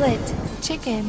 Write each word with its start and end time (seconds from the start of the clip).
Split 0.00 0.20
Chicken. 0.62 1.04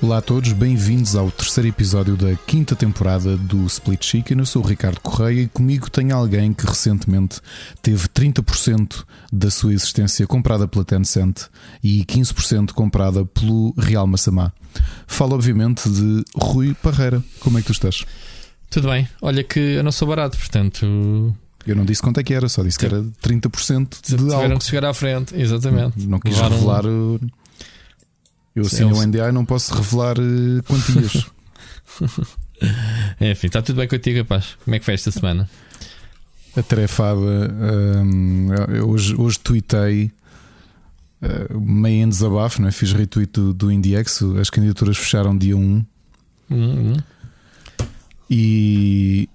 Olá 0.00 0.16
a 0.16 0.22
todos, 0.22 0.52
bem-vindos 0.54 1.14
ao 1.14 1.30
terceiro 1.30 1.68
episódio 1.68 2.16
da 2.16 2.34
quinta 2.46 2.74
temporada 2.74 3.36
do 3.36 3.66
Split 3.66 4.02
Chicken. 4.02 4.38
Eu 4.38 4.46
sou 4.46 4.64
o 4.64 4.66
Ricardo 4.66 4.98
Correia 5.00 5.42
e 5.42 5.48
comigo 5.48 5.90
tem 5.90 6.10
alguém 6.10 6.54
que 6.54 6.64
recentemente 6.64 7.38
teve 7.82 8.08
30% 8.08 9.04
da 9.30 9.50
sua 9.50 9.74
existência 9.74 10.26
comprada 10.26 10.66
pela 10.66 10.86
Tencent 10.86 11.42
e 11.84 12.02
15% 12.06 12.72
comprada 12.72 13.26
pelo 13.26 13.74
Real 13.76 14.06
Massamá. 14.06 14.52
Falo 15.06 15.34
obviamente 15.34 15.86
de 15.90 16.24
Rui 16.34 16.74
Parreira. 16.82 17.22
Como 17.40 17.58
é 17.58 17.60
que 17.60 17.66
tu 17.66 17.72
estás? 17.72 18.06
Tudo 18.70 18.88
bem. 18.88 19.06
Olha 19.20 19.44
que 19.44 19.58
eu 19.60 19.82
não 19.84 19.92
sou 19.92 20.08
barato, 20.08 20.38
portanto. 20.38 21.34
Eu 21.66 21.76
não 21.76 21.84
disse 21.84 22.00
quanto 22.00 22.20
é 22.20 22.22
que 22.22 22.32
era, 22.32 22.48
só 22.48 22.62
disse 22.62 22.78
que 22.78 22.86
era 22.86 23.02
30% 23.22 23.88
de 24.02 24.16
Tiveram 24.16 24.40
algo. 24.40 24.58
que 24.60 24.64
chegar 24.64 24.86
à 24.88 24.94
frente, 24.94 25.34
exatamente. 25.38 26.06
Não 26.06 26.18
quis 26.18 26.34
Levaram- 26.34 26.54
revelar. 26.56 26.86
uh, 26.86 27.20
Eu 28.60 28.66
assino 28.66 28.90
eles- 28.90 28.98
o 29.00 29.06
NDA 29.06 29.28
e 29.28 29.32
não 29.32 29.44
posso 29.44 29.74
revelar 29.74 30.18
uh, 30.18 30.62
quantias. 30.64 31.26
Enfim, 33.20 33.46
está 33.46 33.62
tudo 33.62 33.76
bem 33.76 33.88
contigo, 33.88 34.18
rapaz. 34.18 34.56
Como 34.64 34.74
é 34.74 34.78
que 34.78 34.84
foi 34.84 34.94
esta 34.94 35.10
semana? 35.10 35.48
atarefada. 36.56 37.20
hum, 37.20 38.48
eu 38.74 38.88
hoje, 38.88 39.14
hoje 39.16 39.38
tuitei 39.38 40.10
uh, 41.22 41.60
meio 41.60 42.02
em 42.04 42.08
desabafo, 42.08 42.60
não 42.60 42.68
é? 42.68 42.72
fiz 42.72 42.92
retweet 42.92 43.30
do, 43.32 43.54
do 43.54 43.70
IndieX. 43.70 44.22
As 44.40 44.50
candidaturas 44.50 44.96
fecharam 44.96 45.36
dia 45.36 45.56
1 45.56 45.60
Hum, 45.60 45.84
hum. 46.50 46.96
e 48.28 49.28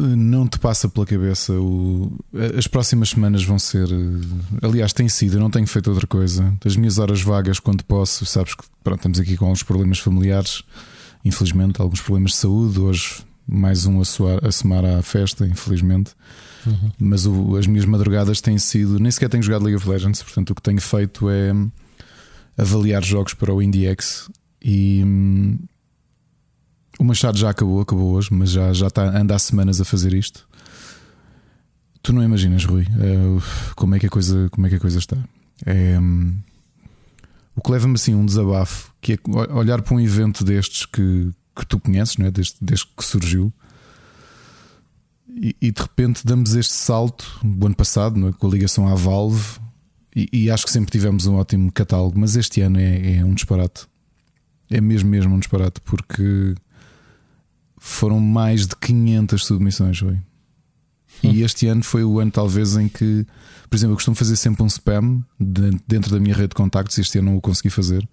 não 0.00 0.46
te 0.46 0.58
passa 0.58 0.88
pela 0.88 1.06
cabeça. 1.06 1.52
O, 1.52 2.12
as 2.56 2.66
próximas 2.66 3.10
semanas 3.10 3.44
vão 3.44 3.58
ser. 3.58 3.86
uh, 3.90 4.20
Aliás, 4.62 4.92
tem 4.92 5.08
sido, 5.08 5.36
eu 5.36 5.40
não 5.40 5.50
tenho 5.50 5.66
feito 5.66 5.90
outra 5.90 6.06
coisa. 6.06 6.56
As 6.64 6.76
minhas 6.76 6.98
horas 6.98 7.20
vagas, 7.22 7.58
quando 7.58 7.82
posso, 7.84 8.24
sabes 8.26 8.54
que 8.54 8.64
pronto, 8.84 8.98
estamos 8.98 9.18
aqui 9.20 9.36
com 9.36 9.46
alguns 9.46 9.62
problemas 9.62 9.98
familiares, 9.98 10.62
infelizmente, 11.24 11.80
alguns 11.80 12.00
problemas 12.00 12.32
de 12.32 12.36
saúde. 12.38 12.78
Hoje, 12.80 13.22
mais 13.46 13.86
um 13.86 14.00
a, 14.00 14.04
soar, 14.04 14.44
a 14.44 14.50
somar 14.52 14.84
à 14.84 15.02
festa, 15.02 15.46
infelizmente. 15.46 16.12
Uhum. 16.66 16.90
Mas 16.98 17.26
o- 17.26 17.56
as 17.56 17.66
minhas 17.66 17.84
madrugadas 17.86 18.40
têm 18.40 18.58
sido. 18.58 18.98
Nem 18.98 19.10
sequer 19.10 19.28
tenho 19.28 19.42
jogado 19.42 19.62
League 19.62 19.76
of 19.76 19.88
Legends, 19.88 20.22
portanto, 20.22 20.50
o 20.50 20.54
que 20.54 20.62
tenho 20.62 20.80
feito 20.80 21.30
é 21.30 21.52
hum, 21.52 21.70
avaliar 22.58 23.04
jogos 23.04 23.34
para 23.34 23.52
o 23.54 23.62
IndieX 23.62 24.28
e. 24.62 25.02
o 26.98 27.04
Machado 27.04 27.38
já 27.38 27.50
acabou, 27.50 27.80
acabou 27.80 28.12
hoje, 28.14 28.28
mas 28.32 28.50
já, 28.50 28.72
já 28.72 28.86
está, 28.86 29.04
anda 29.04 29.34
há 29.34 29.38
semanas 29.38 29.80
a 29.80 29.84
fazer 29.84 30.14
isto. 30.14 30.46
Tu 32.02 32.12
não 32.12 32.22
imaginas, 32.22 32.64
Rui, 32.64 32.86
eh, 33.00 33.42
como, 33.74 33.94
é 33.94 33.98
que 33.98 34.06
a 34.06 34.08
coisa, 34.10 34.48
como 34.50 34.66
é 34.66 34.70
que 34.70 34.76
a 34.76 34.80
coisa 34.80 34.98
está. 34.98 35.16
É, 35.64 35.98
hum, 35.98 36.36
o 37.54 37.60
que 37.60 37.70
leva-me 37.70 37.94
assim 37.94 38.14
um 38.14 38.24
desabafo, 38.24 38.92
que 39.00 39.14
é 39.14 39.18
olhar 39.52 39.82
para 39.82 39.94
um 39.94 40.00
evento 40.00 40.44
destes 40.44 40.86
que, 40.86 41.30
que 41.54 41.66
tu 41.66 41.80
conheces, 41.80 42.16
não 42.16 42.26
é? 42.26 42.30
desde, 42.30 42.54
desde 42.60 42.86
que 42.86 43.04
surgiu, 43.04 43.52
e, 45.28 45.56
e 45.60 45.70
de 45.70 45.82
repente 45.82 46.24
damos 46.24 46.54
este 46.54 46.72
salto 46.72 47.40
o 47.42 47.66
ano 47.66 47.74
passado, 47.74 48.18
não 48.18 48.28
é? 48.28 48.32
com 48.32 48.46
a 48.46 48.50
ligação 48.50 48.86
à 48.86 48.94
Valve, 48.94 49.58
e, 50.14 50.28
e 50.32 50.50
acho 50.50 50.64
que 50.64 50.72
sempre 50.72 50.90
tivemos 50.90 51.26
um 51.26 51.36
ótimo 51.36 51.70
catálogo, 51.72 52.18
mas 52.18 52.36
este 52.36 52.60
ano 52.60 52.78
é, 52.78 53.16
é 53.16 53.24
um 53.24 53.34
disparate. 53.34 53.86
É 54.70 54.80
mesmo, 54.80 55.10
mesmo 55.10 55.34
um 55.34 55.38
disparate, 55.38 55.80
porque 55.80 56.54
foram 57.86 58.18
mais 58.18 58.66
de 58.66 58.74
500 58.76 59.44
submissões. 59.44 59.98
Foi. 59.98 60.18
E 61.22 61.42
este 61.44 61.68
ano 61.68 61.84
foi 61.84 62.02
o 62.02 62.18
ano, 62.18 62.32
talvez, 62.32 62.76
em 62.76 62.88
que, 62.88 63.24
por 63.70 63.76
exemplo, 63.76 63.92
eu 63.92 63.96
costumo 63.96 64.16
fazer 64.16 64.34
sempre 64.34 64.62
um 64.62 64.66
spam 64.66 65.24
de- 65.38 65.80
dentro 65.86 66.10
da 66.10 66.18
minha 66.18 66.34
rede 66.34 66.48
de 66.48 66.56
contactos. 66.56 66.98
Este 66.98 67.18
ano 67.18 67.30
não 67.30 67.36
o 67.36 67.40
consegui 67.40 67.70
fazer. 67.70 68.06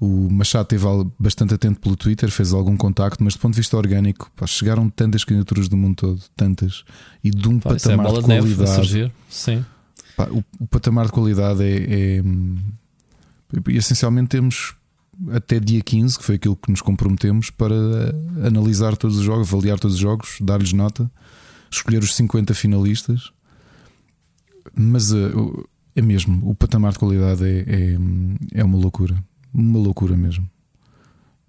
O 0.00 0.30
Machado 0.30 0.62
esteve 0.62 0.84
bastante 1.18 1.54
atento 1.54 1.80
pelo 1.80 1.96
Twitter, 1.96 2.30
fez 2.30 2.52
algum 2.52 2.76
contacto, 2.76 3.22
mas 3.24 3.34
do 3.34 3.40
ponto 3.40 3.54
de 3.54 3.58
vista 3.60 3.76
orgânico, 3.76 4.30
pá, 4.36 4.46
chegaram 4.46 4.88
tantas 4.88 5.24
candidaturas 5.24 5.68
do 5.68 5.76
mundo 5.76 5.96
todo, 5.96 6.22
tantas, 6.36 6.84
e 7.22 7.30
de 7.32 7.48
um 7.48 7.58
Pá, 7.58 7.70
é 7.70 7.72
patamar 7.74 8.06
bola 8.06 8.22
de 8.22 8.28
qualidade. 8.54 8.86
Sim. 9.28 9.64
Pá, 10.16 10.28
o, 10.30 10.44
o 10.60 10.66
patamar 10.68 11.06
de 11.06 11.12
qualidade 11.12 11.64
é, 11.64 12.18
é, 12.18 12.22
essencialmente 13.72 14.28
temos 14.28 14.76
até 15.30 15.58
dia 15.58 15.80
15, 15.80 16.18
que 16.18 16.24
foi 16.24 16.34
aquilo 16.36 16.56
que 16.56 16.70
nos 16.70 16.80
comprometemos, 16.80 17.50
para 17.50 17.74
analisar 18.46 18.96
todos 18.96 19.16
os 19.18 19.24
jogos, 19.24 19.48
avaliar 19.52 19.78
todos 19.78 19.94
os 19.96 20.00
jogos, 20.00 20.38
dar-lhes 20.40 20.72
nota, 20.72 21.10
escolher 21.70 22.02
os 22.02 22.14
50 22.14 22.54
finalistas. 22.54 23.30
Mas 24.74 25.12
eh, 25.12 25.30
é 25.96 26.02
mesmo, 26.02 26.48
o 26.48 26.54
patamar 26.54 26.92
de 26.92 26.98
qualidade 26.98 27.44
é, 27.44 27.58
é, 27.60 27.98
é 28.60 28.64
uma 28.64 28.78
loucura. 28.78 29.22
Uma 29.52 29.78
loucura 29.78 30.16
mesmo. 30.16 30.48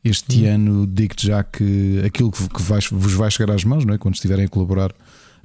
Este 0.03 0.45
Hum. 0.45 0.53
ano 0.55 0.87
digo-te 0.87 1.27
já 1.27 1.43
que 1.43 2.01
aquilo 2.05 2.31
que 2.31 2.61
vais- 2.61 2.87
vos 2.89 3.13
vai 3.13 3.29
chegar 3.29 3.53
às 3.53 3.63
mãos, 3.65 3.83
não 3.85 3.93
é? 3.93 3.97
quando 3.97 4.15
estiverem 4.15 4.45
a 4.45 4.49
colaborar 4.49 4.93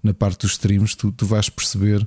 na 0.02 0.14
parte 0.14 0.42
dos 0.42 0.52
streams, 0.52 0.96
tu, 0.96 1.10
tu 1.10 1.26
vais 1.26 1.48
perceber 1.50 2.06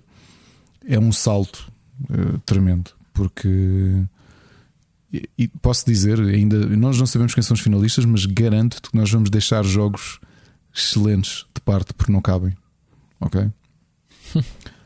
é 0.88 0.98
um 0.98 1.12
salto 1.12 1.70
eh, 2.10 2.38
tremendo, 2.46 2.92
porque 3.14 4.04
e, 5.12 5.48
posso 5.62 5.86
dizer, 5.86 6.20
ainda 6.20 6.58
nós 6.76 6.98
não 6.98 7.06
sabemos 7.06 7.34
quem 7.34 7.42
são 7.42 7.56
os 7.56 7.62
finalistas, 7.62 8.04
mas 8.06 8.26
garanto-te 8.26 8.90
que 8.90 8.98
nós 8.98 9.10
vamos 9.10 9.30
deixar 9.30 9.64
jogos 9.64 10.20
excelentes 10.76 11.46
de 11.56 11.62
parte 11.62 11.94
porque 11.94 12.12
não 12.12 12.22
cabem. 12.22 12.56
Ok? 13.20 13.50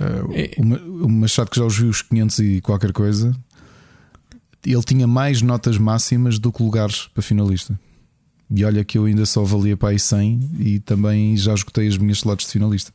É- 0.00 0.56
o 0.58 1.04
o 1.04 1.08
Machado 1.10 1.50
que 1.50 1.58
já 1.58 1.64
os 1.64 1.76
viu 1.76 1.90
os 1.90 2.00
500 2.00 2.38
e 2.38 2.60
qualquer 2.62 2.90
coisa, 2.90 3.36
ele 4.64 4.82
tinha 4.82 5.06
mais 5.06 5.42
notas 5.42 5.76
máximas 5.76 6.38
do 6.38 6.50
que 6.50 6.62
lugares 6.62 7.06
para 7.12 7.22
finalista. 7.22 7.78
E 8.50 8.64
olha 8.64 8.82
que 8.82 8.96
eu 8.96 9.04
ainda 9.04 9.26
só 9.26 9.44
valia 9.44 9.76
para 9.76 9.90
aí 9.90 9.98
100 10.00 10.50
e 10.58 10.80
também 10.80 11.36
já 11.36 11.52
esgotei 11.52 11.86
as 11.86 11.98
minhas 11.98 12.18
slots 12.18 12.46
de 12.46 12.52
finalista. 12.52 12.92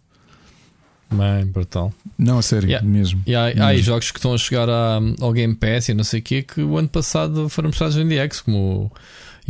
Bem, 1.12 1.46
brutal. 1.46 1.92
Não, 2.18 2.38
a 2.38 2.42
sério, 2.42 2.68
Yeah. 2.70 2.88
mesmo. 2.88 3.22
E 3.26 3.34
há, 3.34 3.46
há 3.46 3.68
aí 3.68 3.78
Mesmo. 3.78 3.84
jogos 3.84 4.12
que 4.12 4.20
estão 4.20 4.34
a 4.34 4.38
chegar 4.38 4.70
à- 4.70 5.00
ao 5.20 5.34
Game 5.34 5.56
Pass 5.56 5.90
e 5.90 5.94
não 5.94 6.04
sei 6.04 6.20
o 6.20 6.24
quê 6.24 6.44
que 6.44 6.62
o 6.62 6.78
ano 6.78 6.88
passado 6.88 7.50
foram 7.50 7.70
mostrados 7.70 7.96
no 7.96 8.04
IndieX, 8.04 8.42
como 8.42 8.58
o 8.58 8.92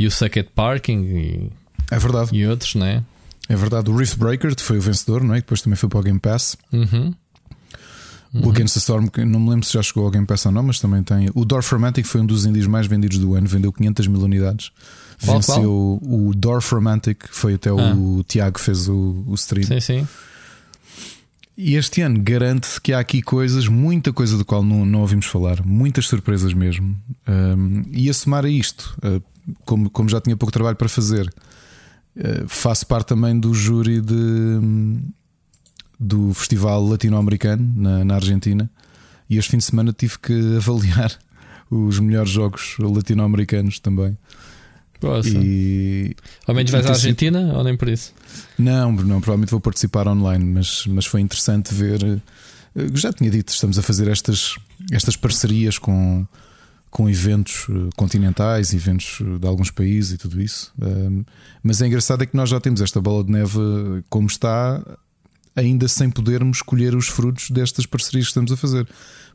You 0.02 0.10
Suck 0.10 0.40
at 0.40 0.48
Parking 0.56 1.02
e, 1.04 1.52
É 1.92 2.00
verdade. 2.00 2.30
e 2.34 2.46
outros, 2.48 2.76
né? 2.76 3.04
É 3.50 3.56
verdade. 3.56 3.90
O 3.90 3.96
Rift 3.98 4.18
Breaker 4.18 4.54
foi 4.60 4.78
o 4.78 4.82
vencedor, 4.82 5.24
não 5.24 5.34
é? 5.36 5.38
Depois 5.38 5.62
também 5.62 5.76
foi 5.76 5.90
para 5.90 6.00
o 6.00 6.04
Game 6.04 6.20
Pass. 6.20 6.56
Uhum. 6.72 7.14
O 8.32 8.52
Against 8.52 8.76
the 8.76 8.80
Storm, 8.80 9.08
que 9.08 9.26
não 9.26 9.40
me 9.40 9.50
lembro 9.50 9.66
se 9.66 9.74
já 9.74 9.82
chegou 9.82 10.06
ao 10.06 10.12
Game 10.12 10.26
Pass 10.26 10.46
ou 10.46 10.52
não, 10.52 10.62
mas 10.62 10.80
também 10.80 11.02
tem. 11.02 11.30
O 11.34 11.44
Dorfromantic 11.44 12.06
foi 12.06 12.22
um 12.22 12.26
dos 12.28 12.46
indies 12.46 12.68
mais 12.68 12.86
vendidos 12.86 13.18
do 13.18 13.34
ano, 13.34 13.48
vendeu 13.48 13.74
500 13.74 14.06
mil 14.08 14.22
unidades. 14.22 14.72
Qual, 15.26 15.38
Venceu 15.42 16.00
o 16.02 16.32
Dorfromantic, 16.36 17.24
foi 17.32 17.56
até 17.56 17.70
Ah. 17.72 17.74
o 17.74 18.24
Tiago 18.28 18.54
que 18.60 18.62
fez 18.64 18.88
o, 18.88 19.24
o 19.28 19.34
stream. 19.34 19.66
Sim, 19.66 19.80
sim. 19.80 20.08
E 21.62 21.76
este 21.76 22.02
ano 22.02 22.22
garante 22.24 22.80
que 22.80 22.94
há 22.94 23.00
aqui 23.00 23.22
coisas, 23.22 23.68
muita 23.68 24.14
coisa 24.14 24.38
do 24.38 24.46
qual 24.46 24.64
não, 24.64 24.86
não 24.86 25.02
ouvimos 25.02 25.26
falar, 25.26 25.62
muitas 25.66 26.08
surpresas 26.08 26.54
mesmo. 26.54 26.96
Um, 27.28 27.84
e 27.92 28.10
a 28.10 28.14
somar 28.14 28.46
a 28.46 28.50
isto, 28.50 28.98
uh, 29.04 29.22
como, 29.66 29.90
como 29.90 30.08
já 30.08 30.22
tinha 30.22 30.38
pouco 30.38 30.54
trabalho 30.54 30.78
para 30.78 30.88
fazer, 30.88 31.28
uh, 32.16 32.48
faço 32.48 32.88
parte 32.88 33.08
também 33.08 33.38
do 33.38 33.54
júri 33.54 34.00
de, 34.00 34.14
hum, 34.14 35.02
do 36.00 36.34
Festival 36.34 36.82
Latino-Americano 36.82 37.74
na, 37.76 38.06
na 38.06 38.16
Argentina. 38.16 38.72
E 39.30 39.38
este 39.38 39.52
fim 39.52 39.58
de 39.58 39.66
semana 39.66 39.92
tive 39.92 40.18
que 40.18 40.34
avaliar 40.56 41.12
os 41.70 42.00
melhores 42.00 42.30
jogos 42.30 42.78
latino-americanos 42.80 43.80
também. 43.80 44.18
Poxa. 45.00 45.30
E 45.30 46.16
Ao 46.46 46.54
menos 46.54 46.72
vais 46.72 46.86
à 46.86 46.90
Argentina 46.90 47.54
ou 47.56 47.64
nem 47.64 47.78
por 47.78 47.88
isso? 47.88 48.14
não, 48.58 48.92
não, 48.92 49.22
provavelmente 49.22 49.52
vou 49.52 49.62
participar 49.62 50.08
online, 50.08 50.44
mas, 50.44 50.86
mas 50.88 51.06
foi 51.06 51.22
interessante 51.22 51.74
ver. 51.74 52.04
eh, 52.76 52.88
Já 52.94 53.14
tinha 53.14 53.30
dito, 53.32 53.50
estamos 53.50 53.80
a 53.80 53.82
fazer 53.82 54.08
estas, 54.10 54.56
estas 54.92 55.16
parcerias 55.16 55.78
com, 55.78 56.26
com 56.90 57.10
eventos 57.10 57.66
eh, 57.70 57.90
continentais, 57.96 58.74
eventos 58.74 59.20
eh, 59.22 59.40
de 59.40 59.48
alguns 59.48 59.72
países 59.72 60.14
e 60.14 60.18
tudo 60.18 60.42
isso. 60.42 60.74
Mas 61.64 61.82
é 61.82 61.88
engraçado 61.88 62.24
é 62.24 62.26
que 62.26 62.36
nós 62.36 62.50
já 62.50 62.60
temos 62.60 62.82
esta 62.82 63.00
bola 63.00 63.24
de 63.24 63.32
neve 63.32 63.58
como 64.10 64.28
está, 64.28 64.82
ainda 65.56 65.88
sem 65.88 66.10
podermos 66.10 66.58
escolher 66.58 66.94
os 66.96 67.08
frutos 67.08 67.50
destas 67.52 67.86
parcerias 67.86 68.26
que 68.28 68.32
estamos 68.32 68.52
a 68.52 68.58
fazer. 68.58 68.86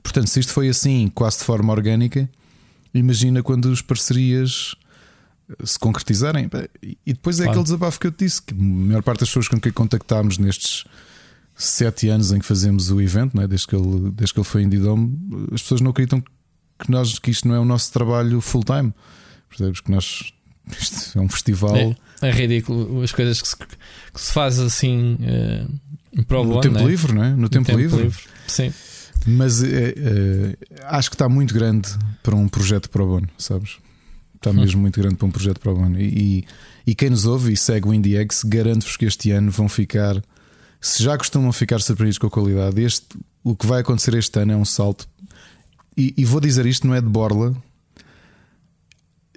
Portanto, 0.02 0.26
se 0.28 0.40
isto 0.40 0.52
foi 0.52 0.68
assim, 0.68 1.10
quase 1.14 1.38
de 1.38 1.44
forma 1.44 1.72
orgânica, 1.72 2.28
imagina 2.92 3.42
quando 3.42 3.70
as 3.72 3.80
parcerias 3.80 4.74
se 5.64 5.78
concretizarem. 5.78 6.48
E 6.82 7.12
depois 7.12 7.36
é 7.38 7.44
Claro. 7.44 7.50
aquele 7.52 7.64
desabafo 7.64 8.00
que 8.00 8.06
eu 8.06 8.12
te 8.12 8.24
disse: 8.24 8.42
que 8.42 8.54
a 8.54 8.56
maior 8.56 9.02
parte 9.02 9.20
das 9.20 9.28
pessoas 9.28 9.48
com 9.48 9.60
quem 9.60 9.72
contactámos 9.72 10.38
nestes 10.38 10.84
sete 11.56 12.08
anos 12.08 12.32
em 12.32 12.38
que 12.40 12.46
fazemos 12.46 12.90
o 12.90 13.00
evento, 13.00 13.34
não 13.36 13.42
é? 13.42 13.46
desde, 13.48 13.66
que 13.66 13.76
ele, 13.76 14.10
desde 14.10 14.34
que 14.34 14.40
ele 14.40 14.46
foi 14.46 14.62
em 14.62 14.68
Didome, 14.68 15.16
as 15.52 15.62
pessoas 15.62 15.80
não 15.80 15.90
acreditam 15.92 16.20
que, 16.78 16.90
nós, 16.90 17.18
que 17.18 17.30
isto 17.30 17.46
não 17.46 17.54
é 17.54 17.60
o 17.60 17.64
nosso 17.64 17.92
trabalho 17.92 18.40
full-time. 18.40 18.92
Percebes? 19.48 19.80
Que 19.80 19.90
nós. 19.90 20.32
Isto 20.80 21.18
é 21.18 21.20
um 21.20 21.28
festival. 21.28 21.76
É, 21.76 21.94
é 22.22 22.30
ridículo 22.30 23.02
as 23.02 23.12
coisas 23.12 23.42
que 23.42 23.46
se, 23.48 23.54
que 23.54 23.66
se 24.14 24.32
faz 24.32 24.58
assim 24.58 25.18
eh, 25.20 25.66
para 26.26 26.40
o 26.40 26.42
no 26.42 26.48
bono, 26.48 26.60
tempo 26.62 26.76
né? 26.76 26.84
livre, 26.86 27.12
não 27.12 27.22
é? 27.22 27.30
No, 27.30 27.36
No 27.36 27.48
tempo, 27.50 27.70
livre. 27.76 28.10
Sim. 28.48 28.72
Mas 29.26 29.62
eh, 29.62 29.94
eh, 29.94 30.56
acho 30.84 31.10
que 31.10 31.16
está 31.16 31.28
muito 31.28 31.52
grande 31.52 31.88
para 32.22 32.34
um 32.34 32.48
projeto 32.48 32.88
para 32.88 33.02
o 33.02 33.06
bono, 33.06 33.28
sabes? 33.36 33.76
Está 34.44 34.50
hum. 34.50 34.60
mesmo 34.60 34.82
muito 34.82 35.00
grande 35.00 35.16
para 35.16 35.26
um 35.26 35.30
projeto 35.30 35.58
para 35.58 35.72
o. 35.72 35.96
E, 35.96 36.02
e, 36.02 36.44
e 36.88 36.94
quem 36.94 37.08
nos 37.08 37.24
ouve 37.24 37.54
e 37.54 37.56
segue 37.56 37.88
o 37.88 37.94
IndieX, 37.94 38.44
garanto-vos 38.44 38.94
que 38.94 39.06
este 39.06 39.30
ano 39.30 39.50
vão 39.50 39.70
ficar. 39.70 40.22
Se 40.78 41.02
já 41.02 41.16
costumam 41.16 41.50
ficar 41.50 41.80
surpreendidos 41.80 42.18
com 42.18 42.26
a 42.26 42.30
qualidade, 42.30 42.82
este, 42.82 43.06
o 43.42 43.56
que 43.56 43.66
vai 43.66 43.80
acontecer 43.80 44.12
este 44.12 44.38
ano 44.38 44.52
é 44.52 44.56
um 44.56 44.64
salto. 44.66 45.08
E, 45.96 46.12
e 46.14 46.26
vou 46.26 46.40
dizer 46.40 46.66
isto, 46.66 46.86
não 46.86 46.94
é 46.94 47.00
de 47.00 47.08
borla. 47.08 47.56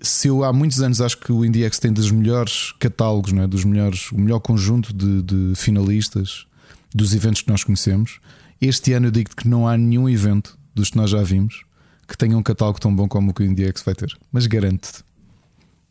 Se 0.01 0.27
eu 0.27 0.43
há 0.43 0.51
muitos 0.51 0.81
anos 0.81 0.99
acho 0.99 1.17
que 1.17 1.31
o 1.31 1.45
IndieX 1.45 1.79
tem 1.79 1.93
dos 1.93 2.11
melhores 2.11 2.73
catálogos, 2.77 3.31
não 3.31 3.43
é? 3.43 3.47
dos 3.47 3.63
melhores, 3.63 4.11
o 4.11 4.19
melhor 4.19 4.41
conjunto 4.41 4.93
de, 4.93 5.21
de 5.21 5.55
finalistas 5.55 6.45
dos 6.93 7.13
eventos 7.13 7.41
que 7.41 7.49
nós 7.49 7.63
conhecemos, 7.63 8.19
este 8.59 8.91
ano 8.91 9.07
eu 9.07 9.11
digo 9.11 9.29
que 9.35 9.47
não 9.47 9.67
há 9.67 9.77
nenhum 9.77 10.09
evento 10.09 10.57
dos 10.75 10.89
que 10.89 10.97
nós 10.97 11.09
já 11.09 11.23
vimos 11.23 11.66
que 12.07 12.17
tenha 12.17 12.37
um 12.37 12.43
catálogo 12.43 12.79
tão 12.79 12.95
bom 12.95 13.07
como 13.07 13.31
o 13.31 13.33
que 13.33 13.43
o 13.43 13.45
IndieX 13.45 13.81
vai 13.83 13.93
ter. 13.93 14.17
Mas 14.31 14.47
garante-te. 14.47 15.03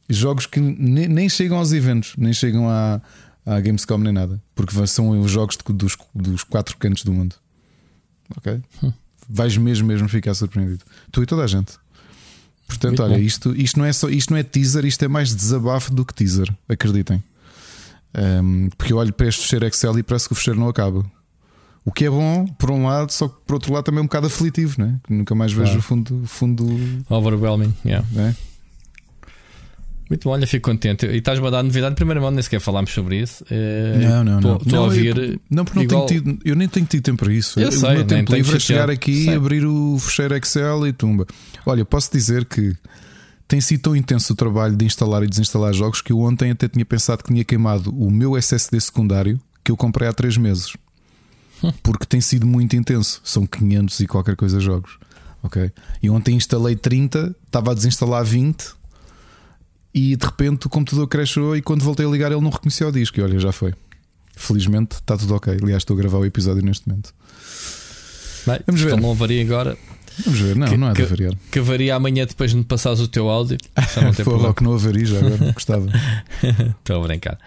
Jogos 0.09 0.47
que 0.47 0.61
nem, 0.61 1.09
nem, 1.09 1.29
chegam 1.29 1.59
aos 1.59 1.73
eventos, 1.73 2.15
nem 2.17 2.33
chegam 2.33 2.69
à, 2.69 3.01
à 3.45 3.61
Gamescom 3.61 3.99
nem 3.99 4.13
nada, 4.13 4.41
porque 4.55 4.87
são 4.87 5.11
os 5.21 5.31
jogos 5.31 5.57
de, 5.57 5.73
dos, 5.75 5.97
dos 6.15 6.45
quatro 6.45 6.77
cantos 6.77 7.03
do 7.03 7.13
mundo. 7.13 7.35
Ok? 8.37 8.61
Hum. 8.83 8.93
Vais 9.29 9.57
mesmo, 9.57 9.87
mesmo 9.87 10.09
ficar 10.09 10.35
surpreendido. 10.35 10.85
Tu 11.11 11.23
e 11.23 11.27
toda 11.27 11.43
a 11.43 11.47
gente. 11.47 11.73
Portanto, 12.69 13.01
Muito 13.01 13.15
olha, 13.15 13.21
isto, 13.21 13.55
isto, 13.55 13.79
não 13.79 13.85
é 13.85 13.93
só, 13.93 14.09
isto 14.09 14.31
não 14.31 14.39
é 14.39 14.43
teaser, 14.43 14.85
isto 14.85 15.05
é 15.05 15.09
mais 15.09 15.35
desabafo 15.35 15.93
do 15.93 16.05
que 16.05 16.15
teaser, 16.15 16.53
acreditem. 16.69 17.23
Um, 18.15 18.69
porque 18.77 18.93
eu 18.93 18.97
olho 18.97 19.13
para 19.13 19.29
este 19.29 19.43
fecheiro 19.43 19.67
Excel 19.67 19.99
e 19.99 20.03
parece 20.03 20.27
que 20.27 20.33
o 20.33 20.37
fecheiro 20.37 20.59
não 20.59 20.69
acaba. 20.69 21.05
O 21.87 21.93
que 21.93 22.05
é 22.05 22.11
bom, 22.11 22.45
por 22.59 22.73
um 22.73 22.85
lado, 22.85 23.13
só 23.13 23.29
que 23.29 23.37
por 23.47 23.55
outro 23.55 23.73
lado 23.73 23.85
também 23.85 24.01
é 24.01 24.03
um 24.03 24.07
bocado 24.07 24.27
aflitivo, 24.27 24.75
né? 24.83 24.99
nunca 25.09 25.37
mais 25.37 25.53
vejo 25.53 25.67
claro. 25.67 25.79
o 25.79 25.83
fundo, 25.83 26.23
fundo. 26.27 26.67
Overwhelming, 27.09 27.73
yeah. 27.85 28.05
Né? 28.11 28.35
Muito 30.11 30.25
bom, 30.25 30.31
olha, 30.31 30.47
fico 30.49 30.69
contente. 30.69 31.07
E 31.07 31.19
estás-me 31.19 31.47
a 31.47 31.51
dar 31.51 31.63
novidade 31.63 31.95
de 31.95 31.97
primeira 31.97 32.21
mão, 32.21 32.33
nem 32.33 32.43
sequer 32.43 32.61
falámos 32.61 32.93
sobre 32.93 33.21
isso. 33.21 33.45
Uh, 33.45 33.99
não, 34.01 34.25
não, 34.25 34.41
não. 34.41 34.57
Estou 34.57 34.79
a 34.79 34.83
ouvir. 34.83 35.17
Eu, 35.17 35.41
não, 35.49 35.65
porque 35.65 35.81
não 35.81 35.87
tenho 35.87 36.07
tido, 36.07 36.39
eu 36.45 36.57
nem 36.57 36.69
tenho 36.69 36.87
tido 36.87 37.03
tempo 37.05 37.25
para 37.25 37.33
isso. 37.33 37.59
Eu 37.61 37.71
sei, 37.71 37.91
o 37.91 37.93
meu 37.95 38.05
tempo 38.05 38.35
livre 38.35 38.57
é 38.57 38.61
chegar 38.61 38.91
aqui, 38.91 39.25
sei. 39.25 39.35
abrir 39.35 39.65
o 39.65 39.97
fecheiro 40.01 40.37
Excel 40.37 40.89
e 40.89 40.93
tumba. 40.93 41.25
Olha, 41.65 41.85
posso 41.85 42.11
dizer 42.11 42.45
que 42.47 42.75
tem 43.47 43.61
sido 43.61 43.83
tão 43.83 43.95
intenso 43.95 44.33
o 44.33 44.37
trabalho 44.37 44.77
de 44.77 44.85
instalar 44.85 45.23
e 45.23 45.29
desinstalar 45.29 45.73
jogos 45.73 46.01
que 46.01 46.13
eu 46.13 46.19
ontem 46.19 46.51
até 46.51 46.69
tinha 46.69 46.85
pensado 46.85 47.23
que 47.23 47.33
tinha 47.33 47.45
queimado 47.45 47.91
o 47.91 48.11
meu 48.11 48.37
SSD 48.37 48.81
secundário 48.81 49.41
que 49.63 49.71
eu 49.71 49.77
comprei 49.77 50.09
há 50.09 50.13
3 50.13 50.37
meses. 50.37 50.73
Porque 51.83 52.07
tem 52.07 52.21
sido 52.21 52.47
muito 52.47 52.77
intenso. 52.77 53.21
São 53.25 53.47
500 53.47 54.01
e 54.01 54.07
qualquer 54.07 54.37
coisa 54.37 54.61
jogos. 54.61 54.99
Ok? 55.43 55.71
E 56.03 56.11
ontem 56.11 56.35
instalei 56.35 56.77
30, 56.77 57.35
estava 57.47 57.71
a 57.71 57.75
desinstalar 57.75 58.25
20 58.25 58.75
e 59.95 60.17
de 60.17 60.27
repente 60.27 60.67
o 60.67 60.71
computador 60.71 61.07
crashou 61.09 61.57
e 61.57 61.63
quando 61.63 61.83
voltei 61.83 62.05
a 62.05 62.09
ligar 62.09 62.31
ele 62.33 62.41
não 62.41 62.51
reconheceu 62.51 62.89
o 62.89 62.93
disco. 62.93 63.19
E 63.19 63.23
olha, 63.23 63.39
já 63.39 63.53
foi. 63.53 63.73
Felizmente 64.35 64.97
está 64.97 65.17
tudo 65.17 65.35
ok. 65.35 65.57
Aliás, 65.63 65.83
estou 65.83 65.95
a 65.95 65.99
gravar 65.99 66.19
o 66.19 66.25
episódio 66.27 66.63
neste 66.63 66.89
momento. 66.89 67.15
Bem, 68.47 68.61
Vamos 68.67 68.81
ver. 68.81 69.01
Não 69.01 69.15
varia 69.15 69.43
agora. 69.43 69.77
Vamos 70.25 70.41
ver, 70.41 70.57
não, 70.57 70.67
que, 70.67 70.77
não 70.77 70.89
é 70.89 70.93
de 70.93 71.03
variar. 71.05 71.33
Que 71.51 71.61
varia 71.61 71.95
amanhã 71.95 72.25
depois 72.25 72.51
de 72.51 72.57
me 72.57 72.65
passares 72.65 73.01
o 73.01 73.09
teu 73.09 73.29
áudio. 73.29 73.59
Foi 74.25 74.35
logo 74.35 74.55
que 74.55 74.65
não 74.65 74.75
avaria 74.75 75.05
já 75.05 75.19
agora, 75.19 75.53
gostava. 75.53 75.87
Estou 76.81 77.03
a 77.03 77.07
brincar. 77.07 77.39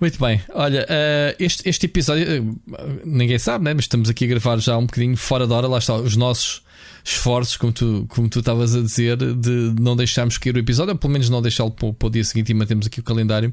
Muito 0.00 0.18
bem, 0.18 0.40
olha, 0.54 0.86
uh, 0.88 1.36
este, 1.38 1.68
este 1.68 1.84
episódio 1.84 2.42
uh, 2.42 3.00
ninguém 3.04 3.38
sabe, 3.38 3.66
né? 3.66 3.74
mas 3.74 3.84
estamos 3.84 4.08
aqui 4.08 4.24
a 4.24 4.28
gravar 4.28 4.56
já 4.56 4.78
um 4.78 4.86
bocadinho 4.86 5.14
fora 5.14 5.46
da 5.46 5.54
hora. 5.54 5.66
Lá 5.66 5.76
está, 5.76 5.94
os 5.94 6.16
nossos 6.16 6.62
esforços, 7.04 7.58
como 7.58 7.70
tu, 7.70 8.06
como 8.08 8.26
tu 8.26 8.38
estavas 8.38 8.74
a 8.74 8.80
dizer, 8.80 9.18
de 9.18 9.74
não 9.78 9.94
deixarmos 9.94 10.38
cair 10.38 10.56
o 10.56 10.58
episódio, 10.58 10.92
ou 10.92 10.98
pelo 10.98 11.12
menos 11.12 11.28
não 11.28 11.42
deixá-lo 11.42 11.70
para, 11.70 11.92
para, 11.92 12.06
o 12.06 12.10
dia 12.10 12.24
seguinte 12.24 12.48
e 12.48 12.54
mantemos 12.54 12.86
aqui 12.86 13.00
o 13.00 13.02
calendário. 13.02 13.52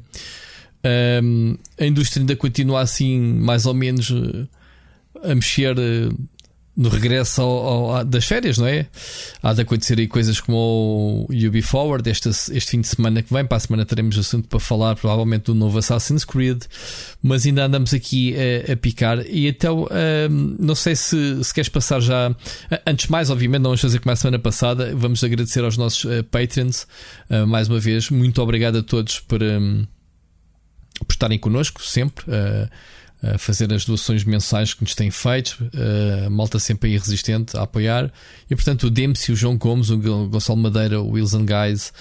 Um, 1.22 1.54
a 1.78 1.84
indústria 1.84 2.22
ainda 2.22 2.34
continua 2.34 2.80
assim, 2.80 3.20
mais 3.20 3.66
ou 3.66 3.74
menos, 3.74 4.10
a 5.22 5.34
mexer 5.34 5.76
no 6.78 6.88
regresso 6.88 7.42
ao, 7.42 7.90
ao, 7.90 8.04
das 8.04 8.24
férias, 8.24 8.56
não 8.56 8.66
é? 8.68 8.86
Há 9.42 9.52
de 9.52 9.62
acontecer 9.62 9.98
aí 9.98 10.06
coisas 10.06 10.40
como 10.40 11.26
o 11.28 11.46
Ubi 11.46 11.60
Forward 11.60 12.08
este, 12.08 12.28
este 12.28 12.70
fim 12.70 12.80
de 12.80 12.86
semana 12.86 13.20
que 13.20 13.34
vem. 13.34 13.44
Para 13.44 13.56
a 13.56 13.60
semana 13.60 13.84
teremos 13.84 14.16
assunto 14.16 14.46
para 14.46 14.60
falar, 14.60 14.94
provavelmente, 14.94 15.46
do 15.46 15.56
novo 15.56 15.76
Assassin's 15.76 16.24
Creed, 16.24 16.62
mas 17.20 17.44
ainda 17.44 17.64
andamos 17.64 17.92
aqui 17.92 18.32
a, 18.36 18.74
a 18.74 18.76
picar. 18.76 19.26
E 19.26 19.48
então, 19.48 19.88
um, 20.30 20.56
não 20.60 20.76
sei 20.76 20.94
se, 20.94 21.42
se 21.42 21.52
queres 21.52 21.68
passar 21.68 21.98
já. 21.98 22.32
Antes 22.86 23.08
mais, 23.08 23.28
obviamente, 23.28 23.62
não 23.62 23.70
vamos 23.70 23.80
fazer 23.80 23.98
como 23.98 24.12
a 24.12 24.16
semana 24.16 24.38
passada. 24.38 24.94
Vamos 24.94 25.24
agradecer 25.24 25.64
aos 25.64 25.76
nossos 25.76 26.04
uh, 26.04 26.22
Patreons 26.30 26.86
uh, 27.28 27.44
mais 27.44 27.68
uma 27.68 27.80
vez. 27.80 28.08
Muito 28.08 28.40
obrigado 28.40 28.78
a 28.78 28.82
todos 28.84 29.18
por, 29.18 29.42
um, 29.42 29.84
por 31.00 31.10
estarem 31.10 31.40
connosco 31.40 31.82
sempre. 31.82 32.24
Uh, 32.26 32.68
a 33.22 33.36
fazer 33.36 33.72
as 33.72 33.84
doações 33.84 34.22
mensais 34.24 34.72
que 34.74 34.82
nos 34.82 34.94
têm 34.94 35.10
feito, 35.10 35.58
a 36.24 36.30
malta 36.30 36.58
sempre 36.58 36.90
aí 36.90 36.96
resistente 36.96 37.56
a 37.56 37.62
apoiar. 37.62 38.12
E 38.48 38.54
portanto, 38.54 38.84
o 38.84 38.90
Dempsey, 38.90 39.34
o 39.34 39.36
João 39.36 39.56
Gomes, 39.56 39.90
o 39.90 39.98
Gonçalo 39.98 40.58
Madeira, 40.58 41.00
o 41.00 41.10
Wilson 41.10 41.44
Guys, 41.44 41.92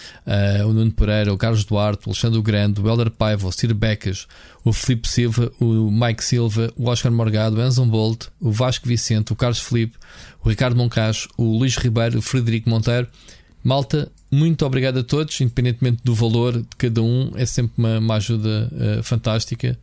o 0.65 0.73
Nuno 0.73 0.91
Pereira, 0.91 1.33
o 1.33 1.37
Carlos 1.37 1.65
Duarte, 1.65 2.07
o 2.07 2.09
Alexandre 2.11 2.41
Grande, 2.41 2.79
o 2.79 2.87
Helder 2.87 3.09
Paiva, 3.09 3.47
o 3.47 3.51
Ciro 3.51 3.73
Becas, 3.73 4.27
o 4.63 4.71
Felipe 4.71 5.07
Silva, 5.07 5.51
o 5.59 5.89
Mike 5.89 6.23
Silva, 6.23 6.71
o 6.75 6.87
Oscar 6.87 7.11
Morgado, 7.11 7.57
o 7.57 7.61
Anson 7.61 7.87
Bolt, 7.87 8.27
o 8.39 8.51
Vasco 8.51 8.87
Vicente, 8.87 9.33
o 9.33 9.35
Carlos 9.35 9.59
Felipe, 9.59 9.97
o 10.43 10.49
Ricardo 10.49 10.75
Moncacho, 10.75 11.29
o 11.35 11.57
Luís 11.57 11.75
Ribeiro, 11.77 12.19
o 12.19 12.21
Frederico 12.21 12.69
Monteiro. 12.69 13.07
Malta, 13.63 14.09
muito 14.31 14.65
obrigado 14.65 14.99
a 14.99 15.03
todos, 15.03 15.41
independentemente 15.41 16.01
do 16.03 16.13
valor 16.13 16.57
de 16.57 16.67
cada 16.77 17.01
um, 17.01 17.31
é 17.35 17.45
sempre 17.45 17.73
uma, 17.77 17.97
uma 17.97 18.15
ajuda 18.15 18.69
uh, 18.71 19.03
fantástica 19.03 19.77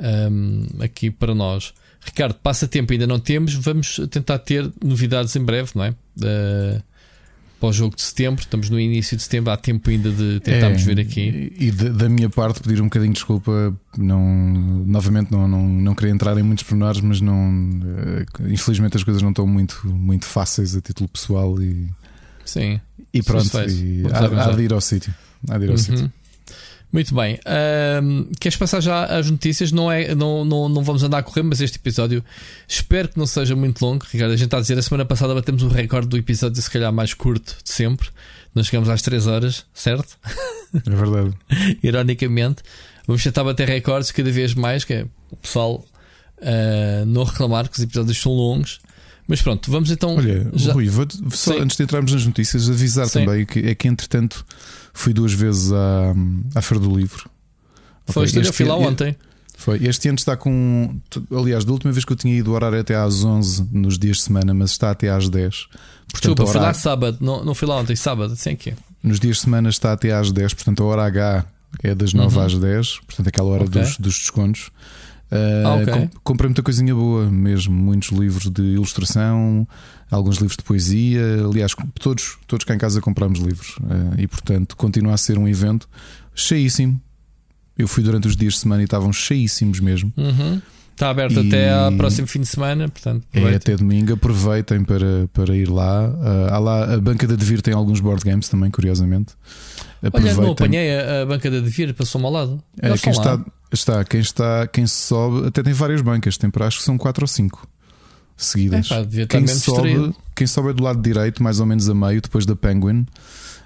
um, 0.00 0.66
aqui 0.80 1.10
para 1.10 1.34
nós. 1.34 1.72
Ricardo, 2.04 2.34
passatempo 2.34 2.92
ainda 2.92 3.06
não 3.06 3.18
temos, 3.18 3.54
vamos 3.54 4.00
tentar 4.10 4.38
ter 4.38 4.70
novidades 4.82 5.34
em 5.34 5.44
breve, 5.44 5.72
não 5.74 5.84
é? 5.84 5.90
Uh, 5.90 6.82
para 7.58 7.70
o 7.70 7.72
jogo 7.72 7.96
de 7.96 8.02
setembro, 8.02 8.42
estamos 8.42 8.68
no 8.68 8.78
início 8.78 9.16
de 9.16 9.22
setembro, 9.22 9.50
há 9.50 9.56
tempo 9.56 9.88
ainda 9.88 10.10
de 10.10 10.40
tentarmos 10.40 10.82
é, 10.82 10.84
ver 10.84 11.00
aqui. 11.00 11.52
E 11.58 11.70
de, 11.70 11.88
da 11.88 12.08
minha 12.08 12.28
parte, 12.28 12.60
pedir 12.60 12.80
um 12.80 12.84
bocadinho 12.84 13.12
de 13.12 13.18
desculpa, 13.18 13.74
não, 13.96 14.22
novamente 14.86 15.32
não, 15.32 15.48
não, 15.48 15.66
não 15.66 15.94
queria 15.94 16.12
entrar 16.12 16.36
em 16.36 16.42
muitos 16.42 16.64
pormenores, 16.64 17.00
mas 17.00 17.20
não, 17.20 17.50
uh, 17.50 18.48
infelizmente 18.48 18.96
as 18.96 19.02
coisas 19.02 19.22
não 19.22 19.30
estão 19.30 19.46
muito, 19.46 19.80
muito 19.86 20.26
fáceis 20.26 20.76
a 20.76 20.80
título 20.82 21.08
pessoal 21.08 21.60
e, 21.60 21.88
Sim, 22.44 22.80
e 23.12 23.22
pronto, 23.22 23.48
e 23.70 24.04
há, 24.12 24.50
há, 24.50 24.52
de 24.52 24.62
ir 24.62 24.72
ao 24.72 24.80
sítio. 24.80 25.14
Há 25.48 25.56
de 25.56 25.64
ir 25.64 25.68
ao 25.68 25.72
uhum. 25.72 25.78
sítio. 25.78 26.12
Muito 26.92 27.14
bem. 27.14 27.38
Um, 28.02 28.32
queres 28.38 28.56
passar 28.56 28.80
já 28.80 29.04
as 29.04 29.30
notícias? 29.30 29.72
Não, 29.72 29.90
é, 29.90 30.14
não, 30.14 30.44
não, 30.44 30.68
não 30.68 30.82
vamos 30.82 31.02
andar 31.02 31.18
a 31.18 31.22
correr, 31.22 31.42
mas 31.42 31.60
este 31.60 31.76
episódio 31.76 32.24
espero 32.66 33.08
que 33.08 33.18
não 33.18 33.26
seja 33.26 33.56
muito 33.56 33.84
longo. 33.84 34.04
Ricardo, 34.10 34.32
a 34.32 34.36
gente 34.36 34.46
está 34.46 34.58
a 34.58 34.60
dizer, 34.60 34.78
a 34.78 34.82
semana 34.82 35.04
passada 35.04 35.34
batemos 35.34 35.62
o 35.62 35.68
recorde 35.68 36.08
do 36.08 36.16
episódio, 36.16 36.60
se 36.62 36.70
calhar 36.70 36.92
mais 36.92 37.12
curto 37.12 37.56
de 37.62 37.70
sempre. 37.70 38.08
Nós 38.54 38.66
chegamos 38.66 38.88
às 38.88 39.02
3 39.02 39.26
horas, 39.26 39.66
certo? 39.74 40.16
É 40.74 40.90
verdade. 40.90 41.34
Ironicamente, 41.82 42.62
vamos 43.06 43.22
tentar 43.22 43.44
bater 43.44 43.68
recordes 43.68 44.10
cada 44.10 44.30
vez 44.30 44.54
mais, 44.54 44.84
que 44.84 44.94
é 44.94 45.06
o 45.30 45.36
pessoal 45.36 45.84
uh, 46.38 47.04
não 47.06 47.24
reclamar 47.24 47.68
que 47.68 47.76
os 47.76 47.82
episódios 47.82 48.18
são 48.18 48.32
longos. 48.32 48.80
Mas 49.28 49.42
pronto, 49.42 49.70
vamos 49.70 49.90
então. 49.90 50.16
Olha, 50.16 50.48
já... 50.54 50.72
Rui, 50.72 50.88
vou 50.88 51.06
só 51.30 51.58
antes 51.58 51.76
de 51.76 51.82
entrarmos 51.82 52.12
nas 52.12 52.24
notícias, 52.24 52.70
avisar 52.70 53.06
Sim. 53.08 53.24
também 53.24 53.44
que 53.44 53.58
é 53.58 53.74
que 53.74 53.88
entretanto 53.88 54.46
fui 54.96 55.12
duas 55.12 55.32
vezes 55.32 55.72
à, 55.72 56.14
à 56.54 56.62
Feira 56.62 56.82
do 56.82 56.96
Livro. 56.96 57.28
Foste, 58.06 58.38
okay, 58.38 58.48
eu 58.48 58.52
fui 58.52 58.64
lá 58.64 58.76
ontem. 58.76 59.16
Foi. 59.56 59.82
Este 59.84 60.08
ano 60.08 60.18
está 60.18 60.36
com. 60.36 60.96
Aliás, 61.30 61.64
da 61.64 61.72
última 61.72 61.92
vez 61.92 62.04
que 62.04 62.12
eu 62.12 62.16
tinha 62.16 62.36
ido, 62.36 62.50
o 62.50 62.54
horário 62.54 62.78
até 62.78 62.94
às 62.94 63.24
11 63.24 63.68
nos 63.72 63.98
dias 63.98 64.18
de 64.18 64.22
semana, 64.24 64.52
mas 64.52 64.70
está 64.70 64.90
até 64.90 65.08
às 65.08 65.28
10. 65.28 65.66
Portanto, 66.12 66.36
Desculpa, 66.36 66.46
fui 66.46 66.60
lá 66.60 66.74
sábado, 66.74 67.18
não, 67.20 67.44
não 67.44 67.54
fui 67.54 67.66
lá 67.66 67.76
ontem, 67.76 67.96
sábado, 67.96 68.32
assim 68.34 68.50
é 68.50 68.56
que 68.56 68.70
é. 68.70 68.76
Nos 69.02 69.18
dias 69.18 69.36
de 69.36 69.42
semana 69.42 69.68
está 69.68 69.92
até 69.92 70.12
às 70.12 70.30
10, 70.30 70.54
portanto 70.54 70.82
a 70.82 70.86
hora 70.86 71.04
H 71.04 71.44
é 71.82 71.94
das 71.94 72.12
9 72.12 72.36
uhum. 72.36 72.44
às 72.44 72.58
10, 72.58 73.00
portanto 73.06 73.28
aquela 73.28 73.48
hora 73.48 73.64
okay. 73.64 73.82
dos, 73.82 73.96
dos 73.98 74.14
descontos. 74.14 74.70
Uh, 75.30 75.82
okay. 75.82 76.10
comprei 76.22 76.48
muita 76.48 76.62
coisinha 76.62 76.94
boa 76.94 77.28
mesmo, 77.28 77.74
muitos 77.74 78.10
livros 78.10 78.48
de 78.48 78.62
ilustração, 78.62 79.66
alguns 80.10 80.36
livros 80.36 80.56
de 80.56 80.62
poesia. 80.62 81.44
Aliás, 81.44 81.74
todos, 82.00 82.38
todos 82.46 82.64
cá 82.64 82.74
em 82.74 82.78
casa 82.78 83.00
compramos 83.00 83.40
livros 83.40 83.76
uh, 83.78 84.18
e, 84.18 84.26
portanto, 84.26 84.76
continua 84.76 85.14
a 85.14 85.16
ser 85.16 85.38
um 85.38 85.48
evento 85.48 85.88
cheíssimo. 86.34 87.00
Eu 87.76 87.88
fui 87.88 88.02
durante 88.02 88.28
os 88.28 88.36
dias 88.36 88.54
de 88.54 88.60
semana 88.60 88.82
e 88.82 88.84
estavam 88.84 89.12
cheíssimos 89.12 89.80
mesmo. 89.80 90.12
Uhum. 90.16 90.60
Está 90.92 91.10
aberto 91.10 91.42
e... 91.42 91.48
até 91.48 91.72
ao 91.74 91.92
próximo 91.92 92.26
fim 92.26 92.40
de 92.40 92.48
semana, 92.48 92.88
portanto. 92.88 93.26
É 93.34 93.54
até 93.54 93.76
domingo, 93.76 94.14
aproveitem 94.14 94.82
para, 94.82 95.28
para 95.30 95.54
ir 95.54 95.68
lá. 95.68 96.08
Uh, 96.08 96.54
há 96.54 96.58
lá 96.58 96.94
a 96.94 96.98
banca 96.98 97.26
da 97.26 97.34
Devir 97.34 97.60
tem 97.60 97.74
alguns 97.74 98.00
board 98.00 98.24
games 98.24 98.48
também, 98.48 98.70
curiosamente. 98.70 99.34
Olha, 100.12 100.34
não 100.34 100.52
apanhei 100.52 100.96
a, 100.96 101.22
a 101.22 101.26
banca 101.26 101.50
da 101.50 101.60
Devir, 101.60 101.92
passou-me 101.92 102.26
ao 102.26 102.32
lado. 102.32 102.62
É, 102.80 102.96
quem 102.96 103.12
está, 103.12 103.44
está, 103.72 104.04
quem 104.04 104.20
está, 104.20 104.66
quem 104.66 104.86
sobe, 104.86 105.46
até 105.48 105.62
tem 105.62 105.72
várias 105.72 106.00
bancas, 106.00 106.36
tem 106.36 106.50
para 106.50 106.66
acho 106.66 106.78
que 106.78 106.84
são 106.84 106.96
4 106.96 107.24
ou 107.24 107.28
5. 107.28 107.68
seguidas. 108.36 108.90
É, 108.90 109.02
pá, 109.02 109.26
quem, 109.28 109.46
sobe, 109.46 110.14
quem 110.34 110.46
sobe 110.46 110.70
é 110.70 110.72
do 110.72 110.82
lado 110.82 111.00
direito, 111.00 111.42
mais 111.42 111.60
ou 111.60 111.66
menos 111.66 111.88
a 111.88 111.94
meio, 111.94 112.20
depois 112.20 112.46
da 112.46 112.54
Penguin. 112.56 113.06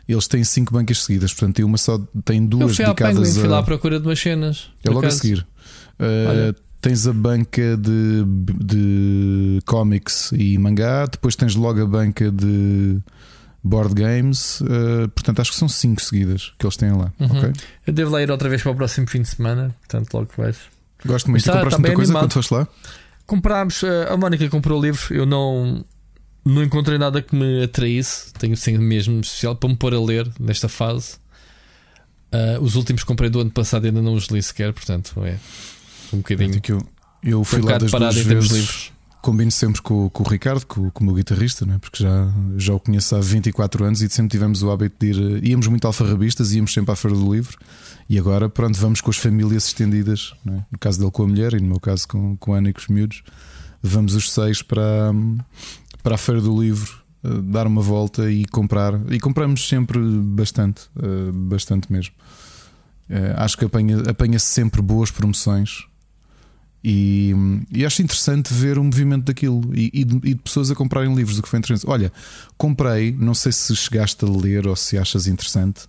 Eles 0.09 0.27
têm 0.27 0.43
cinco 0.43 0.73
bancas 0.73 1.05
seguidas, 1.05 1.33
portanto 1.33 1.57
tem 1.57 1.65
uma 1.65 1.79
só, 1.79 2.01
tem 2.25 2.45
duas 2.45 2.71
eu 2.71 2.75
fui 2.75 2.85
dedicadas 2.85 3.17
Penguin, 3.17 3.31
a. 3.31 3.41
Fui 3.41 3.49
lá 3.49 3.59
à 3.59 3.63
procura 3.63 4.01
de 4.01 4.07
umas 4.07 4.19
cenas. 4.19 4.71
É 4.83 4.89
logo 4.89 5.01
acaso. 5.01 5.17
a 5.17 5.21
seguir. 5.21 5.47
Uh, 6.01 6.55
tens 6.81 7.07
a 7.07 7.13
banca 7.13 7.77
de, 7.77 8.25
de 8.59 9.61
comics 9.67 10.33
e 10.33 10.57
mangá, 10.59 11.07
depois 11.07 11.37
tens 11.37 11.55
logo 11.55 11.81
a 11.83 11.87
banca 11.87 12.31
de 12.31 13.01
board 13.63 13.95
games. 13.95 14.61
Uh, 14.61 15.09
portanto, 15.15 15.41
acho 15.41 15.53
que 15.53 15.57
são 15.57 15.69
cinco 15.69 16.01
seguidas 16.01 16.53
que 16.59 16.67
eles 16.67 16.77
têm 16.77 16.93
lá. 16.93 17.13
Uhum. 17.19 17.39
Okay? 17.39 17.53
Eu 17.87 17.93
devo 17.93 18.11
lá 18.13 18.23
ir 18.23 18.31
outra 18.31 18.49
vez 18.49 18.63
para 18.63 18.73
o 18.73 18.75
próximo 18.75 19.07
fim 19.07 19.23
de 19.23 19.29
semana, 19.29 19.75
portanto, 19.81 20.13
logo 20.15 20.27
que 20.27 20.41
vais. 20.41 20.57
Gosto 21.05 21.31
muito. 21.31 21.41
Está, 21.43 21.55
compraste 21.55 21.81
muita 21.81 21.95
coisa 21.95 22.13
animado. 22.13 22.23
quando 22.25 22.33
foste 22.33 22.55
lá? 22.55 22.69
Comprámos, 23.27 23.83
eh, 23.85 24.09
a 24.11 24.17
Mónica 24.17 24.49
comprou 24.49 24.79
o 24.79 24.83
livro, 24.83 25.15
eu 25.15 25.25
não, 25.25 25.85
não 26.45 26.65
encontrei 26.65 26.99
nada 26.99 27.23
que 27.23 27.35
me 27.35 27.63
atraísse. 27.63 28.33
Tenho 28.35 28.57
sim 28.57 28.77
mesmo 28.77 29.21
especial 29.21 29.55
para 29.55 29.69
me 29.69 29.77
pôr 29.77 29.95
a 29.95 30.01
ler 30.01 30.29
nesta 30.39 30.69
fase. 30.69 31.15
Uh, 32.33 32.61
os 32.61 32.77
últimos 32.77 33.03
que 33.03 33.09
comprei 33.09 33.31
do 33.31 33.41
ano 33.41 33.51
passado 33.51 33.87
ainda 33.87 34.01
não 34.01 34.15
os 34.15 34.27
li 34.27 34.43
sequer, 34.43 34.73
portanto 34.73 35.15
é 35.25 35.39
um 36.13 36.19
bocadinho. 36.19 36.61
que 36.61 36.73
eu, 36.73 36.87
eu 37.23 37.43
fui 37.45 37.61
um 37.61 37.67
lá 37.67 37.79
das 37.79 37.91
duas 37.91 38.17
vezes. 38.17 38.51
Livros. 38.51 38.93
Combino 39.21 39.51
sempre 39.51 39.83
com, 39.83 40.09
com 40.09 40.23
o 40.23 40.27
Ricardo, 40.27 40.65
com, 40.67 40.91
com 40.91 41.03
o 41.03 41.07
meu 41.07 41.15
guitarrista, 41.15 41.67
né? 41.67 41.79
porque 41.79 42.03
já, 42.03 42.33
já 42.57 42.75
o 42.75 42.81
conheço 42.81 43.15
há 43.15 43.21
24 43.21 43.85
anos 43.85 44.01
e 44.01 44.09
sempre 44.09 44.31
tivemos 44.31 44.63
o 44.63 44.71
hábito 44.71 44.97
de 44.99 45.13
ir. 45.13 45.45
Íamos 45.45 45.67
muito 45.67 45.87
alfarrabistas, 45.87 46.53
íamos 46.53 46.73
sempre 46.73 46.93
à 46.93 46.97
Feira 46.97 47.17
do 47.17 47.33
Livro 47.33 47.59
e 48.09 48.19
agora, 48.19 48.49
pronto, 48.49 48.79
vamos 48.79 49.01
com 49.01 49.11
as 49.11 49.17
famílias 49.17 49.67
estendidas. 49.67 50.33
Né? 50.45 50.65
No 50.71 50.79
caso 50.79 50.99
dele 50.99 51.11
com 51.11 51.23
a 51.23 51.27
mulher 51.27 51.55
e 51.55 51.61
no 51.61 51.69
meu 51.69 51.81
caso 51.81 52.09
com, 52.09 52.37
com 52.37 52.55
a 52.55 52.59
Ana 52.59 52.71
e 52.71 52.73
com 52.73 52.81
os 52.81 52.89
miúdos. 52.89 53.23
Vamos 53.83 54.15
os 54.15 54.33
seis 54.33 54.63
para, 54.63 55.13
para 56.03 56.15
a 56.15 56.19
Feira 56.19 56.41
do 56.41 56.61
Livro 56.61 57.01
eh, 57.23 57.29
dar 57.45 57.67
uma 57.67 57.83
volta 57.83 58.31
e 58.31 58.45
comprar. 58.47 59.01
E 59.11 59.21
compramos 59.21 59.69
sempre 59.69 59.99
bastante, 59.99 60.83
eh, 60.97 61.31
bastante 61.33 61.93
mesmo. 61.93 62.15
Eh, 63.09 63.35
acho 63.37 63.59
que 63.59 63.65
apanha-se 63.65 64.09
apanha 64.09 64.39
sempre 64.39 64.81
boas 64.81 65.11
promoções 65.11 65.90
e, 66.83 67.35
e, 67.71 67.85
acho 67.85 68.01
interessante 68.01 68.55
ver 68.55 68.79
o 68.79 68.85
movimento 68.85 69.25
daquilo 69.25 69.61
e, 69.75 69.91
e, 69.93 70.05
de, 70.05 70.17
e, 70.17 70.35
de, 70.35 70.37
pessoas 70.37 70.71
a 70.71 70.75
comprarem 70.75 71.15
livros, 71.15 71.39
o 71.39 71.43
que 71.43 71.49
foi 71.49 71.59
interessante. 71.59 71.89
Olha, 71.91 72.11
comprei, 72.57 73.13
não 73.13 73.35
sei 73.35 73.53
se 73.53 73.77
chegaste 73.77 74.25
a 74.25 74.29
ler 74.29 74.67
ou 74.67 74.75
se 74.75 74.97
achas 74.97 75.27
interessante, 75.27 75.83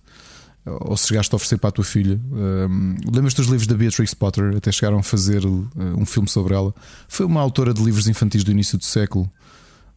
ou 0.66 0.94
se 0.96 1.08
chegaste 1.08 1.34
a 1.34 1.36
oferecer 1.36 1.56
para 1.56 1.70
a 1.70 1.72
tua 1.72 1.84
filha. 1.84 2.20
Um, 2.30 2.96
Lembras 3.10 3.32
dos 3.32 3.46
livros 3.46 3.66
da 3.66 3.74
Beatrix 3.74 4.12
Potter? 4.12 4.54
Até 4.54 4.70
chegaram 4.70 4.98
a 4.98 5.02
fazer 5.02 5.44
uh, 5.46 5.70
um 5.96 6.04
filme 6.04 6.28
sobre 6.28 6.54
ela. 6.54 6.74
Foi 7.08 7.24
uma 7.24 7.40
autora 7.40 7.72
de 7.72 7.82
livros 7.82 8.06
infantis 8.06 8.44
do 8.44 8.50
início 8.50 8.76
do 8.76 8.84
século 8.84 9.30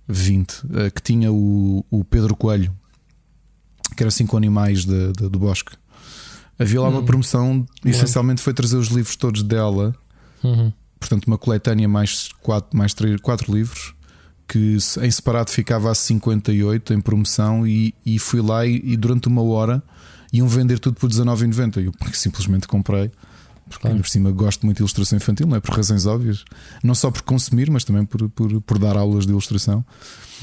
XX 0.10 0.64
uh, 0.64 0.92
que 0.96 1.02
tinha 1.02 1.30
o, 1.30 1.86
o, 1.92 2.06
Pedro 2.06 2.38
Coelho, 2.38 2.74
que 3.98 4.02
era 4.02 4.10
cinco 4.10 4.38
animais 4.38 4.86
de, 4.86 5.12
de, 5.12 5.28
do 5.28 5.40
bosque. 5.40 5.74
Havia 6.58 6.80
lá 6.80 6.88
uma 6.88 7.02
hum. 7.02 7.06
promoção, 7.06 7.66
essencialmente 7.84 8.42
foi 8.42 8.54
trazer 8.54 8.78
os 8.78 8.88
livros 8.88 9.18
todos 9.18 9.44
dela. 9.44 9.94
Uhum 10.42 10.72
portanto, 11.06 11.28
uma 11.28 11.38
coletânea 11.38 11.88
mais 11.88 12.30
quatro, 12.42 12.76
mais 12.76 12.94
três, 12.94 13.20
quatro 13.22 13.54
livros 13.54 13.94
que 14.48 14.78
em 15.02 15.12
separado 15.12 15.50
ficava 15.50 15.92
a 15.92 15.96
58 15.96 16.94
em 16.94 17.02
promoção 17.02 17.66
e, 17.66 17.94
e 18.06 18.20
fui 18.20 18.42
lá 18.42 18.66
e, 18.66 18.80
e, 18.84 18.96
durante 18.96 19.28
uma 19.28 19.42
hora 19.42 19.82
iam 20.32 20.48
vender 20.48 20.78
tudo 20.78 21.00
por 21.00 21.10
19,90. 21.10 21.84
Eu 21.84 21.94
simplesmente 22.14 22.68
comprei. 22.68 23.10
Porque 23.68 23.82
claro. 23.82 23.98
por 23.98 24.08
cima 24.08 24.32
gosto 24.32 24.64
muito 24.64 24.78
de 24.78 24.84
ilustração 24.84 25.18
infantil, 25.18 25.48
não 25.48 25.58
é? 25.58 25.60
Por 25.60 25.76
razões 25.76 26.06
óbvias, 26.06 26.46
não 26.84 26.94
só 26.94 27.10
por 27.10 27.24
consumir, 27.24 27.72
mas 27.72 27.84
também 27.84 28.06
por, 28.06 28.30
por, 28.30 28.62
por 28.62 28.78
dar 28.78 28.96
aulas 28.96 29.26
de 29.26 29.32
ilustração. 29.32 29.84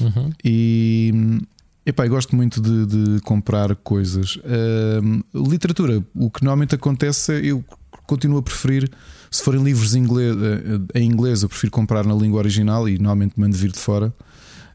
Uhum. 0.01 0.29
E 0.43 1.39
epá, 1.85 2.05
gosto 2.05 2.35
muito 2.35 2.59
de, 2.59 2.85
de 2.85 3.21
comprar 3.21 3.73
coisas. 3.77 4.35
Uh, 4.35 5.23
literatura, 5.49 6.03
o 6.13 6.29
que 6.29 6.43
normalmente 6.43 6.75
acontece 6.75 7.33
é 7.33 7.45
eu 7.45 7.63
continuo 8.05 8.39
a 8.39 8.43
preferir 8.43 8.91
se 9.33 9.43
forem 9.43 9.63
livros 9.63 9.95
em 9.95 10.03
inglês, 10.03 10.35
eh, 10.35 10.99
em 10.99 11.09
inglês, 11.09 11.41
eu 11.41 11.49
prefiro 11.49 11.71
comprar 11.71 12.05
na 12.05 12.13
língua 12.13 12.37
original 12.37 12.87
e 12.87 12.99
normalmente 12.99 13.33
mando 13.35 13.57
vir 13.57 13.71
de 13.71 13.79
fora. 13.79 14.13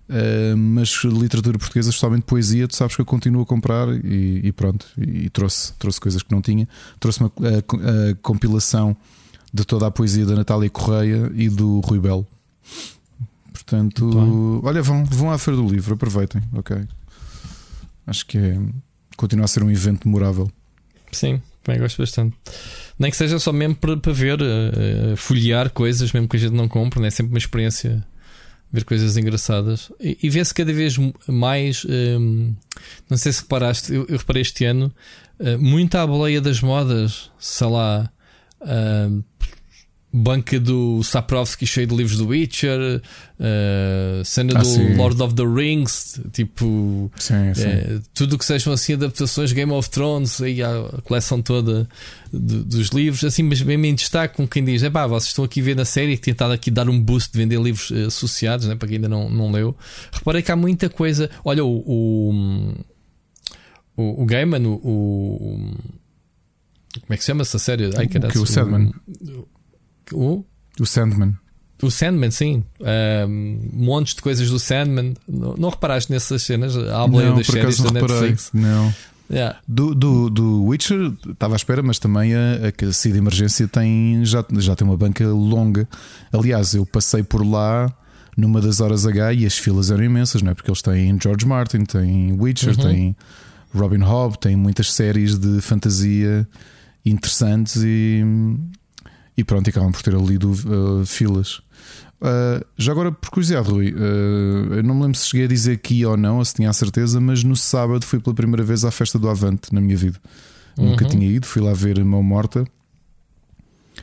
Uh, 0.08 0.56
mas 0.56 1.04
literatura 1.04 1.58
portuguesa, 1.58 1.90
especialmente 1.90 2.22
poesia, 2.22 2.66
tu 2.66 2.74
sabes 2.74 2.96
que 2.96 3.02
eu 3.02 3.04
continuo 3.04 3.42
a 3.42 3.46
comprar 3.46 3.88
e, 4.04 4.40
e 4.42 4.52
pronto. 4.52 4.86
E, 4.96 5.30
trouxe, 5.30 5.74
trouxe 5.74 6.00
coisas 6.00 6.22
que 6.24 6.32
não 6.32 6.42
tinha. 6.42 6.66
Trouxe 6.98 7.20
uma 7.20 7.30
a, 7.38 8.10
a 8.10 8.14
compilação 8.16 8.96
de 9.52 9.64
toda 9.64 9.86
a 9.86 9.90
poesia 9.92 10.26
da 10.26 10.34
Natália 10.34 10.68
Correia 10.68 11.30
e 11.34 11.48
do 11.48 11.78
Rui 11.80 12.00
Belo. 12.00 12.26
Portanto, 13.52 14.60
olha, 14.64 14.82
vão, 14.82 15.04
vão 15.04 15.30
à 15.30 15.38
Feira 15.38 15.60
do 15.60 15.68
Livro, 15.68 15.94
aproveitem, 15.94 16.42
ok? 16.52 16.78
Acho 18.06 18.26
que 18.26 18.38
é, 18.38 18.58
continua 19.16 19.44
a 19.44 19.48
ser 19.48 19.62
um 19.62 19.70
evento 19.70 20.08
memorável. 20.08 20.50
Sim, 21.12 21.40
bem, 21.68 21.78
gosto 21.78 21.98
bastante. 21.98 22.36
Nem 22.98 23.10
que 23.10 23.16
seja 23.16 23.38
só 23.38 23.52
mesmo 23.52 23.76
para, 23.76 23.96
para 23.96 24.12
ver, 24.12 24.38
uh, 24.40 25.16
folhear 25.16 25.70
coisas, 25.70 26.12
mesmo 26.12 26.28
que 26.28 26.36
a 26.36 26.40
gente 26.40 26.54
não 26.54 26.66
compre, 26.66 27.00
né? 27.00 27.08
é 27.08 27.10
sempre 27.10 27.32
uma 27.32 27.38
experiência 27.38 28.04
ver 28.72 28.84
coisas 28.84 29.16
engraçadas. 29.16 29.90
E, 30.00 30.18
e 30.22 30.30
vê-se 30.30 30.54
cada 30.54 30.72
vez 30.72 30.96
mais. 31.26 31.84
Um, 31.84 31.90
ehm, 31.90 32.56
não 33.08 33.16
sei 33.16 33.32
se 33.32 33.42
reparaste, 33.42 33.92
eu, 33.92 34.06
eu 34.08 34.18
reparei 34.18 34.42
este 34.42 34.64
ano, 34.64 34.92
uh, 35.38 35.58
muita 35.58 36.02
a 36.02 36.06
boleia 36.06 36.40
das 36.40 36.60
modas, 36.60 37.30
sei 37.38 37.66
lá. 37.66 38.10
Uh, 38.60 39.22
banca 40.12 40.58
do 40.58 41.02
Saprovski 41.02 41.66
cheio 41.66 41.86
de 41.86 41.94
livros 41.94 42.16
do 42.16 42.28
Witcher, 42.28 43.02
uh, 43.38 44.24
cena 44.24 44.54
ah, 44.56 44.60
do 44.60 44.66
sim. 44.66 44.94
Lord 44.94 45.22
of 45.22 45.34
the 45.34 45.44
Rings, 45.44 46.18
tipo 46.32 47.12
sim, 47.16 47.52
sim. 47.54 47.66
Uh, 47.66 48.02
tudo 48.14 48.38
que 48.38 48.44
sejam 48.44 48.72
assim 48.72 48.94
adaptações 48.94 49.52
Game 49.52 49.70
of 49.70 49.90
Thrones, 49.90 50.40
aí 50.40 50.62
a 50.62 51.00
coleção 51.04 51.42
toda 51.42 51.86
de, 52.32 52.64
dos 52.64 52.88
livros, 52.88 53.22
assim, 53.22 53.42
mas 53.42 53.60
mesmo 53.60 53.84
em 53.84 53.94
destaque, 53.94 54.36
com 54.36 54.48
quem 54.48 54.64
diz: 54.64 54.82
é 54.82 54.88
pá, 54.88 55.06
vocês 55.06 55.28
estão 55.28 55.44
aqui 55.44 55.60
a 55.60 55.64
ver 55.64 55.76
na 55.76 55.84
série 55.84 56.16
que 56.16 56.22
tentado 56.22 56.54
aqui 56.54 56.70
dar 56.70 56.88
um 56.88 56.98
boost 56.98 57.30
de 57.30 57.38
vender 57.38 57.60
livros 57.60 57.90
uh, 57.90 58.06
associados, 58.06 58.66
né, 58.66 58.76
para 58.76 58.88
quem 58.88 58.96
ainda 58.96 59.08
não, 59.08 59.28
não 59.28 59.52
leu. 59.52 59.76
Reparei 60.10 60.40
que 60.40 60.50
há 60.50 60.56
muita 60.56 60.88
coisa. 60.88 61.28
Olha, 61.44 61.62
o, 61.62 61.82
o, 61.86 62.74
o, 63.94 64.22
o 64.22 64.26
Gaiman, 64.26 64.66
o, 64.66 64.72
o 64.72 65.74
como 67.02 67.14
é 67.14 67.16
que 67.16 67.22
se 67.22 67.26
chama 67.26 67.42
essa 67.42 67.58
série? 67.58 67.90
Ai, 67.96 68.06
o, 68.06 68.08
que 68.08 68.38
o 68.38 68.46
Sandman. 68.46 68.90
O, 69.06 69.57
o? 70.12 70.44
O 70.80 70.86
Sandman. 70.86 71.34
O 71.82 71.90
Sandman, 71.90 72.30
sim. 72.30 72.64
Um, 73.28 73.70
montes 73.72 74.14
de 74.14 74.22
coisas 74.22 74.50
do 74.50 74.58
Sandman. 74.58 75.14
Não, 75.28 75.54
não 75.56 75.68
reparaste 75.70 76.10
nessas 76.10 76.42
cenas? 76.42 76.76
A 76.76 77.06
boleia 77.06 77.32
das 77.32 77.46
séries 77.46 77.80
da 77.80 77.92
Netflix? 77.92 78.50
Não. 78.52 78.92
Yeah. 79.30 79.58
Do, 79.68 79.94
do, 79.94 80.30
do 80.30 80.64
Witcher 80.64 81.12
estava 81.28 81.54
à 81.54 81.56
espera, 81.56 81.82
mas 81.82 81.98
também 81.98 82.34
a, 82.34 82.88
a 82.88 82.92
saída 82.92 83.18
de 83.18 83.22
emergência 83.22 83.68
tem, 83.68 84.24
já, 84.24 84.44
já 84.58 84.74
tem 84.74 84.88
uma 84.88 84.96
banca 84.96 85.26
longa. 85.28 85.86
Aliás, 86.32 86.74
eu 86.74 86.86
passei 86.86 87.22
por 87.22 87.46
lá 87.46 87.92
numa 88.36 88.60
das 88.60 88.80
horas 88.80 89.06
H 89.06 89.34
e 89.34 89.44
as 89.44 89.58
filas 89.58 89.90
eram 89.90 90.02
imensas, 90.02 90.40
não 90.40 90.52
é? 90.52 90.54
Porque 90.54 90.70
eles 90.70 90.80
têm 90.80 91.18
George 91.20 91.46
Martin, 91.46 91.84
têm 91.84 92.32
Witcher, 92.40 92.74
uhum. 92.78 92.84
têm 92.84 93.16
Robin 93.74 94.02
Hobb, 94.02 94.38
têm 94.38 94.56
muitas 94.56 94.92
séries 94.92 95.36
de 95.38 95.60
fantasia 95.60 96.48
interessantes 97.04 97.82
e, 97.84 98.24
e 99.38 99.44
pronto, 99.44 99.68
e 99.68 99.70
acabam 99.70 99.92
por 99.92 100.02
ter 100.02 100.16
ali 100.16 100.36
uh, 100.36 101.06
filas. 101.06 101.60
Uh, 102.20 102.66
já 102.76 102.90
agora, 102.90 103.12
por 103.12 103.30
curiosidade, 103.30 103.70
Rui, 103.70 103.92
uh, 103.92 104.74
eu 104.74 104.82
não 104.82 104.96
me 104.96 105.02
lembro 105.02 105.16
se 105.16 105.28
cheguei 105.28 105.46
a 105.46 105.48
dizer 105.48 105.74
aqui 105.74 106.04
ou 106.04 106.16
não, 106.16 106.38
ou 106.38 106.44
se 106.44 106.54
tinha 106.54 106.68
a 106.68 106.72
certeza, 106.72 107.20
mas 107.20 107.44
no 107.44 107.54
sábado 107.54 108.04
fui 108.04 108.18
pela 108.18 108.34
primeira 108.34 108.64
vez 108.64 108.84
à 108.84 108.90
festa 108.90 109.16
do 109.16 109.28
Avante 109.28 109.72
na 109.72 109.80
minha 109.80 109.96
vida. 109.96 110.20
Uhum. 110.76 110.90
Nunca 110.90 111.04
tinha 111.04 111.24
ido, 111.24 111.46
fui 111.46 111.62
lá 111.62 111.72
ver 111.72 112.04
Mão 112.04 112.20
Morta. 112.20 112.64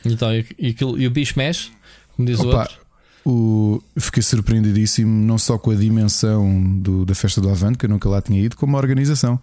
Então, 0.06 0.34
e, 0.34 0.46
e, 0.58 0.74
e 0.98 1.08
o 1.08 1.12
bicho 1.12 1.34
mexe, 1.36 1.70
como 2.16 2.26
diz 2.26 2.40
Opa, 2.40 2.48
o 2.48 2.60
outro? 2.60 2.78
O, 3.26 3.84
fiquei 4.00 4.24
surpreendidíssimo 4.24 5.12
não 5.26 5.38
só 5.38 5.58
com 5.58 5.72
a 5.72 5.76
dimensão 5.76 6.78
do, 6.78 7.06
da 7.06 7.14
festa 7.14 7.42
do 7.42 7.50
Avante, 7.50 7.78
que 7.78 7.86
eu 7.86 7.90
nunca 7.90 8.08
lá 8.08 8.22
tinha 8.22 8.40
ido, 8.40 8.56
como 8.56 8.78
a 8.78 8.80
organização. 8.80 9.38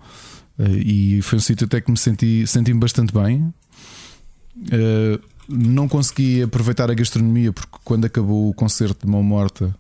Uh, 0.58 0.78
e 0.78 1.20
foi 1.20 1.36
um 1.36 1.42
sítio 1.42 1.66
até 1.66 1.82
que 1.82 1.90
me 1.90 1.98
senti, 1.98 2.46
senti 2.46 2.72
-me 2.72 2.80
bastante 2.80 3.12
bem. 3.12 3.52
Uh, 4.56 5.20
não 5.52 5.88
consegui 5.88 6.42
aproveitar 6.42 6.90
a 6.90 6.94
gastronomia 6.94 7.52
porque 7.52 7.76
quando 7.84 8.04
acabou 8.04 8.48
o 8.48 8.54
concerto 8.54 9.06
de 9.06 9.12
Mão 9.12 9.22
Morta, 9.22 9.74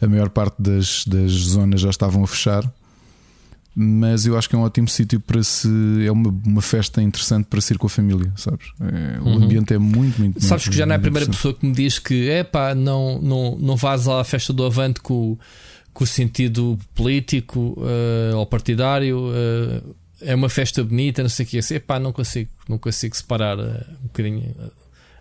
a 0.00 0.06
maior 0.06 0.30
parte 0.30 0.56
das, 0.58 1.04
das 1.06 1.32
zonas 1.32 1.80
já 1.80 1.90
estavam 1.90 2.22
a 2.22 2.26
fechar. 2.26 2.70
Mas 3.78 4.24
eu 4.24 4.38
acho 4.38 4.48
que 4.48 4.56
é 4.56 4.58
um 4.58 4.62
ótimo 4.62 4.88
sítio 4.88 5.20
para 5.20 5.42
se. 5.42 5.68
É 6.02 6.10
uma, 6.10 6.34
uma 6.46 6.62
festa 6.62 7.02
interessante 7.02 7.44
para 7.44 7.60
se 7.60 7.74
ir 7.74 7.76
com 7.76 7.86
a 7.86 7.90
família, 7.90 8.32
sabes? 8.34 8.68
É, 8.80 9.20
o 9.20 9.24
uhum. 9.24 9.44
ambiente 9.44 9.74
é 9.74 9.78
muito, 9.78 10.18
muito. 10.18 10.42
Sabes 10.42 10.64
muito, 10.64 10.70
que 10.70 10.78
já 10.78 10.86
não 10.86 10.94
é 10.94 10.96
a 10.96 10.98
primeira 10.98 11.26
pessoa 11.26 11.52
que 11.52 11.66
me 11.66 11.74
diz 11.74 11.98
que 11.98 12.30
é 12.30 12.42
pá, 12.42 12.74
não, 12.74 13.20
não, 13.20 13.58
não 13.58 13.76
vás 13.76 14.08
à 14.08 14.24
festa 14.24 14.50
do 14.50 14.64
Avante 14.64 15.02
com, 15.02 15.36
com 15.92 16.04
o 16.04 16.06
sentido 16.06 16.78
político 16.94 17.76
uh, 17.76 18.36
ou 18.36 18.46
partidário. 18.46 19.18
Uh, 19.28 19.94
é 20.22 20.34
uma 20.34 20.48
festa 20.48 20.82
bonita, 20.82 21.20
não 21.20 21.28
sei 21.28 21.44
o 21.44 21.48
que. 21.50 21.74
É 21.74 21.78
pá, 21.78 22.00
não 22.00 22.12
consigo, 22.14 22.50
não 22.66 22.78
consigo 22.78 23.14
separar 23.14 23.58
uh, 23.58 23.84
um 24.04 24.06
bocadinho 24.06 24.54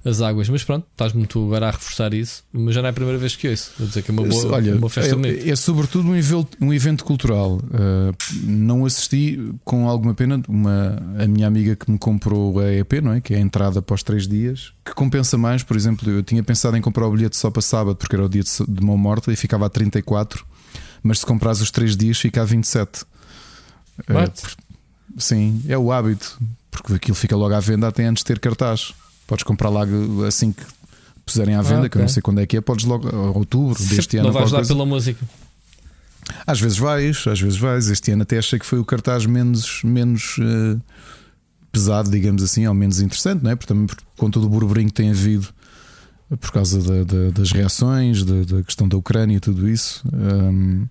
as 0.06 0.22
águas. 0.22 0.48
Mas 0.48 0.64
pronto, 0.64 0.86
estás-me 0.92 1.26
tu 1.26 1.44
agora 1.46 1.68
a 1.68 1.72
reforçar 1.72 2.14
isso. 2.14 2.44
Mas 2.54 2.76
já 2.76 2.82
não 2.82 2.88
é 2.88 2.92
a 2.92 2.94
primeira 2.94 3.18
vez 3.18 3.36
que 3.36 3.50
ouço. 3.50 3.72
Vou 3.78 3.88
dizer 3.88 4.04
que 4.04 4.12
é 4.12 4.14
uma 4.14 4.24
boa, 4.24 4.54
Olha, 4.54 4.76
uma 4.76 4.90
festa 4.90 5.16
é, 5.28 5.50
é, 5.50 5.56
sobretudo 5.56 6.08
um 6.08 6.16
evento, 6.16 6.58
um 6.62 6.72
evento 6.72 7.04
cultural. 7.04 7.56
Uh, 7.56 8.16
não 8.44 8.86
assisti 8.86 9.40
com 9.66 9.90
alguma 9.90 10.14
pena. 10.14 10.42
Uma, 10.48 10.98
a 11.18 11.28
minha 11.28 11.48
amiga 11.48 11.76
que 11.76 11.90
me 11.90 11.98
comprou 11.98 12.60
a 12.60 12.72
EP, 12.72 12.94
não 13.02 13.14
é? 13.14 13.20
Que 13.20 13.34
é 13.34 13.38
a 13.38 13.40
entrada 13.40 13.80
após 13.80 14.04
três 14.04 14.28
dias, 14.28 14.72
que 14.86 14.94
compensa 14.94 15.38
mais. 15.38 15.64
Por 15.64 15.76
exemplo, 15.76 16.10
eu 16.10 16.22
tinha 16.22 16.44
pensado 16.44 16.78
em 16.78 16.82
comprar 16.82 17.08
o 17.08 17.12
bilhete 17.12 17.36
só 17.36 17.50
para 17.50 17.64
sábado, 17.64 17.96
porque 17.96 18.16
era 18.16 18.24
o 18.24 18.30
dia 18.30 18.44
de, 18.44 18.52
de 18.68 18.86
mão 18.86 18.98
morta 18.98 19.34
e 19.34 19.36
ficava 19.36 19.66
a 19.66 19.70
34. 19.70 20.46
Mas 21.02 21.20
se 21.20 21.26
compras 21.26 21.62
os 21.62 21.72
três 21.72 21.98
dias, 21.98 22.20
fica 22.20 22.42
a 22.42 22.46
27. 22.46 23.04
Uh, 24.02 24.32
sim, 25.18 25.64
é 25.68 25.78
o 25.78 25.92
hábito, 25.92 26.40
porque 26.70 26.94
aquilo 26.94 27.16
fica 27.16 27.36
logo 27.36 27.56
à 27.56 27.60
venda 27.60 27.88
até 27.88 28.06
antes 28.06 28.24
de 28.24 28.28
ter 28.28 28.40
cartaz. 28.40 28.94
Podes 29.27 29.44
comprar 29.44 29.70
lá 29.70 29.82
assim 30.27 30.51
que 30.51 30.63
puserem 31.25 31.55
à 31.55 31.62
venda, 31.62 31.75
ah, 31.75 31.79
okay. 31.79 31.89
que 31.89 31.98
eu 31.98 32.01
não 32.01 32.08
sei 32.10 32.22
quando 32.22 32.39
é 32.39 32.46
que 32.46 32.58
é, 32.58 32.62
podes 32.62 32.86
logo, 32.86 33.10
outubro 33.38 33.77
Sempre 33.79 33.96
deste 33.96 34.17
ano. 34.17 34.27
Não 34.27 34.34
vais 34.34 34.51
lá 34.51 34.60
coisa. 34.60 34.74
pela 34.74 34.86
música. 34.86 35.25
Às 36.46 36.60
vezes 36.60 36.77
vais, 36.77 37.25
às 37.27 37.39
vezes 37.39 37.58
vais. 37.58 37.89
Este 37.89 38.12
ano 38.12 38.24
até 38.24 38.38
achei 38.38 38.60
que 38.60 38.65
foi 38.65 38.79
o 38.79 38.86
cartaz 38.86 39.25
menos, 39.25 39.82
menos 39.84 40.38
uh, 40.38 40.79
pesado, 41.72 42.10
digamos 42.10 42.44
assim, 42.44 42.65
ou 42.67 42.74
menos 42.74 43.00
interessante, 43.00 43.44
não 43.44 43.51
é? 43.51 43.55
Porque 43.55 43.67
também 43.67 43.88
com 44.17 44.29
todo 44.29 44.46
o 44.46 44.50
burburinho 44.50 44.88
que 44.88 44.94
tem 44.94 45.10
havido 45.10 45.48
por 46.39 46.51
causa 46.51 46.82
da, 46.82 47.03
da, 47.03 47.29
das 47.32 47.51
reações, 47.51 48.24
da, 48.24 48.44
da, 48.44 48.63
questão 48.63 48.88
da 48.88 48.98
Ucrânia 48.98 49.38
e 49.38 49.39
tudo 49.39 49.70
isso. 49.70 50.03
Um, 50.12 50.88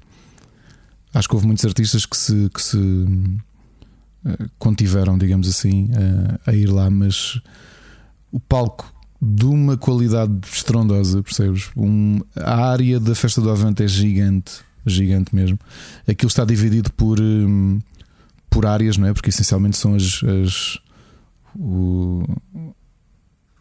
acho 1.12 1.28
que 1.28 1.34
houve 1.34 1.46
muitos 1.46 1.64
artistas 1.64 2.06
que 2.06 2.16
se, 2.16 2.50
que 2.52 2.62
se 2.62 2.76
uh, 2.76 4.50
contiveram, 4.58 5.18
digamos 5.18 5.48
assim, 5.48 5.86
uh, 5.86 6.38
a 6.46 6.52
ir 6.52 6.66
lá, 6.66 6.88
mas 6.88 7.40
o 8.34 8.40
palco 8.40 8.92
de 9.22 9.44
uma 9.44 9.76
qualidade 9.76 10.32
estrondosa, 10.52 11.22
percebes? 11.22 11.70
Um, 11.76 12.18
a 12.36 12.66
área 12.66 12.98
da 12.98 13.14
festa 13.14 13.40
do 13.40 13.48
Avante 13.48 13.84
é 13.84 13.86
gigante, 13.86 14.54
gigante 14.84 15.32
mesmo. 15.32 15.56
Aquilo 16.06 16.28
está 16.28 16.44
dividido 16.44 16.92
por, 16.94 17.20
um, 17.20 17.78
por 18.50 18.66
áreas, 18.66 18.96
não 18.96 19.06
é? 19.06 19.14
Porque 19.14 19.30
essencialmente 19.30 19.76
são 19.76 19.94
as, 19.94 20.20
as, 20.24 20.78
o, 21.56 22.24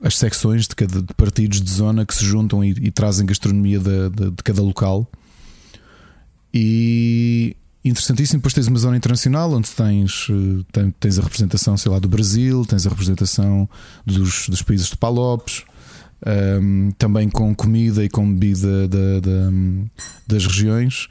as 0.01 0.17
secções 0.17 0.67
de, 0.67 0.75
cada, 0.75 1.03
de 1.03 1.13
partidos 1.13 1.61
de 1.61 1.71
zona 1.71 2.03
que 2.03 2.15
se 2.15 2.25
juntam 2.25 2.63
e, 2.63 2.71
e 2.71 2.89
trazem 2.89 3.27
gastronomia 3.27 3.77
de, 3.77 4.09
de 4.09 4.43
cada 4.43 4.63
local. 4.63 5.07
E 6.51 7.55
interessantíssimo. 7.83 8.39
Depois 8.39 8.53
tens 8.53 8.67
uma 8.67 8.79
zona 8.79 8.97
internacional 8.97 9.51
onde 9.51 9.69
tens, 9.69 10.27
eh, 10.29 10.91
tens 10.99 11.19
a 11.19 11.21
representação, 11.21 11.75
sei 11.75 11.91
lá, 11.91 11.99
do 11.99 12.07
Brasil, 12.07 12.65
tens 12.65 12.85
a 12.85 12.89
representação 12.89 13.67
dos, 14.05 14.47
dos 14.47 14.61
países 14.61 14.87
de 14.87 14.97
Palopes, 14.97 15.63
um, 16.25 16.29
ehm, 16.29 16.91
também 16.97 17.29
com 17.29 17.53
comida 17.53 18.03
e 18.03 18.09
com 18.09 18.31
bebida 18.33 18.87
da, 18.87 19.19
da, 19.19 19.51
das 20.25 20.45
regiões. 20.45 21.07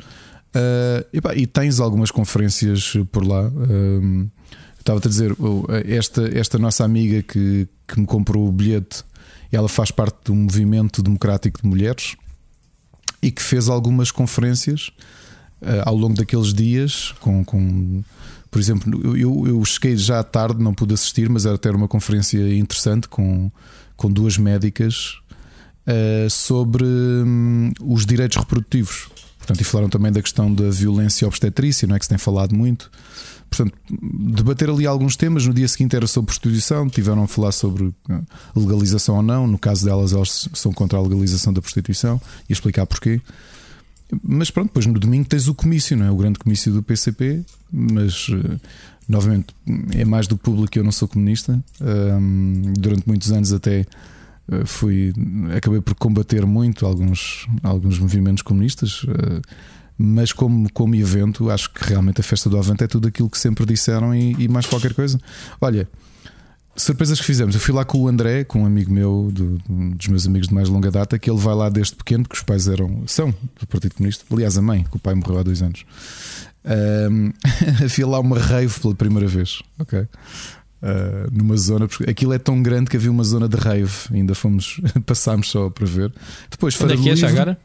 Uh, 0.54 1.02
e, 1.10 1.20
pá, 1.20 1.34
e, 1.34 1.46
tens 1.46 1.80
algumas 1.80 2.10
conferências 2.10 2.94
por 3.10 3.26
lá. 3.26 3.42
Um, 3.48 3.62
ehm, 3.70 4.30
Estava-te 4.78 5.06
a 5.06 5.10
dizer, 5.10 5.36
esta, 5.86 6.22
esta 6.36 6.58
nossa 6.58 6.84
amiga 6.84 7.22
que, 7.22 7.68
que 7.86 8.00
me 8.00 8.04
comprou 8.04 8.48
o 8.48 8.50
bilhete, 8.50 9.04
ela 9.52 9.68
faz 9.68 9.92
parte 9.92 10.16
do 10.24 10.34
movimento 10.34 11.04
democrático 11.04 11.62
de 11.62 11.68
mulheres 11.68 12.16
e 13.22 13.30
que 13.30 13.40
fez 13.40 13.68
algumas 13.68 14.10
conferências 14.10 14.90
ao 15.84 15.96
longo 15.96 16.14
daqueles 16.14 16.52
dias, 16.52 17.12
com, 17.20 17.44
com 17.44 18.02
por 18.50 18.58
exemplo, 18.58 19.16
eu, 19.16 19.46
eu 19.46 19.64
cheguei 19.64 19.96
já 19.96 20.20
à 20.20 20.22
tarde, 20.22 20.62
não 20.62 20.74
pude 20.74 20.92
assistir, 20.92 21.28
mas 21.28 21.46
era 21.46 21.56
ter 21.56 21.74
uma 21.74 21.88
conferência 21.88 22.54
interessante 22.54 23.08
com, 23.08 23.50
com 23.96 24.10
duas 24.10 24.36
médicas 24.36 25.16
uh, 25.86 26.28
sobre 26.28 26.84
um, 26.84 27.72
os 27.80 28.04
direitos 28.04 28.36
reprodutivos. 28.36 29.08
Portanto, 29.38 29.60
e 29.60 29.64
falaram 29.64 29.88
também 29.88 30.12
da 30.12 30.20
questão 30.20 30.52
da 30.52 30.68
violência 30.70 31.26
obstetrícia, 31.26 31.88
não 31.88 31.96
é 31.96 31.98
que 31.98 32.04
se 32.04 32.10
tem 32.10 32.18
falado 32.18 32.54
muito. 32.54 32.90
Portanto, 33.48 33.74
debater 33.90 34.70
ali 34.70 34.86
alguns 34.86 35.16
temas. 35.16 35.46
No 35.46 35.52
dia 35.52 35.68
seguinte 35.68 35.96
era 35.96 36.06
sobre 36.06 36.26
prostituição, 36.26 36.88
tiveram 36.88 37.24
a 37.24 37.28
falar 37.28 37.52
sobre 37.52 37.92
eh, 38.08 38.20
legalização 38.56 39.16
ou 39.16 39.22
não. 39.22 39.46
No 39.46 39.58
caso 39.58 39.84
delas, 39.84 40.12
elas 40.12 40.48
são 40.54 40.72
contra 40.72 40.98
a 40.98 41.02
legalização 41.02 41.52
da 41.52 41.60
prostituição 41.60 42.20
e 42.48 42.52
explicar 42.52 42.86
porquê. 42.86 43.20
Mas 44.22 44.50
pronto, 44.50 44.68
depois 44.68 44.86
no 44.86 44.98
domingo 44.98 45.26
tens 45.26 45.48
o 45.48 45.54
comício, 45.54 45.96
não 45.96 46.06
é? 46.06 46.10
O 46.10 46.16
grande 46.16 46.38
comício 46.38 46.72
do 46.72 46.82
PCP, 46.82 47.42
mas 47.72 48.28
uh, 48.28 48.60
novamente 49.08 49.54
é 49.94 50.04
mais 50.04 50.26
do 50.26 50.36
público. 50.36 50.78
Eu 50.78 50.84
não 50.84 50.92
sou 50.92 51.08
comunista. 51.08 51.62
Um, 51.80 52.72
durante 52.78 53.06
muitos 53.06 53.32
anos 53.32 53.52
até 53.52 53.86
uh, 54.48 54.66
fui, 54.66 55.14
acabei 55.56 55.80
por 55.80 55.94
combater 55.94 56.44
muito 56.44 56.84
alguns, 56.84 57.46
alguns 57.62 57.98
movimentos 57.98 58.42
comunistas. 58.42 59.02
Uh, 59.04 59.40
mas 59.96 60.32
como, 60.32 60.70
como 60.72 60.94
evento, 60.94 61.48
acho 61.50 61.72
que 61.72 61.84
realmente 61.84 62.20
a 62.20 62.24
festa 62.24 62.50
do 62.50 62.58
Avante 62.58 62.84
é 62.84 62.86
tudo 62.86 63.08
aquilo 63.08 63.30
que 63.30 63.38
sempre 63.38 63.64
disseram 63.64 64.14
e, 64.14 64.32
e 64.38 64.48
mais 64.48 64.66
qualquer 64.66 64.94
coisa. 64.94 65.18
Olha, 65.60 65.88
surpresas 66.76 67.20
que 67.20 67.26
fizemos. 67.26 67.54
Eu 67.54 67.60
fui 67.60 67.74
lá 67.74 67.84
com 67.84 67.98
o 67.98 68.08
André, 68.08 68.44
com 68.44 68.62
um 68.62 68.66
amigo 68.66 68.92
meu, 68.92 69.30
do, 69.32 69.58
dos 69.94 70.08
meus 70.08 70.26
amigos 70.26 70.48
de 70.48 70.54
mais 70.54 70.68
longa 70.68 70.90
data, 70.90 71.18
que 71.18 71.30
ele 71.30 71.38
vai 71.38 71.54
lá 71.54 71.68
desde 71.68 71.94
pequeno, 71.94 72.24
porque 72.24 72.36
os 72.36 72.42
pais 72.42 72.68
eram, 72.68 73.02
são 73.06 73.30
do 73.60 73.66
Partido 73.66 73.94
Comunista. 73.94 74.24
Aliás, 74.30 74.56
a 74.56 74.62
mãe, 74.62 74.84
que 74.84 74.96
o 74.96 74.98
pai 74.98 75.14
morreu 75.14 75.38
há 75.38 75.42
dois 75.42 75.62
anos. 75.62 75.84
Um, 76.64 77.32
havia 77.84 78.06
lá 78.06 78.20
uma 78.20 78.38
rave 78.38 78.80
pela 78.80 78.94
primeira 78.94 79.28
vez, 79.28 79.62
ok? 79.78 80.00
Uh, 80.00 81.30
numa 81.30 81.56
zona, 81.56 81.86
porque 81.86 82.10
aquilo 82.10 82.32
é 82.32 82.38
tão 82.38 82.60
grande 82.60 82.90
que 82.90 82.96
havia 82.96 83.10
uma 83.10 83.24
zona 83.24 83.48
de 83.48 83.56
rave. 83.56 83.92
Ainda 84.10 84.34
fomos, 84.34 84.80
passámos 85.06 85.50
só 85.50 85.70
para 85.70 85.86
ver. 85.86 86.12
Depois, 86.50 86.80
Onde 86.80 86.94
é 86.94 86.96
que 86.96 87.24
é 87.24 87.28
agora? 87.28 87.58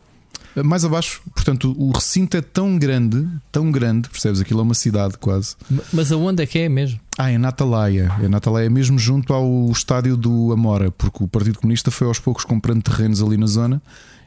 Mais 0.63 0.84
abaixo, 0.84 1.22
portanto, 1.34 1.76
o 1.78 1.91
recinto 1.91 2.36
é 2.36 2.41
tão 2.41 2.78
grande, 2.78 3.28
tão 3.52 3.72
grande, 3.72 4.10
percebes? 4.10 4.41
Aquilo 4.41 4.60
é 4.60 4.63
uma 4.63 4.74
cidade 4.74 5.17
quase. 5.17 5.56
Mas 5.93 6.12
aonde 6.12 6.41
é 6.41 6.46
que 6.46 6.60
é 6.60 6.70
mesmo? 6.70 7.00
Ah, 7.17 7.32
é 7.32 7.38
Natalaia. 7.38 8.12
É 8.22 8.28
Natalaia 8.28 8.70
mesmo 8.70 8.98
junto 8.98 9.34
ao 9.34 9.70
estádio 9.72 10.17
do 10.17 10.52
Amora, 10.52 10.91
porque 10.91 11.24
o 11.24 11.28
Partido 11.28 11.60
Comunista 11.60 11.91
foi 11.91 12.08
aos 12.08 12.20
poucos 12.20 12.43
comprando 12.43 12.82
terrenos 12.82 13.22
ali 13.22 13.38
na 13.38 13.48
zona 13.48 13.82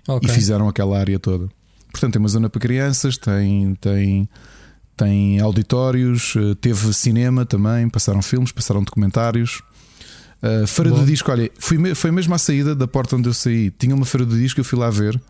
okay. 0.06 0.28
e 0.28 0.32
fizeram 0.32 0.68
aquela 0.68 0.98
área 0.98 1.18
toda. 1.18 1.48
Portanto, 1.90 2.12
tem 2.12 2.20
uma 2.20 2.28
zona 2.28 2.48
para 2.48 2.60
crianças, 2.60 3.16
tem, 3.16 3.74
tem, 3.76 4.28
tem 4.96 5.40
auditórios, 5.40 6.34
eh, 6.36 6.54
teve 6.60 6.92
cinema 6.92 7.44
também, 7.44 7.88
passaram 7.88 8.22
filmes, 8.22 8.52
passaram 8.52 8.82
documentários. 8.82 9.62
Uh, 10.42 10.66
feira 10.66 10.90
Bom. 10.90 11.00
do 11.00 11.04
disco, 11.04 11.30
olha, 11.30 11.50
fui, 11.58 11.94
foi 11.94 12.10
mesmo 12.10 12.34
à 12.34 12.38
saída 12.38 12.74
da 12.74 12.86
porta 12.86 13.14
onde 13.14 13.28
eu 13.28 13.34
saí. 13.34 13.70
Tinha 13.70 13.94
uma 13.94 14.06
feira 14.06 14.24
do 14.24 14.36
disco, 14.38 14.60
eu 14.60 14.64
fui 14.64 14.78
lá 14.78 14.88
ver. 14.88 15.20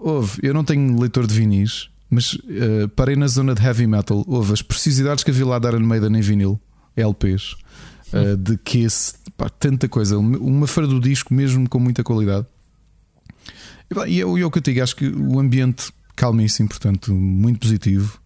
Houve, 0.00 0.38
eu 0.42 0.54
não 0.54 0.64
tenho 0.64 0.98
leitor 0.98 1.26
de 1.26 1.34
vinis, 1.34 1.90
mas 2.08 2.34
uh, 2.34 2.88
parei 2.94 3.16
na 3.16 3.26
zona 3.26 3.54
de 3.54 3.62
heavy 3.62 3.86
metal. 3.86 4.24
Houve 4.26 4.52
as 4.52 4.62
precisidades 4.62 5.24
que 5.24 5.30
havia 5.30 5.46
lá 5.46 5.58
da 5.58 5.68
Iron 5.68 5.80
Maiden 5.80 6.16
em 6.16 6.20
vinil, 6.20 6.60
LPs, 6.96 7.52
uh, 7.52 7.56
eh, 8.12 8.36
de 8.36 8.56
que 8.58 8.80
esse, 8.80 9.14
pá, 9.36 9.48
tanta 9.48 9.88
coisa. 9.88 10.18
Uma 10.18 10.66
feira 10.66 10.88
do 10.88 11.00
disco, 11.00 11.34
mesmo 11.34 11.68
com 11.68 11.78
muita 11.78 12.02
qualidade. 12.02 12.46
E, 13.90 13.94
pá, 13.94 14.08
e 14.08 14.18
é, 14.18 14.22
é 14.22 14.24
o 14.24 14.50
que 14.50 14.58
eu 14.58 14.62
digo, 14.62 14.82
acho 14.82 14.96
que 14.96 15.08
o 15.08 15.38
ambiente 15.38 15.92
calmíssimo, 16.14 16.68
portanto, 16.68 17.12
muito 17.12 17.60
positivo. 17.60 18.18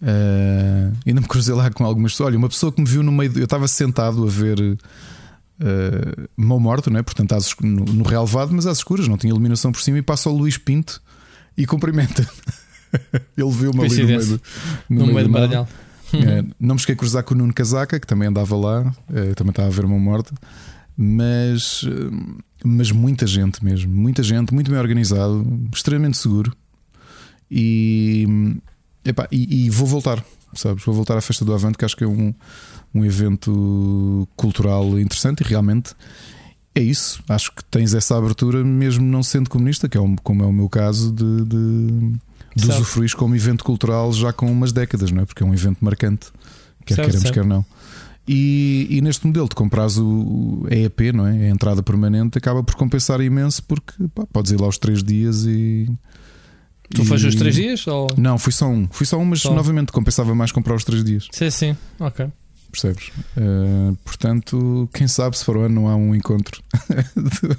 Uh, 0.00 0.94
ainda 1.04 1.20
me 1.20 1.26
cruzei 1.26 1.54
lá 1.54 1.70
com 1.70 1.84
algumas 1.84 2.12
pessoas. 2.12 2.28
Olha, 2.28 2.38
uma 2.38 2.48
pessoa 2.48 2.70
que 2.70 2.80
me 2.80 2.88
viu 2.88 3.02
no 3.02 3.10
meio. 3.10 3.32
Eu 3.36 3.44
estava 3.44 3.66
sentado 3.66 4.24
a 4.24 4.30
ver 4.30 4.78
uh, 5.60 6.28
mão 6.36 6.58
morta, 6.58 6.90
não 6.90 6.98
é? 6.98 7.02
portanto 7.02 7.32
às, 7.34 7.54
no, 7.60 7.84
no 7.84 8.04
relevado, 8.04 8.52
mas 8.52 8.66
às 8.66 8.78
escuras, 8.78 9.08
não 9.08 9.16
tinha 9.16 9.30
iluminação 9.30 9.72
por 9.72 9.80
cima. 9.80 9.98
E 9.98 10.02
passa 10.02 10.28
o 10.30 10.36
Luís 10.36 10.56
Pinto 10.58 11.02
e 11.56 11.66
cumprimenta. 11.66 12.28
Ele 13.36 13.50
viu-me 13.50 13.84
ali 13.84 14.00
no 14.00 14.06
meio 14.06 14.26
do, 14.26 14.42
no, 14.88 15.06
no 15.06 15.14
meio 15.14 15.26
do 15.26 15.30
Maranhão. 15.30 15.68
É, 16.14 16.42
não 16.58 16.74
me 16.74 16.80
esqueci 16.80 16.94
de 16.94 16.96
cruzar 16.96 17.22
com 17.22 17.34
o 17.34 17.38
Nuno 17.38 17.52
Casaca, 17.52 18.00
que 18.00 18.06
também 18.06 18.28
andava 18.28 18.56
lá, 18.56 18.94
é, 19.12 19.34
também 19.34 19.50
estava 19.50 19.68
a 19.68 19.70
ver 19.70 19.86
mão 19.86 19.98
morta, 19.98 20.34
mas, 20.96 21.84
eh, 21.86 22.38
mas 22.64 22.90
muita 22.90 23.26
gente 23.26 23.64
mesmo, 23.64 23.94
muita 23.94 24.22
gente, 24.22 24.52
muito 24.52 24.70
bem 24.70 24.80
organizado, 24.80 25.46
extremamente 25.72 26.16
seguro. 26.16 26.52
E, 27.50 28.26
epá, 29.04 29.28
e, 29.30 29.66
e 29.66 29.70
vou 29.70 29.86
voltar, 29.86 30.24
sabes? 30.54 30.84
Vou 30.84 30.94
voltar 30.94 31.16
à 31.16 31.20
festa 31.20 31.44
do 31.44 31.54
Avante, 31.54 31.78
que 31.78 31.84
acho 31.84 31.96
que 31.96 32.02
é 32.02 32.06
um, 32.06 32.34
um 32.94 33.04
evento 33.04 34.28
cultural 34.36 34.98
interessante 34.98 35.40
e 35.40 35.44
realmente 35.44 35.94
é 36.74 36.80
isso. 36.80 37.22
Acho 37.28 37.52
que 37.52 37.64
tens 37.64 37.94
essa 37.94 38.16
abertura, 38.16 38.64
mesmo 38.64 39.04
não 39.04 39.22
sendo 39.22 39.50
comunista, 39.50 39.88
que 39.88 39.96
é 39.96 40.00
um, 40.00 40.16
como 40.16 40.42
é 40.42 40.46
o 40.46 40.52
meu 40.52 40.68
caso, 40.68 41.12
de, 41.12 41.44
de, 41.44 42.12
de 42.56 42.70
usufruir 42.70 43.14
como 43.16 43.34
evento 43.34 43.64
cultural 43.64 44.12
já 44.12 44.32
com 44.32 44.50
umas 44.50 44.72
décadas, 44.72 45.10
não 45.10 45.22
é? 45.22 45.26
Porque 45.26 45.42
é 45.42 45.46
um 45.46 45.52
evento 45.52 45.78
marcante, 45.84 46.28
quer 46.84 46.96
queremos, 46.96 47.20
certo. 47.20 47.34
quer 47.34 47.44
não. 47.44 47.64
E, 48.28 48.86
e, 48.90 49.00
neste 49.00 49.26
modelo 49.26 49.48
de 49.48 49.54
compras 49.54 49.96
o 49.96 50.66
EEP, 50.70 51.12
não 51.12 51.26
é? 51.26 51.46
A 51.46 51.48
entrada 51.48 51.82
permanente 51.82 52.36
acaba 52.36 52.62
por 52.62 52.74
compensar 52.74 53.22
imenso 53.22 53.62
porque 53.62 53.94
pá, 54.14 54.26
podes 54.30 54.52
ir 54.52 54.60
lá 54.60 54.68
os 54.68 54.76
três 54.76 55.02
dias 55.02 55.46
e. 55.46 55.90
Tu 56.94 57.02
e... 57.02 57.04
foste 57.06 57.26
os 57.26 57.34
três 57.34 57.54
dias? 57.54 57.86
Ou... 57.86 58.14
Não, 58.18 58.36
fui 58.38 58.52
só 58.52 58.68
um. 58.68 58.86
Fui 58.90 59.06
só 59.06 59.18
um, 59.18 59.24
mas 59.24 59.40
só. 59.40 59.54
novamente 59.54 59.90
compensava 59.92 60.34
mais 60.34 60.52
comprar 60.52 60.74
os 60.74 60.84
três 60.84 61.02
dias. 61.02 61.26
Sim, 61.32 61.50
sim, 61.50 61.76
ok. 61.98 62.26
Percebes? 62.70 63.08
Uh, 63.36 63.96
portanto, 64.04 64.88
quem 64.92 65.08
sabe 65.08 65.36
se 65.36 65.44
for 65.44 65.56
o 65.56 65.60
ano 65.62 65.74
não 65.74 65.88
há 65.88 65.96
um 65.96 66.14
encontro 66.14 66.62
de 67.16 67.56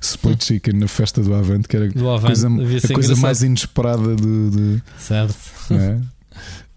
Split 0.00 0.44
Chicken 0.44 0.74
na 0.74 0.88
festa 0.88 1.22
do 1.22 1.34
Avante, 1.34 1.68
que 1.68 1.76
era 1.76 1.88
do 1.88 2.08
Avante, 2.08 2.26
coisa, 2.26 2.48
a 2.48 2.94
coisa 2.94 3.16
mais 3.16 3.42
inesperada 3.42 4.14
de. 4.16 4.82
certo. 4.98 5.36
É? 5.70 6.00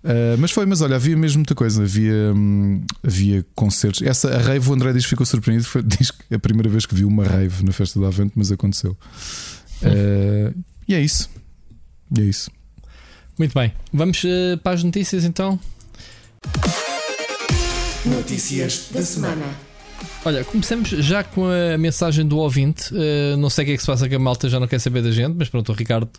Uh, 0.02 0.38
mas 0.40 0.52
foi, 0.52 0.66
mas 0.66 0.82
olha, 0.82 0.96
havia 0.96 1.16
mesmo 1.18 1.40
muita 1.40 1.54
coisa. 1.54 1.84
Havia, 1.84 2.34
hum, 2.34 2.82
havia 3.04 3.46
concertos. 3.54 4.02
Essa, 4.02 4.34
a 4.36 4.38
rave, 4.38 4.70
o 4.70 4.74
André 4.74 4.94
diz 4.94 5.04
que 5.04 5.10
ficou 5.10 5.26
surpreendido. 5.26 5.68
Foi, 5.68 5.84
diz 5.84 6.12
que 6.12 6.24
é 6.32 6.36
a 6.36 6.40
primeira 6.40 6.70
vez 6.70 6.86
que 6.86 6.96
viu 6.96 7.08
uma 7.08 7.26
rave 7.26 7.64
na 7.66 7.72
festa 7.72 8.00
do 8.00 8.06
Avante, 8.06 8.34
mas 8.36 8.52
aconteceu. 8.52 8.98
Uh, 9.82 10.58
e 10.88 10.96
é 10.96 11.02
isso. 11.02 11.30
E 12.18 12.22
é 12.22 12.24
isso. 12.24 12.50
Muito 13.38 13.54
bem. 13.54 13.74
Vamos 13.94 14.24
uh, 14.24 14.58
para 14.64 14.74
as 14.74 14.84
notícias 14.84 15.24
então. 15.24 15.60
Notícias 18.06 18.88
da 18.92 19.02
semana. 19.02 19.46
Olha, 20.24 20.44
começamos 20.46 20.90
já 20.90 21.22
com 21.22 21.46
a 21.48 21.78
mensagem 21.78 22.26
do 22.26 22.38
ouvinte. 22.38 22.94
Uh, 22.94 23.36
não 23.38 23.50
sei 23.50 23.64
o 23.64 23.66
que 23.68 23.74
é 23.74 23.76
que 23.76 23.82
se 23.82 23.88
passa 23.88 24.08
que 24.08 24.16
a 24.16 24.20
malta 24.20 24.48
já 24.48 24.58
não 24.58 24.68
quer 24.68 24.80
saber 24.80 25.02
da 25.02 25.12
gente, 25.12 25.36
mas 25.38 25.50
pronto, 25.50 25.70
o 25.72 25.76
Ricardo 25.76 26.10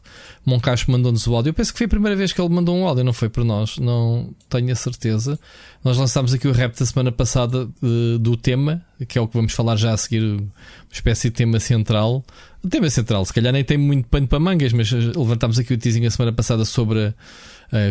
Moncacho 0.45 0.91
mandou-nos 0.91 1.27
o 1.27 1.35
áudio. 1.35 1.51
Eu 1.51 1.55
penso 1.55 1.73
que 1.73 1.79
foi 1.79 1.87
a 1.87 1.89
primeira 1.89 2.15
vez 2.15 2.33
que 2.35 2.41
ele 2.41 2.51
mandou 2.51 2.77
um 2.77 2.87
áudio, 2.87 3.03
não 3.03 3.15
foi 3.15 3.31
por 3.31 3.45
nós, 3.45 3.79
não 3.79 4.29
tenho 4.49 4.71
a 4.73 4.75
certeza. 4.75 5.39
Nós 5.83 5.97
lançámos 5.97 6.35
aqui 6.35 6.47
o 6.49 6.53
rap 6.53 6.79
da 6.79 6.85
semana 6.85 7.11
passada 7.11 7.67
uh, 7.83 8.19
do 8.19 8.37
tema, 8.37 8.83
que 9.09 9.19
é 9.19 9.21
o 9.21 9.27
que 9.27 9.35
vamos 9.35 9.55
falar 9.55 9.77
já 9.77 9.95
a 9.95 9.97
seguir, 9.97 10.23
uma 10.23 10.51
espécie 10.93 11.31
de 11.31 11.37
tema 11.37 11.59
central. 11.61 12.23
O 12.63 12.69
tema 12.69 12.91
central, 12.91 13.25
se 13.25 13.33
calhar 13.33 13.53
nem 13.53 13.65
tem 13.65 13.79
muito 13.79 14.07
pano 14.09 14.29
para 14.29 14.39
mangas, 14.39 14.75
mas 14.75 14.91
levantámos 14.93 15.59
aqui 15.59 15.73
o 15.73 15.79
teasing 15.79 16.05
a 16.05 16.11
semana 16.11 16.33
passada 16.33 16.65
sobre 16.67 17.07
a 17.07 17.15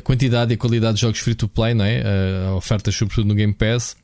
quantidade 0.03 0.51
e 0.51 0.55
a 0.55 0.57
qualidade 0.57 0.95
de 0.95 1.01
jogos 1.01 1.19
free 1.19 1.35
to 1.35 1.47
play, 1.47 1.73
não 1.73 1.85
é? 1.85 2.03
A 2.47 2.55
ofertas, 2.55 2.95
sobretudo 2.95 3.27
no 3.27 3.35
Game 3.35 3.53
Pass 3.53 3.95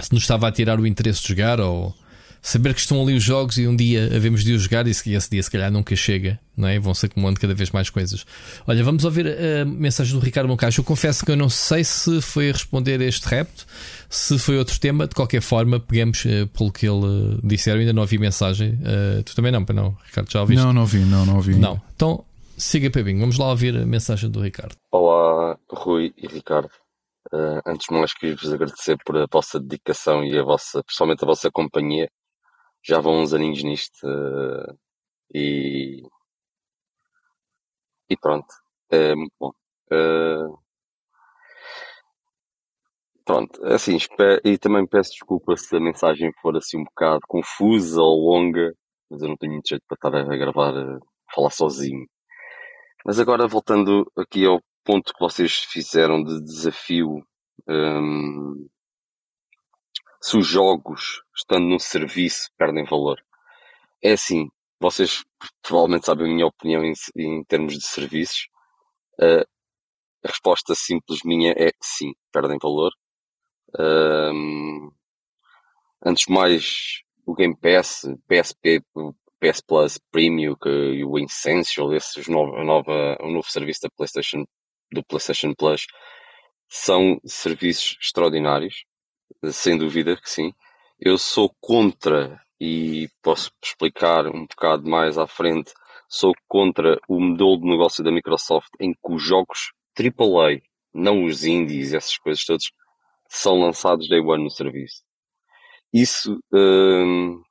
se 0.00 0.12
nos 0.12 0.22
estava 0.22 0.48
a 0.48 0.52
tirar 0.52 0.78
o 0.78 0.86
interesse 0.86 1.22
de 1.22 1.28
jogar 1.28 1.60
ou 1.60 1.94
saber 2.42 2.74
que 2.74 2.80
estão 2.80 3.02
ali 3.02 3.14
os 3.14 3.24
jogos 3.24 3.58
e 3.58 3.66
um 3.66 3.74
dia 3.74 4.08
havemos 4.14 4.44
de 4.44 4.52
os 4.52 4.62
jogar 4.62 4.86
e 4.86 4.90
esse 4.90 5.30
dia 5.30 5.42
se 5.42 5.50
calhar 5.50 5.70
nunca 5.70 5.96
chega, 5.96 6.38
não 6.56 6.68
é? 6.68 6.78
Vão-se 6.78 7.06
acumulando 7.06 7.40
cada 7.40 7.54
vez 7.54 7.72
mais 7.72 7.90
coisas. 7.90 8.24
Olha, 8.68 8.84
vamos 8.84 9.04
ouvir 9.04 9.26
a 9.26 9.64
mensagem 9.64 10.16
do 10.16 10.24
Ricardo 10.24 10.46
Moncacho. 10.46 10.80
Eu 10.80 10.84
confesso 10.84 11.24
que 11.24 11.32
eu 11.32 11.36
não 11.36 11.48
sei 11.48 11.82
se 11.82 12.20
foi 12.20 12.50
a 12.50 12.52
responder 12.52 13.00
a 13.00 13.04
este 13.04 13.26
repto, 13.26 13.66
se 14.08 14.38
foi 14.38 14.58
outro 14.58 14.78
tema. 14.78 15.08
De 15.08 15.14
qualquer 15.14 15.40
forma, 15.40 15.80
pegamos 15.80 16.24
uh, 16.24 16.46
pelo 16.56 16.70
que 16.70 16.86
ele 16.86 17.04
uh, 17.04 17.40
disse. 17.42 17.68
Eu 17.68 17.76
ainda 17.76 17.92
não 17.92 18.02
ouvi 18.02 18.16
mensagem. 18.16 18.74
Uh, 18.74 19.24
tu 19.24 19.34
também 19.34 19.50
não, 19.50 19.66
não, 19.74 19.96
Ricardo? 20.06 20.30
Já 20.30 20.40
ouviste? 20.40 20.62
Não, 20.62 20.72
não 20.72 20.82
ouvi, 20.82 20.98
não, 20.98 21.26
não 21.26 21.36
ouvi. 21.36 21.56
Não. 21.56 21.80
Então, 21.96 22.24
siga, 22.56 22.90
Pebinho. 22.90 23.20
Vamos 23.20 23.38
lá 23.38 23.50
ouvir 23.50 23.76
a 23.76 23.86
mensagem 23.86 24.30
do 24.30 24.40
Ricardo. 24.40 24.76
Olá, 24.90 25.58
Rui 25.70 26.12
e 26.16 26.26
Ricardo. 26.26 26.70
Uh, 27.32 27.60
antes 27.66 27.86
de 27.88 27.94
mais, 27.94 28.14
queria-vos 28.14 28.52
agradecer 28.52 28.96
por 29.04 29.16
a 29.16 29.26
vossa 29.30 29.58
dedicação 29.58 30.24
e 30.24 30.38
a 30.38 30.42
vossa, 30.42 30.82
principalmente 30.84 31.24
a 31.24 31.26
vossa 31.26 31.50
companhia. 31.50 32.08
Já 32.84 33.00
vão 33.00 33.20
uns 33.20 33.34
aninhos 33.34 33.62
nisto 33.64 34.06
uh, 34.06 34.78
e, 35.34 36.02
e 38.08 38.16
pronto, 38.16 38.46
é 38.90 39.14
muito 39.14 39.32
bom. 39.40 39.50
Uh, 39.92 40.58
pronto, 43.24 43.66
é 43.66 43.74
assim, 43.74 43.98
e 44.44 44.58
também 44.58 44.86
peço 44.86 45.10
desculpa 45.10 45.56
se 45.56 45.76
a 45.76 45.80
mensagem 45.80 46.30
for 46.40 46.56
assim 46.56 46.78
um 46.78 46.84
bocado 46.84 47.20
confusa 47.28 48.00
ou 48.00 48.30
longa, 48.30 48.72
mas 49.10 49.20
eu 49.20 49.28
não 49.28 49.36
tenho 49.36 49.52
muito 49.54 49.68
jeito 49.68 49.84
para 49.88 49.96
estar 49.96 50.32
a 50.32 50.36
gravar, 50.36 50.76
a 50.76 50.98
falar 51.34 51.50
sozinho. 51.50 52.06
Mas 53.06 53.20
agora 53.20 53.46
voltando 53.46 54.10
aqui 54.16 54.44
ao 54.44 54.60
ponto 54.82 55.14
que 55.14 55.20
vocês 55.20 55.58
fizeram 55.58 56.24
de 56.24 56.42
desafio, 56.42 57.24
um, 57.68 58.68
se 60.20 60.36
os 60.36 60.44
jogos, 60.44 61.22
estando 61.32 61.66
num 61.66 61.78
serviço, 61.78 62.50
perdem 62.58 62.84
valor. 62.84 63.22
É 64.02 64.14
assim, 64.14 64.48
vocês 64.80 65.24
provavelmente 65.62 66.04
sabem 66.04 66.26
a 66.26 66.34
minha 66.34 66.46
opinião 66.48 66.82
em, 66.84 66.94
em 67.16 67.44
termos 67.44 67.74
de 67.74 67.86
serviços. 67.86 68.48
Uh, 69.20 69.46
a 70.24 70.28
resposta 70.28 70.74
simples 70.74 71.20
minha 71.24 71.52
é 71.52 71.70
sim, 71.80 72.12
perdem 72.32 72.58
valor. 72.60 72.90
Um, 73.78 74.90
antes 76.04 76.26
mais, 76.26 77.02
o 77.24 77.36
Game 77.36 77.56
Pass, 77.56 78.02
PSP, 78.26 78.82
PS 79.40 79.60
Plus 79.60 79.98
Premium 80.10 80.54
que, 80.54 81.04
o 81.04 81.18
Essential, 81.18 81.92
esses 81.94 82.28
nova, 82.28 82.64
nova, 82.64 83.16
o 83.20 83.30
novo 83.30 83.50
serviço 83.50 83.80
da 83.82 83.90
PlayStation 83.96 84.44
do 84.92 85.04
PlayStation 85.04 85.52
Plus 85.54 85.86
são 86.68 87.20
serviços 87.24 87.96
extraordinários, 88.00 88.84
sem 89.50 89.76
dúvida 89.76 90.16
que 90.16 90.28
sim. 90.28 90.52
Eu 90.98 91.18
sou 91.18 91.54
contra, 91.60 92.40
e 92.60 93.08
posso 93.22 93.50
explicar 93.62 94.26
um 94.26 94.46
bocado 94.46 94.88
mais 94.88 95.18
à 95.18 95.26
frente, 95.26 95.72
sou 96.08 96.32
contra 96.48 96.98
o 97.08 97.20
modelo 97.20 97.58
de 97.58 97.66
negócio 97.66 98.02
da 98.02 98.10
Microsoft 98.10 98.70
em 98.80 98.92
que 98.92 99.12
os 99.12 99.22
jogos 99.22 99.72
AAA, 99.98 100.60
não 100.94 101.24
os 101.24 101.44
indies, 101.44 101.92
essas 101.92 102.16
coisas 102.18 102.44
todas, 102.44 102.70
são 103.28 103.60
lançados 103.60 104.08
day 104.08 104.20
one 104.20 104.44
no 104.44 104.50
serviço. 104.50 105.02
Isso 105.92 106.38
hum, 106.52 107.42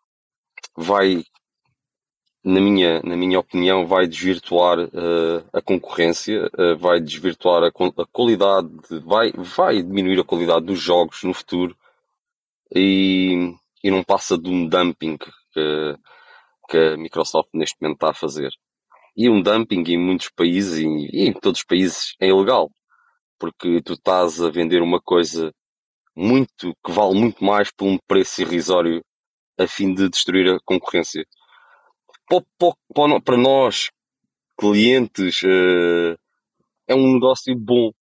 vai 0.76 1.24
na 2.46 2.62
minha, 2.62 3.02
na 3.02 3.18
minha 3.18 3.40
opinião, 3.40 3.88
vai 3.88 4.06
desvirtuar 4.06 4.78
uh, 4.78 5.44
a 5.52 5.60
concorrência, 5.64 6.48
uh, 6.54 6.78
vai 6.78 7.02
desvirtuar 7.02 7.64
a, 7.64 7.70
a, 7.70 8.06
qualidade, 8.06 8.70
vai, 9.04 9.32
vai 9.36 9.82
diminuir 9.82 10.20
a 10.20 10.24
qualidade 10.24 10.64
dos 10.64 10.80
jogos 10.80 11.24
no 11.24 11.34
futuro 11.34 11.76
e, 12.74 13.52
e 13.84 13.90
não 13.90 14.04
passa 14.04 14.38
de 14.38 14.48
um 14.48 14.68
dumping 14.68 15.18
que, 15.18 15.98
que 16.70 16.78
a 16.78 16.98
Microsoft 16.98 17.50
neste 17.52 17.82
momento 17.82 17.96
está 17.96 18.12
a 18.12 18.14
fazer. 18.14 18.52
E 19.18 19.28
um 19.28 19.42
dumping 19.42 19.84
em 19.88 19.98
muitos 19.98 20.30
países 20.30 20.78
e, 20.78 20.86
e 20.86 21.28
em 21.28 21.34
todos 21.34 21.62
os 21.62 21.66
países 21.66 22.16
é 22.22 22.28
ilegal, 22.28 22.70
porque 23.40 23.82
tu 23.82 23.94
estás 23.94 24.40
a 24.40 24.52
vender 24.52 24.84
uma 24.84 25.02
coisa 25.02 25.52
muito 26.16 26.76
que 26.86 26.92
vale 26.92 27.20
muito 27.20 27.44
mais 27.44 27.72
por 27.72 27.88
um 27.88 27.98
preço 28.08 28.44
irrisório 28.44 29.04
a 29.58 29.66
fim 29.66 29.96
de 29.96 30.08
destruir 30.10 30.48
a 30.54 30.60
concorrência 30.64 31.26
para 33.24 33.38
nós, 33.38 33.92
clientes, 34.58 35.42
eh, 35.44 36.18
é 36.88 36.96
um 36.96 37.14
negócio 37.14 37.56
bom. 37.56 37.92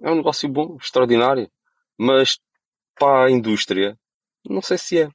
É 0.00 0.10
um 0.10 0.16
negócio 0.16 0.48
bom, 0.48 0.76
extraordinário. 0.80 1.50
Mas 1.98 2.38
para 2.98 3.26
a 3.26 3.30
indústria, 3.30 3.98
não 4.48 4.62
sei 4.62 4.78
se 4.78 4.98
é. 5.00 5.08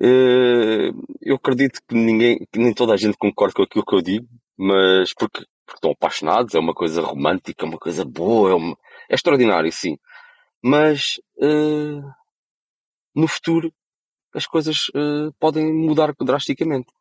Eh, 0.00 0.90
eu 1.22 1.36
acredito 1.36 1.80
que 1.86 1.94
ninguém, 1.94 2.46
que 2.52 2.58
nem 2.58 2.74
toda 2.74 2.94
a 2.94 2.96
gente 2.96 3.16
concorda 3.18 3.54
com 3.54 3.62
aquilo 3.62 3.84
que 3.84 3.94
eu 3.94 4.02
digo, 4.02 4.28
mas 4.56 5.12
porque, 5.14 5.44
porque 5.66 5.78
estão 5.78 5.90
apaixonados, 5.92 6.54
é 6.54 6.58
uma 6.58 6.74
coisa 6.74 7.02
romântica, 7.02 7.66
uma 7.66 7.78
coisa 7.78 8.04
boa, 8.04 8.50
é, 8.50 8.54
uma, 8.54 8.76
é 9.10 9.14
extraordinário, 9.14 9.70
sim. 9.72 9.98
Mas 10.62 11.20
uh, 11.38 12.02
no 13.14 13.28
futuro 13.28 13.72
as 14.34 14.46
coisas 14.46 14.86
podem 15.40 15.72
mudar 15.72 16.14
drasticamente. 16.20 16.92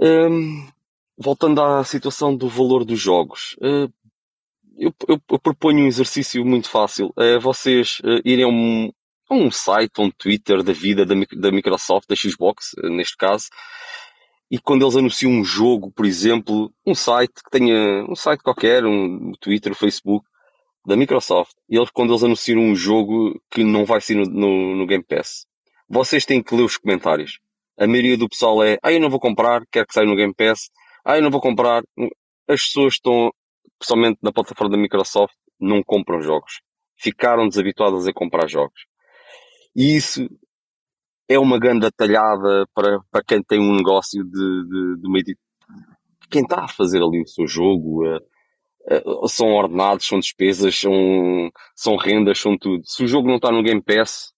Um, 0.00 0.68
voltando 1.16 1.60
à 1.60 1.82
situação 1.82 2.36
do 2.36 2.48
valor 2.48 2.84
dos 2.84 3.00
jogos, 3.00 3.56
uh, 3.60 3.92
eu, 4.76 4.94
eu, 5.08 5.20
eu, 5.28 5.38
proponho 5.40 5.84
um 5.84 5.88
exercício 5.88 6.44
muito 6.44 6.70
fácil. 6.70 7.12
É 7.18 7.38
vocês 7.38 7.98
uh, 8.04 8.20
irem 8.24 8.44
a 8.44 8.48
um, 8.48 8.92
a 9.28 9.34
um 9.34 9.50
site, 9.50 10.00
um 10.00 10.10
Twitter 10.10 10.62
da 10.62 10.72
vida 10.72 11.04
da, 11.04 11.14
da 11.36 11.50
Microsoft, 11.50 12.08
da 12.08 12.14
Xbox, 12.14 12.74
uh, 12.74 12.88
neste 12.88 13.16
caso, 13.16 13.48
e 14.50 14.58
quando 14.58 14.82
eles 14.82 14.96
anunciam 14.96 15.32
um 15.32 15.44
jogo, 15.44 15.90
por 15.90 16.06
exemplo, 16.06 16.72
um 16.86 16.94
site 16.94 17.34
que 17.34 17.50
tenha 17.50 18.04
um 18.08 18.14
site 18.14 18.42
qualquer, 18.42 18.84
um 18.86 19.32
Twitter, 19.40 19.72
um 19.72 19.74
Facebook 19.74 20.26
da 20.86 20.96
Microsoft, 20.96 21.54
e 21.68 21.76
eles 21.76 21.90
quando 21.90 22.12
eles 22.12 22.22
anunciam 22.22 22.60
um 22.60 22.74
jogo 22.74 23.38
que 23.50 23.62
não 23.62 23.84
vai 23.84 24.00
ser 24.00 24.14
no, 24.14 24.24
no, 24.24 24.76
no 24.76 24.86
Game 24.86 25.04
Pass, 25.04 25.44
vocês 25.88 26.24
têm 26.24 26.42
que 26.42 26.54
ler 26.54 26.62
os 26.62 26.76
comentários 26.78 27.40
a 27.78 27.86
maioria 27.86 28.16
do 28.16 28.28
pessoal 28.28 28.62
é, 28.62 28.78
ah, 28.82 28.92
eu 28.92 29.00
não 29.00 29.10
vou 29.10 29.20
comprar, 29.20 29.62
quero 29.70 29.86
que 29.86 29.94
saia 29.94 30.06
no 30.06 30.16
Game 30.16 30.34
Pass, 30.34 30.70
ah, 31.04 31.16
eu 31.16 31.22
não 31.22 31.30
vou 31.30 31.40
comprar. 31.40 31.82
As 32.48 32.62
pessoas 32.62 32.94
estão, 32.94 33.30
pessoalmente 33.78 34.18
na 34.22 34.32
plataforma 34.32 34.72
da 34.72 34.82
Microsoft, 34.82 35.34
não 35.60 35.82
compram 35.82 36.20
jogos. 36.20 36.60
Ficaram 36.96 37.48
desabituadas 37.48 38.06
a 38.06 38.12
comprar 38.12 38.48
jogos. 38.48 38.86
E 39.76 39.96
isso 39.96 40.28
é 41.28 41.38
uma 41.38 41.58
grande 41.58 41.90
talhada 41.92 42.66
para, 42.74 42.98
para 43.10 43.22
quem 43.22 43.42
tem 43.42 43.60
um 43.60 43.76
negócio 43.76 44.24
de, 44.24 44.30
de, 44.30 45.00
de 45.00 45.10
meio 45.10 45.24
quem 46.30 46.42
está 46.42 46.64
a 46.64 46.68
fazer 46.68 47.02
ali 47.02 47.22
o 47.22 47.26
seu 47.26 47.46
jogo, 47.46 48.06
uh, 48.06 48.20
uh, 48.90 49.28
são 49.28 49.48
ordenados, 49.48 50.06
são 50.06 50.18
despesas, 50.18 50.78
são, 50.78 51.50
são 51.74 51.96
rendas, 51.96 52.38
são 52.38 52.56
tudo. 52.56 52.82
Se 52.84 53.04
o 53.04 53.08
jogo 53.08 53.28
não 53.28 53.36
está 53.36 53.50
no 53.50 53.62
Game 53.62 53.82
Pass, 53.82 54.32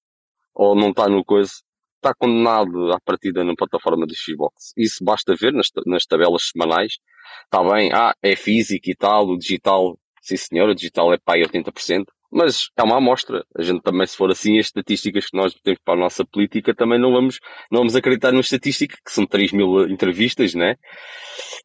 ou 0.55 0.75
não 0.75 0.91
está 0.91 1.09
no 1.09 1.25
coisa, 1.25 1.53
está 2.01 2.15
condenado 2.15 2.93
à 2.93 2.99
partida 3.01 3.45
na 3.45 3.55
plataforma 3.55 4.07
do 4.07 4.15
Xbox. 4.15 4.73
Isso 4.77 5.05
basta 5.05 5.35
ver 5.37 5.53
nas, 5.53 5.69
nas 5.87 6.05
tabelas 6.05 6.51
semanais. 6.51 6.95
Está 7.45 7.63
bem, 7.63 7.93
ah, 7.93 8.15
é 8.23 8.35
físico 8.35 8.91
e 8.91 8.95
tal, 8.97 9.29
o 9.29 9.39
digital, 9.39 9.99
sim 10.23 10.37
senhor, 10.37 10.69
o 10.69 10.75
digital 10.75 11.13
é 11.13 11.19
aí 11.27 11.43
80%, 11.43 12.05
Mas 12.33 12.71
é 12.77 12.83
uma 12.83 12.97
amostra. 12.97 13.45
A 13.57 13.63
gente 13.63 13.83
também, 13.83 14.07
se 14.07 14.17
for 14.17 14.31
assim, 14.31 14.59
as 14.59 14.67
estatísticas 14.67 15.27
que 15.27 15.37
nós 15.37 15.55
temos 15.63 15.81
para 15.85 15.95
a 15.95 16.01
nossa 16.01 16.25
política, 16.25 16.75
também 16.75 16.99
não 16.99 17.13
vamos, 17.13 17.39
não 17.71 17.81
vamos 17.81 17.95
acreditar 17.95 18.33
numa 18.33 18.41
estatística, 18.41 18.97
que 19.05 19.13
são 19.13 19.27
3 19.27 19.53
mil 19.53 19.89
entrevistas, 19.89 20.55
né? 20.55 20.77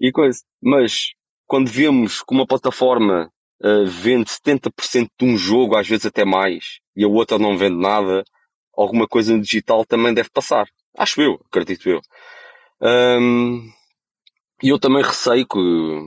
E 0.01 0.11
coisa. 0.11 0.39
Mas, 0.61 1.11
quando 1.47 1.69
vemos 1.69 2.21
que 2.21 2.33
uma 2.33 2.45
plataforma 2.45 3.29
uh, 3.63 3.85
vende 3.85 4.29
70% 4.29 5.07
de 5.19 5.25
um 5.25 5.37
jogo, 5.37 5.77
às 5.77 5.87
vezes 5.87 6.05
até 6.05 6.25
mais, 6.25 6.79
e 6.95 7.03
a 7.03 7.07
outra 7.07 7.37
não 7.37 7.57
vende 7.57 7.77
nada, 7.77 8.23
alguma 8.77 9.07
coisa 9.07 9.33
no 9.33 9.41
digital 9.41 9.85
também 9.85 10.13
deve 10.13 10.29
passar. 10.29 10.65
Acho 10.97 11.21
eu, 11.21 11.39
acredito 11.47 11.89
eu. 11.89 12.01
E 14.63 14.69
eu 14.69 14.79
também 14.79 15.03
receio 15.03 15.45
que, 15.45 15.57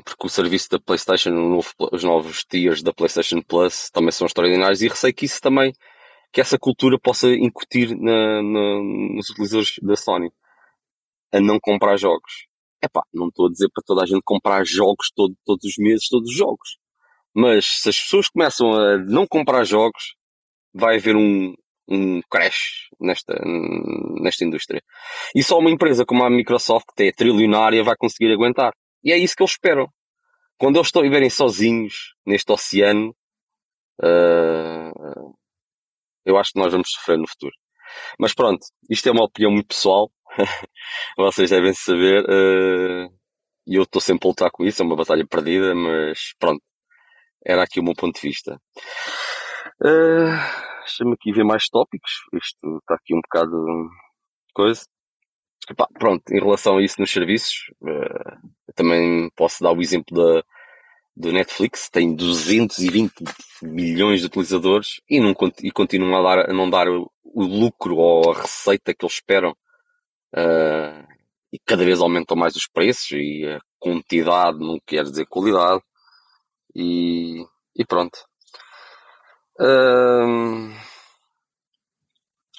porque 0.04 0.26
o 0.26 0.28
serviço 0.28 0.70
da 0.70 0.78
PlayStation, 0.81 1.31
novo, 1.31 1.70
os 1.92 2.02
novos 2.02 2.44
tiers 2.44 2.83
da 2.83 2.92
PlayStation 2.92 3.42
Plus 3.42 3.90
também 3.90 4.11
são 4.11 4.26
extraordinários, 4.26 4.81
e 4.81 4.88
receio 4.88 5.14
que 5.14 5.26
isso 5.26 5.40
também, 5.40 5.72
que 6.33 6.40
essa 6.40 6.59
cultura 6.59 6.98
possa 6.98 7.28
incutir 7.28 7.94
na, 7.96 8.42
na, 8.42 8.83
nos 9.14 9.31
utilizadores 9.31 9.74
da 9.83 9.96
Sony 9.96 10.31
a 11.33 11.40
não 11.40 11.59
comprar 11.61 11.96
jogos. 11.98 12.46
Epá, 12.83 13.02
não 13.12 13.28
estou 13.28 13.46
a 13.46 13.50
dizer 13.50 13.68
para 13.72 13.83
toda 13.85 14.02
a 14.02 14.07
gente 14.07 14.22
comprar 14.24 14.64
jogos 14.64 15.11
todo, 15.14 15.35
todos 15.44 15.64
os 15.64 15.74
meses, 15.78 16.09
todos 16.09 16.31
os 16.31 16.37
jogos. 16.37 16.78
Mas 17.35 17.66
se 17.66 17.88
as 17.90 18.00
pessoas 18.00 18.28
começam 18.28 18.72
a 18.72 18.98
não 18.98 19.26
comprar 19.26 19.64
jogos, 19.64 20.14
vai 20.72 20.96
haver 20.96 21.16
um, 21.16 21.54
um 21.88 22.20
crash 22.31 22.88
nesta, 23.01 23.35
nesta 24.20 24.44
indústria. 24.44 24.83
E 25.35 25.42
só 25.42 25.59
uma 25.59 25.70
empresa 25.70 26.05
como 26.05 26.24
a 26.24 26.31
Microsoft, 26.31 26.87
que 26.96 27.05
é 27.05 27.12
trilionária, 27.12 27.83
vai 27.83 27.96
conseguir 27.96 28.33
aguentar. 28.33 28.72
E 29.03 29.12
é 29.12 29.16
isso 29.16 29.35
que 29.35 29.42
eles 29.42 29.53
esperam. 29.53 29.88
Quando 30.59 30.77
eles 30.77 30.88
estiverem 30.88 31.31
sozinhos 31.31 32.14
neste 32.27 32.53
oceano, 32.53 33.14
uh, 34.03 35.35
eu 36.27 36.37
acho 36.37 36.53
que 36.53 36.59
nós 36.59 36.72
vamos 36.72 36.90
sofrer 36.90 37.16
no 37.16 37.29
futuro. 37.29 37.55
Mas 38.18 38.35
pronto, 38.35 38.66
isto 38.90 39.09
é 39.09 39.12
uma 39.12 39.24
opinião 39.24 39.53
muito 39.53 39.68
pessoal. 39.68 40.11
Vocês 41.16 41.51
devem 41.51 41.72
saber. 41.72 42.24
Uh, 42.24 43.18
e 43.66 43.77
eu 43.77 43.83
estou 43.83 44.01
sempre 44.01 44.27
a 44.27 44.31
lutar 44.31 44.51
com 44.51 44.64
isso, 44.64 44.83
é 44.83 44.85
uma 44.85 44.96
batalha 44.96 45.27
perdida, 45.27 45.74
mas 45.74 46.35
pronto. 46.38 46.62
Era 47.44 47.62
aqui 47.62 47.81
o 47.81 47.85
meu 47.85 47.94
ponto 47.94 48.20
de 48.20 48.29
vista. 48.29 48.61
Uh, 49.81 50.67
Deixa-me 50.88 51.12
aqui 51.12 51.33
ver 51.33 51.44
mais 51.44 51.68
tópicos. 51.68 52.12
Isto 52.33 52.79
está 52.79 52.94
aqui 52.94 53.14
um 53.14 53.20
bocado 53.20 53.90
coisa. 54.55 54.83
Epá, 55.70 55.87
pronto, 55.98 56.22
em 56.33 56.40
relação 56.40 56.79
a 56.79 56.83
isso 56.83 56.98
nos 56.98 57.11
serviços, 57.11 57.70
uh, 57.83 58.72
também 58.74 59.31
posso 59.37 59.62
dar 59.62 59.72
o 59.72 59.83
exemplo 59.83 60.16
da, 60.16 60.42
do 61.14 61.31
Netflix, 61.31 61.90
tem 61.90 62.14
220 62.14 63.12
milhões 63.62 64.20
de 64.20 64.27
utilizadores 64.27 65.01
e, 65.11 65.20
não, 65.20 65.35
e 65.62 65.70
continua 65.70 66.20
a, 66.20 66.22
dar, 66.22 66.51
a 66.51 66.55
não 66.55 66.70
dar 66.70 66.88
o, 66.88 67.11
o, 67.22 67.42
lucro 67.42 67.96
ou 67.96 68.33
a 68.33 68.40
receita 68.40 68.94
que 68.94 69.05
eles 69.05 69.14
esperam. 69.14 69.51
Uh, 70.35 71.07
e 71.53 71.59
cada 71.66 71.85
vez 71.85 72.01
aumentam 72.01 72.37
mais 72.37 72.57
os 72.57 72.66
preços 72.66 73.11
e 73.12 73.44
a 73.46 73.61
quantidade 73.79 74.59
não 74.59 74.79
quer 74.87 75.05
dizer 75.05 75.27
qualidade. 75.27 75.83
E, 76.74 77.44
e 77.77 77.85
pronto. 77.85 78.27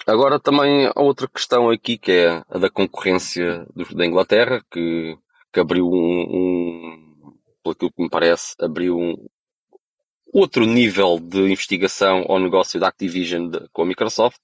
Agora 0.06 0.40
também 0.40 0.86
há 0.86 1.00
outra 1.00 1.28
questão 1.28 1.70
aqui 1.70 1.96
que 1.96 2.12
é 2.12 2.42
a 2.48 2.58
da 2.58 2.68
concorrência 2.70 3.64
do, 3.74 3.84
da 3.94 4.04
Inglaterra, 4.04 4.62
que, 4.70 5.16
que 5.52 5.60
abriu 5.60 5.86
um, 5.86 5.94
um, 5.94 7.38
pelo 7.62 7.92
que 7.92 8.02
me 8.02 8.10
parece, 8.10 8.54
abriu 8.60 8.98
um 8.98 9.14
outro 10.32 10.64
nível 10.64 11.18
de 11.20 11.38
investigação 11.40 12.24
ao 12.28 12.38
negócio 12.38 12.80
da 12.80 12.88
Activision 12.88 13.48
de, 13.48 13.68
com 13.72 13.82
a 13.82 13.86
Microsoft, 13.86 14.40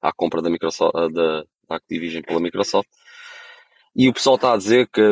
à 0.00 0.12
compra 0.12 0.40
da, 0.40 0.50
Microsoft, 0.50 0.92
da, 0.94 1.42
da 1.68 1.76
Activision 1.76 2.22
pela 2.22 2.40
Microsoft. 2.40 2.88
E 3.96 4.08
o 4.08 4.12
pessoal 4.12 4.36
está 4.36 4.52
a 4.52 4.56
dizer 4.56 4.88
que 4.88 5.02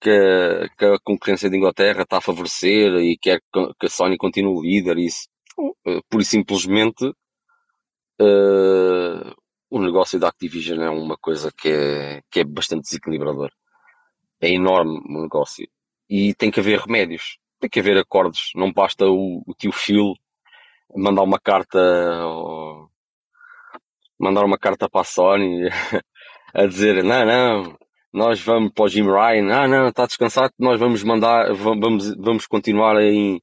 que, 0.00 0.68
que, 0.78 0.84
a 0.86 0.98
concorrência 1.04 1.50
da 1.50 1.56
Inglaterra 1.56 2.02
está 2.02 2.18
a 2.18 2.20
favorecer 2.22 2.90
e 2.96 3.18
quer 3.18 3.40
que 3.78 3.86
a 3.86 3.90
Sony 3.90 4.16
continue 4.16 4.62
líder. 4.62 4.98
Isso, 4.98 5.28
uh, 5.68 6.02
pura 6.08 6.22
e 6.22 6.26
simplesmente, 6.26 7.04
uh, 8.20 9.34
o 9.70 9.80
negócio 9.80 10.18
da 10.18 10.28
Activision 10.28 10.82
é 10.82 10.90
uma 10.90 11.16
coisa 11.16 11.52
que 11.56 11.68
é, 11.68 12.22
que 12.30 12.40
é 12.40 12.44
bastante 12.44 12.82
desequilibrador. 12.82 13.50
É 14.40 14.50
enorme 14.50 15.00
o 15.08 15.22
negócio. 15.22 15.68
E 16.08 16.34
tem 16.34 16.50
que 16.50 16.60
haver 16.60 16.80
remédios. 16.80 17.38
Tem 17.60 17.70
que 17.70 17.78
haver 17.78 17.98
acordos. 17.98 18.50
Não 18.54 18.72
basta 18.72 19.06
o, 19.06 19.42
o 19.46 19.54
tio 19.54 19.72
Phil 19.72 20.14
mandar 20.96 21.22
uma 21.22 21.38
carta 21.38 21.78
ou, 22.26 22.88
mandar 24.18 24.44
uma 24.44 24.58
carta 24.58 24.88
para 24.88 25.00
a 25.00 25.04
Sony 25.04 25.68
a 26.54 26.66
dizer 26.66 27.02
não, 27.02 27.24
não, 27.24 27.78
nós 28.12 28.40
vamos 28.40 28.72
para 28.72 28.84
o 28.84 28.88
Jim 28.88 29.04
Ryan, 29.04 29.54
ah 29.54 29.68
não, 29.68 29.88
está 29.88 30.06
descansado, 30.06 30.52
nós 30.58 30.78
vamos 30.78 31.02
mandar, 31.02 31.52
vamos, 31.54 32.14
vamos 32.16 32.46
continuar 32.46 33.00
em, 33.00 33.40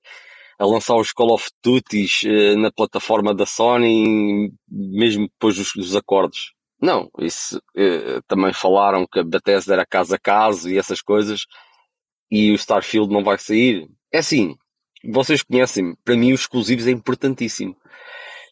a 0.60 0.65
lançar 0.65 0.96
os 0.96 1.12
Call 1.12 1.34
of 1.34 1.50
Duties 1.63 2.22
eh, 2.26 2.56
na 2.56 2.72
plataforma 2.72 3.34
da 3.34 3.46
Sony, 3.46 4.52
mesmo 4.67 5.28
depois 5.28 5.56
dos, 5.56 5.72
dos 5.76 5.96
acordos. 5.96 6.54
Não, 6.82 7.10
isso 7.20 7.62
eh, 7.76 8.20
também 8.28 8.54
falaram 8.54 9.06
que 9.12 9.20
a 9.20 9.24
Bethesda 9.24 9.74
era 9.74 9.86
caso 9.86 10.15
a 10.15 10.20
caso 10.20 10.70
e 10.70 10.78
essas 10.78 11.02
coisas, 11.02 11.46
e 12.32 12.52
o 12.52 12.56
Starfield 12.56 13.12
não 13.12 13.24
vai 13.24 13.38
sair. 13.38 13.88
É 14.12 14.20
assim, 14.20 14.56
vocês 15.04 15.43
conhecem, 15.43 15.96
para 16.04 16.15
mim 16.15 16.34
os 16.34 16.41
exclusivos 16.41 16.88
é 16.88 16.91
importantíssimo. 16.91 17.76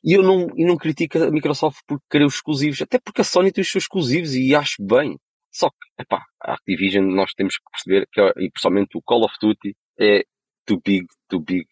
E 0.04 0.14
eu 0.14 0.22
não, 0.22 0.48
e 0.56 0.64
não 0.66 0.78
critico 0.78 1.18
a 1.18 1.32
Microsoft 1.32 1.80
por 1.88 2.00
querer 2.10 2.26
os 2.26 2.36
exclusivos, 2.36 2.82
até 2.82 3.00
porque 3.00 3.22
a 3.22 3.24
Sony 3.24 3.52
tem 3.52 3.62
os 3.64 3.72
seus 3.72 3.86
exclusivos 3.86 4.36
e 4.36 4.54
acho 4.56 4.84
bem. 4.84 5.18
Só 5.52 5.70
que, 5.70 6.02
epá, 6.02 6.24
a 6.42 6.54
Activision 6.54 7.06
nós 7.06 7.34
temos 7.34 7.58
que 7.58 7.64
perceber 7.72 8.08
que, 8.12 8.22
e 8.22 8.52
principalmente 8.52 8.98
o 8.98 9.02
Call 9.02 9.24
of 9.24 9.34
Duty, 9.42 9.76
é 10.00 10.24
too 10.66 10.80
big, 10.84 11.08
too 11.30 11.40
big, 11.40 11.66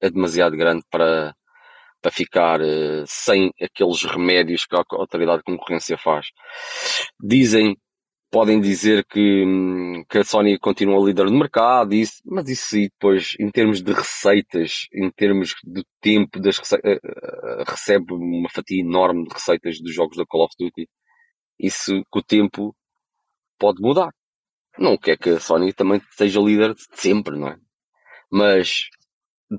é 0.00 0.10
demasiado 0.10 0.56
grande 0.56 0.84
para, 0.90 1.34
para 2.00 2.10
ficar 2.10 2.60
uh, 2.60 3.04
sem 3.06 3.50
aqueles 3.60 4.02
remédios 4.04 4.64
que 4.66 4.76
a 4.76 4.82
autoridade 4.92 5.38
de 5.38 5.44
concorrência 5.44 5.96
faz. 5.98 6.26
Dizem, 7.20 7.76
podem 8.30 8.60
dizer 8.60 9.04
que, 9.06 9.44
hum, 9.44 10.04
que 10.08 10.18
a 10.18 10.24
Sony 10.24 10.58
continua 10.58 11.04
líder 11.04 11.26
do 11.26 11.32
mercado, 11.32 11.94
isso, 11.94 12.20
mas 12.24 12.48
isso 12.48 12.76
aí 12.76 12.88
depois, 12.90 13.34
em 13.40 13.50
termos 13.50 13.82
de 13.82 13.92
receitas, 13.92 14.86
em 14.92 15.10
termos 15.10 15.54
de 15.64 15.82
tempo, 16.00 16.40
das 16.40 16.58
uh, 16.58 17.64
recebe 17.66 18.12
uma 18.12 18.48
fatia 18.50 18.80
enorme 18.80 19.24
de 19.26 19.34
receitas 19.34 19.80
dos 19.80 19.94
jogos 19.94 20.16
da 20.16 20.26
Call 20.26 20.44
of 20.44 20.54
Duty. 20.58 20.88
Isso, 21.58 22.02
com 22.10 22.18
o 22.18 22.22
tempo, 22.22 22.76
pode 23.58 23.80
mudar. 23.80 24.10
Não 24.78 24.98
quer 24.98 25.16
que 25.18 25.30
a 25.30 25.40
Sony 25.40 25.72
também 25.72 26.00
seja 26.12 26.40
líder 26.40 26.74
de 26.74 26.84
sempre, 26.92 27.38
não 27.38 27.48
é? 27.48 27.56
Mas 28.30 28.88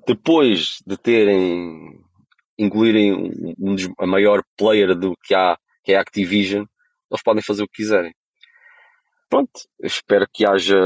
depois 0.06 0.80
de 0.86 0.97
terem 0.97 2.04
incluírem 2.58 3.13
um, 3.13 3.54
um, 3.60 3.76
a 4.00 4.08
maior 4.08 4.41
player 4.58 4.95
do 4.95 5.15
que 5.23 5.36
há, 5.36 5.58
que 5.84 5.93
é 5.93 5.97
a 5.97 6.02
Activision, 6.02 6.65
eles 7.10 7.23
podem 7.23 7.43
fazer 7.43 7.63
o 7.63 7.67
que 7.67 7.84
quiserem. 7.84 8.13
Pronto, 9.30 9.52
espero 9.84 10.28
que 10.32 10.45
haja. 10.45 10.78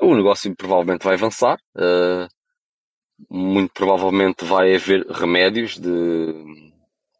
O 0.00 0.14
negócio 0.14 0.54
provavelmente 0.56 1.04
vai 1.04 1.14
avançar. 1.14 1.58
Uh, 1.76 2.28
muito 3.30 3.72
provavelmente 3.72 4.44
vai 4.44 4.74
haver 4.74 5.06
remédios 5.06 5.78
de 5.78 5.90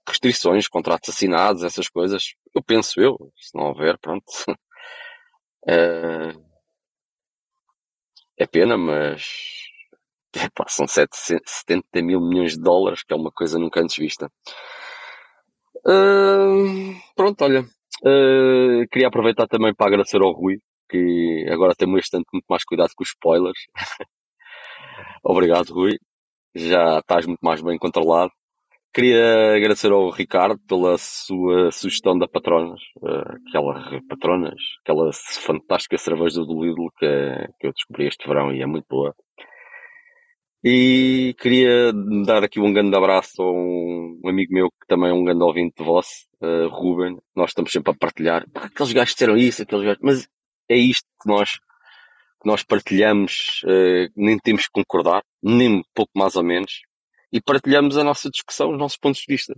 restrições, 0.07 0.68
contratos 0.68 1.11
assinados, 1.11 1.62
essas 1.62 1.88
coisas. 1.88 2.35
Eu 2.55 2.62
penso 2.62 3.00
eu, 3.00 3.16
se 3.37 3.57
não 3.57 3.68
houver, 3.68 3.98
pronto. 3.98 4.24
é, 5.66 6.33
é 8.38 8.47
pena, 8.47 8.77
mas 8.77 9.27
são 10.68 10.87
70 10.87 12.03
mil 12.03 12.20
milhões 12.20 12.55
de 12.55 12.62
dólares, 12.62 13.03
que 13.03 13.12
é 13.12 13.16
uma 13.16 13.31
coisa 13.31 13.59
nunca 13.59 13.81
antes 13.81 13.97
vista. 13.97 14.31
Uh, 15.87 16.94
pronto, 17.14 17.42
olha. 17.44 17.62
Uh, 18.03 18.87
queria 18.90 19.09
aproveitar 19.09 19.47
também 19.47 19.75
para 19.75 19.87
agradecer 19.87 20.20
ao 20.20 20.33
Rui, 20.33 20.59
que 20.88 21.47
agora 21.51 21.75
tem 21.75 21.90
bastante 21.90 22.27
muito 22.33 22.47
mais 22.49 22.64
cuidado 22.64 22.90
com 22.97 23.03
os 23.03 23.11
spoilers. 23.11 23.59
Obrigado, 25.23 25.73
Rui. 25.73 25.99
Já 26.55 26.99
estás 26.99 27.27
muito 27.27 27.40
mais 27.40 27.61
bem 27.62 27.79
controlado. 27.79 28.33
Queria 28.94 29.57
agradecer 29.57 29.90
ao 29.90 30.09
Ricardo 30.09 30.57
pela 30.68 30.96
sua 30.96 31.72
sugestão 31.72 32.16
da 32.16 32.28
Patronas, 32.28 32.80
uh, 33.02 33.38
aquela 33.48 34.00
Patronas, 34.09 34.61
aquela 34.85 35.11
fantástica 35.12 35.98
cerveja 35.98 36.44
do 36.44 36.62
Lidl 36.62 36.88
que, 36.96 37.07
que 37.59 37.66
eu 37.66 37.72
descobri 37.72 38.07
este 38.07 38.24
verão 38.28 38.54
e 38.54 38.62
é 38.62 38.66
muito 38.66 38.87
boa. 38.88 39.12
E 40.62 41.35
queria 41.40 41.92
dar 42.24 42.44
aqui 42.44 42.61
um 42.61 42.72
grande 42.72 42.96
abraço 42.96 43.42
a 43.42 43.50
um, 43.50 44.20
amigo 44.26 44.54
meu 44.54 44.70
que 44.70 44.87
também 44.87 45.11
é 45.11 45.12
um 45.12 45.24
grande 45.24 45.42
ouvinte 45.42 45.74
de 45.76 45.85
voz, 45.85 46.07
uh, 46.40 46.68
Ruben. 46.68 47.18
Nós 47.35 47.50
estamos 47.50 47.72
sempre 47.72 47.90
a 47.90 47.96
partilhar. 47.96 48.46
Aqueles 48.54 48.92
gajos 48.92 49.14
disseram 49.14 49.37
isso, 49.37 49.61
aqueles 49.64 49.85
gajos. 49.85 50.02
Mas 50.04 50.28
é 50.70 50.76
isto 50.76 51.07
que 51.20 51.28
nós 51.28 51.50
que 51.50 52.48
nós 52.48 52.62
partilhamos, 52.62 53.61
uh, 53.64 54.09
nem 54.14 54.38
temos 54.38 54.66
que 54.66 54.72
concordar, 54.72 55.24
nem 55.42 55.83
pouco 55.92 56.12
mais 56.14 56.37
ou 56.37 56.44
menos, 56.44 56.83
e 57.35 57.40
partilhamos 57.40 57.99
a 57.99 58.05
nossa 58.05 58.31
discussão, 58.31 58.70
os 58.70 58.79
nossos 58.79 58.97
pontos 58.97 59.20
de 59.23 59.27
vista. 59.27 59.57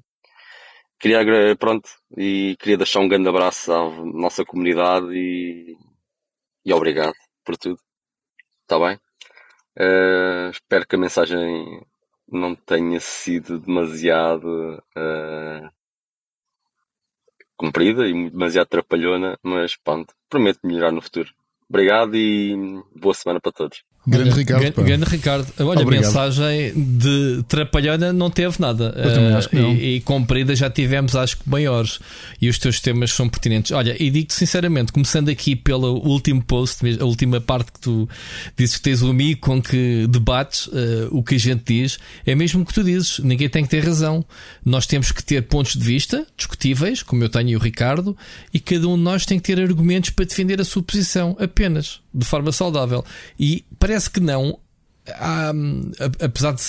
Queria, 0.99 1.21
pronto, 1.57 1.87
e 2.17 2.57
queria 2.59 2.79
deixar 2.79 3.01
um 3.01 3.09
grande 3.09 3.29
abraço 3.29 3.71
à 3.71 3.91
nossa 4.07 4.47
comunidade 4.47 5.09
e, 5.13 5.77
e 6.65 6.73
obrigado 6.73 7.13
por 7.45 7.55
tudo. 7.59 7.79
Está 8.63 8.79
bem? 8.79 8.99
Uh, 9.79 10.49
espero 10.51 10.87
que 10.87 10.97
a 10.97 10.99
mensagem 10.99 11.87
não 12.27 12.55
tenha 12.55 12.99
sido 12.99 13.59
demasiado 13.59 14.83
uh, 14.97 15.71
comprida 17.59 18.09
e 18.09 18.31
demasiado 18.31 18.69
trapalhona, 18.69 19.39
mas 19.43 19.77
pronto, 19.77 20.15
prometo 20.31 20.61
melhorar 20.67 20.93
no 20.93 21.03
futuro. 21.03 21.31
Obrigado 21.69 22.17
e 22.17 22.55
boa 22.95 23.13
semana 23.13 23.39
para 23.39 23.53
todos. 23.53 23.85
Grande 24.07 24.31
olha, 24.31 24.39
Ricardo. 24.39 24.61
Grande, 24.61 24.83
grande, 24.83 25.05
Ricardo. 25.05 25.47
Olha, 25.59 25.81
Obrigado. 25.81 25.89
a 25.89 26.07
mensagem 26.07 26.73
de 26.77 27.45
Trapalhona 27.49 28.13
não 28.13 28.31
teve 28.31 28.55
nada. 28.61 28.95
Uh, 28.95 29.57
e, 29.57 29.97
e 29.97 30.01
comprida 30.01 30.55
já 30.55 30.71
tivemos, 30.71 31.17
acho 31.17 31.39
que 31.39 31.49
maiores. 31.49 31.99
E 32.41 32.49
os 32.49 32.57
teus 32.59 32.81
temas 32.81 33.11
são 33.11 33.29
pertinentes. 33.29 33.73
Olha, 33.73 33.97
e 34.01 34.09
digo-te 34.09 34.35
sinceramente, 34.35 34.93
começando 34.93 35.29
aqui 35.29 35.57
pelo 35.57 36.07
último 36.07 36.41
post, 36.43 36.83
a 37.01 37.05
última 37.05 37.41
parte 37.41 37.73
que 37.73 37.81
tu 37.81 38.09
dizes 38.57 38.77
que 38.77 38.83
tens 38.83 39.03
o 39.03 39.11
amigo 39.11 39.41
com 39.41 39.61
que 39.61 40.07
debates 40.09 40.69
uh, 40.69 41.09
o 41.11 41.23
que 41.23 41.35
a 41.35 41.39
gente 41.39 41.65
diz, 41.67 41.99
é 42.25 42.35
mesmo 42.35 42.63
o 42.63 42.65
que 42.65 42.75
tu 42.75 42.85
dizes. 42.85 43.19
Ninguém 43.19 43.49
tem 43.49 43.65
que 43.65 43.71
ter 43.71 43.85
razão. 43.85 44.25
Nós 44.65 44.87
temos 44.87 45.11
que 45.11 45.25
ter 45.25 45.43
pontos 45.43 45.75
de 45.75 45.85
vista 45.85 46.25
discutíveis, 46.37 47.03
como 47.03 47.25
eu 47.25 47.29
tenho 47.29 47.51
e 47.51 47.57
o 47.57 47.59
Ricardo, 47.59 48.17
e 48.55 48.61
cada 48.61 48.87
um 48.87 48.97
de 48.97 49.03
nós 49.03 49.27
tem 49.27 49.39
que 49.39 49.53
ter 49.53 49.61
argumentos 49.61 50.11
para 50.11 50.25
defender 50.25 50.61
a 50.61 50.65
sua 50.65 50.83
posição 50.83 51.37
apenas 51.41 52.01
de 52.17 52.25
forma 52.25 52.51
saudável. 52.51 53.05
E 53.39 53.65
parece 53.79 53.96
que 54.11 54.21
não. 54.21 54.59
Há, 55.09 55.53
apesar 56.21 56.53
de 56.53 56.61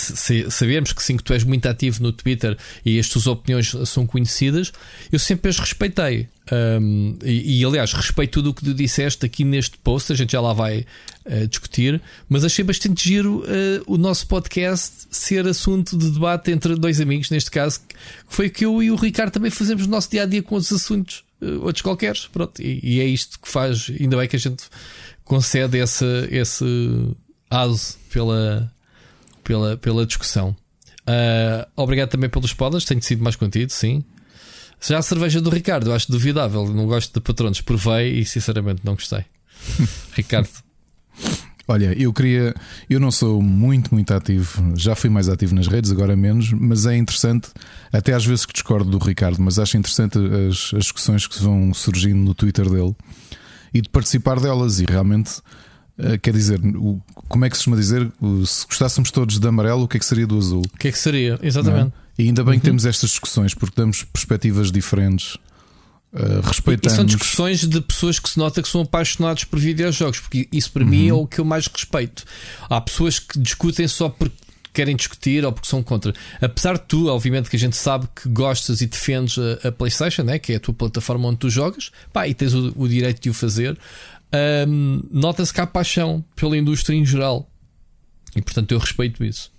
sabermos 0.52 0.94
que 0.94 1.02
sim, 1.02 1.18
que 1.18 1.24
tu 1.24 1.34
és 1.34 1.44
muito 1.44 1.66
ativo 1.68 2.04
no 2.04 2.12
Twitter 2.12 2.56
e 2.86 3.00
as 3.00 3.10
tuas 3.10 3.26
opiniões 3.26 3.76
são 3.86 4.06
conhecidas, 4.06 4.72
eu 5.12 5.18
sempre 5.18 5.50
as 5.50 5.58
respeitei. 5.58 6.30
Um, 6.52 7.18
e, 7.24 7.60
e, 7.60 7.66
aliás, 7.66 7.92
respeito 7.94 8.34
tudo 8.34 8.52
o 8.52 8.54
que 8.54 8.64
tu 8.64 8.74
disseste 8.74 9.26
aqui 9.26 9.44
neste 9.44 9.78
post, 9.80 10.12
a 10.12 10.16
gente 10.16 10.32
já 10.32 10.40
lá 10.40 10.54
vai 10.54 10.86
uh, 11.26 11.48
discutir, 11.48 12.02
mas 12.30 12.46
achei 12.46 12.64
bastante 12.64 13.10
giro 13.10 13.40
uh, 13.42 13.44
o 13.86 13.98
nosso 13.98 14.28
podcast 14.28 15.08
ser 15.10 15.46
assunto 15.48 15.98
de 15.98 16.10
debate 16.12 16.52
entre 16.52 16.76
dois 16.76 17.02
amigos, 17.02 17.30
neste 17.30 17.52
caso, 17.52 17.82
que 17.82 17.96
foi 18.28 18.50
que 18.50 18.66
eu 18.66 18.82
e 18.82 18.92
o 18.92 18.96
Ricardo 18.96 19.32
também 19.32 19.52
fazemos 19.52 19.86
no 19.86 19.92
nosso 19.92 20.10
dia 20.10 20.24
a 20.24 20.26
dia 20.26 20.42
com 20.42 20.56
os 20.56 20.72
assuntos, 20.72 21.26
uh, 21.42 21.64
outros 21.64 21.82
qualquer. 21.82 22.16
Pronto, 22.32 22.62
e, 22.62 22.80
e, 22.82 23.02
é 23.02 23.06
isto 23.06 23.40
que 23.40 23.50
faz, 23.50 23.92
ainda 24.00 24.16
bem 24.16 24.28
que 24.28 24.36
a 24.36 24.40
gente 24.40 24.64
concede 25.28 25.78
esse, 25.78 26.06
esse 26.32 26.66
aso 27.50 27.98
pela, 28.12 28.72
pela, 29.44 29.78
pela 29.78 30.06
discussão. 30.06 30.56
Uh, 31.02 31.68
obrigado 31.76 32.10
também 32.10 32.30
pelos 32.30 32.54
podas, 32.54 32.86
tenho 32.86 33.02
sido 33.02 33.24
mais 33.24 33.36
contido, 33.36 33.72
sim. 33.72 34.04
Já 34.82 35.00
a 35.00 35.02
cerveja 35.02 35.42
do 35.42 35.50
Ricardo, 35.50 35.90
eu 35.90 35.94
acho 35.94 36.12
duvidável. 36.12 36.68
Não 36.74 36.86
gosto 36.86 37.14
de 37.14 37.20
patronos, 37.20 37.62
provei 37.62 38.20
e 38.20 38.26
sinceramente 38.26 38.82
não 38.84 38.94
gostei. 38.94 39.26
Ricardo. 40.14 40.50
Olha, 41.68 41.94
eu 42.00 42.14
queria. 42.14 42.54
Eu 42.90 43.00
não 43.00 43.12
sou 43.12 43.42
muito, 43.42 43.94
muito 43.94 44.14
ativo. 44.14 44.74
Já 44.78 44.96
fui 44.96 45.10
mais 45.10 45.28
ativo 45.28 45.56
nas 45.56 45.68
redes, 45.68 45.92
agora 45.92 46.16
menos. 46.16 46.52
Mas 46.54 46.86
é 46.86 46.96
interessante, 46.96 47.50
até 47.92 48.14
às 48.14 48.24
vezes 48.24 48.46
que 48.46 48.54
discordo 48.54 48.90
do 48.90 49.04
Ricardo, 49.04 49.42
mas 49.42 49.58
acho 49.58 49.76
interessante 49.78 50.18
as, 50.18 50.74
as 50.74 50.84
discussões 50.84 51.26
que 51.26 51.42
vão 51.42 51.74
surgindo 51.74 52.20
no 52.20 52.36
Twitter 52.36 52.70
dele 52.70 52.96
e 53.78 53.82
de 53.82 53.90
participar 53.90 54.40
delas. 54.40 54.80
E 54.80 54.86
realmente, 54.88 55.40
uh, 55.98 56.18
quer 56.22 56.34
dizer, 56.34 56.60
o, 56.76 57.02
como 57.28 57.46
é 57.46 57.50
que 57.50 57.56
se 57.56 57.62
costuma 57.62 57.78
dizer? 57.78 58.12
O, 58.20 58.46
se 58.46 58.66
gostássemos 58.66 59.12
todos 59.12 59.40
de 59.40 59.48
amarelo, 59.48 59.84
o 59.84 59.88
que 59.88 59.98
é 59.98 60.00
que 60.00 60.06
seria 60.06 60.26
do 60.26 60.38
azul? 60.38 60.64
O 60.74 60.78
que 60.78 60.88
é 60.88 60.92
que 60.92 61.00
seria? 61.00 61.40
Exatamente. 61.42 61.94
É? 62.18 62.24
E 62.24 62.28
ainda 62.28 62.44
bem 62.44 62.54
uhum. 62.54 62.60
que 62.60 62.66
temos 62.66 62.86
estas 62.86 63.12
discussões, 63.12 63.54
porque 63.54 63.80
damos 63.80 64.04
perspectivas 64.04 64.72
diferentes. 64.72 65.36
Uh, 66.14 66.42
respeitamos. 66.42 66.94
E 66.94 66.96
são 66.96 67.06
discussões 67.06 67.68
de 67.68 67.82
pessoas 67.82 68.18
que 68.18 68.30
se 68.30 68.40
nota 68.40 68.62
que 68.62 68.70
são 68.70 68.82
apaixonados 68.82 69.44
por 69.44 69.60
videojogos, 69.60 70.20
porque 70.20 70.48
isso 70.52 70.72
para 70.72 70.84
uhum. 70.84 70.90
mim 70.90 71.08
é 71.10 71.14
o 71.14 71.28
que 71.28 71.40
eu 71.40 71.46
mais 71.46 71.68
respeito. 71.68 72.24
Há 72.70 72.82
pessoas 72.82 73.20
que 73.20 73.38
discutem 73.38 73.88
só 73.88 74.10
porque 74.10 74.47
querem 74.78 74.96
discutir 74.96 75.44
ou 75.44 75.52
porque 75.52 75.68
são 75.68 75.82
contra. 75.82 76.14
Apesar 76.40 76.78
de 76.78 76.84
tu, 76.88 77.08
obviamente, 77.08 77.50
que 77.50 77.56
a 77.56 77.60
gente 77.60 77.76
sabe 77.76 78.08
que 78.16 78.30
gostas 78.30 78.80
e 78.82 78.86
defendes 78.86 79.38
a, 79.38 79.70
a 79.70 79.72
PlayStation, 79.72 80.22
né? 80.22 80.38
que 80.38 80.54
é 80.54 80.58
a 80.58 80.60
tua 80.60 80.74
plataforma 80.74 81.28
onde 81.28 81.40
tu 81.40 81.50
jogas, 81.50 81.92
pá, 82.14 82.28
e 82.28 82.34
tens 82.36 82.54
o, 82.54 82.72
o 82.76 82.88
direito 82.88 83.20
de 83.20 83.30
o 83.32 83.34
fazer, 83.34 83.76
um, 84.68 85.02
nota-se 85.12 85.52
que 85.52 85.60
há 85.60 85.66
paixão 85.66 86.24
pela 86.36 86.56
indústria 86.56 86.96
em 86.96 87.04
geral. 87.04 87.50
E 88.36 88.42
portanto 88.42 88.72
eu 88.72 88.78
respeito 88.78 89.24
isso. 89.24 89.52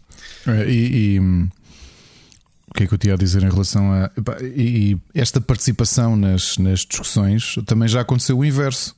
É, 0.46 0.70
e, 0.70 1.16
e, 1.16 1.20
o 1.20 2.74
que 2.74 2.85
é 2.85 2.87
que 2.87 2.94
eu 2.94 2.98
tinha 2.98 3.14
a 3.14 3.16
dizer 3.16 3.42
em 3.42 3.50
relação 3.50 3.92
a. 3.92 4.11
E, 4.42 4.96
esta 5.14 5.40
participação 5.40 6.14
nas, 6.16 6.59
nas 6.59 6.81
discussões 6.81 7.57
também 7.66 7.88
já 7.88 8.02
aconteceu 8.02 8.38
o 8.38 8.44
inverso. 8.44 8.94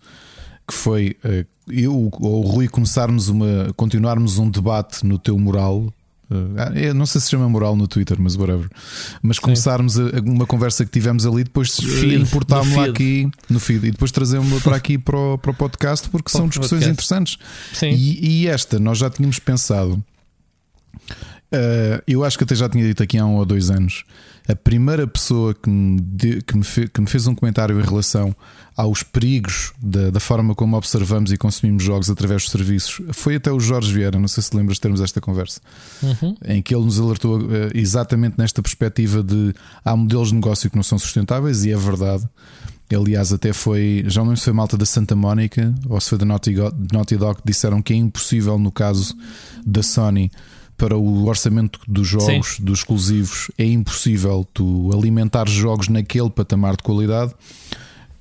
Que 0.69 0.75
foi 0.75 1.17
eh, 1.25 1.47
eu 1.67 2.11
ou 2.13 2.45
o 2.45 2.49
Rui 2.49 2.69
começarmos 2.69 3.29
uma. 3.29 3.73
continuarmos 3.75 4.39
um 4.39 4.51
debate 4.51 5.05
no 5.05 5.19
teu 5.19 5.39
moral 5.39 5.93
Uh, 6.31 6.95
não 6.95 7.07
sei 7.07 7.21
se 7.21 7.29
chama 7.29 7.49
moral 7.49 7.75
no 7.75 7.89
Twitter, 7.89 8.17
mas 8.21 8.37
whatever. 8.37 8.69
Mas 9.21 9.37
Sim. 9.37 9.43
começarmos 9.43 9.99
a, 9.99 10.05
uma 10.25 10.47
conversa 10.47 10.85
que 10.85 10.91
tivemos 10.91 11.27
ali, 11.27 11.43
depois 11.43 11.77
importámos-la 12.03 12.87
aqui 12.87 13.29
no 13.49 13.59
feed 13.59 13.89
e 13.89 13.91
depois 13.91 14.13
trazemos-la 14.13 14.61
para 14.61 14.77
aqui 14.77 14.97
para 14.97 15.19
o, 15.19 15.39
para 15.39 15.51
o 15.51 15.55
podcast, 15.55 16.09
porque 16.09 16.31
são 16.31 16.49
discussões 16.49 16.85
podcast. 16.85 16.93
interessantes. 16.93 17.39
Sim. 17.73 17.91
E, 17.91 18.43
e, 18.43 18.47
esta 18.47 18.79
nós 18.79 18.99
já 18.99 19.11
tínhamos 19.11 19.39
pensado. 19.39 20.03
Uh, 21.53 22.01
eu 22.07 22.25
acho 22.25 22.39
que 22.39 22.45
até 22.45 22.55
já 22.55 22.69
tinha 22.69 22.85
dito 22.85 23.03
aqui 23.03 23.19
há 23.19 23.27
um 23.27 23.37
ou 23.37 23.45
dois 23.45 23.71
anos. 23.71 24.05
A 24.49 24.55
primeira 24.55 25.07
pessoa 25.07 25.53
que 25.53 25.69
me, 25.69 26.01
de, 26.01 26.43
que 26.43 26.57
me, 26.57 26.63
fe, 26.63 26.89
que 26.89 27.01
me 27.01 27.09
fez 27.09 27.27
um 27.27 27.35
comentário 27.35 27.79
em 27.79 27.83
relação 27.83 28.35
aos 28.77 29.03
perigos 29.03 29.73
da, 29.83 30.11
da, 30.11 30.21
forma 30.21 30.55
como 30.55 30.77
observamos 30.77 31.33
e 31.33 31.37
consumimos 31.37 31.83
jogos 31.83 32.09
através 32.09 32.43
dos 32.43 32.53
serviços. 32.53 33.01
Foi 33.13 33.35
até 33.35 33.51
o 33.51 33.59
Jorge 33.59 33.93
Vieira, 33.93 34.19
não 34.19 34.29
sei 34.29 34.43
se 34.43 34.57
lembras 34.57 34.77
de 34.77 34.81
termos 34.83 35.01
esta 35.01 35.21
conversa, 35.21 35.61
uhum. 36.03 36.37
em 36.45 36.63
que 36.63 36.75
ele 36.75 36.85
nos 36.85 37.01
alertou 37.01 37.41
uh, 37.41 37.49
exatamente 37.75 38.37
nesta 38.39 38.63
perspectiva 38.63 39.23
de 39.23 39.53
há 39.85 39.95
modelos 39.95 40.29
de 40.29 40.37
negócio 40.37 40.71
que 40.71 40.77
não 40.77 40.83
são 40.83 40.99
sustentáveis, 40.99 41.65
e 41.65 41.73
é 41.73 41.77
verdade. 41.77 42.27
Aliás, 42.93 43.33
até 43.33 43.53
foi, 43.53 44.05
já 44.07 44.21
não 44.21 44.29
lembro 44.29 44.39
se 44.39 44.45
foi 44.45 44.53
malta 44.53 44.77
da 44.77 44.87
Santa 44.87 45.15
Mónica 45.15 45.73
ou 45.89 46.01
se 46.01 46.09
foi 46.09 46.19
da 46.19 46.25
Naughty, 46.25 46.55
Naughty 46.93 47.17
Dog 47.17 47.41
que 47.41 47.47
disseram 47.47 47.81
que 47.81 47.93
é 47.93 47.97
impossível 47.97 48.59
no 48.59 48.73
caso 48.73 49.17
da 49.65 49.81
Sony 49.81 50.31
para 50.81 50.97
o 50.97 51.27
orçamento 51.27 51.79
dos 51.87 52.09
jogos, 52.09 52.57
Sim. 52.57 52.65
dos 52.65 52.79
exclusivos, 52.79 53.51
é 53.59 53.67
impossível 53.67 54.49
tu 54.55 54.91
alimentar 54.95 55.47
jogos 55.47 55.89
naquele 55.89 56.31
patamar 56.31 56.75
de 56.75 56.83
qualidade 56.83 57.35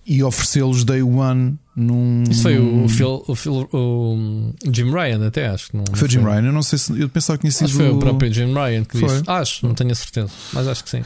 e 0.06 0.22
oferecê-los 0.22 0.84
day 0.84 1.02
one 1.02 1.58
num. 1.74 2.24
Isso 2.30 2.42
foi 2.42 2.60
o, 2.60 2.90
Phil, 2.90 3.24
o, 3.26 3.36
Phil, 3.36 3.70
o 3.72 4.54
Jim 4.74 4.92
Ryan, 4.92 5.26
até 5.26 5.48
acho. 5.48 5.70
Não, 5.74 5.86
foi 5.94 6.06
o 6.06 6.12
Jim 6.12 6.20
Ryan, 6.20 6.48
eu 6.48 6.52
não 6.52 6.62
sei 6.62 6.78
se. 6.78 7.00
Eu 7.00 7.08
pensava 7.08 7.38
que 7.38 7.44
tinha 7.44 7.52
sido. 7.52 7.68
Acho 7.68 7.76
foi 7.78 7.90
o 7.90 7.98
próprio 7.98 8.34
Jim 8.34 8.54
Ryan 8.54 8.84
que 8.84 9.00
foi. 9.00 9.08
disse. 9.08 9.24
Acho, 9.26 9.66
não 9.66 9.74
tenho 9.74 9.92
a 9.94 9.96
certeza, 9.96 10.30
mas 10.52 10.68
acho 10.68 10.84
que 10.84 10.90
sim. 10.90 11.04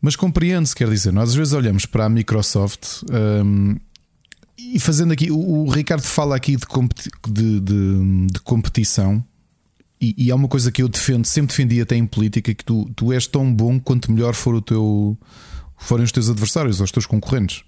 Mas 0.00 0.16
compreende-se, 0.16 0.74
quer 0.74 0.88
dizer, 0.88 1.12
nós 1.12 1.28
às 1.28 1.34
vezes 1.34 1.52
olhamos 1.52 1.84
para 1.84 2.06
a 2.06 2.08
Microsoft 2.08 3.02
um, 3.44 3.76
e 4.56 4.80
fazendo 4.80 5.12
aqui. 5.12 5.30
O, 5.30 5.66
o, 5.66 5.68
Ricardo 5.68 6.02
fala 6.02 6.34
aqui 6.34 6.56
de, 6.56 6.64
competi 6.64 7.10
de, 7.28 7.60
de, 7.60 8.26
de 8.32 8.40
competição. 8.40 9.22
E, 10.00 10.14
e 10.16 10.30
há 10.30 10.34
uma 10.34 10.48
coisa 10.48 10.72
que 10.72 10.82
eu 10.82 10.88
defendo, 10.88 11.26
sempre 11.26 11.48
defendi 11.48 11.80
até 11.80 11.94
em 11.94 12.06
política, 12.06 12.54
que 12.54 12.64
tu, 12.64 12.90
tu 12.96 13.12
és 13.12 13.26
tão 13.26 13.52
bom 13.52 13.78
quanto 13.78 14.10
melhor 14.10 14.34
for 14.34 14.54
o 14.54 14.62
teu, 14.62 15.18
forem 15.76 16.04
os 16.04 16.12
teus 16.12 16.30
adversários 16.30 16.80
ou 16.80 16.84
os 16.84 16.90
teus 16.90 17.04
concorrentes. 17.04 17.62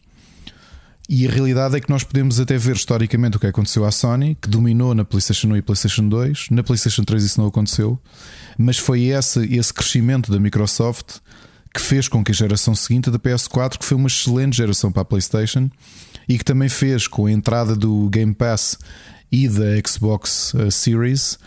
E 1.09 1.27
a 1.27 1.31
realidade 1.31 1.77
é 1.77 1.81
que 1.81 1.90
nós 1.90 2.05
podemos 2.05 2.41
até 2.41 2.57
ver 2.57 2.76
historicamente 2.76 3.37
o 3.37 3.41
que 3.41 3.47
aconteceu 3.47 3.85
à 3.85 3.91
Sony, 3.91 4.37
que 4.41 4.49
dominou 4.49 4.95
na 4.95 5.05
PlayStation 5.05 5.49
1 5.49 5.57
e 5.57 5.62
PlayStation 5.62 6.09
2. 6.09 6.47
Na 6.51 6.62
PlayStation 6.62 7.05
3 7.05 7.22
isso 7.24 7.41
não 7.41 7.49
aconteceu, 7.49 7.99
mas 8.57 8.78
foi 8.78 9.03
esse, 9.05 9.45
esse 9.55 9.74
crescimento 9.74 10.30
da 10.30 10.39
Microsoft 10.39 11.18
que 11.74 11.80
fez 11.80 12.07
com 12.07 12.22
que 12.22 12.33
a 12.33 12.35
geração 12.35 12.74
seguinte 12.74 13.11
da 13.11 13.18
PS4, 13.18 13.78
que 13.78 13.85
foi 13.85 13.97
uma 13.97 14.07
excelente 14.07 14.57
geração 14.57 14.93
para 14.93 15.03
a 15.03 15.05
PlayStation 15.05 15.70
e 16.28 16.39
que 16.39 16.45
também 16.45 16.68
fez 16.68 17.07
com 17.07 17.26
a 17.26 17.33
entrada 17.33 17.74
do 17.74 18.09
Game 18.11 18.35
Pass 18.35 18.78
e 19.30 19.49
da 19.49 19.64
Xbox 19.87 20.55
uh, 20.55 20.70
Series 20.70 21.39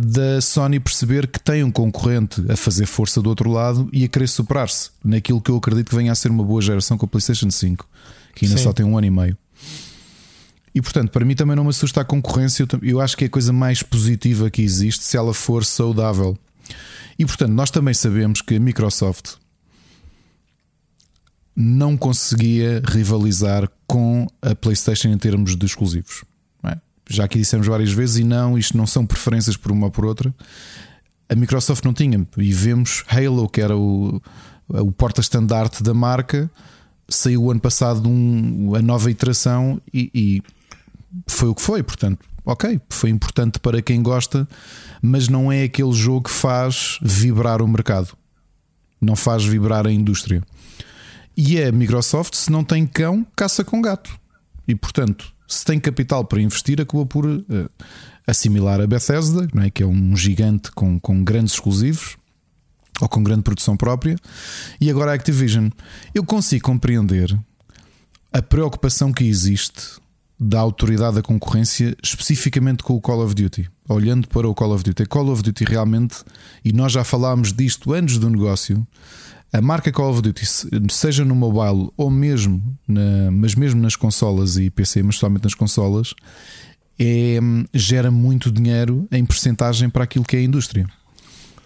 da 0.00 0.40
Sony 0.40 0.80
perceber 0.80 1.26
que 1.26 1.38
tem 1.38 1.62
um 1.62 1.70
concorrente 1.70 2.44
a 2.50 2.56
fazer 2.56 2.86
força 2.86 3.20
do 3.22 3.28
outro 3.28 3.50
lado 3.50 3.88
e 3.92 4.04
a 4.04 4.08
querer 4.08 4.26
superar-se 4.26 4.90
naquilo 5.04 5.40
que 5.40 5.50
eu 5.50 5.56
acredito 5.56 5.88
que 5.88 5.94
venha 5.96 6.12
a 6.12 6.14
ser 6.14 6.30
uma 6.30 6.42
boa 6.42 6.60
geração 6.60 6.98
com 6.98 7.06
a 7.06 7.08
PlayStation 7.08 7.50
5 7.50 7.86
que 8.38 8.46
ainda 8.46 8.56
Sim. 8.56 8.64
só 8.64 8.72
tem 8.72 8.86
um 8.86 8.96
ano 8.96 9.06
e 9.06 9.10
meio. 9.10 9.36
E 10.74 10.80
portanto, 10.80 11.10
para 11.10 11.24
mim 11.24 11.34
também 11.34 11.56
não 11.56 11.64
me 11.64 11.70
assusta 11.70 12.00
a 12.00 12.04
concorrência. 12.04 12.64
Eu 12.82 13.00
acho 13.00 13.16
que 13.16 13.24
é 13.24 13.26
a 13.26 13.30
coisa 13.30 13.52
mais 13.52 13.82
positiva 13.82 14.48
que 14.48 14.62
existe 14.62 15.02
se 15.02 15.16
ela 15.16 15.34
for 15.34 15.64
saudável. 15.64 16.38
E 17.18 17.26
portanto, 17.26 17.50
nós 17.50 17.70
também 17.70 17.92
sabemos 17.92 18.40
que 18.40 18.54
a 18.54 18.60
Microsoft 18.60 19.34
não 21.56 21.96
conseguia 21.96 22.80
rivalizar 22.86 23.68
com 23.88 24.28
a 24.40 24.54
PlayStation 24.54 25.08
em 25.08 25.18
termos 25.18 25.56
de 25.56 25.66
exclusivos. 25.66 26.22
Já 27.08 27.24
aqui 27.24 27.38
dissemos 27.38 27.66
várias 27.66 27.90
vezes, 27.90 28.18
e 28.18 28.24
não, 28.24 28.58
isto 28.58 28.76
não 28.76 28.86
são 28.86 29.06
preferências 29.06 29.56
por 29.56 29.72
uma 29.72 29.86
ou 29.86 29.90
por 29.90 30.04
outra. 30.04 30.34
A 31.28 31.34
Microsoft 31.34 31.84
não 31.84 31.92
tinha, 31.92 32.26
e 32.36 32.52
vemos 32.52 33.04
Halo, 33.08 33.48
que 33.48 33.60
era 33.60 33.76
o, 33.76 34.20
o 34.68 34.92
porta-estandarte 34.92 35.82
da 35.82 35.94
marca, 35.94 36.50
saiu 37.08 37.50
ano 37.50 37.60
passado 37.60 38.08
um, 38.08 38.74
a 38.74 38.82
nova 38.82 39.10
iteração 39.10 39.80
e, 39.92 40.10
e 40.14 40.42
foi 41.26 41.48
o 41.48 41.54
que 41.54 41.62
foi, 41.62 41.82
portanto, 41.82 42.24
ok, 42.44 42.80
foi 42.90 43.10
importante 43.10 43.58
para 43.58 43.80
quem 43.80 44.02
gosta, 44.02 44.46
mas 45.00 45.28
não 45.28 45.50
é 45.50 45.64
aquele 45.64 45.92
jogo 45.92 46.28
que 46.28 46.30
faz 46.30 46.98
vibrar 47.00 47.62
o 47.62 47.68
mercado, 47.68 48.16
não 49.00 49.16
faz 49.16 49.44
vibrar 49.44 49.86
a 49.86 49.92
indústria. 49.92 50.42
E 51.36 51.56
é 51.58 51.68
a 51.68 51.72
Microsoft, 51.72 52.34
se 52.34 52.50
não 52.50 52.64
tem 52.64 52.86
cão, 52.86 53.26
caça 53.36 53.64
com 53.64 53.80
gato. 53.80 54.18
E 54.66 54.74
portanto, 54.74 55.32
se 55.48 55.64
tem 55.64 55.80
capital 55.80 56.24
para 56.26 56.42
investir, 56.42 56.80
acabou 56.80 57.06
por 57.06 57.24
uh, 57.24 57.42
assimilar 58.26 58.80
a 58.80 58.86
Bethesda, 58.86 59.48
não 59.54 59.62
é? 59.62 59.70
que 59.70 59.82
é 59.82 59.86
um 59.86 60.14
gigante 60.14 60.70
com, 60.72 61.00
com 61.00 61.24
grandes 61.24 61.54
exclusivos 61.54 62.16
ou 63.00 63.08
com 63.08 63.22
grande 63.22 63.42
produção 63.42 63.76
própria, 63.76 64.16
e 64.80 64.90
agora 64.90 65.12
a 65.12 65.14
Activision. 65.14 65.70
Eu 66.14 66.24
consigo 66.24 66.64
compreender 66.64 67.36
a 68.32 68.42
preocupação 68.42 69.12
que 69.12 69.24
existe 69.24 69.98
da 70.38 70.60
autoridade 70.60 71.16
da 71.16 71.22
concorrência, 71.22 71.96
especificamente 72.02 72.82
com 72.82 72.94
o 72.94 73.00
Call 73.00 73.24
of 73.24 73.34
Duty. 73.34 73.68
Olhando 73.88 74.28
para 74.28 74.48
o 74.48 74.54
Call 74.54 74.72
of 74.72 74.84
Duty, 74.84 75.06
Call 75.06 75.30
of 75.30 75.42
Duty 75.42 75.64
realmente, 75.64 76.18
e 76.64 76.72
nós 76.72 76.92
já 76.92 77.02
falámos 77.02 77.52
disto 77.52 77.92
antes 77.92 78.18
do 78.18 78.28
negócio, 78.28 78.86
a 79.52 79.60
marca 79.60 79.90
Call 79.90 80.10
of 80.10 80.22
Duty, 80.22 80.44
seja 80.90 81.24
no 81.24 81.34
mobile 81.34 81.90
ou 81.96 82.10
mesmo, 82.10 82.62
na, 82.86 83.30
mas 83.30 83.54
mesmo 83.54 83.80
nas 83.80 83.96
consolas 83.96 84.56
e 84.56 84.70
PC, 84.70 85.02
mas 85.02 85.16
somente 85.16 85.44
nas 85.44 85.54
consolas, 85.54 86.14
é, 86.98 87.38
gera 87.72 88.10
muito 88.10 88.50
dinheiro 88.50 89.08
em 89.10 89.24
percentagem 89.24 89.88
para 89.88 90.04
aquilo 90.04 90.24
que 90.24 90.36
é 90.36 90.40
a 90.40 90.42
indústria. 90.42 90.86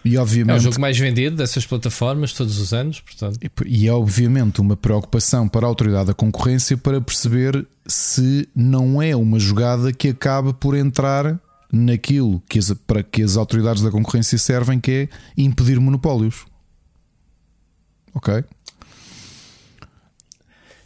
E 0.04 0.16
obviamente, 0.16 0.56
é 0.56 0.58
o 0.58 0.60
jogo 0.60 0.80
mais 0.80 0.98
vendido 0.98 1.36
dessas 1.36 1.64
plataformas 1.64 2.32
todos 2.32 2.58
os 2.58 2.72
anos, 2.72 3.00
portanto. 3.00 3.38
E 3.64 3.86
é 3.86 3.92
obviamente 3.92 4.60
uma 4.60 4.76
preocupação 4.76 5.46
para 5.48 5.64
a 5.64 5.68
autoridade 5.68 6.06
da 6.06 6.14
concorrência 6.14 6.76
para 6.76 7.00
perceber 7.00 7.66
se 7.86 8.48
não 8.54 9.00
é 9.00 9.14
uma 9.14 9.38
jogada 9.38 9.92
que 9.92 10.08
acaba 10.08 10.52
por 10.52 10.76
entrar 10.76 11.38
naquilo 11.72 12.42
que 12.48 12.58
as, 12.58 12.72
para 12.86 13.02
que 13.02 13.22
as 13.22 13.36
autoridades 13.36 13.82
da 13.82 13.90
concorrência 13.90 14.36
servem, 14.38 14.80
que 14.80 14.90
é 14.90 15.08
impedir 15.36 15.78
monopólios. 15.78 16.44
Ok? 18.14 18.44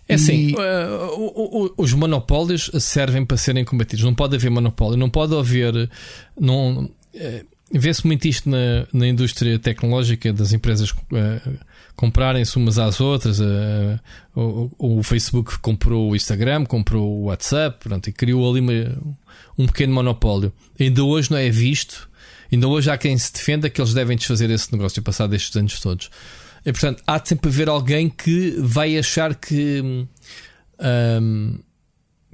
É 0.09 0.15
assim, 0.15 0.55
uh, 0.55 1.75
os 1.77 1.93
monopólios 1.93 2.71
servem 2.79 3.25
para 3.25 3.37
serem 3.37 3.65
combatidos. 3.65 4.05
Não 4.05 4.15
pode 4.15 4.37
haver 4.37 4.51
monopólio, 4.51 4.97
não 4.97 5.11
pode 5.11 5.35
haver. 5.37 5.91
Não, 6.39 6.85
uh, 6.85 7.57
Vê-se 7.73 8.07
muito 8.07 8.29
isto 8.29 8.49
na, 8.49 8.87
na 8.93 9.09
indústria 9.09 9.59
tecnológica 9.59 10.33
das 10.33 10.53
empresas 10.53 10.91
uh, 10.91 11.59
comprarem-se 11.97 12.57
umas 12.57 12.79
às 12.79 13.01
outras. 13.01 13.41
Uh, 13.41 13.99
o, 14.37 14.99
o, 14.99 15.03
Facebook 15.03 15.59
comprou 15.59 16.11
o 16.11 16.15
Instagram, 16.15 16.65
comprou 16.65 17.11
o 17.11 17.25
WhatsApp 17.25 17.81
pronto, 17.81 18.09
e 18.09 18.13
criou 18.13 18.49
ali 18.49 18.61
uma, 18.61 18.73
um 19.59 19.67
pequeno 19.67 19.93
monopólio. 19.93 20.53
Ainda 20.79 21.03
hoje 21.03 21.29
não 21.29 21.39
é 21.39 21.51
visto, 21.51 22.09
ainda 22.53 22.69
hoje 22.69 22.89
há 22.89 22.97
quem 22.97 23.19
se 23.19 23.33
defenda 23.33 23.69
que 23.69 23.81
eles 23.81 23.93
devem 23.93 24.17
desfazer 24.17 24.49
esse 24.49 24.73
negócio 24.73 25.03
passado 25.03 25.35
estes 25.35 25.57
anos 25.57 25.81
todos. 25.81 26.09
E 26.67 26.73
portanto, 26.73 27.03
há 27.07 27.19
de 27.19 27.29
sempre 27.29 27.49
haver 27.49 27.69
alguém 27.69 28.11
que 28.11 28.57
vai 28.59 28.99
achar 28.99 29.35
que, 29.35 29.81
um, 31.23 31.59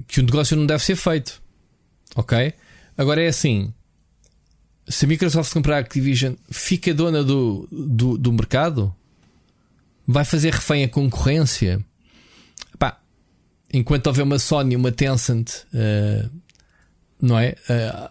que 0.07 0.19
o 0.19 0.23
negócio 0.23 0.57
não 0.57 0.65
deve 0.65 0.83
ser 0.83 0.95
feito. 0.95 1.41
Ok? 2.15 2.53
Agora 2.97 3.23
é 3.23 3.27
assim 3.27 3.71
se 4.87 5.05
a 5.05 5.07
Microsoft 5.07 5.53
comprar 5.53 5.77
a 5.77 5.79
Activision, 5.79 6.33
fica 6.49 6.93
dona 6.93 7.23
do, 7.23 7.67
do, 7.71 8.17
do 8.17 8.33
mercado? 8.33 8.93
Vai 10.05 10.25
fazer 10.25 10.53
refém 10.53 10.83
a 10.83 10.89
concorrência? 10.89 11.83
Pá, 12.77 12.99
enquanto 13.73 14.07
houver 14.07 14.23
uma 14.23 14.39
Sony, 14.39 14.75
uma 14.75 14.91
Tencent, 14.91 15.51
uh, 15.73 16.29
não 17.21 17.39
é? 17.39 17.55
Uh, 17.69 18.09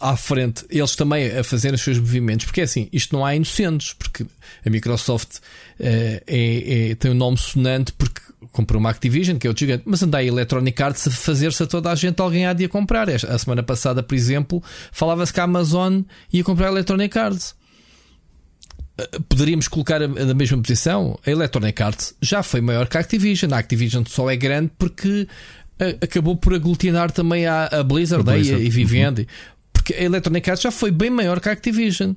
à 0.00 0.16
frente, 0.16 0.64
eles 0.70 0.94
também 0.94 1.36
a 1.36 1.42
fazer 1.42 1.74
os 1.74 1.80
seus 1.80 1.98
movimentos, 1.98 2.46
porque 2.46 2.60
é 2.60 2.64
assim, 2.64 2.88
isto 2.92 3.14
não 3.14 3.24
há 3.24 3.34
inocentes, 3.34 3.92
porque 3.92 4.24
a 4.64 4.70
Microsoft 4.70 5.38
uh, 5.38 5.40
é, 5.80 6.20
é, 6.90 6.94
tem 6.94 7.10
um 7.10 7.14
nome 7.14 7.38
sonante 7.38 7.92
porque 7.92 8.20
comprou 8.52 8.80
uma 8.80 8.90
Activision, 8.90 9.36
que 9.36 9.46
é 9.46 9.50
o 9.50 9.56
gigante, 9.56 9.82
mas 9.86 10.02
anda 10.02 10.18
a 10.18 10.24
Electronic 10.24 10.80
Arts 10.82 11.08
a 11.08 11.10
fazer-se 11.10 11.62
a 11.62 11.66
toda 11.66 11.90
a 11.90 11.94
gente, 11.94 12.20
alguém 12.20 12.46
há 12.46 12.52
de 12.52 12.64
a 12.64 12.68
comprar. 12.68 13.08
A 13.08 13.38
semana 13.38 13.62
passada, 13.62 14.02
por 14.02 14.14
exemplo, 14.14 14.62
falava-se 14.92 15.32
que 15.32 15.40
a 15.40 15.44
Amazon 15.44 16.02
ia 16.32 16.44
comprar 16.44 16.68
a 16.68 16.70
Electronic 16.70 17.18
Arts. 17.18 17.54
Eh, 18.98 19.18
poderíamos 19.28 19.68
colocar 19.68 20.00
na 20.00 20.34
mesma 20.34 20.60
posição. 20.60 21.18
A 21.26 21.30
Electronic 21.30 21.82
Arts 21.82 22.14
já 22.20 22.42
foi 22.42 22.60
maior 22.60 22.88
que 22.88 22.96
a 22.96 23.00
Activision. 23.00 23.52
A 23.52 23.58
Activision 23.58 24.04
só 24.06 24.30
é 24.30 24.36
grande 24.36 24.70
porque 24.78 25.26
eh, 25.78 25.96
acabou 26.00 26.36
por 26.36 26.54
aglutinar 26.54 27.10
também 27.10 27.46
a, 27.46 27.66
a 27.66 27.82
Blizzard, 27.82 28.28
a 28.28 28.32
Blizzard. 28.32 28.58
Né, 28.58 28.64
e, 28.64 28.66
e 28.66 28.70
Vivendi. 28.70 29.22
Uhum. 29.22 29.57
A 29.94 30.02
Electronic 30.02 30.50
Arts 30.50 30.62
já 30.62 30.70
foi 30.70 30.90
bem 30.90 31.10
maior 31.10 31.40
que 31.40 31.48
a 31.48 31.52
Activision. 31.52 32.12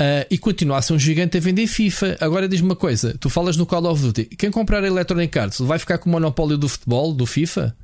Uh, 0.00 0.24
e 0.30 0.38
continua 0.38 0.78
a 0.78 0.82
ser 0.82 0.94
um 0.94 0.98
gigante 0.98 1.36
a 1.36 1.40
vender 1.40 1.66
FIFA. 1.66 2.16
Agora 2.20 2.48
diz-me 2.48 2.68
uma 2.68 2.76
coisa: 2.76 3.14
tu 3.20 3.28
falas 3.28 3.56
no 3.56 3.66
Call 3.66 3.84
of 3.84 4.00
Duty, 4.02 4.24
quem 4.24 4.50
comprar 4.50 4.82
a 4.82 4.86
Electronic 4.86 5.38
Arts 5.38 5.60
vai 5.60 5.78
ficar 5.78 5.98
com 5.98 6.08
o 6.08 6.12
monopólio 6.12 6.56
do 6.56 6.68
futebol, 6.68 7.12
do 7.12 7.26
FIFA? 7.26 7.76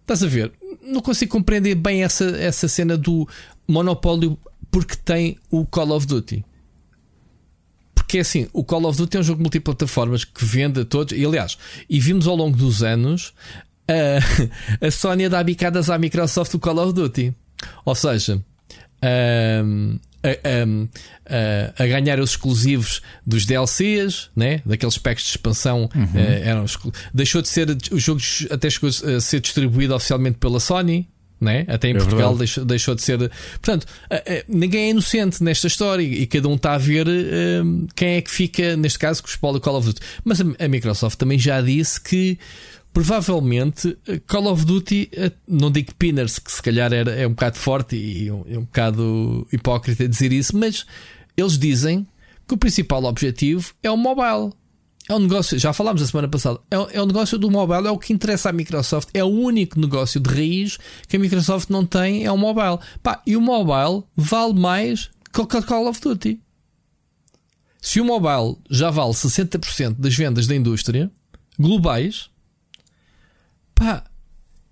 Estás 0.00 0.22
a 0.22 0.28
ver? 0.28 0.52
Não 0.82 1.00
consigo 1.00 1.32
compreender 1.32 1.74
bem 1.74 2.04
essa, 2.04 2.24
essa 2.36 2.68
cena 2.68 2.96
do 2.96 3.28
monopólio 3.66 4.38
porque 4.70 4.96
tem 4.96 5.38
o 5.50 5.66
Call 5.66 5.90
of 5.90 6.06
Duty. 6.06 6.44
Porque 7.94 8.18
é 8.18 8.20
assim, 8.20 8.48
o 8.52 8.64
Call 8.64 8.86
of 8.86 8.98
Duty 8.98 9.16
é 9.16 9.20
um 9.20 9.22
jogo 9.22 9.40
multiplataformas 9.40 10.24
que 10.24 10.44
vende 10.44 10.80
a 10.80 10.84
todos, 10.84 11.16
e 11.16 11.24
aliás, 11.24 11.58
e 11.88 12.00
vimos 12.00 12.26
ao 12.26 12.36
longo 12.36 12.56
dos 12.56 12.82
anos 12.82 13.32
a, 13.88 14.18
a 14.86 14.90
Sony 14.90 15.26
a 15.26 15.28
dar 15.28 15.44
bicadas 15.44 15.90
à 15.90 15.98
Microsoft 15.98 16.52
do 16.52 16.58
Call 16.58 16.78
of 16.78 16.92
Duty. 16.92 17.34
Ou 17.84 17.94
seja, 17.94 18.40
um, 19.64 19.98
a, 20.22 20.28
a, 21.78 21.84
a, 21.84 21.86
ganhar 21.86 22.20
os 22.20 22.30
exclusivos 22.30 23.00
dos 23.26 23.46
DLCs, 23.46 24.30
né? 24.36 24.60
daqueles 24.66 24.98
packs 24.98 25.24
de 25.24 25.30
expansão. 25.30 25.88
Uhum. 25.94 26.04
Uh, 26.04 26.44
eram, 26.44 26.64
deixou 27.12 27.40
de 27.40 27.48
ser, 27.48 27.76
os 27.90 28.02
jogos 28.02 28.46
até 28.50 28.68
chegou 28.68 28.90
a 28.90 29.20
ser 29.20 29.40
distribuído 29.40 29.94
oficialmente 29.94 30.38
pela 30.38 30.60
Sony. 30.60 31.08
Né? 31.40 31.64
Até 31.68 31.88
em 31.88 31.92
é 31.92 31.94
Portugal 31.94 32.36
deixou, 32.36 32.66
deixou, 32.66 32.94
de 32.94 33.00
ser. 33.00 33.16
Portanto, 33.52 33.86
ninguém 34.46 34.88
é 34.88 34.90
inocente 34.90 35.42
nesta 35.42 35.68
história 35.68 36.02
e 36.02 36.26
cada 36.26 36.46
um 36.46 36.54
está 36.54 36.74
a 36.74 36.78
ver 36.78 37.08
uh, 37.08 37.86
quem 37.96 38.16
é 38.16 38.20
que 38.20 38.30
fica, 38.30 38.76
neste 38.76 38.98
caso, 38.98 39.22
com 39.22 39.28
o 39.28 39.30
espólio 39.30 39.58
Call 39.58 39.76
of 39.76 39.86
Duty. 39.86 40.02
Mas 40.22 40.42
a, 40.42 40.44
a 40.58 40.68
Microsoft 40.68 41.16
também 41.16 41.38
já 41.38 41.62
disse 41.62 41.98
que 41.98 42.38
provavelmente 42.92 43.96
eh, 44.06 44.20
Call 44.26 44.46
of 44.46 44.64
Duty, 44.64 45.08
eh, 45.12 45.32
não 45.46 45.70
digo 45.70 45.94
Pinners, 45.94 46.38
que 46.38 46.50
se 46.50 46.62
calhar 46.62 46.92
era, 46.92 47.10
é 47.12 47.26
um 47.26 47.30
bocado 47.30 47.58
forte 47.58 47.96
e 47.96 48.30
um, 48.30 48.44
é 48.48 48.58
um 48.58 48.64
bocado 48.64 49.46
hipócrita 49.52 50.08
dizer 50.08 50.32
isso, 50.32 50.56
mas 50.56 50.84
eles 51.36 51.58
dizem 51.58 52.06
que 52.46 52.54
o 52.54 52.56
principal 52.56 53.04
objetivo 53.04 53.72
é 53.82 53.90
o 53.90 53.96
mobile. 53.96 54.52
É 55.08 55.14
um 55.14 55.18
negócio, 55.18 55.58
já 55.58 55.72
falámos 55.72 56.02
a 56.02 56.06
semana 56.06 56.28
passada, 56.28 56.60
é, 56.70 56.98
é 56.98 57.02
o 57.02 57.06
negócio 57.06 57.36
do 57.36 57.50
mobile, 57.50 57.86
é 57.86 57.90
o 57.90 57.98
que 57.98 58.12
interessa 58.12 58.50
à 58.50 58.52
Microsoft, 58.52 59.08
é 59.12 59.24
o 59.24 59.28
único 59.28 59.80
negócio 59.80 60.20
de 60.20 60.30
raiz 60.30 60.78
que 61.08 61.16
a 61.16 61.18
Microsoft 61.18 61.68
não 61.70 61.84
tem, 61.84 62.24
é 62.24 62.30
o 62.30 62.36
mobile. 62.36 62.78
Pá, 63.02 63.20
e 63.26 63.36
o 63.36 63.40
mobile 63.40 64.04
vale 64.16 64.54
mais 64.54 65.10
que 65.32 65.40
o 65.40 65.46
Call 65.46 65.88
of 65.88 66.00
Duty. 66.00 66.40
Se 67.80 68.00
o 68.00 68.04
mobile 68.04 68.58
já 68.70 68.90
vale 68.90 69.12
60% 69.12 69.96
das 69.98 70.14
vendas 70.14 70.46
da 70.46 70.54
indústria 70.54 71.10
globais, 71.58 72.30
pá, 73.80 74.04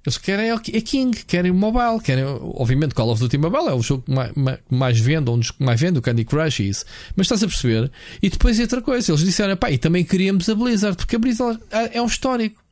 eles 0.05 0.19
querem 0.19 0.51
é 0.51 0.81
King, 0.83 1.25
querem 1.25 1.51
o 1.51 1.55
mobile, 1.55 2.01
querem, 2.03 2.25
obviamente, 2.25 2.95
Call 2.95 3.11
of 3.11 3.21
Duty 3.21 3.39
Mobile 3.39 3.69
é 3.69 3.73
o 3.73 3.83
jogo 3.83 4.03
que 4.03 4.13
mais, 4.13 4.33
mais 4.71 5.01
vende, 5.01 5.31
onde 5.31 5.51
mais 5.59 5.81
vende, 5.81 5.99
o 5.99 6.03
Candy 6.03 6.25
Crush 6.25 6.61
e 6.61 6.69
isso. 6.69 6.85
Mas 7.17 7.25
estás 7.25 7.43
a 7.43 7.47
perceber? 7.47 7.91
E 8.23 8.29
depois 8.29 8.59
é 8.59 8.63
outra 8.63 8.83
coisa, 8.83 9.11
eles 9.11 9.25
disseram, 9.25 9.57
pá, 9.57 9.71
e 9.71 9.79
também 9.79 10.05
queríamos 10.05 10.49
a 10.49 10.55
Blizzard, 10.55 10.97
porque 10.97 11.17
a 11.17 11.19
Blizzard 11.19 11.59
é 11.71 12.01
um 12.01 12.07
histórico. 12.07 12.63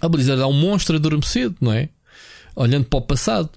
A 0.00 0.08
Blizzard 0.08 0.42
é 0.42 0.46
um 0.46 0.52
monstro 0.52 0.96
adormecido, 0.96 1.54
não 1.60 1.72
é? 1.72 1.88
Olhando 2.54 2.86
para 2.86 2.98
o 2.98 3.02
passado. 3.02 3.50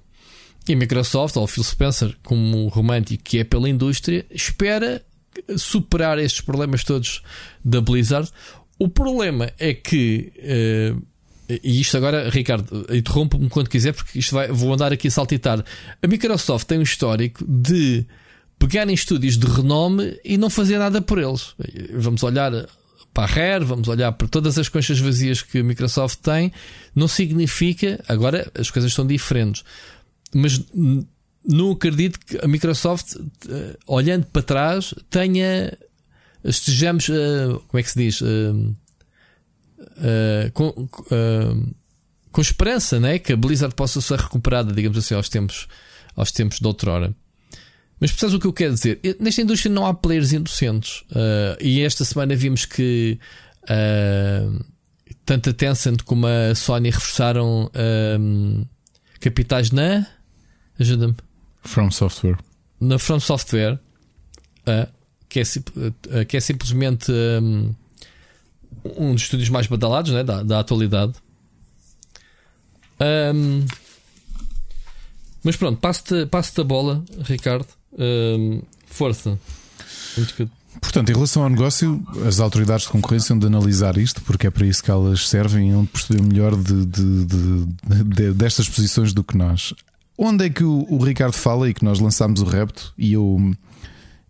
E 0.67 0.73
a 0.73 0.75
Microsoft, 0.75 1.35
ou 1.35 1.43
o 1.43 1.47
Phil 1.47 1.63
Spencer, 1.63 2.15
como 2.23 2.67
romântico 2.67 3.23
que 3.23 3.39
é 3.39 3.43
pela 3.43 3.67
indústria, 3.67 4.25
espera 4.29 5.03
superar 5.57 6.19
estes 6.19 6.41
problemas 6.41 6.83
todos 6.83 7.23
da 7.65 7.81
Blizzard. 7.81 8.29
O 8.77 8.87
problema 8.87 9.51
é 9.57 9.73
que 9.73 10.31
uh, 10.37 11.09
e 11.49 11.81
isto 11.81 11.97
agora, 11.97 12.29
Ricardo, 12.29 12.85
interrompo-me 12.91 13.49
quando 13.49 13.69
quiser, 13.69 13.93
porque 13.93 14.19
isto 14.19 14.35
vai, 14.35 14.49
vou 14.49 14.71
andar 14.71 14.93
aqui 14.93 15.07
a 15.07 15.11
saltitar. 15.11 15.63
A 16.01 16.07
Microsoft 16.07 16.67
tem 16.67 16.77
um 16.77 16.83
histórico 16.83 17.43
de 17.47 18.05
pegar 18.59 18.87
em 18.87 18.93
estúdios 18.93 19.37
de 19.37 19.47
renome 19.47 20.19
e 20.23 20.37
não 20.37 20.49
fazer 20.49 20.77
nada 20.77 21.01
por 21.01 21.17
eles. 21.17 21.55
Vamos 21.93 22.21
olhar 22.21 22.51
para 23.13 23.23
a 23.23 23.25
Rare, 23.25 23.65
vamos 23.65 23.87
olhar 23.87 24.11
para 24.11 24.27
todas 24.27 24.57
as 24.59 24.69
conchas 24.69 24.99
vazias 24.99 25.41
que 25.41 25.59
a 25.59 25.63
Microsoft 25.63 26.19
tem. 26.19 26.51
Não 26.93 27.07
significa, 27.07 28.03
agora 28.07 28.51
as 28.53 28.69
coisas 28.69 28.93
são 28.93 29.07
diferentes. 29.07 29.63
mas 30.33 30.63
não 31.43 31.71
acredito 31.71 32.19
que 32.19 32.37
a 32.43 32.47
Microsoft, 32.47 33.15
uh, 33.15 33.77
olhando 33.87 34.25
para 34.27 34.43
trás, 34.43 34.93
tenha. 35.09 35.75
Estejamos. 36.43 37.09
Uh, 37.09 37.59
como 37.67 37.79
é 37.79 37.83
que 37.83 37.89
se 37.89 37.97
diz? 37.97 38.21
Uh, 39.79 40.51
com, 40.53 40.89
com 42.31 42.41
esperança 42.41 42.99
né? 42.99 43.19
que 43.19 43.33
a 43.33 43.37
Blizzard 43.37 43.73
possa 43.75 44.01
ser 44.01 44.19
recuperada, 44.19 44.73
digamos 44.73 44.97
assim, 44.97 45.15
aos 45.15 45.29
tempos, 45.29 45.67
aos 46.15 46.31
tempos 46.31 46.59
de 46.59 46.67
outrora. 46.67 47.15
Mas 47.99 48.11
percebes 48.11 48.35
o 48.35 48.39
que 48.39 48.47
eu 48.47 48.53
quero 48.53 48.73
dizer? 48.73 48.99
Nesta 49.19 49.41
indústria 49.41 49.73
não 49.73 49.85
há 49.85 49.93
players 49.93 50.31
inocentes. 50.31 51.03
e 51.59 51.81
esta 51.81 52.05
semana 52.05 52.33
vimos 52.33 52.65
que 52.65 53.19
tanto 55.25 55.49
a 55.49 55.53
Tencent 55.53 56.03
como 56.03 56.25
a 56.25 56.55
Sony 56.55 56.89
reforçaram 56.91 57.69
capitais 59.19 59.71
na. 59.71 60.07
Ajuda-me. 60.79 61.15
From 61.63 61.91
Software. 61.91 62.37
Na 62.79 62.97
From 62.97 63.19
Software, 63.19 63.79
uh, 64.61 64.91
que, 65.27 65.39
é, 65.39 65.43
uh, 65.43 66.25
que 66.25 66.37
é 66.37 66.39
simplesmente 66.39 67.11
um, 67.11 67.75
um, 68.97 69.13
dos 69.13 69.23
estúdios 69.23 69.49
mais 69.49 69.67
badalados 69.67 70.11
né, 70.11 70.23
da, 70.23 70.43
da 70.43 70.59
atualidade. 70.59 71.13
Um, 73.33 73.65
mas 75.43 75.55
pronto, 75.55 75.79
passo-te 75.79 76.25
passo 76.25 76.59
a 76.59 76.63
bola, 76.63 77.03
Ricardo. 77.23 77.67
Um, 77.97 78.61
força. 78.85 79.39
Portanto, 80.81 81.09
em 81.09 81.13
relação 81.13 81.43
ao 81.43 81.49
negócio, 81.49 82.01
as 82.27 82.39
autoridades 82.39 82.85
de 82.85 82.91
concorrência 82.91 83.33
hão 83.33 83.39
de 83.39 83.47
analisar 83.47 83.97
isto, 83.97 84.21
porque 84.21 84.47
é 84.47 84.51
para 84.51 84.65
isso 84.65 84.83
que 84.83 84.91
elas 84.91 85.27
servem 85.27 85.69
e 85.69 85.71
hão 85.71 85.83
de 85.83 85.89
perceber 85.89 86.21
melhor 86.21 86.55
de, 86.55 86.85
de, 86.85 87.25
de, 87.25 88.33
destas 88.33 88.69
posições 88.69 89.13
do 89.13 89.23
que 89.23 89.35
nós. 89.37 89.73
Onde 90.17 90.45
é 90.45 90.49
que 90.49 90.63
o, 90.63 90.85
o, 90.89 91.03
Ricardo 91.03 91.33
fala 91.33 91.69
e 91.69 91.73
que 91.73 91.83
nós 91.83 91.99
lançámos 91.99 92.41
o 92.41 92.45
repto 92.45 92.93
e 92.97 93.13
eu, 93.13 93.53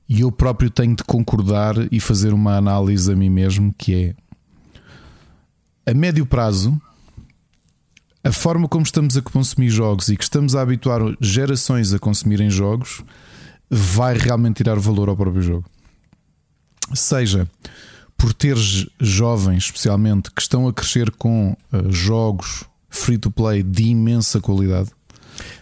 e 0.07 0.21
eu 0.21 0.31
próprio 0.31 0.69
tenho 0.69 0.95
de 0.95 1.03
concordar 1.03 1.75
e 1.91 1.99
fazer 1.99 2.33
uma 2.33 2.55
análise 2.55 3.11
a 3.11 3.15
mim 3.15 3.29
mesmo, 3.29 3.73
que 3.77 3.95
é 3.95 4.15
a 5.89 5.93
médio 5.93 6.23
prazo, 6.23 6.79
a 8.23 8.31
forma 8.31 8.67
como 8.67 8.83
estamos 8.83 9.17
a 9.17 9.23
consumir 9.23 9.69
jogos 9.69 10.07
e 10.09 10.15
que 10.15 10.23
estamos 10.23 10.55
a 10.55 10.61
habituar 10.61 11.01
gerações 11.19 11.91
a 11.91 11.97
consumirem 11.97 12.47
jogos 12.47 13.03
vai 13.67 14.15
realmente 14.15 14.57
tirar 14.57 14.77
valor 14.77 15.09
ao 15.09 15.17
próprio 15.17 15.41
jogo. 15.41 15.65
Seja 16.93 17.49
por 18.15 18.33
teres 18.33 18.87
jovens, 18.99 19.63
especialmente, 19.65 20.29
que 20.29 20.41
estão 20.41 20.67
a 20.67 20.73
crescer 20.73 21.09
com 21.11 21.57
uh, 21.73 21.91
jogos 21.91 22.65
free 22.87 23.17
to 23.17 23.31
play 23.31 23.63
de 23.63 23.85
imensa 23.85 24.39
qualidade 24.39 24.91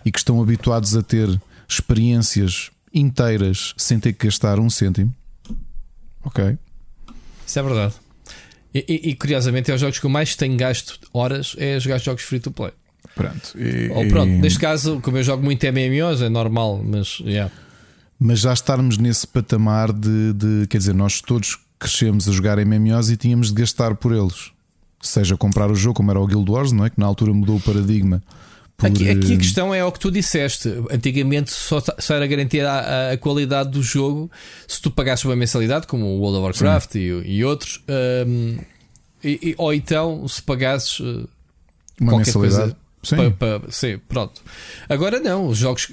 e 0.03 0.11
que 0.11 0.17
estão 0.17 0.41
habituados 0.41 0.93
a 0.95 1.01
ter 1.01 1.41
experiências 1.69 2.69
inteiras 2.93 3.73
sem 3.78 3.97
ter 3.97 4.11
que 4.11 4.25
gastar 4.25 4.59
um 4.59 4.69
cêntimo. 4.69 5.15
Ok. 6.21 6.57
Isso 7.45 7.59
é 7.59 7.63
verdade. 7.63 8.06
E, 8.74 8.86
e, 8.88 9.09
e 9.09 9.15
curiosamente 9.15 9.72
é 9.72 9.76
os 9.76 9.82
jogos 9.82 9.99
que 9.99 10.05
eu 10.05 10.09
mais 10.09 10.36
tenho 10.36 10.57
gasto 10.57 10.99
horas 11.13 11.55
é 11.57 11.80
jogar 11.80 11.99
jogos 11.99 12.24
free 12.24 12.39
to 12.39 12.51
play. 12.51 12.72
Pronto. 13.15 13.57
E, 13.57 13.89
Ou 13.89 14.07
pronto, 14.07 14.30
neste 14.30 14.59
caso, 14.59 14.99
como 15.01 15.18
eu 15.18 15.24
jogo 15.24 15.43
muito 15.43 15.65
MMOs, 15.65 16.22
é 16.22 16.30
normal, 16.30 16.82
mas 16.84 17.20
yeah. 17.20 17.51
Mas 18.20 18.39
já 18.39 18.53
estarmos 18.53 18.97
nesse 18.97 19.28
patamar 19.28 19.91
de, 19.93 20.34
de 20.34 20.68
quer 20.68 20.78
dizer, 20.80 20.93
nós 20.93 21.22
todos 21.22 21.57
crescemos 21.80 22.28
a 22.28 22.32
jogar 22.32 22.57
MMOs 22.63 23.09
e 23.09 23.18
tínhamos 23.18 23.49
de 23.49 23.61
gastar 23.61 23.95
por 23.95 24.11
eles. 24.11 24.51
Seja 25.01 25.38
comprar 25.38 25.70
o 25.70 25.76
jogo, 25.76 25.95
como 25.95 26.09
era 26.09 26.20
o 26.20 26.26
Guild 26.26 26.49
Wars, 26.49 26.72
não 26.72 26.86
é? 26.86 26.89
Que 26.89 26.99
na 26.99 27.05
altura 27.05 27.34
mudou 27.34 27.57
o 27.57 27.61
paradigma 27.61 28.22
por... 28.78 28.88
Aqui, 28.88 29.09
aqui, 29.09 29.32
a 29.32 29.36
eh, 29.36 29.38
questão 29.38 29.73
é 29.73 29.84
o 29.84 29.91
que 29.91 29.99
tu 29.99 30.11
disseste. 30.11 30.69
Antigamente 30.91 31.51
só, 31.51 31.82
só 31.97 32.15
era 32.15 32.28
garantir 32.28 32.63
a, 32.63 33.11
a, 33.11 33.17
qualidade 33.17 33.71
do 33.71 33.82
jogo 33.82 34.32
se 34.67 34.80
tu 34.80 34.91
pagasses 34.91 35.25
uma 35.25 35.36
mensalidade, 35.36 35.88
como 35.88 36.05
o 36.05 36.19
World 36.19 36.38
of 36.38 36.43
Warcraft 36.45 36.95
e, 36.95 36.99
e, 37.25 37.43
outros, 37.43 37.84
um, 38.28 38.57
e, 39.23 39.39
e, 39.49 39.55
ou 39.57 39.73
então 39.73 40.28
se 40.28 40.41
pagasses 40.41 40.99
uh, 40.99 41.28
uma 41.99 42.17
mensalidade. 42.17 42.75
Coisa, 42.75 42.78
sim. 43.01 43.32
Pa, 43.32 43.59
pa, 43.59 43.71
sim, 43.71 43.99
pronto. 44.07 44.41
Agora 44.88 45.19
não, 45.19 45.47
os 45.47 45.57
jogos 45.57 45.89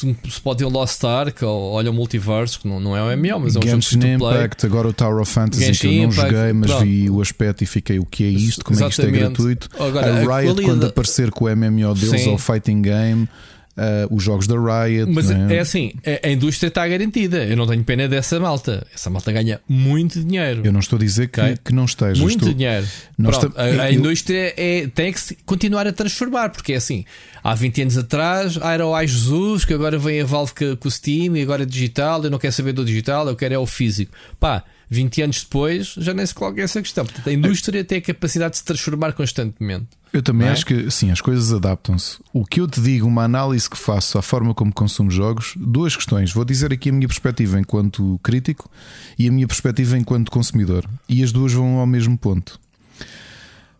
como 0.00 0.16
se 0.28 0.40
pode 0.40 0.62
ir 0.62 0.66
o 0.66 0.68
Lost 0.68 1.02
Ark 1.04 1.44
ou 1.44 1.72
olha 1.72 1.90
o 1.90 1.94
Multiverse, 1.94 2.58
que 2.58 2.68
não, 2.68 2.80
não 2.80 2.96
é 2.96 3.02
um 3.02 3.16
MMO, 3.16 3.40
mas 3.40 3.56
é 3.56 3.58
um 3.58 3.62
Genshin 3.62 4.00
jogo 4.00 4.06
Impact, 4.06 4.66
agora 4.66 4.88
o 4.88 4.92
Tower 4.92 5.20
of 5.20 5.32
Fantasy 5.32 5.64
Genshin 5.64 5.80
que 5.80 5.86
eu 5.86 6.02
não 6.02 6.12
Impact, 6.12 6.34
joguei, 6.34 6.52
mas 6.52 6.70
pronto. 6.70 6.84
vi 6.84 7.10
o 7.10 7.20
aspecto 7.20 7.64
e 7.64 7.66
fiquei 7.66 7.98
o 7.98 8.04
que 8.04 8.24
é 8.24 8.28
isto, 8.28 8.64
como 8.64 8.76
Exatamente. 8.78 9.00
é 9.00 9.10
que 9.10 9.16
isto 9.16 9.16
é 9.16 9.28
gratuito. 9.28 9.68
Agora, 9.78 10.14
a 10.14 10.40
Riot, 10.40 10.60
a 10.60 10.64
quando 10.64 10.86
aparecer 10.86 11.30
com 11.30 11.44
o 11.44 11.56
MMO 11.56 11.94
deles 11.94 12.22
Sim. 12.22 12.30
ou 12.30 12.38
Fighting 12.38 12.82
Game. 12.82 13.28
Uh, 13.76 14.14
os 14.14 14.22
jogos 14.22 14.46
da 14.46 14.54
Riot. 14.54 15.12
Mas 15.12 15.30
é? 15.30 15.56
é? 15.56 15.58
assim, 15.58 15.92
a, 16.22 16.30
indústria 16.30 16.68
está 16.68 16.88
garantida. 16.88 17.44
Eu 17.44 17.58
não 17.58 17.66
tenho 17.66 17.84
pena 17.84 18.08
dessa 18.08 18.40
malta. 18.40 18.86
Essa 18.94 19.10
malta 19.10 19.30
ganha 19.30 19.60
muito 19.68 20.24
dinheiro. 20.24 20.62
Eu 20.64 20.72
não 20.72 20.80
estou 20.80 20.96
a 20.96 21.00
dizer 21.00 21.28
que, 21.28 21.40
okay? 21.40 21.58
que 21.62 21.74
não 21.74 21.84
esteja. 21.84 22.22
Muito 22.22 22.38
estou... 22.38 22.54
dinheiro. 22.54 22.86
Pronto, 23.22 23.52
a, 23.54 23.62
a 23.62 23.92
eu... 23.92 23.98
indústria 23.98 24.54
é, 24.56 24.86
tem 24.86 25.12
que 25.12 25.20
continuar 25.44 25.86
a 25.86 25.92
transformar, 25.92 26.48
porque 26.48 26.72
é 26.72 26.76
assim. 26.76 27.04
Há 27.44 27.54
20 27.54 27.82
anos 27.82 27.98
atrás 27.98 28.56
era 28.56 28.86
o 28.86 28.94
Ai 28.94 29.06
Jesus, 29.06 29.66
que 29.66 29.74
agora 29.74 29.98
vem 29.98 30.22
a 30.22 30.24
Valve 30.24 30.54
com 30.80 30.88
o 30.88 30.90
Steam 30.90 31.36
e 31.36 31.42
agora 31.42 31.64
é 31.64 31.66
digital. 31.66 32.24
Eu 32.24 32.30
não 32.30 32.38
quero 32.38 32.54
saber 32.54 32.72
do 32.72 32.82
digital, 32.82 33.28
eu 33.28 33.36
quero 33.36 33.52
é 33.52 33.58
o 33.58 33.66
físico. 33.66 34.10
Pá, 34.40 34.64
20 34.88 35.22
anos 35.22 35.42
depois 35.42 35.94
já 35.98 36.14
nem 36.14 36.24
se 36.24 36.34
coloca 36.34 36.60
essa 36.60 36.80
questão. 36.80 37.04
Portanto, 37.04 37.28
a 37.28 37.32
indústria 37.32 37.84
tem 37.84 37.98
a 37.98 38.02
capacidade 38.02 38.52
de 38.52 38.58
se 38.58 38.64
transformar 38.64 39.12
constantemente. 39.12 39.88
Eu 40.12 40.22
também 40.22 40.48
é? 40.48 40.50
acho 40.50 40.64
que 40.64 40.90
sim, 40.90 41.10
as 41.10 41.20
coisas 41.20 41.52
adaptam-se. 41.52 42.18
O 42.32 42.44
que 42.44 42.60
eu 42.60 42.68
te 42.68 42.80
digo, 42.80 43.06
uma 43.06 43.24
análise 43.24 43.68
que 43.68 43.76
faço 43.76 44.18
à 44.18 44.22
forma 44.22 44.54
como 44.54 44.72
consumo 44.72 45.10
jogos, 45.10 45.54
duas 45.56 45.94
questões. 45.94 46.32
Vou 46.32 46.44
dizer 46.44 46.72
aqui 46.72 46.90
a 46.90 46.92
minha 46.92 47.08
perspectiva 47.08 47.58
enquanto 47.58 48.18
crítico 48.22 48.70
e 49.18 49.28
a 49.28 49.32
minha 49.32 49.46
perspectiva 49.46 49.98
enquanto 49.98 50.30
consumidor. 50.30 50.88
E 51.08 51.22
as 51.22 51.32
duas 51.32 51.52
vão 51.52 51.78
ao 51.78 51.86
mesmo 51.86 52.16
ponto. 52.16 52.58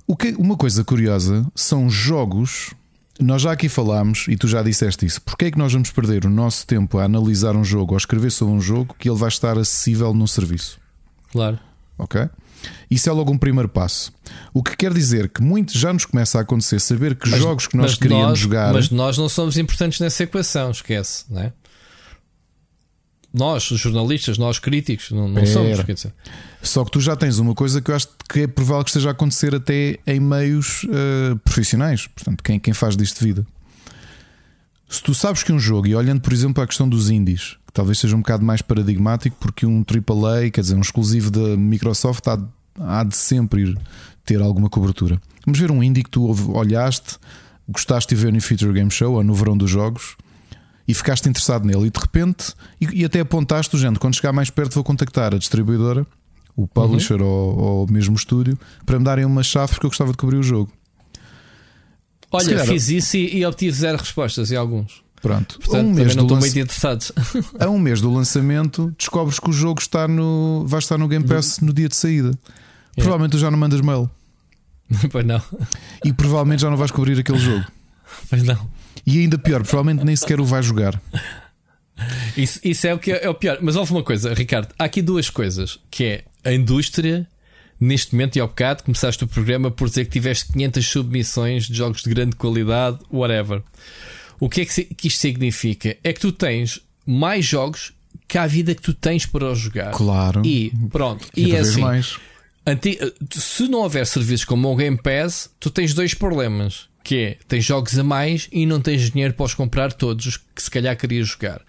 O 0.07 0.17
que, 0.17 0.35
uma 0.39 0.57
coisa 0.57 0.85
curiosa 0.85 1.47
são 1.55 1.89
jogos. 1.89 2.75
Nós 3.19 3.43
já 3.43 3.53
aqui 3.53 3.69
falámos 3.69 4.27
e 4.29 4.37
tu 4.37 4.47
já 4.47 4.63
disseste 4.63 5.07
isso. 5.07 5.23
Porquê 5.23 5.47
é 5.47 5.51
que 5.51 5.59
nós 5.59 5.73
vamos 5.73 5.91
perder 5.91 6.27
o 6.27 6.31
nosso 6.31 6.67
tempo 6.67 6.99
a 6.99 7.05
analisar 7.05 7.57
um 7.57 7.65
jogo 7.65 7.93
ou 7.93 7.97
a 7.97 7.99
escrever 7.99 8.31
sobre 8.31 8.55
um 8.55 8.61
jogo 8.61 8.95
que 8.99 9.09
ele 9.09 9.19
vai 9.19 9.29
estar 9.29 9.57
acessível 9.57 10.13
no 10.13 10.29
serviço? 10.29 10.79
Claro. 11.37 11.59
Ok? 11.99 12.29
Isso 12.91 13.11
é 13.11 13.13
logo 13.13 13.31
um 13.31 13.37
primeiro 13.37 13.69
passo. 13.69 14.11
O 14.55 14.63
que 14.63 14.75
quer 14.75 14.93
dizer 14.93 15.29
que 15.29 15.43
muito 15.43 15.77
já 15.77 15.93
nos 15.93 16.07
começa 16.07 16.39
a 16.39 16.41
acontecer 16.41 16.81
saber 16.81 17.15
que 17.15 17.29
mas, 17.29 17.41
jogos 17.41 17.67
que 17.67 17.77
nós 17.77 17.95
queríamos 17.95 18.29
nós, 18.29 18.39
jogar. 18.39 18.73
Mas 18.73 18.91
nós 18.91 19.19
não 19.19 19.29
somos 19.29 19.59
importantes 19.59 20.01
nessa 20.01 20.23
equação, 20.23 20.71
esquece, 20.71 21.25
não 21.29 21.43
é? 21.43 21.53
Nós, 23.35 23.71
os 23.71 23.79
jornalistas, 23.79 24.39
nós 24.39 24.59
críticos, 24.59 25.11
não, 25.11 25.29
não 25.29 25.45
somos. 25.45 25.79
Só 26.63 26.83
que 26.87 26.91
tu 26.91 27.01
já 27.03 27.15
tens 27.15 27.39
uma 27.39 27.55
coisa 27.55 27.83
que 27.83 27.91
eu 27.91 27.95
acho 27.95 28.09
que 28.31 28.41
é 28.41 28.47
provável 28.47 28.83
que 28.83 28.89
esteja 28.89 29.11
a 29.11 29.13
acontecer 29.13 29.55
até 29.55 29.99
em 30.07 30.19
meios 30.19 30.85
uh, 30.85 31.37
profissionais. 31.45 32.07
Portanto, 32.07 32.43
quem, 32.43 32.59
quem 32.59 32.73
faz 32.73 32.97
disto 32.97 33.19
de 33.19 33.27
vida. 33.27 33.47
Se 34.89 35.03
tu 35.03 35.15
sabes 35.15 35.43
que 35.43 35.53
um 35.53 35.59
jogo, 35.59 35.87
e 35.87 35.95
olhando 35.95 36.21
por 36.21 36.33
exemplo 36.33 36.63
a 36.63 36.67
questão 36.67 36.89
dos 36.89 37.11
indies, 37.11 37.57
que 37.67 37.73
talvez 37.73 37.99
seja 37.99 38.15
um 38.15 38.21
bocado 38.21 38.45
mais 38.45 38.63
paradigmático, 38.63 39.37
porque 39.41 39.67
um 39.67 39.85
AAA, 39.85 40.51
quer 40.51 40.61
dizer, 40.61 40.77
um 40.77 40.81
exclusivo 40.81 41.31
da 41.31 41.57
Microsoft, 41.57 42.27
há, 42.29 42.39
há 42.79 43.05
de 43.05 43.17
sempre 43.17 43.63
ir 43.63 43.79
ter 44.25 44.41
alguma 44.41 44.69
cobertura. 44.69 45.21
Vamos 45.45 45.59
ver 45.59 45.71
um 45.71 45.83
indie 45.83 46.05
que 46.05 46.11
tu 46.11 46.29
olhaste, 46.57 47.19
gostaste 47.69 48.15
de 48.15 48.21
ver 48.21 48.33
no 48.33 48.41
Future 48.41 48.73
Game 48.73 48.91
Show 48.91 49.15
ou 49.15 49.25
no 49.25 49.35
verão 49.35 49.57
dos 49.57 49.71
jogos 49.71 50.17
e 50.87 50.95
ficaste 50.95 51.29
interessado 51.29 51.65
nele 51.65 51.87
e 51.87 51.91
de 51.91 51.99
repente, 51.99 52.55
e, 52.81 53.01
e 53.01 53.05
até 53.05 53.21
apontaste 53.21 53.75
o 53.75 53.79
género, 53.79 53.99
quando 53.99 54.15
chegar 54.15 54.33
mais 54.33 54.51
perto 54.51 54.75
vou 54.75 54.85
contactar 54.85 55.35
a 55.35 55.39
distribuidora, 55.39 56.07
o 56.55 56.67
publisher 56.67 57.21
uhum. 57.21 57.29
ou, 57.29 57.59
ou 57.59 57.87
mesmo 57.91 58.15
o 58.15 58.17
estúdio, 58.17 58.59
para 58.85 58.99
me 58.99 59.05
darem 59.05 59.25
uma 59.25 59.43
chave 59.43 59.73
porque 59.73 59.87
eu 59.87 59.91
gostava 59.91 60.13
de 60.13 60.17
cobrir 60.17 60.37
o 60.37 60.43
jogo. 60.43 60.73
Olha, 62.31 62.49
calhar, 62.49 62.67
fiz 62.67 62.89
isso 62.89 63.17
e, 63.17 63.39
e, 63.39 63.47
obtive 63.47 63.73
zero 63.73 63.99
respostas 63.99 64.51
em 64.51 64.57
alguns. 64.57 65.03
Pronto, 65.23 65.59
Portanto, 65.59 65.87
um 65.87 65.93
mês 65.93 66.15
não 66.15 66.25
estou 66.25 66.39
muito 66.39 66.59
interessados. 66.59 67.11
A 67.59 67.69
um 67.69 67.79
mês 67.79 68.01
do 68.01 68.13
lançamento, 68.13 68.95
descobres 68.99 69.41
que 69.41 69.49
o 69.51 69.53
jogo 69.53 69.81
está 69.81 70.07
no, 70.07 70.65
vai 70.67 70.79
estar 70.79 70.99
no 70.99 71.09
Game 71.09 71.27
Pass 71.27 71.61
no 71.61 71.73
dia 71.73 71.89
de 71.89 71.97
saída. 71.97 72.29
Yeah. 72.29 72.39
Provavelmente 72.97 73.33
tu 73.33 73.39
já 73.39 73.51
não 73.51 73.59
mandas 73.59 73.81
mail. 73.81 74.11
pois 75.11 75.27
não. 75.27 75.43
E 76.05 76.13
provavelmente 76.13 76.63
já 76.63 76.71
não 76.71 76.77
vais 76.77 76.91
cobrir 76.91 77.19
aquele 77.19 77.39
jogo. 77.39 77.65
Pois 78.31 78.45
não. 78.45 78.71
E 79.05 79.19
ainda 79.19 79.37
pior, 79.37 79.65
provavelmente 79.65 80.05
nem 80.05 80.15
sequer 80.15 80.41
o 80.41 80.45
vais 80.45 80.65
jogar. 80.65 81.01
Isso, 82.37 82.61
isso 82.63 82.87
é 82.87 82.95
o 82.95 82.99
que 83.01 83.11
é, 83.11 83.25
é 83.25 83.29
o 83.29 83.35
pior. 83.35 83.59
Mas 83.61 83.75
houve 83.75 83.91
uma 83.91 84.03
coisa, 84.03 84.33
Ricardo. 84.33 84.73
Há 84.79 84.85
aqui 84.85 85.03
duas 85.03 85.29
coisas: 85.29 85.81
que 85.91 86.05
é 86.05 86.25
a 86.45 86.53
indústria 86.53 87.27
neste 87.81 88.15
momento 88.15 88.37
e 88.37 88.41
ao 88.41 88.49
bocado 88.49 88.85
começaste 88.85 89.23
o 89.25 89.27
programa 89.27 89.71
por 89.71 89.89
dizer 89.89 90.05
que 90.07 90.13
tiveste 90.13 90.53
500 90.53 90.87
submissões 90.87 91.67
de 91.67 91.75
jogos 91.75 92.03
de 92.03 92.11
grande 92.11 92.37
qualidade, 92.37 92.99
whatever. 93.13 93.63
O 94.39 94.49
que 94.49 94.63
é 94.63 94.65
que, 94.67 94.85
que 94.85 95.09
isto 95.09 95.21
significa? 95.21 95.97
É 96.03 96.13
que 96.13 96.21
tu 96.21 96.33
tens 96.33 96.81
mais 97.07 97.45
jogos 97.45 97.93
que 98.29 98.39
a 98.39 98.47
vida 98.47 98.75
que 98.75 98.83
tu 98.83 98.93
tens 98.93 99.25
para 99.25 99.55
jogar. 99.55 99.93
Claro. 99.93 100.45
E 100.45 100.73
pronto. 100.91 101.27
e 101.37 101.55
é 101.55 101.61
assim. 101.61 101.81
Mais. 101.81 102.19
Se 103.33 103.69
não 103.69 103.81
houver 103.81 104.07
serviços 104.07 104.45
como 104.45 104.71
o 104.71 104.77
Game 104.77 105.01
Pass, 105.01 105.51
tu 105.61 105.71
tens 105.71 105.95
dois 105.95 106.15
problemas. 106.15 106.89
Que 107.05 107.17
é, 107.17 107.39
tens 107.47 107.65
jogos 107.65 107.97
a 107.97 108.03
mais 108.03 108.49
e 108.51 108.67
não 108.67 108.81
tens 108.81 109.11
dinheiro 109.13 109.33
para 109.35 109.47
os 109.47 109.55
comprar 109.55 109.93
todos 109.93 110.27
os 110.27 110.37
que 110.37 110.61
se 110.61 110.71
calhar 110.71 110.97
querias 110.97 111.29
jogar. 111.29 111.63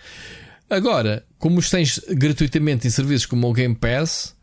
Agora, 0.68 1.24
como 1.38 1.60
os 1.60 1.70
tens 1.70 2.02
gratuitamente 2.10 2.88
em 2.88 2.90
serviços 2.90 3.28
como 3.28 3.48
o 3.48 3.54
Game 3.54 3.76
Pass, 3.76 4.36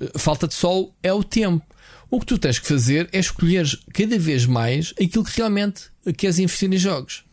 eh, 0.00 0.10
falta-te 0.16 0.54
só 0.54 0.88
é 1.02 1.12
o 1.12 1.22
tempo. 1.24 1.64
O 2.10 2.20
que 2.20 2.26
tu 2.26 2.38
tens 2.38 2.58
que 2.58 2.66
fazer 2.66 3.08
é 3.12 3.18
escolher 3.18 3.66
cada 3.94 4.18
vez 4.18 4.44
mais 4.44 4.92
aquilo 5.00 5.24
que 5.24 5.36
realmente 5.36 5.84
queres 6.16 6.38
investir 6.38 6.72
em 6.72 6.76
jogos. 6.76 7.24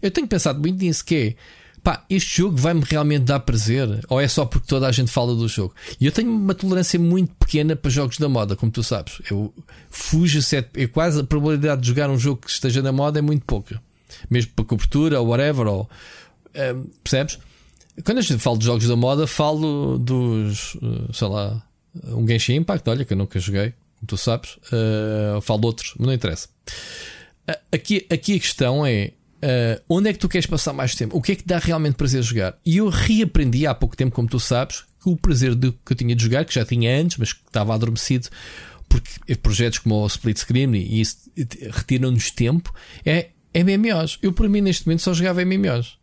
Eu 0.00 0.10
tenho 0.10 0.26
pensado 0.26 0.58
muito 0.58 0.82
nisso, 0.82 1.04
que 1.04 1.14
é 1.14 1.34
pá, 1.82 2.04
este 2.08 2.38
jogo 2.38 2.56
vai-me 2.56 2.82
realmente 2.82 3.24
dar 3.24 3.40
prazer? 3.40 4.00
Ou 4.08 4.20
é 4.20 4.28
só 4.28 4.44
porque 4.44 4.66
toda 4.66 4.86
a 4.86 4.92
gente 4.92 5.10
fala 5.10 5.34
do 5.34 5.46
jogo? 5.48 5.74
E 6.00 6.06
eu 6.06 6.12
tenho 6.12 6.30
uma 6.30 6.54
tolerância 6.54 6.98
muito 6.98 7.34
pequena 7.34 7.74
para 7.76 7.90
jogos 7.90 8.18
da 8.18 8.28
moda, 8.28 8.56
como 8.56 8.70
tu 8.70 8.82
sabes. 8.82 9.20
Eu 9.30 9.52
fujo, 9.90 10.40
é 10.74 10.86
quase 10.86 11.20
a 11.20 11.24
probabilidade 11.24 11.82
de 11.82 11.88
jogar 11.88 12.10
um 12.10 12.18
jogo 12.18 12.42
que 12.42 12.50
esteja 12.50 12.82
na 12.82 12.92
moda 12.92 13.18
é 13.18 13.22
muito 13.22 13.44
pouca. 13.44 13.80
Mesmo 14.28 14.52
para 14.54 14.64
cobertura 14.64 15.20
ou 15.20 15.28
whatever, 15.28 15.66
ou, 15.66 15.90
um, 16.54 16.84
percebes? 17.02 17.38
Quando 18.04 18.18
a 18.18 18.22
gente 18.22 18.38
fala 18.38 18.58
de 18.58 18.64
jogos 18.64 18.86
da 18.86 18.96
moda, 18.96 19.26
falo 19.26 19.98
dos, 19.98 20.74
uh, 20.76 21.12
sei 21.12 21.28
lá, 21.28 21.62
um 22.04 22.26
Genshin 22.26 22.56
Impact, 22.56 22.88
olha, 22.88 23.04
que 23.04 23.12
eu 23.12 23.16
nunca 23.16 23.38
joguei, 23.38 23.74
como 23.96 24.06
tu 24.06 24.16
sabes. 24.16 24.56
Uh, 24.72 25.40
falo 25.40 25.60
de 25.60 25.66
outros, 25.66 25.94
mas 25.98 26.06
não 26.06 26.14
interessa. 26.14 26.48
Uh, 27.48 27.54
aqui, 27.72 28.06
aqui 28.10 28.36
a 28.36 28.40
questão 28.40 28.86
é 28.86 29.12
Uh, 29.42 29.80
onde 29.88 30.10
é 30.10 30.12
que 30.12 30.18
tu 30.18 30.28
queres 30.28 30.46
passar 30.46 30.74
mais 30.74 30.94
tempo? 30.94 31.16
O 31.16 31.22
que 31.22 31.32
é 31.32 31.34
que 31.34 31.46
dá 31.46 31.58
realmente 31.58 31.94
prazer 31.94 32.22
jogar? 32.22 32.58
E 32.64 32.76
eu 32.76 32.90
reaprendi 32.90 33.66
há 33.66 33.74
pouco 33.74 33.96
tempo, 33.96 34.14
como 34.14 34.28
tu 34.28 34.38
sabes, 34.38 34.84
que 35.02 35.08
o 35.08 35.16
prazer 35.16 35.54
de, 35.54 35.72
que 35.72 35.92
eu 35.92 35.96
tinha 35.96 36.14
de 36.14 36.22
jogar, 36.22 36.44
que 36.44 36.54
já 36.54 36.64
tinha 36.64 37.00
antes, 37.00 37.16
mas 37.16 37.32
que 37.32 37.40
estava 37.46 37.74
adormecido, 37.74 38.28
porque 38.86 39.34
projetos 39.36 39.78
como 39.78 39.94
o 39.94 40.06
Split 40.06 40.38
Screen 40.38 40.74
e 40.74 41.00
isso 41.00 41.16
retiram-nos 41.70 42.30
tempo, 42.30 42.70
é 43.04 43.30
MMOs. 43.54 44.18
Eu, 44.20 44.32
por 44.32 44.46
mim, 44.46 44.60
neste 44.60 44.86
momento, 44.86 45.02
só 45.02 45.14
jogava 45.14 45.42
MMOs. 45.42 45.98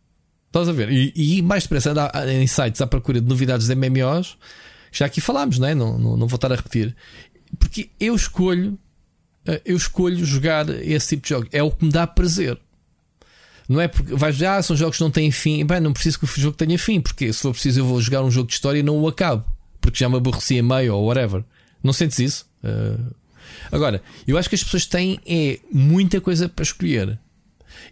Estás 0.48 0.68
a 0.68 0.72
ver? 0.72 0.90
E, 0.90 1.12
e 1.14 1.42
mais 1.42 1.62
depressa 1.62 1.92
anda 1.92 2.10
em 2.32 2.46
sites 2.46 2.80
à 2.80 2.86
procura 2.88 3.20
de 3.20 3.28
novidades 3.28 3.68
de 3.68 3.74
MMOs. 3.74 4.36
Já 4.92 5.06
aqui 5.06 5.20
falámos, 5.20 5.58
não 5.58 5.68
é? 5.68 5.74
Não, 5.74 5.98
não, 5.98 6.16
não 6.16 6.26
vou 6.26 6.36
estar 6.36 6.52
a 6.52 6.56
repetir. 6.56 6.94
Porque 7.58 7.90
eu 7.98 8.14
escolho, 8.14 8.78
eh, 9.46 9.60
eu 9.64 9.76
escolho 9.76 10.24
jogar 10.24 10.68
esse 10.68 11.10
tipo 11.10 11.22
de 11.22 11.28
jogo. 11.30 11.48
É 11.52 11.62
o 11.62 11.70
que 11.70 11.84
me 11.84 11.90
dá 11.90 12.06
prazer. 12.06 12.58
Não 13.68 13.80
é 13.80 13.86
porque 13.86 14.14
vais 14.14 14.34
dizer, 14.36 14.46
ah, 14.46 14.62
são 14.62 14.74
jogos 14.74 14.96
que 14.96 15.02
não 15.02 15.10
têm 15.10 15.30
fim. 15.30 15.64
Bem, 15.64 15.80
não 15.80 15.92
preciso 15.92 16.18
que 16.18 16.24
o 16.24 16.28
jogo 16.28 16.56
tenha 16.56 16.78
fim, 16.78 17.00
porque 17.00 17.32
se 17.32 17.42
for 17.42 17.52
preciso 17.52 17.80
eu 17.80 17.84
vou 17.84 18.00
jogar 18.00 18.22
um 18.22 18.30
jogo 18.30 18.48
de 18.48 18.54
história 18.54 18.78
e 18.78 18.82
não 18.82 18.98
o 18.98 19.06
acabo, 19.06 19.44
porque 19.80 19.98
já 19.98 20.08
me 20.08 20.16
aborreci 20.16 20.58
a 20.58 20.62
meio 20.62 20.94
ou 20.94 21.06
whatever. 21.06 21.44
Não 21.82 21.92
sentes 21.92 22.18
isso? 22.18 22.46
Uh... 22.64 23.14
Agora, 23.70 24.02
eu 24.26 24.38
acho 24.38 24.48
que 24.48 24.54
as 24.54 24.64
pessoas 24.64 24.86
têm 24.86 25.20
é 25.26 25.58
muita 25.70 26.20
coisa 26.20 26.48
para 26.48 26.62
escolher. 26.62 27.18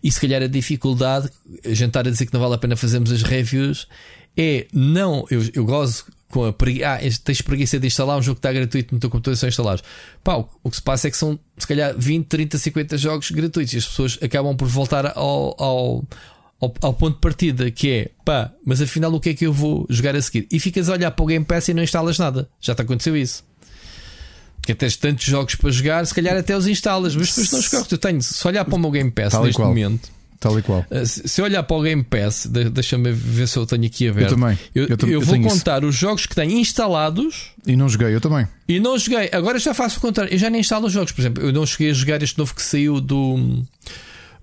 E 0.03 0.11
se 0.11 0.21
calhar 0.21 0.43
a 0.43 0.47
dificuldade, 0.47 1.31
a 1.65 1.69
gente 1.69 1.89
estar 1.89 2.07
a 2.07 2.11
dizer 2.11 2.27
que 2.27 2.33
não 2.33 2.41
vale 2.41 2.55
a 2.55 2.59
pena 2.59 2.77
fazermos 2.77 3.13
as 3.13 3.23
reviews, 3.23 3.87
é 4.37 4.67
não, 4.73 5.27
eu, 5.31 5.43
eu 5.55 5.65
gosto 5.65 6.11
com 6.37 6.45
a 6.45 6.53
pregui... 6.53 6.85
ah, 6.85 6.99
tens 7.25 7.41
preguiça 7.41 7.79
de 7.79 7.87
instalar 7.87 8.19
um 8.19 8.23
jogo 8.23 8.37
que 8.37 8.41
está 8.41 8.53
gratuito 8.53 8.95
no 8.95 9.01
teu 9.01 9.09
computador 9.09 9.37
são 9.39 9.49
instalados. 9.49 9.83
Pá, 10.23 10.37
o 10.37 10.71
que 10.71 10.77
se 10.77 10.83
passa 10.83 11.09
é 11.09 11.11
que 11.11 11.17
são 11.17 11.39
se 11.57 11.67
calhar 11.67 11.95
20, 11.97 12.27
30, 12.27 12.59
50 12.59 12.99
jogos 12.99 13.31
gratuitos 13.31 13.73
e 13.73 13.79
as 13.79 13.87
pessoas 13.87 14.19
acabam 14.23 14.55
por 14.55 14.69
voltar 14.69 15.07
ao, 15.17 15.57
ao, 15.59 16.05
ao, 16.61 16.75
ao, 16.83 16.93
ponto 16.93 17.15
de 17.15 17.21
partida 17.21 17.71
que 17.71 17.91
é 17.91 18.11
pá, 18.23 18.53
mas 18.67 18.83
afinal 18.83 19.13
o 19.15 19.19
que 19.19 19.31
é 19.31 19.35
que 19.35 19.47
eu 19.47 19.53
vou 19.53 19.87
jogar 19.89 20.15
a 20.15 20.21
seguir? 20.21 20.47
E 20.53 20.61
ficas 20.61 20.91
a 20.91 20.93
olhar 20.93 21.11
para 21.11 21.23
o 21.23 21.27
Game 21.27 21.45
Pass 21.45 21.69
e 21.69 21.75
não 21.75 21.83
instalas 21.83 22.19
nada. 22.19 22.49
Já 22.61 22.75
te 22.75 22.83
aconteceu 22.83 23.17
isso. 23.17 23.43
Que 24.61 24.75
tens 24.75 24.97
tantos 24.97 25.25
jogos 25.25 25.55
para 25.55 25.71
jogar, 25.71 26.07
se 26.07 26.13
calhar 26.13 26.37
até 26.37 26.55
os 26.55 26.67
instalas, 26.67 27.17
mas 27.17 27.29
depois 27.29 27.51
não 27.53 27.63
jogar. 27.63 27.87
Eu 27.91 27.99
tenho, 27.99 28.23
se 28.23 28.47
olhar 28.47 28.65
para 28.65 28.75
o 28.75 28.79
meu 28.79 28.91
Game 28.91 29.11
Pass 29.11 29.33
Tal 29.33 29.45
neste 29.45 29.61
momento 29.61 30.16
Tal 30.39 30.59
e 30.59 30.63
qual. 30.63 30.85
Eh, 30.91 31.05
se 31.05 31.41
olhar 31.41 31.63
para 31.63 31.77
o 31.77 31.83
Game 31.83 32.03
Pass, 32.03 32.47
deixa-me 32.47 33.13
ver 33.13 33.49
se 33.49 33.59
eu 33.59 33.67
tenho 33.67 33.87
aqui 33.87 34.09
a 34.09 34.13
ver. 34.13 34.25
Eu 34.25 34.29
também. 34.29 34.59
Eu, 34.75 34.85
eu, 34.85 34.97
eu, 35.01 35.09
eu 35.09 35.21
vou 35.21 35.41
contar 35.41 35.79
isso. 35.79 35.89
os 35.89 35.95
jogos 35.95 36.27
que 36.27 36.35
tenho 36.35 36.53
instalados. 36.53 37.51
E 37.67 37.77
não 37.77 37.89
joguei, 37.89 38.15
eu 38.15 38.21
também. 38.21 38.47
E 38.69 38.79
não 38.79 38.99
joguei. 38.99 39.31
Agora 39.33 39.59
já 39.59 39.73
faço 39.73 39.99
o 39.99 40.01
contrário. 40.01 40.33
Eu 40.33 40.39
já 40.39 40.51
nem 40.51 40.61
instalo 40.61 40.87
os 40.87 40.93
jogos. 40.93 41.13
Por 41.13 41.21
exemplo, 41.21 41.43
eu 41.43 41.53
não 41.53 41.65
cheguei 41.65 41.91
a 41.91 41.95
jogar 41.95 42.23
este 42.23 42.39
novo 42.39 42.55
que 42.55 42.63
saiu 42.63 43.01
do 43.01 43.63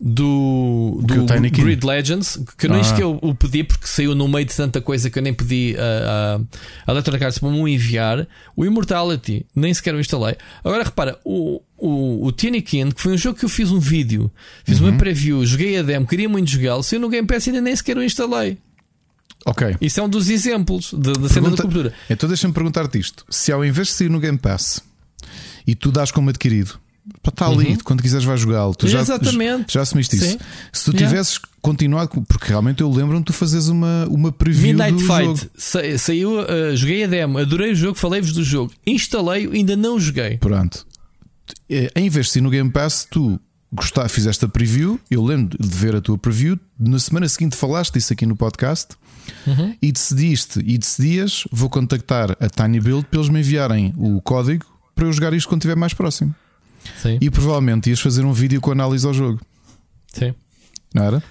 do, 0.05 0.99
do 1.01 1.25
Grid 1.49 1.85
Legends, 1.85 2.37
que 2.57 2.67
não 2.67 2.75
ah. 2.75 2.79
é 2.79 2.93
que 2.93 3.01
eu 3.01 3.17
o 3.21 3.33
pedi 3.33 3.63
porque 3.63 3.87
saiu 3.87 4.13
no 4.13 4.27
meio 4.27 4.45
de 4.45 4.53
tanta 4.53 4.81
coisa 4.81 5.09
que 5.09 5.17
eu 5.17 5.23
nem 5.23 5.33
pedi 5.33 5.77
a, 5.77 6.35
a, 6.35 6.91
a 6.91 6.91
Electronic 6.91 7.23
Arts 7.23 7.39
para 7.39 7.49
me 7.49 7.73
enviar. 7.73 8.27
O 8.53 8.65
Immortality, 8.65 9.45
nem 9.55 9.73
sequer 9.73 9.95
o 9.95 10.01
instalei. 10.01 10.35
Agora 10.61 10.83
repara, 10.83 11.17
o, 11.23 11.61
o, 11.77 12.27
o 12.27 12.33
King, 12.33 12.61
que 12.61 13.01
foi 13.01 13.13
um 13.13 13.17
jogo 13.17 13.39
que 13.39 13.45
eu 13.45 13.49
fiz 13.49 13.71
um 13.71 13.79
vídeo, 13.79 14.29
fiz 14.65 14.81
uhum. 14.81 14.89
uma 14.89 14.97
preview, 14.97 15.45
joguei 15.45 15.79
a 15.79 15.81
demo, 15.81 16.05
queria 16.05 16.27
muito 16.27 16.51
jogá-lo, 16.51 16.83
saiu 16.83 16.99
no 16.99 17.07
Game 17.07 17.25
Pass 17.25 17.47
e 17.47 17.51
ainda 17.51 17.61
nem 17.61 17.73
sequer 17.73 17.95
o 17.95 18.03
instalei. 18.03 18.57
Ok. 19.45 19.77
Isso 19.79 20.01
é 20.01 20.03
um 20.03 20.09
dos 20.09 20.29
exemplos 20.29 20.93
da 20.93 21.29
cena 21.29 21.49
da 21.49 21.61
cultura. 21.61 21.93
Então 22.09 22.27
deixa-me 22.27 22.53
perguntar-te 22.53 22.99
isto: 22.99 23.25
se 23.29 23.53
ao 23.53 23.63
invés 23.63 23.87
de 23.87 23.93
sair 23.93 24.09
no 24.09 24.19
Game 24.19 24.37
Pass 24.37 24.83
e 25.65 25.75
tu 25.75 25.93
dás 25.93 26.11
como 26.11 26.29
adquirido 26.29 26.82
Está 27.27 27.47
ali, 27.47 27.71
uhum. 27.71 27.77
quando 27.83 28.01
quiseres 28.01 28.25
vais 28.25 28.39
jogá-lo. 28.39 28.73
Tu 28.75 28.87
já, 28.87 29.01
Exatamente. 29.01 29.73
já 29.73 29.81
assumiste 29.81 30.17
Sim. 30.17 30.25
isso. 30.25 30.37
Se 30.71 30.85
tu 30.85 30.93
tivesses 30.93 31.35
yeah. 31.35 31.47
continuado, 31.61 32.09
porque 32.27 32.47
realmente 32.47 32.81
eu 32.81 32.89
lembro-me 32.89 33.19
de 33.19 33.25
tu 33.25 33.33
fazes 33.33 33.67
uma, 33.67 34.05
uma 34.09 34.31
preview 34.31 34.67
Midnight 34.67 34.93
do 34.93 34.99
Fight. 34.99 35.25
jogo. 35.25 35.39
Sa 35.57 35.97
saiu, 35.97 36.39
uh, 36.39 36.75
joguei 36.75 37.03
a 37.03 37.07
demo, 37.07 37.37
adorei 37.39 37.71
o 37.71 37.75
jogo, 37.75 37.95
falei-vos 37.95 38.31
do 38.31 38.43
jogo. 38.43 38.71
Instalei-o, 38.85 39.51
ainda 39.51 39.75
não 39.75 39.99
joguei. 39.99 40.37
Pronto. 40.37 40.85
Eh, 41.69 41.91
em 41.95 42.09
vez 42.09 42.27
de 42.27 42.31
ser 42.33 42.41
no 42.41 42.49
Game 42.49 42.69
Pass, 42.69 43.05
tu 43.09 43.39
gostar, 43.71 44.07
fizeste 44.07 44.45
a 44.45 44.47
preview. 44.47 44.99
Eu 45.09 45.23
lembro 45.23 45.57
de 45.59 45.77
ver 45.77 45.95
a 45.95 46.01
tua 46.01 46.17
preview. 46.17 46.57
Na 46.79 46.99
semana 46.99 47.27
seguinte 47.27 47.55
falaste 47.55 47.93
disso 47.93 48.13
aqui 48.13 48.25
no 48.25 48.35
podcast. 48.35 48.95
Uhum. 49.47 49.75
E 49.81 49.91
decidiste 49.91 50.59
e 50.59 50.77
decidias: 50.77 51.43
vou 51.51 51.69
contactar 51.69 52.37
a 52.39 52.49
Tiny 52.49 52.79
Build 52.79 53.07
para 53.09 53.19
eles 53.19 53.29
me 53.29 53.39
enviarem 53.39 53.93
o 53.97 54.21
código 54.21 54.65
para 54.95 55.05
eu 55.05 55.13
jogar 55.13 55.33
isto 55.33 55.47
quando 55.47 55.61
estiver 55.61 55.75
mais 55.75 55.93
próximo. 55.93 56.33
Sim. 56.97 57.17
E 57.21 57.29
provavelmente 57.29 57.89
ias 57.89 57.99
fazer 57.99 58.25
um 58.25 58.33
vídeo 58.33 58.59
com 58.61 58.71
análise 58.71 59.05
ao 59.05 59.13
jogo. 59.13 59.39
Sim. 60.13 60.33
Não 60.93 61.03
era? 61.03 61.23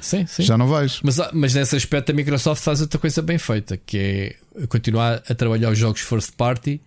Sim, 0.00 0.26
sim. 0.26 0.42
Já 0.42 0.58
não 0.58 0.66
vais. 0.66 1.00
Mas, 1.02 1.18
ah, 1.18 1.30
mas 1.32 1.54
nesse 1.54 1.74
aspecto 1.76 2.10
a 2.10 2.12
Microsoft 2.12 2.62
faz 2.62 2.80
outra 2.80 2.98
coisa 2.98 3.22
bem 3.22 3.38
feita, 3.38 3.76
que 3.76 4.36
é 4.60 4.66
continuar 4.66 5.22
a 5.28 5.34
trabalhar 5.34 5.70
os 5.70 5.78
jogos 5.78 6.00
first 6.02 6.32
party 6.36 6.80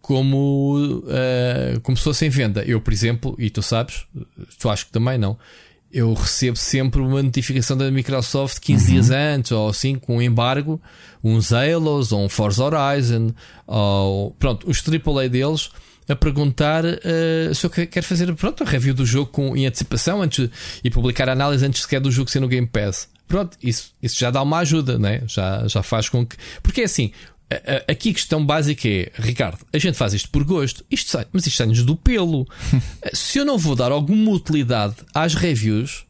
como, 0.00 1.02
uh, 1.04 1.80
como 1.82 1.96
se 1.96 2.04
fossem 2.04 2.30
venda. 2.30 2.62
Eu, 2.64 2.80
por 2.80 2.92
exemplo, 2.92 3.34
e 3.38 3.50
tu 3.50 3.60
sabes, 3.60 4.06
tu 4.58 4.70
acho 4.70 4.86
que 4.86 4.92
também 4.92 5.18
não, 5.18 5.36
eu 5.92 6.14
recebo 6.14 6.56
sempre 6.56 7.00
uma 7.00 7.22
notificação 7.22 7.76
da 7.76 7.90
Microsoft 7.90 8.60
15 8.60 8.84
uhum. 8.84 8.92
dias 8.92 9.10
antes 9.10 9.52
ou 9.52 9.68
assim, 9.68 9.96
com 9.96 10.18
um 10.18 10.22
embargo, 10.22 10.80
uns 11.22 11.52
Halos 11.52 12.12
ou 12.12 12.24
um 12.24 12.28
Forza 12.28 12.64
Horizon, 12.64 13.32
ou 13.66 14.30
pronto, 14.32 14.70
os 14.70 14.82
AAA 14.86 15.28
deles 15.28 15.70
a 16.08 16.14
perguntar 16.14 16.84
uh, 16.84 17.54
se 17.54 17.66
eu 17.66 17.70
quero 17.70 18.06
fazer 18.06 18.32
pronto, 18.34 18.62
a 18.62 18.66
review 18.66 18.94
do 18.94 19.04
jogo 19.04 19.30
com, 19.30 19.56
em 19.56 19.66
antecipação 19.66 20.22
antes, 20.22 20.48
e 20.82 20.90
publicar 20.90 21.28
a 21.28 21.32
análise 21.32 21.64
antes 21.64 21.82
sequer 21.82 22.00
do 22.00 22.10
jogo 22.10 22.30
ser 22.30 22.40
no 22.40 22.48
Game 22.48 22.66
Pass. 22.66 23.08
Pronto, 23.26 23.56
isso, 23.62 23.92
isso 24.02 24.18
já 24.18 24.30
dá 24.30 24.40
uma 24.42 24.58
ajuda, 24.58 24.98
né? 24.98 25.22
já, 25.26 25.66
já 25.66 25.82
faz 25.82 26.08
com 26.08 26.24
que. 26.24 26.36
Porque 26.62 26.82
é 26.82 26.84
assim, 26.84 27.10
aqui 27.88 28.10
a 28.10 28.14
questão 28.14 28.44
básica 28.44 28.88
é, 28.88 29.10
Ricardo, 29.14 29.58
a 29.72 29.78
gente 29.78 29.96
faz 29.96 30.14
isto 30.14 30.30
por 30.30 30.44
gosto, 30.44 30.84
isto 30.90 31.10
sai, 31.10 31.26
mas 31.32 31.46
isto 31.46 31.56
sai-nos 31.56 31.82
do 31.82 31.96
pelo. 31.96 32.46
se 33.12 33.38
eu 33.38 33.44
não 33.44 33.58
vou 33.58 33.74
dar 33.74 33.90
alguma 33.90 34.30
utilidade 34.30 34.96
às 35.12 35.34
reviews, 35.34 36.05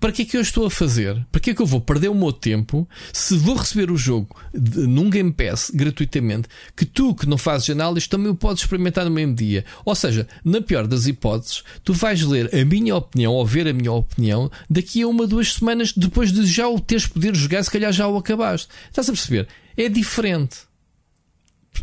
para 0.00 0.12
que 0.12 0.22
é 0.22 0.24
que 0.24 0.36
eu 0.36 0.40
estou 0.40 0.66
a 0.66 0.70
fazer? 0.70 1.26
Para 1.32 1.40
que 1.40 1.50
é 1.50 1.54
que 1.54 1.62
eu 1.62 1.66
vou 1.66 1.80
perder 1.80 2.08
o 2.08 2.14
meu 2.14 2.32
tempo 2.32 2.88
se 3.12 3.36
vou 3.36 3.56
receber 3.56 3.90
o 3.90 3.96
jogo 3.96 4.36
de, 4.54 4.86
num 4.86 5.10
Game 5.10 5.32
Pass 5.32 5.70
gratuitamente 5.74 6.48
que 6.76 6.84
tu 6.84 7.14
que 7.14 7.26
não 7.26 7.38
fazes 7.38 7.70
análise 7.70 8.08
também 8.08 8.30
o 8.30 8.34
podes 8.34 8.62
experimentar 8.62 9.04
no 9.04 9.10
mesmo 9.10 9.34
dia? 9.34 9.64
Ou 9.84 9.94
seja, 9.94 10.28
na 10.44 10.60
pior 10.60 10.86
das 10.86 11.06
hipóteses, 11.06 11.62
tu 11.82 11.92
vais 11.92 12.22
ler 12.22 12.54
a 12.54 12.64
minha 12.64 12.96
opinião 12.96 13.32
ou 13.32 13.44
ver 13.44 13.66
a 13.66 13.72
minha 13.72 13.92
opinião 13.92 14.50
daqui 14.68 15.02
a 15.02 15.08
uma, 15.08 15.26
duas 15.26 15.54
semanas 15.54 15.92
depois 15.92 16.32
de 16.32 16.46
já 16.46 16.68
o 16.68 16.80
teres 16.80 17.06
poder 17.06 17.34
jogar, 17.34 17.62
se 17.62 17.70
calhar 17.70 17.92
já 17.92 18.06
o 18.06 18.16
acabaste. 18.16 18.68
Estás 18.88 19.08
a 19.08 19.12
perceber? 19.12 19.48
É 19.76 19.88
diferente 19.88 20.67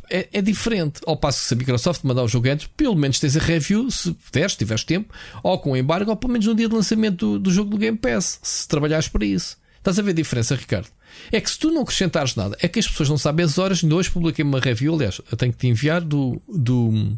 é, 0.10 0.28
é, 0.32 0.42
diferente. 0.42 1.02
Ao 1.06 1.18
passo 1.18 1.42
que 1.42 1.48
se 1.48 1.54
a 1.54 1.58
Microsoft 1.58 2.04
mandar 2.04 2.24
o 2.24 2.28
jogo 2.28 2.50
antes, 2.50 2.68
pelo 2.76 2.96
menos 2.96 3.20
tens 3.20 3.36
a 3.36 3.40
review, 3.40 3.90
se 3.92 4.12
puderes, 4.12 4.54
se 4.54 4.58
tiveres 4.58 4.84
tempo, 4.84 5.14
ou 5.44 5.58
com 5.60 5.76
embargo, 5.76 6.12
ou 6.12 6.18
pelo 6.18 6.34
menos 6.34 6.48
no 6.48 6.56
dia 6.56 6.68
de 6.68 6.76
lançamento 6.76 7.18
do, 7.18 7.40
do 7.40 7.52
jogo 7.52 7.70
do 7.70 7.78
Game 7.78 7.98
Pass, 7.98 8.40
se 8.42 8.68
trabalhares 8.68 9.08
para 9.08 9.26
isso. 9.26 9.58
Estás 9.78 10.00
a 10.00 10.02
ver 10.02 10.12
a 10.12 10.16
diferença, 10.16 10.56
Ricardo? 10.56 10.88
É 11.32 11.40
que 11.40 11.50
se 11.50 11.60
tu 11.60 11.72
não 11.72 11.84
acrescentares 11.84 12.36
nada, 12.36 12.58
é 12.60 12.68
que 12.68 12.80
as 12.80 12.88
pessoas 12.88 13.08
não 13.08 13.18
sabem 13.18 13.46
as 13.46 13.58
horas. 13.58 13.84
Ainda 13.84 13.96
hoje 13.96 14.10
publiquei 14.10 14.44
uma 14.44 14.60
review, 14.60 14.96
aliás, 14.96 15.22
eu 15.32 15.38
tenho 15.38 15.54
que 15.54 15.60
te 15.60 15.68
enviar 15.68 16.02
do. 16.02 16.42
do 16.48 17.18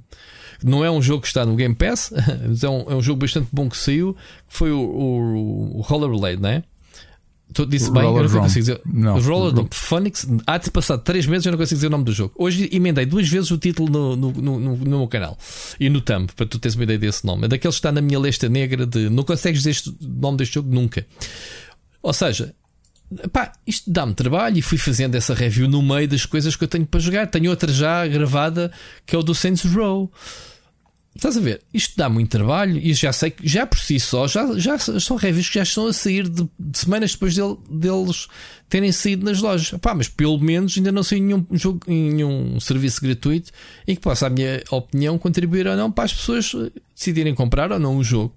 não 0.64 0.84
é 0.84 0.90
um 0.90 1.02
jogo 1.02 1.22
que 1.22 1.28
está 1.28 1.46
no 1.46 1.56
Game 1.56 1.76
Pass, 1.76 2.12
mas 2.48 2.64
é 2.64 2.70
um, 2.70 2.92
é 2.92 2.96
um 2.96 3.02
jogo 3.02 3.22
bastante 3.22 3.48
bom 3.52 3.70
que 3.70 3.78
saiu, 3.78 4.16
que 4.48 4.58
foi 4.58 4.72
o, 4.72 4.80
o, 4.80 5.78
o 5.78 5.82
Rollerblade, 5.82 6.42
não 6.42 6.50
é? 6.50 6.64
Tu 7.58 7.66
disse 7.66 7.92
bem, 7.92 8.04
Roller 8.04 8.26
eu 8.26 8.30
não 8.30 8.42
consigo 8.42 8.60
dizer. 8.60 8.82
Não. 8.86 9.20
Roller 9.20 9.52
Drum. 9.52 9.68
Phonics, 9.72 10.28
há 10.46 10.58
de 10.58 10.70
passar 10.72 10.98
3 11.00 11.26
meses 11.26 11.46
eu 11.46 11.52
não 11.52 11.58
consigo 11.58 11.76
dizer 11.78 11.88
o 11.88 11.90
nome 11.90 12.04
do 12.04 12.12
jogo. 12.14 12.34
Hoje 12.38 12.70
emendei 12.72 13.06
duas 13.06 13.28
vezes 13.28 13.50
o 13.52 13.58
título 13.58 13.90
no, 13.90 14.16
no, 14.16 14.32
no, 14.32 14.60
no- 14.60 14.78
no 14.78 14.98
meu 15.00 15.08
canal 15.08 15.38
e 15.80 15.90
no 15.90 16.00
thumb, 16.00 16.30
para 16.36 16.46
tu 16.46 16.60
teres 16.60 16.76
uma 16.76 16.84
ideia 16.84 17.00
desse 17.00 17.26
nome. 17.26 17.46
É 17.46 17.48
daqueles 17.48 17.76
que 17.76 17.80
está 17.80 17.92
na 17.92 18.00
minha 18.02 18.20
lista 18.20 18.48
negra 18.48 18.86
de 18.86 19.10
não 19.10 19.24
consegues 19.24 19.60
dizer 19.62 19.72
este- 19.72 19.90
o 19.90 19.98
nome 20.02 20.38
deste 20.38 20.54
jogo 20.56 20.74
nunca. 20.74 21.06
Ou 22.02 22.14
seja, 22.14 22.54
pá, 23.34 23.52
isto 23.66 23.90
dá-me 23.92 24.14
trabalho 24.14 24.58
e 24.58 24.62
fui 24.62 24.78
fazendo 24.78 25.16
essa 25.16 25.34
review 25.34 25.68
no 25.68 25.82
meio 25.82 26.08
das 26.08 26.26
coisas 26.26 26.56
que 26.56 26.64
eu 26.64 26.68
tenho 26.68 26.86
para 26.86 27.00
jogar. 27.00 27.28
Tenho 27.28 27.50
outra 27.50 27.72
já 27.74 28.06
gravada 28.08 28.72
que 29.06 29.16
é 29.16 29.20
o 29.20 29.24
do 29.24 29.34
Saints 29.34 29.64
Row. 29.74 30.12
Estás 31.18 31.36
a 31.36 31.40
ver? 31.40 31.62
Isto 31.74 31.98
dá 31.98 32.08
muito 32.08 32.30
trabalho 32.30 32.78
e 32.78 32.94
já 32.94 33.12
sei 33.12 33.32
que 33.32 33.48
já 33.48 33.66
por 33.66 33.80
si 33.80 34.00
só 34.00 34.28
já, 34.28 34.56
já 34.60 34.78
são 34.78 35.18
reviews 35.18 35.50
que 35.50 35.56
já 35.56 35.64
estão 35.64 35.88
a 35.88 35.94
sair 35.94 36.30
de, 36.30 36.48
de 36.60 36.78
semanas 36.78 37.14
depois 37.14 37.36
dele- 37.36 37.58
deles 37.70 38.28
terem 38.70 38.92
saído 38.92 39.26
nas 39.26 39.42
lojas. 39.42 39.78
Pá, 39.82 39.96
mas 39.96 40.08
pelo 40.08 40.40
menos 40.40 40.78
ainda 40.78 40.92
não 40.92 41.02
saiu 41.02 41.24
nenhum 41.24 41.46
jogo, 41.54 41.80
nenhum 41.88 42.60
serviço 42.60 43.02
gratuito 43.02 43.52
em 43.88 43.96
que 43.96 44.02
possa, 44.02 44.28
a 44.28 44.30
minha 44.30 44.62
opinião, 44.70 45.18
contribuir 45.18 45.66
ou 45.68 45.76
não 45.76 45.92
para 45.92 46.04
as 46.04 46.14
pessoas 46.14 46.54
eh, 46.56 46.72
decidirem 46.96 47.34
comprar 47.34 47.72
ou 47.72 47.80
não 47.80 47.98
o 47.98 48.04
jogo. 48.04 48.32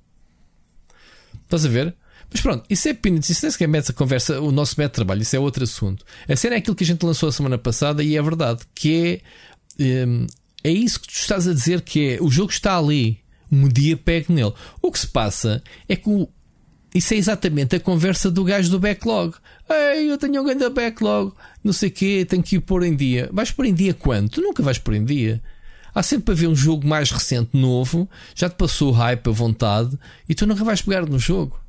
Estás 1.44 1.66
a 1.66 1.68
ver? 1.68 1.94
Mas 2.32 2.40
pronto, 2.40 2.64
isso 2.70 2.88
é 2.88 2.94
peanuts, 2.94 3.28
isso 3.28 3.44
nem 3.44 3.50
sequer 3.50 3.68
mete 3.68 3.90
a 3.90 3.94
conversa, 3.94 4.40
o 4.40 4.50
nosso 4.50 4.76
método 4.78 4.92
de 4.92 4.94
trabalho, 4.94 5.20
isso 5.22 5.36
é 5.36 5.38
outro 5.38 5.64
assunto. 5.64 6.04
A 6.28 6.34
cena 6.36 6.54
é 6.54 6.58
aquilo 6.58 6.76
que 6.76 6.84
a 6.84 6.86
gente 6.86 7.04
lançou 7.04 7.28
a 7.28 7.32
semana 7.32 7.58
passada 7.58 8.02
e 8.02 8.16
é 8.16 8.22
verdade, 8.22 8.62
que 8.74 9.20
é, 9.78 10.06
hum, 10.06 10.26
é 10.64 10.70
isso 10.70 11.00
que 11.00 11.08
tu 11.08 11.14
estás 11.14 11.46
a 11.48 11.52
dizer 11.54 11.80
que 11.82 12.14
é, 12.14 12.18
o 12.22 12.30
jogo 12.30 12.50
está 12.50 12.76
ali, 12.76 13.20
um 13.50 13.68
dia 13.68 13.96
pego 13.96 14.32
nele. 14.32 14.52
O 14.80 14.90
que 14.92 14.98
se 14.98 15.06
passa 15.08 15.62
é 15.88 15.96
que 15.96 16.08
o- 16.08 16.28
isso 16.94 17.14
é 17.14 17.16
exatamente 17.16 17.76
a 17.76 17.80
conversa 17.80 18.30
do 18.30 18.42
gajo 18.44 18.70
do 18.70 18.78
backlog. 18.80 19.34
Ei, 19.68 20.10
eu 20.10 20.18
tenho 20.18 20.40
um 20.42 20.44
grande 20.44 20.68
backlog, 20.70 21.32
não 21.62 21.72
sei 21.72 21.88
o 21.88 21.92
quê, 21.92 22.26
tenho 22.28 22.42
que 22.42 22.56
ir 22.56 22.60
pôr 22.60 22.82
em 22.82 22.94
dia. 22.96 23.28
Vais 23.32 23.50
pôr 23.50 23.64
em 23.66 23.74
dia 23.74 23.94
quando? 23.94 24.28
Tu 24.28 24.40
nunca 24.40 24.62
vais 24.62 24.78
pôr 24.78 24.94
em 24.94 25.04
dia. 25.04 25.40
Há 25.94 26.02
sempre 26.02 26.26
para 26.26 26.34
ver 26.34 26.46
um 26.46 26.54
jogo 26.54 26.86
mais 26.86 27.10
recente, 27.10 27.50
novo, 27.52 28.08
já 28.34 28.48
te 28.48 28.54
passou 28.56 28.90
o 28.90 28.92
hype, 28.92 29.26
a 29.28 29.32
vontade, 29.32 29.98
e 30.28 30.34
tu 30.34 30.46
nunca 30.46 30.62
vais 30.64 30.80
pegar 30.82 31.04
no 31.06 31.18
jogo. 31.18 31.60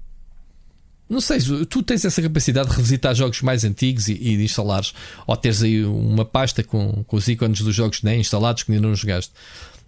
Não 1.11 1.19
sei, 1.19 1.39
tu 1.69 1.83
tens 1.83 2.05
essa 2.05 2.21
capacidade 2.21 2.69
de 2.69 2.75
revisitar 2.75 3.13
jogos 3.13 3.41
mais 3.41 3.65
antigos 3.65 4.07
e, 4.07 4.13
e 4.13 4.37
de 4.37 4.43
instalares, 4.45 4.93
ou 5.27 5.35
teres 5.35 5.61
aí 5.61 5.83
uma 5.83 6.23
pasta 6.23 6.63
com, 6.63 7.03
com 7.03 7.17
os 7.17 7.27
ícones 7.27 7.59
dos 7.59 7.75
jogos 7.75 8.01
nem 8.01 8.21
instalados 8.21 8.63
que 8.63 8.71
ainda 8.71 8.87
não 8.87 8.95
jogaste. 8.95 9.33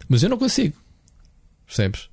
Mas 0.09 0.21
eu 0.21 0.29
não 0.29 0.37
consigo. 0.37 0.75
Percebes? 1.65 2.09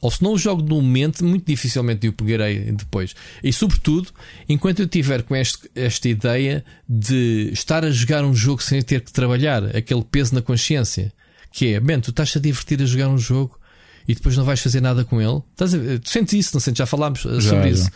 Ou 0.00 0.10
se 0.10 0.22
não 0.22 0.32
o 0.32 0.38
jogo 0.38 0.62
no 0.62 0.80
momento, 0.80 1.22
muito 1.22 1.46
dificilmente 1.46 2.06
eu 2.06 2.12
pegarei 2.14 2.72
depois. 2.72 3.14
E 3.42 3.52
sobretudo, 3.52 4.08
enquanto 4.48 4.80
eu 4.80 4.88
tiver 4.88 5.22
com 5.24 5.36
este, 5.36 5.70
esta 5.74 6.08
ideia 6.08 6.64
de 6.88 7.50
estar 7.52 7.84
a 7.84 7.90
jogar 7.90 8.24
um 8.24 8.34
jogo 8.34 8.62
sem 8.62 8.80
ter 8.80 9.02
que 9.02 9.12
trabalhar, 9.12 9.76
aquele 9.76 10.02
peso 10.02 10.34
na 10.34 10.40
consciência, 10.40 11.12
que 11.52 11.74
é, 11.74 11.80
man, 11.80 12.00
tu 12.00 12.10
estás 12.10 12.34
a 12.34 12.40
divertir 12.40 12.80
a 12.80 12.86
jogar 12.86 13.08
um 13.08 13.18
jogo 13.18 13.60
e 14.08 14.14
depois 14.14 14.38
não 14.38 14.44
vais 14.44 14.60
fazer 14.60 14.80
nada 14.80 15.04
com 15.04 15.20
ele. 15.20 15.42
Estás 15.52 15.74
a? 15.74 15.78
Tu 15.98 16.08
sentes 16.08 16.32
isso, 16.32 16.50
não 16.54 16.60
sentes? 16.60 16.78
Já 16.78 16.86
falámos 16.86 17.24
uh, 17.26 17.40
Já, 17.40 17.50
sobre 17.50 17.64
já. 17.64 17.70
isso. 17.70 17.90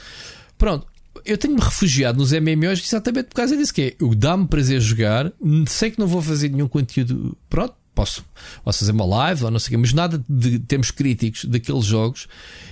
Pronto, 0.59 0.87
eu 1.25 1.39
tenho-me 1.39 1.61
refugiado 1.61 2.19
nos 2.19 2.33
MMOs 2.33 2.83
exatamente 2.85 3.29
por 3.29 3.37
causa 3.37 3.57
disso, 3.57 3.73
que 3.73 3.83
é 3.83 3.97
eu 4.01 4.15
dá-me 4.15 4.47
prazer 4.47 4.81
jogar, 4.81 5.33
sei 5.67 5.91
que 5.91 5.99
não 5.99 6.07
vou 6.07 6.21
fazer 6.21 6.51
nenhum 6.51 6.69
conteúdo, 6.69 7.37
pronto, 7.49 7.75
posso, 7.95 8.25
posso 8.65 8.79
fazer 8.79 8.93
uma 8.93 9.05
live 9.05 9.45
ou 9.45 9.51
não 9.51 9.59
sei 9.59 9.69
o 9.69 9.71
quê, 9.71 9.77
mas 9.77 9.93
nada 9.93 10.23
de 10.29 10.59
termos 10.61 10.93
críticos 10.93 11.45
daqueles 11.45 11.85
jogos, 11.85 12.29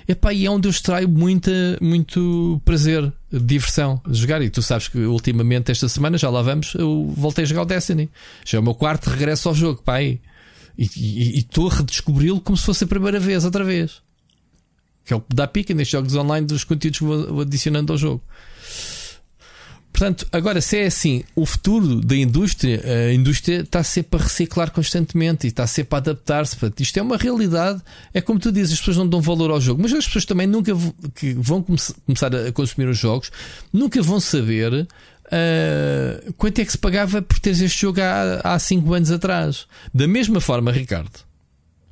epá, 0.06 0.32
e 0.32 0.46
é 0.46 0.50
onde 0.50 0.68
eu 0.68 0.70
extraio 0.70 1.08
muita, 1.08 1.50
muito 1.80 2.60
prazer, 2.64 3.12
diversão 3.32 4.00
de 4.06 4.16
jogar. 4.16 4.40
E 4.42 4.50
tu 4.50 4.62
sabes 4.62 4.86
que 4.86 4.98
ultimamente, 4.98 5.72
esta 5.72 5.88
semana, 5.88 6.16
já 6.16 6.30
lá 6.30 6.42
vamos, 6.42 6.74
eu 6.74 7.12
voltei 7.16 7.42
a 7.42 7.46
jogar 7.46 7.62
o 7.62 7.66
Destiny. 7.66 8.08
Já 8.44 8.58
é 8.58 8.60
o 8.60 8.64
meu 8.64 8.74
quarto 8.74 9.10
regresso 9.10 9.48
ao 9.48 9.54
jogo, 9.54 9.82
pá, 9.82 10.00
e 10.00 10.20
estou 10.78 11.68
a 11.68 11.74
redescobri-lo 11.74 12.40
como 12.40 12.56
se 12.56 12.64
fosse 12.64 12.84
a 12.84 12.86
primeira 12.86 13.18
vez, 13.18 13.44
outra 13.44 13.64
vez. 13.64 14.05
Que 15.06 15.14
é 15.14 15.16
o 15.16 15.20
que 15.20 15.34
dá 15.34 15.46
pica 15.46 15.72
nestes 15.72 15.92
jogos 15.92 16.14
online 16.14 16.46
dos 16.46 16.64
conteúdos 16.64 16.98
que 16.98 17.04
vou 17.04 17.40
adicionando 17.40 17.92
ao 17.92 17.98
jogo. 17.98 18.22
Portanto, 19.92 20.26
agora, 20.30 20.60
se 20.60 20.76
é 20.76 20.84
assim, 20.86 21.24
o 21.34 21.46
futuro 21.46 22.02
da 22.02 22.14
indústria, 22.14 22.82
a 23.08 23.14
indústria 23.14 23.60
está 23.60 23.82
sempre 23.82 24.20
a 24.20 24.22
reciclar 24.22 24.70
constantemente 24.70 25.46
e 25.46 25.48
está 25.48 25.66
sempre 25.66 25.94
a 25.94 25.98
adaptar-se. 25.98 26.54
Isto 26.80 26.98
é 26.98 27.02
uma 27.02 27.16
realidade. 27.16 27.80
É 28.12 28.20
como 28.20 28.38
tu 28.38 28.52
dizes, 28.52 28.74
as 28.74 28.78
pessoas 28.80 28.98
não 28.98 29.08
dão 29.08 29.22
valor 29.22 29.50
ao 29.50 29.58
jogo, 29.58 29.80
mas 29.80 29.94
as 29.94 30.04
pessoas 30.04 30.26
também 30.26 30.46
nunca 30.46 30.72
que 31.14 31.32
vão 31.38 31.62
come- 31.62 31.78
começar 32.04 32.34
a 32.34 32.52
consumir 32.52 32.88
os 32.88 32.98
jogos, 32.98 33.30
nunca 33.72 34.02
vão 34.02 34.20
saber 34.20 34.86
ah, 35.32 36.32
quanto 36.36 36.58
é 36.60 36.64
que 36.66 36.72
se 36.72 36.78
pagava 36.78 37.22
por 37.22 37.38
teres 37.38 37.62
este 37.62 37.80
jogo 37.80 37.98
há 38.44 38.58
5 38.58 38.92
anos 38.92 39.10
atrás. 39.10 39.66
Da 39.94 40.06
mesma 40.06 40.42
forma, 40.42 40.70
Ricardo, 40.72 41.20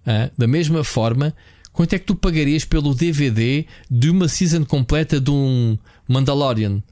ah, 0.07 0.29
da 0.37 0.47
mesma 0.47 0.85
forma, 0.85 1.35
quanto 1.75 1.93
é 1.93 1.99
que 1.99 2.07
tu 2.07 2.15
pagarias 2.15 2.65
pelo 2.65 2.95
DVD 2.95 3.67
de 3.91 4.09
uma 4.09 4.29
season 4.29 4.65
completa 4.65 5.21
de 5.21 5.31
um 5.31 5.77
Mandalorian, 6.09 6.83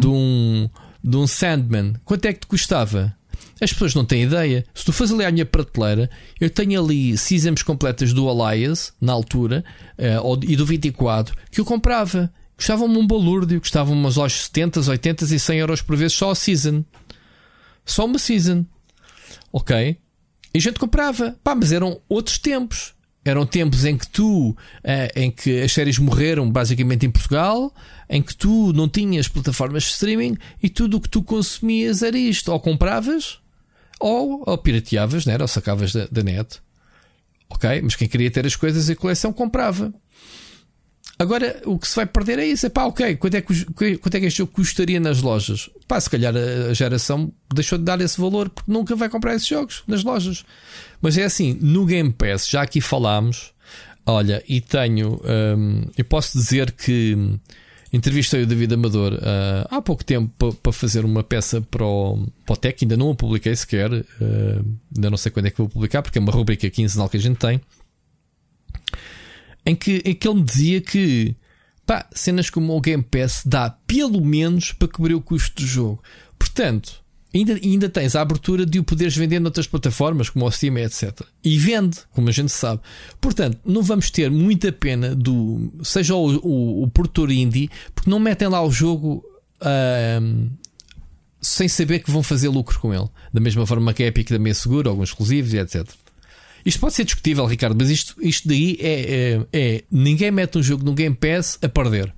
de, 0.00 0.06
um, 0.08 0.68
de 1.04 1.16
um 1.16 1.26
Sandman? 1.28 1.92
Quanto 2.04 2.24
é 2.24 2.32
que 2.32 2.40
te 2.40 2.46
custava? 2.48 3.14
As 3.60 3.72
pessoas 3.72 3.94
não 3.94 4.04
têm 4.04 4.24
ideia. 4.24 4.64
Se 4.74 4.84
tu 4.84 4.92
fores 4.92 5.12
ali 5.12 5.24
à 5.24 5.30
minha 5.30 5.46
prateleira, 5.46 6.10
eu 6.40 6.50
tenho 6.50 6.82
ali 6.82 7.16
seasons 7.16 7.62
completas 7.62 8.12
do 8.12 8.28
Elias, 8.28 8.92
na 9.00 9.12
altura, 9.12 9.64
ou- 10.22 10.40
e 10.42 10.56
do 10.56 10.66
24, 10.66 11.36
que 11.50 11.60
eu 11.60 11.64
comprava. 11.64 12.32
Custavam-me 12.56 12.96
um 12.96 13.06
balúrdio, 13.06 13.60
custavam 13.60 13.94
umas 13.94 14.18
aos 14.18 14.32
70, 14.46 14.80
80 14.88 15.24
e 15.24 15.38
100 15.38 15.58
euros 15.58 15.80
por 15.82 15.96
vez 15.96 16.12
só 16.12 16.30
a 16.30 16.34
season. 16.34 16.84
Só 17.86 18.04
uma 18.04 18.18
season. 18.18 18.64
Ok? 19.52 19.96
E 20.54 20.58
a 20.58 20.60
gente 20.60 20.78
comprava. 20.78 21.36
Pá, 21.44 21.54
mas 21.54 21.72
eram 21.72 22.00
outros 22.08 22.38
tempos. 22.38 22.94
Eram 23.24 23.46
tempos 23.46 23.84
em 23.84 23.96
que 23.96 24.08
tu, 24.08 24.56
eh, 24.82 25.12
em 25.14 25.30
que 25.30 25.62
as 25.62 25.72
séries 25.72 25.98
morreram 25.98 26.50
basicamente 26.50 27.06
em 27.06 27.10
Portugal, 27.10 27.72
em 28.10 28.20
que 28.20 28.34
tu 28.34 28.72
não 28.72 28.88
tinhas 28.88 29.28
plataformas 29.28 29.84
de 29.84 29.90
streaming 29.90 30.36
e 30.60 30.68
tudo 30.68 30.96
o 30.96 31.00
que 31.00 31.08
tu 31.08 31.22
consumias 31.22 32.02
era 32.02 32.18
isto. 32.18 32.50
Ou 32.50 32.58
compravas, 32.58 33.38
ou, 34.00 34.42
ou 34.44 34.58
pirateavas, 34.58 35.24
né? 35.24 35.36
ou 35.40 35.46
sacavas 35.46 35.92
da, 35.92 36.06
da 36.10 36.22
net. 36.22 36.60
Ok? 37.48 37.80
Mas 37.82 37.94
quem 37.94 38.08
queria 38.08 38.30
ter 38.30 38.44
as 38.44 38.56
coisas 38.56 38.90
em 38.90 38.94
coleção 38.94 39.32
comprava. 39.32 39.92
Agora 41.22 41.60
o 41.64 41.78
que 41.78 41.86
se 41.88 41.96
vai 41.96 42.06
perder 42.06 42.38
é 42.38 42.46
isso. 42.46 42.66
É 42.66 42.68
pá, 42.68 42.84
ok, 42.84 43.16
quanto 43.16 43.36
é 43.36 43.40
que, 43.40 43.64
quanto 43.98 44.14
é 44.14 44.20
que 44.20 44.26
este 44.26 44.38
jogo 44.38 44.52
custaria 44.52 45.00
nas 45.00 45.22
lojas? 45.22 45.70
Pá, 45.88 46.00
se 46.00 46.10
calhar 46.10 46.34
a 46.36 46.74
geração 46.74 47.32
deixou 47.54 47.78
de 47.78 47.84
dar 47.84 48.00
esse 48.00 48.20
valor 48.20 48.48
porque 48.50 48.70
nunca 48.70 48.94
vai 48.96 49.08
comprar 49.08 49.34
esses 49.34 49.48
jogos 49.48 49.82
nas 49.86 50.02
lojas. 50.04 50.44
Mas 51.00 51.16
é 51.16 51.24
assim, 51.24 51.56
no 51.60 51.86
Game 51.86 52.12
Pass, 52.12 52.48
já 52.48 52.62
aqui 52.62 52.80
falámos, 52.80 53.52
olha, 54.04 54.42
e 54.48 54.60
tenho, 54.60 55.20
hum, 55.56 55.82
eu 55.96 56.04
posso 56.04 56.36
dizer 56.38 56.70
que 56.72 57.16
entrevistei 57.92 58.42
o 58.42 58.46
David 58.46 58.72
Amador 58.74 59.18
ah, 59.22 59.66
há 59.70 59.82
pouco 59.82 60.02
tempo 60.04 60.32
pa- 60.38 60.56
para 60.62 60.72
fazer 60.72 61.04
uma 61.04 61.22
peça 61.22 61.60
para 61.60 61.84
o, 61.84 62.26
para 62.46 62.54
o 62.54 62.56
Tech, 62.56 62.78
ainda 62.82 62.96
não 62.96 63.10
a 63.10 63.14
publiquei 63.14 63.54
sequer, 63.54 63.90
ah, 63.92 64.62
ainda 64.94 65.10
não 65.10 65.16
sei 65.18 65.30
quando 65.30 65.46
é 65.46 65.50
que 65.50 65.58
vou 65.58 65.68
publicar, 65.68 66.02
porque 66.02 66.18
é 66.18 66.20
uma 66.20 66.32
rubrica 66.32 66.68
quinzenal 66.70 67.08
que 67.08 67.16
a 67.16 67.20
gente 67.20 67.36
tem 67.36 67.60
em 69.64 69.74
que, 69.74 70.02
em 70.04 70.14
que 70.14 70.28
ele 70.28 70.38
me 70.38 70.44
dizia 70.44 70.80
que 70.80 71.36
pá, 71.86 72.06
cenas 72.12 72.50
como 72.50 72.76
o 72.76 72.80
Game 72.80 73.02
Pass 73.02 73.42
dá 73.44 73.70
pelo 73.86 74.20
menos 74.24 74.72
para 74.72 74.88
cobrir 74.88 75.14
o 75.14 75.20
custo 75.20 75.62
do 75.62 75.66
jogo. 75.66 76.02
Portanto, 76.38 77.02
ainda, 77.34 77.54
ainda 77.54 77.88
tens 77.88 78.14
a 78.14 78.20
abertura 78.20 78.66
de 78.66 78.78
o 78.78 78.84
poderes 78.84 79.16
vender 79.16 79.40
noutras 79.40 79.66
plataformas, 79.66 80.28
como 80.30 80.46
o 80.46 80.50
Steam, 80.50 80.78
etc. 80.78 81.20
E 81.44 81.58
vende, 81.58 81.98
como 82.10 82.28
a 82.28 82.32
gente 82.32 82.52
sabe. 82.52 82.80
Portanto, 83.20 83.58
não 83.64 83.82
vamos 83.82 84.10
ter 84.10 84.30
muita 84.30 84.72
pena 84.72 85.14
do 85.14 85.72
seja 85.82 86.14
o, 86.14 86.36
o, 86.38 86.84
o 86.84 87.32
indie, 87.32 87.70
porque 87.94 88.10
não 88.10 88.18
metem 88.18 88.48
lá 88.48 88.62
o 88.62 88.70
jogo. 88.70 89.24
sem 91.40 91.68
saber 91.68 92.00
que 92.00 92.10
vão 92.10 92.22
fazer 92.22 92.48
lucro 92.48 92.78
com 92.78 92.94
ele, 92.94 93.08
da 93.32 93.40
mesma 93.40 93.66
forma 93.66 93.92
que 93.92 94.02
a 94.02 94.06
Epic 94.06 94.28
também 94.28 94.54
segura 94.54 94.90
alguns 94.90 95.08
exclusivos 95.10 95.52
e 95.52 95.58
etc. 95.58 95.88
Isto 96.64 96.80
pode 96.80 96.94
ser 96.94 97.04
discutível, 97.04 97.44
Ricardo, 97.46 97.76
mas 97.78 97.90
isto, 97.90 98.14
isto 98.20 98.46
daí 98.48 98.76
é, 98.80 99.00
é, 99.00 99.46
é- 99.52 99.84
Ninguém 99.90 100.30
mete 100.30 100.58
um 100.58 100.62
jogo 100.62 100.84
no 100.84 100.94
Game 100.94 101.14
Pass 101.14 101.58
a 101.62 101.68
perder. 101.68 102.12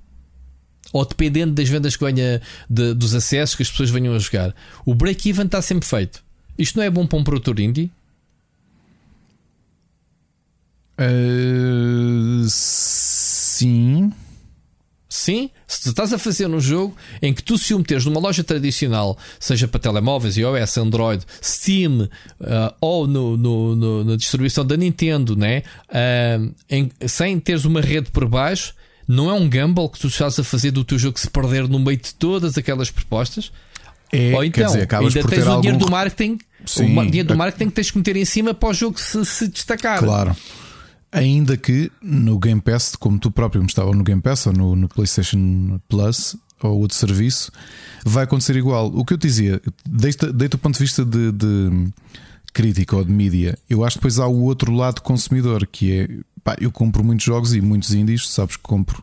Ou 0.93 1.05
dependendo 1.05 1.53
das 1.53 1.67
vendas 1.67 1.95
que 1.95 2.05
venha 2.05 2.41
de- 2.69 2.93
dos 2.93 3.13
acessos 3.15 3.55
que 3.55 3.63
as 3.63 3.69
pessoas 3.71 3.89
venham 3.89 4.13
a 4.15 4.19
jogar. 4.19 4.55
O 4.85 4.93
break-even 4.93 5.45
está 5.45 5.61
sempre 5.61 5.87
feito. 5.87 6.23
Isto 6.57 6.77
não 6.77 6.83
é 6.83 6.89
bom 6.89 7.05
para 7.05 7.17
um 7.17 7.23
produtor 7.23 7.59
indie? 7.59 7.91
Uh, 10.97 12.45
sim. 12.47 14.11
Sim, 15.15 15.49
se 15.67 15.81
tu 15.81 15.89
estás 15.89 16.11
a 16.13 16.17
fazer 16.17 16.47
um 16.47 16.59
jogo 16.59 16.95
em 17.21 17.33
que 17.33 17.41
tu 17.41 17.57
se 17.57 17.73
o 17.73 17.77
meteres 17.79 18.05
numa 18.05 18.19
loja 18.19 18.43
tradicional, 18.43 19.17
seja 19.39 19.67
para 19.67 19.79
telemóveis, 19.79 20.35
iOS, 20.37 20.77
Android, 20.77 21.23
Steam 21.41 22.09
ah, 22.41 22.73
ou 22.81 23.07
no, 23.07 23.37
no- 23.37 23.75
no- 23.75 24.03
na 24.03 24.15
distribuição 24.15 24.65
da 24.65 24.75
Nintendo, 24.75 25.35
né? 25.35 25.63
Ah, 25.89 26.39
em- 26.69 26.91
sem 27.07 27.39
teres 27.39 27.65
uma 27.65 27.81
rede 27.81 28.11
por 28.11 28.27
baixo, 28.27 28.73
Não 29.07 29.29
é 29.29 29.33
um 29.33 29.47
gamble 29.47 29.87
que 29.87 29.99
tu 29.99 30.07
estás 30.07 30.39
a 30.39 30.43
fazer 30.43 30.71
do 30.71 30.83
teu 30.83 30.97
jogo 30.97 31.19
se 31.19 31.29
perder 31.29 31.67
no 31.69 31.77
meio 31.77 31.95
de 31.97 32.11
todas 32.15 32.57
aquelas 32.57 32.89
propostas? 32.89 33.51
É, 34.11 34.33
Ou 34.33 34.43
então, 34.43 34.65
dizer, 34.65 34.87
ainda 34.95 35.23
tens 35.27 35.45
o 35.45 35.49
algum... 35.49 35.61
dinheiro 35.61 35.77
do 35.85 35.91
marketing, 35.91 36.39
Sim, 36.65 36.97
o 36.97 37.05
dinheiro 37.05 37.27
do 37.27 37.37
marketing 37.37 37.65
que 37.69 37.75
tens 37.75 37.91
que 37.91 37.97
meter 37.99 38.15
em 38.17 38.25
cima 38.25 38.51
para 38.55 38.69
o 38.69 38.73
jogo 38.73 38.99
se, 38.99 39.23
se 39.23 39.47
destacar. 39.47 39.99
Claro. 39.99 40.35
Ainda 41.15 41.55
que 41.55 41.89
no 42.01 42.37
Game 42.37 42.59
Pass, 42.59 42.93
como 42.97 43.17
tu 43.17 43.31
próprio 43.31 43.61
me 43.61 43.67
estava 43.67 43.89
no 43.93 44.03
Game 44.03 44.21
Pass 44.21 44.47
ou 44.47 44.53
no, 44.53 44.75
no 44.75 44.89
PlayStation 44.89 45.79
Plus 45.87 46.35
ou 46.61 46.81
outro 46.81 46.97
serviço, 46.97 47.53
vai 48.05 48.25
acontecer 48.25 48.57
igual. 48.57 48.87
O 48.93 49.05
que 49.05 49.13
eu 49.13 49.17
te 49.17 49.25
dizia, 49.25 49.61
desde, 49.85 50.25
o 50.25 50.57
ponto 50.57 50.73
de 50.73 50.83
vista 50.83 51.05
de, 51.05 51.31
de 51.31 51.87
crítica 52.51 52.97
ou 52.97 53.05
de 53.05 53.13
mídia, 53.13 53.57
eu 53.69 53.85
acho 53.85 53.95
que 53.95 53.99
depois 53.99 54.19
há 54.19 54.27
o 54.27 54.41
outro 54.41 54.73
lado 54.73 55.01
consumidor 55.01 55.65
que 55.65 55.93
é 55.93 56.09
pá, 56.43 56.57
eu 56.59 56.69
compro 56.69 57.01
muitos 57.01 57.25
jogos 57.25 57.53
e 57.53 57.61
muitos 57.61 57.93
indies, 57.93 58.27
sabes 58.27 58.57
que 58.57 58.63
compro 58.63 59.01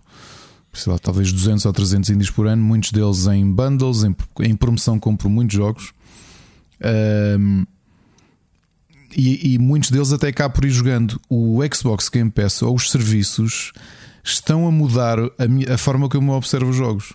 lá, 0.86 0.98
talvez 0.98 1.32
200 1.32 1.64
ou 1.64 1.72
300 1.72 2.10
indies 2.10 2.28
por 2.28 2.46
ano, 2.46 2.62
muitos 2.62 2.92
deles 2.92 3.26
em 3.26 3.50
bundles, 3.50 4.04
em, 4.04 4.14
em 4.40 4.54
promoção 4.54 5.00
compro 5.00 5.30
muitos 5.30 5.56
jogos. 5.56 5.94
Ahm, 6.82 7.64
e, 9.16 9.54
e 9.54 9.58
muitos 9.58 9.90
deles 9.90 10.12
até 10.12 10.32
cá 10.32 10.48
por 10.48 10.64
ir 10.64 10.70
jogando. 10.70 11.20
O 11.28 11.60
Xbox 11.72 12.08
Game 12.08 12.30
Pass 12.30 12.62
ou 12.62 12.74
os 12.74 12.90
serviços 12.90 13.72
estão 14.24 14.66
a 14.66 14.70
mudar 14.70 15.18
a, 15.18 15.74
a 15.74 15.78
forma 15.78 16.08
como 16.08 16.32
eu 16.32 16.36
observo 16.36 16.70
os 16.70 16.76
jogos. 16.76 17.12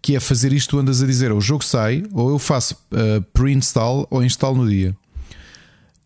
Que 0.00 0.16
é 0.16 0.20
fazer 0.20 0.52
isto, 0.52 0.78
andas 0.78 1.02
a 1.02 1.06
dizer: 1.06 1.32
o 1.32 1.40
jogo 1.40 1.64
sai, 1.64 2.04
ou 2.12 2.30
eu 2.30 2.38
faço 2.38 2.74
uh, 2.92 3.22
pre-install 3.32 4.06
ou 4.10 4.24
instalo 4.24 4.56
no 4.56 4.70
dia, 4.70 4.96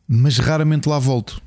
mas 0.08 0.38
raramente 0.38 0.88
lá 0.88 0.98
volto. 0.98 1.40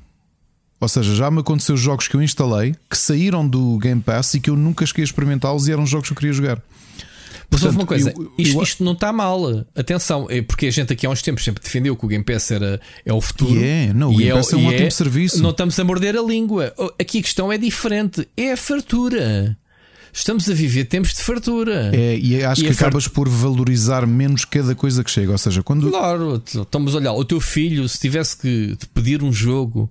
Ou 0.80 0.88
seja, 0.88 1.14
já 1.14 1.30
me 1.30 1.40
aconteceu 1.40 1.76
jogos 1.76 2.08
que 2.08 2.14
eu 2.14 2.22
instalei 2.22 2.74
que 2.90 2.96
saíram 2.96 3.46
do 3.46 3.78
Game 3.78 4.00
Pass 4.00 4.34
e 4.34 4.40
que 4.40 4.50
eu 4.50 4.56
nunca 4.56 4.84
cheguei 4.84 5.02
a 5.02 5.06
experimentá-los 5.06 5.66
e 5.66 5.72
eram 5.72 5.86
jogos 5.86 6.08
que 6.08 6.12
eu 6.12 6.16
queria 6.16 6.32
jogar. 6.32 6.62
Mas 7.50 7.62
houve 7.62 7.76
Portanto, 7.76 7.80
uma 7.80 7.86
coisa, 7.86 8.10
eu- 8.16 8.32
isto, 8.38 8.56
eu- 8.58 8.62
isto 8.62 8.84
não 8.84 8.92
está 8.92 9.12
mal. 9.12 9.64
Atenção, 9.74 10.26
é 10.30 10.42
porque 10.42 10.66
a 10.66 10.70
gente 10.70 10.92
aqui 10.92 11.06
há 11.06 11.10
uns 11.10 11.22
tempos 11.22 11.44
sempre 11.44 11.62
defendeu 11.62 11.96
que 11.96 12.04
o 12.04 12.08
Game 12.08 12.24
Pass 12.24 12.50
era, 12.50 12.80
é 13.04 13.12
o 13.12 13.20
futuro. 13.20 13.54
E 13.58 13.64
é, 13.64 13.92
não, 13.94 14.10
o 14.12 14.16
Game 14.16 14.32
Pass 14.32 14.52
é 14.52 14.56
um 14.56 14.70
e 14.70 14.74
ótimo 14.74 14.90
serviço. 14.90 15.42
Não 15.42 15.50
estamos 15.50 15.78
a 15.78 15.84
morder 15.84 16.16
a 16.16 16.22
língua. 16.22 16.72
Aqui 17.00 17.18
a 17.18 17.22
questão 17.22 17.52
é 17.52 17.58
diferente. 17.58 18.26
É 18.36 18.52
a 18.52 18.56
fartura. 18.56 19.56
Estamos 20.12 20.48
a 20.48 20.54
viver 20.54 20.84
tempos 20.84 21.12
de 21.14 21.22
fartura. 21.24 21.90
É, 21.92 22.16
e 22.16 22.44
acho 22.44 22.60
E 22.62 22.66
que 22.66 22.70
acabas 22.70 23.08
por 23.08 23.28
valorizar 23.28 24.06
menos 24.06 24.44
cada 24.44 24.72
coisa 24.72 25.02
que 25.02 25.10
chega. 25.10 25.32
Ou 25.32 25.38
seja, 25.38 25.60
quando 25.60 25.90
Claro, 25.90 26.40
estamos 26.46 26.94
a 26.94 26.98
olhar. 26.98 27.12
O 27.14 27.24
teu 27.24 27.40
filho, 27.40 27.88
se 27.88 27.98
tivesse 27.98 28.36
que 28.36 28.76
pedir 28.94 29.24
um 29.24 29.32
jogo 29.32 29.90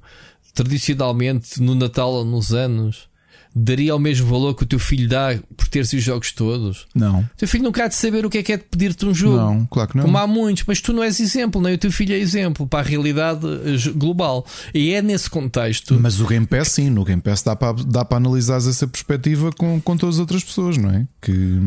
tradicionalmente 0.54 1.62
no 1.62 1.76
Natal 1.76 2.12
ou 2.14 2.24
nos 2.26 2.54
anos, 2.54 3.10
daria 3.56 3.96
o 3.96 4.00
mesmo 4.00 4.28
valor 4.28 4.56
que 4.56 4.64
o 4.64 4.66
teu 4.66 4.80
filho 4.80 5.08
dá 5.08 5.38
por 5.56 5.68
ter 5.68 5.82
os 5.82 5.90
jogos 5.92 6.32
todos. 6.32 6.88
Não, 6.96 7.20
O 7.20 7.30
teu 7.38 7.48
filho 7.48 7.64
nunca 7.64 7.86
há 7.86 7.88
de 7.88 7.96
saber 7.96 8.26
o 8.26 8.30
que 8.30 8.40
é 8.40 8.44
que 8.44 8.54
é 8.54 8.58
de 8.58 8.64
pedir-te 8.64 9.06
um 9.06 9.14
jogo. 9.14 9.38
não, 9.38 9.66
claro 9.68 9.90
que 9.90 9.98
não. 9.98 10.06
Como 10.06 10.18
há 10.18 10.26
muitos, 10.26 10.64
mas 10.66 10.82
tu 10.82 10.92
não 10.92 11.04
és 11.04 11.20
exemplo, 11.20 11.62
nem 11.62 11.76
o 11.76 11.78
teu 11.78 11.92
filho 11.92 12.14
é 12.16 12.18
exemplo 12.18 12.66
para 12.68 12.80
a 12.80 12.82
realidade 12.82 13.46
eh, 13.46 13.92
global. 13.96 14.46
E 14.74 14.92
é 14.94 15.02
nesse 15.02 15.30
contexto. 15.30 16.00
Mas 16.00 16.20
o 16.20 16.26
Game 16.26 16.46
Pass, 16.48 16.70
sim, 16.70 16.90
no 16.90 17.04
Game 17.06 17.22
Pass 17.22 17.44
dá 17.44 17.56
para, 17.56 17.74
dá 17.84 18.04
para 18.04 18.18
analisar 18.18 18.58
essa 18.58 18.88
perspectiva 18.88 19.52
com, 19.52 19.80
com 19.80 19.96
todas 19.98 20.16
as 20.16 20.20
outras 20.22 20.44
pessoas, 20.44 20.78
não 20.78 20.90
é? 20.90 21.08
Que 21.22 21.60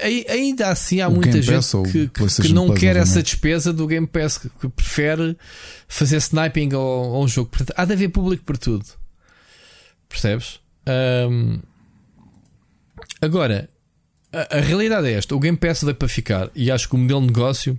Ai- 0.00 0.24
Ainda 0.30 0.68
assim 0.70 1.00
há 1.00 1.08
O 1.08 1.12
muita 1.12 1.30
Game 1.32 1.42
gente 1.42 1.76
ou 1.76 1.82
que, 1.82 2.08
que- 2.08 2.52
não 2.54 2.66
Plus, 2.68 2.78
quer 2.80 2.96
essa 2.96 3.22
despesa 3.22 3.72
do 3.72 3.86
Game 3.86 4.06
Pass, 4.06 4.38
que, 4.38 4.48
prefere 4.68 5.36
fazer 5.86 6.16
sniping 6.18 6.72
ao, 6.72 6.80
ao 7.16 7.28
jogo. 7.28 7.50
Portanto, 7.50 7.74
há 7.76 7.84
de 7.84 7.92
haver 7.92 8.08
público 8.08 8.44
para 8.44 8.56
tudo. 8.56 8.84
Percebes? 10.08 10.60
Ahm, 10.86 11.60
agora, 13.20 13.68
a, 14.32 14.58
a 14.58 14.60
realidade 14.60 15.08
é 15.08 15.12
esta: 15.12 15.34
o 15.34 15.40
Game 15.40 15.56
Pass 15.56 15.82
veio 15.82 15.94
para 15.94 16.08
ficar 16.08 16.50
e 16.54 16.70
acho 16.70 16.88
que 16.88 16.94
o 16.94 16.98
modelo 16.98 17.20
de 17.20 17.26
negócio, 17.28 17.78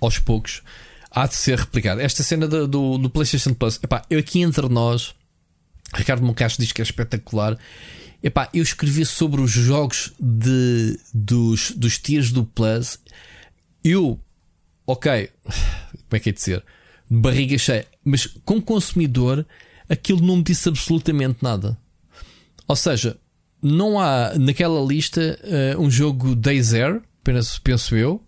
aos 0.00 0.18
poucos, 0.18 0.62
há 1.10 1.26
de 1.26 1.34
ser 1.34 1.58
replicado. 1.58 2.00
Esta 2.00 2.22
cena 2.22 2.48
do, 2.48 2.66
do, 2.66 2.98
do 2.98 3.10
PlayStation 3.10 3.54
Plus, 3.54 3.78
epá, 3.82 4.02
eu 4.08 4.18
aqui 4.18 4.40
entre 4.40 4.68
nós, 4.68 5.14
Ricardo 5.94 6.24
Moncacho 6.24 6.60
diz 6.60 6.72
que 6.72 6.80
é 6.80 6.84
espetacular. 6.84 7.58
Epá, 8.22 8.48
eu 8.54 8.62
escrevi 8.62 9.04
sobre 9.04 9.40
os 9.40 9.50
jogos 9.50 10.12
de, 10.18 10.98
dos, 11.12 11.72
dos 11.72 11.98
tiers 11.98 12.30
do 12.30 12.44
Plus. 12.44 12.98
Eu, 13.82 14.18
ok, 14.86 15.28
como 15.44 16.12
é 16.12 16.20
que 16.20 16.30
é 16.30 16.32
de 16.32 16.40
ser? 16.40 16.64
Barriga 17.10 17.58
cheia, 17.58 17.86
mas 18.04 18.26
como 18.44 18.62
consumidor, 18.62 19.44
aquilo 19.88 20.20
não 20.20 20.36
me 20.36 20.42
disse 20.42 20.68
absolutamente 20.68 21.38
nada. 21.42 21.78
Ou 22.66 22.76
seja, 22.76 23.16
não 23.62 24.00
há 24.00 24.32
naquela 24.38 24.80
lista 24.84 25.38
eh, 25.42 25.76
um 25.78 25.90
jogo 25.90 26.34
Days 26.34 26.74
Air, 26.74 27.00
apenas 27.20 27.58
penso 27.58 27.94
eu, 27.94 28.20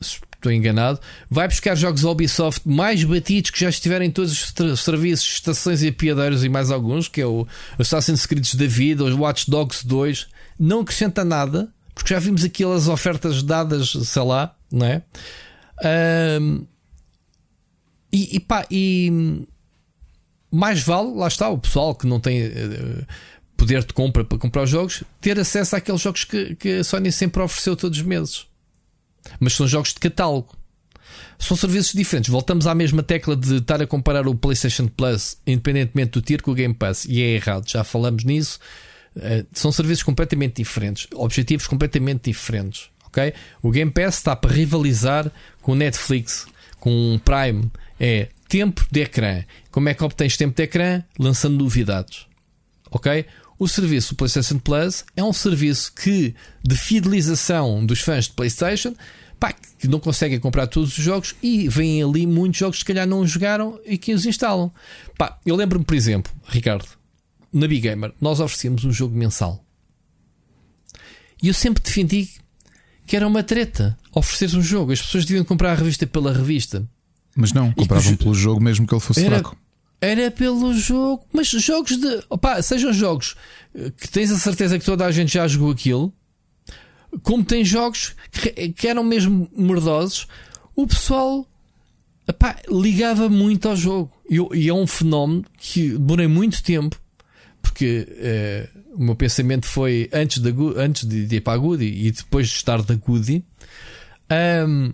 estou 0.00 0.52
enganado, 0.52 1.00
vai 1.30 1.48
buscar 1.48 1.74
jogos 1.74 2.04
Ubisoft 2.04 2.68
mais 2.68 3.02
batidos 3.02 3.50
que 3.50 3.60
já 3.60 3.70
estiverem 3.70 4.08
em 4.08 4.10
todos 4.10 4.32
os 4.32 4.80
serviços, 4.80 5.26
estações 5.26 5.82
e 5.82 5.88
apiadeiros 5.88 6.44
e 6.44 6.48
mais 6.48 6.70
alguns, 6.70 7.08
que 7.08 7.20
é 7.20 7.26
o 7.26 7.46
Assassin's 7.78 8.26
Creed 8.26 8.54
da 8.54 8.66
vida, 8.66 9.04
os 9.04 9.14
Watch 9.14 9.50
Dogs 9.50 9.86
2, 9.86 10.26
não 10.58 10.80
acrescenta 10.80 11.24
nada, 11.24 11.72
porque 11.94 12.12
já 12.12 12.20
vimos 12.20 12.44
aquelas 12.44 12.88
ofertas 12.88 13.42
dadas, 13.42 13.90
sei 13.90 14.22
lá, 14.22 14.54
não 14.70 14.86
é? 14.86 15.02
Ahm, 15.82 16.66
e, 18.12 18.36
e 18.36 18.40
pá, 18.40 18.66
e 18.70 19.46
mais 20.54 20.82
vale, 20.82 21.14
lá 21.14 21.28
está, 21.28 21.48
o 21.48 21.58
pessoal 21.58 21.94
que 21.94 22.06
não 22.06 22.20
tem 22.20 22.40
eh, 22.40 23.04
poder 23.56 23.84
de 23.84 23.92
compra 23.92 24.24
para 24.24 24.38
comprar 24.38 24.62
os 24.62 24.70
jogos, 24.70 25.02
ter 25.20 25.38
acesso 25.38 25.76
àqueles 25.76 26.00
jogos 26.00 26.24
que, 26.24 26.54
que 26.56 26.78
a 26.78 26.84
Sony 26.84 27.10
sempre 27.10 27.42
ofereceu 27.42 27.76
todos 27.76 27.98
os 27.98 28.04
meses 28.04 28.46
mas 29.40 29.54
são 29.54 29.66
jogos 29.66 29.92
de 29.92 30.00
catálogo. 30.00 30.56
São 31.38 31.56
serviços 31.56 31.92
diferentes. 31.92 32.30
Voltamos 32.30 32.66
à 32.66 32.74
mesma 32.74 33.02
tecla 33.02 33.36
de 33.36 33.56
estar 33.56 33.82
a 33.82 33.86
comparar 33.86 34.26
o 34.26 34.34
PlayStation 34.34 34.86
Plus, 34.88 35.36
independentemente 35.46 36.12
do 36.12 36.22
tier, 36.22 36.42
com 36.42 36.52
o 36.52 36.54
Game 36.54 36.74
Pass. 36.74 37.04
E 37.04 37.20
é 37.20 37.34
errado, 37.34 37.68
já 37.68 37.84
falamos 37.84 38.24
nisso. 38.24 38.58
Eh, 39.16 39.44
são 39.52 39.70
serviços 39.70 40.02
completamente 40.02 40.56
diferentes, 40.56 41.06
objetivos 41.14 41.66
completamente 41.66 42.30
diferentes. 42.30 42.88
ok? 43.06 43.32
O 43.62 43.70
Game 43.70 43.90
Pass 43.90 44.18
está 44.18 44.34
para 44.34 44.52
rivalizar 44.52 45.30
com 45.60 45.72
o 45.72 45.74
Netflix, 45.74 46.46
com 46.78 47.14
o 47.14 47.20
Prime. 47.20 47.70
É 47.98 48.28
tempo 48.54 48.86
de 48.88 49.00
ecrã. 49.00 49.42
Como 49.68 49.88
é 49.88 49.94
que 49.94 50.04
obtens 50.04 50.36
tempo 50.36 50.54
de 50.54 50.62
ecrã? 50.62 51.02
Lançando 51.18 51.58
novidades. 51.58 52.28
Ok? 52.88 53.26
O 53.58 53.66
serviço 53.66 54.14
PlayStation 54.14 54.60
Plus 54.60 55.04
é 55.16 55.24
um 55.24 55.32
serviço 55.32 55.92
que 55.92 56.36
de 56.62 56.76
fidelização 56.76 57.84
dos 57.84 57.98
fãs 57.98 58.26
de 58.26 58.30
PlayStation 58.30 58.94
pá, 59.40 59.52
que 59.52 59.88
não 59.88 59.98
conseguem 59.98 60.38
comprar 60.38 60.68
todos 60.68 60.96
os 60.96 61.02
jogos 61.02 61.34
e 61.42 61.68
vêm 61.68 62.00
ali 62.00 62.28
muitos 62.28 62.60
jogos 62.60 62.76
que 62.76 62.82
se 62.82 62.84
calhar 62.84 63.08
não 63.08 63.26
jogaram 63.26 63.80
e 63.84 63.98
que 63.98 64.14
os 64.14 64.24
instalam. 64.24 64.70
Pá, 65.18 65.36
eu 65.44 65.56
lembro-me, 65.56 65.84
por 65.84 65.96
exemplo, 65.96 66.32
Ricardo, 66.46 66.86
na 67.52 67.66
Big 67.66 67.80
Gamer, 67.80 68.12
nós 68.20 68.38
oferecíamos 68.38 68.84
um 68.84 68.92
jogo 68.92 69.16
mensal 69.16 69.64
e 71.42 71.48
eu 71.48 71.54
sempre 71.54 71.82
defendi 71.82 72.28
que 73.04 73.16
era 73.16 73.26
uma 73.26 73.42
treta 73.42 73.98
oferecer 74.14 74.56
um 74.56 74.62
jogo. 74.62 74.92
As 74.92 75.02
pessoas 75.02 75.24
deviam 75.24 75.44
comprar 75.44 75.72
a 75.72 75.74
revista 75.74 76.06
pela 76.06 76.32
revista. 76.32 76.88
Mas 77.36 77.52
não, 77.52 77.72
compravam 77.72 78.16
pelo 78.16 78.34
jogo 78.34 78.60
mesmo 78.62 78.86
que 78.86 78.94
ele 78.94 79.00
fosse 79.00 79.24
Era- 79.24 79.38
fraco. 79.40 79.56
Era 80.00 80.30
pelo 80.30 80.74
jogo, 80.74 81.24
mas 81.32 81.46
jogos 81.48 81.96
de. 81.96 82.22
Opá, 82.28 82.60
sejam 82.60 82.92
jogos 82.92 83.34
eh, 83.74 83.90
que 83.96 84.08
tens 84.08 84.30
a 84.30 84.36
certeza 84.36 84.78
que 84.78 84.84
toda 84.84 85.06
a 85.06 85.10
gente 85.10 85.32
já 85.32 85.48
jogou 85.48 85.70
aquilo, 85.72 86.12
como 87.22 87.42
tem 87.42 87.64
jogos 87.64 88.14
que, 88.30 88.72
que 88.72 88.86
eram 88.86 89.02
mesmo 89.02 89.48
mordosos, 89.56 90.26
o 90.76 90.86
pessoal 90.86 91.48
epá, 92.28 92.56
ligava 92.68 93.28
muito 93.30 93.66
ao 93.68 93.76
jogo. 93.76 94.12
E, 94.28 94.36
e 94.58 94.68
é 94.68 94.74
um 94.74 94.86
fenómeno 94.86 95.44
que 95.56 95.90
demorei 95.90 96.26
muito 96.26 96.62
tempo, 96.62 97.00
porque 97.62 98.06
eh, 98.10 98.68
o 98.92 99.02
meu 99.02 99.14
pensamento 99.14 99.64
foi 99.66 100.10
antes, 100.12 100.38
da, 100.38 100.50
antes 100.76 101.08
de, 101.08 101.24
de 101.26 101.36
ir 101.36 101.40
para 101.40 101.54
a 101.54 101.56
Goody 101.58 101.86
e 102.06 102.10
depois 102.10 102.48
de 102.48 102.54
estar 102.56 102.82
da 102.82 102.94
Goody. 102.94 103.42
ahm, 104.28 104.92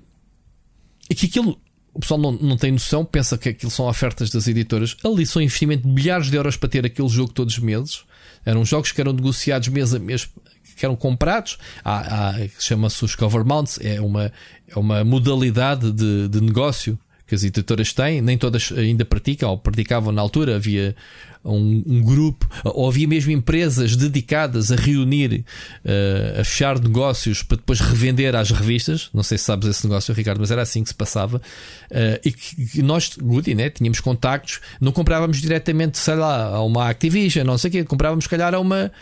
é 1.08 1.14
que 1.14 1.26
aquilo 1.26 1.58
o 1.92 2.00
pessoal 2.00 2.20
não, 2.20 2.32
não 2.32 2.56
tem 2.56 2.72
noção, 2.72 3.04
pensa 3.04 3.36
que 3.36 3.48
aquilo 3.48 3.70
são 3.70 3.86
ofertas 3.86 4.30
das 4.30 4.46
editoras. 4.46 4.96
Ali 5.04 5.26
são 5.26 5.42
investimento 5.42 5.86
de 5.86 5.92
milhares 5.92 6.30
de 6.30 6.36
euros 6.36 6.56
para 6.56 6.68
ter 6.68 6.84
aquele 6.86 7.08
jogo 7.08 7.32
todos 7.32 7.54
os 7.54 7.60
meses. 7.60 8.02
Eram 8.44 8.64
jogos 8.64 8.92
que 8.92 9.00
eram 9.00 9.12
negociados 9.12 9.68
mês 9.68 9.92
a 9.94 9.98
mês, 9.98 10.28
que 10.76 10.84
eram 10.86 10.96
comprados. 10.96 11.58
Há, 11.84 12.30
há- 12.30 12.48
Chama-se 12.58 13.04
os 13.04 13.14
cover 13.14 13.44
mounts, 13.44 13.78
é 13.82 14.00
uma, 14.00 14.32
é 14.68 14.78
uma 14.78 15.04
modalidade 15.04 15.92
de, 15.92 16.28
de 16.28 16.40
negócio 16.40 16.98
que 17.26 17.34
as 17.34 17.44
editoras 17.44 17.92
têm, 17.92 18.20
nem 18.20 18.36
todas 18.36 18.72
ainda 18.72 19.04
praticam 19.04 19.50
ou 19.50 19.58
praticavam 19.58 20.10
na 20.12 20.20
altura. 20.22 20.56
Havia 20.56 20.96
um, 21.44 21.82
um 21.86 22.02
grupo, 22.02 22.48
ou 22.64 22.88
havia 22.88 23.08
mesmo 23.08 23.30
empresas 23.30 23.96
dedicadas 23.96 24.70
a 24.70 24.76
reunir, 24.76 25.44
uh, 25.84 26.40
a 26.40 26.44
fechar 26.44 26.78
negócios 26.78 27.42
para 27.42 27.56
depois 27.56 27.80
revender 27.80 28.34
às 28.34 28.50
revistas. 28.50 29.10
Não 29.12 29.22
sei 29.22 29.38
se 29.38 29.44
sabes 29.44 29.68
esse 29.68 29.84
negócio, 29.86 30.14
Ricardo, 30.14 30.40
mas 30.40 30.50
era 30.50 30.62
assim 30.62 30.82
que 30.82 30.88
se 30.88 30.94
passava. 30.94 31.38
Uh, 31.90 32.20
e 32.24 32.32
que, 32.32 32.82
nós, 32.82 33.16
Goody, 33.16 33.54
né, 33.54 33.70
tínhamos 33.70 34.00
contactos, 34.00 34.60
não 34.80 34.92
comprávamos 34.92 35.40
diretamente, 35.40 35.98
sei 35.98 36.14
lá, 36.14 36.48
a 36.48 36.62
uma 36.62 36.88
Activision, 36.88 37.46
não 37.46 37.58
sei 37.58 37.68
o 37.68 37.72
quê, 37.72 37.84
comprávamos, 37.84 38.24
se 38.24 38.30
calhar, 38.30 38.54
a 38.54 38.60
uma, 38.60 38.92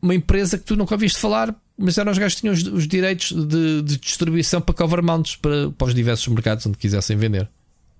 uma 0.00 0.14
empresa 0.14 0.58
que 0.58 0.64
tu 0.64 0.76
nunca 0.76 0.94
ouviste 0.94 1.18
falar 1.18 1.54
mas 1.78 1.98
eram 1.98 2.10
os 2.10 2.16
gajos 2.16 2.36
que 2.36 2.40
tinham 2.40 2.54
os, 2.54 2.62
os 2.62 2.88
direitos 2.88 3.32
de, 3.32 3.82
de, 3.82 3.98
distribuição 3.98 4.62
para 4.62 4.74
cover 4.74 5.02
mounts 5.02 5.36
para, 5.36 5.70
para 5.72 5.88
os 5.88 5.94
diversos 5.94 6.26
mercados 6.28 6.64
onde 6.64 6.78
quisessem 6.78 7.18
vender. 7.18 7.48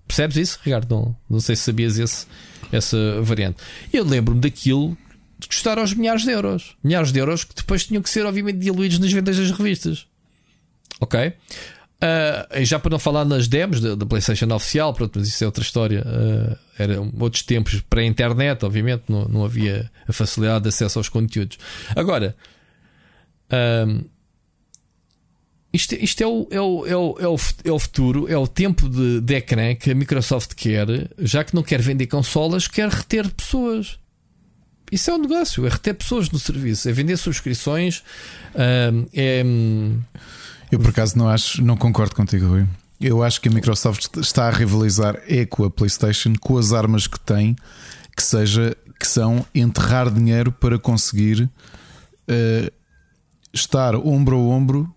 Percebes 0.07 0.36
isso, 0.36 0.61
Ricardo? 0.62 0.94
Não, 0.94 1.16
não 1.28 1.40
sei 1.40 1.57
se 1.57 1.62
sabias 1.62 1.98
esse, 1.98 2.26
essa 2.70 3.20
variante. 3.22 3.59
Eu 3.92 4.04
lembro-me 4.04 4.40
daquilo 4.40 4.96
de 5.38 5.48
custar 5.48 5.78
aos 5.78 5.92
milhares 5.92 6.22
de 6.22 6.30
euros. 6.30 6.76
Milhares 6.82 7.12
de 7.12 7.18
euros 7.18 7.44
que 7.44 7.54
depois 7.54 7.86
tinham 7.86 8.02
que 8.02 8.09
ser, 8.09 8.24
obviamente, 8.24 8.59
diluídos 8.59 8.98
nas 8.98 9.12
vendas 9.12 9.36
das 9.36 9.50
revistas. 9.50 10.07
Ok? 11.00 11.32
Uh, 11.96 12.64
já 12.64 12.78
para 12.78 12.90
não 12.90 12.98
falar 12.98 13.24
nas 13.24 13.48
demos 13.48 13.80
da, 13.80 13.94
da 13.94 14.04
PlayStation 14.04 14.52
oficial, 14.54 14.92
pronto, 14.92 15.18
mas 15.18 15.28
isso 15.28 15.42
é 15.42 15.46
outra 15.46 15.62
história. 15.62 16.04
Uh, 16.07 16.57
eram 16.78 17.12
outros 17.18 17.42
tempos 17.42 17.80
para 17.80 18.00
a 18.00 18.04
internet, 18.04 18.64
obviamente, 18.64 19.04
não, 19.09 19.24
não 19.26 19.44
havia 19.44 19.90
a 20.07 20.12
facilidade 20.12 20.64
de 20.64 20.68
acesso 20.68 20.98
aos 20.98 21.09
conteúdos. 21.09 21.59
Agora, 21.94 22.36
um, 23.86 24.04
isto, 25.76 25.94
isto 25.94 26.22
é, 26.22 26.26
o, 26.26 26.48
é, 26.50 26.60
o, 26.60 26.86
é, 26.86 26.96
o, 26.96 27.16
é, 27.20 27.28
o, 27.28 27.36
é 27.64 27.72
o 27.72 27.78
futuro, 27.78 28.26
é 28.28 28.36
o 28.36 28.46
tempo 28.46 28.88
de, 28.88 29.20
de 29.20 29.34
ecrã 29.34 29.74
que 29.74 29.90
a 29.90 29.94
Microsoft 29.94 30.54
quer, 30.54 30.86
já 31.18 31.44
que 31.44 31.54
não 31.54 31.62
quer 31.62 31.80
vender 31.80 32.06
consolas, 32.06 32.66
quer 32.66 32.88
reter 32.88 33.32
pessoas. 33.32 33.98
Isso 34.90 35.10
é 35.10 35.14
um 35.14 35.18
negócio, 35.18 35.66
é 35.66 35.68
reter 35.68 35.94
pessoas 35.94 36.30
no 36.30 36.38
serviço, 36.38 36.88
é 36.88 36.92
vender 36.92 37.16
subscrições. 37.16 38.02
Um, 38.54 39.06
é... 39.12 39.42
Eu 40.72 40.80
por 40.80 40.90
acaso 40.90 41.18
não 41.18 41.28
acho, 41.28 41.62
não 41.62 41.76
concordo 41.76 42.14
contigo, 42.14 42.46
Rui. 42.46 42.66
Eu 43.00 43.22
acho 43.22 43.40
que 43.40 43.48
a 43.48 43.52
Microsoft 43.52 44.16
está 44.16 44.48
a 44.48 44.50
rivalizar 44.50 45.20
é 45.28 45.44
com 45.44 45.64
a 45.64 45.70
PlayStation, 45.70 46.32
com 46.40 46.56
as 46.56 46.72
armas 46.72 47.06
que 47.06 47.20
tem, 47.20 47.54
que 48.16 48.22
seja 48.22 48.74
que 48.98 49.06
são 49.06 49.44
enterrar 49.54 50.10
dinheiro 50.10 50.50
para 50.50 50.78
conseguir 50.78 51.42
uh, 51.42 52.72
estar 53.52 53.94
ombro 53.94 54.36
a 54.36 54.40
ombro 54.40 54.95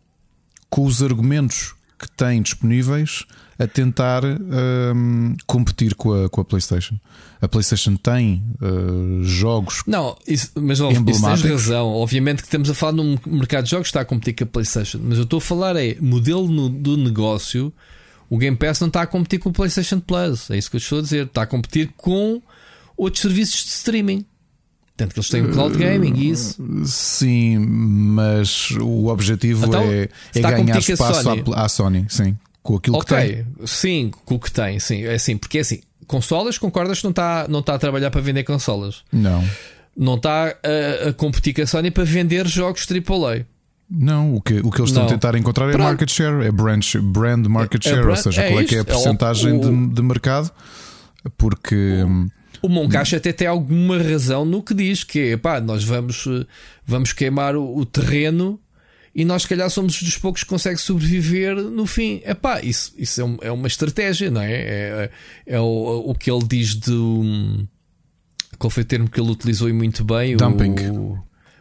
com 0.69 0.85
os 0.85 1.01
argumentos 1.01 1.73
que 1.97 2.09
têm 2.11 2.41
disponíveis 2.41 3.25
a 3.59 3.67
tentar 3.67 4.23
um, 4.23 5.35
competir 5.45 5.93
com 5.93 6.13
a, 6.13 6.29
com 6.29 6.39
a 6.39 6.45
PlayStation. 6.45 6.97
A 7.41 7.47
PlayStation 7.47 7.97
tem 7.97 8.41
uh, 8.61 9.21
jogos. 9.21 9.83
Não, 9.85 10.17
isso, 10.25 10.51
mas 10.55 10.79
ó, 10.79 10.89
isso 10.89 11.03
tens 11.03 11.41
razão. 11.41 11.87
Obviamente 11.87 12.37
que 12.37 12.47
estamos 12.47 12.69
a 12.69 12.73
falar 12.73 12.93
num 12.93 13.17
mercado 13.27 13.65
de 13.65 13.71
jogos 13.71 13.87
que 13.87 13.89
está 13.89 14.01
a 14.01 14.05
competir 14.05 14.33
com 14.33 14.45
a 14.45 14.47
PlayStation, 14.47 15.01
mas 15.03 15.17
eu 15.17 15.25
estou 15.25 15.39
a 15.39 15.41
falar 15.41 15.75
é 15.75 15.97
modelo 15.99 16.47
no, 16.47 16.69
do 16.69 16.95
negócio. 16.95 17.73
O 18.29 18.37
Game 18.37 18.55
Pass 18.55 18.79
não 18.79 18.87
está 18.87 19.01
a 19.01 19.07
competir 19.07 19.39
com 19.39 19.49
o 19.49 19.53
PlayStation 19.53 19.99
Plus. 19.99 20.49
É 20.51 20.57
isso 20.57 20.69
que 20.69 20.77
eu 20.77 20.79
estou 20.79 20.99
a 20.99 21.01
dizer. 21.01 21.25
Está 21.25 21.41
a 21.41 21.47
competir 21.47 21.91
com 21.97 22.41
outros 22.95 23.21
serviços 23.21 23.63
de 23.65 23.71
streaming. 23.71 24.25
Tanto 24.99 25.13
que 25.13 25.19
eles 25.21 25.29
têm 25.29 25.41
o 25.43 25.51
cloud 25.53 25.77
gaming 25.77 26.13
e 26.13 26.29
isso. 26.29 26.61
Sim, 26.83 27.57
mas 27.59 28.71
o 28.71 29.07
objetivo 29.07 29.65
então, 29.65 29.81
é, 29.83 30.09
é 30.35 30.41
ganhar 30.41 30.77
espaço 30.77 31.23
Sony. 31.23 31.43
À, 31.55 31.69
Sony, 31.69 32.05
sim. 32.09 32.37
Com 32.61 32.75
aquilo 32.75 32.97
okay. 32.97 33.17
que 33.17 33.35
tem. 33.35 33.45
Sim, 33.65 34.11
com 34.25 34.35
o 34.35 34.39
que 34.39 34.51
tem, 34.51 34.77
sim. 34.77 35.05
É 35.05 35.13
assim, 35.13 35.37
porque 35.37 35.59
é 35.59 35.61
assim, 35.61 35.79
consolas, 36.05 36.57
concordas 36.57 36.97
que 36.97 37.05
não 37.05 37.11
está 37.11 37.47
não 37.47 37.61
tá 37.61 37.75
a 37.75 37.79
trabalhar 37.79 38.11
para 38.11 38.19
vender 38.19 38.43
consolas? 38.43 39.03
Não. 39.09 39.41
Não 39.95 40.15
está 40.15 40.47
a, 40.47 41.07
a 41.07 41.13
competir 41.13 41.53
com 41.53 41.61
a 41.61 41.65
Sony 41.65 41.91
para 41.91 42.03
vender 42.03 42.45
jogos 42.45 42.85
AAA. 42.85 43.45
Não, 43.89 44.35
o 44.35 44.41
que, 44.41 44.59
o 44.59 44.69
que 44.69 44.81
eles 44.81 44.89
estão 44.89 45.05
a 45.05 45.07
tentar 45.07 45.33
encontrar 45.35 45.69
é 45.69 45.71
Pronto. 45.71 45.87
market 45.87 46.11
share, 46.11 46.45
é 46.45 46.51
brand, 46.51 46.83
brand 47.03 47.47
market 47.47 47.85
é 47.85 47.89
share, 47.89 48.01
é 48.01 48.03
brand, 48.03 48.17
ou 48.17 48.23
seja, 48.23 48.41
é 48.41 48.49
qual 48.49 48.59
é 48.59 48.63
que 48.65 48.75
é 48.75 48.79
a 48.79 48.85
porcentagem 48.85 49.55
é 49.55 49.59
de, 49.59 49.87
de 49.87 50.01
mercado, 50.01 50.51
porque. 51.37 52.03
O 52.03 52.38
o 52.61 52.69
Moncacho 52.69 53.15
até 53.15 53.31
tem 53.31 53.47
alguma 53.47 53.97
razão 53.97 54.45
no 54.45 54.61
que 54.61 54.73
diz 54.73 55.03
que 55.03 55.19
é 55.31 55.37
pá, 55.37 55.59
nós 55.61 55.83
vamos, 55.83 56.27
vamos 56.85 57.13
queimar 57.13 57.55
o, 57.55 57.77
o 57.77 57.85
terreno 57.85 58.59
e 59.13 59.25
nós, 59.25 59.41
se 59.41 59.49
calhar, 59.49 59.69
somos 59.69 60.01
dos 60.01 60.17
poucos 60.17 60.43
que 60.43 60.49
conseguem 60.49 60.77
sobreviver 60.77 61.55
no 61.55 61.85
fim. 61.85 62.21
É 62.23 62.33
pá, 62.33 62.61
isso, 62.61 62.93
isso 62.97 63.19
é, 63.19 63.25
um, 63.25 63.37
é, 63.41 63.51
uma 63.51 63.67
estratégia, 63.67 64.29
não 64.29 64.41
é? 64.41 64.51
É, 64.51 65.11
é 65.45 65.59
o, 65.59 66.03
o 66.07 66.15
que 66.15 66.31
ele 66.31 66.45
diz. 66.47 66.79
Um, 66.87 67.67
qual 68.57 68.69
foi 68.69 68.83
o 68.83 68.85
termo 68.85 69.09
que 69.09 69.19
ele 69.19 69.29
utilizou 69.29 69.67
e 69.69 69.73
muito 69.73 70.03
bem? 70.03 70.37
Dumping. 70.37 70.89
O, 70.91 71.19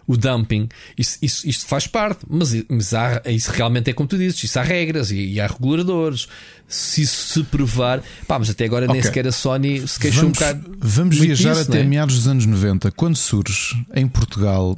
o 0.08 0.16
dumping. 0.16 0.68
Isso, 0.96 1.18
isso, 1.20 1.46
isto 1.46 1.66
faz 1.66 1.86
parte, 1.86 2.20
mas, 2.28 2.54
mas 2.68 2.94
há, 2.94 3.22
isso 3.26 3.52
realmente 3.52 3.90
é 3.90 3.92
como 3.92 4.08
tu 4.08 4.16
dizes: 4.16 4.42
isso 4.42 4.58
há 4.58 4.62
regras 4.62 5.10
e, 5.10 5.34
e 5.34 5.40
há 5.40 5.46
reguladores. 5.46 6.26
Se 6.66 7.02
isso 7.02 7.28
se 7.28 7.44
provar, 7.44 8.02
pá, 8.26 8.38
mas 8.38 8.50
até 8.50 8.64
agora 8.64 8.86
okay. 8.86 8.94
nem 8.94 9.02
sequer 9.02 9.26
a 9.26 9.32
Sony 9.32 9.86
se 9.86 9.98
queixou 10.00 10.22
vamos, 10.22 10.38
um 10.38 10.40
bocado. 10.40 10.78
Vamos 10.80 11.18
viajar 11.18 11.54
disso, 11.54 11.70
até 11.70 11.80
é? 11.80 11.84
meados 11.84 12.16
dos 12.16 12.26
anos 12.26 12.46
90, 12.46 12.90
quando 12.92 13.16
surge 13.16 13.86
em 13.94 14.08
Portugal 14.08 14.76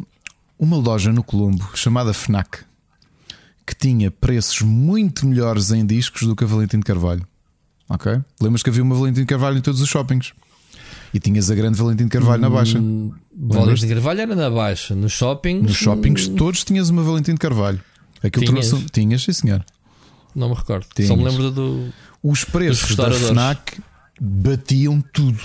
uma 0.58 0.76
loja 0.76 1.12
no 1.12 1.22
Colombo 1.22 1.70
chamada 1.74 2.12
Fnac 2.12 2.64
que 3.70 3.74
tinha 3.74 4.10
preços 4.10 4.62
muito 4.62 5.24
melhores 5.24 5.70
em 5.70 5.86
discos 5.86 6.26
do 6.26 6.34
que 6.34 6.42
a 6.42 6.46
Valentim 6.46 6.78
de 6.78 6.84
Carvalho. 6.84 7.24
Ok? 7.88 8.20
Lembras 8.40 8.64
que 8.64 8.70
havia 8.70 8.82
uma 8.82 8.96
Valentim 8.96 9.20
de 9.20 9.26
Carvalho 9.26 9.58
em 9.58 9.60
todos 9.60 9.80
os 9.80 9.88
shoppings? 9.88 10.32
E 11.14 11.20
tinhas 11.20 11.50
a 11.50 11.54
grande 11.54 11.78
Valentim 11.78 12.04
de 12.04 12.10
Carvalho 12.10 12.40
hum, 12.40 12.42
na 12.42 12.50
baixa. 12.50 12.80
Valentim 13.36 13.86
de 13.86 13.94
Carvalho 13.94 14.20
era 14.20 14.34
na 14.34 14.50
baixa. 14.50 14.94
Nos 14.94 15.12
shoppings. 15.12 15.62
Nos 15.62 15.76
shoppings 15.76 16.28
todos 16.28 16.64
tinhas 16.64 16.90
uma 16.90 17.02
Valentim 17.02 17.32
de 17.32 17.38
Carvalho. 17.38 17.80
Aquilo 18.22 18.46
tinhas? 18.46 18.68
Trouxe... 18.68 18.86
Tinhas, 18.86 19.22
sim 19.22 19.32
senhor. 19.32 19.64
Não 20.34 20.48
me 20.48 20.54
recordo. 20.54 20.86
Tinhas. 20.94 21.08
Só 21.08 21.16
me 21.16 21.24
lembro 21.24 21.50
do. 21.50 21.92
Os 22.22 22.44
preços 22.44 22.96
da 22.96 23.10
Fnac 23.10 23.80
batiam 24.20 25.02
tudo. 25.12 25.40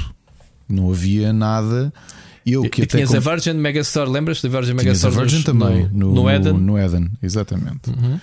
Não 0.67 0.91
havia 0.91 1.31
nada. 1.31 1.93
Eu 2.45 2.63
que 2.69 2.81
e, 2.81 2.83
até 2.83 2.97
tinhas 2.97 3.09
com... 3.09 3.17
a 3.17 3.19
Virgin 3.19 3.53
Megastore, 3.53 4.09
lembras 4.09 4.41
da 4.41 4.49
Virgin 4.49 4.73
Megastore? 4.73 5.15
A 5.15 5.19
Virgin 5.19 5.35
nos, 5.37 5.45
também, 5.45 5.89
no, 5.91 6.13
no, 6.13 6.29
Eden. 6.29 6.53
No 6.53 6.77
Eden, 6.77 7.09
exatamente. 7.21 7.89
Uhum. 7.89 8.19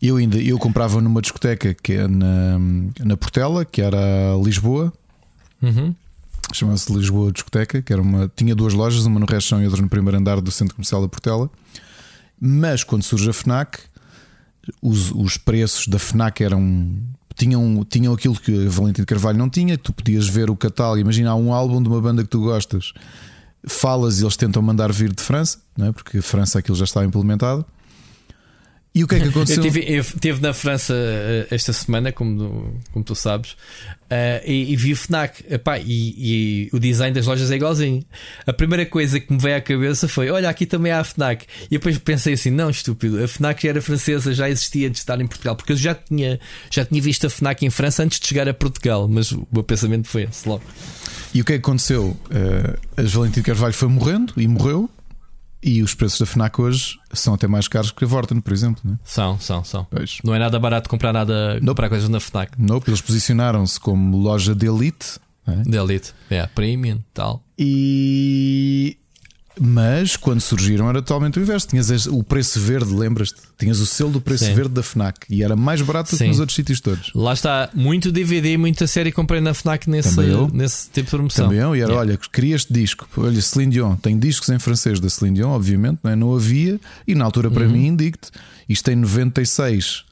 Eu 0.00 0.16
ainda 0.16 0.38
eu 0.38 0.58
comprava 0.58 1.00
numa 1.00 1.20
discoteca 1.20 1.74
que 1.74 1.94
é 1.94 2.08
na, 2.08 2.58
na 3.00 3.16
Portela, 3.16 3.64
que 3.64 3.82
era 3.82 3.98
Lisboa. 4.42 4.92
Uhum 5.60 5.94
chamava-se 6.52 6.92
Lisboa 6.92 7.32
Discoteca, 7.32 7.82
que 7.82 7.92
era 7.92 8.00
uma, 8.00 8.30
tinha 8.34 8.54
duas 8.54 8.74
lojas, 8.74 9.04
uma 9.06 9.20
no 9.20 9.26
Rechão 9.26 9.62
e 9.62 9.66
outra 9.66 9.80
no 9.82 9.88
primeiro 9.88 10.18
andar 10.18 10.40
do 10.40 10.50
Centro 10.50 10.74
Comercial 10.74 11.02
da 11.02 11.08
Portela. 11.08 11.50
Mas 12.40 12.84
quando 12.84 13.02
surge 13.02 13.28
a 13.28 13.32
FNAC, 13.32 13.80
os, 14.82 15.10
os 15.12 15.36
preços 15.36 15.86
da 15.86 15.98
FNAC 15.98 16.42
eram. 16.42 16.96
Tinham, 17.36 17.86
tinham 17.88 18.12
aquilo 18.12 18.34
que 18.34 18.66
a 18.66 18.68
Valentim 18.68 19.02
de 19.02 19.06
Carvalho 19.06 19.38
não 19.38 19.48
tinha, 19.48 19.78
tu 19.78 19.92
podias 19.92 20.26
ver 20.26 20.50
o 20.50 20.56
catálogo, 20.56 20.98
imagina 20.98 21.32
um 21.36 21.52
álbum 21.52 21.80
de 21.80 21.88
uma 21.88 22.00
banda 22.00 22.24
que 22.24 22.28
tu 22.28 22.40
gostas, 22.40 22.92
falas 23.64 24.18
e 24.18 24.24
eles 24.24 24.36
tentam 24.36 24.60
mandar 24.60 24.90
vir 24.90 25.12
de 25.12 25.22
França, 25.22 25.58
não 25.76 25.86
é? 25.86 25.92
porque 25.92 26.18
a 26.18 26.22
França 26.22 26.58
aquilo 26.58 26.76
já 26.76 26.82
estava 26.84 27.06
implementado. 27.06 27.64
E 28.94 29.04
o 29.04 29.06
que 29.06 29.14
é 29.14 29.20
que 29.20 29.28
aconteceu? 29.28 29.62
Eu 29.64 30.00
estive 30.00 30.40
na 30.40 30.52
França 30.52 30.94
eh, 30.94 31.46
esta 31.50 31.72
semana, 31.72 32.10
como, 32.10 32.80
como 32.90 33.04
tu 33.04 33.14
sabes, 33.14 33.52
uh, 33.52 34.42
e, 34.44 34.72
e, 34.72 34.76
vi 34.76 34.92
o 34.92 34.96
Fnac. 34.96 35.44
Epá, 35.48 35.78
e, 35.78 35.84
e, 35.86 36.68
o 36.72 36.78
design 36.78 37.14
das 37.14 37.26
lojas 37.26 37.50
é 37.50 37.56
igualzinho. 37.56 38.02
A 38.46 38.52
primeira 38.52 38.86
coisa 38.86 39.20
que 39.20 39.32
me 39.32 39.38
veio 39.38 39.56
à 39.56 39.60
cabeça 39.60 40.08
foi: 40.08 40.30
olha, 40.30 40.48
aqui 40.48 40.66
também 40.66 40.90
há 40.90 41.00
a 41.00 41.04
Fnac. 41.04 41.46
E 41.66 41.70
depois 41.72 41.98
pensei 41.98 42.34
assim: 42.34 42.50
não, 42.50 42.70
estúpido, 42.70 43.22
a 43.22 43.28
Fnac 43.28 43.62
já 43.62 43.68
era 43.68 43.82
francesa, 43.82 44.32
já 44.32 44.48
existia 44.48 44.88
antes 44.88 45.00
de 45.00 45.02
estar 45.02 45.20
em 45.20 45.26
Portugal, 45.26 45.54
porque 45.54 45.72
eu 45.72 45.76
já 45.76 45.94
tinha, 45.94 46.40
já 46.70 46.84
tinha 46.84 47.00
visto 47.00 47.26
a 47.26 47.30
Fnac 47.30 47.64
em 47.64 47.70
França 47.70 48.02
antes 48.02 48.18
de 48.18 48.26
chegar 48.26 48.48
a 48.48 48.54
Portugal. 48.54 49.06
Mas 49.06 49.30
o 49.32 49.46
meu 49.52 49.62
pensamento 49.62 50.08
foi 50.08 50.22
esse 50.22 50.48
logo. 50.48 50.64
E 51.34 51.42
o 51.42 51.44
que 51.44 51.52
é 51.52 51.56
que 51.56 51.60
aconteceu? 51.60 52.16
Uh, 52.30 52.78
a 52.96 53.02
Valentim 53.02 53.42
Carvalho 53.42 53.74
foi 53.74 53.88
morrendo 53.88 54.32
e 54.36 54.48
morreu. 54.48 54.90
E 55.62 55.82
os 55.82 55.94
preços 55.94 56.20
da 56.20 56.26
FNAC 56.26 56.60
hoje 56.60 56.98
são 57.12 57.34
até 57.34 57.48
mais 57.48 57.66
caros 57.66 57.90
que 57.90 58.04
a 58.04 58.06
Vorten, 58.06 58.40
por 58.40 58.52
exemplo. 58.52 58.80
Né? 58.84 58.96
São, 59.04 59.38
são, 59.40 59.64
são. 59.64 59.86
Pois. 59.90 60.18
Não 60.22 60.34
é 60.34 60.38
nada 60.38 60.58
barato 60.58 60.88
comprar 60.88 61.12
nada, 61.12 61.54
nope. 61.54 61.66
comprar 61.66 61.88
coisas 61.88 62.08
na 62.08 62.20
FNAC. 62.20 62.52
Não, 62.58 62.80
eles 62.86 63.00
posicionaram-se 63.00 63.78
como 63.80 64.16
loja 64.16 64.54
de 64.54 64.66
elite. 64.66 65.18
É? 65.46 65.56
De 65.62 65.76
elite, 65.76 66.12
é, 66.30 66.46
premium 66.46 66.98
tal. 67.12 67.42
E 67.58 68.98
mas 69.60 70.16
quando 70.16 70.40
surgiram 70.40 70.88
era 70.88 71.02
totalmente 71.02 71.38
o 71.38 71.42
inverso. 71.42 71.68
Tinhas 71.68 72.06
o 72.06 72.22
preço 72.22 72.60
verde, 72.60 72.92
lembras-te? 72.92 73.40
Tinhas 73.58 73.80
o 73.80 73.86
selo 73.86 74.10
do 74.10 74.20
preço 74.20 74.44
Sim. 74.44 74.54
verde 74.54 74.70
da 74.70 74.82
Fnac 74.82 75.20
e 75.28 75.42
era 75.42 75.56
mais 75.56 75.82
barato 75.82 76.10
do 76.10 76.18
que 76.18 76.26
nos 76.26 76.40
outros 76.40 76.56
sítios 76.56 76.80
todos. 76.80 77.10
Lá 77.14 77.32
está, 77.32 77.70
muito 77.74 78.12
DVD, 78.12 78.56
muita 78.56 78.86
série 78.86 79.10
comprei 79.10 79.40
na 79.40 79.52
Fnac 79.52 79.88
nesse, 79.88 80.16
nesse 80.52 80.90
tipo 80.90 81.04
de 81.04 81.10
promoção. 81.10 81.46
Também 81.46 81.60
eu, 81.60 81.74
e 81.74 81.80
era, 81.80 81.90
yeah. 81.90 82.00
olha, 82.00 82.18
queria 82.32 82.56
este 82.56 82.72
disco. 82.72 83.08
Olha, 83.16 83.40
Celine 83.40 83.72
Dion, 83.72 83.96
tem 83.96 84.18
discos 84.18 84.48
em 84.48 84.58
francês 84.58 85.00
da 85.00 85.08
Celine 85.08 85.36
Dion, 85.36 85.50
obviamente, 85.50 85.98
não, 86.02 86.10
é? 86.10 86.16
não 86.16 86.34
havia, 86.34 86.80
e 87.06 87.14
na 87.14 87.24
altura 87.24 87.50
para 87.50 87.64
uhum. 87.64 87.72
mim, 87.72 87.86
indico-te, 87.88 88.30
isto 88.68 88.84
tem 88.84 88.96
96 88.96 90.07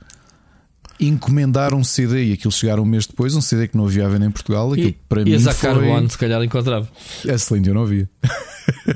encomendar 0.98 1.74
um 1.74 1.84
CD 1.84 2.26
e 2.26 2.32
aquilo 2.32 2.52
chegar 2.52 2.80
um 2.80 2.84
mês 2.84 3.06
depois, 3.06 3.34
um 3.34 3.40
CD 3.40 3.68
que 3.68 3.76
não 3.76 3.86
havia 3.86 4.08
venda 4.08 4.26
em 4.26 4.30
Portugal. 4.30 4.72
Aquilo 4.72 4.88
E, 4.88 4.92
para 5.08 5.22
e 5.22 5.24
mim 5.24 5.34
a 5.34 5.52
foi... 5.52 6.08
Se 6.08 6.18
calhar 6.18 6.42
encontrava. 6.42 6.88
A 7.28 7.38
Celine 7.38 7.68
eu 7.68 7.74
não 7.74 7.82
havia. 7.82 8.08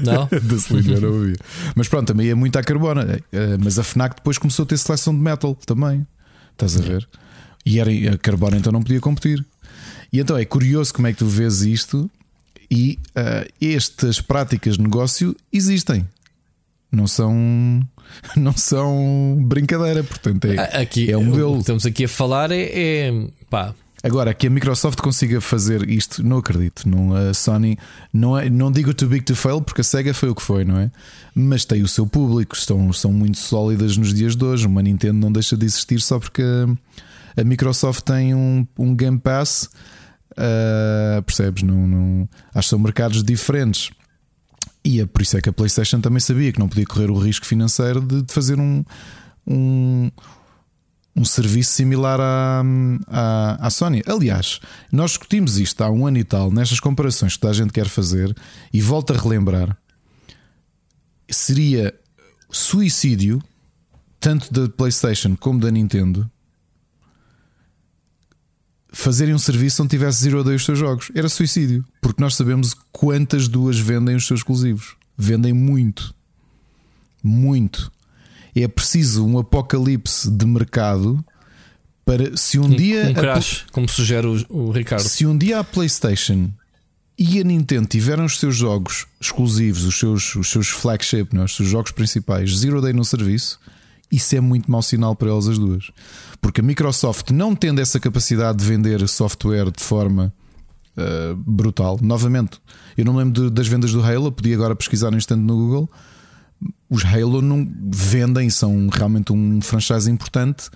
Não? 0.03 0.27
da 0.31 0.59
Celine 0.59 0.93
eu 0.95 1.01
não 1.01 1.21
havia. 1.21 1.37
Mas 1.75 1.89
pronto, 1.89 2.09
também 2.09 2.29
é 2.29 2.35
muito 2.35 2.57
à 2.57 2.63
Carbona. 2.63 3.21
Eh, 3.33 3.57
Mas 3.63 3.79
a 3.79 3.83
Fnac 3.83 4.17
depois 4.17 4.39
começou 4.39 4.65
a 4.65 4.67
ter 4.67 4.79
seleção 4.79 5.15
de 5.15 5.21
metal 5.21 5.55
também. 5.55 6.07
Estás 6.53 6.77
a 6.77 6.81
ver? 6.81 7.09
E 7.65 7.79
era, 7.79 7.91
a 8.15 8.19
Carbona 8.19 8.57
então 8.57 8.73
não 8.73 8.83
podia 8.83 9.01
competir. 9.01 9.45
E 10.13 10.19
então 10.21 10.37
é 10.37 10.45
curioso 10.45 10.93
como 10.93 11.07
é 11.07 11.13
que 11.13 11.19
tu 11.19 11.27
vês 11.27 11.63
isto 11.63 12.11
e 12.71 12.99
eh, 13.15 13.49
estas 13.61 14.21
práticas 14.21 14.77
de 14.77 14.83
negócio 14.83 15.37
existem. 15.53 16.09
Não 16.91 17.07
são, 17.07 17.81
não 18.37 18.53
são 18.53 19.39
brincadeira, 19.41 20.03
portanto 20.03 20.47
é, 20.47 20.81
Aqui, 20.81 21.11
é 21.11 21.17
um 21.17 21.23
o 21.23 21.25
modelo. 21.25 21.55
que 21.55 21.61
estamos 21.61 21.87
aqui 21.87 22.05
a 22.05 22.09
falar 22.09 22.51
é, 22.51 22.63
é 22.63 23.13
pá, 23.49 23.75
Agora, 24.03 24.33
que 24.33 24.47
a 24.47 24.51
Microsoft 24.51 24.99
consiga 25.01 25.43
fazer 25.43 25.87
isto, 25.91 26.23
não 26.23 26.39
acredito. 26.39 26.89
Não, 26.89 27.15
a 27.15 27.35
Sony, 27.35 27.77
não, 28.11 28.39
é, 28.39 28.49
não 28.49 28.73
digo 28.73 28.95
too 28.95 29.07
big 29.07 29.23
to 29.23 29.37
fail, 29.37 29.61
porque 29.61 29.83
a 29.83 29.85
Sega 29.85 30.15
foi 30.15 30.31
o 30.31 30.35
que 30.35 30.41
foi, 30.41 30.65
não 30.65 30.79
é? 30.79 30.91
Mas 31.35 31.67
tem 31.67 31.83
o 31.83 31.89
seu 31.89 32.07
público, 32.07 32.57
estão, 32.57 32.91
são 32.95 33.13
muito 33.13 33.37
sólidas 33.37 33.99
nos 33.99 34.15
dias 34.15 34.35
de 34.35 34.43
hoje. 34.43 34.67
Uma 34.67 34.81
Nintendo 34.81 35.19
não 35.19 35.31
deixa 35.31 35.55
de 35.55 35.67
existir 35.67 36.01
só 36.01 36.19
porque 36.19 36.43
a, 36.43 37.41
a 37.43 37.45
Microsoft 37.45 38.01
tem 38.01 38.35
um, 38.35 38.67
um 38.79 38.97
Game 38.97 39.19
Pass, 39.19 39.69
ah, 40.37 41.23
percebes? 41.23 41.63
Não, 41.63 41.87
não, 41.87 42.29
acho 42.55 42.67
que 42.67 42.71
são 42.71 42.79
mercados 42.79 43.23
diferentes. 43.23 43.91
E 44.85 45.01
é 45.01 45.07
por 45.07 45.23
isso 45.23 45.37
é 45.37 45.41
que 45.41 45.49
a 45.49 45.53
PlayStation 45.53 46.01
também 46.01 46.21
sabia 46.21 46.53
que 46.53 46.59
não 46.59 46.69
podia 46.69 46.87
correr 46.87 47.11
o 47.11 47.19
risco 47.19 47.45
financeiro 47.45 48.01
de, 48.01 48.23
de 48.23 48.33
fazer 48.33 48.59
um, 48.59 48.83
um, 49.47 50.11
um 51.15 51.25
serviço 51.25 51.73
similar 51.73 52.19
à, 52.21 52.63
à, 53.07 53.67
à 53.67 53.71
Sony. 53.71 54.03
Aliás, 54.07 54.61
nós 54.91 55.11
discutimos 55.13 55.59
isto 55.59 55.83
há 55.83 55.91
um 55.91 56.07
ano 56.07 56.19
e 56.19 56.25
tal, 56.25 56.51
nestas 56.51 56.81
comparações 56.81 57.35
que 57.35 57.41
toda 57.41 57.53
a 57.53 57.57
gente 57.57 57.73
quer 57.73 57.89
fazer, 57.89 58.35
e 58.73 58.81
volto 58.81 59.13
a 59.13 59.17
relembrar: 59.17 59.77
seria 61.29 61.95
suicídio, 62.51 63.43
tanto 64.19 64.53
da 64.53 64.69
PlayStation 64.69 65.37
como 65.37 65.61
da 65.61 65.71
Nintendo, 65.71 66.31
fazerem 68.93 69.35
um 69.35 69.39
serviço 69.39 69.83
onde 69.83 69.91
tivesse 69.91 70.23
Zero 70.23 70.43
Day 70.45 70.57
os 70.57 70.65
seus 70.65 70.79
jogos. 70.79 71.11
Era 71.15 71.29
suicídio, 71.29 71.85
porque 72.01 72.23
nós 72.23 72.35
sabemos 72.35 72.75
quantas 72.93 73.49
duas 73.49 73.79
vendem 73.79 74.17
os 74.17 74.27
seus 74.27 74.41
exclusivos. 74.41 74.97
Vendem 75.17 75.53
muito. 75.53 76.15
Muito. 77.23 77.91
É 78.55 78.67
preciso 78.67 79.27
um 79.27 79.39
apocalipse 79.39 80.31
de 80.31 80.47
mercado 80.47 81.25
para 82.05 82.37
se 82.37 82.59
um, 82.59 82.65
um, 82.65 82.71
dia 82.71 83.05
um 83.07 83.11
a- 83.11 83.15
crash, 83.15 83.67
como 83.71 83.89
sugere 83.89 84.27
o, 84.27 84.45
o 84.49 84.71
Ricardo. 84.73 85.03
se 85.03 85.25
um 85.27 85.37
dia 85.37 85.61
a 85.61 85.65
PlayStation 85.65 86.51
e 87.17 87.39
a 87.39 87.45
Nintendo 87.45 87.87
tiveram 87.87 88.25
os 88.25 88.39
seus 88.41 88.57
jogos 88.57 89.07
exclusivos, 89.21 89.85
os 89.85 89.95
seus, 89.99 90.35
os 90.35 90.49
seus 90.51 90.69
flagship, 90.69 91.29
não 91.33 91.43
é? 91.43 91.45
os 91.45 91.55
seus 91.55 91.69
jogos 91.69 91.93
principais, 91.93 92.51
Zero 92.59 92.81
Day 92.81 92.93
no 92.93 93.05
serviço, 93.05 93.61
isso 94.11 94.35
é 94.35 94.41
muito 94.41 94.71
mau 94.71 94.83
sinal 94.83 95.15
para 95.15 95.29
elas 95.29 95.47
as 95.49 95.59
duas. 95.59 95.91
Porque 96.41 96.61
a 96.61 96.65
Microsoft, 96.65 97.31
não 97.31 97.55
tendo 97.55 97.81
essa 97.81 98.01
capacidade 98.01 98.59
de 98.59 98.65
vender 98.65 99.07
software 99.09 99.71
de 99.71 99.83
forma 99.83 100.33
uh, 100.97 101.37
brutal, 101.37 101.99
novamente, 102.03 102.59
eu 102.97 103.05
não 103.05 103.13
me 103.13 103.19
lembro 103.21 103.45
de- 103.45 103.51
das 103.51 103.69
vendas 103.69 103.93
do 103.93 104.03
Halo, 104.03 104.33
podia 104.33 104.55
agora 104.55 104.75
pesquisar 104.75 105.11
no 105.11 105.17
instante 105.17 105.41
no 105.41 105.57
Google. 105.57 105.91
Os 106.91 107.05
Halo 107.05 107.41
não 107.41 107.67
vendem, 107.91 108.51
são 108.51 108.89
realmente 108.89 109.33
um 109.33 109.61
franchise 109.61 110.11
importante, 110.11 110.69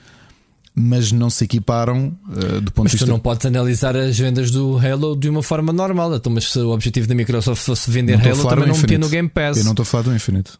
mas 0.74 1.12
não 1.12 1.28
se 1.28 1.44
equiparam 1.44 2.16
uh, 2.28 2.60
do 2.60 2.72
ponto 2.72 2.84
Mas 2.84 2.92
de 2.92 2.98
tu 2.98 3.00
vista 3.00 3.06
não 3.06 3.18
podes 3.18 3.44
analisar 3.46 3.96
as 3.96 4.18
vendas 4.18 4.50
do 4.50 4.78
Halo 4.78 5.16
de 5.16 5.28
uma 5.28 5.42
forma 5.42 5.72
normal. 5.72 6.14
Então, 6.14 6.32
mas 6.32 6.50
se 6.50 6.58
o 6.58 6.70
objetivo 6.70 7.06
da 7.06 7.14
Microsoft 7.14 7.62
fosse 7.62 7.90
vender 7.90 8.14
a 8.14 8.18
Halo, 8.18 8.48
também 8.48 8.64
do 8.64 8.72
não 8.72 8.78
metia 8.78 8.98
no 8.98 9.08
Game 9.08 9.28
Pass. 9.28 9.58
Eu 9.58 9.64
não 9.64 9.72
estou 9.72 9.82
a 9.82 9.86
falar 9.86 10.04
do 10.04 10.14
Infinite. 10.14 10.52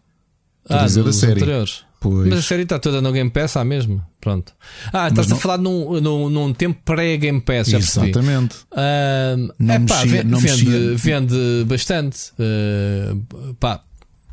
Estou 0.63 0.77
a 0.77 0.83
ah, 0.83 0.87
dizer 0.87 1.01
da 1.03 1.11
dos 1.11 1.17
série. 1.17 1.33
anteriores. 1.33 1.85
Pois. 2.05 2.29
Mas 2.29 2.39
a 2.41 2.43
série 2.43 2.65
está 2.65 2.79
toda 2.79 3.01
no 3.01 3.11
Game 3.13 3.31
Pass, 3.31 3.57
há 3.57 3.65
mesmo. 3.65 4.05
Pronto. 4.21 4.53
Ah, 4.93 5.09
estás 5.09 5.27
não- 5.27 5.37
a 5.37 5.39
falar 5.39 5.57
num, 5.57 6.01
num, 6.03 6.29
num 6.29 6.53
tempo 6.53 6.79
pré-Game 6.85 7.41
Pass, 7.41 7.69
já. 7.69 7.79
Exatamente. 7.79 8.57
Ah, 8.73 9.35
Não 9.59 9.75
epá, 9.75 9.81
mexia- 10.05 10.07
vende, 10.23 10.31
não 10.31 10.39
vende, 10.39 10.95
vende 10.97 11.65
bastante. 11.67 12.31
Ah, 12.39 13.17
pá, 13.59 13.81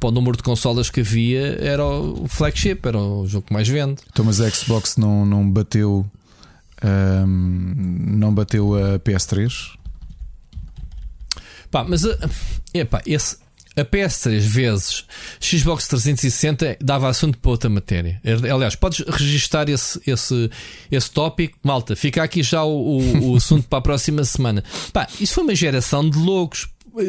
para 0.01 0.09
o 0.09 0.11
número 0.11 0.36
de 0.36 0.43
consolas 0.43 0.89
que 0.89 0.99
havia, 0.99 1.57
era 1.61 1.86
o 1.86 2.28
flagship, 2.28 2.80
era 2.84 2.97
o 2.97 3.26
jogo 3.26 3.47
que 3.47 3.53
mais 3.53 3.67
vende. 3.69 4.01
Então, 4.11 4.26
mas 4.26 4.41
a 4.41 4.49
Xbox 4.49 4.97
não, 4.97 5.26
não 5.26 5.49
bateu. 5.49 6.05
ahm, 6.84 7.74
não 8.17 8.34
bateu 8.34 8.74
a 8.76 8.99
PS3. 8.99 9.78
Pá, 11.69 11.86
mas 11.88 12.05
a, 12.05 12.17
epá, 12.74 13.01
esse, 13.05 13.38
a 13.82 13.86
PS3 13.86 14.39
vezes 14.39 15.05
Xbox 15.39 15.88
360 15.88 16.77
dava 16.82 17.09
assunto 17.09 17.38
para 17.38 17.51
outra 17.51 17.69
matéria. 17.69 18.21
Aliás, 18.53 18.75
podes 18.75 19.03
registar 19.07 19.69
esse, 19.69 19.99
esse, 20.05 20.49
esse 20.91 21.11
tópico, 21.11 21.57
malta. 21.63 21.95
Fica 21.95 22.23
aqui 22.23 22.43
já 22.43 22.63
o, 22.63 22.99
o, 22.99 23.32
o 23.32 23.36
assunto 23.38 23.67
para 23.67 23.79
a 23.79 23.82
próxima 23.82 24.23
semana. 24.23 24.63
Pá, 24.93 25.07
isso 25.19 25.34
foi 25.34 25.43
uma 25.43 25.55
geração 25.55 26.07
de 26.07 26.17
loucos. 26.17 26.67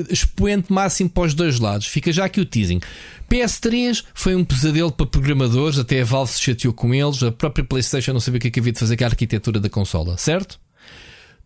Expoente 0.08 0.72
máximo 0.72 1.10
para 1.10 1.24
os 1.24 1.34
dois 1.34 1.58
lados. 1.58 1.88
Fica 1.88 2.12
já 2.12 2.24
aqui 2.24 2.40
o 2.40 2.46
teasing. 2.46 2.80
PS3 3.28 4.04
foi 4.14 4.36
um 4.36 4.44
pesadelo 4.44 4.92
para 4.92 5.06
programadores, 5.06 5.76
até 5.76 6.00
a 6.00 6.04
Valve 6.04 6.32
se 6.32 6.40
chateou 6.40 6.72
com 6.72 6.94
eles. 6.94 7.22
A 7.22 7.32
própria 7.32 7.64
PlayStation 7.64 8.12
não 8.12 8.20
sabia 8.20 8.38
o 8.38 8.40
que 8.40 8.48
é 8.48 8.50
que 8.50 8.60
havia 8.60 8.72
de 8.72 8.78
fazer 8.78 8.96
com 8.96 9.04
a 9.04 9.08
arquitetura 9.08 9.58
da 9.58 9.68
consola, 9.68 10.16
certo? 10.18 10.60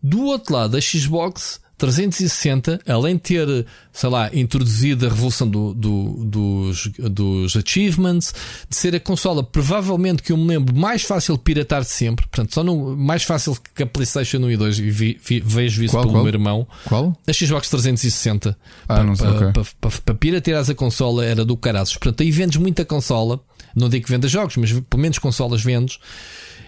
Do 0.01 0.21
outro 0.25 0.53
lado, 0.53 0.77
a 0.77 0.81
Xbox 0.81 1.59
360, 1.77 2.79
além 2.87 3.15
de 3.15 3.21
ter, 3.21 3.65
sei 3.93 4.09
lá, 4.09 4.29
introduzido 4.33 5.05
a 5.05 5.09
revolução 5.09 5.47
do, 5.47 5.73
do- 5.73 6.25
dos, 6.25 6.87
dos 7.11 7.55
achievements, 7.55 8.33
de 8.67 8.75
ser 8.75 8.95
a 8.95 8.99
consola 8.99 9.43
provavelmente 9.43 10.23
que 10.23 10.31
eu 10.31 10.37
me 10.37 10.47
lembro 10.47 10.75
mais 10.75 11.03
fácil 11.03 11.35
de 11.37 11.43
piratar 11.43 11.81
de 11.83 11.89
sempre, 11.89 12.25
portanto, 12.27 12.53
só 12.53 12.63
no, 12.63 12.95
mais 12.97 13.23
fácil 13.23 13.55
que 13.75 13.83
a 13.83 13.85
PlayStation 13.85 14.37
1 14.39 14.51
e 14.51 14.57
2, 14.57 14.79
e 14.79 14.89
vi- 14.89 15.19
vi- 15.23 15.39
vejo 15.39 15.83
isso 15.83 15.93
Qual, 15.93 16.03
pelo 16.03 16.13
qual? 16.15 16.23
meu 16.23 16.33
irmão, 16.33 16.67
Qual? 16.85 17.15
a 17.27 17.33
Xbox 17.33 17.69
360 17.69 18.57
Ah, 18.89 19.03
não 19.03 19.15
sei, 19.15 19.27
para, 19.27 19.51
para, 19.79 19.91
para 20.03 20.15
pirateares 20.15 20.69
a 20.69 20.75
consola 20.75 21.23
era 21.23 21.45
do 21.45 21.55
caraças. 21.55 21.95
Portanto, 21.95 22.21
aí 22.23 22.31
vendes 22.31 22.57
muita 22.57 22.83
consola. 22.83 23.39
Não 23.75 23.89
digo 23.89 24.05
que 24.05 24.11
vendas 24.11 24.31
jogos, 24.31 24.57
mas 24.57 24.71
pelo 24.71 25.01
menos 25.01 25.19
consolas 25.19 25.61
vendes. 25.61 25.99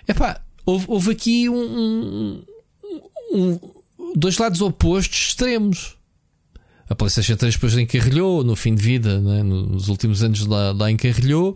Epá, 0.08 0.42
houve, 0.66 0.86
houve 0.88 1.12
aqui 1.12 1.50
um, 1.50 1.56
um- 1.56 2.44
um- 3.34 3.60
dois 4.16 4.38
lados 4.38 4.62
opostos 4.62 5.18
extremos. 5.30 5.96
A 6.90 6.96
PlayStation 6.96 7.36
3 7.36 7.54
depois 7.54 7.78
encarrilhou 7.78 8.44
no 8.44 8.56
fim 8.56 8.74
de 8.74 8.82
vida, 8.82 9.20
né? 9.20 9.44
nos 9.44 9.90
últimos 9.90 10.24
anos 10.24 10.46
lá, 10.48 10.72
lá 10.72 10.90
encarrilhou, 10.90 11.56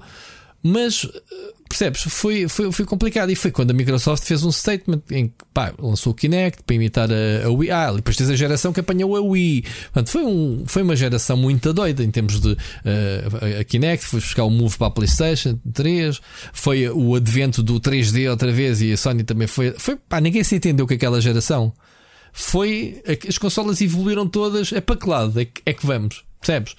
mas 0.62 1.06
eh, 1.12 1.54
percebes? 1.68 2.04
Foi, 2.04 2.47
foi, 2.47 2.72
foi 2.72 2.86
complicado. 2.86 3.32
E 3.32 3.36
foi 3.36 3.49
quando 3.49 3.72
a 3.72 3.74
Microsoft 3.74 4.24
fez 4.26 4.43
um 4.43 4.51
statement 4.51 5.01
em 5.10 5.30
que 5.30 5.34
pá, 5.51 5.74
lançou 5.80 6.14
o 6.14 6.16
Kinect 6.16 6.62
para 6.64 6.76
imitar 6.76 7.10
a, 7.12 7.47
a 7.47 7.49
Wii. 7.49 7.72
Ah, 7.72 7.91
depois 7.93 8.16
tens 8.16 8.30
a 8.30 8.36
geração 8.36 8.72
que 8.72 8.80
apanhou 8.80 9.16
a 9.18 9.22
Wii. 9.22 9.64
Portanto, 9.86 10.10
foi, 10.10 10.24
um, 10.24 10.64
foi 10.68 10.84
uma 10.84 10.95
geração 10.95 11.36
muito 11.36 11.74
doida 11.74 12.04
em 12.04 12.12
termos 12.12 12.39
de 12.39 12.56
a- 12.86 13.60
a 13.62 13.64
Kinect. 13.64 14.06
Foi 14.06 14.20
buscar 14.20 14.43
o 14.43 14.51
Move 14.51 14.78
para 14.78 14.86
a 14.88 14.91
PlayStation 14.91 15.60
3. 15.74 16.22
Foi 16.54 16.88
o 16.89 17.16
advento 17.16 17.64
do 17.64 17.80
3D 17.82 18.30
outra 18.30 18.51
vez 18.51 18.84
e 18.84 18.93
a 18.93 18.97
Sony 18.97 19.24
também 19.24 19.47
foi. 19.47 19.74
foi 19.80 19.95
pá, 19.95 20.22
ninguém 20.22 20.43
se 20.43 20.56
entendeu 20.56 20.86
com 20.88 20.93
aquela 20.93 21.20
geração 21.20 21.73
foi 22.34 23.01
as 23.30 23.38
consolas 23.38 23.80
evoluíram 23.80 24.27
todas. 24.27 24.73
É 24.73 24.81
para 24.81 24.97
que 24.97 25.07
lado 25.07 25.39
é 25.39 25.45
que, 25.45 25.61
é 25.65 25.72
que 25.73 25.85
vamos? 25.85 26.23
Percebes? 26.41 26.76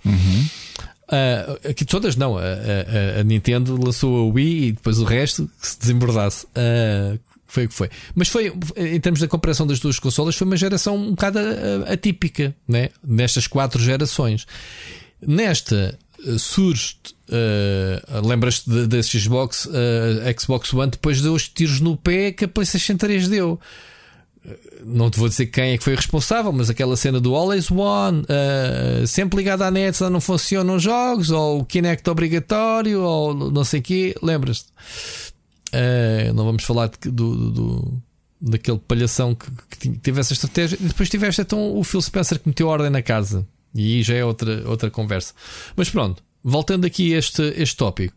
Ah, 1.08 1.58
aqui 1.70 1.84
todas 1.84 2.16
não. 2.16 2.36
A, 2.36 2.42
a- 2.42 3.20
a- 3.20 3.24
Nintendo 3.24 3.82
lançou 3.82 4.28
a 4.28 4.32
Wii 4.34 4.64
e 4.68 4.72
depois 4.72 4.98
o 4.98 5.04
resto 5.04 5.48
que 5.60 5.68
se 5.68 5.78
desembordasse. 5.78 6.46
Ah, 6.54 7.16
foi 7.46 7.66
o 7.66 7.68
que 7.68 7.74
foi. 7.74 7.88
Mas 8.16 8.28
foi, 8.28 8.52
em 8.76 8.98
termos 8.98 9.20
da 9.20 9.28
comparação 9.28 9.64
das 9.66 9.78
duas 9.78 9.98
consolas, 10.00 10.34
foi 10.34 10.44
uma 10.46 10.56
geração 10.56 10.96
um 10.96 11.10
bocado 11.10 11.38
atípica, 11.88 12.52
né? 12.66 12.88
nestas 13.06 13.46
quatro 13.46 13.80
gerações. 13.80 14.44
Nesta 15.24 15.96
ah, 16.26 16.38
surge, 16.38 16.96
ah, 17.30 18.20
lembras-te 18.26 18.68
da 18.86 19.02
Xbox, 19.02 19.68
ah, 19.70 20.40
Xbox 20.40 20.72
One, 20.74 20.90
depois 20.90 21.20
deu 21.20 21.32
os 21.34 21.48
tiros 21.48 21.80
no 21.80 21.96
pé 21.96 22.32
que 22.32 22.44
a 22.44 22.48
PlayStation 22.48 22.96
3 22.96 23.28
deu 23.28 23.60
não 24.84 25.10
te 25.10 25.18
vou 25.18 25.28
dizer 25.28 25.46
quem 25.46 25.72
é 25.72 25.78
que 25.78 25.84
foi 25.84 25.94
responsável, 25.94 26.52
mas 26.52 26.68
aquela 26.68 26.96
cena 26.96 27.18
do 27.20 27.34
Always 27.34 27.70
One, 27.70 28.22
uh, 28.22 29.06
sempre 29.06 29.38
ligado 29.38 29.62
à 29.62 29.70
net, 29.70 29.96
só 29.96 30.10
não 30.10 30.20
funcionam 30.20 30.76
os 30.76 30.82
jogos, 30.82 31.30
ou 31.30 31.60
o 31.60 31.64
Kinect 31.64 32.08
obrigatório, 32.10 33.00
ou 33.02 33.50
não 33.50 33.64
sei 33.64 33.80
o 33.80 33.82
quê, 33.82 34.14
lembras-te? 34.22 34.68
Uh, 35.72 36.32
não 36.34 36.44
vamos 36.44 36.62
falar 36.64 36.88
de- 36.88 37.10
do, 37.10 37.50
do- 37.50 38.02
daquele 38.40 38.78
palhação 38.78 39.34
que, 39.34 39.46
que 39.78 39.88
teve 39.98 40.20
essa 40.20 40.32
estratégia. 40.34 40.76
Depois 40.80 41.08
tiveste 41.08 41.40
então 41.40 41.76
o 41.76 41.82
Phil 41.82 42.02
Spencer 42.02 42.38
que 42.38 42.48
meteu 42.48 42.68
ordem 42.68 42.90
na 42.90 43.00
casa, 43.02 43.46
e 43.74 43.96
aí 43.96 44.02
já 44.02 44.14
é 44.14 44.24
outra, 44.24 44.68
outra 44.68 44.90
conversa. 44.90 45.32
Mas 45.74 45.88
pronto, 45.88 46.22
voltando 46.42 46.84
aqui 46.86 47.14
a 47.14 47.18
este, 47.18 47.42
este 47.56 47.76
tópico. 47.76 48.14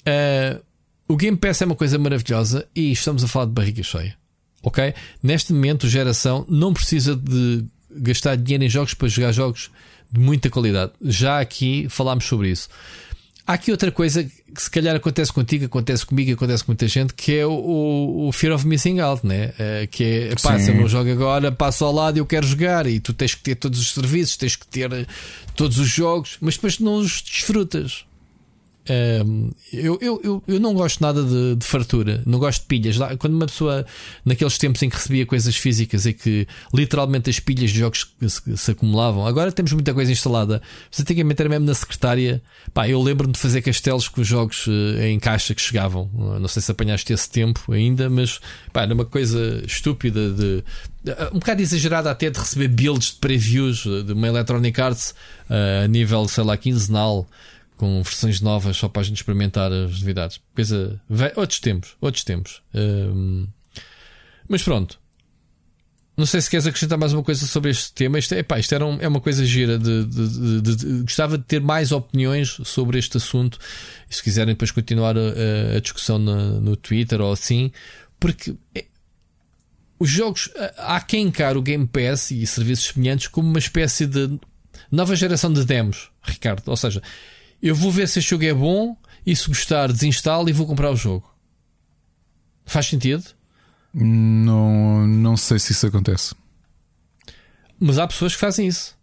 Uh, 0.00 0.62
o 1.08 1.16
Game 1.16 1.36
Pass 1.36 1.60
é 1.60 1.66
uma 1.66 1.74
coisa 1.74 1.98
maravilhosa 1.98 2.66
e 2.74 2.92
estamos 2.92 3.22
a 3.24 3.28
falar 3.28 3.46
de 3.46 3.52
barriga 3.52 3.82
cheia. 3.82 4.16
Ok? 4.62 4.94
Neste 5.22 5.52
momento, 5.52 5.88
geração 5.88 6.46
não 6.48 6.72
precisa 6.72 7.16
de 7.16 7.64
gastar 7.90 8.36
dinheiro 8.36 8.64
em 8.64 8.68
jogos 8.68 8.94
para 8.94 9.08
jogar 9.08 9.32
jogos 9.32 9.70
de 10.10 10.20
muita 10.20 10.48
qualidade. 10.48 10.92
Já 11.02 11.40
aqui 11.40 11.86
falámos 11.88 12.24
sobre 12.24 12.50
isso. 12.50 12.68
Há 13.44 13.54
aqui 13.54 13.72
outra 13.72 13.90
coisa 13.90 14.22
que 14.22 14.62
se 14.62 14.70
calhar 14.70 14.94
acontece 14.94 15.32
contigo, 15.32 15.64
acontece 15.64 16.06
comigo, 16.06 16.32
acontece 16.32 16.64
com 16.64 16.70
muita 16.70 16.86
gente, 16.86 17.12
que 17.12 17.38
é 17.38 17.46
o, 17.46 18.28
o 18.28 18.32
Fear 18.32 18.54
of 18.54 18.64
Missing 18.66 19.00
Out, 19.00 19.26
né? 19.26 19.46
Uh, 19.48 19.88
que 19.90 20.04
é 20.04 20.34
pá, 20.40 20.58
se 20.60 20.70
eu 20.70 20.76
não 20.76 20.86
jogo 20.86 21.10
agora, 21.10 21.50
passo 21.50 21.84
ao 21.84 21.92
lado 21.92 22.16
e 22.16 22.20
eu 22.20 22.26
quero 22.26 22.46
jogar, 22.46 22.86
e 22.86 23.00
tu 23.00 23.12
tens 23.12 23.34
que 23.34 23.42
ter 23.42 23.56
todos 23.56 23.80
os 23.80 23.92
serviços, 23.92 24.36
tens 24.36 24.54
que 24.54 24.66
ter 24.66 24.92
eh, 24.92 25.06
todos 25.56 25.78
os 25.78 25.88
jogos, 25.88 26.36
mas 26.40 26.54
depois 26.54 26.78
não 26.78 26.94
os 26.94 27.20
desfrutas. 27.20 28.04
Eu, 29.72 29.96
eu, 30.00 30.42
eu, 30.46 30.58
não 30.58 30.74
gosto 30.74 31.00
nada 31.00 31.22
de, 31.22 31.54
de, 31.54 31.64
fartura, 31.64 32.20
não 32.26 32.38
gosto 32.40 32.62
de 32.62 32.66
pilhas. 32.66 32.96
Quando 33.18 33.34
uma 33.34 33.46
pessoa, 33.46 33.86
naqueles 34.24 34.58
tempos 34.58 34.82
em 34.82 34.90
que 34.90 34.96
recebia 34.96 35.24
coisas 35.24 35.54
físicas 35.56 36.04
e 36.04 36.12
que 36.12 36.48
literalmente 36.74 37.30
as 37.30 37.38
pilhas 37.38 37.70
de 37.70 37.78
jogos 37.78 38.12
se, 38.20 38.56
se 38.56 38.70
acumulavam, 38.72 39.24
agora 39.24 39.52
temos 39.52 39.72
muita 39.72 39.94
coisa 39.94 40.10
instalada. 40.10 40.60
Mas 40.90 41.00
antigamente 41.00 41.40
era 41.40 41.48
mesmo 41.48 41.66
na 41.66 41.74
secretária. 41.74 42.42
Pá, 42.74 42.88
eu 42.88 43.00
lembro-me 43.00 43.32
de 43.32 43.38
fazer 43.38 43.62
castelos 43.62 44.08
com 44.08 44.20
os 44.20 44.26
jogos 44.26 44.66
uh, 44.66 45.00
em 45.00 45.18
caixa 45.20 45.54
que 45.54 45.60
chegavam. 45.60 46.10
Não 46.40 46.48
sei 46.48 46.60
se 46.60 46.70
apanhaste 46.70 47.12
esse 47.12 47.30
tempo 47.30 47.72
ainda, 47.72 48.10
mas 48.10 48.40
pá, 48.72 48.82
era 48.82 48.94
uma 48.94 49.04
coisa 49.04 49.62
estúpida 49.64 50.30
de. 50.32 50.64
Um 51.32 51.38
bocado 51.38 51.62
exagerada 51.62 52.10
até 52.10 52.30
de 52.30 52.38
receber 52.38 52.68
builds 52.68 53.12
de 53.12 53.16
previews 53.16 53.84
de 54.06 54.12
uma 54.12 54.28
Electronic 54.28 54.80
Arts 54.80 55.14
uh, 55.50 55.84
a 55.84 55.88
nível, 55.88 56.26
sei 56.28 56.44
lá, 56.44 56.56
quinzenal 56.56 57.28
com 57.82 58.00
versões 58.00 58.40
novas 58.40 58.76
só 58.76 58.88
para 58.88 59.02
a 59.02 59.04
gente 59.04 59.16
experimentar 59.16 59.72
as 59.72 59.98
novidades. 59.98 60.40
Coisa. 60.54 61.02
Outros 61.34 61.58
tempos, 61.58 61.96
outros 62.00 62.22
tempos. 62.22 62.62
Um, 62.72 63.48
mas 64.48 64.62
pronto. 64.62 65.00
Não 66.16 66.24
sei 66.24 66.40
se 66.40 66.48
queres 66.48 66.64
acrescentar 66.64 66.96
mais 66.96 67.12
uma 67.12 67.24
coisa 67.24 67.44
sobre 67.44 67.72
este 67.72 67.92
tema. 67.92 68.20
Isto, 68.20 68.36
epá, 68.36 68.60
isto 68.60 68.72
era 68.72 68.86
um, 68.86 68.98
é 69.00 69.08
uma 69.08 69.20
coisa 69.20 69.44
gira. 69.44 69.80
De, 69.80 70.04
de, 70.04 70.60
de, 70.60 70.76
de, 70.76 71.02
gostava 71.02 71.36
de 71.36 71.42
ter 71.42 71.60
mais 71.60 71.90
opiniões 71.90 72.60
sobre 72.62 73.00
este 73.00 73.16
assunto. 73.16 73.58
Se 74.08 74.22
quiserem 74.22 74.54
depois 74.54 74.70
continuar 74.70 75.16
a, 75.18 75.76
a 75.76 75.80
discussão 75.80 76.20
no, 76.20 76.60
no, 76.60 76.76
Twitter 76.76 77.20
ou 77.20 77.32
assim, 77.32 77.72
porque 78.20 78.54
é, 78.76 78.84
os 79.98 80.08
jogos. 80.08 80.50
Há 80.76 81.00
quem 81.00 81.26
encare 81.26 81.58
o 81.58 81.62
Game 81.62 81.88
Pass 81.88 82.30
e 82.30 82.46
serviços 82.46 82.92
semelhantes 82.92 83.26
como 83.26 83.48
uma 83.48 83.58
espécie 83.58 84.06
de 84.06 84.38
nova 84.88 85.16
geração 85.16 85.52
de 85.52 85.64
demos, 85.64 86.12
Ricardo. 86.22 86.68
Ou 86.68 86.76
seja, 86.76 87.02
eu 87.62 87.74
vou 87.74 87.90
ver 87.90 88.08
se 88.08 88.18
este 88.18 88.30
jogo 88.30 88.44
é 88.44 88.52
bom 88.52 88.96
e 89.24 89.34
se 89.36 89.46
gostar, 89.46 89.92
desinstalo 89.92 90.48
e 90.48 90.52
vou 90.52 90.66
comprar 90.66 90.90
o 90.90 90.96
jogo. 90.96 91.24
Faz 92.66 92.86
sentido? 92.86 93.24
Não, 93.94 95.06
não 95.06 95.36
sei 95.36 95.58
se 95.58 95.72
isso 95.72 95.86
acontece. 95.86 96.34
Mas 97.78 97.98
há 97.98 98.06
pessoas 98.06 98.34
que 98.34 98.40
fazem 98.40 98.66
isso. 98.66 98.94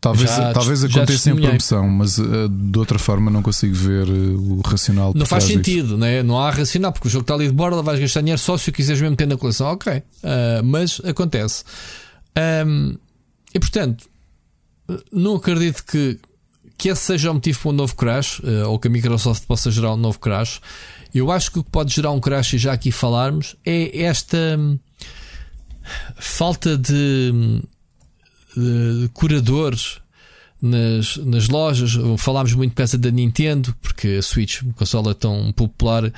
Talvez, 0.00 0.30
já, 0.30 0.52
talvez 0.52 0.84
aconteça 0.84 1.30
em 1.30 1.36
promoção, 1.36 1.88
mas 1.88 2.18
uh, 2.18 2.48
de 2.48 2.78
outra 2.78 3.00
forma 3.00 3.32
não 3.32 3.42
consigo 3.42 3.74
ver 3.74 4.08
uh, 4.08 4.58
o 4.58 4.60
racional. 4.60 5.12
Não 5.12 5.26
faz 5.26 5.42
sentido, 5.42 5.98
né? 5.98 6.22
não 6.22 6.38
há 6.38 6.50
racional, 6.50 6.92
porque 6.92 7.08
o 7.08 7.10
jogo 7.10 7.22
está 7.22 7.34
ali 7.34 7.48
de 7.48 7.52
borda, 7.52 7.82
vais 7.82 7.98
gastar 7.98 8.20
dinheiro 8.20 8.40
só 8.40 8.56
se 8.56 8.70
o 8.70 8.72
quiseres 8.72 9.02
mesmo 9.02 9.16
ter 9.16 9.26
na 9.26 9.36
coleção. 9.36 9.66
Ok, 9.66 9.92
uh, 9.92 10.02
mas 10.62 11.00
acontece. 11.04 11.64
Um, 12.64 12.96
e 13.52 13.58
portanto, 13.58 14.08
não 15.12 15.34
acredito 15.34 15.84
que 15.84 16.20
que 16.78 16.88
esse 16.88 17.02
seja 17.02 17.32
o 17.32 17.34
motivo 17.34 17.58
para 17.58 17.68
um 17.70 17.72
novo 17.72 17.96
crash, 17.96 18.38
uh, 18.38 18.68
ou 18.68 18.78
que 18.78 18.86
a 18.86 18.90
Microsoft 18.90 19.44
possa 19.46 19.68
gerar 19.68 19.94
um 19.94 19.96
novo 19.96 20.20
crash. 20.20 20.60
Eu 21.12 21.30
acho 21.30 21.50
que 21.50 21.58
o 21.58 21.64
que 21.64 21.70
pode 21.70 21.92
gerar 21.92 22.12
um 22.12 22.20
crash, 22.20 22.52
e 22.54 22.58
já 22.58 22.72
aqui 22.72 22.92
falarmos, 22.92 23.56
é 23.66 24.04
esta 24.04 24.38
hum, 24.56 24.78
falta 26.14 26.78
de, 26.78 27.60
de 28.56 29.10
curadores 29.12 30.00
nas, 30.62 31.16
nas 31.16 31.48
lojas. 31.48 31.96
Falámos 32.18 32.54
muito 32.54 32.76
causa 32.76 32.96
da 32.96 33.10
Nintendo, 33.10 33.74
porque 33.82 34.16
a 34.18 34.22
Switch, 34.22 34.62
uma 34.62 34.74
consola 34.74 35.14
tão 35.14 35.52
popular, 35.52 36.12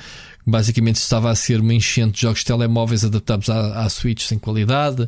basicamente 0.45 0.97
estava 0.97 1.31
a 1.31 1.35
ser 1.35 1.59
uma 1.59 1.73
enchente 1.73 2.15
de 2.15 2.21
jogos 2.21 2.39
de 2.39 2.45
telemóveis 2.45 3.03
adaptados 3.03 3.49
à, 3.49 3.83
à 3.83 3.89
Switch 3.89 4.21
sem 4.23 4.37
qualidade. 4.37 5.07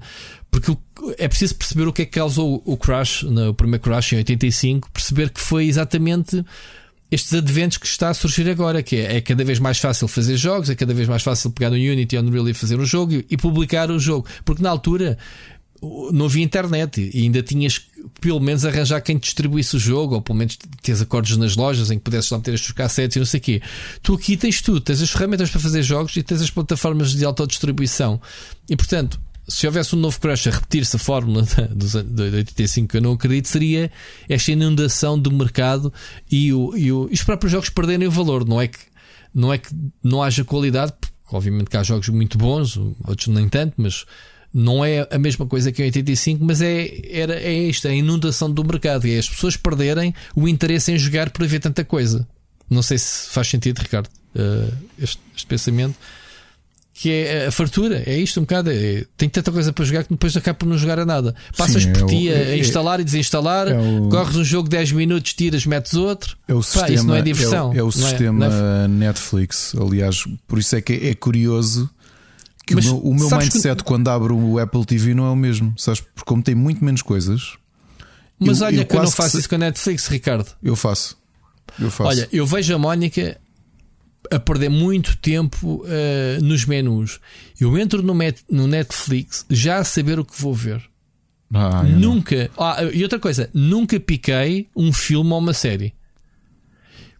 Porque 0.54 0.78
é 1.18 1.28
preciso 1.28 1.56
perceber 1.56 1.88
o 1.88 1.92
que 1.92 2.04
é 2.04 2.06
que 2.06 2.12
causou 2.12 2.62
o 2.64 2.78
crash, 2.78 3.24
no 3.24 3.56
primeiro 3.56 3.84
crash 3.84 4.14
em 4.14 4.18
85, 4.18 4.92
perceber 4.92 5.32
que 5.32 5.42
foi 5.42 5.66
exatamente 5.66 6.46
estes 7.12 7.34
adventos 7.34 7.80
que 7.80 7.88
está 7.88 8.10
a 8.10 8.14
surgir 8.14 8.48
agora, 8.48 8.84
que 8.84 8.98
é, 8.98 9.18
é, 9.18 9.22
cada 9.22 9.44
vez 9.44 9.58
mais 9.58 9.80
fácil 9.80 10.08
fazer 10.08 10.38
jogos, 10.38 10.70
é 10.70 10.76
cada 10.76 10.94
vez 10.94 11.08
mais 11.08 11.24
fácil 11.24 11.50
pegar 11.50 11.72
no 11.72 11.76
Unity 11.76 12.18
ou 12.18 12.22
no 12.22 12.30
Unreal 12.30 12.50
e 12.50 12.54
fazer 12.54 12.80
um 12.80 12.86
jogo 12.86 13.14
e, 13.14 13.26
e 13.32 13.36
publicar 13.36 13.90
o 13.90 14.00
jogo. 14.00 14.28
Porque 14.46 14.62
na 14.62 14.70
altura 14.70 15.18
não 16.12 16.28
havia 16.28 16.44
internet 16.44 17.10
e 17.14 17.24
ainda 17.24 17.42
tinhas 17.42 17.82
pelo 18.22 18.40
menos 18.40 18.64
arranjar 18.64 19.02
quem 19.02 19.18
distribuísse 19.18 19.76
o 19.76 19.80
jogo, 19.80 20.16
ou 20.16 20.22
pelo 20.22 20.38
menos 20.38 20.58
tens 20.84 21.02
acordos 21.02 21.36
nas 21.36 21.56
lojas 21.56 21.90
em 21.90 21.98
que 21.98 22.04
pudesses 22.04 22.30
lá 22.30 22.38
meter 22.38 22.54
as 22.54 22.62
tuas 22.62 22.72
cassetes 22.72 23.16
e 23.16 23.20
não 23.20 23.26
sei 23.26 23.40
o 23.40 23.44
quê. 23.44 23.62
Tu 24.04 24.14
aqui 24.14 24.38
tens 24.38 24.62
tudo, 24.62 24.80
tens 24.80 25.02
as 25.02 25.10
ferramentas 25.10 25.50
para 25.50 25.60
fazer 25.60 25.82
jogos 25.82 26.16
e 26.16 26.22
tens 26.22 26.42
as 26.42 26.52
plataformas 26.52 27.14
de 27.14 27.26
autodistribuição. 27.26 28.22
E 28.70 28.76
portanto, 28.76 29.20
se 29.48 29.68
houvesse 29.68 29.96
um 29.96 30.00
novo 30.00 30.20
crash 30.20 30.48
a 30.48 30.52
repetir-se 30.52 30.96
a 30.96 31.00
fórmula 31.00 31.44
de 31.44 32.22
85 32.22 32.88
que 32.88 32.98
eu 32.98 33.02
não 33.02 33.14
acredito, 33.14 33.48
seria 33.48 33.92
esta 34.30 34.52
inundação 34.52 35.20
do 35.20 35.32
mercado 35.32 35.92
e, 36.32 36.54
o, 36.54 36.76
e, 36.78 36.92
o, 36.92 37.08
e 37.10 37.14
os 37.14 37.24
próprios 37.24 37.52
jogos 37.52 37.70
perderem 37.70 38.08
o 38.08 38.12
valor. 38.12 38.48
Não 38.48 38.62
é 38.62 38.68
que 38.68 38.80
não, 39.34 39.52
é 39.52 39.58
que 39.58 39.70
não 40.02 40.24
haja 40.24 40.44
qualidade, 40.44 40.94
obviamente 41.32 41.70
que 41.70 41.78
há 41.78 41.84
jogos 41.84 42.08
muito 42.10 42.38
bons, 42.38 42.78
outros 43.06 43.28
nem 43.28 43.50
tanto, 43.50 43.74
mas 43.78 44.06
não 44.54 44.86
é 44.86 45.08
a 45.12 45.18
mesma 45.18 45.48
coisa 45.48 45.72
que 45.72 45.82
em 45.82 45.86
85, 45.86 46.46
mas 46.46 46.62
é, 46.62 47.02
era, 47.10 47.36
é 47.40 47.54
isto, 47.54 47.88
a 47.88 47.94
inundação 47.94 48.52
do 48.52 48.64
mercado. 48.64 49.08
É 49.08 49.18
as 49.18 49.28
pessoas 49.28 49.58
perderem 49.58 50.14
o 50.36 50.48
interesse 50.48 50.92
em 50.92 50.98
jogar 50.98 51.32
por 51.32 51.44
haver 51.44 51.60
tanta 51.60 51.84
coisa. 51.84 52.28
Não 52.70 52.84
sei 52.84 52.98
se 52.98 53.30
faz 53.30 53.48
sentido, 53.48 53.80
Ricardo, 53.80 54.08
uh, 54.36 54.74
este, 54.98 55.20
este 55.36 55.48
pensamento 55.48 55.96
que 56.94 57.10
é 57.12 57.48
a 57.48 57.52
fartura, 57.52 58.04
é 58.06 58.18
isto 58.18 58.40
um 58.40 58.44
bocado. 58.44 58.70
É, 58.70 59.04
tem 59.18 59.28
tanta 59.28 59.52
coisa 59.52 59.74
para 59.74 59.84
jogar 59.84 60.04
que 60.04 60.10
depois 60.12 60.38
acaba 60.38 60.58
por 60.60 60.68
não 60.68 60.78
jogar 60.78 61.00
a 61.00 61.06
nada. 61.06 61.34
Passas 61.58 61.84
Sim, 61.84 61.94
por 61.94 62.04
é 62.04 62.06
ti 62.06 62.30
a, 62.30 62.34
é, 62.34 62.58
instalar 62.58 63.00
e 63.00 63.04
desinstalar, 63.04 63.68
é 63.68 63.78
o, 63.78 64.10
corres 64.10 64.36
um 64.36 64.44
jogo 64.44 64.70
10 64.70 64.92
minutos, 64.92 65.34
tiras, 65.34 65.66
metes 65.66 65.96
outro. 65.96 66.38
É 66.48 66.54
o 66.54 66.58
Pá, 66.58 66.64
sistema, 66.64 66.94
isso 66.94 67.08
não 67.08 67.16
é 67.16 67.22
diversão. 67.22 67.72
É 67.74 67.78
o, 67.78 67.80
é 67.80 67.84
o 67.84 67.92
sistema 67.92 68.88
Netflix. 68.88 69.74
Aliás, 69.76 70.24
por 70.48 70.60
isso 70.60 70.76
é 70.76 70.82
que 70.82 70.94
é 70.94 71.16
curioso 71.16 71.90
que 72.66 72.76
Mas, 72.76 72.86
o 72.86 72.90
meu, 72.90 72.98
o 73.00 73.16
meu 73.16 73.38
mindset 73.38 73.78
que... 73.78 73.84
quando 73.84 74.08
abro 74.10 74.38
o 74.38 74.60
Apple 74.60 74.86
TV 74.86 75.16
não 75.16 75.26
é 75.26 75.30
o 75.30 75.36
mesmo, 75.36 75.74
sabes? 75.78 76.00
Porque 76.00 76.26
como 76.26 76.44
tem 76.44 76.54
muito 76.54 76.86
menos 76.86 77.02
coisas. 77.02 77.54
Mas 78.40 78.62
eu, 78.62 78.68
olha 78.68 78.82
eu 78.82 78.86
que 78.86 78.96
eu 78.96 79.02
não 79.02 79.12
faço 79.12 79.32
se... 79.32 79.40
isso 79.40 79.50
com 79.50 79.56
a 79.56 79.58
Netflix, 79.58 80.08
Ricardo. 80.08 80.48
Eu 80.62 80.76
faço. 80.76 81.18
Eu 81.80 81.90
faço. 81.90 82.10
Olha, 82.10 82.30
eu 82.32 82.46
vejo 82.46 82.74
a 82.74 82.78
Mónica 82.78 83.38
a 84.32 84.40
perder 84.40 84.70
muito 84.70 85.18
tempo 85.18 85.84
uh, 85.86 86.44
nos 86.44 86.66
menus. 86.66 87.20
Eu 87.60 87.78
entro 87.78 88.02
no, 88.02 88.14
met, 88.14 88.42
no 88.50 88.68
Netflix 88.68 89.46
já 89.50 89.78
a 89.78 89.84
saber 89.84 90.20
o 90.20 90.26
que 90.26 90.40
vou 90.40 90.54
ver. 90.54 90.82
Ah, 91.54 91.84
nunca. 91.84 92.50
Ah, 92.58 92.84
e 92.92 93.04
outra 93.04 93.20
coisa, 93.20 93.50
nunca 93.54 94.00
piquei 94.00 94.68
um 94.76 94.92
filme 94.92 95.32
ou 95.32 95.38
uma 95.38 95.54
série. 95.54 95.94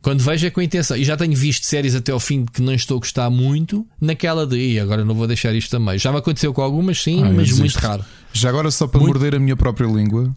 Quando 0.02 0.22
vejo 0.22 0.46
é 0.46 0.50
com 0.50 0.62
intenção. 0.62 0.98
E 0.98 1.04
já 1.06 1.16
tenho 1.16 1.36
visto 1.36 1.66
séries 1.66 1.96
até 1.96 2.12
ao 2.12 2.20
fim 2.20 2.46
que 2.46 2.62
não 2.62 2.74
estou 2.74 2.98
a 2.98 3.00
gostar 3.00 3.30
muito, 3.30 3.88
naquela 4.02 4.46
de 4.46 4.58
e 4.58 4.80
agora 4.80 5.06
não 5.06 5.16
vou 5.16 5.26
deixar 5.28 5.54
isto 5.56 5.72
também. 5.72 5.98
Já 5.98 6.12
me 6.12 6.18
aconteceu 6.18 6.54
com 6.54 6.62
algumas, 6.62 7.02
sim, 7.02 7.24
ah, 7.24 7.32
mas 7.32 7.58
muito 7.58 7.78
raro. 7.78 8.04
Já 8.34 8.50
agora, 8.50 8.70
só 8.70 8.86
para 8.86 9.00
muito... 9.00 9.14
morder 9.14 9.36
a 9.36 9.40
minha 9.40 9.56
própria 9.56 9.88
língua, 9.88 10.36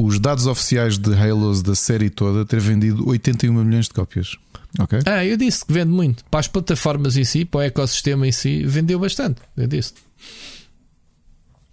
os 0.00 0.20
dados 0.20 0.46
oficiais 0.46 0.96
de 0.96 1.12
Halos 1.12 1.60
da 1.60 1.74
série 1.74 2.08
toda 2.08 2.46
ter 2.46 2.60
vendido 2.60 3.08
81 3.08 3.52
milhões 3.64 3.86
de 3.86 3.94
cópias. 3.94 4.36
Okay. 4.78 5.00
Ah, 5.04 5.24
eu 5.24 5.36
disse 5.36 5.66
que 5.66 5.72
vende 5.72 5.90
muito. 5.90 6.24
Para 6.26 6.38
as 6.38 6.46
plataformas 6.46 7.16
em 7.16 7.24
si, 7.24 7.44
para 7.44 7.58
o 7.58 7.62
ecossistema 7.62 8.24
em 8.24 8.30
si, 8.30 8.62
vendeu 8.62 9.00
bastante. 9.00 9.40
Eu 9.56 9.66
disse. 9.66 9.94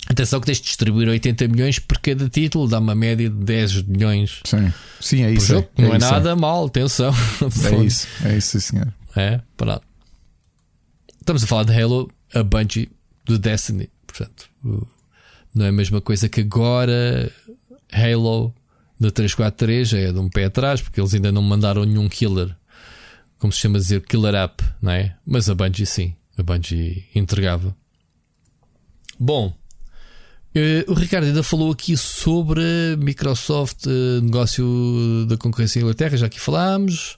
Atenção 0.07 0.39
que 0.39 0.47
tens 0.47 0.57
de 0.57 0.63
distribuir 0.63 1.07
80 1.07 1.47
milhões 1.49 1.77
por 1.77 1.99
cada 1.99 2.27
título, 2.27 2.67
dá 2.67 2.79
uma 2.79 2.95
média 2.95 3.29
de 3.29 3.35
10 3.35 3.83
milhões. 3.83 4.39
Sim, 4.43 4.73
Sim 4.99 5.23
é 5.23 5.31
isso. 5.31 5.55
É, 5.55 5.69
não 5.77 5.93
é, 5.93 5.95
é 5.95 5.99
nada 5.99 6.31
é. 6.31 6.35
mal, 6.35 6.65
atenção. 6.65 7.13
É 7.63 7.83
isso, 7.83 8.07
é 8.23 8.37
isso, 8.37 8.59
senhor. 8.59 8.91
É, 9.15 9.39
pronto. 9.55 9.83
Estamos 11.19 11.43
a 11.43 11.47
falar 11.47 11.63
de 11.65 11.79
Halo, 11.79 12.09
a 12.33 12.41
Bungie 12.41 12.89
do 13.23 13.37
Destiny. 13.37 13.87
Portanto, 14.07 14.49
não 15.53 15.65
é 15.65 15.69
a 15.69 15.71
mesma 15.71 16.01
coisa 16.01 16.27
que 16.27 16.41
agora 16.41 17.31
Halo 17.95 18.53
da 18.99 19.11
343 19.11 19.93
é 19.93 20.11
de 20.11 20.19
um 20.19 20.29
pé 20.29 20.45
atrás, 20.45 20.81
porque 20.81 20.99
eles 20.99 21.13
ainda 21.13 21.31
não 21.31 21.41
mandaram 21.41 21.83
nenhum 21.85 22.07
killer, 22.07 22.55
como 23.37 23.51
se 23.51 23.59
chama 23.59 23.77
dizer, 23.77 24.01
killer 24.01 24.35
app, 24.35 24.63
não 24.81 24.91
é? 24.91 25.15
Mas 25.25 25.49
a 25.49 25.55
Bungie 25.55 25.85
sim, 25.85 26.15
a 26.37 26.43
Bungie 26.43 27.05
entregava. 27.13 27.75
Bom, 29.19 29.53
uh, 30.55 30.91
o 30.91 30.93
Ricardo 30.93 31.25
ainda 31.25 31.43
falou 31.43 31.71
aqui 31.71 31.95
sobre 31.97 32.61
Microsoft, 32.97 33.85
uh, 33.85 34.21
negócio 34.21 35.25
da 35.27 35.37
concorrência 35.37 35.79
em 35.79 35.81
Inglaterra, 35.83 36.17
já 36.17 36.25
aqui 36.27 36.39
falámos. 36.39 37.17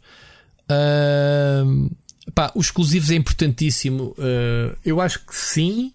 Uh, 0.70 1.96
pá, 2.34 2.52
os 2.56 2.68
exclusivos 2.68 3.12
é 3.12 3.16
importantíssimo. 3.16 4.16
Uh, 4.18 4.78
eu 4.84 5.00
acho 5.00 5.26
que 5.26 5.36
sim, 5.36 5.94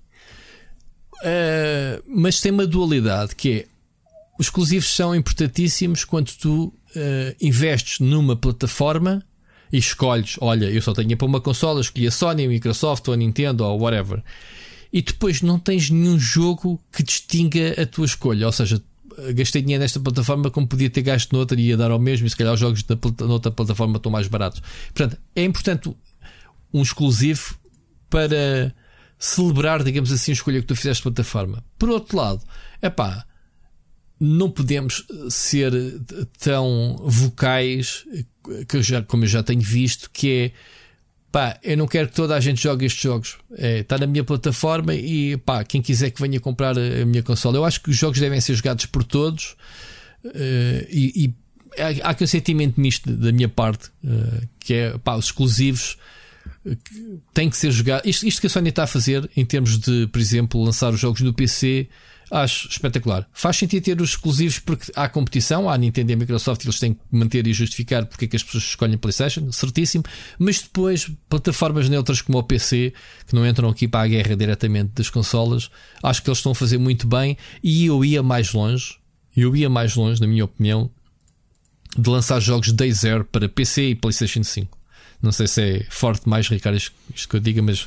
uh, 1.23 2.03
mas 2.07 2.41
tem 2.41 2.51
uma 2.51 2.67
dualidade 2.67 3.37
que 3.37 3.51
é 3.51 3.72
os 4.43 4.47
exclusivos 4.47 4.91
são 4.91 5.15
importantíssimos 5.15 6.05
quando 6.05 6.33
tu 6.33 6.65
uh, 6.65 7.37
investes 7.41 8.01
numa 8.01 8.35
plataforma 8.35 9.25
e 9.73 9.79
escolhes, 9.79 10.37
olha, 10.41 10.65
eu 10.67 10.83
só 10.83 10.93
tenho 10.93 11.17
para 11.17 11.27
uma 11.29 11.41
consola, 11.41 11.81
escolhi 11.81 12.09
a 12.09 12.11
Sony, 12.11 12.45
a 12.45 12.49
Microsoft 12.49 13.07
ou 13.07 13.15
a 13.15 13.17
Nintendo 13.17 13.65
ou 13.65 13.81
whatever. 13.81 14.21
E 14.93 15.01
depois 15.01 15.43
não 15.43 15.61
tens 15.61 15.91
nenhum 15.91 16.19
jogo 16.19 16.83
que 16.93 17.05
distinga 17.05 17.81
a 17.81 17.87
tua 17.87 18.05
escolha. 18.05 18.47
Ou 18.47 18.53
seja, 18.53 18.83
gastei 19.33 19.63
dinheiro 19.63 19.81
nesta 19.81 20.01
plataforma 20.01 20.51
como 20.51 20.67
podia 20.67 20.91
ter 20.91 21.03
gasto 21.03 21.33
noutra 21.33 21.59
e 21.59 21.69
ia 21.69 21.77
dar 21.77 21.93
ao 21.93 22.01
mesmo, 22.01 22.27
e 22.27 22.31
se 22.31 22.37
calhar 22.37 22.53
os 22.53 22.61
jogos 22.61 22.83
da 22.83 22.99
noutra 23.21 23.53
plataforma 23.53 23.97
estão 23.97 24.11
mais 24.11 24.27
baratos. 24.27 24.61
Portanto, 24.93 25.19
é 25.37 25.45
importante 25.45 25.89
um 26.75 26.83
exclusivo 26.83 27.55
para 28.11 28.75
celebrar, 29.21 29.85
digamos 29.85 30.11
assim, 30.11 30.33
a 30.33 30.35
escolha 30.35 30.61
que 30.61 30.67
tu 30.67 30.75
fizeste 30.75 31.01
de 31.01 31.05
plataforma. 31.05 31.65
Por 31.79 31.89
outro 31.89 32.17
lado, 32.17 32.43
é 32.83 32.91
pá, 32.91 33.25
não 34.23 34.49
podemos 34.49 35.05
ser 35.29 35.73
tão 36.39 36.97
vocais 37.03 38.05
que 38.69 38.77
eu 38.77 38.83
já, 38.83 39.03
como 39.03 39.25
eu 39.25 39.29
já 39.29 39.43
tenho 39.43 39.61
visto, 39.61 40.09
que 40.13 40.31
é 40.31 40.53
pá, 41.33 41.59
eu 41.63 41.77
não 41.77 41.89
quero 41.89 42.09
que 42.09 42.15
toda 42.15 42.37
a 42.37 42.41
gente 42.41 42.63
jogue 42.63 42.87
estes 42.87 43.03
jogos. 43.03 43.39
É, 43.57 43.81
está 43.81 43.99
na 43.99 44.07
minha 44.07 44.23
plataforma 44.23 44.95
e 44.95 45.37
pá, 45.39 45.65
quem 45.65 45.83
quiser 45.83 46.11
que 46.11 46.21
venha 46.21 46.39
comprar 46.39 46.79
a 46.79 47.05
minha 47.05 47.23
consola. 47.23 47.57
Eu 47.57 47.65
acho 47.65 47.83
que 47.83 47.91
os 47.91 47.97
jogos 47.97 48.21
devem 48.21 48.41
ser 48.41 48.55
jogados 48.55 48.87
por 48.87 49.03
todos 49.03 49.57
uh, 50.25 50.87
e, 50.89 51.25
e, 51.77 51.83
há, 51.83 52.09
há 52.09 52.11
aqui 52.11 52.23
um 52.23 52.27
sentimento 52.29 52.81
misto 52.81 53.11
da 53.11 53.33
minha 53.33 53.49
parte, 53.49 53.89
uh, 54.05 54.49
que 54.61 54.75
é 54.75 54.99
pá, 54.99 55.17
os 55.17 55.25
exclusivos 55.25 55.97
têm 57.35 57.51
que 57.51 57.57
ser 57.57 57.71
jogados. 57.71 58.09
Isto, 58.09 58.27
isto 58.27 58.41
que 58.41 58.47
a 58.47 58.51
Sony 58.51 58.69
está 58.69 58.85
a 58.85 58.87
fazer 58.87 59.29
em 59.37 59.45
termos 59.45 59.79
de, 59.79 60.07
por 60.07 60.21
exemplo, 60.21 60.63
lançar 60.63 60.93
os 60.93 61.01
jogos 61.01 61.21
no 61.21 61.33
PC 61.33 61.89
Acho 62.33 62.67
espetacular. 62.67 63.29
Faz 63.35 63.59
sentido 63.59 63.85
ter 63.85 64.01
os 64.01 64.11
exclusivos 64.11 64.59
porque 64.59 64.91
há 64.97 65.07
competição, 65.07 65.69
há 65.69 65.77
Nintendo 65.77 66.13
e 66.13 66.15
a 66.15 66.17
Microsoft, 66.17 66.65
eles 66.65 66.79
têm 66.79 66.95
que 66.95 67.01
manter 67.11 67.47
e 67.47 67.53
justificar 67.53 68.07
porque 68.07 68.25
é 68.25 68.29
que 68.29 68.35
as 68.35 68.43
pessoas 68.43 68.65
escolhem 68.65 68.97
PlayStation, 68.97 69.53
certíssimo. 69.53 70.03
Mas 70.39 70.63
depois, 70.63 71.11
plataformas 71.29 71.91
neutras 71.91 72.23
como 72.23 72.39
o 72.39 72.43
PC, 72.43 72.95
que 73.27 73.35
não 73.35 73.47
entram 73.47 73.69
aqui 73.69 73.87
para 73.87 74.05
a 74.05 74.09
guerra 74.09 74.35
diretamente 74.35 74.93
das 74.95 75.11
consolas, 75.11 75.71
acho 76.03 76.23
que 76.23 76.31
eles 76.31 76.39
estão 76.39 76.53
a 76.53 76.55
fazer 76.55 76.79
muito 76.79 77.07
bem. 77.07 77.37
E 77.63 77.85
eu 77.85 78.03
ia 78.03 78.23
mais 78.23 78.51
longe, 78.55 78.97
eu 79.37 79.55
ia 79.55 79.69
mais 79.69 79.95
longe, 79.95 80.19
na 80.19 80.27
minha 80.27 80.47
opinião, 80.47 80.91
de 81.95 82.09
lançar 82.09 82.41
jogos 82.41 82.73
Day 82.73 82.91
Zero 82.93 83.27
para 83.27 83.47
PC 83.47 83.91
e 83.91 83.95
PlayStation 83.95 84.43
5. 84.43 84.82
Não 85.23 85.33
sei 85.33 85.47
se 85.47 85.63
é 85.63 85.87
forte 85.89 86.29
mais, 86.29 86.49
Ricardo, 86.49 86.77
isto 86.77 87.29
que 87.29 87.37
eu 87.37 87.41
diga, 87.41 87.63
mas 87.63 87.87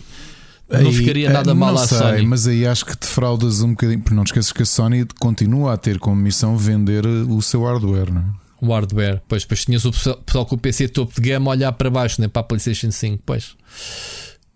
não 0.70 0.92
ficaria 0.92 1.30
nada 1.30 1.54
não 1.54 1.60
mal 1.60 1.76
à 1.76 1.86
sei, 1.86 1.98
Sony. 1.98 2.26
Mas 2.26 2.48
aí 2.48 2.66
acho 2.66 2.86
que 2.86 2.98
te 2.98 3.06
fraudas 3.06 3.62
um 3.62 3.72
bocadinho, 3.72 4.00
porque 4.00 4.16
não 4.16 4.24
te 4.24 4.28
esqueças 4.28 4.52
que 4.52 4.64
a 4.64 4.66
Sony 4.66 5.06
continua 5.20 5.74
a 5.74 5.78
ter 5.78 6.00
como 6.00 6.16
missão 6.16 6.58
vender 6.58 7.06
o 7.06 7.42
seu 7.42 7.64
hardware, 7.64 8.12
não 8.12 8.22
é? 8.22 8.46
O 8.62 8.74
hardware, 8.74 9.22
pois, 9.28 9.44
depois 9.44 9.66
tinhas 9.66 9.86
o 9.86 9.92
pessoal 9.92 10.46
com 10.46 10.56
o 10.56 10.58
PC 10.58 10.88
topo 10.88 11.14
de 11.14 11.30
gama 11.30 11.52
olhar 11.52 11.72
para 11.74 11.90
baixo, 11.90 12.20
né, 12.22 12.28
para 12.28 12.40
a 12.40 12.44
PlayStation 12.44 12.90
5, 12.90 13.22
pois. 13.26 13.56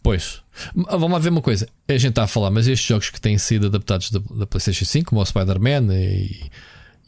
Pois. 0.01 0.41
Vamos 0.73 1.11
lá 1.11 1.19
ver 1.19 1.29
uma 1.29 1.41
coisa. 1.41 1.67
A 1.87 1.93
gente 1.93 2.09
está 2.09 2.23
a 2.23 2.27
falar, 2.27 2.49
mas 2.49 2.67
estes 2.67 2.87
jogos 2.87 3.09
que 3.09 3.19
têm 3.19 3.37
sido 3.37 3.67
adaptados 3.67 4.09
da, 4.09 4.19
da 4.19 4.47
PlayStation 4.47 4.85
5, 4.85 5.09
como 5.09 5.21
o 5.21 5.25
Spider-Man 5.25 5.93
e, 5.93 6.49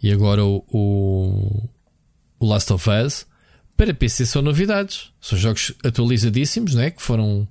e 0.04 0.12
agora 0.12 0.44
o, 0.44 0.64
o, 0.68 1.70
o 2.40 2.46
Last 2.46 2.72
of 2.74 2.88
Us, 2.90 3.26
para 3.82 3.96
PC 3.96 4.28
são 4.28 4.44
novidades. 4.44 5.12
São 5.20 5.36
jogos 5.36 5.74
atualizadíssimos, 5.84 6.76
né? 6.76 6.92
Que 6.92 7.02
foram 7.02 7.48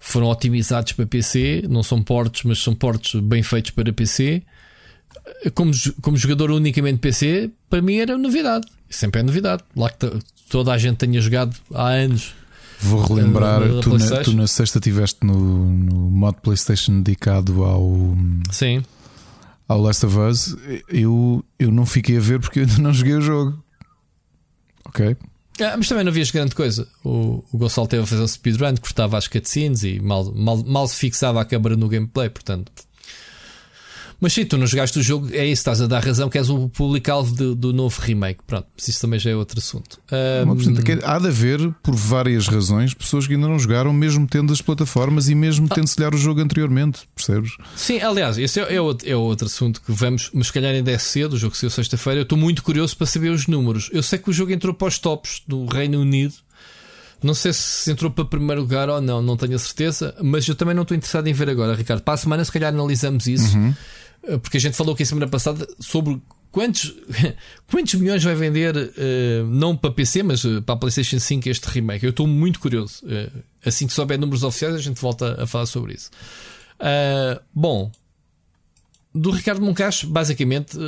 foram 0.00 0.26
otimizados 0.26 0.92
para 0.92 1.06
PC, 1.06 1.64
não 1.68 1.84
são 1.84 2.02
portos, 2.02 2.42
mas 2.42 2.58
são 2.58 2.74
portos 2.74 3.20
bem 3.20 3.44
feitos 3.44 3.70
para 3.70 3.92
PC. 3.92 4.42
Como, 5.54 5.70
como 6.02 6.16
jogador 6.16 6.50
unicamente 6.50 6.98
PC, 6.98 7.50
para 7.70 7.80
mim 7.80 7.98
era 7.98 8.18
novidade. 8.18 8.66
Sempre 8.90 9.20
é 9.20 9.22
novidade. 9.22 9.62
Lá 9.76 9.88
que 9.88 10.10
toda 10.50 10.72
a 10.72 10.78
gente 10.78 10.96
tenha 10.96 11.20
jogado 11.20 11.56
há 11.72 11.90
anos. 11.90 12.34
Vou 12.80 13.04
relembrar, 13.04 13.62
uh, 13.62 13.80
tu, 13.80 13.98
na, 13.98 14.16
tu, 14.22 14.32
na, 14.32 14.46
sexta 14.48 14.78
estiveste 14.78 15.24
no, 15.24 15.34
no 15.34 16.10
mod 16.10 16.38
PlayStation 16.42 17.02
dedicado 17.02 17.62
ao. 17.62 18.16
Sim. 18.50 18.82
Ao 19.68 19.80
Last 19.80 20.06
of 20.06 20.18
Us. 20.18 20.56
Eu, 20.88 21.44
eu 21.56 21.70
não 21.70 21.86
fiquei 21.86 22.16
a 22.16 22.20
ver 22.20 22.40
porque 22.40 22.60
eu 22.60 22.64
ainda 22.64 22.82
não 22.82 22.92
joguei 22.92 23.14
o 23.14 23.20
jogo. 23.20 23.62
Ok? 24.84 25.16
Ah, 25.60 25.76
mas 25.76 25.88
também 25.88 26.04
não 26.04 26.12
vias 26.12 26.30
grande 26.30 26.54
coisa. 26.54 26.86
O, 27.04 27.44
o 27.52 27.58
Gonçalo 27.58 27.88
teve 27.88 28.02
a 28.02 28.06
fazer 28.06 28.22
um 28.22 28.28
speedrun, 28.28 28.74
cortava 28.76 29.18
as 29.18 29.26
cutscenes 29.26 29.82
e 29.82 29.98
mal, 30.00 30.32
mal, 30.34 30.62
mal 30.64 30.86
se 30.88 30.96
fixava 30.96 31.40
a 31.40 31.44
câmera 31.44 31.76
no 31.76 31.88
gameplay, 31.88 32.28
portanto. 32.28 32.70
Mas 34.20 34.32
sim, 34.32 34.44
tu 34.44 34.58
não 34.58 34.66
jogaste 34.66 34.98
o 34.98 35.02
jogo, 35.02 35.28
é 35.32 35.44
isso, 35.44 35.60
estás 35.60 35.80
a 35.80 35.86
dar 35.86 36.02
razão 36.02 36.28
que 36.28 36.36
és 36.36 36.50
o 36.50 36.68
público-alvo 36.68 37.34
do, 37.36 37.54
do, 37.54 37.72
novo 37.72 38.00
remake. 38.00 38.40
Pronto, 38.44 38.66
mas 38.76 38.88
isso 38.88 39.00
também 39.00 39.18
já 39.18 39.30
é 39.30 39.36
outro 39.36 39.60
assunto. 39.60 40.00
Um... 40.10 41.04
Há 41.04 41.18
de 41.20 41.28
haver, 41.28 41.72
por 41.82 41.94
várias 41.94 42.48
razões, 42.48 42.92
pessoas 42.94 43.28
que 43.28 43.34
ainda 43.34 43.46
não 43.46 43.58
jogaram, 43.58 43.92
mesmo 43.92 44.26
tendo 44.26 44.52
as 44.52 44.60
plataformas 44.60 45.28
e 45.28 45.36
mesmo 45.36 45.68
ah. 45.70 45.74
tendo 45.74 45.86
se 45.86 46.00
lhar 46.00 46.12
o 46.14 46.18
jogo 46.18 46.40
anteriormente, 46.40 47.08
percebes? 47.14 47.52
Sim, 47.76 48.00
aliás, 48.00 48.38
esse 48.38 48.60
é, 48.60 48.74
é, 48.74 48.80
outro, 48.80 49.08
é 49.08 49.14
outro 49.14 49.46
assunto 49.46 49.80
que 49.80 49.92
vamos, 49.92 50.30
mas 50.34 50.48
se 50.48 50.52
calhar 50.52 50.72
ainda 50.72 50.90
é 50.90 50.98
cedo, 50.98 51.34
o 51.34 51.38
jogo 51.38 51.54
saiu 51.54 51.70
sexta-feira. 51.70 52.20
Eu 52.20 52.24
estou 52.24 52.36
muito 52.36 52.62
curioso 52.64 52.96
para 52.96 53.06
saber 53.06 53.30
os 53.30 53.46
números. 53.46 53.88
Eu 53.92 54.02
sei 54.02 54.18
que 54.18 54.30
o 54.30 54.32
jogo 54.32 54.50
entrou 54.50 54.74
para 54.74 54.88
os 54.88 54.98
tops 54.98 55.42
do 55.46 55.64
Reino 55.64 56.00
Unido. 56.00 56.34
Não 57.22 57.34
sei 57.34 57.52
se 57.52 57.90
entrou 57.90 58.10
para 58.10 58.24
primeiro 58.24 58.62
lugar 58.62 58.88
ou 58.88 59.00
não, 59.00 59.20
não 59.20 59.36
tenho 59.36 59.56
a 59.56 59.58
certeza, 59.58 60.14
mas 60.22 60.46
eu 60.46 60.54
também 60.54 60.74
não 60.74 60.82
estou 60.82 60.96
interessado 60.96 61.26
em 61.26 61.32
ver 61.32 61.50
agora, 61.50 61.74
Ricardo. 61.74 62.00
Para 62.02 62.14
a 62.14 62.16
semana, 62.16 62.44
se 62.44 62.52
calhar, 62.52 62.72
analisamos 62.72 63.26
isso. 63.26 63.56
Uhum. 63.56 63.74
Eh, 64.28 64.38
porque 64.38 64.58
a 64.58 64.60
gente 64.60 64.76
falou 64.76 64.94
aqui 64.94 65.04
semana 65.04 65.26
passada 65.26 65.66
sobre 65.80 66.20
quantos, 66.52 66.94
quantos 67.70 67.94
milhões 67.94 68.22
vai 68.22 68.34
vender, 68.34 68.76
uh, 68.76 69.46
não 69.48 69.76
para 69.76 69.90
PC, 69.90 70.22
mas 70.22 70.44
uh, 70.44 70.62
para 70.62 70.74
a 70.74 70.78
PlayStation 70.78 71.18
5 71.18 71.48
este 71.48 71.64
remake. 71.66 72.04
Eu 72.04 72.10
estou 72.10 72.26
muito 72.26 72.60
curioso. 72.60 73.02
Uh, 73.04 73.42
assim 73.64 73.86
que 73.86 73.92
souber 73.92 74.18
números 74.20 74.42
oficiais, 74.42 74.74
a 74.74 74.78
gente 74.78 75.00
volta 75.00 75.42
a 75.42 75.46
falar 75.46 75.66
sobre 75.66 75.94
isso. 75.94 76.10
bom, 77.54 77.90
do 79.14 79.30
Ricardo 79.30 79.62
Moncacho, 79.62 80.06
basicamente. 80.06 80.78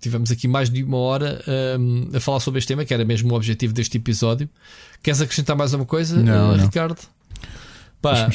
Tivemos 0.00 0.30
aqui 0.30 0.48
mais 0.48 0.70
de 0.70 0.82
uma 0.82 0.96
hora 0.96 1.42
a 2.14 2.20
falar 2.20 2.40
sobre 2.40 2.58
este 2.58 2.68
tema, 2.68 2.86
que 2.86 2.94
era 2.94 3.04
mesmo 3.04 3.34
o 3.34 3.36
objetivo 3.36 3.74
deste 3.74 3.98
episódio. 3.98 4.48
Queres 5.02 5.20
acrescentar 5.20 5.54
mais 5.54 5.74
alguma 5.74 5.86
coisa, 5.86 6.16
não, 6.22 6.56
Ricardo? 6.56 6.98
Pá, 8.00 8.30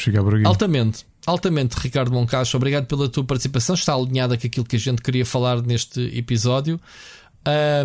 altamente 0.46 1.08
altamente, 1.26 1.76
Ricardo 1.76 2.12
Moncacho. 2.12 2.58
Obrigado 2.58 2.86
pela 2.86 3.10
tua 3.10 3.24
participação. 3.24 3.76
Está 3.76 3.94
alinhada 3.94 4.38
com 4.38 4.48
aquilo 4.48 4.66
que 4.66 4.76
a 4.76 4.80
gente 4.80 5.02
queria 5.02 5.26
falar 5.26 5.62
neste 5.62 6.02
episódio. 6.18 6.80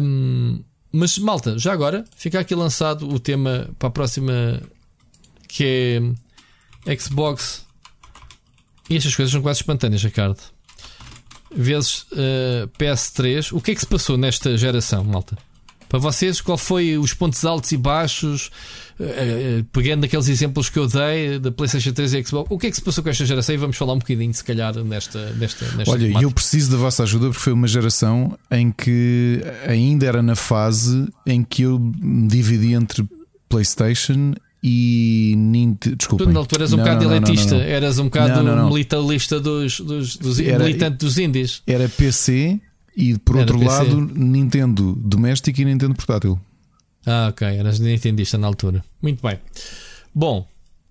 Um, 0.01 0.63
mas, 0.93 1.19
malta, 1.19 1.59
já 1.59 1.73
agora 1.73 2.05
fica 2.17 2.41
aqui 2.41 2.55
lançado 2.55 3.09
o 3.09 3.19
tema 3.19 3.71
para 3.79 3.89
a 3.89 3.93
próxima 3.93 4.61
que 5.47 6.03
é 6.87 6.97
Xbox. 6.99 7.65
E 8.89 8.97
estas 8.97 9.15
coisas 9.15 9.33
são 9.33 9.43
quase 9.43 9.61
espontâneas, 9.61 10.03
Ricardo. 10.03 10.41
Vezes 11.55 12.03
uh, 12.13 12.69
PS3. 12.79 13.53
O 13.57 13.61
que 13.61 13.73
é 13.73 13.75
que 13.75 13.81
se 13.81 13.87
passou 13.87 14.17
nesta 14.17 14.57
geração, 14.57 15.05
malta? 15.05 15.37
Para 15.89 15.99
vocês, 15.99 16.41
qual 16.41 16.57
foi 16.57 16.97
os 16.97 17.13
pontos 17.13 17.45
altos 17.45 17.73
e 17.73 17.77
baixos? 17.77 18.51
Uh, 19.01 19.65
pegando 19.73 20.05
aqueles 20.05 20.29
exemplos 20.29 20.69
que 20.69 20.79
eu 20.79 20.87
dei 20.87 21.39
da 21.39 21.51
PlayStation 21.51 21.91
3 21.91 22.13
e 22.13 22.23
Xbox, 22.23 22.51
o 22.51 22.59
que 22.59 22.67
é 22.67 22.71
que 22.71 22.77
se 22.77 22.83
passou 22.83 23.03
com 23.03 23.09
esta 23.09 23.25
geração? 23.25 23.55
E 23.55 23.59
vamos 23.59 23.79
falar 23.79 23.95
um 23.95 23.99
bocadinho, 23.99 24.35
se 24.35 24.45
calhar, 24.45 24.75
nesta. 24.85 25.31
nesta, 25.33 25.65
nesta 25.75 25.91
Olha, 25.91 26.03
temática. 26.03 26.23
eu 26.23 26.31
preciso 26.31 26.71
da 26.71 26.77
vossa 26.77 27.03
ajuda 27.05 27.29
porque 27.29 27.41
foi 27.41 27.55
uma 27.55 27.67
geração 27.67 28.37
em 28.51 28.71
que 28.71 29.41
ainda 29.67 30.05
era 30.05 30.23
na 30.23 30.37
fase 30.37 31.09
em 31.27 31.43
que 31.43 31.63
eu 31.63 31.79
me 31.79 32.29
dividi 32.29 32.75
entre 32.75 33.09
PlayStation 33.49 34.35
e 34.63 35.35
Nintendo. 35.35 35.97
Desculpa. 35.97 36.25
Tu 36.25 36.31
na 36.31 36.41
altura 36.41 36.63
eras 36.63 36.73
um 36.75 36.77
não, 36.77 36.85
bocado 36.85 37.05
não, 37.07 37.17
elitista, 37.17 37.55
não, 37.55 37.63
eras 37.63 37.99
um 37.99 38.05
bocado 38.05 38.67
militarista 38.67 39.41
dos, 39.41 39.81
dos, 39.81 40.17
dos 40.17 40.41
era, 40.41 40.63
militante 40.63 40.99
dos 40.99 41.17
indies. 41.17 41.63
Era 41.67 41.89
PC 41.89 42.61
e 42.95 43.17
por 43.19 43.37
era 43.37 43.45
outro 43.45 43.59
PC. 43.59 43.71
lado 43.71 44.01
Nintendo 44.15 44.95
doméstico 44.95 45.59
e 45.59 45.65
Nintendo 45.65 45.95
portátil. 45.95 46.39
Ah, 47.07 47.29
ok, 47.31 47.47
eras 47.47 47.79
nintendista 47.79 48.37
na 48.39 48.47
altura. 48.47 48.85
Muito 49.03 49.27
bem. 49.27 49.39
Bom, 50.15 50.47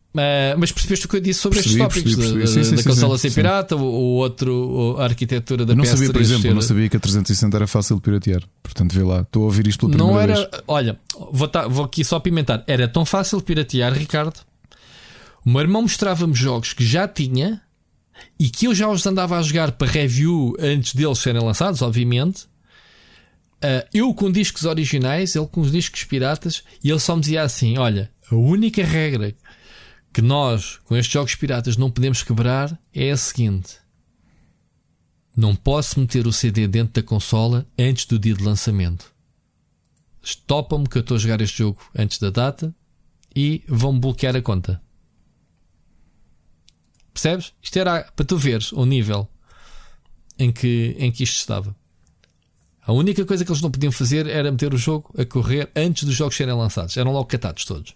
Uh, 0.10 0.58
mas 0.58 0.72
percebeste 0.72 1.06
o 1.06 1.10
que 1.10 1.18
eu 1.18 1.22
disse 1.22 1.40
sobre 1.40 1.62
percebi, 1.62 1.84
estes 1.84 2.02
tópicos 2.02 2.16
percebi, 2.16 2.40
percebi. 2.40 2.60
Da, 2.60 2.64
sim, 2.66 2.76
da 2.76 2.82
sim, 2.82 2.90
consola 2.90 3.18
sim, 3.18 3.30
ser 3.30 3.36
pirata, 3.36 3.76
o, 3.76 3.84
o 3.84 4.16
outro, 4.16 4.96
a 4.98 5.04
arquitetura 5.04 5.64
da 5.64 5.74
eu 5.74 5.78
não 5.78 5.84
PS3 5.84 5.90
sabia, 5.90 6.12
por 6.12 6.22
exemplo, 6.22 6.42
ser... 6.42 6.54
não 6.56 6.62
sabia 6.64 6.90
que 6.90 6.98
a 6.98 7.00
360 7.00 7.56
era 7.56 7.68
fácil 7.68 7.96
de 7.98 8.02
piratear. 8.02 8.42
Portanto, 8.64 8.92
vê 8.92 9.04
lá, 9.04 9.22
estou 9.22 9.44
a 9.44 9.46
ouvir 9.46 9.68
isto 9.68 9.88
pela 9.88 9.92
primeira 9.92 10.14
não 10.14 10.20
era, 10.20 10.50
vez. 10.50 10.64
Olha, 10.68 11.00
vou, 11.32 11.48
tá, 11.48 11.68
vou 11.68 11.86
aqui 11.86 12.04
só 12.04 12.20
pimentar. 12.20 12.64
Era 12.66 12.88
tão 12.88 13.06
fácil 13.06 13.38
de 13.38 13.44
piratear, 13.44 13.94
Ricardo. 13.94 14.40
O 15.46 15.50
meu 15.52 15.62
irmão 15.62 15.84
mostrava-me 15.84 16.34
jogos 16.34 16.74
que 16.74 16.84
já 16.84 17.08
tinha 17.08 17.62
e 18.40 18.50
que 18.50 18.66
eu 18.66 18.74
já 18.74 18.90
os 18.90 19.06
andava 19.06 19.38
a 19.38 19.42
jogar 19.44 19.74
para 19.74 19.88
review 19.88 20.56
antes 20.60 20.96
deles 20.96 21.20
serem 21.20 21.44
lançados, 21.44 21.84
obviamente. 21.84 22.49
Uh, 23.60 23.86
eu 23.94 24.14
com 24.14 24.32
discos 24.32 24.64
originais, 24.64 25.36
ele 25.36 25.48
com 25.48 25.60
os 25.60 25.72
discos 25.72 26.06
piratas, 26.06 26.64
e 26.82 26.90
ele 26.90 27.00
só 27.00 27.16
me 27.16 27.22
dizia 27.22 27.44
assim: 27.44 27.78
Olha, 27.78 28.10
a 28.32 28.36
única 28.36 28.84
regra 28.84 29.36
que 30.14 30.22
nós, 30.22 30.78
com 30.86 30.96
estes 30.96 31.12
jogos 31.12 31.36
piratas, 31.36 31.76
não 31.76 31.92
podemos 31.92 32.24
quebrar 32.24 32.80
é 32.94 33.12
a 33.12 33.18
seguinte: 33.18 33.78
Não 35.36 35.56
posso 35.56 36.00
meter 36.00 36.26
o 36.26 36.32
CD 36.32 36.68
dentro 36.68 36.94
da 36.94 37.04
consola 37.04 37.68
antes 37.78 38.06
do 38.06 38.18
dia 38.18 38.34
de 38.34 38.44
lançamento. 38.44 39.12
Stopam-me 40.24 40.88
que 40.88 40.98
eu 40.98 41.02
estou 41.02 41.16
a 41.16 41.20
jogar 41.20 41.42
este 41.42 41.58
jogo 41.58 41.82
antes 41.98 42.18
da 42.18 42.30
data 42.30 42.74
e 43.36 43.64
vão 43.68 43.98
bloquear 44.00 44.36
a 44.36 44.42
conta. 44.42 44.82
Percebes? 47.14 47.54
Isto 47.62 47.80
era 47.80 48.04
para 48.04 48.26
tu 48.26 48.38
veres 48.38 48.72
o 48.72 48.86
nível 48.86 49.28
em 50.38 50.52
que, 50.52 50.96
em 50.98 51.12
que 51.12 51.24
isto 51.24 51.38
estava. 51.38 51.76
A 52.90 52.92
única 52.92 53.24
coisa 53.24 53.46
que 53.46 53.52
eles 53.52 53.62
não 53.62 53.70
podiam 53.70 53.92
fazer 53.92 54.26
era 54.26 54.50
meter 54.50 54.74
o 54.74 54.78
jogo 54.78 55.14
a 55.16 55.24
correr 55.24 55.70
antes 55.76 56.06
dos 56.06 56.16
jogos 56.16 56.36
serem 56.36 56.56
lançados. 56.56 56.98
Eram 56.98 57.12
logo 57.12 57.26
catados 57.26 57.64
todos. 57.64 57.94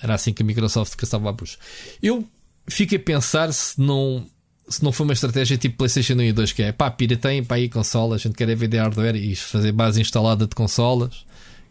Era 0.00 0.14
assim 0.14 0.32
que 0.32 0.44
a 0.44 0.46
Microsoft 0.46 0.94
caçava 0.94 1.28
a 1.28 1.32
bucha. 1.32 1.58
Eu 2.00 2.24
fiquei 2.68 2.98
a 2.98 3.02
pensar 3.02 3.52
se 3.52 3.80
não, 3.80 4.24
se 4.68 4.80
não 4.80 4.92
foi 4.92 5.02
uma 5.02 5.12
estratégia 5.12 5.58
tipo 5.58 5.76
PlayStation 5.76 6.12
1 6.12 6.22
e 6.22 6.32
2, 6.32 6.52
que 6.52 6.62
é 6.62 6.70
pá, 6.70 6.88
piratem 6.88 7.42
para 7.42 7.56
aí 7.56 7.68
consolas, 7.68 8.20
a 8.20 8.22
gente 8.22 8.36
quer 8.36 8.48
é 8.48 8.54
vender 8.54 8.78
hardware 8.78 9.16
e 9.16 9.34
fazer 9.34 9.72
base 9.72 10.00
instalada 10.00 10.46
de 10.46 10.54
consolas. 10.54 11.26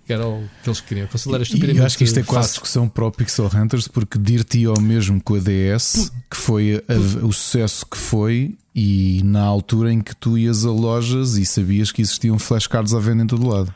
Que 0.05 0.13
era 0.13 0.27
o 0.27 0.47
que 0.61 0.69
eles 0.69 0.81
queriam. 0.81 1.07
Considero 1.07 1.43
e 1.43 1.77
eu 1.77 1.85
acho 1.85 1.97
que 1.97 2.03
isto 2.03 2.19
é 2.19 2.23
quase 2.23 2.49
discussão 2.49 2.87
para 2.87 3.05
o 3.05 3.11
Pixel 3.11 3.49
Hunters, 3.53 3.87
porque 3.87 4.19
dir-te 4.19 4.63
ao 4.65 4.79
mesmo 4.79 5.21
com 5.21 5.35
a 5.35 5.39
DS, 5.39 6.11
que 6.29 6.37
foi 6.37 6.83
a, 6.87 7.25
o 7.25 7.33
sucesso 7.33 7.85
que 7.87 7.97
foi, 7.97 8.55
e 8.73 9.21
na 9.23 9.41
altura 9.41 9.91
em 9.91 10.01
que 10.01 10.15
tu 10.15 10.37
ias 10.37 10.63
a 10.63 10.69
lojas 10.69 11.37
e 11.37 11.45
sabias 11.45 11.91
que 11.91 12.01
existiam 12.01 12.37
flashcards 12.37 12.93
à 12.93 12.99
venda 12.99 13.23
em 13.23 13.27
todo 13.27 13.47
lado. 13.47 13.73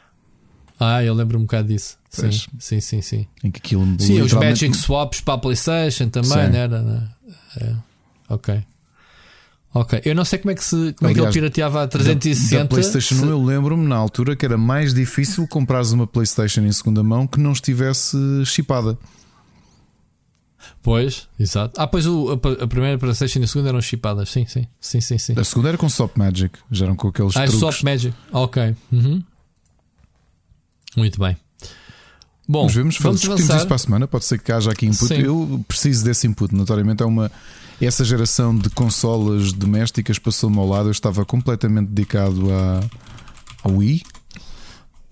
Ah, 0.80 1.04
eu 1.04 1.14
lembro 1.14 1.38
um 1.38 1.42
bocado 1.42 1.68
disso. 1.68 1.98
Sim, 2.10 2.32
sim, 2.60 2.80
sim, 2.80 3.02
sim. 3.02 3.28
Em 3.44 3.52
que 3.52 3.60
aquilo 3.60 3.86
sim, 4.00 4.22
os 4.22 4.34
Magic 4.34 4.76
Swaps 4.76 5.22
para 5.22 5.34
a 5.34 5.38
PlayStation 5.38 6.10
também, 6.10 6.32
sim. 6.32 6.56
era? 6.56 6.82
Né? 6.82 7.10
É. 7.60 7.74
Ok. 8.30 8.64
Ok, 9.74 10.02
eu 10.04 10.16
não 10.16 10.26
sei 10.26 10.40
como 10.40 10.52
é 10.52 10.56
que, 10.56 10.64
se, 10.64 10.76
como 10.94 11.10
Aliás, 11.10 11.12
é 11.12 11.14
que 11.14 11.22
ele 11.22 11.32
pirateava 11.32 11.84
a 11.84 11.88
360. 11.88 12.58
Da, 12.58 12.64
da 12.64 12.70
PlayStation 12.70 13.16
1, 13.16 13.30
eu 13.30 13.44
lembro-me 13.44 13.86
na 13.86 13.96
altura 13.96 14.36
que 14.36 14.44
era 14.44 14.58
mais 14.58 14.94
difícil 14.94 15.48
comprares 15.48 15.92
uma 15.92 16.08
PlayStation 16.08 16.62
em 16.62 16.72
segunda 16.72 17.04
mão 17.04 17.28
que 17.28 17.40
não 17.40 17.52
estivesse 17.52 18.18
chipada. 18.46 18.98
Pois, 20.82 21.28
exato. 21.40 21.80
Ah, 21.80 21.86
pois 21.86 22.08
o, 22.08 22.32
a, 22.32 22.64
a 22.64 22.68
primeira 22.68 22.98
PlayStation 22.98 23.40
e 23.40 23.44
a 23.44 23.48
segunda 23.48 23.70
eram 23.70 23.82
chipadas. 23.82 24.30
Sim, 24.30 24.46
sim, 24.48 24.66
sim, 24.80 25.02
sim, 25.02 25.18
sim. 25.18 25.34
A 25.38 25.44
segunda 25.44 25.70
era 25.70 25.78
com 25.78 25.88
Soft 25.88 26.18
Magic, 26.18 26.58
já 26.72 26.86
eram 26.86 26.96
com 26.96 27.10
aqueles 27.10 27.36
ah, 27.38 27.44
truques. 27.44 27.60
Soft 27.60 27.84
Magic, 27.84 28.16
ok. 28.32 28.76
Uhum. 28.92 29.24
Muito 30.98 31.20
bem. 31.20 31.38
Bom, 32.48 32.64
Mas 32.64 32.74
vemos, 32.74 32.98
vamos 32.98 33.24
avançar. 33.24 33.58
isso 33.58 33.68
para 33.68 33.76
a 33.76 33.80
semana. 33.80 34.08
Pode 34.08 34.26
ser 34.26 34.40
que 34.42 34.52
haja 34.52 34.72
aqui 34.72 34.88
input. 34.88 34.98
Sim. 34.98 35.22
Eu 35.22 35.64
preciso 35.68 36.04
desse 36.04 36.26
input. 36.26 36.56
Notoriamente 36.56 37.04
é 37.04 37.06
uma. 37.06 37.32
Essa 37.82 38.04
geração 38.04 38.56
de 38.56 38.70
consolas 38.70 39.54
domésticas 39.54 40.20
passou-me 40.20 40.58
ao 40.58 40.68
lado. 40.68 40.90
Eu 40.90 40.92
estava 40.92 41.26
completamente 41.26 41.90
dedicado 41.90 42.48
ao 43.64 43.72
Wii. 43.72 44.02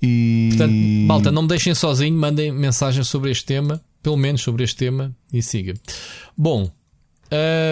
E... 0.01 0.49
Portanto, 0.51 0.73
malta, 1.07 1.31
não 1.31 1.41
me 1.43 1.47
deixem 1.47 1.73
sozinho, 1.73 2.15
mandem 2.17 2.51
mensagens 2.51 3.07
sobre 3.07 3.31
este 3.31 3.45
tema 3.45 3.81
pelo 4.07 4.15
menos 4.15 4.41
sobre 4.41 4.63
este 4.63 4.77
tema, 4.77 5.13
e 5.33 5.41
siga. 5.41 5.73
Bom, 6.37 6.71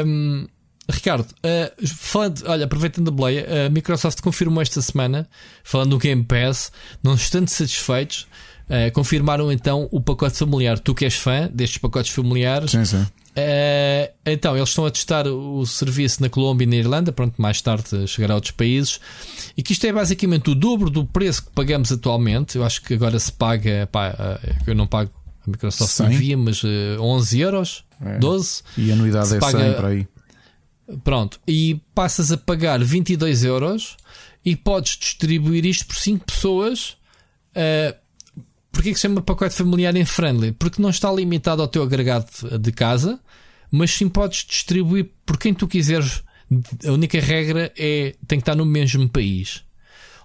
um, 0.05 0.45
Ricardo, 0.89 1.25
uh, 1.31 1.87
falando, 1.87 2.43
olha, 2.45 2.65
aproveitando 2.65 3.07
a 3.07 3.11
boleia, 3.11 3.67
a 3.67 3.69
Microsoft 3.69 4.19
confirmou 4.19 4.61
esta 4.61 4.81
semana, 4.81 5.29
falando 5.63 5.91
do 5.91 5.97
Game 5.97 6.25
Pass, 6.25 6.73
não 7.01 7.15
estando 7.15 7.47
satisfeitos, 7.47 8.27
uh, 8.69 8.91
confirmaram 8.93 9.51
então 9.51 9.87
o 9.91 10.01
pacote 10.01 10.37
familiar. 10.37 10.79
Tu 10.79 10.93
que 10.93 11.05
és 11.05 11.15
fã 11.15 11.49
destes 11.53 11.77
pacotes 11.77 12.11
familiares, 12.11 12.71
sim, 12.71 12.85
sim. 12.85 13.05
Uh, 13.35 14.13
então, 14.25 14.55
eles 14.55 14.69
estão 14.69 14.85
a 14.85 14.91
testar 14.91 15.27
o 15.27 15.65
serviço 15.65 16.21
na 16.21 16.29
Colômbia 16.29 16.63
e 16.63 16.67
na 16.67 16.75
Irlanda, 16.77 17.11
pronto, 17.11 17.33
mais 17.37 17.61
tarde 17.61 18.07
chegará 18.07 18.33
a 18.33 18.35
outros 18.35 18.51
países. 18.51 18.99
E 19.57 19.61
que 19.61 19.73
isto 19.73 19.85
é 19.85 19.91
basicamente 19.91 20.49
o 20.49 20.55
dobro 20.55 20.89
do 20.89 21.05
preço 21.05 21.43
que 21.43 21.51
pagamos 21.51 21.91
atualmente. 21.91 22.57
Eu 22.57 22.63
acho 22.63 22.81
que 22.81 22.93
agora 22.93 23.19
se 23.19 23.33
paga, 23.33 23.89
pá, 23.91 24.39
eu 24.65 24.73
não 24.73 24.87
pago 24.87 25.11
a 25.45 25.51
Microsoft 25.51 25.91
100? 25.91 26.05
envia, 26.13 26.37
mas 26.37 26.63
uh, 26.63 26.67
eh, 26.67 26.99
11 26.99 27.39
euros, 27.39 27.83
é. 28.03 28.17
12. 28.19 28.63
E 28.77 28.91
a 28.91 28.93
anuidade 28.93 29.35
é 29.35 29.39
paga, 29.39 29.59
100 29.59 29.73
para 29.73 29.87
aí. 29.89 30.07
Pronto, 31.03 31.39
e 31.47 31.81
passas 31.93 32.31
a 32.31 32.37
pagar 32.37 32.81
22 32.83 33.43
euros 33.43 33.97
e 34.45 34.55
podes 34.55 34.97
distribuir 34.97 35.65
isto 35.65 35.87
por 35.87 35.95
5 35.95 36.25
pessoas. 36.25 36.95
Uh, 37.51 38.04
Porquê 38.75 38.91
que 38.91 38.99
se 38.99 39.03
chama 39.03 39.21
pacote 39.21 39.55
familiar 39.55 39.95
em 39.95 40.03
friendly? 40.03 40.51
Porque 40.51 40.81
não 40.81 40.89
está 40.89 41.09
limitado 41.09 41.61
ao 41.61 41.67
teu 41.67 41.81
agregado 41.81 42.27
de 42.59 42.71
casa, 42.73 43.17
mas 43.71 43.89
sim 43.91 44.09
podes 44.09 44.43
distribuir 44.43 45.11
por 45.25 45.39
quem 45.39 45.53
tu 45.53 45.65
quiseres. 45.65 46.21
A 46.85 46.91
única 46.91 47.17
regra 47.21 47.71
é 47.77 48.15
tem 48.27 48.37
que 48.37 48.41
estar 48.41 48.53
no 48.53 48.65
mesmo 48.65 49.07
país. 49.07 49.63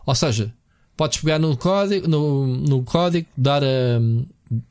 Ou 0.04 0.16
seja, 0.16 0.52
podes 0.96 1.20
pegar 1.20 1.38
no 1.38 1.56
código, 1.56 2.08
no, 2.08 2.44
no 2.44 2.82
código 2.82 3.28
dar 3.36 3.62
a, 3.62 4.00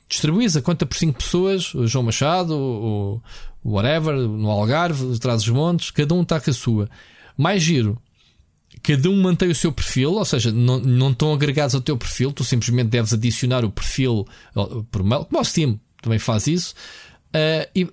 distribuís 0.09 0.57
a 0.57 0.61
conta 0.61 0.85
por 0.85 0.97
5 0.97 1.17
pessoas, 1.17 1.73
o 1.73 1.87
João 1.87 2.03
Machado, 2.03 2.53
o, 2.53 3.21
o 3.63 3.71
whatever, 3.71 4.13
no 4.13 4.49
Algarve, 4.49 5.15
atrás 5.15 5.43
dos 5.43 5.53
montes, 5.53 5.89
cada 5.89 6.13
um 6.13 6.23
está 6.23 6.37
com 6.37 6.49
a 6.49 6.53
sua. 6.53 6.89
Mais 7.37 7.63
giro, 7.63 7.97
cada 8.83 9.09
um 9.09 9.21
mantém 9.21 9.49
o 9.49 9.55
seu 9.55 9.71
perfil, 9.71 10.13
ou 10.13 10.25
seja, 10.25 10.51
não, 10.51 10.79
não 10.79 11.11
estão 11.11 11.33
agregados 11.33 11.75
ao 11.75 11.81
teu 11.81 11.97
perfil, 11.97 12.31
tu 12.31 12.43
simplesmente 12.43 12.89
deves 12.89 13.13
adicionar 13.13 13.63
o 13.65 13.71
perfil 13.71 14.25
por 14.91 15.03
mail, 15.03 15.25
como 15.25 15.41
o 15.41 15.45
Steam 15.45 15.79
também 16.01 16.19
faz 16.19 16.47
isso. 16.47 16.73
Uh, 17.29 17.69
e, 17.75 17.83
uh, 17.83 17.91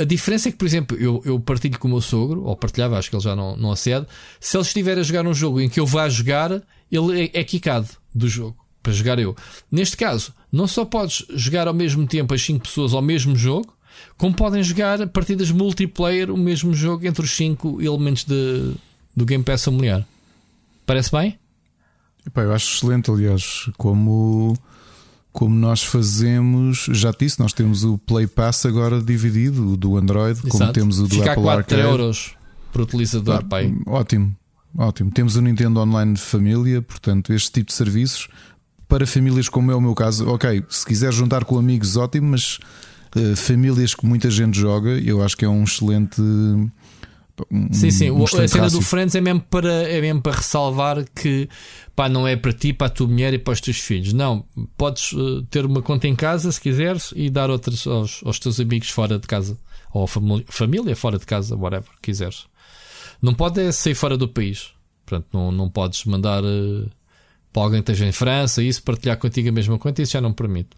a 0.00 0.04
diferença 0.04 0.48
é 0.48 0.52
que, 0.52 0.58
por 0.58 0.66
exemplo, 0.66 0.96
eu, 0.96 1.22
eu 1.24 1.38
partilho 1.38 1.78
com 1.78 1.86
o 1.86 1.90
meu 1.90 2.00
sogro, 2.00 2.42
ou 2.42 2.56
partilhava, 2.56 2.98
acho 2.98 3.08
que 3.08 3.14
ele 3.14 3.22
já 3.22 3.36
não, 3.36 3.56
não 3.56 3.70
acede. 3.70 4.06
Se 4.40 4.56
ele 4.56 4.64
estiver 4.64 4.98
a 4.98 5.02
jogar 5.02 5.26
um 5.26 5.34
jogo 5.34 5.60
em 5.60 5.68
que 5.68 5.78
eu 5.78 5.86
vá 5.86 6.08
jogar, 6.08 6.50
ele 6.90 7.30
é, 7.32 7.40
é 7.40 7.84
do 8.12 8.28
jogo 8.28 8.56
para 8.82 8.92
jogar 8.92 9.18
eu. 9.18 9.36
Neste 9.70 9.96
caso, 9.96 10.34
não 10.50 10.66
só 10.66 10.84
podes 10.84 11.24
jogar 11.30 11.68
ao 11.68 11.74
mesmo 11.74 12.06
tempo 12.06 12.34
as 12.34 12.42
5 12.42 12.60
pessoas 12.60 12.92
ao 12.92 13.02
mesmo 13.02 13.36
jogo, 13.36 13.76
como 14.16 14.34
podem 14.34 14.62
jogar 14.62 15.06
partidas 15.08 15.50
multiplayer 15.50 16.30
o 16.30 16.36
mesmo 16.36 16.72
jogo 16.72 17.06
entre 17.06 17.24
os 17.24 17.30
5 17.32 17.82
elementos 17.82 18.24
de, 18.24 18.72
do 19.14 19.24
Game 19.24 19.44
Pass 19.44 19.64
familiar. 19.64 20.06
Parece 20.86 21.10
bem? 21.12 21.38
Epá, 22.26 22.42
eu 22.42 22.52
acho 22.52 22.76
excelente, 22.76 23.10
aliás, 23.10 23.70
como, 23.78 24.56
como 25.32 25.54
nós 25.54 25.82
fazemos, 25.82 26.86
já 26.90 27.12
te 27.12 27.24
disse, 27.24 27.40
nós 27.40 27.52
temos 27.52 27.84
o 27.84 27.96
Play 27.96 28.26
Pass 28.26 28.66
agora 28.66 29.00
dividido, 29.00 29.72
o 29.72 29.76
do 29.76 29.96
Android, 29.96 30.38
Exato. 30.38 30.50
como 30.50 30.72
temos 30.72 30.98
o 30.98 31.04
do 31.04 31.14
Fica 31.14 31.32
Apple 31.32 31.42
a 31.42 31.54
4 31.54 31.58
Arcade. 31.58 31.82
euros 31.82 32.36
por 32.72 32.82
utilizador, 32.82 33.36
ah, 33.36 33.42
pai. 33.42 33.74
Ótimo, 33.86 34.36
ótimo. 34.76 35.10
Temos 35.10 35.36
o 35.36 35.40
Nintendo 35.40 35.80
Online 35.80 36.14
de 36.14 36.20
família, 36.20 36.82
portanto, 36.82 37.32
este 37.32 37.52
tipo 37.52 37.68
de 37.68 37.74
serviços 37.74 38.28
para 38.90 39.06
famílias 39.06 39.48
como 39.48 39.70
é 39.70 39.74
o 39.74 39.80
meu 39.80 39.94
caso, 39.94 40.28
ok, 40.28 40.64
se 40.68 40.84
quiser 40.84 41.12
juntar 41.12 41.44
com 41.44 41.56
amigos, 41.56 41.96
ótimo, 41.96 42.30
mas 42.30 42.58
uh, 43.14 43.36
famílias 43.36 43.94
que 43.94 44.04
muita 44.04 44.28
gente 44.28 44.58
joga, 44.58 44.90
eu 44.90 45.22
acho 45.22 45.36
que 45.36 45.44
é 45.44 45.48
um 45.48 45.62
excelente. 45.62 46.20
Um, 47.50 47.72
sim, 47.72 47.90
sim, 47.90 48.10
um 48.10 48.24
a 48.24 48.48
cena 48.48 48.68
do 48.68 48.82
Friends 48.82 49.14
é 49.14 49.20
mesmo, 49.20 49.40
para, 49.40 49.72
é 49.88 50.00
mesmo 50.00 50.20
para 50.20 50.36
ressalvar 50.36 51.04
que 51.14 51.48
pá, 51.94 52.08
não 52.08 52.26
é 52.26 52.36
para 52.36 52.52
ti, 52.52 52.72
para 52.72 52.86
a 52.88 52.90
tua 52.90 53.06
mulher 53.06 53.32
e 53.34 53.38
para 53.38 53.52
os 53.52 53.60
teus 53.60 53.78
filhos. 53.78 54.12
Não, 54.12 54.44
podes 54.76 55.12
uh, 55.12 55.42
ter 55.44 55.64
uma 55.64 55.82
conta 55.82 56.08
em 56.08 56.16
casa 56.16 56.50
se 56.50 56.60
quiseres 56.60 57.12
e 57.14 57.30
dar 57.30 57.50
outras 57.50 57.86
aos, 57.86 58.20
aos 58.24 58.38
teus 58.38 58.58
amigos 58.58 58.90
fora 58.90 59.18
de 59.18 59.26
casa 59.26 59.58
ou 59.92 60.06
família 60.06 60.94
fora 60.94 61.18
de 61.18 61.26
casa, 61.26 61.56
whatever, 61.56 61.90
quiseres. 62.00 62.46
Não 63.20 63.34
pode 63.34 63.60
é 63.60 63.72
sair 63.72 63.94
fora 63.94 64.16
do 64.16 64.28
país. 64.28 64.70
Portanto, 65.04 65.28
não, 65.32 65.50
não 65.50 65.68
podes 65.68 66.04
mandar. 66.04 66.44
Uh, 66.44 66.88
para 67.52 67.62
alguém 67.64 67.82
que 67.82 67.90
esteja 67.90 68.08
em 68.08 68.12
França, 68.12 68.62
isso 68.62 68.80
partilhar 68.82 69.18
contigo 69.18 69.48
a 69.48 69.52
mesma 69.52 69.76
conta, 69.76 70.00
isso 70.00 70.12
já 70.12 70.20
não 70.20 70.32
permite. 70.32 70.70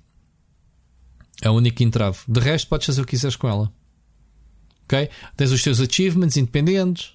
É 1.43 1.51
o 1.51 1.53
único 1.53 1.83
entrave. 1.83 2.19
De 2.27 2.41
resto, 2.41 2.69
podes 2.69 2.87
fazer 2.87 3.03
o 3.03 3.05
que 3.05 3.11
quiseres 3.11 3.37
com 3.37 3.47
ela. 3.47 3.71
Ok? 4.85 5.09
Tens 5.37 5.53
os 5.53 5.63
teus 5.63 5.81
achievements 5.81 6.37
independentes. 6.37 7.13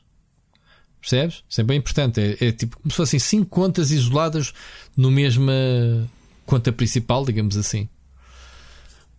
Percebes? 0.99 1.43
Isso 1.47 1.61
é 1.61 1.63
bem 1.63 1.77
importante. 1.77 2.19
É, 2.19 2.47
é 2.47 2.51
tipo 2.51 2.77
como 2.77 2.91
se 2.91 2.97
fossem 2.97 3.19
cinco 3.19 3.45
contas 3.45 3.91
isoladas 3.91 4.53
no 4.95 5.11
mesma 5.11 5.53
conta 6.45 6.71
principal, 6.71 7.25
digamos 7.25 7.55
assim. 7.55 7.87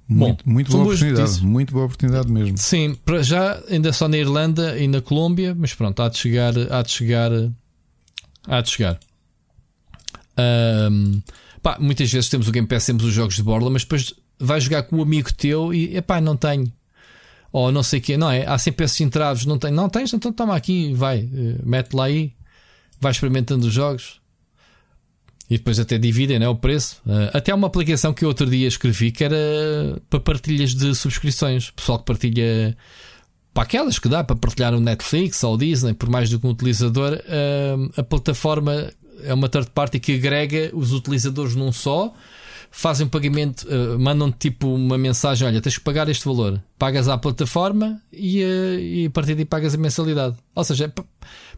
Muito, 0.08 0.44
Bom, 0.44 0.52
muito 0.52 0.72
boa 0.72 0.84
oportunidade, 0.84 1.44
muito 1.44 1.72
boa 1.72 1.84
oportunidade 1.84 2.32
mesmo. 2.32 2.56
Sim, 2.56 2.94
para 3.04 3.22
já 3.22 3.62
ainda 3.68 3.92
só 3.92 4.08
na 4.08 4.16
Irlanda 4.16 4.78
e 4.78 4.88
na 4.88 5.02
Colômbia, 5.02 5.54
mas 5.54 5.74
pronto, 5.74 6.00
há 6.00 6.08
de 6.08 6.16
chegar, 6.16 6.54
há 6.70 6.80
de 6.80 6.90
chegar, 6.90 7.30
há 8.46 8.60
de 8.62 8.70
chegar. 8.70 8.98
Um, 10.90 11.20
pá, 11.62 11.76
muitas 11.78 12.10
vezes 12.10 12.30
temos 12.30 12.48
o 12.48 12.52
Game 12.52 12.66
Pass, 12.66 12.86
temos 12.86 13.04
os 13.04 13.12
jogos 13.12 13.36
de 13.36 13.42
borla, 13.42 13.68
mas 13.68 13.82
depois 13.82 14.14
vais 14.38 14.64
jogar 14.64 14.84
com 14.84 14.96
um 14.96 15.02
amigo 15.02 15.30
teu 15.34 15.74
e 15.74 15.94
epá, 15.94 16.22
não 16.22 16.36
tenho. 16.38 16.72
Ou 17.52 17.72
não 17.72 17.82
sei 17.82 17.98
o 17.98 18.02
quê, 18.02 18.16
não 18.16 18.30
é? 18.30 18.46
Há 18.46 18.58
sempre 18.58 18.84
esses 18.84 19.00
entraves, 19.00 19.46
não, 19.46 19.58
tem, 19.58 19.70
não 19.70 19.88
tens, 19.88 20.12
então 20.12 20.32
toma 20.32 20.54
aqui, 20.54 20.92
vai, 20.92 21.20
uh, 21.20 21.60
mete 21.64 21.94
lá 21.94 22.04
aí, 22.04 22.32
vai 23.00 23.10
experimentando 23.10 23.66
os 23.66 23.72
jogos. 23.72 24.20
E 25.50 25.56
depois 25.56 25.80
até 25.80 25.96
dividem 25.96 26.38
né, 26.38 26.46
o 26.46 26.54
preço. 26.54 27.00
Uh, 27.06 27.30
até 27.32 27.52
há 27.52 27.54
uma 27.54 27.66
aplicação 27.66 28.12
que 28.12 28.24
eu 28.24 28.28
outro 28.28 28.46
dia 28.46 28.68
escrevi 28.68 29.10
que 29.10 29.24
era 29.24 29.36
para 30.10 30.20
partilhas 30.20 30.74
de 30.74 30.94
subscrições. 30.94 31.70
Pessoal 31.70 31.98
que 31.98 32.04
partilha 32.04 32.76
para 33.54 33.62
aquelas 33.62 33.98
que 33.98 34.08
dá 34.08 34.22
para 34.22 34.36
partilhar 34.36 34.74
o 34.74 34.80
Netflix 34.80 35.42
ou 35.42 35.54
o 35.54 35.58
Disney, 35.58 35.94
por 35.94 36.10
mais 36.10 36.28
do 36.28 36.38
que 36.38 36.46
um 36.46 36.50
utilizador, 36.50 37.18
a 37.96 38.02
plataforma 38.04 38.92
é 39.24 39.34
uma 39.34 39.48
third 39.48 39.70
party 39.70 39.98
que 39.98 40.14
agrega 40.14 40.70
os 40.72 40.92
utilizadores 40.92 41.54
num 41.54 41.72
só, 41.72 42.12
fazem 42.78 43.06
um 43.06 43.10
pagamento, 43.10 43.66
uh, 43.66 43.98
mandam 43.98 44.30
tipo 44.30 44.72
uma 44.72 44.96
mensagem: 44.96 45.48
olha, 45.48 45.60
tens 45.60 45.76
que 45.76 45.82
pagar 45.82 46.08
este 46.08 46.24
valor, 46.24 46.62
pagas 46.78 47.08
à 47.08 47.18
plataforma 47.18 48.00
e, 48.12 48.40
uh, 48.44 48.78
e 48.78 49.06
a 49.06 49.10
partir 49.10 49.34
daí 49.34 49.44
pagas 49.44 49.74
a 49.74 49.76
mensalidade. 49.76 50.36
Ou 50.54 50.62
seja, 50.62 50.84
é 50.84 50.88
para 50.88 51.04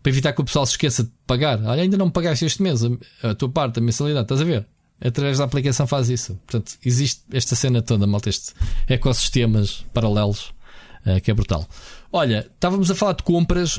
evitar 0.07 0.33
que 0.33 0.41
o 0.41 0.45
pessoal 0.45 0.65
se 0.65 0.73
esqueça 0.73 1.05
de 1.05 1.11
pagar. 1.27 1.63
Olha, 1.63 1.83
ainda 1.83 1.99
não 1.99 2.11
pagaste 2.11 2.47
este 2.47 2.63
mês 2.63 2.83
a, 2.83 2.89
a 3.23 3.35
tua 3.35 3.51
parte, 3.51 3.81
a 3.81 3.83
mensalidade, 3.83 4.25
estás 4.25 4.41
a 4.41 4.45
ver? 4.45 4.67
Através 4.99 5.37
da 5.37 5.45
aplicação 5.45 5.87
faz 5.87 6.09
isso. 6.09 6.41
Portanto, 6.47 6.79
existe 6.83 7.21
esta 7.31 7.55
cena 7.55 7.83
toda, 7.83 8.07
malta, 8.07 8.31
estes 8.31 8.55
ecossistemas 8.89 9.85
paralelos, 9.93 10.55
uh, 11.05 11.21
que 11.23 11.31
é 11.31 11.35
brutal. 11.35 11.69
Olha, 12.11 12.51
estávamos 12.51 12.91
a 12.91 12.95
falar 12.95 13.13
de 13.13 13.25
compras. 13.25 13.79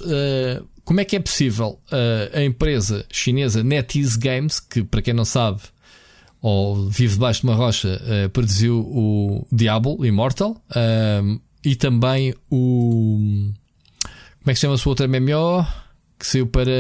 Como 0.86 1.02
é 1.02 1.06
que 1.06 1.16
é 1.16 1.20
possível 1.20 1.80
a 2.34 2.42
empresa 2.44 3.06
chinesa 3.12 3.62
NetEase 3.62 4.18
Games, 4.18 4.60
que 4.60 4.84
para 4.84 5.02
quem 5.02 5.14
não 5.14 5.26
sabe, 5.26 5.62
ou 6.42 6.90
vive 6.90 7.14
debaixo 7.14 7.42
de 7.42 7.48
uma 7.48 7.56
rocha, 7.56 8.02
uh, 8.04 8.30
produziu 8.30 8.80
o 8.80 9.46
Diablo 9.52 10.06
Immortal 10.06 10.62
e 11.64 11.76
também 11.76 12.34
o. 12.50 13.52
Como 14.40 14.50
é 14.50 14.54
que 14.54 14.56
se 14.56 14.62
chama 14.62 14.74
a 14.74 14.78
sua 14.78 14.92
outra 14.92 15.08
MMO? 15.08 15.66
Que 16.18 16.26
saiu 16.26 16.48
para 16.48 16.72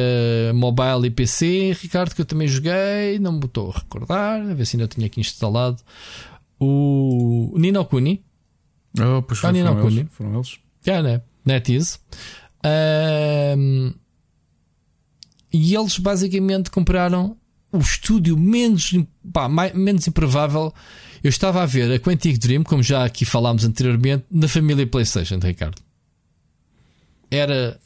mobile 0.53 1.07
e 1.07 1.09
PC, 1.09 1.75
Ricardo, 1.79 2.13
que 2.13 2.21
eu 2.21 2.25
também 2.25 2.47
joguei, 2.47 3.17
não 3.19 3.33
me 3.33 3.45
estou 3.45 3.71
a 3.71 3.79
recordar, 3.79 4.41
a 4.41 4.53
ver 4.53 4.65
se 4.65 4.75
ainda 4.75 4.87
tinha 4.87 5.07
aqui 5.07 5.19
instalado. 5.19 5.81
O 6.59 7.53
Nino 7.55 7.83
Kuni. 7.85 8.23
Oh, 8.99 9.21
pois 9.23 9.39
ah, 9.39 9.51
foram, 9.51 9.87
eles, 9.87 10.07
foram 10.11 10.35
eles. 10.35 10.59
Yeah, 10.85 11.07
né? 11.07 11.21
NetEase. 11.45 11.99
Um, 12.63 13.93
e 15.51 15.75
eles 15.75 15.97
basicamente 15.97 16.69
compraram 16.69 17.37
o 17.71 17.79
estúdio 17.79 18.37
menos, 18.37 18.93
pá, 19.31 19.47
mais, 19.47 19.73
menos 19.73 20.07
improvável. 20.07 20.73
Eu 21.23 21.29
estava 21.29 21.61
a 21.61 21.65
ver 21.65 21.91
a 21.91 21.99
Quantic 21.99 22.37
Dream, 22.37 22.63
como 22.63 22.83
já 22.83 23.05
aqui 23.05 23.25
falámos 23.25 23.63
anteriormente, 23.63 24.25
na 24.29 24.47
família 24.47 24.85
PlayStation, 24.85 25.39
Ricardo. 25.41 25.81
Era 27.29 27.79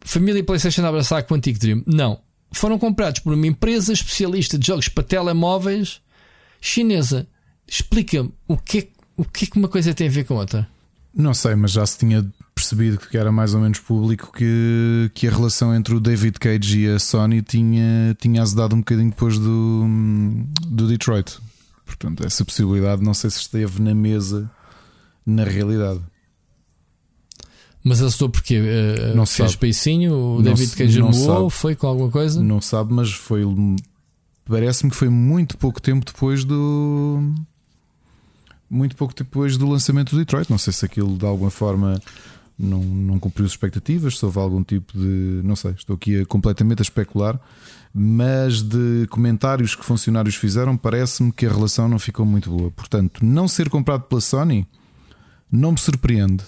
família 0.00 0.44
PlayStation 0.44 0.82
a 0.82 0.88
abraçar 0.88 1.18
a 1.18 1.22
Quantic 1.22 1.58
Dream. 1.58 1.82
Não. 1.86 2.20
Foram 2.52 2.78
comprados 2.78 3.20
por 3.20 3.32
uma 3.32 3.46
empresa 3.46 3.92
especialista 3.92 4.58
de 4.58 4.66
jogos 4.66 4.88
para 4.88 5.02
telemóveis 5.02 6.00
chinesa. 6.60 7.26
Explica-me 7.66 8.32
o 8.46 8.56
que, 8.56 8.78
é, 8.78 8.88
o 9.16 9.24
que 9.24 9.44
é 9.44 9.48
que 9.48 9.58
uma 9.58 9.68
coisa 9.68 9.94
tem 9.94 10.08
a 10.08 10.10
ver 10.10 10.24
com 10.24 10.34
outra. 10.34 10.68
Não 11.14 11.34
sei, 11.34 11.54
mas 11.54 11.72
já 11.72 11.84
se 11.84 11.98
tinha 11.98 12.30
percebido 12.54 12.98
que 12.98 13.16
era 13.16 13.32
mais 13.32 13.54
ou 13.54 13.60
menos 13.60 13.78
público 13.78 14.32
que, 14.32 15.10
que 15.14 15.26
a 15.26 15.30
relação 15.30 15.74
entre 15.74 15.94
o 15.94 16.00
David 16.00 16.38
Cage 16.38 16.80
e 16.80 16.88
a 16.88 16.98
Sony 16.98 17.42
tinha, 17.42 18.16
tinha 18.20 18.42
azedado 18.42 18.74
um 18.74 18.78
bocadinho 18.78 19.10
depois 19.10 19.38
do, 19.38 19.86
do 20.66 20.86
Detroit. 20.86 21.38
Portanto, 21.84 22.24
essa 22.24 22.44
possibilidade 22.44 23.02
não 23.02 23.14
sei 23.14 23.30
se 23.30 23.40
esteve 23.40 23.80
na 23.80 23.94
mesa 23.94 24.50
na 25.26 25.44
realidade. 25.44 26.00
Mas 27.84 28.00
azedou 28.00 28.28
porque 28.28 28.60
uh, 28.60 29.16
não 29.16 29.26
fez 29.26 29.56
peicinho, 29.56 30.14
o 30.14 30.34
não 30.36 30.42
David 30.42 30.76
Cage 30.76 31.02
moou, 31.02 31.50
foi 31.50 31.74
com 31.74 31.86
alguma 31.86 32.10
coisa? 32.10 32.42
Não 32.42 32.60
sabe, 32.60 32.92
mas 32.92 33.12
foi. 33.12 33.42
Parece-me 34.44 34.90
que 34.90 34.96
foi 34.96 35.08
muito 35.08 35.58
pouco 35.58 35.80
tempo 35.80 36.04
depois 36.04 36.44
do 36.44 37.34
muito 38.70 38.96
pouco 38.96 39.14
depois 39.14 39.56
do 39.56 39.68
lançamento 39.68 40.12
do 40.12 40.18
Detroit. 40.18 40.48
Não 40.48 40.58
sei 40.58 40.72
se 40.72 40.84
aquilo 40.84 41.16
de 41.18 41.26
alguma 41.26 41.50
forma 41.50 42.00
não, 42.62 42.80
não 42.80 43.18
cumpriu 43.18 43.44
as 43.44 43.52
expectativas, 43.52 44.18
se 44.18 44.24
houve 44.24 44.38
algum 44.38 44.62
tipo 44.62 44.92
de. 44.96 45.40
Não 45.44 45.56
sei, 45.56 45.72
estou 45.72 45.96
aqui 45.96 46.20
a, 46.20 46.26
completamente 46.26 46.80
a 46.80 46.82
especular, 46.82 47.38
mas 47.94 48.62
de 48.62 49.06
comentários 49.10 49.74
que 49.74 49.84
funcionários 49.84 50.34
fizeram, 50.36 50.76
parece-me 50.76 51.32
que 51.32 51.46
a 51.46 51.50
relação 51.50 51.88
não 51.88 51.98
ficou 51.98 52.24
muito 52.24 52.50
boa. 52.50 52.70
Portanto, 52.70 53.24
não 53.24 53.48
ser 53.48 53.68
comprado 53.68 54.02
pela 54.02 54.20
Sony 54.20 54.66
não 55.50 55.72
me 55.72 55.78
surpreende. 55.78 56.44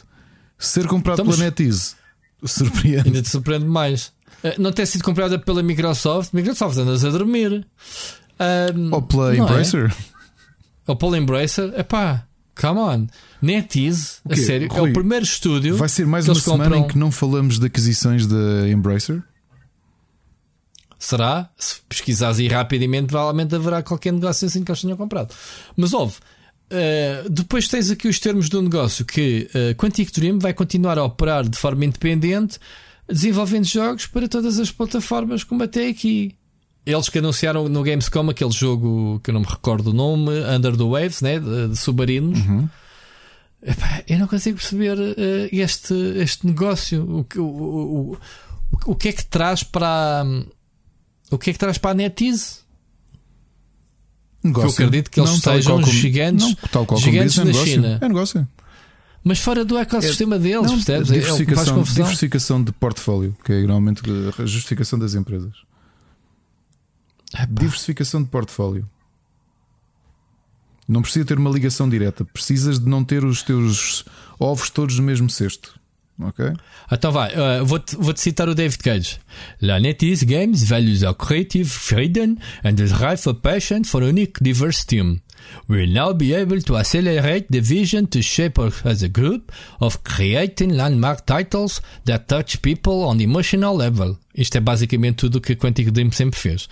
Ser 0.59 0.86
comprado 0.86 1.16
Estamos... 1.16 1.36
pela 1.36 1.47
NetEase 1.47 1.97
surpreende. 2.45 3.09
Ainda 3.09 3.23
te 3.23 3.28
surpreende 3.28 3.66
mais. 3.66 4.12
Eh, 4.43 4.57
não 4.59 4.73
ter 4.73 4.86
sido 4.86 5.03
comprada 5.03 5.39
pela 5.39 5.62
Microsoft, 5.62 6.32
Microsoft 6.32 6.78
andas 6.78 7.05
a 7.05 7.11
dormir. 7.11 7.66
Um, 8.74 8.95
Ou 8.95 9.03
pela 9.03 9.35
é? 9.35 9.39
Embracer. 9.39 9.91
É? 9.91 10.93
O 10.93 10.97
Paul 10.97 11.16
Embracer, 11.16 11.73
epá, 11.78 12.27
come 12.55 12.81
on. 12.81 13.06
NetEase, 13.43 14.18
a 14.28 14.36
sério, 14.36 14.68
Rui, 14.70 14.89
é 14.89 14.90
o 14.90 14.93
primeiro 14.93 15.24
estúdio. 15.24 15.76
Vai 15.76 15.89
ser 15.89 16.06
mais 16.06 16.28
uma 16.28 16.35
semana 16.35 16.64
compram... 16.64 16.85
em 16.85 16.89
que 16.89 16.98
não 16.98 17.10
falamos 17.10 17.59
de 17.59 17.66
aquisições 17.66 18.26
da 18.26 18.68
Embracer? 18.68 19.22
Será? 20.98 21.51
Se 21.59 21.81
pesquisares 21.86 22.39
aí 22.39 22.48
rapidamente, 22.48 23.09
provavelmente 23.09 23.55
haverá 23.55 23.82
qualquer 23.82 24.12
negócio 24.12 24.47
assim 24.47 24.64
que 24.64 24.70
eles 24.70 24.81
tenham 24.81 24.97
comprado. 24.97 25.35
Mas 25.76 25.93
houve. 25.93 26.16
Uh, 26.72 27.28
depois 27.28 27.68
tens 27.68 27.90
aqui 27.90 28.09
os 28.09 28.18
termos 28.18 28.48
do 28.48 28.62
negócio 28.62 29.05
que 29.05 29.48
uh, 29.55 29.74
Quantic 29.76 30.10
Dream 30.12 30.39
vai 30.39 30.55
continuar 30.55 30.98
a 30.98 31.05
operar 31.05 31.47
de 31.47 31.59
forma 31.59 31.85
independente, 31.85 32.59
desenvolvendo 33.06 33.66
jogos 33.66 34.06
para 34.06 34.26
todas 34.26 34.59
as 34.59 34.70
plataformas, 34.70 35.44
como 35.44 35.62
até 35.62 35.89
aqui. 35.89 36.35
Eles 36.86 37.09
que 37.09 37.19
anunciaram 37.19 37.69
no 37.69 37.82
Gamescom 37.82 38.28
aquele 38.28 38.51
jogo 38.51 39.19
que 39.20 39.31
eu 39.31 39.35
não 39.35 39.40
me 39.40 39.47
recordo 39.47 39.90
o 39.90 39.93
nome, 39.93 40.31
Under 40.55 40.77
the 40.77 40.85
Waves, 40.85 41.23
né? 41.23 41.39
de, 41.39 41.69
de 41.69 41.77
submarinos. 41.77 42.39
Uhum. 42.40 42.69
Epá, 43.62 44.02
eu 44.06 44.19
não 44.19 44.27
consigo 44.27 44.59
perceber 44.59 44.98
uh, 44.98 45.48
este, 45.51 45.94
este 46.16 46.47
negócio. 46.47 47.27
O, 47.36 47.40
o, 47.40 48.12
o, 48.12 48.19
o, 48.86 48.94
que 48.94 49.09
é 49.09 49.12
que 49.12 49.24
traz 49.24 49.62
para 49.62 50.27
o 51.31 51.39
que 51.39 51.51
é 51.51 51.52
que 51.55 51.59
traz 51.59 51.78
para 51.78 51.93
a 51.93 51.94
NetEase? 51.94 52.59
Negócio. 54.43 54.77
Que 54.77 54.82
eu 54.82 54.86
acredito 54.86 55.11
que 55.11 55.19
eles 55.19 55.31
não, 55.31 55.39
sejam 55.39 55.81
como, 55.81 55.90
gigantes, 55.90 56.47
não, 56.47 56.55
tal 56.70 56.85
qual 56.85 57.01
gigantes 57.01 57.39
na 57.39 57.47
negócio. 57.47 57.66
China. 57.66 57.98
É 58.02 58.09
negócio. 58.09 58.48
Mas 59.24 59.40
fora 59.40 59.65
do 59.65 59.78
ecossistema 59.78 60.36
é, 60.36 60.39
deles, 60.39 60.66
não, 60.66 60.74
percebes? 60.74 61.09
Diversificação, 61.09 61.81
é 61.81 61.85
diversificação 61.85 62.62
de 62.62 62.73
portfólio, 62.73 63.35
que 63.43 63.52
é 63.52 63.61
normalmente 63.61 64.02
a 64.39 64.44
justificação 64.44 64.98
das 64.98 65.15
empresas. 65.15 65.55
Epá. 67.35 67.47
Diversificação 67.51 68.23
de 68.23 68.28
portfólio. 68.28 68.89
Não 70.86 71.02
precisa 71.02 71.24
ter 71.24 71.39
uma 71.39 71.51
ligação 71.51 71.89
direta. 71.89 72.24
Precisas 72.24 72.78
de 72.78 72.89
não 72.89 73.05
ter 73.05 73.24
os 73.24 73.43
teus 73.43 74.05
ovos 74.39 74.70
todos 74.70 74.98
no 74.98 75.05
mesmo 75.05 75.28
cesto. 75.28 75.78
Ok? 76.20 76.44
Então 76.93 77.11
vai, 77.11 77.32
uh, 77.35 77.65
vou-te 77.65 77.97
vou 77.97 78.16
citar 78.16 78.48
o 78.48 78.55
David 78.55 78.78
Cage. 78.78 79.19
La 79.61 79.81
NetEase 79.81 80.24
Games 80.24 80.62
values 80.62 81.02
our 81.02 81.15
creative 81.15 81.69
freedom 81.69 82.36
and 82.62 82.77
the 82.77 82.85
drive 82.86 83.20
for 83.20 83.35
passion 83.35 83.82
for 83.82 84.02
a 84.02 84.06
unique 84.06 84.39
diverse 84.40 84.86
team. 84.86 85.20
We 85.69 85.78
will 85.78 85.93
now 85.93 86.15
be 86.15 86.32
able 86.32 86.62
to 86.62 86.77
accelerate 86.77 87.48
the 87.51 87.61
vision 87.61 88.06
to 88.06 88.23
shape 88.23 88.61
us 88.61 88.85
as 88.86 89.02
a 89.02 89.09
group 89.09 89.52
of 89.81 90.02
creating 90.05 90.77
landmark 90.77 91.27
titles 91.27 91.82
that 92.05 92.28
touch 92.28 92.62
people 92.62 93.05
on 93.05 93.20
emotional 93.20 93.77
level. 93.77 94.16
Isto 94.35 94.59
é 94.59 94.61
basicamente 94.61 95.16
tudo 95.16 95.39
o 95.39 95.40
que 95.40 95.52
a 95.52 95.56
Quantic 95.56 95.90
Dream 95.90 96.12
sempre 96.12 96.39
fez. 96.39 96.69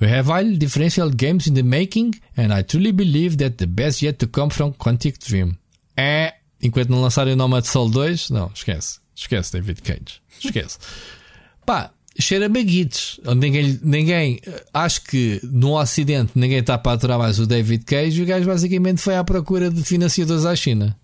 We 0.00 0.08
have 0.08 0.28
highly 0.28 0.56
differential 0.56 1.10
games 1.10 1.46
in 1.46 1.54
the 1.54 1.62
making, 1.62 2.14
and 2.34 2.54
I 2.54 2.62
truly 2.62 2.90
believe 2.90 3.36
that 3.38 3.58
the 3.58 3.66
best 3.66 4.00
yet 4.00 4.18
to 4.20 4.26
come 4.26 4.50
from 4.50 4.72
Quantic 4.72 5.18
Dream. 5.18 5.58
É, 5.94 6.34
enquanto 6.62 6.88
não 6.88 7.02
lançarem 7.02 7.34
o 7.34 7.36
Nomad 7.36 7.64
Soul 7.66 7.90
2, 7.90 8.30
não, 8.30 8.50
esquece. 8.54 8.98
Esquece, 9.14 9.52
David 9.52 9.82
Cage. 9.82 10.22
Esquece. 10.42 10.78
Pá, 11.66 11.90
cheira 12.18 12.48
baguites. 12.48 13.20
Ninguém, 13.36 13.78
ninguém, 13.82 14.40
acho 14.72 15.04
que 15.04 15.38
no 15.42 15.78
Ocidente 15.78 16.32
ninguém 16.34 16.60
está 16.60 16.78
para 16.78 16.92
aturar 16.92 17.18
mais 17.18 17.38
o 17.38 17.46
David 17.46 17.84
Cage 17.84 18.20
e 18.20 18.22
o 18.22 18.26
gajo 18.26 18.46
basicamente 18.46 19.02
foi 19.02 19.16
à 19.16 19.22
procura 19.22 19.70
de 19.70 19.82
financiadores 19.82 20.46
à 20.46 20.56
China. 20.56 20.96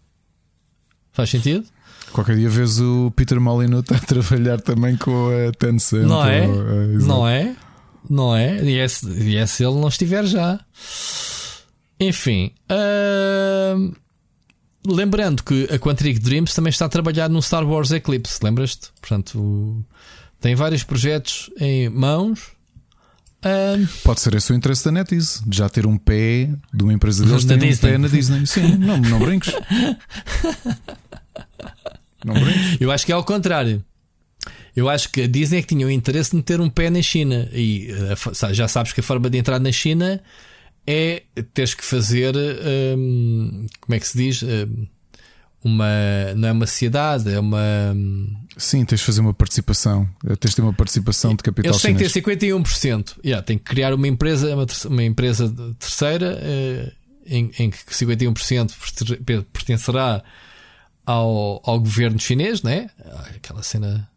Faz 1.12 1.28
sentido? 1.28 1.66
Qualquer 2.12 2.36
dia 2.36 2.48
vês 2.48 2.80
o 2.80 3.10
Peter 3.14 3.38
Molyneux 3.38 3.84
a 3.90 3.98
trabalhar 4.06 4.60
também 4.60 4.96
com 4.96 5.28
a 5.28 5.52
Tencent. 5.52 6.06
Não 6.06 6.24
é? 6.24 6.46
Ou, 6.46 6.54
uh, 6.54 7.06
não 7.06 7.28
é? 7.28 7.54
Não 8.08 8.34
é? 8.34 8.62
E 8.62 8.78
é, 8.78 8.86
e 9.18 9.36
é 9.36 9.46
se 9.46 9.64
ele 9.64 9.74
não 9.74 9.88
estiver 9.88 10.24
já. 10.24 10.60
Enfim. 11.98 12.52
Lembrando 14.86 15.42
que 15.42 15.64
a 15.72 15.78
Quantic 15.78 16.20
Dreams 16.20 16.54
também 16.54 16.70
está 16.70 16.86
a 16.86 16.88
trabalhar 16.88 17.28
no 17.28 17.42
Star 17.42 17.66
Wars 17.66 17.90
Eclipse, 17.90 18.38
lembras-te? 18.42 18.88
Portanto, 19.00 19.84
tem 20.40 20.54
vários 20.54 20.84
projetos 20.84 21.50
em 21.58 21.88
mãos. 21.88 22.52
Pode 24.02 24.20
ser 24.20 24.34
esse 24.34 24.52
o 24.52 24.54
interesse 24.54 24.84
da 24.84 24.92
NetEase, 24.92 25.40
de 25.46 25.56
já 25.56 25.68
ter 25.68 25.86
um 25.86 25.96
pé 25.96 26.50
de 26.72 26.82
uma 26.82 26.92
empresa 26.92 27.24
deles 27.24 27.44
ter 27.44 27.54
um 27.54 27.76
pé 27.76 27.98
na 27.98 28.08
Disney. 28.08 28.46
Sim, 28.46 28.76
não, 28.76 28.98
não 28.98 29.18
brinques. 29.18 29.52
Não 32.24 32.34
brinques. 32.34 32.80
Eu 32.80 32.90
acho 32.90 33.06
que 33.06 33.12
é 33.12 33.14
ao 33.14 33.22
contrário. 33.22 33.84
Eu 34.76 34.90
acho 34.90 35.10
que 35.10 35.22
a 35.22 35.26
Disney 35.26 35.58
é 35.58 35.62
que 35.62 35.68
tinha 35.68 35.86
o 35.86 35.90
interesse 35.90 36.30
de 36.30 36.36
meter 36.36 36.60
um 36.60 36.68
pé 36.68 36.90
na 36.90 37.00
China. 37.00 37.48
E 37.50 37.88
uh, 37.90 38.52
já 38.54 38.68
sabes 38.68 38.92
que 38.92 39.00
a 39.00 39.02
forma 39.02 39.30
de 39.30 39.38
entrar 39.38 39.58
na 39.58 39.72
China 39.72 40.22
é 40.86 41.22
teres 41.54 41.74
que 41.74 41.82
fazer. 41.82 42.34
Um, 42.36 43.66
como 43.80 43.96
é 43.96 43.98
que 43.98 44.06
se 44.06 44.18
diz? 44.18 44.42
Um, 44.42 44.86
uma. 45.64 45.88
Não 46.36 46.48
é 46.48 46.52
uma 46.52 46.66
sociedade, 46.66 47.32
é 47.32 47.40
uma. 47.40 47.96
Sim, 48.58 48.84
tens 48.84 49.00
de 49.00 49.06
fazer 49.06 49.22
uma 49.22 49.32
participação. 49.32 50.06
Tens 50.38 50.50
de 50.50 50.56
ter 50.56 50.62
uma 50.62 50.74
participação 50.74 51.34
de 51.34 51.42
capital 51.42 51.72
Eles 51.72 51.80
têm 51.80 51.94
chinês. 51.96 52.12
que 52.12 52.36
ter 52.36 52.38
51%. 52.38 53.16
Yeah, 53.24 53.42
tem 53.42 53.56
que 53.56 53.64
criar 53.64 53.94
uma 53.94 54.06
empresa, 54.06 54.54
uma, 54.54 54.66
uma 54.90 55.02
empresa 55.02 55.52
terceira 55.78 56.38
uh, 56.38 56.92
em, 57.26 57.50
em 57.58 57.70
que 57.70 57.78
51% 57.78 59.46
pertencerá 59.52 60.22
ao, 61.06 61.62
ao 61.64 61.80
governo 61.80 62.18
chinês, 62.18 62.62
né? 62.62 62.90
Aquela 63.34 63.62
cena 63.62 64.08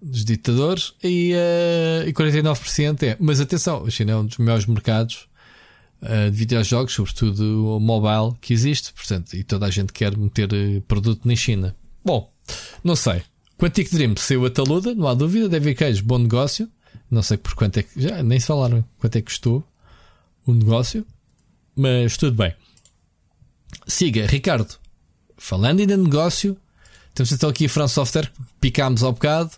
dos 0.00 0.24
ditadores, 0.24 0.92
e, 1.02 1.32
uh, 1.34 2.08
e 2.08 2.12
49% 2.12 3.02
é. 3.02 3.16
Mas 3.20 3.40
atenção, 3.40 3.84
a 3.86 3.90
China 3.90 4.12
é 4.12 4.16
um 4.16 4.26
dos 4.26 4.38
maiores 4.38 4.66
mercados 4.66 5.28
uh, 6.02 6.30
de 6.30 6.36
videojogos, 6.36 6.94
sobretudo 6.94 7.76
o 7.76 7.80
mobile, 7.80 8.36
que 8.40 8.52
existe, 8.52 8.92
portanto, 8.92 9.34
e 9.34 9.44
toda 9.44 9.66
a 9.66 9.70
gente 9.70 9.92
quer 9.92 10.16
meter 10.16 10.52
uh, 10.52 10.80
produto 10.82 11.26
na 11.26 11.34
China. 11.34 11.74
Bom, 12.04 12.32
não 12.82 12.96
sei. 12.96 13.22
Quantic 13.58 13.90
Dream 13.90 14.14
saiu 14.16 14.44
a 14.44 14.50
taluda, 14.50 14.94
não 14.94 15.08
há 15.08 15.14
dúvida, 15.14 15.48
deve 15.48 15.74
queijo, 15.74 16.04
bom 16.04 16.18
negócio. 16.18 16.70
Não 17.10 17.22
sei 17.22 17.36
por 17.36 17.54
quanto 17.54 17.78
é 17.78 17.82
que. 17.82 18.00
Já 18.00 18.22
nem 18.22 18.38
se 18.38 18.46
falaram 18.46 18.84
quanto 18.98 19.16
é 19.16 19.20
que 19.20 19.26
custou 19.26 19.66
o 20.46 20.52
negócio, 20.52 21.06
mas 21.74 22.16
tudo 22.16 22.36
bem. 22.36 22.54
Siga, 23.86 24.26
Ricardo. 24.26 24.76
Falando 25.36 25.80
ainda 25.80 25.96
de 25.96 26.02
negócio, 26.02 26.56
temos 27.14 27.32
então 27.32 27.48
aqui 27.48 27.66
a 27.66 27.68
France 27.68 27.94
Software, 27.94 28.30
picámos 28.60 29.02
ao 29.02 29.12
bocado, 29.12 29.50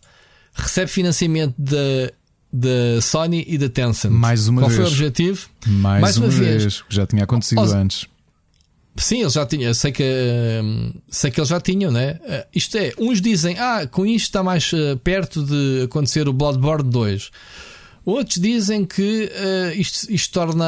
recebe 0.58 0.90
financiamento 0.90 1.54
da, 1.58 2.12
da 2.52 3.00
Sony 3.00 3.44
e 3.46 3.56
da 3.56 3.68
Tencent. 3.68 4.10
Mais 4.10 4.48
uma 4.48 4.62
Qual 4.62 4.70
vez. 4.70 4.80
foi 4.80 4.90
o 4.90 4.92
objetivo? 4.92 5.48
Mais, 5.66 6.00
Mais 6.00 6.16
uma, 6.16 6.26
uma, 6.26 6.32
vez. 6.32 6.62
vez. 6.62 6.84
Já 6.88 7.06
tinha 7.06 7.24
acontecido 7.24 7.60
antes. 7.60 8.06
Sim, 8.96 9.20
eles 9.20 9.32
já 9.32 9.46
tinham. 9.46 9.72
Sei 9.72 9.92
que, 9.92 10.02
hum, 10.62 10.92
sei 11.08 11.30
que 11.30 11.38
eles 11.38 11.48
já 11.48 11.60
tinham, 11.60 11.90
né? 11.90 12.18
Uh, 12.24 12.46
isto 12.54 12.76
é, 12.76 12.92
uns 12.98 13.20
dizem, 13.20 13.56
ah, 13.58 13.86
com 13.86 14.04
isto 14.04 14.26
está 14.26 14.42
mais 14.42 14.72
uh, 14.72 14.96
perto 15.04 15.42
de 15.44 15.84
acontecer 15.84 16.28
o 16.28 16.32
Bloodborne 16.32 16.90
2. 16.90 17.30
Outros 18.04 18.38
dizem 18.38 18.84
que 18.84 19.30
uh, 19.30 19.80
isto, 19.80 20.12
isto, 20.12 20.32
torna, 20.32 20.66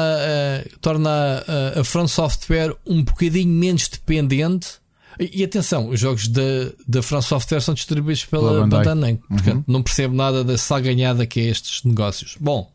torna 0.79 1.43
a 1.75 1.83
Front 1.83 2.07
Software 2.09 2.75
um 2.85 3.03
bocadinho 3.03 3.49
menos 3.49 3.89
dependente 3.89 4.80
e, 5.21 5.41
e, 5.41 5.43
atenção, 5.43 5.89
os 5.89 5.99
jogos 5.99 6.27
da, 6.27 6.41
da 6.87 7.03
France 7.03 7.27
Software 7.27 7.61
são 7.61 7.75
distribuídos 7.75 8.25
pela 8.25 8.65
Bandai 8.65 8.95
Namco, 8.95 9.23
uhum. 9.29 9.37
portanto 9.37 9.63
não 9.67 9.83
percebo 9.83 10.15
nada 10.15 10.43
da 10.43 10.57
salganhada 10.57 11.27
que 11.27 11.39
é 11.39 11.43
estes 11.43 11.83
negócios. 11.83 12.35
Bom, 12.39 12.73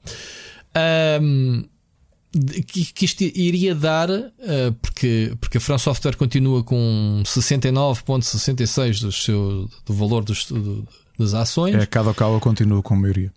um, 1.21 1.65
que, 2.67 2.85
que 2.85 3.05
isto 3.05 3.23
iria 3.23 3.75
dar, 3.75 4.09
uh, 4.11 4.31
porque, 4.81 5.35
porque 5.41 5.59
a 5.59 5.61
France 5.61 5.83
Software 5.85 6.17
continua 6.17 6.63
com 6.63 7.21
69,66% 7.25 9.01
do, 9.01 9.11
seu, 9.11 9.69
do 9.85 9.93
valor 9.93 10.23
dos, 10.23 10.47
do, 10.47 10.87
das 11.19 11.35
ações. 11.35 11.75
É, 11.75 11.85
cada 11.85 12.15
cala 12.15 12.39
continua 12.39 12.81
com 12.81 12.95
a 12.95 12.97
maioria 12.97 13.33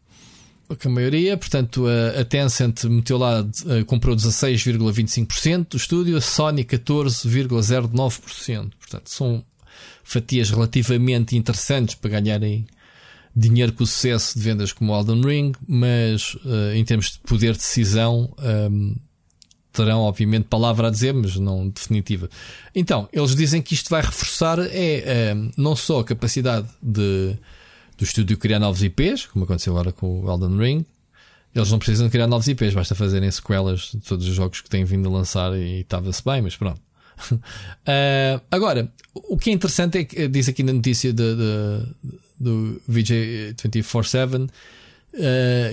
que 0.77 0.87
a 0.87 0.91
maioria, 0.91 1.37
portanto, 1.37 1.85
a, 1.87 2.23
Tencent 2.25 2.83
meteu 2.85 3.17
lá, 3.17 3.45
comprou 3.87 4.15
16,25% 4.15 5.69
do 5.69 5.77
estúdio, 5.77 6.17
a 6.17 6.21
Sony 6.21 6.63
14,09%. 6.63 8.71
Portanto, 8.79 9.09
são 9.09 9.43
fatias 10.03 10.49
relativamente 10.49 11.35
interessantes 11.35 11.95
para 11.95 12.11
ganharem 12.11 12.67
dinheiro 13.35 13.73
com 13.73 13.83
o 13.83 13.87
sucesso 13.87 14.37
de 14.37 14.43
vendas 14.43 14.73
como 14.73 14.93
Elden 14.93 15.21
Ring, 15.21 15.53
mas 15.67 16.35
uh, 16.35 16.73
em 16.75 16.83
termos 16.83 17.11
de 17.11 17.19
poder 17.19 17.53
de 17.53 17.59
decisão 17.59 18.33
um, 18.37 18.43
ehm, 18.43 18.95
terão 19.71 20.01
obviamente 20.01 20.45
palavra 20.45 20.87
a 20.87 20.91
dizer, 20.91 21.13
mas 21.13 21.35
não 21.35 21.69
definitiva. 21.69 22.29
Então, 22.75 23.07
eles 23.13 23.35
dizem 23.35 23.61
que 23.61 23.73
isto 23.73 23.89
vai 23.89 24.01
reforçar 24.01 24.59
é 24.59 24.65
um, 24.65 24.69
ehm, 24.71 25.51
não 25.55 25.75
só 25.75 25.99
a 25.99 26.03
capacidade 26.03 26.67
de 26.81 27.37
do 27.99 28.05
estúdio 28.05 28.37
criar 28.37 28.59
novos 28.59 28.81
IPs, 28.81 29.25
como 29.25 29.43
aconteceu 29.43 29.73
agora 29.73 29.91
com 29.91 30.21
o 30.21 30.31
Elden 30.31 30.57
Ring. 30.57 30.85
Eles 31.53 31.69
não 31.69 31.77
precisam 31.77 32.09
criar 32.09 32.27
novos 32.27 32.47
IPs, 32.47 32.73
basta 32.73 32.95
fazerem 32.95 33.29
sequelas 33.29 33.91
de 33.93 33.99
todos 33.99 34.25
os 34.25 34.33
jogos 34.33 34.61
que 34.61 34.69
têm 34.69 34.85
vindo 34.85 35.09
a 35.09 35.11
lançar 35.11 35.53
e 35.53 35.81
estava-se 35.81 36.23
bem, 36.23 36.41
mas 36.41 36.55
pronto. 36.55 36.79
uh, 37.31 38.41
agora, 38.49 38.89
o 39.13 39.37
que 39.37 39.49
é 39.49 39.53
interessante 39.53 39.97
é 39.97 40.05
que 40.05 40.27
diz 40.29 40.47
aqui 40.47 40.63
na 40.63 40.71
notícia 40.71 41.11
de, 41.11 41.35
de, 41.35 42.13
do 42.39 42.81
VJ 42.87 43.55
24-7 43.55 44.45
uh, 44.45 44.49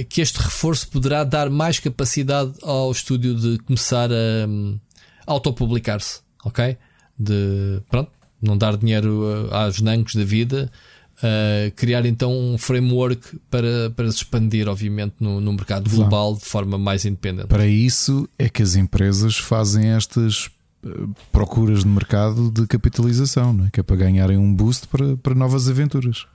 que 0.08 0.20
este 0.20 0.38
reforço 0.38 0.88
poderá 0.88 1.22
dar 1.22 1.48
mais 1.48 1.78
capacidade 1.78 2.54
ao 2.62 2.90
estúdio 2.90 3.36
de 3.36 3.58
começar 3.58 4.10
a 4.10 4.48
um, 4.48 4.80
autopublicar-se, 5.26 6.22
ok? 6.44 6.76
De 7.16 7.80
pronto, 7.88 8.10
não 8.42 8.58
dar 8.58 8.76
dinheiro 8.76 9.48
aos 9.52 9.80
nancos 9.80 10.16
da 10.16 10.24
vida 10.24 10.68
Uh, 11.16 11.72
criar 11.74 12.04
então 12.04 12.30
um 12.30 12.58
framework 12.58 13.38
para, 13.50 13.90
para 13.96 14.10
se 14.10 14.18
expandir, 14.18 14.68
obviamente, 14.68 15.14
no, 15.18 15.40
no 15.40 15.52
mercado 15.54 15.88
global 15.88 16.34
de 16.34 16.44
forma 16.44 16.76
mais 16.76 17.06
independente. 17.06 17.46
Para 17.46 17.66
isso 17.66 18.28
é 18.38 18.50
que 18.50 18.62
as 18.62 18.76
empresas 18.76 19.38
fazem 19.38 19.92
estas 19.92 20.50
uh, 20.84 21.08
procuras 21.32 21.84
de 21.84 21.88
mercado 21.88 22.50
de 22.50 22.66
capitalização, 22.66 23.54
não 23.54 23.66
é? 23.66 23.70
que 23.70 23.80
é 23.80 23.82
para 23.82 23.96
ganharem 23.96 24.36
um 24.36 24.54
boost 24.54 24.88
para, 24.88 25.16
para 25.16 25.34
novas 25.34 25.70
aventuras. 25.70 26.26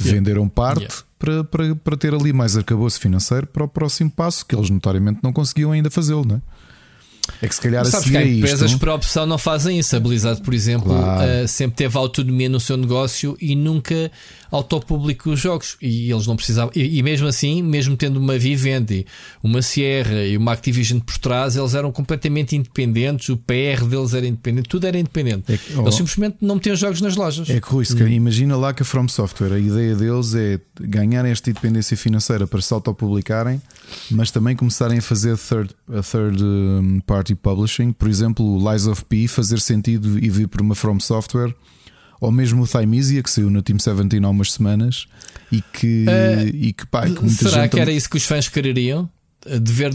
Yeah. 0.00 0.18
Venderam 0.18 0.48
parte 0.48 0.80
yeah. 0.80 1.04
para, 1.18 1.44
para, 1.44 1.76
para 1.76 1.96
ter 1.96 2.14
ali 2.14 2.32
mais 2.32 2.56
arcabouço 2.56 2.98
financeiro 2.98 3.46
para 3.46 3.64
o 3.64 3.68
próximo 3.68 4.10
passo, 4.10 4.44
que 4.46 4.56
eles 4.56 4.70
notoriamente 4.70 5.20
não 5.22 5.34
conseguiam 5.34 5.70
ainda 5.70 5.90
fazê-lo, 5.90 6.24
não 6.24 6.36
é? 6.36 6.40
É 7.40 7.48
que 7.48 7.54
se 7.54 7.60
calhar 7.60 7.84
Sabes 7.84 8.10
que 8.10 8.16
há 8.16 8.26
empresas 8.26 8.70
isto... 8.70 8.80
por 8.80 8.88
opção 8.88 9.26
não 9.26 9.38
fazem 9.38 9.78
isso. 9.78 9.94
A 9.96 10.00
Blizzard, 10.00 10.42
por 10.42 10.54
exemplo, 10.54 10.88
claro. 10.88 11.44
uh, 11.44 11.48
sempre 11.48 11.76
teve 11.76 11.96
autonomia 11.96 12.48
no 12.48 12.60
seu 12.60 12.76
negócio 12.76 13.36
e 13.40 13.54
nunca 13.54 14.10
autopublicou 14.50 15.32
os 15.32 15.40
jogos. 15.40 15.76
E 15.80 16.10
eles 16.10 16.26
não 16.26 16.36
precisavam. 16.36 16.72
E, 16.74 16.98
e, 16.98 17.02
mesmo 17.02 17.26
assim, 17.26 17.62
mesmo 17.62 17.96
tendo 17.96 18.18
uma 18.18 18.38
Vivendi, 18.38 19.06
uma 19.42 19.62
Sierra 19.62 20.22
e 20.24 20.36
uma 20.36 20.52
Activision 20.52 21.00
por 21.00 21.18
trás, 21.18 21.56
eles 21.56 21.74
eram 21.74 21.90
completamente 21.90 22.56
independentes. 22.56 23.28
O 23.28 23.36
PR 23.36 23.84
deles 23.84 24.14
era 24.14 24.26
independente, 24.26 24.68
tudo 24.68 24.86
era 24.86 24.98
independente. 24.98 25.52
É 25.52 25.56
que, 25.56 25.76
oh, 25.76 25.82
eles 25.82 25.94
simplesmente 25.94 26.36
não 26.40 26.56
metiam 26.56 26.76
jogos 26.76 27.00
nas 27.00 27.16
lojas. 27.16 27.48
É 27.50 27.60
que, 27.60 27.68
Rui, 27.68 27.84
hum. 27.84 28.08
imagina 28.08 28.56
lá 28.56 28.72
que 28.72 28.82
a 28.82 28.84
From 28.84 29.08
Software, 29.08 29.52
a 29.52 29.58
ideia 29.58 29.94
deles 29.94 30.34
é 30.34 30.60
ganhar 30.80 31.24
esta 31.24 31.50
independência 31.50 31.96
financeira 31.96 32.46
para 32.46 32.60
se 32.60 32.72
autopublicarem, 32.72 33.60
mas 34.10 34.30
também 34.30 34.54
começarem 34.56 34.98
a 34.98 35.02
fazer 35.02 35.36
third, 35.36 35.70
a 35.88 36.02
third 36.02 36.38
party 37.06 37.34
publishing, 37.34 37.92
por 37.92 38.08
exemplo, 38.08 38.44
o 38.44 38.70
Lies 38.70 38.86
of 38.86 39.04
P, 39.04 39.28
fazer 39.28 39.60
sentido 39.60 40.18
e 40.18 40.30
vir 40.30 40.48
por 40.48 40.60
uma 40.60 40.74
From 40.74 40.98
Software, 41.00 41.54
ou 42.20 42.30
mesmo 42.30 42.62
o 42.62 42.66
Thymesia, 42.66 43.22
que 43.22 43.30
saiu 43.30 43.50
no 43.50 43.62
Team 43.62 43.76
17 43.76 44.24
há 44.24 44.28
umas 44.28 44.52
semanas 44.52 45.06
e 45.52 45.60
que, 45.60 46.06
uh, 46.08 46.48
e 46.54 46.72
que 46.72 46.86
pá, 46.86 47.08
que 47.08 47.30
será 47.30 47.68
que 47.68 47.78
era 47.78 47.92
isso 47.92 48.08
que 48.08 48.16
os 48.16 48.24
fãs 48.24 48.48
quereriam? 48.48 49.08
De 49.46 49.72
ver 49.74 49.92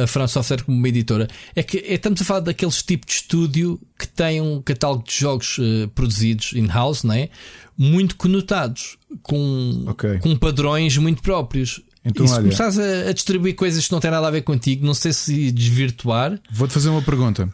a 0.00 0.06
From 0.06 0.28
Software 0.28 0.62
como 0.62 0.78
uma 0.78 0.88
editora 0.88 1.26
é 1.56 1.62
que 1.64 1.78
é 1.78 1.98
tanto 1.98 2.22
a 2.22 2.24
falar 2.24 2.38
daqueles 2.38 2.84
tipos 2.84 3.12
de 3.12 3.20
estúdio 3.20 3.80
que 3.98 4.06
têm 4.06 4.40
um 4.40 4.62
catálogo 4.62 5.02
de 5.02 5.12
jogos 5.12 5.58
uh, 5.58 5.88
produzidos 5.92 6.52
in-house, 6.52 7.02
não 7.02 7.12
é? 7.12 7.28
Muito 7.76 8.14
conotados, 8.14 8.96
com, 9.24 9.86
okay. 9.88 10.20
com 10.20 10.36
padrões 10.36 10.96
muito 10.98 11.20
próprios. 11.20 11.82
Então, 12.06 12.24
e 12.24 12.28
se 12.28 12.34
olha, 12.34 12.42
começares 12.44 12.78
a, 12.78 13.10
a, 13.10 13.12
distribuir 13.12 13.56
coisas 13.56 13.84
que 13.84 13.92
não 13.92 13.98
têm 13.98 14.12
nada 14.12 14.28
a 14.28 14.30
ver 14.30 14.42
contigo, 14.42 14.86
não 14.86 14.94
sei 14.94 15.12
se 15.12 15.50
desvirtuar. 15.50 16.38
Vou-te 16.50 16.72
fazer 16.72 16.88
uma 16.88 17.02
pergunta. 17.02 17.52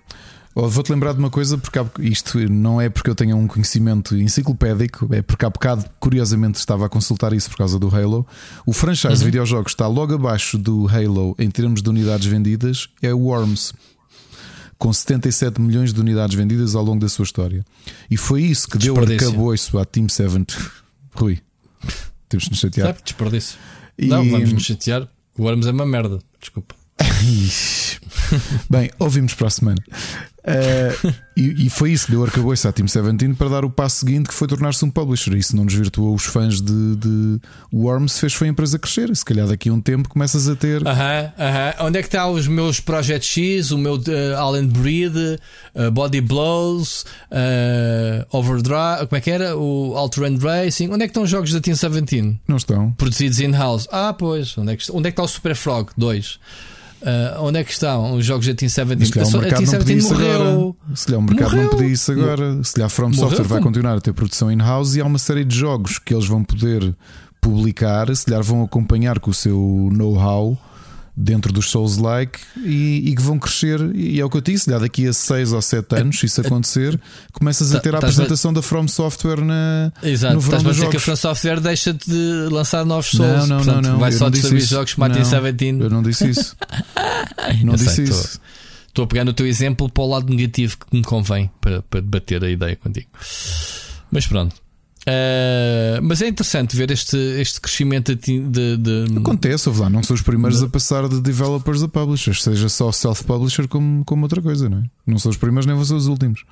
Vou-te 0.55 0.93
lembrar 0.93 1.15
de 1.15 1.19
uma 1.19 1.31
coisa, 1.31 1.57
porque 1.57 1.81
isto 2.01 2.39
não 2.51 2.79
é 2.79 2.91
porque 2.91 3.09
eu 3.09 3.15
tenha 3.15 3.35
um 3.35 3.47
conhecimento 3.47 4.15
enciclopédico, 4.15 5.09
é 5.15 5.23
porque 5.23 5.47
há 5.47 5.49
bocado, 5.49 5.87
curiosamente, 5.99 6.59
estava 6.59 6.85
a 6.85 6.91
consultar 6.91 7.33
isso 7.33 7.49
por 7.49 7.57
causa 7.57 7.79
do 7.79 7.89
Halo. 7.89 8.27
O 8.67 8.75
franchise 8.75 9.15
uhum. 9.15 9.19
de 9.19 9.25
videojogos 9.25 9.73
está 9.73 9.87
logo 9.87 10.15
abaixo 10.15 10.59
do 10.59 10.87
Halo 10.87 11.35
em 11.39 11.51
termos 11.51 11.81
de 11.81 11.89
unidades 11.89 12.27
vendidas, 12.27 12.87
é 13.01 13.15
o 13.15 13.21
Worms, 13.21 13.73
com 14.77 14.93
77 14.93 15.59
milhões 15.59 15.95
de 15.95 15.99
unidades 15.99 16.37
vendidas 16.37 16.75
ao 16.75 16.85
longo 16.85 17.01
da 17.01 17.09
sua 17.09 17.23
história. 17.23 17.65
E 18.11 18.19
foi 18.19 18.43
isso 18.43 18.69
que 18.69 18.77
deu 18.77 18.95
arcabouço 18.99 19.79
à 19.79 19.87
Team 19.87 20.07
7. 20.07 20.45
Rui, 21.17 21.39
temos 22.29 22.45
de 22.45 22.51
nos 22.51 22.59
chatear. 22.59 22.95
Desperdício. 23.03 23.57
E... 24.03 24.07
Não, 24.07 24.29
vamos 24.29 24.53
nos 24.53 24.65
chatear. 24.65 25.09
O 25.39 25.45
Worms 25.45 25.67
é 25.67 25.71
uma 25.71 25.87
merda. 25.87 26.19
Desculpa. 26.41 26.75
Bem, 28.69 28.91
ouvimos 28.99 29.35
para 29.35 29.47
a 29.47 29.51
semana. 29.51 29.83
Uh, 30.43 31.15
e, 31.37 31.67
e, 31.67 31.71
foi 31.71 31.93
isso 31.93 32.07
que 32.07 32.13
deu 32.13 32.25
arcabouço 32.25 32.67
à 32.67 32.73
Team 32.73 32.87
17 32.87 33.35
para 33.35 33.49
dar 33.49 33.65
o 33.65 33.71
passo 33.71 34.01
seguinte 34.01 34.29
que 34.29 34.35
foi 34.35 34.49
tornar-se 34.49 34.85
um 34.85 34.91
publisher. 34.91 35.35
Isso 35.35 35.57
não 35.57 35.65
desvirtuou 35.65 36.15
os 36.15 36.25
fãs 36.25 36.61
de, 36.61 36.97
de 36.97 37.41
Worms, 37.73 38.19
fez 38.19 38.35
foi 38.35 38.49
a 38.49 38.51
empresa 38.51 38.77
crescer. 38.79 39.15
Se 39.15 39.25
calhar 39.25 39.47
daqui 39.47 39.69
a 39.69 39.73
um 39.73 39.81
tempo 39.81 40.09
começas 40.09 40.49
a 40.49 40.57
ter. 40.57 40.83
Uh 40.83 40.87
-huh, 40.87 41.27
uh 41.27 41.33
-huh. 41.39 41.87
Onde 41.87 41.99
é 41.99 42.03
que 42.03 42.09
está 42.09 42.29
os 42.29 42.49
meus 42.49 42.81
Project 42.81 43.25
X, 43.25 43.71
o 43.71 43.79
meu 43.79 43.95
uh, 43.95 44.37
Allen 44.37 44.67
Breed, 44.67 45.15
uh, 45.17 45.91
Body 45.93 46.21
Blows, 46.21 47.05
Overdrive, 48.33 49.07
como 49.07 49.17
é 49.17 49.21
que 49.21 49.31
era? 49.31 49.57
O 49.57 49.97
Altered 49.97 50.39
Racing. 50.43 50.91
Onde 50.91 51.05
é 51.05 51.07
que 51.07 51.11
estão 51.11 51.23
os 51.23 51.31
jogos 51.31 51.53
da 51.53 51.61
Team 51.61 51.75
17? 51.75 52.41
Não 52.49 52.57
estão. 52.57 52.91
Produzidos 52.93 53.39
in-house. 53.39 53.87
Ah, 53.93 54.13
pois. 54.13 54.59
Onde 54.59 54.73
é 54.73 54.77
que, 54.77 54.91
onde 54.91 55.09
é 55.09 55.11
que 55.13 55.15
está 55.15 55.23
o 55.23 55.29
Super 55.29 55.55
Frog 55.55 55.91
2? 55.97 56.39
Uh, 57.03 57.43
onde 57.43 57.59
é 57.59 57.65
que 57.65 57.73
estão 57.73 58.15
os 58.15 58.25
jogos 58.25 58.47
da 58.47 58.55
Team 58.55 58.69
17? 58.69 59.07
Se 59.07 59.13
calhar 59.13 59.29
o 59.29 59.41
mercado 59.41 59.63
não 59.63 60.03
morreu. 60.03 60.41
Agora. 60.41 60.97
Se 60.97 61.07
calhar 61.07 61.19
o 61.19 61.23
mercado 61.23 61.51
morreu. 61.51 61.63
não 61.65 61.71
pedia 61.71 61.93
isso 61.93 62.13
agora. 62.13 62.65
Se 62.65 62.75
calhar 62.75 62.87
a 62.87 62.89
From 62.89 63.09
morreu 63.09 63.21
Software 63.29 63.49
vai 63.49 63.61
continuar 63.61 63.97
a 63.97 64.01
ter 64.01 64.13
produção 64.13 64.53
in-house 64.53 64.95
e 64.95 65.01
há 65.01 65.05
uma 65.05 65.19
série 65.19 65.45
de 65.45 65.57
jogos 65.57 65.99
que 65.99 66.15
eles 66.15 66.27
vão 66.27 66.45
poder 66.45 66.95
publicar, 67.41 68.15
se 68.15 68.25
calhar 68.25 68.43
vão 68.43 68.63
acompanhar 68.63 69.19
com 69.19 69.33
o 69.33 69.35
seu 69.35 69.91
know-how 69.93 70.57
dentro 71.17 71.53
dos 71.53 71.71
Souls-like 71.71 72.41
e, 72.65 73.11
e, 73.11 73.15
que 73.15 73.23
vão 73.23 73.39
crescer. 73.39 73.81
E 73.95 74.19
é 74.19 74.25
o 74.25 74.31
que 74.31 74.39
eu 74.39 74.41
disse: 74.41 74.71
daqui 74.71 75.07
a 75.07 75.13
6 75.13 75.53
ou 75.53 75.63
7 75.63 75.97
anos, 75.97 76.19
se 76.19 76.27
isso 76.27 76.41
acontecer, 76.41 77.01
começas 77.33 77.75
a 77.75 77.81
ter 77.81 77.95
a 77.95 77.99
apresentação 77.99 78.53
da 78.53 78.63
From 78.63 78.89
Software 78.89 79.45
na, 79.45 79.93
Exato, 80.03 80.35
no 80.35 80.41
verão 80.41 80.59
estás 80.59 80.67
a 80.67 80.71
dizer 80.73 80.91
que 80.91 80.97
a 80.97 81.01
From 81.01 81.17
Software 81.17 81.61
deixa 81.61 81.93
de 81.93 82.49
lançar 82.51 82.85
novos 82.85 83.11
Souls. 83.11 83.49
Não, 83.49 83.59
não, 83.59 83.65
Portanto, 83.65 83.85
não, 83.85 83.93
não. 83.93 83.99
Vai 83.99 84.13
só 84.13 84.29
distribuir 84.29 84.67
jogos 84.67 84.95
a 84.99 85.09
T17. 85.09 85.81
Eu 85.81 85.91
não 85.91 86.03
disse 86.03 86.31
isso. 86.31 86.57
não 87.65 87.75
eu 87.75 87.79
disse 87.79 87.97
sei, 87.97 88.05
isso. 88.05 88.41
Estou 88.89 89.05
a 89.05 89.09
pegar 89.09 89.25
no 89.25 89.33
teu 89.33 89.47
exemplo 89.47 89.91
para 89.91 90.03
o 90.03 90.09
lado 90.09 90.29
negativo 90.29 90.77
que 90.79 90.97
me 90.97 91.03
convém 91.03 91.51
para, 91.61 91.83
para 91.83 92.01
debater 92.01 92.45
a 92.45 92.51
ideia 92.51 92.77
contigo. 92.77 93.09
Mas 94.11 94.27
pronto. 94.27 94.62
Uh, 95.03 95.99
mas 96.01 96.21
é 96.21 96.29
interessante 96.29 96.77
ver 96.77 96.91
este, 96.93 97.17
este 97.17 97.61
crescimento 97.61 98.15
de, 98.15 98.77
de. 98.77 99.19
Acontece, 99.19 99.69
lá, 99.71 99.91
não 99.91 100.03
são 100.03 100.15
os 100.15 100.23
primeiros 100.23 100.61
de... 100.61 100.67
a 100.67 100.69
passar 100.69 101.09
de 101.09 101.21
developers 101.21 101.83
a 101.83 101.89
publishers, 101.89 102.43
seja 102.43 102.69
só 102.69 102.93
self-publisher 102.93 103.67
como, 103.67 104.05
como 104.05 104.23
outra 104.23 104.41
coisa, 104.41 104.69
não 104.69 104.79
é? 104.79 104.83
Não 105.05 105.19
são 105.19 105.31
os 105.31 105.37
primeiros 105.37 105.67
nem 105.67 105.75
vão 105.75 105.85
ser 105.85 105.95
os 105.95 106.07
últimos. 106.07 106.45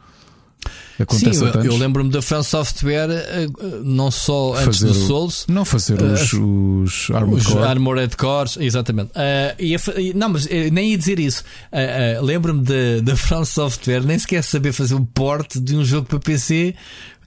Acontece 0.99 1.39
Sim, 1.39 1.47
eu, 1.47 1.65
eu 1.65 1.77
lembro-me 1.79 2.11
da 2.11 2.21
Fan 2.21 2.43
Software, 2.43 3.09
eh, 3.11 3.47
não 3.83 4.11
só 4.11 4.55
antes 4.55 4.81
do 4.81 4.93
Souls, 4.93 5.47
não 5.49 5.65
fazer 5.65 5.99
uh, 5.99 6.13
os, 6.13 6.33
os 6.35 7.11
Armored, 7.11 7.41
os 7.41 7.47
Core. 7.47 7.65
Armored 7.65 8.17
Cores, 8.19 8.59
exatamente. 8.61 9.11
Uh, 9.13 9.57
e 9.59 9.75
a, 9.75 9.79
não, 10.15 10.29
mas 10.29 10.47
nem 10.47 10.91
ia 10.91 10.99
dizer 10.99 11.19
isso. 11.19 11.43
Uh, 11.73 12.23
lembro-me 12.23 12.65
da 13.01 13.17
Fan 13.17 13.47
Software, 13.47 14.03
nem 14.03 14.19
sequer 14.19 14.45
saber 14.45 14.73
fazer 14.73 14.95
um 14.95 15.05
port 15.05 15.57
de 15.57 15.75
um 15.75 15.85
jogo 15.85 16.07
para 16.07 16.19
PC 16.19 16.75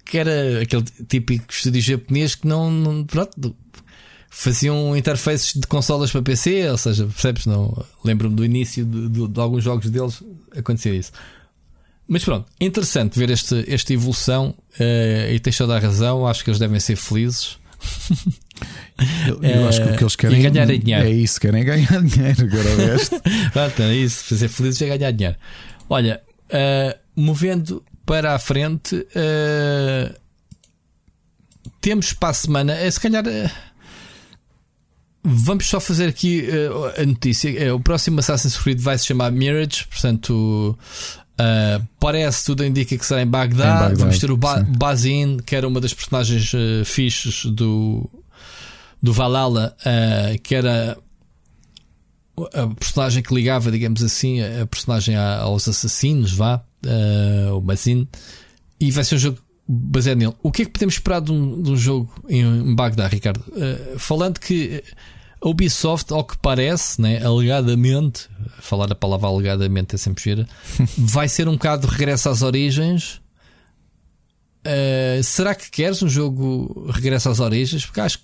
que 0.05 0.17
era 0.17 0.61
aquele 0.61 0.84
típico 1.07 1.45
estúdio 1.49 1.81
japonês 1.81 2.35
que 2.35 2.47
não, 2.47 2.69
não 2.69 3.03
pronto, 3.03 3.55
faziam 4.30 4.97
interfaces 4.97 5.53
de 5.53 5.67
consolas 5.67 6.11
para 6.11 6.21
PC, 6.21 6.69
ou 6.69 6.77
seja, 6.77 7.05
percebes? 7.05 7.45
Não 7.45 7.85
lembro-me 8.03 8.35
do 8.35 8.43
início 8.43 8.84
de, 8.84 9.09
de, 9.09 9.27
de, 9.27 9.39
alguns 9.39 9.63
jogos 9.63 9.89
deles 9.89 10.23
acontecer 10.55 10.93
isso. 10.93 11.11
Mas 12.07 12.23
pronto, 12.25 12.45
interessante 12.59 13.17
ver 13.17 13.30
este, 13.30 13.63
esta 13.71 13.93
evolução 13.93 14.53
uh, 14.80 15.31
e 15.31 15.39
tens 15.39 15.57
toda 15.57 15.75
a 15.75 15.80
razão. 15.80 16.27
Acho 16.27 16.43
que 16.43 16.49
eles 16.49 16.59
devem 16.59 16.80
ser 16.80 16.95
felizes. 16.95 17.57
Eu, 19.27 19.41
eu 19.41 19.67
acho 19.67 19.81
que 19.81 19.89
o 19.89 19.97
que 19.97 20.03
eles 20.03 20.15
querem 20.15 20.39
e 20.39 20.49
ganhar 20.49 20.65
dinheiro. 20.65 21.05
É 21.05 21.09
isso, 21.09 21.39
querem 21.39 21.63
ganhar 21.63 22.01
dinheiro. 22.03 22.43
Agora 22.43 22.69
o 22.69 22.77
resto. 22.77 23.21
pronto, 23.51 23.81
é 23.81 23.95
isso, 23.95 24.25
fazer 24.25 24.47
felizes 24.47 24.81
é 24.81 24.97
ganhar 24.97 25.11
dinheiro. 25.11 25.38
Olha, 25.89 26.21
uh, 26.49 26.99
movendo 27.15 27.84
para 28.05 28.35
a 28.35 28.39
frente. 28.39 28.95
Uh, 28.95 30.13
temos 31.81 32.13
para 32.13 32.30
a 32.30 32.34
semana, 32.34 32.73
é, 32.73 32.89
se 32.89 32.99
calhar. 32.99 33.25
Uh, 33.25 33.49
vamos 35.23 35.67
só 35.67 35.80
fazer 35.80 36.09
aqui 36.09 36.47
uh, 36.49 37.01
a 37.01 37.05
notícia. 37.05 37.73
o 37.73 37.80
próximo 37.80 38.19
Assassin's 38.19 38.57
Creed 38.57 38.80
vai 38.80 38.97
se 38.97 39.05
chamar 39.05 39.31
Mirage, 39.31 39.85
portanto. 39.85 40.77
parece, 41.99 42.43
tudo 42.43 42.65
indica 42.65 42.97
que 42.97 43.05
será 43.05 43.21
em 43.21 43.27
Bagdá. 43.27 43.63
Em 43.63 43.80
Bagdá 43.80 43.95
vamos 43.95 44.19
ter 44.19 44.31
o 44.31 44.38
ba 44.38 44.61
Bazin, 44.63 45.38
que 45.38 45.55
era 45.55 45.67
uma 45.67 45.81
das 45.81 45.93
personagens 45.93 46.53
uh, 46.53 46.85
fixes 46.85 47.45
do, 47.45 48.09
do 49.01 49.13
Valhalla, 49.13 49.75
que 50.43 50.55
era 50.55 50.97
a 52.35 52.67
personagem 52.67 53.21
que 53.21 53.34
ligava, 53.34 53.71
digamos 53.71 54.01
assim, 54.01 54.41
a 54.41 54.65
personagem 54.65 55.15
aos 55.15 55.67
assassinos, 55.67 56.34
vá 56.34 56.63
uh, 56.85 57.53
o 57.55 57.61
Bazin, 57.61 58.07
e 58.80 58.91
vai 58.91 59.03
ser 59.03 59.15
um 59.15 59.19
jogo 59.19 59.39
baseado 59.68 60.18
nele. 60.18 60.34
O 60.43 60.51
que 60.51 60.64
é 60.64 60.65
que 60.65 60.72
podemos 60.72 60.95
esperar 60.95 61.22
de 61.22 61.31
um, 61.31 61.61
de 61.61 61.72
um 61.72 61.77
jogo 61.77 62.14
em 62.30 62.76
Bagdá, 62.76 63.07
Ricardo? 63.07 63.43
Uh, 63.47 63.99
falando 63.99 64.39
que 64.39 64.84
a 65.41 65.47
Ubisoft, 65.49 66.11
ao 66.11 66.23
que 66.23 66.38
parece, 66.38 67.01
né, 67.01 67.23
alegadamente, 67.23 68.30
falar 68.60 68.91
a 68.91 68.95
palavra 68.95 69.27
alegadamente 69.27 69.95
é 69.95 69.97
sempre 69.97 70.23
gira, 70.23 70.47
vai 70.97 71.27
ser 71.27 71.47
um 71.47 71.53
bocado 71.53 71.88
de 71.88 71.93
regresso 71.93 72.30
às 72.30 72.41
origens. 72.41 73.22
Uh, 74.65 75.22
será 75.22 75.53
que 75.53 75.69
queres 75.69 76.01
um 76.01 76.07
jogo 76.07 76.89
regresso 76.91 77.30
às 77.30 77.39
origens? 77.39 77.85
Porque 77.85 77.99
acho, 77.99 78.19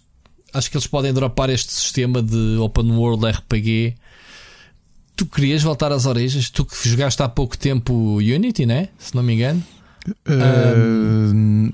acho 0.53 0.71
que 0.71 0.77
eles 0.77 0.87
podem 0.87 1.13
dropar 1.13 1.49
este 1.49 1.71
sistema 1.71 2.21
de 2.21 2.57
open 2.57 2.91
world 2.91 3.25
RPG 3.25 3.95
tu 5.19 5.25
querias 5.25 5.61
voltar 5.61 5.91
às 5.91 6.05
origens, 6.05 6.49
tu 6.49 6.63
que 6.63 6.87
jogaste 6.87 7.21
há 7.21 7.27
pouco 7.27 7.57
tempo 7.57 8.19
Unity, 8.19 8.65
né? 8.65 8.87
Se 8.97 9.13
não 9.13 9.21
me 9.21 9.33
engano. 9.33 9.61
Uh, 10.25 11.33
um... 11.35 11.71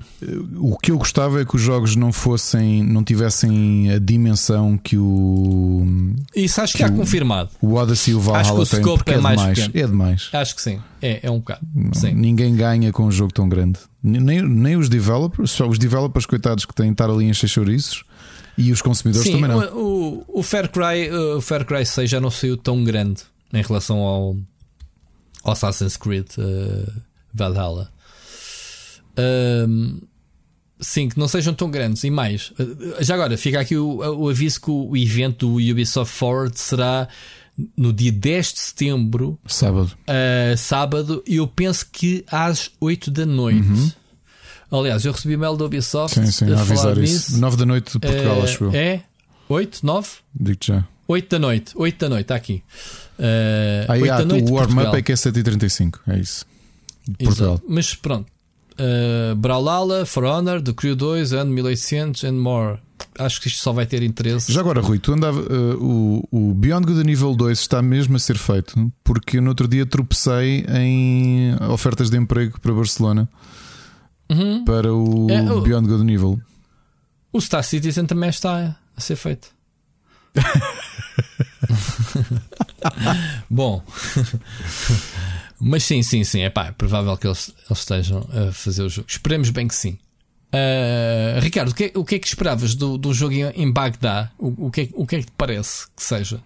O 0.56 0.76
que 0.76 0.90
eu 0.90 0.98
gostava 0.98 1.40
é 1.40 1.44
que 1.44 1.54
os 1.54 1.62
jogos 1.62 1.94
não 1.94 2.12
fossem, 2.12 2.82
não 2.82 3.04
tivessem 3.04 3.92
a 3.92 4.00
dimensão 4.00 4.76
que 4.76 4.98
o. 4.98 5.86
Isso 6.34 6.60
acho 6.60 6.76
que, 6.76 6.84
o, 6.84 6.92
confirmado. 6.92 7.50
O 7.62 7.74
Odyssey 7.74 8.14
e 8.14 8.16
o 8.16 8.20
Valhalla 8.20 8.40
acho 8.40 8.54
que 8.54 8.60
o 8.60 8.66
scope 8.82 9.12
é, 9.12 9.14
é, 9.14 9.18
mais 9.18 9.40
demais. 9.40 9.70
É 9.72 9.86
demais. 9.86 10.28
Acho 10.32 10.56
que 10.56 10.62
sim. 10.62 10.80
É, 11.00 11.20
é 11.22 11.30
um 11.30 11.38
bocado. 11.38 11.60
Não, 11.72 11.94
sim. 11.94 12.12
Ninguém 12.14 12.56
ganha 12.56 12.90
com 12.90 13.04
um 13.04 13.12
jogo 13.12 13.32
tão 13.32 13.48
grande. 13.48 13.78
Nem, 14.02 14.42
nem 14.42 14.76
os 14.76 14.88
developers, 14.88 15.52
só 15.52 15.68
os 15.68 15.78
developers 15.78 16.26
coitados 16.26 16.64
que 16.64 16.74
têm 16.74 16.86
de 16.86 16.92
estar 16.94 17.08
ali 17.08 17.26
encher 17.26 17.48
chouriços. 17.48 18.02
E 18.58 18.72
os 18.72 18.82
consumidores 18.82 19.28
sim, 19.28 19.34
também 19.34 19.48
não. 19.48 19.78
O, 19.78 20.24
o, 20.26 20.40
o 20.40 20.42
Fair 20.42 20.68
Cry, 20.68 21.10
o 21.36 21.40
Fair 21.40 21.64
Cry 21.64 21.86
6 21.86 22.10
já 22.10 22.20
não 22.20 22.30
saiu 22.30 22.56
tão 22.56 22.82
grande 22.82 23.22
em 23.52 23.62
relação 23.62 23.98
ao, 23.98 24.36
ao 25.42 25.52
Assassin's 25.52 25.96
Creed 25.96 26.26
uh, 26.38 26.92
Valhalla. 27.32 27.90
Um, 29.18 30.00
sim, 30.80 31.08
que 31.08 31.18
não 31.18 31.28
sejam 31.28 31.54
tão 31.54 31.70
grandes 31.70 32.04
e 32.04 32.10
mais. 32.10 32.50
Uh, 32.50 33.02
já 33.02 33.14
agora, 33.14 33.36
fica 33.36 33.60
aqui 33.60 33.76
o, 33.76 33.98
o, 33.98 34.28
aviso 34.28 34.60
que 34.60 34.70
o 34.70 34.96
evento 34.96 35.48
do 35.48 35.72
Ubisoft 35.72 36.14
Forward 36.14 36.58
será 36.58 37.08
no 37.76 37.92
dia 37.92 38.12
10 38.12 38.52
de 38.52 38.58
setembro, 38.58 39.38
sábado. 39.46 39.96
Uh, 40.02 40.56
sábado, 40.56 41.22
eu 41.26 41.46
penso 41.46 41.86
que 41.90 42.24
às 42.30 42.70
8 42.80 43.10
da 43.10 43.24
noite. 43.24 43.66
Uhum. 43.66 43.92
Aliás, 44.70 45.04
eu 45.04 45.12
recebi 45.12 45.36
mail 45.36 45.56
da 45.56 45.64
Ubisoft 45.64 46.18
sim, 46.18 46.30
sim, 46.30 46.52
a, 46.52 46.58
a 46.58 46.60
avisar 46.60 46.98
isso. 46.98 47.38
9 47.38 47.56
da 47.56 47.64
noite 47.64 47.92
de 47.92 47.98
Portugal, 47.98 48.42
acho 48.42 48.64
eu. 48.64 48.74
É? 48.74 49.02
8? 49.48 49.86
9? 49.86 50.08
Digo 50.34 50.58
já. 50.62 50.84
8 51.08 51.30
da 51.30 51.38
noite, 51.38 51.72
8 51.76 51.98
da 51.98 52.08
noite, 52.08 52.22
está 52.22 52.34
aqui. 52.34 52.62
Uh, 53.18 53.90
Aí 53.90 54.08
há, 54.08 54.20
o 54.20 54.52
warm-up 54.52 54.96
é 54.96 55.02
que 55.02 55.12
é 55.12 55.14
7h35, 55.14 55.98
é 56.06 56.18
isso. 56.18 56.44
Portugal. 57.18 57.60
Mas 57.68 57.94
pronto. 57.94 58.26
Uh, 58.78 59.34
Brawlhalla, 59.36 60.04
For 60.04 60.24
Honor, 60.24 60.60
The 60.60 60.72
Crew 60.72 60.94
2, 60.94 61.32
and 61.32 61.46
1800 61.46 62.24
and 62.24 62.34
more. 62.34 62.78
Acho 63.18 63.40
que 63.40 63.48
isto 63.48 63.60
só 63.60 63.72
vai 63.72 63.86
ter 63.86 64.02
interesse. 64.02 64.52
Já 64.52 64.60
agora, 64.60 64.82
Rui, 64.82 64.98
tu 64.98 65.12
andava. 65.12 65.40
Uh, 65.40 66.26
o, 66.30 66.50
o 66.50 66.54
Beyond 66.54 66.86
Good 66.86 67.04
Nível 67.04 67.34
2 67.34 67.58
está 67.58 67.80
mesmo 67.80 68.16
a 68.16 68.18
ser 68.18 68.36
feito 68.36 68.92
porque 69.02 69.40
no 69.40 69.48
outro 69.48 69.66
dia 69.66 69.86
tropecei 69.86 70.66
em 70.68 71.54
ofertas 71.70 72.10
de 72.10 72.18
emprego 72.18 72.60
para 72.60 72.74
Barcelona 72.74 73.26
uhum. 74.30 74.64
para 74.64 74.92
o, 74.92 75.30
é, 75.30 75.50
o 75.50 75.62
Beyond 75.62 75.88
Good 75.88 76.04
Nível. 76.04 76.38
O 77.32 77.40
Star 77.40 77.64
Citizen 77.64 78.06
também 78.06 78.28
está 78.28 78.76
a 78.96 79.00
ser 79.00 79.16
feito. 79.16 79.48
Bom, 83.48 83.82
mas 85.60 85.84
sim, 85.84 86.02
sim, 86.02 86.24
sim. 86.24 86.40
É 86.40 86.50
pá, 86.50 86.66
é 86.66 86.72
provável 86.72 87.16
que 87.16 87.26
eles, 87.26 87.52
eles 87.68 87.78
estejam 87.78 88.28
a 88.32 88.52
fazer 88.52 88.82
o 88.82 88.88
jogo. 88.88 89.06
Esperemos 89.08 89.50
bem 89.50 89.68
que 89.68 89.74
sim. 89.74 89.98
Uh, 90.54 91.40
Ricardo, 91.40 91.70
o 91.70 91.74
que, 91.74 91.84
é, 91.84 91.92
o 91.94 92.04
que 92.04 92.14
é 92.14 92.18
que 92.18 92.26
esperavas 92.26 92.74
do, 92.74 92.96
do 92.96 93.12
jogo 93.12 93.34
em 93.34 93.70
Bagdá? 93.70 94.30
O, 94.38 94.66
o, 94.66 94.70
que 94.70 94.82
é, 94.82 94.88
o 94.94 95.06
que 95.06 95.16
é 95.16 95.18
que 95.20 95.26
te 95.26 95.32
parece 95.36 95.86
que 95.94 96.02
seja? 96.02 96.40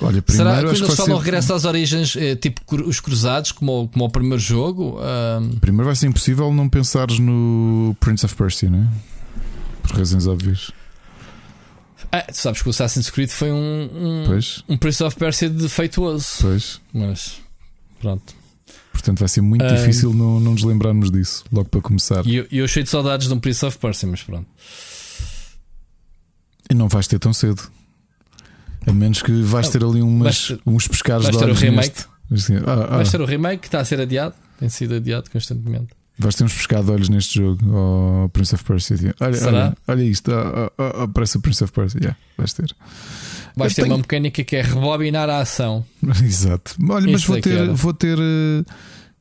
Olha, 0.00 0.22
primeiro 0.22 0.50
Será, 0.50 0.62
quando 0.62 0.84
eles 0.84 0.96
falam 0.96 1.18
ser... 1.18 1.24
regresso 1.24 1.54
às 1.54 1.64
origens, 1.64 2.16
é, 2.16 2.36
tipo 2.36 2.60
os 2.86 3.00
cruzados, 3.00 3.52
como, 3.52 3.88
como 3.88 4.04
o 4.04 4.10
primeiro 4.10 4.38
jogo? 4.38 4.98
Uh... 4.98 5.56
Primeiro 5.60 5.86
vai 5.86 5.96
ser 5.96 6.06
impossível 6.06 6.52
não 6.52 6.68
pensares 6.68 7.18
no 7.18 7.96
Prince 7.98 8.24
of 8.24 8.34
Persia, 8.34 8.70
né? 8.70 8.88
Por 9.82 9.98
razões 9.98 10.26
óbvias. 10.26 10.70
Ah, 12.10 12.22
tu 12.22 12.36
sabes 12.36 12.62
que 12.62 12.68
o 12.68 12.70
Assassin's 12.70 13.10
Creed 13.10 13.28
foi 13.28 13.52
um, 13.52 13.56
um, 13.92 14.24
um 14.70 14.76
Prince 14.78 15.02
of 15.04 15.16
Persia 15.16 15.50
defeituoso. 15.50 16.26
Pois. 16.40 16.80
Mas 16.92 17.40
pronto. 18.00 18.34
Portanto, 18.92 19.18
vai 19.20 19.28
ser 19.28 19.42
muito 19.42 19.64
Um, 19.64 19.74
difícil 19.74 20.12
não, 20.14 20.40
não 20.40 20.52
nos 20.52 20.64
lembrarmos 20.64 21.10
disso, 21.10 21.44
logo 21.52 21.68
para 21.68 21.80
começar. 21.80 22.26
E 22.26 22.36
eu, 22.36 22.46
eu 22.50 22.66
cheio 22.66 22.82
de 22.84 22.90
saudades 22.90 23.28
de 23.28 23.34
um 23.34 23.38
Prince 23.38 23.64
of 23.64 23.78
Persia, 23.78 24.08
mas 24.08 24.22
pronto. 24.22 24.46
E 26.70 26.74
não 26.74 26.88
vais 26.88 27.06
ter 27.06 27.18
tão 27.18 27.32
cedo. 27.32 27.62
A 28.86 28.92
menos 28.92 29.22
que 29.22 29.30
vais 29.42 29.66
Não, 29.66 29.72
ter 29.72 29.84
ali 29.84 30.02
umas, 30.02 30.48
vais 30.48 30.60
ter- 30.60 30.60
uns 30.70 30.88
pescados 30.88 31.24
vais 31.24 31.36
de 31.36 31.38
ter 31.38 31.44
o 31.44 31.48
olhos 31.48 31.60
remake. 31.60 31.88
neste. 31.88 32.06
Assim, 32.30 32.56
ah, 32.66 32.86
ah, 32.90 32.96
Vais 32.96 33.10
ter 33.10 33.20
o 33.20 33.24
remake 33.24 33.60
que 33.62 33.68
está 33.68 33.80
a 33.80 33.84
ser 33.84 34.00
adiado, 34.00 34.34
tem 34.58 34.68
sido 34.68 34.94
adiado 34.94 35.30
constantemente. 35.30 35.88
Vais 36.18 36.34
ter 36.34 36.44
uns 36.44 36.52
pescados 36.54 36.86
de 36.86 36.92
olhos 36.92 37.08
neste 37.08 37.38
jogo, 37.38 37.60
oh, 37.70 38.28
Prince 38.30 38.54
of 38.54 38.64
Persia. 38.64 39.14
Olha, 39.20 39.34
Será? 39.34 39.50
olha, 39.50 39.76
olha 39.86 40.02
isto, 40.02 40.32
ah, 40.32 40.72
ah, 40.76 41.02
ah, 41.04 41.08
parece 41.08 41.36
o 41.36 41.40
Prince 41.40 41.62
of 41.62 41.72
Persia. 41.72 42.00
Yeah, 42.00 42.18
vais 42.36 42.52
ter. 42.52 42.74
Vais 43.56 43.74
ter 43.74 43.82
tenho- 43.82 43.94
uma 43.94 43.98
mecânica 43.98 44.42
que 44.44 44.56
é 44.56 44.62
rebobinar 44.62 45.28
a 45.30 45.38
ação. 45.40 45.84
Exato. 46.24 46.74
Olha, 46.88 47.06
mas 47.10 47.20
Isso 47.20 47.28
vou 47.28 47.36
é 47.38 47.40
que 47.40 47.48
ter, 47.48 47.56
era. 47.58 47.72
vou 47.74 47.92
ter. 47.94 48.18
eh, 48.18 48.64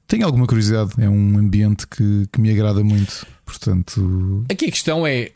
Tenho 0.08 0.26
alguma 0.26 0.48
curiosidade. 0.48 0.92
É 0.98 1.10
um 1.10 1.38
ambiente 1.38 1.86
que, 1.88 2.28
que 2.32 2.40
me 2.42 2.50
agrada 2.52 2.84
muito. 2.84 3.26
Portanto, 3.46 4.46
Aqui 4.52 4.66
a 4.66 4.72
questão 4.72 5.06
é. 5.06 5.32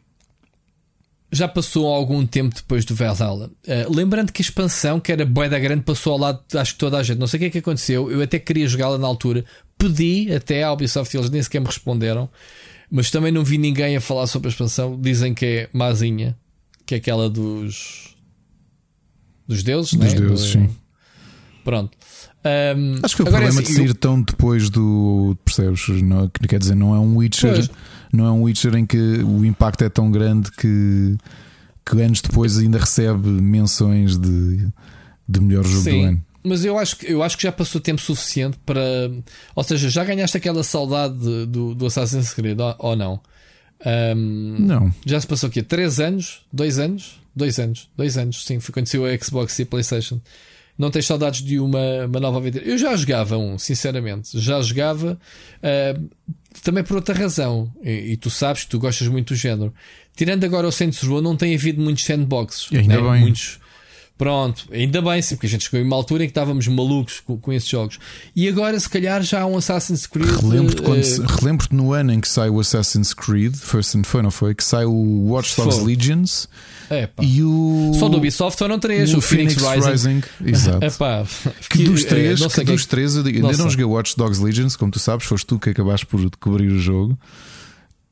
Já 1.31 1.47
passou 1.47 1.87
algum 1.87 2.25
tempo 2.25 2.53
depois 2.53 2.83
do 2.83 2.93
Valhalla. 2.93 3.49
Eh, 3.65 3.87
lembrando 3.89 4.33
que 4.33 4.41
a 4.41 4.43
expansão, 4.45 4.99
que 4.99 5.11
era 5.13 5.25
bué 5.25 5.47
da 5.47 5.57
grande, 5.57 5.81
passou 5.83 6.13
ao 6.13 6.19
lado 6.19 6.41
de 6.49 6.57
acho 6.57 6.73
que 6.73 6.79
toda 6.79 6.97
a 6.97 7.03
gente. 7.03 7.17
Não 7.19 7.27
sei 7.27 7.37
o 7.37 7.39
que 7.39 7.45
é 7.45 7.49
que 7.51 7.57
aconteceu. 7.59 8.11
Eu 8.11 8.21
até 8.21 8.37
queria 8.37 8.67
jogá-la 8.67 8.97
na 8.97 9.07
altura. 9.07 9.45
Pedi 9.77 10.33
até 10.33 10.63
à 10.63 10.73
Ubisoft, 10.73 11.15
eles 11.15 11.29
nem 11.29 11.41
sequer 11.41 11.61
me 11.61 11.67
responderam. 11.67 12.29
Mas 12.91 13.09
também 13.09 13.31
não 13.31 13.45
vi 13.45 13.57
ninguém 13.57 13.95
a 13.95 14.01
falar 14.01 14.27
sobre 14.27 14.49
a 14.49 14.51
expansão. 14.51 14.99
Dizem 14.99 15.33
que 15.33 15.45
é 15.45 15.69
mazinha, 15.71 16.37
que 16.85 16.95
é 16.95 16.97
aquela 16.97 17.29
dos. 17.29 18.13
dos 19.47 19.63
deuses, 19.63 19.93
dos 19.93 20.13
né? 20.13 20.19
deuses, 20.19 20.45
Do- 20.47 20.51
sim. 20.63 20.69
Pronto. 21.63 21.97
Ahm, 22.43 22.99
Acho 23.03 23.15
que 23.15 23.21
o 23.21 23.27
é 23.27 23.29
problema 23.29 23.59
assim, 23.61 23.63
de 23.71 23.73
sair 23.77 23.93
tão 23.93 24.21
depois 24.21 24.69
do. 24.69 25.37
Percebes? 25.45 25.87
Não, 26.01 26.27
que 26.27 26.47
quer 26.47 26.59
dizer, 26.59 26.75
não 26.75 26.93
é 26.93 26.99
um 26.99 27.15
Witcher. 27.17 27.53
Pois. 27.53 27.69
Não 28.13 28.25
é 28.25 28.31
um 28.31 28.41
Witcher 28.43 28.75
em 28.75 28.85
que 28.85 28.97
o 28.97 29.45
impacto 29.45 29.83
é 29.83 29.89
tão 29.89 30.11
grande 30.11 30.51
que, 30.51 31.15
que 31.85 32.01
anos 32.01 32.21
depois 32.21 32.57
ainda 32.57 32.77
recebe 32.77 33.27
menções 33.29 34.17
de, 34.17 34.67
de 35.27 35.39
melhor 35.41 35.63
jogo 35.65 35.83
Sim. 35.83 36.01
do 36.01 36.07
ano. 36.07 36.23
Mas 36.43 36.65
eu 36.65 36.77
acho, 36.77 36.97
que, 36.97 37.05
eu 37.11 37.21
acho 37.21 37.37
que 37.37 37.43
já 37.43 37.51
passou 37.51 37.79
tempo 37.79 38.01
suficiente 38.01 38.57
para. 38.65 38.81
Ou 39.55 39.63
seja, 39.63 39.89
já 39.89 40.03
ganhaste 40.03 40.35
aquela 40.35 40.63
saudade 40.63 41.15
de- 41.19 41.45
do, 41.45 41.75
do 41.75 41.85
Assassin's 41.85 42.33
Creed 42.33 42.59
ou, 42.59 42.75
ou 42.79 42.95
não? 42.95 43.19
Ahm, 43.85 44.57
Não. 44.59 44.93
já 45.05 45.19
se 45.21 45.27
passou 45.27 45.49
o 45.49 45.51
quê? 45.51 45.61
3 45.63 45.99
anos? 45.99 46.41
2 46.51 46.79
anos? 46.79 47.21
2 47.35 47.59
anos. 47.59 47.89
2 47.95 48.17
anos, 48.17 48.45
sim. 48.45 48.59
Foi 48.59 48.73
quando 48.73 48.87
saiu 48.87 49.05
a 49.05 49.17
Xbox 49.17 49.57
e 49.59 49.63
a 49.63 49.65
PlayStation. 49.65 50.19
Não 50.77 50.89
tens 50.89 51.05
saudades 51.05 51.43
de 51.43 51.59
uma, 51.59 52.05
uma 52.05 52.19
nova 52.19 52.37
aventura? 52.37 52.63
Eu 52.65 52.77
já 52.77 52.95
jogava 52.95 53.37
um, 53.37 53.57
sinceramente. 53.57 54.39
Já 54.39 54.61
jogava. 54.61 55.19
ahm, 55.61 56.07
também 56.63 56.83
por 56.83 56.95
outra 56.95 57.15
razão. 57.15 57.71
E, 57.83 58.11
e 58.11 58.17
tu 58.17 58.29
sabes 58.29 58.63
que 58.63 58.69
tu 58.69 58.79
gostas 58.79 59.07
muito 59.07 59.33
do 59.33 59.35
género. 59.35 59.73
Tirando 60.15 60.43
agora 60.43 60.67
o 60.67 60.71
Saints 60.71 61.01
Row, 61.01 61.21
não 61.21 61.35
tem 61.35 61.55
havido 61.55 61.81
muitos 61.81 62.03
sandboxes. 62.03 62.69
E 62.71 62.77
ainda 62.77 63.01
né? 63.01 63.11
bem. 63.11 63.21
Muitos. 63.21 63.59
Pronto, 64.21 64.67
ainda 64.71 65.01
bem, 65.01 65.19
sim, 65.19 65.35
porque 65.35 65.47
a 65.47 65.49
gente 65.49 65.63
chegou 65.63 65.79
em 65.79 65.83
uma 65.83 65.95
altura 65.95 66.23
em 66.23 66.27
que 66.27 66.31
estávamos 66.31 66.67
malucos 66.67 67.21
com, 67.21 67.39
com 67.39 67.51
esses 67.51 67.67
jogos. 67.67 67.97
E 68.35 68.47
agora, 68.47 68.79
se 68.79 68.87
calhar, 68.87 69.23
já 69.23 69.41
há 69.41 69.47
um 69.47 69.57
Assassin's 69.57 70.05
Creed. 70.05 70.29
Relembro-te 70.29 70.91
eh, 70.91 71.01
se- 71.01 71.21
relembro-te 71.21 71.73
no 71.73 71.91
ano 71.91 72.13
em 72.13 72.21
que 72.21 72.29
sai 72.29 72.47
o 72.47 72.59
Assassin's 72.59 73.15
Creed, 73.15 73.55
First 73.55 73.95
and 73.95 74.03
foi, 74.03 74.21
não 74.21 74.29
foi? 74.29 74.53
Que 74.53 74.63
sai 74.63 74.85
o 74.85 74.93
Watch 75.29 75.55
Dogs. 75.57 75.81
Legions 75.83 76.47
é, 76.87 77.07
pá. 77.07 77.23
e 77.23 77.41
o. 77.41 77.93
Só 77.97 78.09
do 78.09 78.17
Ubisoft 78.17 78.59
foram 78.59 78.77
três, 78.77 79.11
o, 79.15 79.21
Phoenix, 79.21 79.55
Rising. 79.55 80.21
Exato. 80.45 80.85
É 80.85 80.91
pá, 80.91 81.25
Que 81.67 81.85
dos 81.85 82.05
eh, 82.05 82.07
três, 82.07 82.41
não 82.41 82.49
que 82.49 82.63
dos 82.63 82.85
três 82.85 83.15
eu 83.15 83.25
ainda 83.25 83.57
não 83.57 83.71
joguei 83.71 83.85
Watch 83.85 84.15
Dogs 84.15 84.39
Legions, 84.39 84.75
como 84.75 84.91
tu 84.91 84.99
sabes, 84.99 85.25
foste 85.25 85.47
tu 85.47 85.57
que 85.57 85.71
acabaste 85.71 86.05
por 86.05 86.19
cobrir 86.39 86.67
o 86.67 86.77
jogo. 86.79 87.17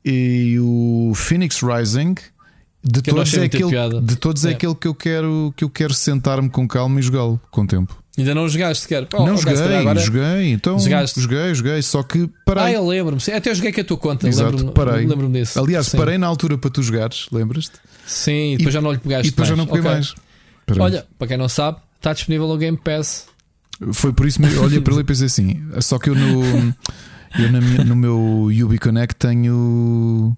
E 0.04 0.56
o 0.58 1.12
Phoenix 1.14 1.60
Rising, 1.62 2.16
de 2.82 3.02
Que 3.02 3.10
todos, 3.10 3.34
é 3.34 3.44
aquele, 3.44 4.00
de 4.02 4.16
todos 4.16 4.44
é 4.44 4.50
É. 4.50 4.52
aquele 4.54 4.74
que 4.74 4.88
eu 4.88 4.94
quero 4.94 5.52
que 5.56 5.64
eu 5.64 5.70
quero 5.70 5.92
sentar-me 5.92 6.48
com 6.48 6.66
calma 6.66 6.98
e 6.98 7.02
jogá-lo 7.02 7.40
com 7.50 7.66
tempo. 7.66 7.96
Ainda 8.18 8.34
não 8.34 8.48
jogaste 8.48 8.82
sequer. 8.82 9.06
Pá, 9.06 9.18
não 9.18 9.36
joguei, 9.36 9.76
agora- 9.76 10.00
joguei, 10.00 10.52
então 10.52 10.78
Jogaste? 10.78 11.20
joguei, 11.20 11.54
joguei, 11.54 11.80
só 11.82 12.02
que 12.02 12.28
parei. 12.44 12.62
Ah, 12.64 12.72
eu 12.72 12.86
lembro-me. 12.86 13.22
Até 13.32 13.54
joguei 13.54 13.72
com 13.72 13.80
a 13.80 13.84
tua 13.84 13.96
conta. 13.96 14.26
Lembro-me, 14.28 14.72
parei. 14.72 15.06
Lembro-me 15.06 15.40
disso. 15.40 15.58
Aliás, 15.60 15.86
Sim. 15.86 15.96
parei 15.96 16.18
na 16.18 16.26
altura 16.26 16.58
para 16.58 16.70
tu 16.70 16.82
jogares, 16.82 17.26
lembras-te? 17.32 17.72
Sim, 18.06 18.54
e 18.54 18.56
depois 18.56 18.74
já 18.74 18.80
não 18.80 18.92
lhe 18.92 18.98
pegaste. 18.98 19.28
E 19.28 19.30
depois 19.30 19.48
já 19.48 19.54
mais. 19.56 19.66
não 19.68 19.74
peguei 19.74 19.88
Ok. 19.88 19.92
mais. 19.92 20.14
Pronto. 20.66 20.82
Olha, 20.82 21.06
para 21.18 21.28
quem 21.28 21.36
não 21.36 21.48
sabe, 21.48 21.78
está 21.96 22.12
disponível 22.12 22.48
no 22.48 22.58
Game 22.58 22.76
Pass. 22.76 23.26
Foi 23.92 24.12
por 24.12 24.26
isso 24.26 24.38
que 24.40 24.56
olhei 24.58 24.80
para 24.80 24.92
ele 24.92 25.02
e 25.02 25.04
pensei 25.04 25.26
assim. 25.26 25.62
Só 25.80 25.98
que 25.98 26.10
eu 26.10 26.14
no, 26.14 26.44
eu 27.38 27.50
minha- 27.62 27.84
no 27.84 27.96
meu 27.96 28.48
Ubi 28.64 28.78
Connect 28.78 29.14
tenho, 29.16 30.36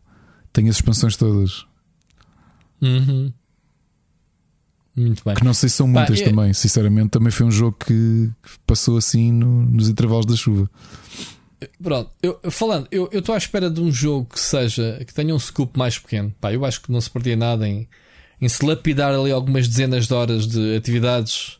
tenho 0.52 0.68
as 0.68 0.76
expansões 0.76 1.16
todas. 1.16 1.64
Uhum. 2.82 3.32
Muito 4.94 5.22
bem. 5.24 5.34
Que 5.34 5.44
não 5.44 5.54
sei 5.54 5.68
se 5.70 5.76
são 5.76 5.86
muitas 5.88 6.20
também. 6.20 6.52
Sinceramente, 6.52 7.10
também 7.10 7.30
foi 7.30 7.46
um 7.46 7.50
jogo 7.50 7.76
que 7.86 8.28
passou 8.66 8.96
assim 8.98 9.32
no- 9.32 9.64
nos 9.64 9.88
intervalos 9.88 10.26
da 10.26 10.36
chuva. 10.36 10.68
Pronto, 11.82 12.10
eu, 12.22 12.38
falando, 12.50 12.88
eu 12.90 13.08
eu 13.12 13.20
estou 13.20 13.34
à 13.34 13.38
espera 13.38 13.70
de 13.70 13.80
um 13.80 13.90
jogo 13.90 14.26
que 14.32 14.38
seja 14.40 15.02
que 15.06 15.14
tenha 15.14 15.34
um 15.34 15.38
scoop 15.38 15.78
mais 15.78 15.96
pequeno. 15.98 16.34
Pá, 16.40 16.52
eu 16.52 16.64
acho 16.64 16.82
que 16.82 16.90
não 16.92 17.00
se 17.00 17.08
perdia 17.08 17.36
nada 17.36 17.66
em, 17.68 17.88
em 18.40 18.48
se 18.48 18.66
lapidar 18.66 19.14
ali 19.14 19.30
algumas 19.30 19.68
dezenas 19.68 20.06
de 20.08 20.12
horas 20.12 20.46
de 20.46 20.76
atividades. 20.76 21.58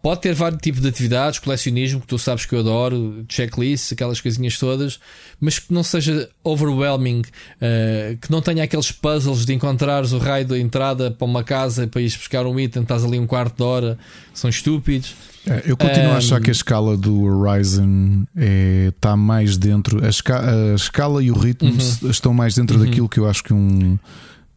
Pode 0.00 0.20
ter 0.20 0.32
vários 0.32 0.60
tipos 0.62 0.80
de 0.80 0.88
atividades, 0.88 1.40
colecionismo, 1.40 2.00
que 2.00 2.06
tu 2.06 2.18
sabes 2.18 2.46
que 2.46 2.54
eu 2.54 2.60
adoro, 2.60 3.24
checklists, 3.28 3.92
aquelas 3.92 4.20
coisinhas 4.20 4.56
todas, 4.56 5.00
mas 5.40 5.58
que 5.58 5.74
não 5.74 5.82
seja 5.82 6.28
overwhelming, 6.44 7.22
eh, 7.60 8.16
que 8.20 8.30
não 8.30 8.40
tenha 8.40 8.62
aqueles 8.62 8.92
puzzles 8.92 9.44
de 9.44 9.52
encontrares 9.54 10.12
o 10.12 10.18
raio 10.18 10.46
da 10.46 10.56
entrada 10.58 11.10
para 11.10 11.24
uma 11.26 11.42
casa 11.42 11.88
para 11.88 12.00
ires 12.00 12.16
buscar 12.16 12.46
um 12.46 12.58
item, 12.60 12.82
estás 12.82 13.04
ali 13.04 13.18
um 13.18 13.26
quarto 13.26 13.56
de 13.56 13.62
hora, 13.64 13.98
são 14.32 14.48
estúpidos. 14.48 15.16
É, 15.44 15.64
eu 15.66 15.76
continuo 15.76 16.12
a 16.12 16.18
achar 16.18 16.38
Um, 16.38 16.42
que 16.44 16.50
a 16.50 16.52
escala 16.52 16.96
do 16.96 17.22
Horizon 17.24 18.24
é, 18.36 18.92
está 18.96 19.16
mais 19.16 19.56
dentro. 19.56 20.04
A, 20.04 20.08
esca- 20.08 20.44
a 20.72 20.74
escala 20.76 21.22
e 21.24 21.30
o 21.30 21.34
ritmo 21.36 21.70
Uhum. 21.70 21.76
s- 21.76 22.06
estão 22.08 22.32
mais 22.32 22.54
dentro 22.54 22.78
Uhum. 22.78 22.84
daquilo 22.84 23.08
que 23.08 23.18
eu 23.18 23.28
acho 23.28 23.42
que 23.42 23.52
um, 23.52 23.98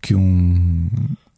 que 0.02 0.14
um, 0.14 0.88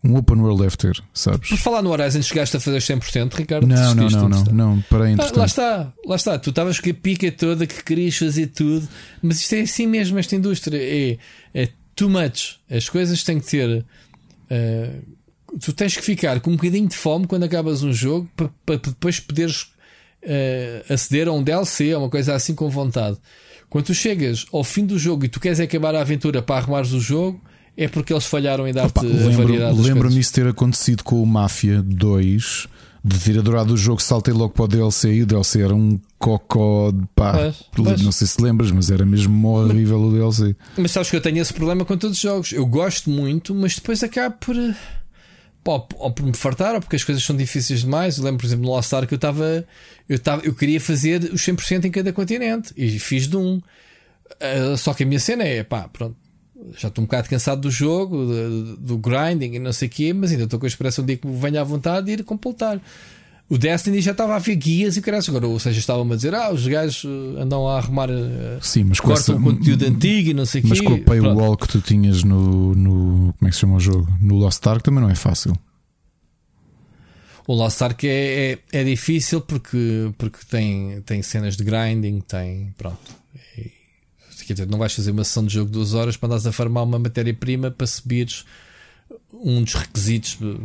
um 0.04 0.16
open 0.18 0.38
world 0.42 0.62
deve 0.62 0.76
ter, 0.76 1.02
sabes? 1.14 1.50
Por 1.50 1.58
falar 1.58 1.82
no 1.82 1.90
Horizon, 1.92 2.22
chegaste 2.22 2.58
a 2.58 2.60
fazer 2.60 2.80
100%, 2.80 3.34
Ricardo? 3.34 3.66
Não, 3.68 3.96
não, 3.96 4.10
não, 4.10 4.30
não, 4.30 4.44
não. 4.46 4.82
Parei 4.90 5.14
Ah, 5.18 5.32
lá 5.36 5.46
está, 5.46 5.94
lá 6.06 6.16
está. 6.16 6.38
Tu 6.38 6.50
estavas 6.50 6.80
com 6.80 6.90
a 6.90 6.94
pica 6.94 7.32
toda 7.32 7.66
que 7.66 7.84
querias 7.84 8.18
fazer 8.18 8.48
tudo, 8.48 8.88
mas 9.22 9.40
isto 9.40 9.54
é 9.56 9.62
assim 9.62 9.88
mesmo. 9.88 10.20
Esta 10.20 10.36
indústria 10.36 10.78
é, 10.78 11.18
é 11.54 11.70
too 11.96 12.10
much. 12.10 12.58
As 12.70 12.90
coisas 12.90 13.24
têm 13.24 13.40
que 13.40 13.48
ter. 13.48 13.86
eh, 14.50 14.90
tu 15.62 15.72
tens 15.72 15.96
que 15.96 16.02
ficar 16.04 16.40
com 16.42 16.52
um 16.52 16.56
bocadinho 16.56 16.88
de 16.88 16.96
fome 16.96 17.26
quando 17.28 17.44
acabas 17.44 17.84
um 17.84 17.94
jogo 17.94 18.30
para, 18.36 18.50
depois 18.78 19.20
poderes 19.20 19.68
eh, 20.22 20.84
aceder 20.90 21.28
a 21.28 21.32
um 21.32 21.44
DLC, 21.44 21.94
a 21.94 22.00
uma 22.00 22.10
coisa 22.10 22.34
assim 22.36 22.54
com 22.56 22.70
vontade. 22.70 23.18
Quando 23.70 23.86
tu 23.86 23.94
chegas 23.94 24.46
ao 24.52 24.64
fim 24.64 24.86
do 24.86 25.00
jogo 25.00 25.26
e 25.26 25.28
tu 25.30 25.40
queres 25.40 25.60
acabar 25.60 25.96
a 25.96 26.02
aventura 26.02 26.42
para 26.42 26.58
arrumares 26.58 26.92
o 26.92 27.00
jogo, 27.00 27.42
é 27.76 27.88
porque 27.88 28.14
eles 28.14 28.26
falharam 28.26 28.68
em 28.68 28.74
dar-te 28.74 29.06
variedade 29.06 29.80
Lembro-me 29.82 30.20
isso 30.20 30.34
ter 30.34 30.48
acontecido 30.48 31.04
com 31.04 31.22
o 31.22 31.26
Mafia 31.26 31.82
2. 31.82 32.68
De 33.06 33.20
ter 33.20 33.38
adorado 33.38 33.74
o 33.74 33.78
jogo, 33.78 34.02
saltei 34.02 34.34
logo 34.34 34.54
para 34.54 34.64
o 34.64 34.68
DLC 34.68 35.14
e 35.14 35.24
o 35.24 35.26
DLC 35.26 35.62
era 35.62 35.76
um 35.76 36.00
cocó 36.18 36.90
de 36.90 37.06
pá. 37.14 37.34
Pois, 37.34 37.56
pois. 37.74 38.02
Não 38.02 38.14
sei 38.14 38.26
se 38.26 38.42
lembras, 38.42 38.72
mas 38.72 38.90
era 38.90 39.06
mesmo 39.06 39.46
horrível 39.50 40.02
o 40.02 40.14
DLC. 40.14 40.56
Mas 40.78 40.92
sabes 40.92 41.10
que 41.10 41.18
eu 41.18 41.20
tenho 41.22 41.42
esse 41.42 41.54
problema 41.54 41.84
com 41.84 41.98
todos 41.98 42.16
os 42.16 42.22
jogos. 42.22 42.54
Eu 42.54 42.66
gosto 42.66 43.10
muito, 43.10 43.54
mas 43.54 43.76
depois 43.76 44.02
acabo 44.06 44.38
por. 44.40 44.56
eh, 44.56 44.74
pá, 45.66 45.84
ou 45.96 46.12
por 46.12 46.26
me 46.26 46.34
fartar, 46.34 46.76
ou 46.76 46.80
porque 46.80 46.96
as 46.96 47.04
coisas 47.04 47.22
são 47.22 47.36
difíceis 47.36 47.82
demais. 47.82 48.18
Eu 48.18 48.24
lembro, 48.24 48.40
por 48.40 48.46
exemplo, 48.46 48.64
no 48.64 48.72
Lost 48.72 48.94
Ark 48.94 49.12
eu 49.12 49.18
estava. 49.18 49.66
Eu, 50.08 50.18
tava, 50.20 50.46
eu 50.46 50.56
queria 50.56 50.80
fazer 50.80 51.24
os 51.34 51.42
100% 51.42 51.84
em 51.84 51.92
cada 51.92 52.14
continente 52.14 52.72
e 52.78 52.98
fiz 53.00 53.28
de 53.28 53.36
um. 53.36 53.62
Ah, 54.40 54.78
só 54.78 54.94
que 54.94 55.04
a 55.04 55.06
minha 55.06 55.20
cena 55.20 55.44
é 55.44 55.62
pá, 55.62 55.90
pronto. 55.92 56.16
Já 56.78 56.88
estou 56.88 57.04
um 57.04 57.06
bocado 57.06 57.30
cansado 57.30 57.62
do 57.62 57.72
jogo, 57.72 58.26
do, 58.26 58.78
do 58.78 58.98
grinding 58.98 59.56
e 59.56 59.60
não 59.60 59.74
sei 59.74 59.88
o 59.88 59.92
quê, 59.92 60.14
mas 60.14 60.32
ainda 60.32 60.46
estou 60.46 60.60
com 60.60 60.66
a 60.66 60.70
esperança 60.70 61.02
um 61.02 61.06
dia 61.06 61.18
que 61.18 61.28
me 61.28 61.38
venha 61.38 61.62
à 61.62 61.64
vontade 61.64 62.06
de 62.06 62.14
ir 62.14 62.24
completar. 62.24 62.80
O 63.50 63.58
Destiny 63.58 64.02
já 64.02 64.12
estava 64.12 64.36
a 64.36 64.40
ver 64.40 64.56
guias 64.56 64.96
e 64.96 65.00
o 65.00 65.04
caralho, 65.04 65.24
agora, 65.28 65.48
ou 65.48 65.60
seja, 65.60 65.78
estavam-me 65.78 66.14
a 66.14 66.16
dizer: 66.16 66.34
ah, 66.34 66.52
os 66.52 66.66
gajos 66.66 67.04
eh, 67.06 67.42
andam 67.42 67.68
a 67.68 67.78
arrumar, 67.78 68.10
eh, 68.10 68.58
Sim, 68.62 68.86
mas 68.86 69.00
cortam 69.00 69.36
essa, 69.36 69.36
o 69.36 69.44
conteúdo 69.44 69.84
antigo 69.86 70.30
e 70.30 70.34
não 70.34 70.46
sei 70.46 70.62
o 70.62 70.68
mas 70.68 70.80
quê. 70.80 70.86
com 70.86 70.94
o 70.94 71.04
Pronto. 71.04 71.08
paywall 71.22 71.58
que 71.58 71.68
tu 71.68 71.82
tinhas 71.82 72.24
no, 72.24 72.74
no. 72.74 73.34
Como 73.38 73.48
é 73.48 73.50
que 73.50 73.54
se 73.54 73.60
chama 73.62 73.76
o 73.76 73.80
jogo? 73.80 74.08
No 74.22 74.36
Lost 74.38 74.66
Ark 74.66 74.82
também 74.84 75.02
não 75.02 75.10
é 75.10 75.16
fácil. 75.16 75.54
O 77.46 77.54
Lost 77.54 77.82
Ark 77.82 78.08
é, 78.08 78.54
é, 78.54 78.60
é 78.80 78.84
difícil 78.86 79.42
porque, 79.42 80.12
porque 80.18 80.40
tem, 80.50 81.02
tem 81.06 81.22
cenas 81.22 81.58
de 81.58 81.64
grinding, 81.66 82.22
tem. 82.22 82.74
Pronto. 82.78 83.24
Quer 84.46 84.54
dizer, 84.54 84.68
não 84.68 84.78
vais 84.78 84.94
fazer 84.94 85.12
uma 85.12 85.24
sessão 85.24 85.46
de 85.46 85.54
jogo 85.54 85.68
de 85.68 85.74
duas 85.74 85.94
horas 85.94 86.18
para 86.18 86.28
andares 86.28 86.46
a 86.46 86.52
farmar 86.52 86.84
uma 86.84 87.00
matéria-prima 87.00 87.72
para 87.72 87.88
subires 87.88 88.46
um 89.34 89.64
dos 89.64 89.74
requisitos 89.74 90.38
de. 90.40 90.60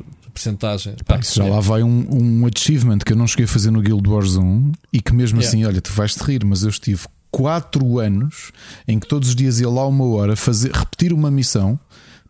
Pá, 1.04 1.18
isso 1.18 1.36
já 1.36 1.44
é. 1.44 1.50
lá 1.50 1.60
vai 1.60 1.82
um, 1.82 2.06
um 2.10 2.46
achievement 2.46 2.98
que 2.98 3.12
eu 3.12 3.16
não 3.16 3.26
cheguei 3.26 3.44
a 3.44 3.48
fazer 3.48 3.70
no 3.70 3.80
Guild 3.80 4.08
Wars 4.08 4.36
1 4.36 4.72
e 4.92 5.00
que 5.00 5.12
mesmo 5.12 5.38
Yeah. 5.38 5.48
assim, 5.48 5.64
olha, 5.64 5.80
tu 5.80 5.92
vais 5.92 6.14
te 6.14 6.22
rir, 6.22 6.44
mas 6.44 6.62
eu 6.62 6.68
estive 6.68 7.06
4 7.30 7.98
anos 7.98 8.52
em 8.86 8.98
que 8.98 9.06
todos 9.06 9.30
os 9.30 9.34
dias 9.34 9.60
ia 9.60 9.68
lá 9.68 9.86
uma 9.86 10.04
hora 10.04 10.36
fazer, 10.36 10.70
repetir 10.72 11.12
uma 11.12 11.30
missão 11.30 11.78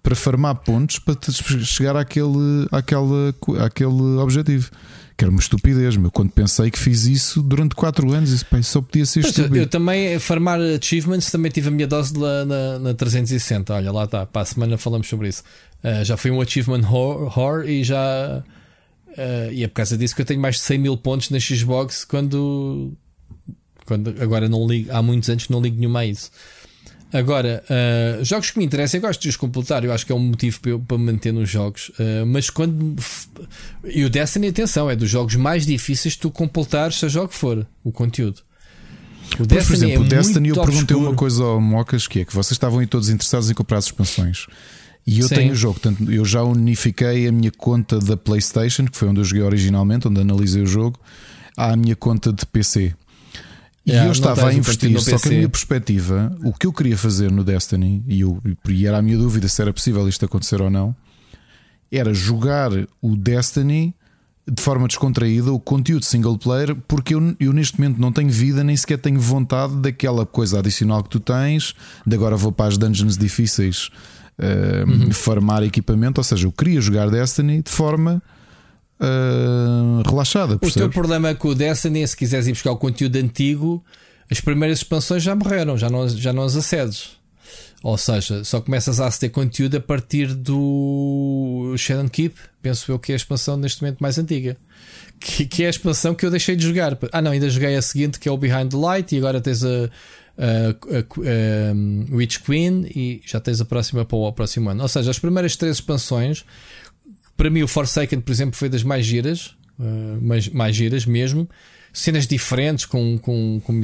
para 0.02 0.14
farmar 0.14 0.54
pontos 0.56 0.98
para 0.98 1.16
chegar 1.64 1.96
àquele, 1.96 2.66
àquele, 2.70 3.34
àquele 3.62 4.02
objetivo. 4.18 4.70
Que 5.18 5.24
era 5.24 5.30
uma 5.32 5.40
estupidez, 5.40 5.96
meu. 5.96 6.12
Quando 6.12 6.30
pensei 6.30 6.70
que 6.70 6.78
fiz 6.78 7.04
isso 7.06 7.42
durante 7.42 7.74
4 7.74 8.12
anos, 8.12 8.30
isso, 8.30 8.46
só 8.62 8.80
podia 8.80 9.04
ser 9.04 9.20
Pois, 9.22 9.36
eu, 9.36 9.42
estúpido. 9.44 9.56
eu 9.64 9.66
também, 9.66 10.16
farmar 10.20 10.60
achievements, 10.60 11.28
também 11.32 11.50
tive 11.50 11.66
a 11.68 11.70
minha 11.72 11.88
dose 11.88 12.16
lá 12.16 12.44
na, 12.44 12.78
na 12.78 12.94
360. 12.94 13.74
Olha, 13.74 13.90
lá 13.90 14.04
está, 14.04 14.24
para 14.24 14.42
a 14.42 14.44
semana 14.44 14.78
falamos 14.78 15.08
sobre 15.08 15.26
isso. 15.28 15.42
Uh, 15.82 16.04
já 16.04 16.16
foi 16.16 16.30
um 16.30 16.40
achievement 16.40 16.88
horror 16.88 17.68
e 17.68 17.82
já. 17.82 18.44
uh, 19.08 19.52
e 19.52 19.64
é 19.64 19.66
por 19.68 19.74
causa 19.74 19.98
disso 19.98 20.14
que 20.14 20.22
eu 20.22 20.26
tenho 20.26 20.40
mais 20.40 20.54
de 20.54 20.62
100 20.62 20.78
mil 20.78 20.96
pontos 20.96 21.30
na 21.30 21.40
Xbox 21.40 22.04
quando. 22.04 22.92
quando 23.86 24.14
agora 24.22 24.48
não 24.48 24.68
ligo, 24.68 24.92
há 24.92 25.02
muitos 25.02 25.28
anos 25.28 25.46
que 25.46 25.52
não 25.52 25.60
ligo 25.60 25.76
nenhuma 25.76 25.98
a 26.00 26.06
isso. 26.06 26.30
Agora, 27.12 27.64
uh, 27.70 28.24
jogos 28.24 28.50
que 28.50 28.58
me 28.58 28.64
interessam, 28.64 28.98
eu 28.98 29.02
gosto 29.02 29.20
de 29.22 29.28
os 29.30 29.36
completar, 29.36 29.82
eu 29.82 29.92
acho 29.92 30.04
que 30.04 30.12
é 30.12 30.14
um 30.14 30.18
motivo 30.18 30.60
para, 30.60 30.70
eu, 30.72 30.78
para 30.78 30.98
manter 30.98 31.32
nos 31.32 31.48
jogos. 31.48 31.88
Uh, 31.90 32.26
mas 32.26 32.50
quando. 32.50 32.96
E 33.84 34.04
o 34.04 34.10
Destiny, 34.10 34.48
atenção, 34.48 34.90
é 34.90 34.96
dos 34.96 35.08
jogos 35.08 35.34
mais 35.34 35.64
difíceis 35.64 36.14
de 36.14 36.20
tu 36.20 36.30
completar, 36.30 36.92
seja 36.92 37.22
o 37.22 37.28
que 37.28 37.34
for, 37.34 37.66
o 37.82 37.90
conteúdo. 37.90 38.42
O 39.38 39.46
Pois, 39.46 39.66
por 39.66 39.74
exemplo, 39.74 39.96
é 39.96 39.98
o 39.98 40.04
Destiny 40.04 40.48
eu 40.50 40.54
perguntei 40.54 40.96
obscuro. 40.96 41.00
uma 41.00 41.14
coisa 41.14 41.44
ao 41.44 41.60
Mocas 41.60 42.06
que 42.06 42.20
é 42.20 42.24
que 42.24 42.34
vocês 42.34 42.52
estavam 42.52 42.78
aí 42.78 42.86
todos 42.86 43.08
interessados 43.08 43.50
em 43.50 43.54
comprar 43.54 43.78
as 43.78 43.86
expansões. 43.86 44.46
E 45.06 45.20
eu 45.20 45.28
Sim. 45.28 45.36
tenho 45.36 45.52
o 45.52 45.56
jogo, 45.56 45.80
portanto, 45.80 46.10
eu 46.12 46.24
já 46.24 46.42
unifiquei 46.42 47.26
a 47.26 47.32
minha 47.32 47.50
conta 47.50 47.98
da 47.98 48.14
PlayStation, 48.14 48.84
que 48.84 48.96
foi 48.96 49.08
onde 49.08 49.20
eu 49.20 49.24
joguei 49.24 49.42
originalmente, 49.42 50.06
onde 50.06 50.20
analisei 50.20 50.60
o 50.60 50.66
jogo, 50.66 51.00
à 51.56 51.74
minha 51.74 51.96
conta 51.96 52.30
de 52.30 52.44
PC. 52.44 52.94
E 53.88 53.92
Yeah, 53.92 54.04
eu 54.04 54.06
não 54.08 54.12
estava 54.12 54.48
a 54.48 54.54
investir, 54.54 54.90
no 54.90 55.00
só 55.00 55.18
que 55.18 55.28
a 55.28 55.30
minha 55.30 55.48
perspectiva, 55.48 56.36
o 56.44 56.52
que 56.52 56.66
eu 56.66 56.72
queria 56.74 56.96
fazer 56.96 57.30
no 57.30 57.42
Destiny, 57.42 58.04
e, 58.06 58.20
eu, 58.20 58.38
e 58.68 58.86
era 58.86 58.98
a 58.98 59.02
minha 59.02 59.16
dúvida 59.16 59.48
se 59.48 59.62
era 59.62 59.72
possível 59.72 60.06
isto 60.06 60.22
acontecer 60.26 60.60
ou 60.60 60.68
não, 60.68 60.94
era 61.90 62.12
jogar 62.12 62.70
o 63.00 63.16
Destiny 63.16 63.94
de 64.50 64.62
forma 64.62 64.86
descontraída, 64.86 65.52
o 65.52 65.58
conteúdo 65.60 66.04
single 66.04 66.36
player, 66.38 66.74
porque 66.86 67.14
eu, 67.14 67.34
eu 67.40 67.52
neste 67.52 67.78
momento 67.80 67.98
não 67.98 68.12
tenho 68.12 68.30
vida, 68.30 68.62
nem 68.62 68.76
sequer 68.76 68.98
tenho 68.98 69.20
vontade 69.20 69.76
daquela 69.76 70.24
coisa 70.26 70.58
adicional 70.58 71.02
que 71.02 71.10
tu 71.10 71.20
tens, 71.20 71.74
de 72.06 72.14
agora 72.14 72.36
vou 72.36 72.52
para 72.52 72.66
as 72.66 72.78
dungeons 72.78 73.16
difíceis 73.16 73.90
eh, 74.38 74.84
Uhum. 74.86 75.10
farmar 75.12 75.62
equipamento, 75.64 76.20
ou 76.20 76.24
seja, 76.24 76.46
eu 76.46 76.52
queria 76.52 76.80
jogar 76.80 77.10
Destiny 77.10 77.62
de 77.62 77.70
forma 77.70 78.22
eh, 79.00 80.08
relaxada. 80.08 80.54
O 80.54 80.58
teu 80.58 80.70
percebes? 80.70 80.94
problema 80.94 81.34
com 81.34 81.48
o 81.48 81.54
Destiny, 81.54 82.06
se 82.06 82.16
quiseres 82.16 82.46
ir 82.46 82.52
buscar 82.52 82.72
o 82.72 82.76
conteúdo 82.76 83.16
antigo, 83.16 83.84
as 84.30 84.40
primeiras 84.40 84.78
expansões 84.78 85.22
já 85.22 85.34
morreram, 85.34 85.76
já 85.76 85.88
não, 85.88 86.08
já 86.08 86.32
não 86.32 86.42
as 86.42 86.56
acedes. 86.56 87.16
Ou 87.82 87.96
seja, 87.96 88.42
só 88.44 88.60
começas 88.60 88.98
a 89.00 89.06
aceder 89.06 89.30
conteúdo 89.30 89.76
a 89.76 89.80
partir 89.80 90.34
do 90.34 91.74
Shadow 91.78 92.08
Keep, 92.10 92.34
penso 92.60 92.90
eu 92.90 92.98
que 92.98 93.12
é 93.12 93.14
a 93.14 93.16
expansão 93.16 93.56
neste 93.56 93.80
momento 93.82 94.00
mais 94.00 94.18
antiga. 94.18 94.56
Que, 95.20 95.46
que 95.46 95.62
é 95.62 95.66
a 95.68 95.70
expansão 95.70 96.14
que 96.14 96.26
eu 96.26 96.30
deixei 96.30 96.56
de 96.56 96.64
jogar. 96.64 96.98
Ah, 97.12 97.22
não, 97.22 97.30
ainda 97.30 97.48
joguei 97.48 97.76
a 97.76 97.82
seguinte 97.82 98.18
que 98.18 98.28
é 98.28 98.32
o 98.32 98.36
Behind 98.36 98.70
the 98.70 98.76
Light, 98.76 99.14
e 99.14 99.18
agora 99.18 99.40
tens 99.40 99.64
a, 99.64 99.68
a, 99.68 100.70
a- 100.96 102.10
a 102.10 102.14
Witch 102.16 102.38
Queen, 102.40 102.84
e 102.94 103.22
já 103.24 103.38
tens 103.40 103.60
a 103.60 103.64
próxima 103.64 104.04
para 104.04 104.16
o 104.16 104.32
próximo 104.32 104.70
ano. 104.70 104.82
Ou 104.82 104.88
seja, 104.88 105.10
as 105.12 105.18
primeiras 105.18 105.54
três 105.56 105.76
expansões, 105.76 106.44
para 107.38 107.48
mim 107.48 107.62
o 107.62 107.68
Forsaken, 107.68 108.20
por 108.20 108.30
exemplo, 108.32 108.54
foi 108.56 108.68
das 108.68 108.82
mais 108.82 109.06
giras, 109.06 109.54
uh, 109.78 110.18
mais, 110.20 110.48
mais 110.50 110.76
giras 110.76 111.06
mesmo. 111.06 111.48
Cenas 111.90 112.26
diferentes 112.26 112.84
com, 112.84 113.18
com, 113.18 113.60
com 113.64 113.80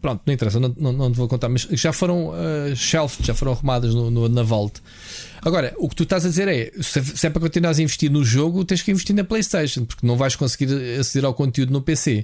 pronto, 0.00 0.22
não 0.24 0.32
interessa, 0.32 0.60
não, 0.60 0.72
não, 0.78 0.92
não 0.92 1.10
te 1.12 1.16
vou 1.16 1.26
contar, 1.26 1.48
mas 1.48 1.62
já 1.72 1.92
foram 1.92 2.28
uh, 2.28 2.76
shelf, 2.76 3.18
já 3.24 3.34
foram 3.34 3.52
arrumadas 3.52 3.92
no, 3.92 4.08
no- 4.10 4.28
na 4.28 4.42
Vault. 4.44 4.80
Agora, 5.42 5.74
o 5.76 5.88
que 5.88 5.96
tu 5.96 6.04
estás 6.04 6.24
a 6.24 6.28
dizer 6.28 6.46
é: 6.46 6.70
se, 6.80 7.02
se 7.04 7.26
é 7.26 7.30
para 7.30 7.40
continuares 7.42 7.80
a 7.80 7.82
investir 7.82 8.08
no 8.10 8.22
jogo, 8.24 8.64
tens 8.64 8.82
que 8.82 8.92
investir 8.92 9.16
na 9.16 9.24
PlayStation, 9.24 9.84
porque 9.84 10.06
não 10.06 10.16
vais 10.16 10.36
conseguir 10.36 10.72
aceder 11.00 11.24
ao 11.24 11.34
conteúdo 11.34 11.72
no 11.72 11.82
PC. 11.82 12.22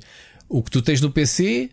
O 0.48 0.62
que 0.62 0.70
tu 0.70 0.80
tens 0.80 1.00
no 1.00 1.10
PC 1.10 1.70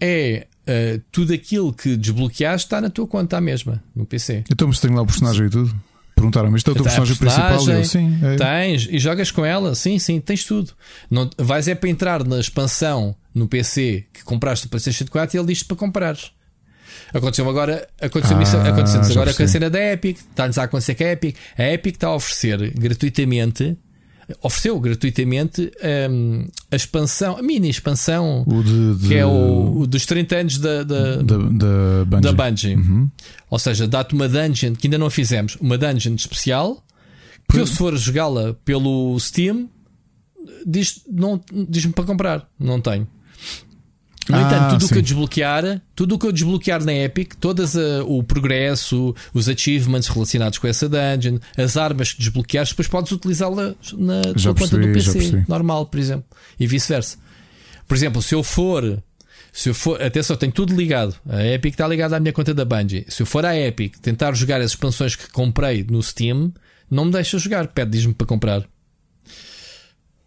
é 0.00 0.46
uh, 0.66 1.02
tudo 1.12 1.32
aquilo 1.32 1.72
que 1.72 1.96
desbloqueaste 1.96 2.66
está 2.66 2.80
na 2.80 2.90
tua 2.90 3.06
conta 3.06 3.36
à 3.36 3.40
mesma, 3.40 3.82
no 3.94 4.04
PC. 4.04 4.44
Então, 4.50 4.66
mas 4.68 4.80
tenho 4.80 4.94
lá 4.94 5.02
o 5.02 5.06
personagem 5.06 5.46
e 5.46 5.50
tudo. 5.50 5.74
Perguntaram-me, 6.18 6.56
isto 6.56 6.68
é 6.68 6.72
o 6.72 6.74
teu 6.74 6.84
personagem, 6.84 7.16
principal? 7.16 7.68
Eu, 7.68 7.84
sim, 7.84 8.18
é. 8.22 8.36
Tens 8.36 8.88
e 8.90 8.98
jogas 8.98 9.30
com 9.30 9.44
ela, 9.44 9.74
sim, 9.74 9.98
sim, 9.98 10.20
tens 10.20 10.44
tudo. 10.44 10.72
Não, 11.08 11.30
vais 11.38 11.68
é 11.68 11.74
para 11.74 11.88
entrar 11.88 12.24
na 12.24 12.40
expansão 12.40 13.14
no 13.32 13.46
PC 13.46 14.04
que 14.12 14.24
compraste 14.24 14.66
o 14.66 14.68
PlayStation 14.68 15.06
4 15.06 15.36
e 15.36 15.38
ele 15.38 15.46
diz 15.46 15.62
para 15.62 15.76
comprares. 15.76 16.32
Aconteceu 17.14 17.48
agora, 17.48 17.88
aconteceu 18.00 18.36
Ah, 18.36 18.42
isso, 18.42 18.56
aconteceu 18.56 19.00
agora 19.12 19.32
com 19.32 19.42
a 19.42 19.48
cena 19.48 19.70
da 19.70 19.92
Epic. 19.92 20.18
Está-nos 20.18 20.58
a 20.58 20.64
acontecer 20.64 20.94
com 20.94 21.04
a 21.04 21.06
Epic. 21.06 21.36
A 21.56 21.64
Epic 21.72 21.94
está 21.94 22.08
a 22.08 22.14
oferecer 22.14 22.72
gratuitamente, 22.74 23.76
ofereceu 24.42 24.78
gratuitamente 24.80 25.70
hum, 26.10 26.46
a 26.70 26.76
expansão, 26.76 27.36
a 27.38 27.42
mini 27.42 27.68
expansão, 27.70 28.44
de, 28.46 28.94
de- 28.96 29.08
que 29.08 29.14
é 29.14 29.24
o, 29.26 29.80
o 29.80 29.86
dos 29.86 30.04
30 30.06 30.36
anos 30.36 30.58
da, 30.58 30.82
da, 30.82 31.16
da, 31.22 31.38
Bungie. 32.04 32.20
da 32.22 32.32
Bungie. 32.32 32.74
Uhum. 32.74 33.10
Ou 33.50 33.58
seja, 33.58 33.86
dá-te 33.88 34.14
uma 34.14 34.28
dungeon 34.28 34.74
que 34.74 34.86
ainda 34.86 34.98
não 34.98 35.08
fizemos, 35.10 35.56
uma 35.60 35.78
dungeon 35.78 36.14
especial. 36.14 36.82
Que 37.50 37.58
eu, 37.60 37.66
se 37.66 37.74
for 37.76 37.96
jogá-la 37.96 38.54
pelo 38.64 39.18
Steam, 39.18 39.70
diz- 40.66 41.00
diz-me 41.68 41.92
para 41.94 42.04
comprar. 42.04 42.48
Não 42.60 42.78
tenho. 42.80 43.08
No 44.28 44.36
Ah, 44.36 44.42
entanto, 44.42 44.72
tudo 44.78 44.84
o 44.86 44.88
que 44.88 44.98
eu 44.98 45.02
desbloquear, 45.02 45.82
tudo 45.96 46.14
o 46.14 46.18
que 46.18 46.26
eu 46.26 46.32
desbloquear 46.32 46.84
na 46.84 46.92
Epic, 46.92 47.34
todas 47.40 47.76
a- 47.76 48.04
o 48.04 48.22
progresso, 48.22 49.14
os 49.32 49.48
achievements 49.48 50.08
relacionados 50.08 50.58
com 50.58 50.66
essa 50.66 50.88
dungeon, 50.88 51.38
as 51.56 51.76
armas 51.76 52.12
que 52.12 52.18
desbloqueares, 52.20 52.70
depois 52.70 52.88
podes 52.88 53.12
utilizá-la 53.12 53.74
na 53.94 54.22
Já 54.36 54.52
tua 54.52 54.54
conta 54.54 54.76
do 54.78 54.92
PC 54.92 55.44
normal, 55.48 55.86
por 55.86 55.98
exemplo, 55.98 56.24
e 56.60 56.66
vice-versa. 56.66 57.16
Por 57.86 57.96
exemplo, 57.96 58.20
se 58.20 58.34
eu 58.34 58.42
for, 58.42 59.02
se 59.52 59.70
eu 59.70 59.74
for, 59.74 60.00
atenção, 60.02 60.36
tenho 60.36 60.52
tudo 60.52 60.74
ligado. 60.76 61.16
A 61.28 61.42
Epic 61.46 61.72
está 61.72 61.88
ligada 61.88 62.16
à 62.16 62.20
minha 62.20 62.32
conta 62.32 62.52
da 62.52 62.64
Bungie. 62.66 63.06
Se 63.08 63.22
eu 63.22 63.26
for 63.26 63.46
à 63.46 63.56
Epic 63.56 63.96
tentar 63.98 64.34
jogar 64.34 64.60
as 64.60 64.72
expansões 64.72 65.16
que 65.16 65.30
comprei 65.30 65.86
no 65.88 66.02
Steam, 66.02 66.52
não 66.90 67.06
me 67.06 67.12
deixa 67.12 67.38
jogar, 67.38 67.66
pede 67.68 67.92
diz-me 67.92 68.12
para 68.12 68.26
comprar. 68.26 68.62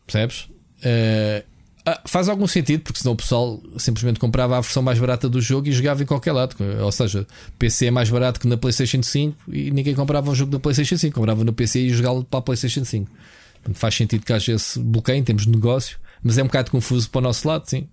Percebes? 0.06 0.48
Eh, 0.84 1.44
ah, 1.86 2.00
faz 2.06 2.30
algum 2.30 2.46
sentido, 2.46 2.82
porque 2.84 3.00
senão 3.00 3.14
o 3.14 3.16
pessoal 3.16 3.62
simplesmente 3.78 4.20
comprava 4.20 4.58
a 4.58 4.62
versão 4.62 4.84
mais 4.84 5.00
barata 5.00 5.28
do 5.28 5.42
jogo 5.42 5.68
e 5.68 5.72
jogava 5.72 6.04
em 6.04 6.06
qualquer 6.06 6.32
lado. 6.32 6.56
Ou 6.84 6.92
seja, 6.92 7.26
PC 7.58 7.88
é 7.88 7.92
mais 7.92 8.10
barato 8.10 8.40
que 8.40 8.48
na 8.48 8.58
PlayStation 8.58 9.02
5 9.02 9.52
e 9.52 9.72
ninguém 9.72 9.96
comprava 9.96 10.30
um 10.30 10.36
jogo 10.36 10.52
da 10.52 10.60
PlayStation 10.60 10.98
5, 10.98 11.16
comprava 11.16 11.44
no 11.44 11.54
PC 11.54 11.80
e 11.80 11.90
jogá-lo 11.90 12.24
para 12.24 12.40
a 12.40 12.42
PlayStation 12.42 12.86
5. 12.86 13.10
Portanto, 13.56 13.78
faz 13.78 13.96
sentido 13.96 14.26
que 14.26 14.34
haja 14.34 14.54
esse 14.54 14.80
bloqueio 14.80 15.18
em 15.18 15.24
termos 15.24 15.44
de 15.44 15.50
negócio, 15.50 15.98
mas 16.24 16.38
é 16.38 16.44
um 16.44 16.48
bocado 16.48 16.72
confuso 16.72 17.10
para 17.10 17.20
o 17.20 17.22
nosso 17.22 17.48
lado, 17.48 17.68
sim. 17.68 17.88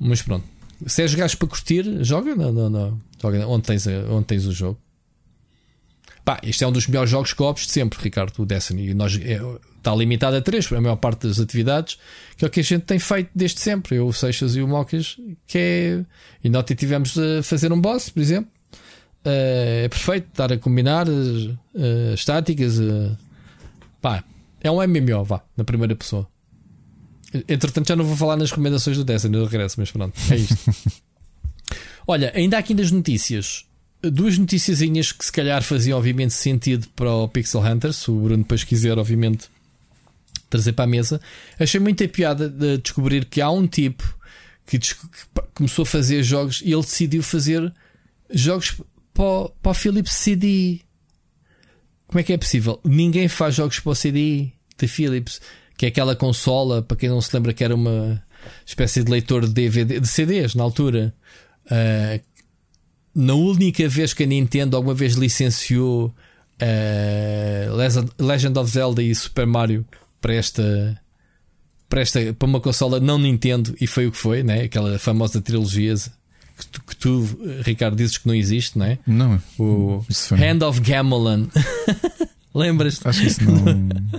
Mas 0.00 0.22
pronto, 0.22 0.44
se 0.86 1.02
és 1.02 1.14
gajo 1.14 1.36
para 1.38 1.48
curtir, 1.48 2.04
joga, 2.04 2.34
não, 2.34 2.52
não, 2.52 2.70
não. 2.70 3.00
joga 3.20 3.46
onde, 3.46 3.64
tens, 3.64 3.86
onde 3.86 4.24
tens 4.24 4.46
o 4.46 4.52
jogo. 4.52 4.78
Pá, 6.26 6.40
este 6.42 6.64
é 6.64 6.66
um 6.66 6.72
dos 6.72 6.88
melhores 6.88 7.08
jogos 7.08 7.32
co-ops 7.32 7.66
de 7.66 7.72
sempre, 7.72 8.02
Ricardo, 8.02 8.42
o 8.42 8.44
Destiny. 8.44 8.88
E 8.88 8.94
nós, 8.94 9.14
é, 9.14 9.38
está 9.76 9.94
limitado 9.94 10.34
a 10.34 10.42
três, 10.42 10.70
a 10.72 10.80
maior 10.80 10.96
parte 10.96 11.28
das 11.28 11.38
atividades, 11.38 11.98
que 12.36 12.44
é 12.44 12.48
o 12.48 12.50
que 12.50 12.58
a 12.58 12.62
gente 12.64 12.82
tem 12.82 12.98
feito 12.98 13.30
desde 13.32 13.60
sempre. 13.60 13.94
Eu, 13.94 14.08
o 14.08 14.12
Seixas 14.12 14.56
e 14.56 14.60
o 14.60 14.66
Mocas, 14.66 15.16
que 15.46 15.56
é. 15.56 16.04
E 16.42 16.48
nós 16.48 16.64
tivemos 16.76 17.16
a 17.16 17.44
fazer 17.44 17.72
um 17.72 17.80
boss, 17.80 18.10
por 18.10 18.20
exemplo. 18.20 18.50
Eh, 19.24 19.82
é 19.84 19.88
perfeito 19.88 20.26
estar 20.26 20.52
a 20.52 20.58
combinar 20.58 21.06
as, 21.08 21.54
eh, 21.76 22.14
as 22.14 22.24
táticas. 22.24 22.80
eh, 22.80 23.16
pá, 24.02 24.24
é 24.60 24.68
um 24.68 24.82
MMO, 24.82 25.22
vá, 25.24 25.44
na 25.56 25.62
primeira 25.62 25.94
pessoa. 25.94 26.26
Entretanto, 27.48 27.86
já 27.86 27.94
não 27.94 28.04
vou 28.04 28.16
falar 28.16 28.36
nas 28.36 28.50
recomendações 28.50 28.96
do 28.96 29.04
Destiny, 29.04 29.36
eu 29.36 29.44
regresso, 29.44 29.76
mas 29.78 29.92
pronto, 29.92 30.12
é 30.28 30.34
isto. 30.34 30.74
Olha, 32.04 32.32
ainda 32.34 32.56
há 32.56 32.60
aqui 32.60 32.74
nas 32.74 32.90
notícias 32.90 33.64
duas 34.02 34.38
noticiazinhas 34.38 35.12
que 35.12 35.24
se 35.24 35.32
calhar 35.32 35.62
faziam 35.62 35.98
obviamente 35.98 36.32
sentido 36.34 36.86
para 36.94 37.10
o 37.12 37.28
Pixel 37.28 37.60
Hunter, 37.60 37.92
se 37.92 38.10
o 38.10 38.20
Bruno 38.20 38.42
depois 38.42 38.62
quiser, 38.64 38.98
obviamente, 38.98 39.48
trazer 40.48 40.72
para 40.72 40.84
a 40.84 40.88
mesa. 40.88 41.20
Achei 41.58 41.80
muita 41.80 42.06
piada 42.08 42.48
de 42.48 42.78
descobrir 42.78 43.24
que 43.24 43.40
há 43.40 43.50
um 43.50 43.66
tipo 43.66 44.04
que, 44.66 44.78
que 44.78 44.94
começou 45.54 45.82
a 45.82 45.86
fazer 45.86 46.22
jogos 46.22 46.60
e 46.64 46.72
ele 46.72 46.82
decidiu 46.82 47.22
fazer 47.22 47.72
jogos 48.32 48.76
para, 49.12 49.24
o- 49.24 49.48
para 49.62 49.70
o 49.70 49.74
Philips 49.74 50.12
CD. 50.12 50.80
Como 52.06 52.20
é 52.20 52.22
que 52.22 52.32
é 52.32 52.38
possível? 52.38 52.80
Ninguém 52.84 53.28
faz 53.28 53.54
jogos 53.56 53.80
para 53.80 53.90
o 53.90 53.94
CD 53.94 54.50
da 54.78 54.86
Philips, 54.86 55.40
que 55.76 55.86
é 55.86 55.88
aquela 55.88 56.14
consola, 56.14 56.82
para 56.82 56.96
quem 56.96 57.08
não 57.08 57.20
se 57.20 57.34
lembra, 57.34 57.52
que 57.52 57.64
era 57.64 57.74
uma 57.74 58.22
espécie 58.64 59.02
de 59.02 59.10
leitor 59.10 59.46
de 59.46 59.52
DVD, 59.52 59.98
de 60.00 60.06
CDs 60.06 60.54
na 60.54 60.62
altura. 60.62 61.12
Ah, 61.68 62.20
na 63.16 63.32
única 63.32 63.88
vez 63.88 64.12
que 64.12 64.24
a 64.24 64.26
Nintendo 64.26 64.76
alguma 64.76 64.94
vez 64.94 65.14
licenciou 65.14 66.14
uh, 66.60 68.22
Legend 68.22 68.58
of 68.58 68.70
Zelda 68.70 69.02
e 69.02 69.14
Super 69.14 69.46
Mario 69.46 69.86
para 70.20 70.34
esta, 70.34 71.00
para 71.88 72.02
esta 72.02 72.34
para 72.34 72.46
uma 72.46 72.60
consola 72.60 73.00
não 73.00 73.18
Nintendo 73.18 73.74
e 73.80 73.86
foi 73.86 74.06
o 74.06 74.12
que 74.12 74.18
foi, 74.18 74.42
né? 74.42 74.64
aquela 74.64 74.98
famosa 74.98 75.40
trilogia 75.40 75.94
que 75.94 76.66
tu, 76.66 76.82
que 76.82 76.96
tu 76.96 77.38
Ricardo, 77.64 77.96
dizes 77.96 78.18
que 78.18 78.26
não 78.26 78.34
existe, 78.34 78.78
não 78.78 78.84
é? 78.84 78.98
Não, 79.06 79.40
o 79.58 80.04
Hand 80.32 80.62
of 80.62 80.80
Gamelan. 80.80 81.48
Lembras-te? 82.54 83.08
Acho 83.08 83.20
que 83.22 83.26
isso 83.28 83.44
não. 83.44 83.64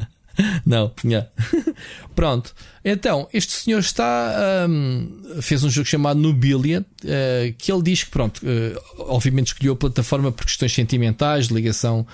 Não, 0.66 0.92
yeah. 1.04 1.28
pronto. 2.16 2.54
Então, 2.84 3.28
este 3.34 3.54
senhor 3.54 3.80
está. 3.80 4.66
Um, 4.70 5.42
fez 5.42 5.64
um 5.64 5.70
jogo 5.70 5.88
chamado 5.88 6.20
Nobilia, 6.20 6.86
uh, 7.04 7.54
que 7.58 7.72
ele 7.72 7.82
diz 7.82 8.04
que, 8.04 8.12
pronto, 8.12 8.42
uh, 8.44 9.04
obviamente 9.12 9.48
escolheu 9.48 9.74
a 9.74 9.76
plataforma 9.76 10.32
por 10.32 10.46
questões 10.46 10.74
sentimentais, 10.74 11.48
ligação 11.48 12.06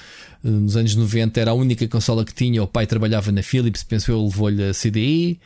uh, 0.43 0.49
nos 0.49 0.75
anos 0.77 0.95
90 0.95 1.39
era 1.39 1.51
a 1.51 1.53
única 1.53 1.87
consola 1.87 2.23
que 2.25 2.33
tinha. 2.33 2.63
O 2.63 2.67
pai 2.67 2.87
trabalhava 2.87 3.31
na 3.31 3.43
Philips, 3.43 3.83
pensou, 3.83 4.23
levou-lhe 4.23 4.63
a 4.63 4.73
CDI, 4.73 5.39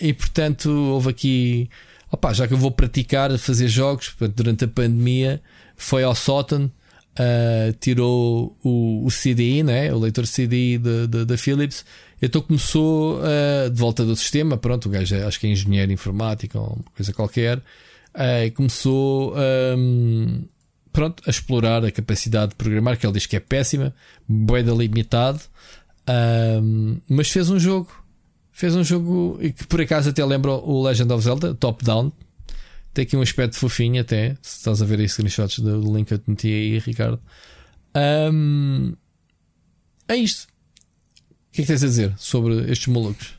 e 0.00 0.12
portanto 0.12 0.70
houve 0.70 1.10
aqui. 1.10 1.70
Opa, 2.10 2.34
já 2.34 2.46
que 2.46 2.52
eu 2.52 2.58
vou 2.58 2.70
praticar 2.70 3.36
fazer 3.38 3.68
jogos 3.68 4.14
durante 4.36 4.64
a 4.66 4.68
pandemia, 4.68 5.40
foi 5.74 6.04
ao 6.04 6.14
sótão 6.14 6.70
uh, 7.18 7.72
tirou 7.80 8.56
o, 8.62 9.06
o 9.06 9.08
CDI, 9.08 9.62
né? 9.62 9.92
o 9.92 9.98
leitor 9.98 10.24
CDI 10.26 10.78
da 11.26 11.36
Philips, 11.36 11.84
então 12.20 12.40
começou 12.40 13.20
uh, 13.20 13.70
de 13.70 13.78
volta 13.78 14.04
do 14.04 14.14
sistema. 14.16 14.56
Pronto, 14.56 14.86
o 14.86 14.90
gajo 14.90 15.14
é, 15.14 15.24
acho 15.24 15.40
que 15.40 15.46
é 15.46 15.50
engenheiro 15.50 15.92
informático 15.92 16.58
ou 16.58 16.78
coisa 16.96 17.12
qualquer, 17.12 17.58
uh, 17.58 18.52
começou 18.54 19.34
um, 19.76 20.44
pronto, 20.92 21.22
a 21.26 21.30
explorar 21.30 21.84
a 21.84 21.90
capacidade 21.90 22.50
de 22.50 22.56
programar, 22.56 22.96
que 22.96 23.06
ele 23.06 23.14
diz 23.14 23.26
que 23.26 23.36
é 23.36 23.40
péssima, 23.40 23.94
boeda 24.28 24.72
limitado, 24.72 25.40
um, 26.62 26.98
mas 27.08 27.30
fez 27.30 27.50
um 27.50 27.58
jogo. 27.58 27.90
Fez 28.54 28.76
um 28.76 28.84
jogo 28.84 29.38
que 29.38 29.66
por 29.66 29.80
acaso 29.80 30.10
até 30.10 30.22
lembra 30.22 30.52
o 30.52 30.82
Legend 30.82 31.10
of 31.14 31.24
Zelda, 31.24 31.54
top-down, 31.54 32.12
tem 32.92 33.04
aqui 33.04 33.16
um 33.16 33.22
aspecto 33.22 33.56
fofinho 33.56 34.00
até. 34.00 34.36
Se 34.42 34.58
estás 34.58 34.82
a 34.82 34.84
ver 34.84 35.00
aí 35.00 35.08
screenshots 35.08 35.58
do, 35.60 35.80
link 35.80 36.08
que 36.08 36.14
eu 36.14 36.18
te 36.18 36.30
meti 36.30 36.48
aí, 36.48 36.78
Ricardo. 36.78 37.20
Um, 38.32 38.94
é 40.08 40.16
isto. 40.16 40.44
O 40.44 41.54
que 41.54 41.62
é 41.62 41.64
que 41.64 41.68
tens 41.68 41.82
a 41.82 41.86
dizer 41.86 42.14
sobre 42.16 42.70
estes 42.70 42.86
malucos? 42.88 43.34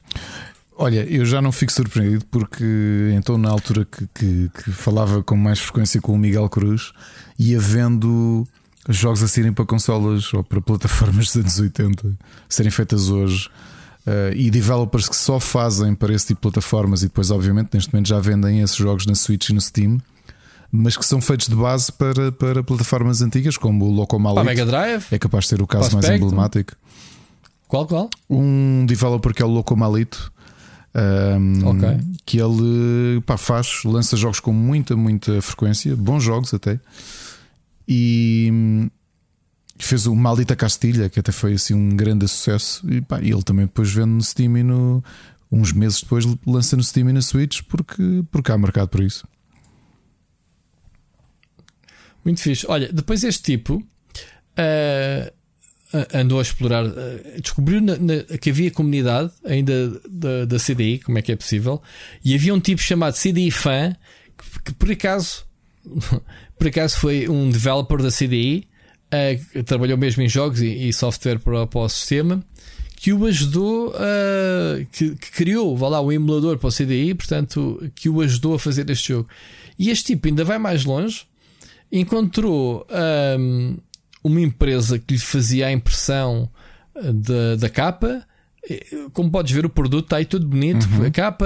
Olha, 0.76 1.04
eu 1.06 1.26
já 1.26 1.42
não 1.42 1.52
fico 1.52 1.72
surpreendido 1.72 2.26
porque 2.26 2.64
então 3.16 3.38
na 3.38 3.50
altura 3.50 3.86
que, 3.86 4.08
que, 4.14 4.50
que 4.50 4.72
falava 4.72 5.24
com 5.24 5.36
mais 5.36 5.60
frequência 5.60 6.02
com 6.02 6.14
o 6.14 6.18
Miguel 6.18 6.50
Cruz 6.50 6.92
ia 7.38 7.60
vendo 7.60 8.48
jogos 8.90 9.22
a 9.22 9.28
serem 9.28 9.54
para 9.54 9.66
consolas 9.66 10.34
ou 10.34 10.44
para 10.44 10.60
plataformas 10.62 11.28
dos 11.28 11.36
anos 11.38 11.60
80 11.60 12.18
serem 12.50 12.72
feitas 12.72 13.10
hoje 13.10 13.50
Uh, 14.06 14.36
e 14.36 14.52
developers 14.52 15.08
que 15.08 15.16
só 15.16 15.40
fazem 15.40 15.96
para 15.96 16.14
esse 16.14 16.28
tipo 16.28 16.40
de 16.40 16.52
plataformas 16.52 17.04
e 17.04 17.06
depois, 17.06 17.32
obviamente, 17.32 17.70
neste 17.74 17.94
momento 17.94 18.08
já 18.08 18.20
vendem 18.20 18.60
esses 18.60 18.76
jogos 18.76 19.06
na 19.06 19.16
Switch 19.16 19.48
e 19.50 19.54
no 19.54 19.62
Steam, 19.62 19.98
mas 20.70 20.98
que 20.98 21.06
são 21.06 21.22
feitos 21.22 21.48
de 21.48 21.56
base 21.56 21.90
para, 21.92 22.32
para 22.32 22.62
plataformas 22.62 23.22
antigas, 23.22 23.56
como 23.56 23.86
o 23.86 23.92
Locomalite. 23.92 24.46
Mega 24.46 24.66
Drive? 24.66 25.06
É 25.10 25.18
capaz 25.18 25.46
de 25.46 25.50
ser 25.52 25.62
o 25.62 25.68
caso 25.68 25.94
mais 25.94 26.10
emblemático. 26.10 26.74
Qual, 27.68 27.88
qual? 27.88 28.10
Um 28.30 28.86
developer 28.86 29.34
que 29.34 29.42
é 29.42 29.46
o 29.46 29.50
Locomalito. 29.50 30.34
Um, 30.96 31.70
okay. 31.70 32.00
Que 32.26 32.40
ele 32.40 33.22
pá, 33.26 33.38
faz, 33.38 33.84
lança 33.84 34.16
jogos 34.16 34.40
com 34.40 34.52
muita, 34.52 34.96
muita 34.96 35.42
frequência, 35.42 35.96
bons 35.96 36.22
jogos 36.22 36.54
até, 36.54 36.80
e 37.88 38.90
fez 39.78 40.06
o 40.06 40.16
Maldita 40.16 40.56
Castilha, 40.56 41.10
que 41.10 41.20
até 41.20 41.32
foi 41.32 41.54
assim 41.54 41.74
um 41.74 41.96
grande 41.96 42.28
sucesso. 42.28 42.86
E 42.90 43.02
pá, 43.02 43.20
ele 43.20 43.44
também 43.44 43.66
depois 43.66 43.92
vende 43.92 44.10
no 44.10 44.22
Steam 44.22 44.58
e 44.58 44.64
no. 44.64 45.04
Uns 45.52 45.72
meses 45.72 46.02
depois 46.02 46.26
lança 46.48 46.76
no 46.76 46.84
Steam 46.84 47.10
e 47.10 47.14
na 47.14 47.22
Switch 47.22 47.62
porque, 47.68 48.24
porque 48.32 48.52
há 48.52 48.58
mercado 48.58 48.90
por 48.90 49.02
isso. 49.02 49.28
Muito 52.26 52.42
fixe. 52.42 52.66
Olha, 52.68 52.92
depois 52.92 53.24
este 53.24 53.44
tipo 53.44 53.76
uh, 53.76 55.34
andou 56.14 56.40
a 56.40 56.42
explorar, 56.42 56.86
uh, 56.86 57.42
descobriu 57.42 57.82
na, 57.82 57.98
na, 57.98 58.24
que 58.40 58.50
havia 58.50 58.72
comunidade 58.72 59.32
ainda 59.46 59.90
da, 60.10 60.46
da 60.46 60.58
CDI, 60.58 61.00
como 61.00 61.20
é 61.20 61.22
que 61.22 61.32
é 61.32 61.36
possível, 61.36 61.82
e 62.24 62.34
havia 62.34 62.54
um 62.54 62.60
tipo 62.60 62.82
chamado 62.82 63.16
CDI 63.16 63.52
Fan 63.52 63.96
que, 64.38 64.64
que 64.64 64.74
por 64.74 64.90
acaso 64.90 65.46
por 66.58 66.68
acaso 66.68 66.98
foi 66.98 67.28
um 67.30 67.50
developer 67.50 68.02
da 68.02 68.10
CDI 68.10 68.68
uh, 69.14 69.64
trabalhou 69.64 69.98
mesmo 69.98 70.24
em 70.24 70.30
jogos 70.30 70.62
e, 70.62 70.90
e 70.90 70.94
software 70.94 71.40
para, 71.40 71.68
para, 71.68 71.82
o 71.82 71.90
sistema, 71.90 72.44
que 72.96 73.14
o 73.14 73.26
ajudou 73.26 73.94
a. 73.96 74.84
Que, 74.92 75.16
que, 75.16 75.32
criou, 75.32 75.76
vá 75.78 75.90
lá, 75.90 76.02
o 76.02 76.12
emulador 76.12 76.58
para 76.58 76.68
o 76.68 76.72
CDI, 76.72 77.14
portanto, 77.14 77.92
que 77.96 78.10
o 78.10 78.22
ajudou 78.22 78.56
a 78.56 78.60
fazer 78.60 78.90
este 78.90 79.10
jogo. 79.10 79.30
E 79.78 79.90
este 79.90 80.14
tipo 80.14 80.28
ainda 80.28 80.44
vai 80.44 80.58
mais 80.58 80.86
longe, 80.86 81.26
encontrou 81.92 82.86
um, 83.40 83.78
uma 84.24 84.42
empresa 84.42 84.98
que 84.98 85.14
lhe 85.14 85.20
fazia 85.20 85.68
a 85.68 85.72
impressão 85.72 86.50
da, 86.96 87.56
da 87.58 87.70
capa. 87.70 88.26
Como 89.12 89.30
podes 89.30 89.52
ver, 89.52 89.66
o 89.66 89.70
produto 89.70 90.06
está 90.06 90.18
aí 90.18 90.26
tudo 90.26 90.48
bonito. 90.48 90.88
Uhum. 90.88 91.06
A 91.06 91.12
capa, 91.12 91.46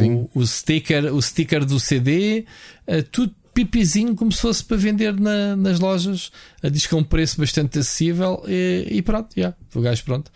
um 0.00 0.28
o, 0.34 0.40
o, 0.40 0.46
sticker, 0.46 1.14
o 1.14 1.22
sticker 1.22 1.64
do 1.64 1.78
CD, 1.78 2.44
uh, 2.88 3.02
tudo 3.12 3.32
pipizinho 3.64 4.14
começou-se 4.14 4.64
para 4.64 4.76
vender 4.76 5.18
na, 5.18 5.56
nas 5.56 5.80
lojas. 5.80 6.30
Diz 6.70 6.86
que 6.86 6.94
é 6.94 6.96
um 6.96 7.04
preço 7.04 7.38
bastante 7.38 7.78
acessível 7.78 8.42
e, 8.46 8.86
e 8.90 9.02
pronto, 9.02 9.36
yeah, 9.36 9.56
o 9.74 9.80
gajo 9.80 10.04
pronto. 10.04 10.30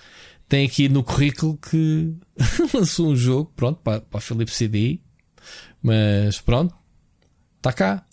Tem 0.49 0.67
aqui 0.67 0.89
no 0.89 1.03
currículo 1.03 1.57
que 1.57 2.15
lançou 2.75 3.09
um 3.09 3.17
jogo, 3.17 3.51
pronto, 3.57 3.81
para, 3.83 4.01
para 4.01 4.19
a 4.19 4.21
Philips 4.21 4.55
CD, 4.55 5.01
mas 5.83 6.41
pronto, 6.41 6.75
está 7.57 7.73
cá. 7.73 8.05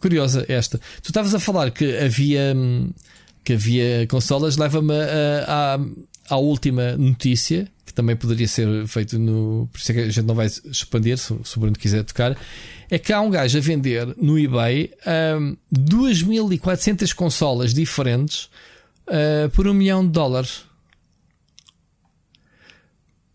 Curiosa 0.00 0.46
esta. 0.48 0.78
Tu 1.02 1.08
estavas 1.08 1.34
a 1.34 1.40
falar 1.40 1.72
que 1.72 1.96
havia 1.98 2.54
que 3.42 3.54
havia 3.54 4.06
consolas, 4.06 4.56
leva-me 4.56 4.94
à, 5.46 5.80
à 6.28 6.36
última 6.36 6.96
notícia, 6.96 7.66
que 7.84 7.92
também 7.92 8.14
poderia 8.14 8.46
ser 8.46 8.86
feito 8.86 9.18
no. 9.18 9.68
Por 9.72 9.78
isso 9.78 9.90
é 9.90 9.94
que 9.94 10.00
a 10.02 10.08
gente 10.10 10.26
não 10.26 10.36
vai 10.36 10.46
expandir, 10.46 11.18
se, 11.18 11.34
se 11.42 11.56
o 11.56 11.60
Bruno 11.60 11.76
quiser 11.76 12.04
tocar 12.04 12.36
é 12.90 12.98
que 12.98 13.12
há 13.12 13.20
um 13.20 13.30
gajo 13.30 13.58
a 13.58 13.60
vender 13.60 14.14
no 14.16 14.38
eBay 14.38 14.90
um, 15.38 15.56
2.400 15.74 17.14
consolas 17.14 17.74
diferentes 17.74 18.48
uh, 19.06 19.48
por 19.52 19.66
um 19.66 19.74
milhão 19.74 20.04
de 20.04 20.12
dólares. 20.12 20.64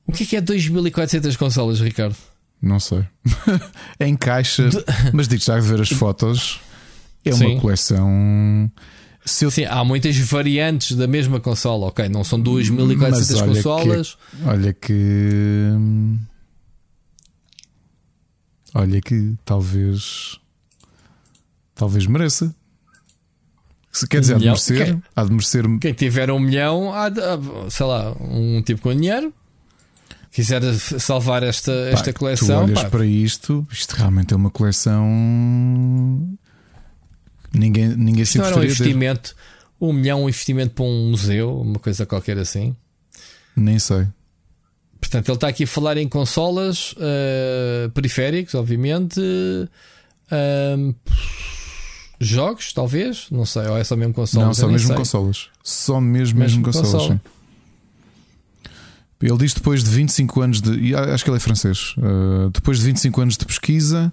O 0.05 0.11
que 0.11 0.23
é 0.23 0.25
que 0.25 0.35
é 0.35 0.41
2.400 0.41 1.38
consolas, 1.38 1.80
Ricardo? 1.80 2.15
Não 2.61 2.80
sei. 2.80 3.05
é 3.99 4.07
em 4.07 4.15
caixa, 4.15 4.69
mas 5.13 5.27
digo 5.27 5.43
já 5.43 5.57
a 5.57 5.59
ver 5.59 5.81
as 5.81 5.89
fotos. 5.89 6.59
É 7.25 7.34
uma 7.34 7.45
Sim. 7.45 7.59
coleção. 7.59 8.71
Eu... 9.41 9.51
Sim, 9.51 9.65
há 9.65 9.84
muitas 9.85 10.17
variantes 10.17 10.97
da 10.97 11.07
mesma 11.07 11.39
consola, 11.39 11.88
ok? 11.88 12.09
Não 12.09 12.23
são 12.23 12.41
2.400 12.41 13.45
consolas. 13.45 14.15
Que, 14.15 14.43
olha 14.45 14.73
que. 14.73 15.69
Olha 18.73 19.01
que 19.01 19.35
talvez. 19.45 20.39
Talvez 21.75 22.05
mereça. 22.07 22.55
Se 23.91 24.07
quer 24.07 24.21
dizer, 24.21 24.33
um 24.33 24.37
há 24.37 24.39
de 24.39 24.45
merecer, 24.45 24.85
quem, 24.85 25.03
há 25.15 25.23
de 25.23 25.31
merecer. 25.31 25.79
Quem 25.79 25.93
tiver 25.93 26.31
um 26.31 26.39
milhão, 26.39 26.91
há 26.91 27.09
de, 27.09 27.21
sei 27.69 27.85
lá, 27.85 28.11
um 28.19 28.59
tipo 28.63 28.81
com 28.81 28.95
dinheiro, 28.95 29.31
quiser 30.31 30.61
salvar 30.73 31.43
esta, 31.43 31.71
pá, 31.71 31.89
esta 31.89 32.11
coleção. 32.11 32.65
Tu 32.65 32.71
olhas 32.71 32.83
pá. 32.83 32.89
para 32.89 33.05
isto, 33.05 33.65
isto 33.71 33.91
realmente 33.91 34.33
é 34.33 34.37
uma 34.37 34.49
coleção. 34.49 35.07
Ninguém, 37.53 37.89
ninguém 37.89 38.25
se 38.25 38.39
não 38.39 38.45
era 38.45 38.57
um 38.57 38.63
investimento, 38.63 39.35
um 39.79 39.93
milhão, 39.93 40.23
um 40.23 40.29
investimento 40.29 40.73
para 40.73 40.85
um 40.85 41.11
museu, 41.11 41.61
uma 41.61 41.77
coisa 41.77 42.03
qualquer 42.03 42.39
assim. 42.39 42.75
Nem 43.55 43.77
sei. 43.77 44.07
Portanto, 45.03 45.27
ele 45.27 45.35
está 45.35 45.47
aqui 45.49 45.65
a 45.65 45.67
falar 45.67 45.97
em 45.97 46.07
consolas 46.07 46.93
uh, 46.93 47.89
periféricos, 47.91 48.55
obviamente. 48.55 49.19
Uh, 49.19 50.95
jogos, 52.19 52.71
talvez, 52.71 53.27
não 53.30 53.45
sei, 53.45 53.67
ou 53.67 53.77
é 53.77 53.84
só 53.84 53.97
mesmo 53.97 54.13
consolas? 54.13 54.47
Não, 54.47 54.53
só 54.53 54.67
mesmo 54.69 54.88
sei. 54.88 54.95
consolas. 54.95 55.49
Só 55.61 55.99
mesmo, 55.99 56.39
mesmo, 56.39 56.61
mesmo 56.61 56.63
consolas. 56.63 57.19
Ele 59.21 59.38
diz 59.38 59.53
depois 59.53 59.84
de 59.84 59.89
25 59.89 60.41
anos 60.41 60.61
de. 60.61 60.95
Acho 60.95 61.23
que 61.25 61.30
ele 61.30 61.38
é 61.38 61.39
francês. 61.39 61.95
Uh, 61.97 62.49
depois 62.49 62.80
de 62.80 62.85
25 62.85 63.21
anos 63.21 63.38
de 63.38 63.45
pesquisa, 63.45 64.11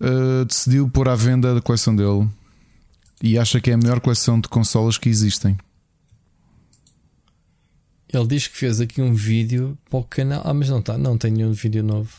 uh, 0.00 0.44
decidiu 0.44 0.88
pôr 0.88 1.08
à 1.08 1.16
venda 1.16 1.58
a 1.58 1.60
coleção 1.60 1.94
dele. 1.94 2.28
E 3.20 3.36
acha 3.36 3.60
que 3.60 3.70
é 3.70 3.74
a 3.74 3.76
melhor 3.76 3.98
coleção 3.98 4.40
de 4.40 4.48
consolas 4.48 4.96
que 4.96 5.08
existem. 5.08 5.58
Ele 8.12 8.26
diz 8.26 8.46
que 8.46 8.56
fez 8.56 8.80
aqui 8.80 9.00
um 9.02 9.14
vídeo 9.14 9.76
para 9.90 9.98
o 9.98 10.04
canal. 10.04 10.42
Ah, 10.44 10.54
mas 10.54 10.68
não 10.68 10.78
está, 10.78 10.96
não 10.96 11.18
tem 11.18 11.30
nenhum 11.32 11.52
vídeo 11.52 11.82
novo. 11.82 12.12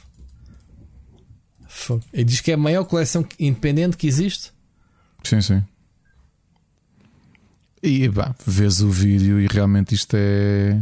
Ele 2.11 2.23
diz 2.23 2.41
que 2.41 2.51
é 2.51 2.53
a 2.53 2.57
maior 2.57 2.83
coleção 2.85 3.25
independente 3.39 3.97
que 3.97 4.07
existe. 4.07 4.51
Sim, 5.23 5.41
sim. 5.41 5.63
E 7.83 8.09
pá, 8.09 8.33
vês 8.45 8.81
o 8.81 8.89
vídeo 8.89 9.39
e 9.39 9.47
realmente 9.47 9.93
isto 9.93 10.15
é. 10.17 10.81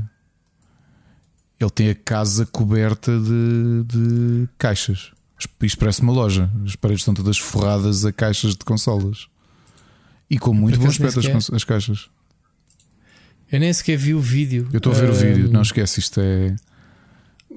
Ele 1.59 1.69
tem 1.69 1.89
a 1.89 1.95
casa 1.95 2.45
coberta 2.45 3.11
de, 3.19 3.84
de 3.85 4.49
caixas. 4.57 5.11
Isto 5.61 5.77
parece 5.77 6.01
uma 6.01 6.13
loja. 6.13 6.49
As 6.65 6.75
paredes 6.75 7.01
estão 7.01 7.13
todas 7.13 7.38
forradas 7.38 8.05
a 8.05 8.11
caixas 8.13 8.51
de 8.55 8.63
consolas. 8.65 9.27
E 10.30 10.38
com 10.39 10.53
muito 10.53 10.80
bom 10.80 10.88
aspecto 10.88 11.19
as, 11.19 11.27
cons- 11.27 11.49
as 11.53 11.63
caixas. 11.63 12.09
Eu 13.53 13.59
nem 13.59 13.71
sequer 13.71 13.95
vi 13.97 14.13
o 14.15 14.19
vídeo. 14.19 14.67
Eu 14.73 14.77
estou 14.80 14.91
a 14.91 14.95
ver 14.95 15.09
o 15.09 15.13
vídeo, 15.13 15.49
não 15.51 15.61
esquece, 15.61 15.99
isto 15.99 16.19
é. 16.19 16.55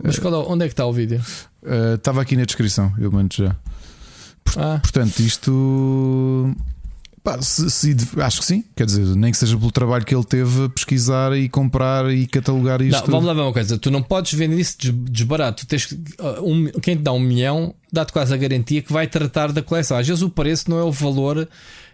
Mas 0.04 0.18
qual 0.18 0.34
é- 0.34 0.46
onde 0.52 0.64
é 0.64 0.68
que 0.68 0.74
está 0.74 0.84
o 0.84 0.92
vídeo? 0.92 1.20
Uh, 1.62 1.94
Estava 1.94 2.20
aqui 2.20 2.36
na 2.36 2.44
descrição, 2.44 2.92
eu 2.98 3.10
mando 3.10 3.34
já. 3.34 3.56
Ah, 4.58 4.78
Portanto, 4.82 5.18
isto. 5.20 6.54
pá, 7.24 7.40
se- 7.40 7.70
se- 7.70 7.96
acho 8.20 8.40
que 8.40 8.44
sim, 8.46 8.62
quer 8.76 8.84
dizer, 8.86 9.04
nem 9.16 9.32
que 9.32 9.38
seja 9.38 9.56
pelo 9.56 9.72
trabalho 9.72 10.04
que 10.04 10.14
ele 10.14 10.22
teve 10.24 10.64
a 10.64 10.68
pesquisar 10.68 11.36
e 11.36 11.48
comprar 11.48 12.12
e 12.12 12.26
catalogar 12.26 12.80
isto. 12.82 13.00
não, 13.04 13.06
vamos 13.12 13.24
lá 13.26 13.32
ver 13.34 13.40
uma 13.40 13.52
coisa. 13.54 13.78
Tu 13.78 13.90
não 13.90 14.02
podes 14.02 14.34
vender 14.34 14.58
isso 14.60 14.76
des- 14.78 14.92
desbarato. 15.10 15.66
Tens 15.66 15.88
ah, 16.18 16.40
um- 16.42 16.66
quem 16.82 16.94
te 16.96 17.02
dá 17.02 17.12
um 17.12 17.18
milhão 17.20 17.74
dá-te 17.90 18.12
quase 18.12 18.34
a 18.34 18.36
garantia 18.36 18.82
que 18.82 18.92
vai 18.92 19.06
tratar 19.06 19.50
da 19.50 19.62
coleção. 19.62 19.96
Às 19.96 20.06
vezes 20.06 20.22
o 20.22 20.28
preço 20.28 20.68
não 20.70 20.78
é 20.78 20.84
o 20.84 20.92
valor 20.92 21.48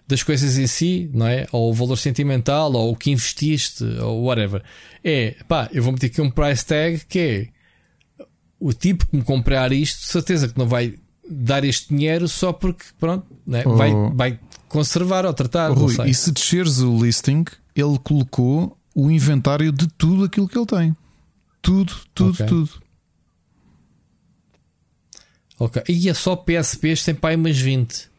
das 0.06 0.22
coisas 0.22 0.58
em 0.58 0.66
si, 0.66 1.10
não 1.12 1.26
é? 1.26 1.46
Ou 1.52 1.70
o 1.70 1.74
valor 1.74 1.96
sentimental, 1.96 2.72
ou 2.72 2.92
o 2.92 2.96
que 2.96 3.10
investiste, 3.10 3.84
ou 4.00 4.24
whatever. 4.24 4.62
É 5.02 5.36
pá, 5.48 5.68
eu 5.72 5.82
vou 5.82 5.92
meter 5.92 6.06
aqui 6.06 6.20
um 6.20 6.30
price 6.30 6.64
tag 6.64 7.00
que 7.08 7.18
é 7.18 7.48
o 8.58 8.72
tipo 8.72 9.06
que 9.06 9.16
me 9.16 9.22
comprar 9.22 9.72
isto, 9.72 10.04
certeza 10.04 10.48
que 10.48 10.58
não 10.58 10.68
vai 10.68 10.94
dar 11.28 11.64
este 11.64 11.88
dinheiro 11.88 12.28
só 12.28 12.52
porque, 12.52 12.84
pronto, 12.98 13.26
não 13.46 13.58
é? 13.58 13.66
Oh. 13.66 13.76
vai, 13.76 13.92
vai 14.14 14.40
conservar 14.68 15.26
ou 15.26 15.32
tratar. 15.32 15.70
Oh, 15.70 15.74
Rui, 15.74 15.94
e 16.06 16.14
se 16.14 16.30
desceres 16.30 16.80
o 16.80 17.04
listing, 17.04 17.44
ele 17.74 17.98
colocou 17.98 18.76
o 18.94 19.10
inventário 19.10 19.72
de 19.72 19.88
tudo 19.88 20.24
aquilo 20.24 20.48
que 20.48 20.58
ele 20.58 20.66
tem. 20.66 20.96
Tudo, 21.60 21.94
tudo, 22.14 22.30
Ok. 22.32 22.46
tudo. 22.46 22.82
Ok. 25.58 25.82
E 25.88 26.08
é 26.08 26.14
só 26.14 26.34
PSPs, 26.34 27.04
tem 27.04 27.14
pai 27.14 27.36
umas 27.36 27.58
20. 27.58 28.10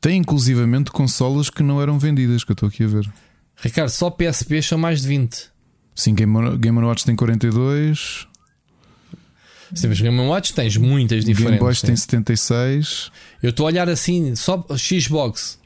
Tem 0.00 0.18
inclusivamente 0.18 0.90
consolas 0.90 1.50
que 1.50 1.62
não 1.62 1.80
eram 1.80 1.98
vendidas, 1.98 2.42
que 2.42 2.52
eu 2.52 2.54
estou 2.54 2.68
aqui 2.68 2.84
a 2.84 2.86
ver. 2.86 3.10
Ricardo, 3.56 3.90
só 3.90 4.10
PSPs 4.10 4.66
são 4.66 4.78
mais 4.78 5.02
de 5.02 5.08
20. 5.08 5.50
Sim, 5.94 6.14
Game, 6.14 6.56
Game 6.56 6.78
Watch 6.78 7.04
tem 7.04 7.14
42, 7.14 8.26
Se 9.74 9.82
temos 9.82 10.00
Game 10.00 10.18
Watch, 10.18 10.54
tens 10.54 10.76
muitas 10.78 11.24
Game 11.24 11.34
diferentes. 11.34 11.60
Boy 11.60 11.74
sim. 11.74 11.88
tem 11.88 11.96
76. 11.96 13.12
Eu 13.42 13.50
estou 13.50 13.66
a 13.66 13.68
olhar 13.68 13.88
assim, 13.88 14.34
só 14.34 14.66
Xbox. 14.76 15.58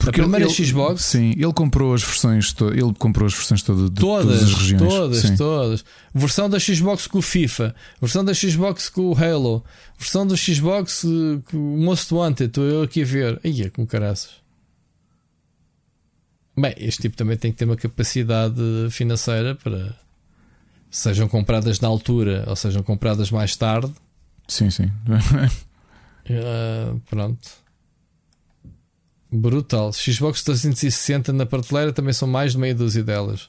Porque 0.00 0.20
a 0.20 0.24
primeira 0.24 0.46
ele- 0.46 0.52
Xbox, 0.66 1.02
Sim, 1.04 1.30
ele 1.36 1.52
comprou 1.52 1.92
as 1.94 2.02
versões, 2.02 2.54
ele 2.72 2.94
comprou 2.98 3.26
as 3.26 3.34
versões 3.34 3.62
todas 3.62 3.90
de 3.90 4.00
todas, 4.00 4.24
todas 4.26 4.42
as 4.44 4.54
regiões. 4.54 4.82
todas, 4.92 5.18
Sim. 5.18 5.36
todas. 5.36 5.84
Versão 6.14 6.48
da 6.50 6.58
Xbox 6.58 7.06
com 7.06 7.18
o 7.18 7.22
FIFA, 7.22 7.74
versão 8.00 8.24
da 8.24 8.32
Xbox 8.34 8.88
com 8.88 9.02
o 9.02 9.14
Halo, 9.14 9.62
versão 9.98 10.26
do 10.26 10.36
Xbox 10.36 11.04
eh, 11.04 11.08
com 11.50 11.56
o 11.56 11.78
Most 11.84 12.12
Wanted. 12.14 12.46
Estou 12.48 12.64
eu 12.64 12.82
aqui 12.82 13.02
a 13.02 13.04
ver. 13.06 13.40
Ia, 13.44 13.70
com 13.70 13.86
caraças. 13.86 14.30
Bem, 16.58 16.74
este 16.78 17.02
tipo 17.02 17.16
também 17.16 17.36
tem 17.36 17.52
que 17.52 17.58
ter 17.58 17.64
uma 17.64 17.76
capacidade 17.76 18.60
financeira 18.90 19.54
para 19.54 19.94
sejam 20.90 21.28
compradas 21.28 21.78
na 21.80 21.88
altura 21.88 22.44
ou 22.48 22.56
sejam 22.56 22.82
compradas 22.82 23.30
mais 23.30 23.54
tarde. 23.56 23.92
Sim, 24.48 24.70
sim. 24.70 24.90
Ah, 26.28 26.94
pronto. 27.08 27.48
Brutal. 29.32 29.92
Xbox 29.92 30.42
360 30.42 31.32
na 31.32 31.46
prateleira 31.46 31.92
também 31.92 32.12
são 32.12 32.26
mais 32.26 32.52
de 32.52 32.58
meia 32.58 32.74
dúzia 32.74 33.02
delas. 33.02 33.48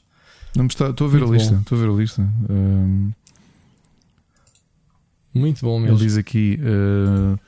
Não 0.54 0.66
está, 0.66 0.90
estou 0.90 1.06
a 1.06 1.10
ver 1.10 1.18
Muito 1.20 1.32
a 1.32 1.36
lista. 1.36 1.54
bom. 1.54 1.60
Estou 1.60 1.78
a 1.78 1.80
ver 1.80 1.88
a 1.88 1.92
lista. 1.92 2.22
Hum, 2.50 3.10
Muito 5.34 5.60
bom 5.64 5.78
ele 5.78 5.84
mesmo. 5.92 5.98
diz 5.98 6.16
aqui: 6.16 6.58
uh, 6.60 7.38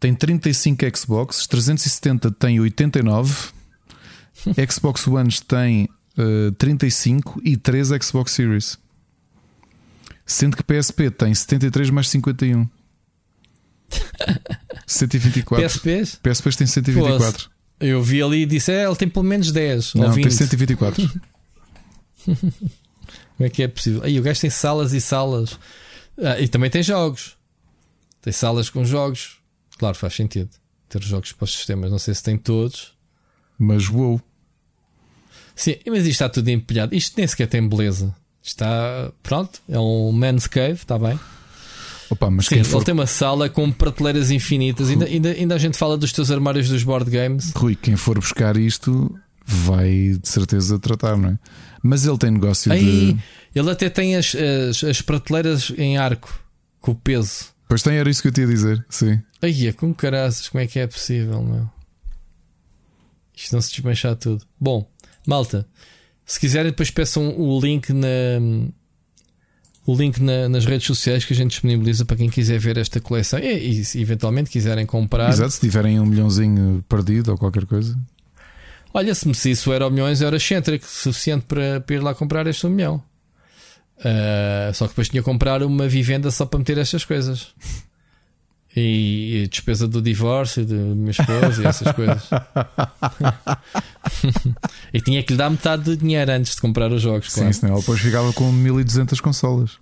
tem 0.00 0.14
35 0.14 0.84
Xbox, 0.96 1.46
370 1.46 2.30
tem 2.32 2.58
89, 2.60 3.50
Xbox 4.70 5.06
One 5.06 5.30
tem 5.46 5.88
uh, 6.18 6.50
35 6.52 7.40
e 7.44 7.56
3 7.56 7.88
Xbox 8.02 8.32
Series. 8.32 8.78
Sendo 10.24 10.56
que 10.56 10.64
PSP 10.64 11.10
tem 11.10 11.32
73 11.34 11.90
mais 11.90 12.08
51. 12.08 12.66
124. 14.86 15.64
PSPs? 15.64 16.16
PSP 16.22 16.56
tem 16.56 16.66
124. 16.66 17.50
Eu 17.80 18.02
vi 18.02 18.22
ali 18.22 18.42
e 18.42 18.46
disse: 18.46 18.72
é, 18.72 18.84
ele 18.86 18.96
tem 18.96 19.08
pelo 19.08 19.24
menos 19.24 19.52
10 19.52 19.94
ou 19.96 20.02
Não, 20.02 20.12
20. 20.12 20.22
tem 20.24 20.30
124. 20.32 21.10
Como 22.24 23.46
é 23.46 23.50
que 23.50 23.62
é 23.62 23.68
possível? 23.68 24.02
Aí 24.02 24.18
o 24.18 24.22
gajo 24.22 24.40
tem 24.40 24.50
salas 24.50 24.92
e 24.92 25.00
salas. 25.00 25.58
Ah, 26.18 26.40
e 26.40 26.48
também 26.48 26.70
tem 26.70 26.82
jogos. 26.82 27.36
Tem 28.22 28.32
salas 28.32 28.70
com 28.70 28.84
jogos. 28.84 29.38
Claro, 29.78 29.94
faz 29.96 30.14
sentido. 30.14 30.50
Ter 30.88 31.02
jogos 31.02 31.32
para 31.32 31.44
os 31.44 31.52
sistemas. 31.52 31.90
Não 31.90 31.98
sei 31.98 32.14
se 32.14 32.22
tem 32.22 32.38
todos. 32.38 32.94
Mas 33.58 33.88
uou. 33.88 34.20
Sim, 35.54 35.76
mas 35.86 36.00
isto 36.00 36.08
está 36.10 36.28
tudo 36.28 36.48
empilhado. 36.48 36.94
Isto 36.94 37.14
nem 37.18 37.26
sequer 37.26 37.46
tem 37.46 37.66
beleza. 37.66 38.14
Está. 38.42 39.12
Pronto. 39.22 39.60
É 39.68 39.78
um 39.78 40.12
man's 40.12 40.46
cave, 40.46 40.72
está 40.74 40.98
bem. 40.98 41.18
Opa, 42.10 42.30
mas 42.30 42.46
Sim, 42.46 42.56
ele 42.56 42.84
tem 42.84 42.94
uma 42.94 43.06
sala 43.06 43.48
com 43.48 43.70
prateleiras 43.70 44.30
infinitas. 44.30 44.88
Ainda, 44.88 45.06
ainda, 45.06 45.30
ainda 45.30 45.54
a 45.54 45.58
gente 45.58 45.76
fala 45.76 45.96
dos 45.96 46.12
teus 46.12 46.30
armários 46.30 46.68
dos 46.68 46.82
board 46.82 47.10
games. 47.10 47.52
Rui, 47.54 47.74
quem 47.74 47.96
for 47.96 48.18
buscar 48.18 48.56
isto 48.56 49.14
vai 49.44 50.16
de 50.20 50.28
certeza 50.28 50.78
tratar, 50.78 51.16
não 51.16 51.30
é? 51.30 51.38
Mas 51.82 52.04
ele 52.04 52.18
tem 52.18 52.30
negócio 52.30 52.72
Aí, 52.72 53.14
de. 53.14 53.18
ele 53.54 53.70
até 53.70 53.88
tem 53.88 54.16
as, 54.16 54.34
as, 54.34 54.84
as 54.84 55.00
prateleiras 55.00 55.72
em 55.76 55.96
arco 55.96 56.38
com 56.80 56.92
o 56.92 56.94
peso. 56.94 57.46
Pois 57.68 57.82
tem, 57.82 57.96
era 57.96 58.08
isso 58.08 58.22
que 58.22 58.28
eu 58.28 58.32
tinha 58.32 58.46
a 58.46 58.50
dizer. 58.50 58.84
Sim. 58.88 59.20
Aí, 59.42 59.66
é 59.66 59.72
com 59.72 59.92
caraças, 59.92 60.48
como 60.48 60.62
é 60.62 60.66
que 60.66 60.78
é 60.78 60.86
possível, 60.86 61.42
meu? 61.42 61.68
Isto 63.36 63.52
não 63.54 63.60
se 63.60 63.72
desmanchar 63.72 64.16
tudo. 64.16 64.44
Bom, 64.58 64.88
malta, 65.26 65.66
se 66.24 66.40
quiserem, 66.40 66.70
depois 66.70 66.90
peçam 66.90 67.38
o 67.38 67.60
link 67.60 67.92
na. 67.92 68.06
O 69.86 69.94
link 69.94 70.18
na- 70.20 70.48
nas 70.48 70.64
redes 70.64 70.86
sociais 70.86 71.24
que 71.24 71.32
a 71.32 71.36
gente 71.36 71.50
disponibiliza 71.52 72.04
para 72.04 72.16
quem 72.16 72.28
quiser 72.28 72.58
ver 72.58 72.76
esta 72.76 73.00
coleção 73.00 73.38
e, 73.38 73.82
e 73.94 74.00
eventualmente 74.02 74.50
quiserem 74.50 74.84
comprar. 74.84 75.30
Exato, 75.30 75.52
se 75.52 75.60
tiverem 75.60 76.00
um 76.00 76.06
milhãozinho 76.06 76.84
perdido 76.88 77.30
ou 77.30 77.38
qualquer 77.38 77.64
coisa. 77.66 77.96
Olha, 78.92 79.14
se 79.14 79.28
me 79.28 79.32
isso 79.34 79.72
era 79.72 79.88
milhões, 79.88 80.22
era 80.22 80.36
excêntrico, 80.36 80.86
suficiente 80.86 81.44
para, 81.46 81.80
para 81.80 81.94
ir 81.96 82.00
lá 82.00 82.14
comprar 82.14 82.46
este 82.46 82.66
um 82.66 82.70
milhão. 82.70 83.02
Ah, 84.04 84.70
só 84.74 84.84
que 84.86 84.90
depois 84.92 85.08
tinha 85.08 85.22
que 85.22 85.24
comprar 85.24 85.62
uma 85.62 85.88
vivenda 85.88 86.30
só 86.30 86.44
para 86.44 86.58
meter 86.58 86.78
estas 86.78 87.04
coisas. 87.04 87.48
E, 88.78 89.44
e 89.44 89.48
despesa 89.48 89.88
do 89.88 90.02
divórcio 90.02 90.62
de 90.64 90.74
minha 90.74 91.10
esposa 91.10 91.62
e 91.62 91.66
essas 91.66 91.92
coisas. 91.92 92.28
e 94.92 95.00
tinha 95.00 95.22
que 95.22 95.32
lhe 95.32 95.38
dar 95.38 95.50
metade 95.50 95.84
do 95.84 95.96
dinheiro 95.96 96.30
antes 96.30 96.54
de 96.54 96.60
comprar 96.60 96.92
os 96.92 97.02
jogos, 97.02 97.32
Sim, 97.32 97.40
claro. 97.40 97.54
senão 97.54 97.72
ele 97.74 97.80
depois 97.80 98.00
ficava 98.00 98.32
com 98.32 98.50
1200 98.52 99.20
consolas. 99.20 99.72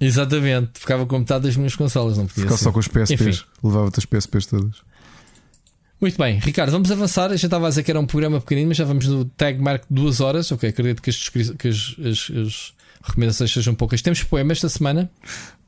Exatamente, 0.00 0.70
ficava 0.74 1.06
com 1.06 1.18
metade 1.18 1.44
das 1.44 1.56
minhas 1.56 1.76
consolas, 1.76 2.18
não 2.18 2.26
podia 2.26 2.42
Ficava 2.42 2.58
ser. 2.58 2.64
só 2.64 2.72
com 2.72 2.78
os 2.80 2.88
PSPs. 2.88 3.44
Levava-te 3.62 4.00
as 4.00 4.04
PSPs 4.04 4.46
todas. 4.46 4.76
Muito 6.00 6.18
bem, 6.18 6.38
Ricardo, 6.40 6.72
vamos 6.72 6.90
avançar. 6.90 7.30
Eu 7.30 7.36
já 7.38 7.46
estava 7.46 7.66
a 7.66 7.68
dizer 7.68 7.84
que 7.84 7.90
era 7.90 8.00
um 8.00 8.06
programa 8.06 8.40
pequenino, 8.40 8.68
mas 8.68 8.76
já 8.76 8.84
vamos 8.84 9.06
no 9.06 9.24
tag 9.24 9.60
mark 9.62 9.84
duas 9.88 10.20
horas. 10.20 10.50
Ok, 10.50 10.68
acredito 10.68 11.00
que, 11.00 11.10
as, 11.10 11.28
que 11.28 11.68
as- 11.68 11.96
as- 12.04 12.30
as 12.36 12.74
recomendações 13.04 13.52
sejam 13.52 13.74
poucas. 13.74 14.02
Temos 14.02 14.22
poemas 14.24 14.58
esta 14.58 14.68
semana. 14.68 15.08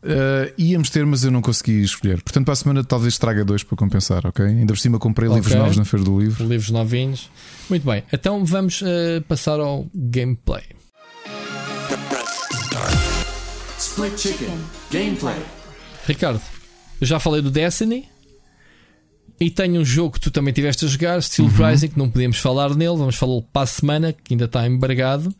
Uh, 0.03 0.53
íamos 0.57 0.89
ter, 0.91 1.05
mas 1.05 1.25
eu 1.25 1.31
não 1.31 1.41
consegui 1.43 1.83
escolher. 1.83 2.23
Portanto, 2.23 2.45
para 2.45 2.53
a 2.53 2.57
semana 2.57 2.85
talvez 2.85 3.19
traga 3.19 3.45
dois 3.45 3.63
para 3.65 3.77
compensar, 3.77 4.25
ok? 4.27 4.45
Ainda 4.45 4.73
por 4.73 4.79
cima 4.79 4.99
comprei 4.99 5.29
livros 5.29 5.49
Ok. 5.53 5.59
novos 5.59 5.77
na 5.77 5.85
Feira 5.85 6.05
do 6.05 6.21
Livro. 6.21 6.47
livros 6.47 6.71
novinhos. 6.71 7.29
Muito 7.69 7.85
bem, 7.85 8.05
então 8.13 8.45
vamos 8.45 8.83
eh, 8.85 9.21
passar 9.27 9.59
ao 9.59 9.85
gameplay. 9.93 10.63
Split 13.79 14.19
Chicken. 14.19 14.59
Gameplay. 14.91 15.37
Ricardo, 16.07 16.41
eu 17.01 17.07
já 17.07 17.19
falei 17.19 17.43
do 17.43 17.51
Destiny 17.51 18.09
e 19.41 19.51
tenho 19.51 19.81
um 19.81 19.85
jogo 19.85 20.15
que 20.15 20.21
tu 20.21 20.31
também 20.31 20.53
tiveste 20.55 20.85
a 20.85 20.89
jogar, 20.89 21.23
Steel 21.23 21.49
Rising, 21.49 21.89
que 21.89 21.99
não 21.99 22.09
podemos 22.09 22.39
falar 22.39 22.71
nele, 22.75 22.97
vamos 22.97 23.17
falar 23.17 23.43
para 23.53 23.63
a 23.63 23.67
semana, 23.67 24.13
que 24.13 24.35
ainda 24.35 24.45
está 24.47 24.67
embargado. 24.67 25.35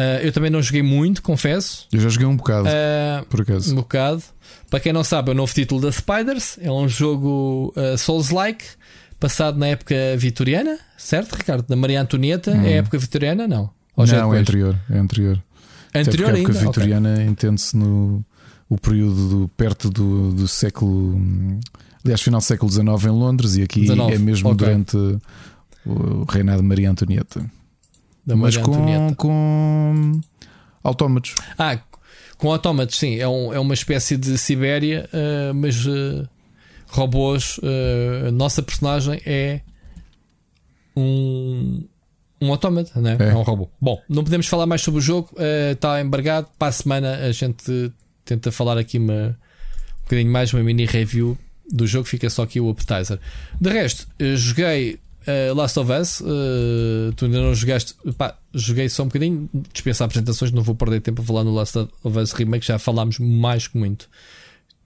Ah, 0.00 0.22
eu 0.22 0.30
também 0.32 0.48
não 0.50 0.62
joguei 0.62 0.82
muito, 0.82 1.20
confesso. 1.22 1.86
Eu 1.92 1.98
já 2.00 2.08
joguei 2.08 2.26
um 2.28 2.36
bocado, 2.36 2.68
Ah, 2.68 3.24
por 3.28 3.40
acaso. 3.40 3.72
um 3.72 3.76
bocado. 3.76 4.22
Para 4.70 4.78
quem 4.78 4.92
não 4.92 5.02
sabe, 5.02 5.30
é 5.30 5.32
o 5.32 5.36
novo 5.36 5.52
título 5.52 5.80
da 5.80 5.90
Spiders. 5.90 6.56
É 6.62 6.70
um 6.70 6.88
jogo 6.88 7.74
uh, 7.76 7.98
Souls-like, 7.98 8.64
passado 9.18 9.58
na 9.58 9.66
época 9.66 9.94
vitoriana, 10.16 10.78
certo, 10.96 11.34
Ricardo? 11.34 11.66
Da 11.66 11.74
Maria 11.74 12.00
Antonieta. 12.00 12.52
É 12.52 12.74
a 12.74 12.76
época 12.76 12.96
vitoriana? 12.98 13.48
Não. 13.48 13.70
Ou 13.96 14.04
Hum. 14.04 14.06
não, 14.06 14.14
é 14.14 14.20
depois? 14.20 14.40
anterior. 14.40 14.76
É 14.90 14.98
anterior. 14.98 15.42
Até 15.90 16.00
Anterior 16.00 16.30
porque 16.30 16.40
a 16.40 16.42
época 16.44 16.58
ainda. 16.58 16.70
vitoriana 16.70 17.22
entende-se 17.24 17.76
no 17.76 18.24
o 18.68 18.76
período 18.78 19.28
do, 19.28 19.48
perto 19.56 19.90
do, 19.90 20.30
do 20.32 20.46
século. 20.46 21.16
hum, 21.16 21.58
Aliás, 22.04 22.20
final 22.22 22.38
do 22.38 22.44
século 22.44 22.70
XIX 22.70 22.86
em 23.06 23.08
Londres, 23.18 23.56
e 23.56 23.62
aqui 23.62 23.80
19, 23.80 24.14
é 24.14 24.18
mesmo 24.18 24.50
ok. 24.50 24.58
durante 24.66 24.96
o 25.84 26.24
reinado 26.30 26.62
de 26.62 26.68
Maria 26.68 26.90
Antonieta. 26.90 27.44
Da 28.28 28.36
mas 28.36 28.56
Maria 28.56 28.60
com, 28.64 28.72
Antonieta. 28.74 29.14
com 29.16 30.20
autómatos. 30.84 31.34
Ah, 31.58 31.78
com 32.36 32.52
autómatos, 32.52 32.98
sim. 32.98 33.16
É, 33.18 33.26
um- 33.26 33.52
é 33.52 33.58
uma 33.58 33.74
espécie 33.74 34.16
de 34.16 34.38
Sibéria, 34.38 35.08
eh, 35.12 35.52
mas 35.52 35.84
eh, 35.86 36.24
robôs. 36.88 37.58
eh, 37.62 38.28
a 38.28 38.30
nossa 38.30 38.62
personagem 38.62 39.20
é 39.26 39.60
um, 40.96 41.84
um 42.40 42.50
autómata, 42.50 43.00
né? 43.00 43.16
É. 43.18 43.30
é 43.30 43.34
um 43.34 43.42
robô. 43.42 43.68
Bom, 43.80 44.00
não 44.08 44.22
podemos 44.24 44.46
falar 44.46 44.66
mais 44.66 44.82
sobre 44.82 44.98
o 44.98 45.02
jogo, 45.02 45.30
está 45.72 46.00
embargado. 46.00 46.48
Para 46.58 46.68
a 46.68 46.72
semana 46.72 47.14
a 47.16 47.32
gente 47.32 47.92
tenta 48.24 48.52
falar 48.52 48.78
aqui 48.78 48.98
uma, 48.98 49.28
um 50.00 50.02
bocadinho 50.04 50.30
mais, 50.30 50.52
uma 50.52 50.62
mini 50.62 50.84
review 50.86 51.36
do 51.70 51.86
jogo. 51.86 52.04
Fica 52.06 52.28
só 52.30 52.42
aqui 52.42 52.60
o 52.60 52.68
appetizer. 52.70 53.18
De 53.60 53.70
resto, 53.70 54.06
joguei 54.36 54.98
eh, 55.28 55.52
Last 55.54 55.78
of 55.78 55.92
Us. 55.92 56.20
eh, 56.22 57.12
tu 57.16 57.26
ainda 57.26 57.40
não 57.42 57.54
jogaste. 57.54 57.94
Pá, 58.16 58.34
joguei 58.54 58.88
só 58.88 59.02
um 59.02 59.06
bocadinho. 59.06 59.48
Dispensa 59.72 60.04
apresentações. 60.04 60.50
Não 60.50 60.62
vou 60.62 60.74
perder 60.74 61.00
tempo 61.00 61.22
a 61.22 61.24
falar 61.24 61.44
no 61.44 61.54
Last 61.54 61.78
of 62.02 62.18
Us 62.18 62.32
Remake. 62.32 62.66
Já 62.66 62.78
falámos 62.78 63.18
mais 63.18 63.66
que 63.68 63.76
muito. 63.78 64.08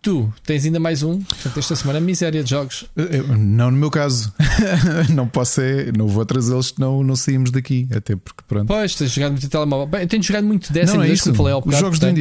Tu 0.03 0.33
tens 0.45 0.65
ainda 0.65 0.81
mais 0.81 1.05
um. 1.05 1.21
Portanto, 1.23 1.59
esta 1.61 1.77
semana 1.77 2.01
miséria 2.01 2.43
de 2.43 2.51
jogos. 2.51 2.85
Eu- 2.97 3.29
Não 3.39 3.71
no 3.71 3.77
meu 3.77 3.89
caso. 3.91 4.33
não 5.15 5.29
posso 5.29 5.53
ser, 5.55 5.97
não 5.97 6.09
vou 6.09 6.27
trazê-los, 6.27 6.73
senão 6.75 7.05
não 7.05 7.15
saímos 7.15 7.53
daqui. 7.53 7.87
Até 7.95 8.17
porque 8.17 8.43
pronto. 8.49 8.67
Pois, 8.67 8.97
tens 8.97 9.13
jogado 9.13 9.31
muito 9.33 9.49
telemóvel. 9.49 9.87
Bem, 9.87 10.01
eu 10.03 10.09
tenho 10.09 10.23
jogado 10.25 10.45
muito 10.45 10.73
dessa 10.73 10.91
não, 10.93 10.97
não 10.99 11.05
é 11.05 11.07
desde 11.07 11.23
que 11.23 11.29
isso. 11.31 11.37
falei 11.37 11.53
ao 11.53 11.63
Os 11.65 11.77
jogos 11.79 12.01
do 12.01 12.07
portanto. 12.07 12.19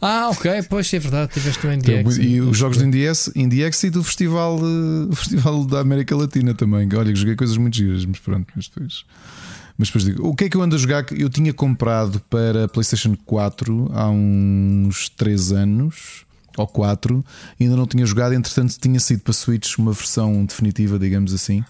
Ah, 0.00 0.28
ok, 0.30 0.62
pois 0.68 0.92
é 0.92 0.98
verdade. 0.98 1.32
Tiveste 1.32 1.66
o 1.66 1.70
NDX. 1.70 2.16
e 2.18 2.40
os 2.40 2.56
jogos 2.56 2.78
do 2.78 2.84
IndieX, 2.84 3.30
IndieX 3.34 3.84
e 3.84 3.90
do 3.90 4.02
Festival, 4.02 4.58
eh, 4.58 5.14
Festival 5.16 5.64
da 5.64 5.80
América 5.80 6.14
Latina 6.14 6.54
também. 6.54 6.88
Olha, 6.94 7.12
que 7.12 7.18
joguei 7.18 7.36
coisas 7.36 7.56
muito 7.56 7.76
giras, 7.76 8.04
mas 8.04 8.18
pronto. 8.18 8.46
Mas 8.54 8.68
depois, 8.68 9.04
mas 9.76 9.88
depois 9.88 10.04
digo: 10.04 10.28
o 10.28 10.34
que 10.34 10.44
é 10.44 10.48
que 10.48 10.56
eu 10.56 10.62
ando 10.62 10.76
a 10.76 10.78
jogar? 10.78 11.04
que 11.04 11.20
Eu 11.20 11.28
tinha 11.28 11.52
comprado 11.52 12.20
para 12.30 12.68
PlayStation 12.68 13.16
4 13.24 13.90
há 13.92 14.08
uns 14.08 15.08
3 15.10 15.52
anos 15.52 16.24
ou 16.56 16.66
4, 16.66 17.24
ainda 17.60 17.76
não 17.76 17.86
tinha 17.86 18.04
jogado. 18.06 18.32
Entretanto, 18.32 18.76
tinha 18.80 18.98
sido 18.98 19.20
para 19.20 19.32
Switch 19.32 19.76
uma 19.78 19.92
versão 19.92 20.44
definitiva, 20.44 20.98
digamos 20.98 21.32
assim. 21.34 21.60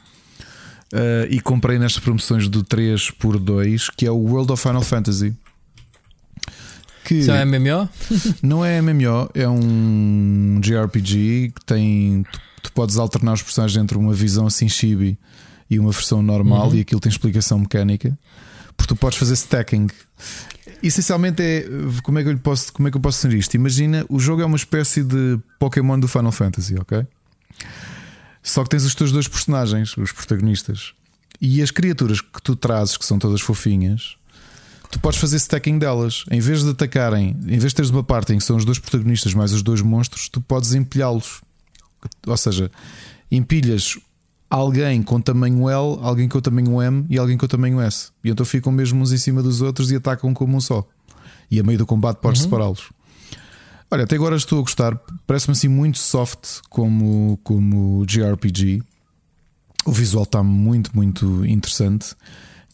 Uh, 0.93 1.27
e 1.29 1.41
comprei 1.41 1.81
nestas 1.81 2.03
promoções 2.03 2.49
do 2.49 2.63
3 2.63 3.11
por 3.11 3.41
2 3.41 3.91
que 3.91 4.07
é 4.07 4.11
o 4.11 4.17
World 4.17 4.53
of 4.53 4.63
Final 4.63 4.83
Fantasy. 4.83 5.35
Que 7.07 7.15
Isso 7.15 7.31
é 7.31 7.45
MMO? 7.45 7.89
não 8.43 8.65
é 8.65 8.83
MMO, 8.83 9.31
é 9.33 9.49
um 9.49 10.59
JRPG 10.61 11.53
que 11.55 11.65
tem. 11.65 12.25
Tu, 12.33 12.41
tu 12.65 12.73
podes 12.73 12.99
alternar 12.99 13.35
os 13.35 13.43
personagens 13.43 13.81
entre 13.81 13.97
uma 13.97 14.13
visão 14.13 14.45
assim 14.45 14.69
chibi 14.69 15.17
e 15.71 15.79
uma 15.79 15.93
versão 15.93 16.21
normal, 16.21 16.75
e 16.75 16.81
aquilo 16.81 17.01
tem 17.01 17.09
explicação 17.09 17.61
mecânica. 17.61 18.19
Porque 18.77 18.93
tu 18.93 18.97
podes 18.97 19.19
fazer 19.19 19.35
stacking. 19.35 19.87
Essencialmente 20.83 21.41
é. 21.41 21.65
Como 22.03 22.19
é 22.19 22.25
que 22.25 22.31
eu, 22.31 22.39
posso, 22.39 22.73
como 22.73 22.89
é 22.89 22.91
que 22.91 22.97
eu 22.97 23.01
posso 23.01 23.25
dizer 23.25 23.39
isto? 23.39 23.55
Imagina, 23.55 24.05
o 24.09 24.19
jogo 24.19 24.43
é 24.43 24.45
uma 24.45 24.57
espécie 24.57 25.05
de 25.05 25.39
Pokémon 25.61 26.01
do 26.01 26.09
Final 26.09 26.33
Fantasy, 26.33 26.75
ok? 26.77 27.07
Só 28.43 28.65
que 28.65 28.71
tens 28.71 28.85
os 28.85 28.97
teus 28.97 29.13
dois 29.13 29.29
personagens, 29.29 29.97
os 29.97 30.11
protagonistas. 30.11 30.93
E 31.41 31.63
as 31.63 31.71
criaturas 31.71 32.21
que 32.21 32.43
tu 32.43 32.57
trazes, 32.57 32.97
que 32.97 33.07
são 33.07 33.17
todas 33.17 33.41
fofinhas, 33.41 34.17
tu 34.91 35.01
podes 35.01 35.19
fazer 35.19 35.37
stacking 35.37 35.79
delas. 35.79 36.25
Em 36.31 36.41
vez 36.41 36.63
de 36.63 36.71
atacarem, 36.71 37.37
em 37.47 37.59
vez 37.59 37.73
de 37.73 37.75
teres 37.75 37.91
uma 37.91 38.05
parte 38.05 38.33
em 38.33 38.39
que 38.39 38.45
são 38.45 38.57
os 38.57 38.65
dois 38.65 38.79
protagonistas 38.79 39.35
mais 39.35 39.53
os 39.53 39.63
dois 39.63 39.81
monstros, 39.81 40.29
tu 40.29 40.41
podes 40.41 40.75
empilhá-los. 40.75 41.41
Ou 42.27 42.37
seja, 42.37 42.71
empilhas 43.31 43.99
alguém 44.49 45.03
com 45.03 45.21
tamanho 45.21 45.69
L, 45.69 45.99
alguém 46.03 46.29
com 46.29 46.41
tamanho 46.41 46.81
M 46.81 47.07
e 47.09 47.19
alguém 47.19 47.37
com 47.37 47.47
tamanho 47.47 47.81
S. 47.81 48.11
E 48.23 48.31
então 48.31 48.47
ficam 48.47 48.73
mesmo 48.73 49.03
uns 49.03 49.13
em 49.13 49.19
cima 49.19 49.43
dos 49.43 49.61
outros 49.61 49.91
e 49.91 49.97
atacam 49.97 50.33
como 50.33 50.57
um 50.57 50.61
só. 50.61 50.87
E 51.51 51.61
a 51.61 51.63
meio 51.63 51.79
do 51.79 51.87
combate 51.87 52.19
podes 52.19 52.43
separá-los. 52.43 52.91
Olha, 53.91 54.05
até 54.05 54.17
agora 54.17 54.37
estou 54.37 54.59
a 54.59 54.63
gostar. 54.63 54.99
Parece-me 55.27 55.53
assim 55.53 55.69
muito 55.69 55.99
soft 55.99 56.61
como, 56.69 57.39
como 57.45 58.05
JRPG. 58.05 58.83
O 59.85 59.93
visual 59.93 60.25
está 60.25 60.43
muito, 60.43 60.91
muito 60.95 61.45
interessante. 61.47 62.17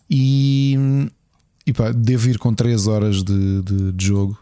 E, 0.08 0.76
e 1.66 1.72
pá, 1.72 1.90
devo 1.92 2.28
ir 2.28 2.38
com 2.38 2.52
3 2.54 2.86
horas 2.86 3.22
de, 3.22 3.62
de, 3.62 3.92
de 3.92 4.06
jogo. 4.06 4.38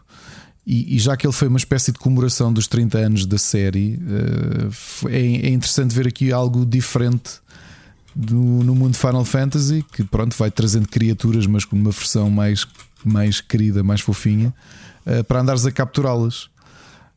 E, 0.65 0.95
e 0.95 0.99
já 0.99 1.17
que 1.17 1.25
ele 1.25 1.33
foi 1.33 1.47
uma 1.47 1.57
espécie 1.57 1.91
de 1.91 1.97
comemoração 1.99 2.53
dos 2.53 2.67
30 2.67 2.97
anos 2.99 3.25
da 3.25 3.37
série, 3.37 3.99
foi- 4.71 5.11
é, 5.13 5.17
é 5.47 5.49
interessante 5.49 5.93
ver 5.93 6.07
aqui 6.07 6.31
algo 6.31 6.65
diferente 6.65 7.31
do- 8.15 8.35
no 8.63 8.75
mundo 8.75 8.95
Final 8.95 9.25
Fantasy, 9.25 9.83
que 9.91 10.03
pronto, 10.03 10.35
vai 10.37 10.51
trazendo 10.51 10.87
criaturas, 10.87 11.47
mas 11.47 11.65
com 11.65 11.75
uma 11.75 11.91
versão 11.91 12.29
mais, 12.29 12.67
mais 13.03 13.41
querida, 13.41 13.83
mais 13.83 14.01
fofinha, 14.01 14.53
eh, 15.05 15.23
para 15.23 15.41
andares 15.41 15.65
a 15.65 15.71
capturá-las. 15.71 16.47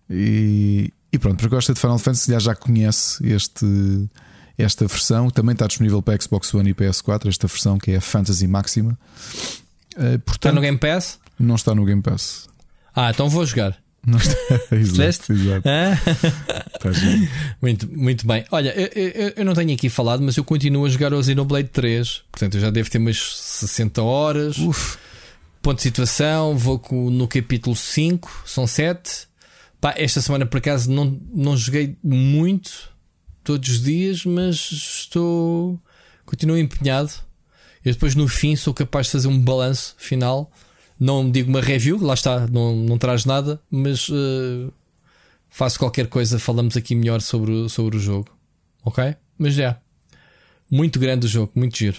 E, 0.09 0.93
e 1.12 1.18
pronto, 1.18 1.36
para 1.36 1.48
quem 1.48 1.56
gosta 1.56 1.74
de 1.74 1.81
Final 1.81 1.98
Fantasy, 1.98 2.31
já, 2.31 2.39
já 2.39 2.55
conhece 2.55 3.26
este, 3.26 4.09
esta 4.56 4.86
versão. 4.86 5.31
Também 5.31 5.52
está 5.52 5.66
disponível 5.66 6.01
para 6.02 6.20
Xbox 6.20 6.52
One 6.55 6.70
e 6.70 6.74
PS4, 6.74 7.28
esta 7.28 7.47
versão 7.47 7.78
que 7.78 7.90
é 7.93 7.97
a 7.97 8.01
Fantasy 8.01 8.47
Máxima. 8.47 8.98
Eh, 9.97 10.15
Está 10.15 10.19
portanto, 10.25 10.55
no 10.57 10.61
Game 10.61 10.79
Pass? 10.79 11.19
não 11.39 11.55
está 11.55 11.75
no 11.75 11.85
Game 11.85 12.03
Pass. 12.03 12.49
Ah, 12.95 13.11
então 13.11 13.29
vou 13.29 13.45
jogar. 13.47 13.77
Não 14.07 14.19
está. 14.19 14.35
Exato, 14.77 15.33
exato. 15.33 15.66
Está. 15.66 16.91
Muito, 17.61 17.91
muito 17.91 18.27
bem. 18.27 18.45
Olha, 18.51 18.69
eu, 18.79 19.03
eu- 19.03 19.33
eu 19.37 19.45
não 19.45 19.55
tenho 19.55 19.73
aqui 19.73 19.89
falado, 19.89 20.23
mas 20.23 20.37
eu 20.37 20.45
continuo 20.45 20.85
a 20.85 20.89
jogar 20.89 21.12
o 21.15 21.23
Xenoblade 21.23 21.69
3. 21.69 22.23
Portanto, 22.31 22.55
eu 22.57 22.61
já 22.61 22.71
devo 22.71 22.91
ter 22.91 22.99
umas 22.99 23.16
60 23.19 24.03
horas. 24.03 24.59
Uf, 24.59 24.99
Ponto 25.62 25.77
de 25.79 25.83
situação, 25.83 26.59
vou 26.59 26.79
no 27.11 27.27
capítulo 27.27 27.75
5, 27.75 28.43
são 28.45 28.66
7. 28.66 29.27
Pá, 29.81 29.95
esta 29.97 30.21
semana 30.21 30.45
por 30.45 30.59
acaso 30.59 30.91
não, 30.91 31.19
não 31.35 31.57
joguei 31.57 31.97
muito 32.05 32.91
todos 33.43 33.71
os 33.71 33.83
dias, 33.83 34.25
mas 34.27 34.57
estou. 34.71 35.81
continuo 36.27 36.59
empenhado. 36.59 37.11
Eu 37.85 37.93
depois 37.93 38.15
no 38.15 38.27
fim 38.28 38.56
sou 38.56 38.73
capaz 38.73 39.06
de 39.06 39.12
fazer 39.12 39.28
um 39.28 39.39
balanço 39.39 39.94
final. 39.98 40.51
Não 40.98 41.28
digo 41.31 41.51
uma 41.51 41.61
review, 41.61 41.98
lá 42.02 42.15
está, 42.15 42.47
não, 42.47 42.74
não 42.77 42.97
traz 42.97 43.24
nada, 43.24 43.61
mas 43.70 44.09
eh, 44.11 44.70
faço 45.51 45.78
qualquer 45.78 46.06
coisa, 46.06 46.39
falamos 46.39 46.77
aqui 46.77 46.94
melhor 46.94 47.20
sobre, 47.20 47.51
o- 47.51 47.69
sobre 47.69 47.97
o 47.97 48.01
jogo. 48.01 48.28
Ok? 48.85 49.15
Mas 49.36 49.55
já. 49.55 49.77
Muito 50.70 50.98
grande 50.98 51.27
o 51.27 51.28
jogo, 51.28 51.52
muito 51.55 51.77
giro. 51.77 51.98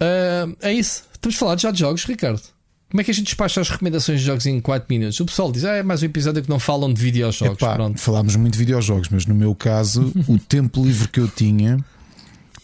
Ah, 0.00 0.48
é 0.60 0.72
isso. 0.72 1.04
Estamos 1.12 1.36
a 1.36 1.38
falar 1.38 1.58
já 1.58 1.70
de 1.70 1.80
jogos, 1.80 2.04
Ricardo. 2.04 2.42
Como 2.90 3.00
é 3.00 3.04
que 3.04 3.10
a 3.10 3.14
gente 3.14 3.24
despacha 3.24 3.60
as 3.60 3.70
recomendações 3.70 4.20
de 4.20 4.26
jogos 4.26 4.44
em 4.46 4.60
4 4.60 4.86
minutos? 4.88 5.18
O 5.18 5.24
pessoal 5.24 5.50
diz, 5.50 5.64
ah, 5.64 5.76
é 5.76 5.82
mais 5.82 6.02
um 6.02 6.06
episódio 6.06 6.42
que 6.42 6.48
não 6.50 6.58
falam 6.60 6.92
de 6.92 7.00
videojogos. 7.00 7.56
epá, 7.56 7.74
Pronto. 7.74 7.98
falámos 8.00 8.36
muito 8.36 8.52
de 8.52 8.58
videojogos, 8.58 9.08
mas 9.08 9.24
no 9.24 9.34
meu 9.34 9.54
caso, 9.54 10.12
o 10.28 10.38
tempo 10.38 10.84
livre 10.84 11.08
que 11.08 11.18
eu 11.20 11.28
tinha. 11.28 11.82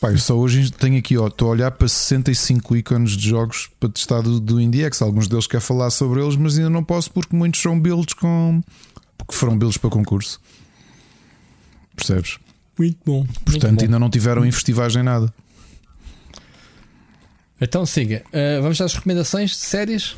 Pá, 0.01 0.12
eu 0.12 0.19
só 0.19 0.37
hoje 0.37 0.70
tenho 0.70 0.97
aqui, 0.97 1.19
ó, 1.19 1.27
estou 1.27 1.49
a 1.49 1.51
olhar 1.51 1.70
para 1.73 1.89
65 1.89 2.77
ícones 2.77 3.16
de 3.16 3.31
jogos 3.31 3.69
para 3.81 3.89
testar 3.89 4.20
do, 4.20 4.39
do 4.39 4.61
IndieX. 4.61 5.03
Alguns 5.03 5.27
deles 5.27 5.49
quer 5.49 5.61
falar 5.61 5.91
sobre 5.91 6.23
eles, 6.23 6.37
mas 6.37 6.57
ainda 6.57 6.70
não 6.70 6.85
posso 6.85 7.11
porque 7.11 7.35
muitos 7.35 7.61
são 7.61 7.79
builds 7.79 8.15
com. 8.15 8.62
porque 9.16 9.35
foram 9.35 9.59
builds 9.59 9.77
para 9.77 9.91
concurso. 9.91 10.41
Percebes? 11.97 12.39
Muito 12.79 12.99
bom. 13.05 13.27
Portanto, 13.45 13.83
ainda 13.83 13.99
não 13.99 14.09
tiveram 14.09 14.47
em 14.47 14.53
festivais 14.53 14.95
nem 14.95 15.03
nada. 15.03 15.35
Então 17.61 17.85
siga. 17.85 18.25
Ah, 18.33 18.61
vamos 18.62 18.81
às 18.81 18.95
recomendações 18.95 19.51
de 19.51 19.57
séries. 19.57 20.15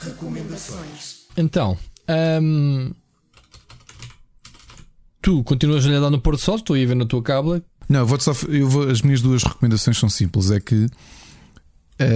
Recomendações. 0.00 1.26
Então, 1.36 1.78
ahm, 2.08 2.90
tu 5.26 5.42
continuas 5.42 5.84
a 5.84 5.88
olhar 5.88 6.08
no 6.08 6.20
Porto 6.20 6.40
Sol, 6.40 6.54
estou 6.54 6.76
a 6.76 6.78
ir 6.78 6.86
ver 6.86 6.94
na 6.94 7.04
tua 7.04 7.20
cábula. 7.20 7.60
Não, 7.88 7.98
eu 8.00 8.06
vou 8.06 8.20
só, 8.20 8.32
eu 8.48 8.68
vou, 8.68 8.88
as 8.88 9.02
minhas 9.02 9.20
duas 9.20 9.42
recomendações 9.42 9.98
são 9.98 10.08
simples. 10.08 10.52
É 10.52 10.60
que 10.60 10.86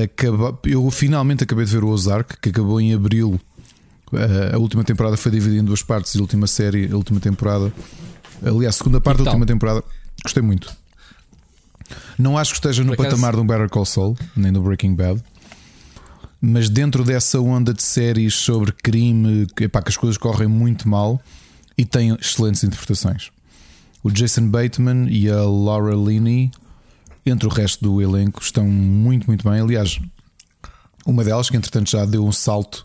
acaba- 0.05 0.57
eu 0.65 0.89
finalmente 0.93 1.43
acabei 1.43 1.65
de 1.65 1.73
ver 1.73 1.83
o 1.83 1.89
Ozark, 1.89 2.37
que 2.41 2.51
acabou 2.51 2.81
em 2.81 2.95
abril. 2.95 3.41
Eh, 4.13 4.53
A 4.55 4.59
última 4.59 4.85
temporada 4.85 5.17
foi 5.17 5.33
dividida 5.33 5.61
em 5.61 5.65
duas 5.65 5.83
partes. 5.83 6.15
A 6.15 6.21
última 6.21 6.47
série, 6.47 6.89
a 6.93 6.95
última 6.97 7.19
temporada, 7.19 7.73
aliás, 8.45 8.77
a 8.77 8.79
segunda 8.79 9.01
parte 9.01 9.19
da 9.19 9.23
Então. 9.25 9.33
última 9.35 9.47
temporada, 9.47 9.83
gostei 10.23 10.43
muito. 10.43 10.73
Não 12.17 12.39
acho 12.39 12.53
que 12.53 12.59
esteja 12.59 12.85
no 12.85 12.95
patamar 12.97 13.35
de 13.35 13.41
um 13.41 13.47
Better 13.47 13.69
Call 13.69 13.85
Saul, 13.87 14.17
nem 14.37 14.53
do 14.53 14.63
Breaking 14.63 14.95
Bad. 14.95 15.21
Mas 16.41 16.69
dentro 16.69 17.03
dessa 17.03 17.41
onda 17.41 17.75
de 17.75 17.83
séries 17.83 18.35
sobre 18.35 18.71
crime, 18.71 19.49
epá, 19.61 19.83
que 19.83 19.89
as 19.89 19.97
coisas 19.97 20.17
correm 20.17 20.47
muito 20.49 20.89
mal 20.89 21.21
e 21.81 21.85
tem 21.87 22.15
excelentes 22.21 22.63
interpretações. 22.63 23.31
O 24.03 24.11
Jason 24.11 24.51
Bateman 24.51 25.09
e 25.09 25.31
a 25.31 25.43
Laura 25.45 25.95
Linney, 25.95 26.51
entre 27.25 27.49
o 27.49 27.51
resto 27.51 27.83
do 27.83 28.03
elenco, 28.03 28.43
estão 28.43 28.67
muito, 28.69 29.27
muito 29.27 29.49
bem. 29.49 29.59
Aliás, 29.59 29.99
uma 31.07 31.25
delas, 31.25 31.49
que 31.49 31.57
entretanto 31.57 31.91
já 31.91 32.05
deu 32.05 32.23
um 32.23 32.33
salto 32.33 32.85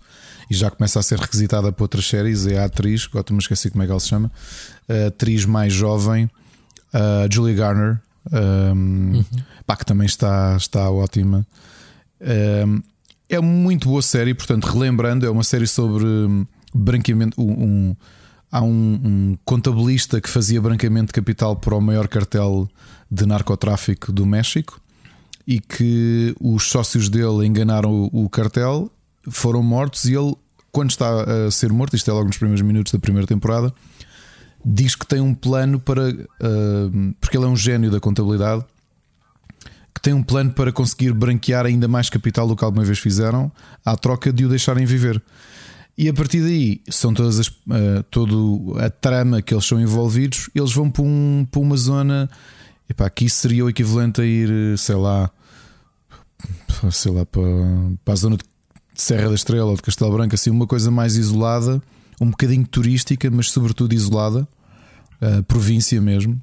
e 0.50 0.56
já 0.56 0.72
começa 0.72 0.98
a 0.98 1.04
ser 1.04 1.20
requisitada 1.20 1.74
para 1.74 1.84
outras 1.84 2.08
séries, 2.08 2.48
é 2.48 2.58
a 2.58 2.66
atriz, 2.66 3.06
agora 3.10 3.26
me 3.32 3.40
esqueci 3.40 3.70
como 3.70 3.84
é 3.84 3.86
que 3.86 3.92
ela 3.92 4.00
se 4.00 4.08
chama, 4.08 4.32
a 4.88 5.08
atriz 5.08 5.44
mais 5.44 5.74
jovem, 5.74 6.30
a 6.94 7.28
Julia 7.30 7.54
Garner, 7.54 8.02
um, 8.74 9.26
pá, 9.68 9.76
que 9.76 9.86
também 9.86 10.06
está, 10.06 10.56
está 10.56 10.90
ótima. 10.90 11.46
Um, 12.66 12.82
é 13.28 13.42
muito 13.42 13.90
boa 13.90 14.02
série, 14.02 14.34
portanto, 14.34 14.64
relembrando, 14.64 15.26
é 15.26 15.30
uma 15.30 15.44
série 15.44 15.68
sobre 15.68 16.06
hum, 16.06 16.46
branqueamento. 16.74 17.42
Um 17.42 17.94
há 18.56 18.62
um, 18.62 18.70
um, 19.04 19.38
contabilista 19.44 20.22
que 20.22 20.30
fazia 20.30 20.62
branqueamento 20.62 21.08
de 21.08 21.14
capital 21.14 21.58
para 21.58 21.76
o 21.76 21.82
maior 21.82 22.08
cartel 22.08 22.70
de 23.12 23.26
narcotráfico 23.26 24.14
do 24.14 24.26
México 24.26 24.80
e 25.46 25.60
que 25.60 26.34
os 26.40 26.64
sócios 26.64 27.10
dele 27.10 27.46
enganaram 27.46 28.10
o, 28.14 28.24
o 28.24 28.30
cartel, 28.30 28.90
foram 29.30 29.62
mortos 29.62 30.06
e 30.06 30.14
ele, 30.16 30.38
quando 30.72 30.92
está 30.92 31.26
a 31.48 31.52
ser 31.52 31.70
morto, 31.74 31.98
isto 31.98 32.10
é 32.10 32.14
logo 32.14 32.28
nos 32.28 32.38
primeiros 32.38 32.62
minutos 32.62 32.94
da 32.94 33.00
primeira 33.00 33.28
temporada, 33.28 33.74
diz 34.64 34.96
que 34.96 35.06
tem 35.06 35.20
um 35.20 35.36
plano 35.36 35.78
para. 35.78 36.10
Uh, 36.10 37.14
porque 37.20 37.36
ele 37.36 37.46
é 37.46 37.50
um 37.50 37.58
gênio 37.58 37.92
da 37.92 38.00
contabilidade 38.00 38.64
que 39.94 40.00
tem 40.02 40.14
um 40.14 40.24
plano 40.24 40.52
para 40.52 40.72
conseguir 40.72 41.12
branquear 41.12 41.66
ainda 41.66 41.90
mais 41.90 42.10
capital 42.10 42.48
do 42.48 42.56
que 42.56 42.64
alguma 42.64 42.86
vez 42.86 43.00
fizeram, 43.00 43.52
à 43.84 43.98
troca 43.98 44.32
de 44.32 44.46
o 44.46 44.50
deixarem 44.50 44.86
viver. 44.86 45.22
E 45.98 46.10
a 46.10 46.14
partir 46.14 46.42
daí 46.42 46.82
são 46.90 47.14
todas 47.14 47.40
as, 47.40 47.48
uh, 47.48 48.04
todo 48.12 48.76
a 48.80 48.90
trama 48.90 49.42
que 49.42 49.54
eles 49.54 49.66
são 49.66 49.80
envolvidos, 49.80 50.50
eles 50.54 50.74
vão 50.74 50.90
para, 50.92 51.04
um, 51.04 51.48
para 51.50 51.62
uma 51.62 51.78
zona. 51.78 52.30
Epá, 52.90 53.06
aqui 53.06 53.30
seria 53.30 53.64
o 53.64 53.70
equivalente 53.70 54.22
a 54.22 54.26
ir, 54.26 54.78
sei 54.78 54.96
lá, 54.96 55.32
sei 56.92 57.12
lá, 57.12 57.26
para, 57.26 57.42
para 58.04 58.14
a 58.14 58.18
zona 58.18 58.38
de 58.38 58.44
Serra 58.94 59.30
da 59.30 59.36
Estrela 59.36 59.70
ou 59.70 59.76
de 59.76 59.82
Castelo 59.82 60.12
Branco, 60.12 60.36
assim, 60.36 60.50
uma 60.50 60.68
coisa 60.68 60.92
mais 60.92 61.16
isolada, 61.16 61.82
um 62.20 62.30
bocadinho 62.30 62.66
turística, 62.68 63.30
mas 63.32 63.50
sobretudo 63.50 63.94
isolada, 63.94 64.48
uh, 65.22 65.44
província 65.44 66.00
mesmo. 66.02 66.40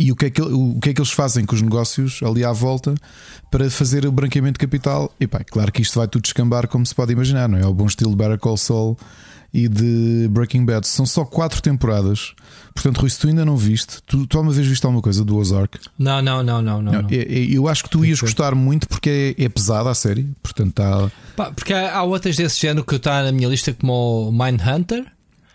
E 0.00 0.10
o 0.10 0.16
que, 0.16 0.24
é 0.24 0.30
que, 0.30 0.40
o 0.40 0.78
que 0.80 0.88
é 0.88 0.94
que 0.94 1.00
eles 1.02 1.12
fazem 1.12 1.44
com 1.44 1.54
os 1.54 1.60
negócios 1.60 2.20
ali 2.22 2.42
à 2.42 2.52
volta 2.52 2.94
para 3.50 3.70
fazer 3.70 4.06
o 4.06 4.10
branqueamento 4.10 4.54
de 4.54 4.60
capital? 4.60 5.12
E 5.20 5.26
pá, 5.26 5.44
claro 5.44 5.70
que 5.70 5.82
isto 5.82 5.98
vai 5.98 6.08
tudo 6.08 6.22
descambar, 6.22 6.66
como 6.68 6.86
se 6.86 6.94
pode 6.94 7.12
imaginar, 7.12 7.50
não 7.50 7.58
é? 7.58 7.66
O 7.66 7.74
bom 7.74 7.84
estilo 7.84 8.12
de 8.12 8.16
Better 8.16 8.38
Call 8.38 8.56
Saul 8.56 8.96
e 9.52 9.68
de 9.68 10.26
Breaking 10.30 10.64
Bad. 10.64 10.88
São 10.88 11.04
só 11.04 11.22
quatro 11.22 11.60
temporadas. 11.60 12.32
Portanto, 12.72 12.96
Rui, 12.96 13.10
se 13.10 13.18
tu 13.18 13.28
ainda 13.28 13.44
não 13.44 13.58
viste, 13.58 13.98
tu, 14.06 14.26
tu 14.26 14.40
uma 14.40 14.50
vez 14.50 14.66
viste 14.66 14.82
alguma 14.86 15.02
coisa 15.02 15.22
do 15.22 15.36
Ozark? 15.36 15.78
Não, 15.98 16.22
não, 16.22 16.42
não, 16.42 16.62
não. 16.62 16.80
não, 16.80 16.92
não. 16.92 17.08
Eu, 17.10 17.68
acho 17.68 17.84
que 17.84 17.90
tu 17.90 18.02
ias 18.02 18.22
gostar 18.22 18.54
muito 18.54 18.88
porque 18.88 19.34
é, 19.38 19.44
é 19.44 19.48
pesada 19.50 19.90
a 19.90 19.94
série. 19.94 20.26
Portanto, 20.42 20.70
está. 20.70 21.10
Pá, 21.36 21.52
porque 21.52 21.74
há, 21.74 21.98
há 21.98 22.02
outras 22.04 22.36
desse 22.36 22.58
género 22.58 22.86
que 22.86 22.94
está 22.94 23.22
na 23.22 23.32
minha 23.32 23.48
lista, 23.48 23.74
como 23.74 24.30
o 24.30 24.32
Mindhunter. 24.32 25.04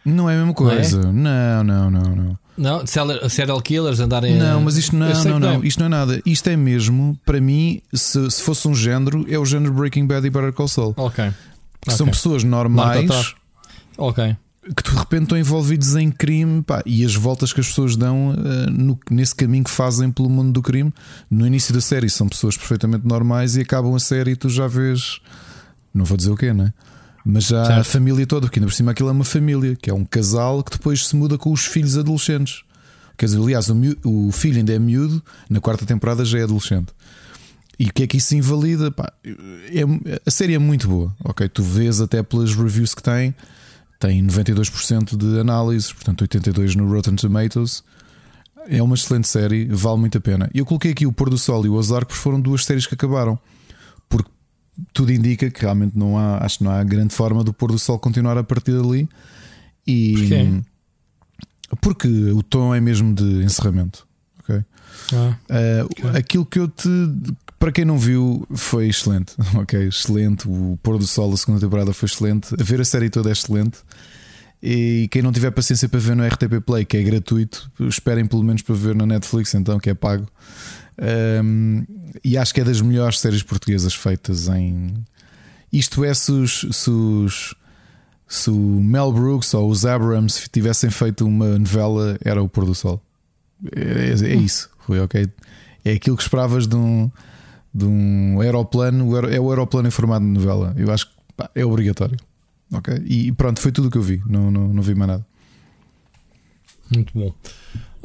Não 0.06 0.30
é 0.30 0.36
a 0.36 0.38
mesma 0.38 0.54
coisa. 0.54 1.12
Não, 1.12 1.32
é? 1.32 1.64
não, 1.64 1.90
não, 1.90 1.90
não. 1.90 2.16
não. 2.16 2.45
Não, 2.58 2.84
serial 3.30 3.62
killers 3.62 4.00
andarem. 4.00 4.38
Não, 4.38 4.62
mas 4.62 4.78
isto 4.78 4.96
não, 4.96 5.08
não, 5.24 5.40
não, 5.40 5.64
isto 5.64 5.80
não 5.80 5.88
é 5.88 5.90
nada. 5.90 6.22
Isto 6.26 6.50
é 6.50 6.56
mesmo, 6.56 7.20
para 7.26 7.42
mim, 7.42 7.82
se, 7.94 8.32
se 8.32 8.42
fosse 8.42 8.68
um 8.68 8.74
género, 8.74 9.26
é 9.30 9.38
o 9.38 9.46
género 9.46 9.74
Breaking 9.74 10.08
Bad 10.08 10.26
e 10.26 10.30
Better 10.30 10.54
Call 10.54 10.68
Saul. 10.68 10.94
Ok. 10.96 11.26
okay. 11.26 11.34
São 11.90 12.08
pessoas 12.08 12.44
normais. 12.44 13.36
Ok. 13.98 14.36
Que 14.76 14.90
de 14.90 14.98
repente 14.98 15.24
estão 15.24 15.38
envolvidos 15.38 15.96
em 15.96 16.10
crime 16.10 16.64
pá, 16.64 16.82
e 16.86 17.06
as 17.06 17.14
voltas 17.14 17.54
que 17.54 17.60
as 17.60 17.68
pessoas 17.68 17.96
dão 17.96 18.32
uh, 18.32 18.72
no, 18.72 18.98
nesse 19.12 19.36
caminho 19.36 19.64
que 19.64 19.70
fazem 19.70 20.10
pelo 20.10 20.30
mundo 20.30 20.54
do 20.54 20.62
crime. 20.62 20.92
No 21.30 21.46
início 21.46 21.74
da 21.74 21.82
série 21.82 22.10
são 22.10 22.28
pessoas 22.28 22.58
perfeitamente 22.58 23.06
normais 23.06 23.56
e 23.56 23.62
acabam 23.62 23.94
a 23.94 24.00
série 24.00 24.32
e 24.32 24.36
tu 24.36 24.50
já 24.50 24.66
vês. 24.66 25.20
Não 25.94 26.04
vou 26.04 26.18
dizer 26.18 26.32
o 26.32 26.36
quê, 26.36 26.52
né? 26.52 26.74
Mas 27.26 27.46
já 27.46 27.66
certo. 27.66 27.80
a 27.80 27.84
família 27.84 28.28
toda, 28.28 28.46
porque 28.46 28.60
ainda 28.60 28.68
por 28.68 28.76
cima 28.76 28.92
aquilo 28.92 29.10
é 29.10 29.12
uma 29.12 29.26
família, 29.26 29.76
que 29.76 29.90
é 29.90 29.94
um 29.94 30.06
casal 30.06 30.64
que 30.64 30.78
depois 30.78 31.08
se 31.08 31.16
muda 31.16 31.38
com 31.40 31.52
os 31.52 31.66
filhos 31.66 31.98
adolescentes. 31.98 32.64
Quer 33.18 33.26
dizer, 33.26 33.40
aliás, 33.40 33.68
o, 33.70 33.76
o 34.04 34.32
filho 34.32 34.58
ainda 34.58 34.74
é 34.74 34.78
miúdo, 34.78 35.24
na 35.50 35.60
quarta 35.60 35.86
temporada 35.86 36.24
já 36.24 36.38
é 36.38 36.44
adolescente. 36.44 36.94
E 37.80 37.88
o 37.88 37.94
que 37.94 38.04
é 38.04 38.08
que 38.08 38.18
isso 38.18 38.36
invalida? 38.36 38.92
Pá, 38.92 39.12
é, 39.24 40.20
a 40.26 40.32
série 40.32 40.54
é 40.54 40.60
muito 40.60 40.88
boa, 40.88 41.16
ok? 41.24 41.50
Tu 41.50 41.64
vês 41.64 42.00
até 42.00 42.22
pelas 42.22 42.54
reviews 42.54 42.94
que 42.94 43.02
tem, 43.02 43.34
tem 44.00 44.24
92% 44.24 45.18
de 45.18 45.40
análises, 45.40 45.92
portanto 45.92 46.26
82% 46.26 46.76
no 46.76 46.92
Rotten 46.92 47.16
Tomatoes. 47.16 47.84
É 48.68 48.82
uma 48.82 48.96
excelente 48.96 49.28
série, 49.28 49.66
vale 49.66 49.98
muito 50.00 50.18
a 50.18 50.22
pena. 50.22 50.50
Eu 50.54 50.66
coloquei 50.66 50.92
aqui 50.92 51.06
o 51.06 51.12
Pôr 51.12 51.30
do 51.30 51.38
Sol 51.38 51.66
e 51.66 51.70
o 51.70 51.74
Ozark 51.74 52.06
porque 52.06 52.22
foram 52.22 52.40
duas 52.40 52.64
séries 52.64 52.86
que 52.86 52.94
acabaram 52.94 53.40
tudo 54.94 55.12
indica 55.12 55.50
que 55.50 55.62
realmente 55.62 55.98
não 55.98 56.18
há, 56.18 56.44
acho 56.44 56.60
que 56.60 56.64
não 56.64 56.72
há 56.72 56.84
grande 56.84 57.14
forma 57.14 57.44
do 57.44 57.54
pôr 57.54 57.72
do 57.72 57.80
sol 57.80 58.00
continuar 58.00 58.38
a 58.38 58.44
partir 58.44 58.72
dali. 58.72 59.08
E 59.88 60.14
Porquê? 60.14 60.62
porque 61.82 62.08
o 62.32 62.44
tom 62.44 62.74
é 62.74 62.82
mesmo 62.82 63.14
de 63.14 63.44
encerramento. 63.44 64.08
Okay? 64.40 64.64
Ah, 65.14 65.38
uh, 65.50 65.86
okay. 65.86 66.20
Aquilo 66.20 66.46
que 66.46 66.60
eu 66.60 66.68
te 66.68 66.90
para 67.60 67.72
quem 67.72 67.86
não 67.86 67.98
viu, 67.98 68.46
foi 68.54 68.88
excelente. 68.88 69.34
Ok, 69.56 69.88
excelente. 69.88 70.48
O 70.48 70.78
pôr 70.84 70.98
do 70.98 71.08
sol 71.08 71.32
da 71.32 71.38
segunda 71.38 71.60
temporada 71.60 71.94
foi 71.94 72.08
excelente. 72.08 72.54
A 72.60 72.64
ver 72.64 72.82
a 72.82 72.86
série 72.86 73.10
toda 73.10 73.30
é 73.30 73.32
excelente. 73.32 73.80
E 74.62 75.08
quem 75.12 75.22
não 75.22 75.32
tiver 75.32 75.52
paciência 75.52 75.88
para 75.88 76.00
ver 76.00 76.16
no 76.16 76.26
RTP 76.26 76.62
Play, 76.66 76.86
que 76.86 76.98
é 76.98 77.04
gratuito, 77.04 77.72
esperem 77.80 78.26
pelo 78.26 78.44
menos 78.44 78.62
para 78.62 78.76
ver 78.76 78.96
na 78.96 79.06
Netflix, 79.06 79.54
então, 79.54 79.80
que 79.80 79.90
é 79.90 79.94
pago. 79.94 80.28
Um, 80.98 81.86
e 82.24 82.38
acho 82.38 82.54
que 82.54 82.62
é 82.62 82.64
das 82.64 82.82
melhores 82.82 83.20
séries 83.20 83.44
portuguesas 83.44 83.94
feitas 83.94 84.48
em. 84.48 84.94
Isto 85.72 86.06
é, 86.06 86.14
se 86.14 86.32
os, 86.32 86.66
se, 86.72 86.90
os, 86.90 87.56
se 88.28 88.50
o 88.50 88.84
Mel 88.84 89.12
Brooks 89.12 89.54
ou 89.54 89.70
os 89.70 89.86
Abrams 89.86 90.48
tivessem 90.50 90.90
feito 90.90 91.26
uma 91.26 91.60
novela, 91.60 92.18
era 92.24 92.42
o 92.42 92.48
Pôr 92.48 92.66
do 92.66 92.74
Sol. 92.74 93.02
É, 93.76 94.10
é, 94.10 94.32
é 94.32 94.36
isso, 94.36 94.70
Rui, 94.80 95.00
ok? 95.00 95.28
É 95.84 95.92
aquilo 95.92 96.16
que 96.16 96.24
esperavas 96.24 96.66
de 96.66 96.76
um, 96.76 97.12
de 97.74 97.86
um 97.86 98.40
aeroplano, 98.40 99.18
é 99.28 99.40
o 99.40 99.50
aeroplano 99.50 99.88
em 99.88 99.92
formato 99.92 100.26
de 100.26 100.32
novela. 100.32 100.74
Eu 100.78 100.92
acho 100.92 101.08
que 101.08 101.14
pá, 101.36 101.50
é 101.54 101.66
obrigatório. 101.66 102.18
Ok? 102.72 102.94
E 103.06 103.32
pronto, 103.32 103.60
foi 103.60 103.72
tudo 103.72 103.90
o 103.90 103.92
que 103.92 103.98
eu 103.98 104.02
vi, 104.02 104.22
não, 104.26 104.50
não, 104.50 104.68
não 104.70 104.82
vi 104.82 104.96
mais 104.96 105.10
nada. 105.10 105.26
Muito 106.90 107.14
bom. 107.14 107.34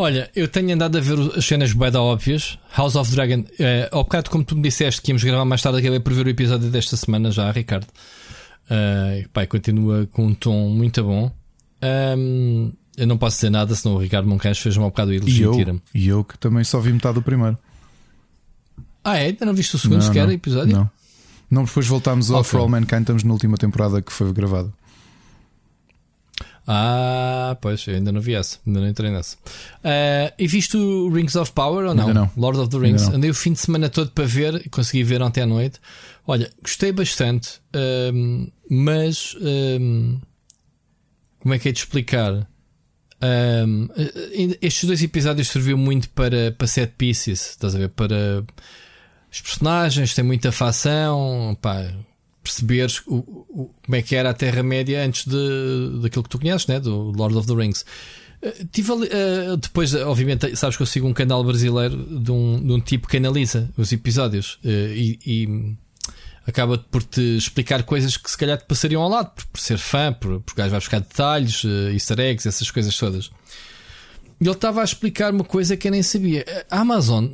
Olha, 0.01 0.31
eu 0.35 0.49
tenho 0.49 0.73
andado 0.73 0.97
a 0.97 1.01
ver 1.03 1.19
as 1.37 1.45
cenas 1.45 1.75
bem 1.75 1.95
óbvias. 1.95 2.59
House 2.75 2.97
of 2.97 3.11
Dragon, 3.11 3.45
é, 3.59 3.87
ao 3.93 4.03
bocado, 4.03 4.31
como 4.31 4.43
tu 4.43 4.57
me 4.57 4.63
disseste 4.63 5.03
que 5.03 5.11
íamos 5.11 5.23
gravar 5.23 5.45
mais 5.45 5.61
tarde, 5.61 5.79
acabei 5.79 6.01
por 6.01 6.15
ver 6.15 6.25
o 6.25 6.31
episódio 6.31 6.71
desta 6.71 6.97
semana 6.97 7.31
já, 7.31 7.51
Ricardo. 7.51 7.87
Uh, 8.65 9.29
pai, 9.29 9.47
continua 9.47 10.09
com 10.11 10.29
um 10.29 10.33
tom 10.33 10.71
muito 10.71 11.05
bom. 11.05 11.31
Um, 12.17 12.73
eu 12.97 13.07
não 13.07 13.19
posso 13.19 13.37
dizer 13.37 13.51
nada, 13.51 13.75
senão 13.75 13.97
o 13.97 13.99
Ricardo 13.99 14.27
Moncancho 14.27 14.63
fez 14.63 14.75
um 14.79 14.85
bocado 14.85 15.13
elogio 15.13 15.55
e 15.55 15.61
eu, 15.61 15.83
e 15.95 16.09
eu 16.09 16.25
que 16.25 16.39
também 16.39 16.65
só 16.65 16.81
vi 16.81 16.95
metade 16.95 17.17
do 17.17 17.23
primeiro. 17.23 17.59
Ah, 19.05 19.19
é? 19.19 19.27
Ainda 19.27 19.45
não 19.45 19.53
viste 19.53 19.77
o 19.77 19.79
segundo 19.79 20.01
não, 20.01 20.07
sequer 20.07 20.27
não, 20.27 20.33
episódio? 20.33 20.77
Não. 20.79 20.91
Não, 21.51 21.65
depois 21.65 21.87
voltámos 21.87 22.31
ao 22.31 22.43
For 22.43 22.61
All 22.61 22.71
Mankind, 22.71 23.03
estamos 23.03 23.23
na 23.23 23.35
última 23.35 23.59
temporada 23.59 24.01
que 24.01 24.11
foi 24.11 24.33
gravada. 24.33 24.73
Ah, 26.73 27.57
pois, 27.61 27.85
eu 27.89 27.97
ainda 27.97 28.13
não 28.13 28.21
vi 28.21 28.33
essa, 28.33 28.59
ainda 28.65 28.79
não 28.79 28.87
entrei 28.87 29.11
nessa. 29.11 29.37
Uh, 29.37 30.33
e 30.39 30.47
viste 30.47 30.77
o 30.77 31.09
Rings 31.09 31.35
of 31.35 31.51
Power 31.51 31.89
ou 31.89 31.95
não? 31.97 32.07
Ainda 32.07 32.21
não. 32.21 32.31
Lord 32.37 32.61
of 32.61 32.71
the 32.71 32.79
Rings. 32.79 33.09
Andei 33.09 33.29
o 33.29 33.35
fim 33.35 33.53
de 33.53 33.59
semana 33.59 33.89
todo 33.89 34.13
para 34.13 34.25
ver, 34.25 34.69
consegui 34.71 35.03
ver 35.03 35.21
ontem 35.21 35.41
à 35.41 35.47
noite. 35.47 35.81
Olha, 36.25 36.49
gostei 36.63 36.93
bastante, 36.93 37.61
um, 38.15 38.47
mas 38.71 39.35
um, 39.41 40.21
como 41.41 41.55
é 41.55 41.59
que 41.59 41.69
é 41.69 41.73
de 41.73 41.81
explicar? 41.81 42.49
Um, 43.21 43.89
estes 44.63 44.85
dois 44.85 45.03
episódios 45.03 45.49
serviu 45.49 45.77
muito 45.77 46.09
para, 46.11 46.53
para 46.53 46.69
set 46.69 46.93
pieces, 46.97 47.51
estás 47.51 47.75
a 47.75 47.79
ver? 47.79 47.89
Para 47.89 48.45
os 49.29 49.41
personagens, 49.41 50.15
tem 50.15 50.25
muita 50.25 50.53
facção, 50.53 51.59
pá, 51.61 51.85
perceberes 52.51 53.01
o, 53.07 53.17
o, 53.17 53.75
como 53.85 53.97
é 53.97 54.03
que 54.03 54.17
era 54.17 54.31
a 54.31 54.35
Terra-média 54.35 55.05
antes 55.05 55.27
de, 55.27 56.01
daquilo 56.03 56.25
que 56.25 56.29
tu 56.29 56.39
conheces, 56.39 56.67
né? 56.67 56.81
do 56.81 57.13
Lord 57.13 57.37
of 57.37 57.47
the 57.47 57.55
Rings. 57.55 57.85
Uh, 58.43 58.67
tive 58.73 58.93
ali, 58.93 59.07
uh, 59.07 59.57
depois, 59.57 59.95
obviamente, 59.95 60.57
sabes 60.57 60.77
que 60.77 60.83
eu 60.83 60.87
sigo 60.87 61.07
um 61.07 61.13
canal 61.13 61.45
brasileiro 61.45 61.97
de 61.97 62.31
um, 62.31 62.61
de 62.61 62.73
um 62.73 62.81
tipo 62.81 63.07
que 63.07 63.19
analisa 63.19 63.71
os 63.77 63.93
episódios 63.93 64.59
uh, 64.65 64.69
e, 64.69 65.19
e, 65.27 65.77
acaba 66.47 66.79
por 66.79 67.03
te 67.03 67.21
explicar 67.37 67.83
coisas 67.85 68.17
que 68.17 68.31
se 68.31 68.37
calhar 68.37 68.59
te 68.59 68.65
passariam 68.65 69.03
ao 69.03 69.11
lado, 69.11 69.31
por, 69.31 69.47
por 69.47 69.61
ser 69.61 69.79
fã, 69.79 70.13
por, 70.13 70.41
por 70.41 70.55
gajo 70.55 70.71
vai 70.71 70.81
buscar 70.81 71.01
detalhes, 71.01 71.63
uh, 71.65 71.91
easter 71.93 72.19
eggs, 72.19 72.49
essas 72.49 72.71
coisas 72.71 72.97
todas. 72.97 73.31
E 74.41 74.45
ele 74.45 74.53
estava 74.53 74.81
a 74.81 74.85
explicar 74.85 75.33
uma 75.33 75.45
coisa 75.45 75.77
que 75.77 75.87
eu 75.87 75.93
nem 75.93 76.03
sabia. 76.03 76.45
A 76.71 76.81
Amazon 76.81 77.27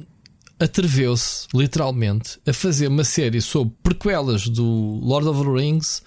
atreveu-se, 0.58 1.46
literalmente, 1.54 2.38
a 2.46 2.52
fazer 2.52 2.88
uma 2.88 3.04
série 3.04 3.40
sobre 3.40 3.74
prequelas 3.82 4.48
do 4.48 4.64
Lord 5.02 5.28
of 5.28 5.44
the 5.44 5.50
Rings. 5.50 6.02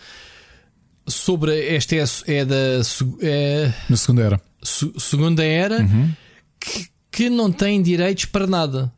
Sobre 1.08 1.68
esta 1.76 1.96
é, 1.96 2.04
é 2.28 2.46
da 2.46 2.56
é, 3.22 3.74
na 3.90 3.98
segunda 3.98 4.22
era, 4.22 4.42
segunda 4.64 5.44
era 5.44 5.82
uhum. 5.82 6.14
que, 6.60 6.88
que, 7.12 7.30
não 7.32 7.52
tem 7.52 7.82
direitos 7.82 8.26
para 8.26 8.46
nada. 8.46 8.94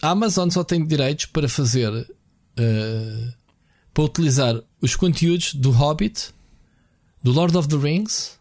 A 0.00 0.10
Amazon 0.10 0.50
só 0.50 0.64
tem 0.64 0.84
direitos 0.84 1.26
para 1.26 1.48
fazer 1.48 1.92
uh, 1.92 3.32
para 3.94 4.04
utilizar 4.04 4.60
os 4.80 4.96
conteúdos 4.96 5.54
do 5.54 5.70
Hobbit, 5.70 6.34
do 7.22 7.30
Lord 7.30 7.56
of 7.56 7.68
the 7.68 7.76
Rings 7.76 8.36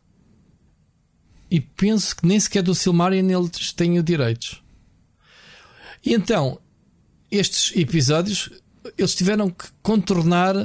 e 1.51 1.59
penso 1.59 2.15
que 2.15 2.25
nem 2.25 2.39
sequer 2.39 2.63
do 2.63 2.73
Silmarillion 2.73 3.43
eles 3.43 3.73
têm 3.73 4.01
direitos. 4.01 4.63
E 6.03 6.14
então, 6.14 6.60
estes 7.30 7.76
episódios, 7.76 8.49
eles 8.98 9.15
tiveram 9.15 9.49
que 9.49 9.65
contornar 9.82 10.56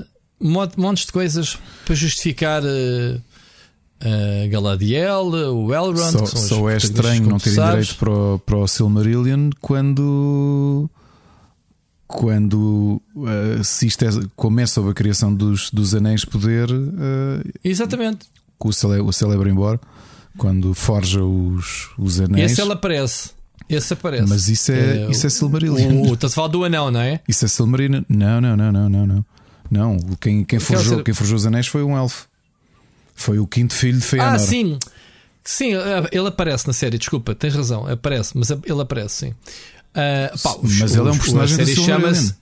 montes 0.40 1.06
de 1.06 1.12
coisas 1.12 1.58
para 1.84 1.94
justificar. 1.94 2.62
Uh, 2.62 3.20
uh, 4.02 4.50
Galadiel, 4.50 5.26
o 5.26 5.74
Elrond. 5.74 6.12
Só, 6.12 6.26
só 6.26 6.70
é 6.70 6.76
estranho 6.76 7.28
não 7.28 7.38
terem 7.38 7.64
direito 7.64 7.96
para 7.96 8.10
o, 8.10 8.38
para 8.38 8.56
o 8.56 8.66
Silmarillion 8.66 9.50
quando. 9.60 10.88
Quando 12.08 13.02
uh, 13.16 13.64
se 13.64 13.88
isto 13.88 14.04
é, 14.04 14.08
começa 14.36 14.80
a 14.80 14.94
criação 14.94 15.34
dos, 15.34 15.72
dos 15.72 15.92
Anéis 15.92 16.20
de 16.20 16.28
Poder, 16.28 16.70
uh, 16.70 17.52
exatamente 17.64 18.26
com 18.56 18.68
o, 18.68 18.72
cele, 18.72 19.00
o 19.00 19.12
Celebrimbor, 19.12 19.80
quando 20.38 20.72
forja 20.72 21.24
os, 21.24 21.90
os 21.98 22.20
Anéis. 22.20 22.52
Esse 22.52 22.62
ele 22.62 22.72
aparece. 22.72 23.30
Esse 23.68 23.92
aparece. 23.92 24.28
Mas 24.28 24.48
isso 24.48 24.72
é, 24.72 24.98
é 24.98 25.10
isso 25.10 25.26
é 25.26 25.30
Silmarillion. 25.30 26.12
Estás 26.12 26.32
a 26.32 26.34
falar 26.34 26.48
do 26.48 26.64
anão, 26.64 26.90
não 26.90 27.00
é? 27.00 27.20
Isso 27.28 27.44
é 27.44 27.48
Silmarillion. 27.48 28.02
Não, 28.08 28.40
não, 28.40 28.56
não, 28.56 28.72
não, 28.72 28.88
não. 28.88 29.06
Não, 29.06 29.24
não 29.70 29.98
quem, 30.20 30.44
quem, 30.44 30.60
forjou, 30.60 31.02
quem 31.02 31.12
forjou 31.12 31.36
os 31.36 31.46
anéis 31.46 31.66
foi 31.66 31.82
um 31.82 31.96
elfo. 31.96 32.28
Foi 33.14 33.38
o 33.38 33.46
quinto 33.46 33.74
filho 33.74 33.98
de 33.98 34.04
Fëanor. 34.06 34.34
Ah, 34.34 34.38
sim. 34.38 34.78
Sim, 35.42 35.72
ele 36.10 36.26
aparece 36.26 36.66
na 36.66 36.72
série, 36.72 36.98
desculpa, 36.98 37.32
tens 37.32 37.54
razão, 37.54 37.86
aparece, 37.86 38.36
mas 38.36 38.50
ele 38.50 38.80
aparece, 38.80 39.26
sim. 39.26 39.28
Uh, 39.28 40.42
pá, 40.42 40.56
os, 40.60 40.78
mas 40.80 40.94
ele 40.96 41.08
é 41.08 41.12
um 41.12 41.18
personagem 41.18 41.56
da 41.56 41.66
chama-se. 41.66 42.32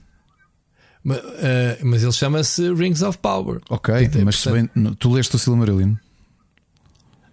Uh, 1.05 1.83
mas 1.83 2.01
ele 2.01 2.11
chama-se 2.11 2.73
Rings 2.73 3.03
of 3.03 3.19
Power. 3.19 3.61
Ok, 3.69 3.93
mas 4.23 4.43
bem, 4.45 4.67
tu 4.97 5.11
leste 5.13 5.35
o 5.35 5.39
Silmarillion? 5.39 5.93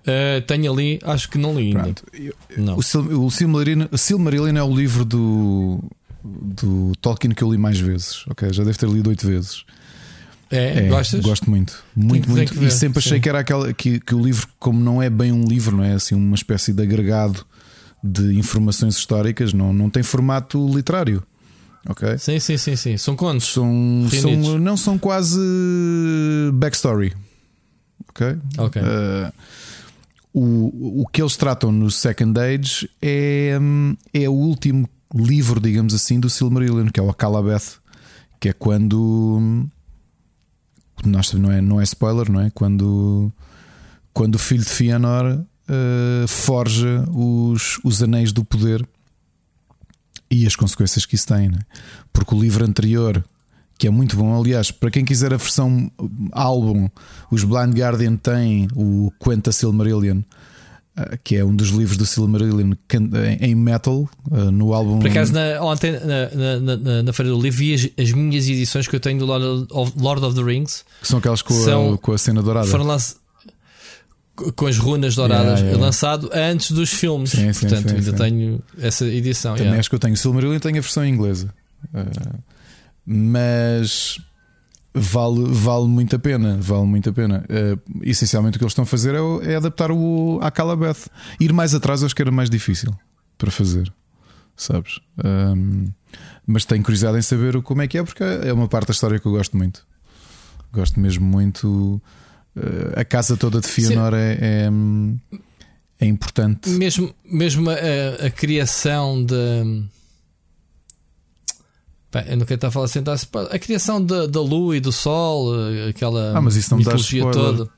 Uh, 0.03 0.43
tenho 0.47 0.73
ali, 0.73 0.99
acho 1.05 1.31
que 1.31 1.39
não 1.39 1.55
li 1.55 1.77
ainda. 1.77 1.95
Não. 2.57 2.77
O, 2.77 2.83
Sil 2.83 3.07
o 3.07 3.31
Silmarillion, 3.31 3.87
Silmarillion 3.97 4.57
é 4.57 4.63
o 4.63 4.75
livro 4.75 5.05
do, 5.05 5.83
do 6.25 6.93
Tolkien 7.01 7.33
que 7.33 7.43
eu 7.43 7.53
li 7.53 7.59
mais 7.59 7.79
vezes. 7.79 8.25
Ok, 8.29 8.53
já 8.53 8.65
deve 8.65 8.77
ter 8.77 8.89
lido 8.89 9.11
oito 9.11 9.27
vezes. 9.27 9.65
É, 10.51 10.87
é, 10.87 10.89
gostas? 10.89 11.21
Gosto 11.21 11.49
muito, 11.49 11.83
muito, 11.95 12.27
tem, 12.27 12.37
muito. 12.37 12.55
Tem 12.55 12.67
e 12.67 12.71
sempre 12.71 12.99
achei 12.99 13.17
sim. 13.17 13.21
que 13.23 13.29
era 13.29 13.39
aquela 13.39 13.73
que, 13.73 14.01
que 14.01 14.15
o 14.15 14.21
livro, 14.21 14.47
como 14.59 14.79
não 14.79 15.01
é 15.01 15.09
bem 15.09 15.33
um 15.33 15.45
livro, 15.45 15.77
não 15.77 15.85
é 15.85 15.95
assim 15.95 16.15
uma 16.15 16.35
espécie 16.35 16.73
de 16.73 16.83
agregado 16.83 17.47
de 18.03 18.37
informações 18.37 18.97
históricas, 18.97 19.53
não, 19.55 19.73
não 19.73 19.89
tem 19.89 20.03
formato 20.03 20.69
literário. 20.69 21.23
Ok? 21.89 22.19
Sim, 22.19 22.39
sim, 22.39 22.57
sim, 22.57 22.77
sim. 22.77 22.97
São 22.97 23.17
contos. 23.17 23.47
São, 23.53 24.07
são, 24.11 24.59
não 24.59 24.77
são 24.77 24.99
quase 24.99 25.41
backstory. 26.55 27.13
Ok? 28.09 28.37
Ok. 28.59 28.83
Uh, 28.83 29.33
o, 30.33 31.03
o 31.03 31.07
que 31.07 31.21
eles 31.21 31.37
tratam 31.37 31.71
no 31.71 31.91
Second 31.91 32.39
Age 32.39 32.89
é, 33.01 33.59
é 34.13 34.29
o 34.29 34.33
último 34.33 34.89
livro, 35.15 35.61
digamos 35.61 35.95
assim, 35.95 36.19
do 36.19 36.31
Silmarillion, 36.31 36.89
que 36.89 36.99
é 36.99 37.03
o 37.03 37.11
Akalabeth, 37.11 37.79
que 38.41 38.49
é 38.49 38.53
quando 38.53 39.69
nós, 41.05 41.33
não, 41.33 41.51
é, 41.51 41.61
não 41.61 41.81
é 41.81 41.85
spoiler, 41.85 42.31
não 42.31 42.41
é? 42.41 42.51
Quando, 42.51 43.33
quando 44.13 44.37
o 44.37 44.39
filho 44.39 44.63
de 44.63 44.71
Fëanor 44.71 45.41
uh, 45.41 46.29
forja 46.29 47.05
os, 47.11 47.79
os 47.85 48.03
anéis 48.03 48.33
do 48.33 48.45
poder 48.45 48.87
e 50.31 50.47
as 50.47 50.57
consequências 50.57 51.05
que 51.05 51.15
isso 51.15 51.27
tem, 51.27 51.49
é? 51.49 51.59
porque 52.13 52.35
o 52.35 52.41
livro 52.41 52.65
anterior, 52.65 53.23
que 53.83 53.89
é 53.89 53.91
muito 53.91 54.17
bom, 54.17 54.41
aliás, 54.41 54.71
para 54.71 54.93
quem 54.93 55.05
quiser 55.05 55.35
a 55.35 55.37
versão 55.37 55.91
álbum, 56.31 56.89
os 57.33 57.43
Blind 57.43 57.77
Guardian 57.77 58.15
têm 58.15 58.69
o 58.77 59.11
Quenta 59.19 59.51
Silmarillion 59.51 60.21
eh, 60.97 61.19
que 61.25 61.35
é 61.35 61.45
um 61.45 61.53
dos 61.53 61.71
livros 61.71 61.97
do 61.97 62.07
Silmarillion 62.07 62.75
em 63.41 63.57
metal, 63.57 64.09
eh, 64.31 64.37
no 64.53 64.73
álbum. 64.73 65.01
Por 65.01 65.11
acaso, 65.11 65.33
na, 65.33 65.61
ontem 65.61 65.91
na, 65.99 66.61
na, 66.61 66.77
na, 66.77 67.03
na 67.03 67.13
Feira 67.13 67.33
do 67.33 67.41
Livro, 67.41 67.59
vi 67.59 67.75
as, 67.75 67.89
as, 67.99 68.13
minhas 68.13 68.47
edições 68.47 68.87
que 68.87 68.95
eu 68.95 69.01
tenho 69.01 69.19
do 69.19 69.27
Lord 69.27 69.67
of, 69.73 69.93
Lord 69.97 70.25
of 70.27 70.37
the 70.37 70.45
Rings. 70.45 70.85
Que 71.01 71.09
são 71.09 71.19
aquelas 71.19 71.43
com, 71.43 71.53
são, 71.53 71.95
a, 71.95 71.99
com 71.99 72.13
a 72.13 72.19
cena 72.19 72.41
dourada. 72.41 72.69
Foram 72.69 72.85
lançadas 72.87 73.21
com 74.55 74.67
as 74.67 74.79
runas 74.79 75.17
douradas, 75.17 75.59
yeah, 75.59 75.63
yeah. 75.63 75.85
lançado 75.85 76.31
antes 76.33 76.71
dos 76.71 76.93
filmes. 76.93 77.31
Sim, 77.31 77.53
Portanto, 77.53 77.89
sim, 77.89 77.97
ainda 77.97 78.11
sim. 78.13 78.17
tenho 78.17 78.63
essa 78.79 79.07
edição. 79.07 79.55
Também 79.55 79.65
yeah. 79.65 79.81
acho 79.81 79.91
que 79.91 79.97
eu 79.97 80.01
tenho 80.01 80.15
o 80.15 80.17
Silmarillion 80.17 80.57
e 80.57 80.61
tenho 80.61 80.79
a 80.79 80.81
versão 80.81 81.05
inglesa. 81.05 81.53
Uh, 81.93 82.52
mas 83.05 84.19
vale, 84.95 85.45
vale 85.49 85.87
muito 85.87 86.17
a 86.17 86.19
pena. 86.19 86.59
Vale 86.61 86.87
muito 86.87 87.11
a 87.11 87.13
pena. 87.13 87.45
Uh, 87.49 87.81
essencialmente 88.03 88.57
o 88.57 88.59
que 88.59 88.65
eles 88.65 88.73
estão 88.73 88.85
a 88.85 88.87
fazer 88.87 89.15
é, 89.15 89.53
é 89.53 89.57
adaptar 89.57 89.91
o 89.91 90.39
à 90.43 90.51
Calabeth. 90.51 91.09
Ir 91.41 91.53
mais 91.53 91.75
atrás 91.75 92.03
acho 92.03 92.15
que 92.15 92.23
era 92.23 92.31
mais 92.31 92.51
difícil 92.51 92.95
para 93.39 93.51
fazer, 93.51 93.93
sabes? 94.57 95.01
Um, 95.25 95.89
mas 96.47 96.65
tenho 96.65 96.83
curiosidade 96.83 97.19
em 97.19 97.23
saber 97.23 97.61
como 97.63 97.83
é 97.83 97.89
que 97.89 97.99
é, 97.99 98.03
porque 98.03 98.23
é 98.23 98.53
uma 98.53 98.69
parte 98.69 98.89
da 98.89 98.93
história 98.93 99.19
que 99.19 99.27
eu 99.27 99.33
gosto 99.33 99.57
muito. 99.57 99.87
Gosto 100.73 101.01
mesmo 101.01 101.25
muito. 101.25 102.01
Uh, 102.57 103.01
a 103.01 103.05
casa 103.05 103.37
toda 103.37 103.61
de 103.61 103.67
Fionor 103.67 104.13
é, 104.15 104.39
é, 104.41 104.71
é, 106.01 106.07
importante. 106.07 106.69
Mesmo, 106.71 107.15
mesmo 107.25 107.71
a, 107.71 108.27
a 108.27 108.31
criação 108.31 109.25
de 109.25 109.89
Bem, 112.13 112.25
eu 112.29 112.37
não 112.37 112.45
quero 112.45 112.57
estar 112.57 112.69
a 112.69 112.71
falar 112.71 112.89
sentar 112.89 113.17
A 113.51 113.59
criação 113.59 114.05
da, 114.05 114.27
da 114.27 114.41
lua 114.41 114.77
e 114.77 114.81
do 114.81 114.93
sol, 114.93 115.55
eh, 115.55 115.89
aquela 115.89 116.37
ah, 116.37 116.41
mas 116.43 116.57
isso 116.57 116.71
não 116.71 116.79
mitologia 116.79 117.31
toda. 117.31 117.69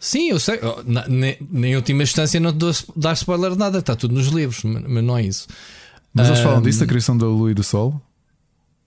Sim, 0.00 0.30
eu 0.30 0.40
sei. 0.40 0.58
Nem, 1.08 1.38
em 1.52 1.76
última 1.76 2.02
instância 2.02 2.38
não 2.40 2.52
dou 2.52 2.72
dar 2.96 3.12
spoiler 3.14 3.52
de 3.52 3.58
nada, 3.58 3.78
está 3.78 3.94
tudo 3.94 4.14
nos 4.14 4.26
livros, 4.28 4.62
mas 4.64 5.04
não 5.04 5.16
é 5.16 5.22
isso. 5.22 5.46
Mas 6.12 6.28
eles 6.28 6.40
falam 6.40 6.62
disso, 6.62 6.82
a 6.82 6.86
criação 6.86 7.16
da 7.16 7.26
lua 7.26 7.50
e 7.50 7.54
do 7.54 7.62
sol? 7.62 8.00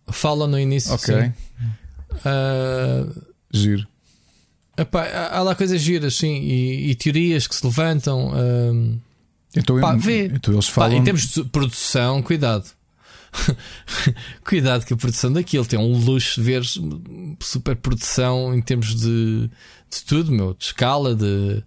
Fala 0.08 0.48
no 0.48 0.60
início. 0.60 0.94
Ok. 0.94 1.16
Sim. 1.16 1.34
Uh, 2.16 3.22
Giro. 3.54 3.88
Epá, 4.78 5.30
há 5.32 5.41
lá 5.41 5.56
coisas 5.56 5.82
giras, 5.82 6.16
sim, 6.16 6.40
e, 6.41 6.91
e 6.91 6.96
teorias 6.96 7.48
que 7.48 7.56
se 7.56 7.66
levantam. 7.66 8.30
Uh, 8.30 9.00
então, 9.56 9.80
pá, 9.80 9.96
vê. 9.96 10.28
então 10.28 10.54
eles 10.54 10.68
falam. 10.68 10.91
Pá, 10.91 10.98
em 10.98 11.04
termos 11.04 11.30
de 11.30 11.44
produção, 11.46 12.22
cuidado. 12.22 12.78
Cuidado 14.45 14.85
que 14.85 14.93
a 14.93 14.97
produção 14.97 15.31
daquilo 15.31 15.65
tem 15.65 15.80
um 15.80 15.97
luxo 15.97 16.41
de 16.41 16.45
ver 16.45 16.64
super 17.39 17.76
produção 17.76 18.53
em 18.56 18.61
termos 18.61 18.95
de, 18.95 19.49
de 19.89 20.03
tudo, 20.06 20.31
meu, 20.31 20.53
de 20.53 20.65
escala, 20.65 21.15
de, 21.15 21.64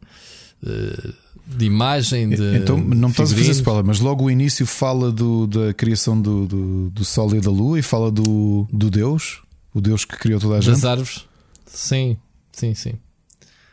de, 0.63 1.15
de 1.47 1.65
imagem. 1.65 2.31
De 2.31 2.57
então 2.57 2.77
não 2.77 3.09
me 3.09 3.13
estás 3.13 3.33
a 3.33 3.37
fazer 3.37 3.53
spoiler, 3.53 3.85
mas 3.85 4.01
logo 4.01 4.25
o 4.25 4.31
início 4.31 4.67
fala 4.67 5.11
do, 5.11 5.47
da 5.47 5.73
criação 5.73 6.21
do, 6.21 6.47
do, 6.47 6.91
do 6.91 7.05
Sol 7.05 7.35
e 7.35 7.41
da 7.41 7.51
Lua 7.51 7.79
e 7.79 7.83
fala 7.83 8.11
do, 8.11 8.67
do 8.73 8.91
Deus, 8.91 9.43
o 9.75 9.81
Deus 9.81 10.05
que 10.05 10.17
criou 10.17 10.41
toda 10.41 10.57
a 10.57 10.61
gente. 10.61 10.75
Das 10.75 10.85
árvores, 10.85 11.25
sim, 11.67 12.17
sim, 12.53 12.75
sim. 12.75 12.95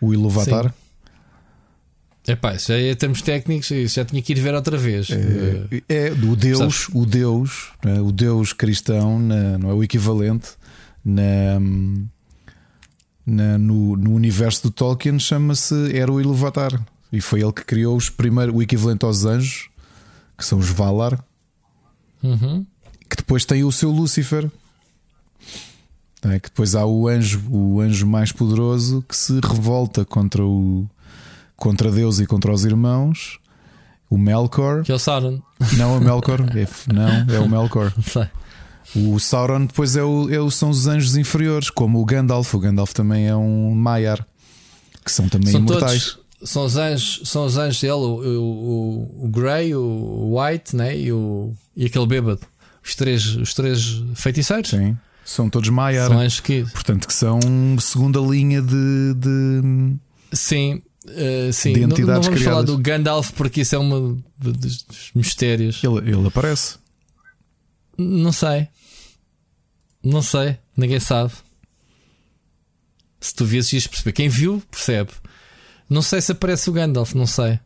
O 0.02 0.14
Iluvatar. 0.14 0.66
Sim. 0.66 0.89
Epá, 2.30 2.54
isso 2.54 2.72
é 2.72 2.94
termos 2.94 3.22
técnicos, 3.22 3.72
isso 3.72 3.96
já 3.96 4.06
tinha 4.06 4.22
que 4.22 4.34
ir 4.34 4.40
ver 4.40 4.54
outra 4.54 4.78
vez. 4.78 5.10
É, 5.10 6.08
é 6.08 6.12
o 6.12 6.36
Deus, 6.36 6.88
o 6.94 7.06
Deus, 7.06 7.70
é? 7.84 8.00
o 8.00 8.12
Deus 8.12 8.54
cristão, 8.54 9.18
na, 9.18 9.58
não 9.58 9.72
é 9.72 9.74
o 9.74 9.84
equivalente 9.84 10.50
na, 11.04 11.60
na 13.26 13.58
no, 13.58 13.98
no, 13.98 14.14
universo 14.14 14.64
do 14.64 14.72
Tolkien 14.72 15.18
chama-se 15.18 15.96
Era 15.96 16.12
o 16.12 16.22
Iluvatar 16.22 16.80
e 17.12 17.20
foi 17.20 17.42
ele 17.42 17.52
que 17.52 17.66
criou 17.66 17.98
os 17.98 18.10
primeiros, 18.10 18.56
o 18.56 18.62
equivalente 18.62 19.04
aos 19.04 19.26
anjos, 19.26 19.70
que 20.38 20.46
são 20.46 20.60
os 20.60 20.70
Valar, 20.70 21.24
uhum. 22.22 22.66
que 23.10 23.16
depois 23.16 23.46
tem 23.46 23.64
o 23.64 23.72
seu 23.72 23.90
Lúcifer. 23.90 24.50
É, 26.22 26.38
que 26.38 26.50
depois 26.50 26.76
há 26.76 26.86
o 26.86 27.08
anjo, 27.08 27.42
o 27.50 27.80
anjo 27.80 28.06
mais 28.06 28.32
poderoso 28.32 29.02
que 29.08 29.16
se 29.16 29.40
revolta 29.40 30.04
contra 30.04 30.44
o, 30.44 30.88
contra 31.60 31.92
Deus 31.92 32.20
e 32.20 32.26
contra 32.26 32.52
os 32.52 32.66
irmãos. 32.66 33.40
O 34.10 34.18
Melkor. 34.18 34.84
Que 34.84 34.92
é 34.92 34.96
o 34.96 35.00
Sauron. 35.00 35.40
Não, 35.78 35.98
o 35.98 36.00
Melkor. 36.00 36.42
É, 36.42 36.68
não, 36.92 37.36
é 37.36 37.40
o 37.40 37.50
Melkor. 37.50 37.94
O 38.96 39.20
Sauron 39.20 39.66
depois 39.66 39.96
é 39.96 40.04
o, 40.04 40.30
é 40.32 40.40
o, 40.40 40.50
são 40.50 40.72
os 40.72 40.88
anjos 40.88 41.16
inferiores, 41.16 41.70
como 41.70 42.02
o 42.02 42.06
Gandalf. 42.06 42.56
O 42.56 42.60
Gandalf 42.60 42.92
também 42.92 43.28
é 43.28 43.36
um 43.36 43.72
Maiar, 43.76 44.26
que 45.06 45.12
são 45.12 45.30
também 45.30 45.52
são 45.52 45.62
imortais. 45.62 46.18
Todos, 46.40 46.50
são 46.50 46.66
os 46.66 46.76
anjos, 46.76 47.22
são 47.26 47.46
os 47.46 47.58
anjos 47.58 47.82
dele, 47.82 47.94
o, 47.94 49.20
o, 49.20 49.26
o 49.26 49.28
Grey, 49.28 49.76
o 49.76 50.36
White 50.36 50.76
né? 50.76 50.98
e, 50.98 51.12
o, 51.12 51.54
e 51.76 51.86
aquele 51.86 52.08
bêbado. 52.08 52.42
Os 52.84 52.96
três, 52.96 53.36
os 53.36 53.54
três 53.54 54.02
feiticeiros. 54.16 54.72
Sim. 54.72 54.98
São 55.24 55.50
todos 55.50 55.70
Maiar. 55.70 56.08
São 56.08 56.20
anjos 56.20 56.40
que. 56.40 56.64
Portanto, 56.72 57.08
que 57.08 57.14
são 57.14 57.40
segunda 57.80 58.20
linha 58.20 58.62
de... 58.62 59.14
de... 59.16 59.96
Sim, 60.34 60.82
Uh, 61.10 61.52
sim, 61.54 61.74
de 61.74 61.80
entidades 61.84 62.00
não, 62.00 62.06
não 62.08 62.14
vamos 62.22 62.28
criadas. 62.28 62.44
falar 62.54 62.62
do 62.62 62.78
Gandalf 62.78 63.32
porque 63.34 63.62
isso 63.62 63.76
é 63.76 63.80
um 63.80 64.22
dos 64.38 64.86
mistérios. 65.16 65.82
Ele, 65.84 66.12
ele 66.12 66.28
aparece? 66.28 66.78
Não 67.98 68.32
sei. 68.32 68.68
Não 70.04 70.22
sei. 70.22 70.58
Ninguém 70.78 71.00
sabe. 71.00 71.34
Se 73.20 73.34
tu 73.36 73.46
vês 73.46 73.72
ias 73.74 73.86
perceber. 73.88 74.14
Quem 74.14 74.30
viu, 74.30 74.62
percebe. 74.72 75.12
Não 75.90 76.02
sei 76.02 76.22
se 76.22 76.32
aparece 76.32 76.70
o 76.70 76.74
Gandalf, 76.74 77.14
não 77.16 77.28
sei. 77.28 77.60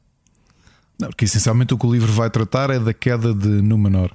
Não, 0.99 1.09
porque 1.09 1.25
essencialmente 1.25 1.73
o 1.73 1.77
que 1.77 1.85
o 1.85 1.91
livro 1.91 2.11
vai 2.11 2.29
tratar 2.29 2.69
é 2.69 2.79
da 2.79 2.93
queda 2.93 3.33
de 3.33 3.47
Númenor. 3.47 4.11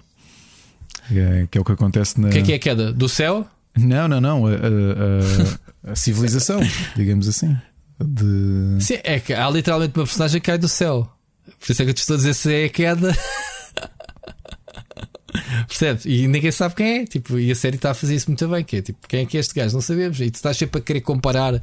É, 1.11 1.47
que 1.51 1.57
é 1.59 1.61
o 1.61 1.65
que 1.65 1.73
acontece 1.73 2.21
na. 2.21 2.29
O 2.29 2.31
que 2.31 2.39
é 2.39 2.43
que 2.43 2.53
é 2.53 2.57
a 2.57 2.59
queda? 2.59 2.93
Do 2.93 3.09
céu? 3.09 3.47
Não, 3.77 4.09
não, 4.09 4.21
não. 4.21 4.47
A, 4.47 4.51
a- 4.51 4.55
a- 5.89 5.93
a 5.93 5.97
civilização, 5.97 6.61
digamos 6.97 7.29
assim. 7.29 7.57
De... 8.01 8.79
Sim, 8.81 8.99
é 9.03 9.19
que 9.19 9.33
há 9.33 9.49
literalmente 9.51 9.99
uma 9.99 10.05
personagem 10.05 10.41
que 10.41 10.47
cai 10.47 10.59
do 10.59 10.69
céu. 10.69 11.13
Por 11.59 11.73
isso 11.73 11.83
é 11.83 11.85
que 11.85 11.91
eu 11.91 11.95
te 11.95 11.99
estou 11.99 12.15
a 12.15 12.17
dizer 12.17 12.35
se 12.35 12.55
é 12.55 12.65
a 12.67 12.69
queda. 12.69 13.17
Percebes? 15.67 16.05
E 16.07 16.27
ninguém 16.29 16.51
sabe 16.53 16.75
quem 16.75 16.99
é. 17.01 17.05
Tipo, 17.05 17.39
e 17.39 17.51
a 17.51 17.55
série 17.55 17.77
está 17.77 17.91
a 17.91 17.95
fazer 17.95 18.15
isso 18.15 18.29
muito 18.29 18.47
bem. 18.49 18.65
Que 18.65 18.77
é 18.77 18.83
tipo, 18.83 18.99
quem 19.09 19.21
é 19.21 19.27
que 19.27 19.37
é 19.37 19.41
este 19.41 19.55
gajo? 19.55 19.75
Não 19.75 19.81
sabemos. 19.81 20.21
E 20.21 20.31
tu 20.31 20.37
estás 20.37 20.57
sempre 20.57 20.81
a 20.81 20.83
querer 20.83 21.01
comparar 21.01 21.61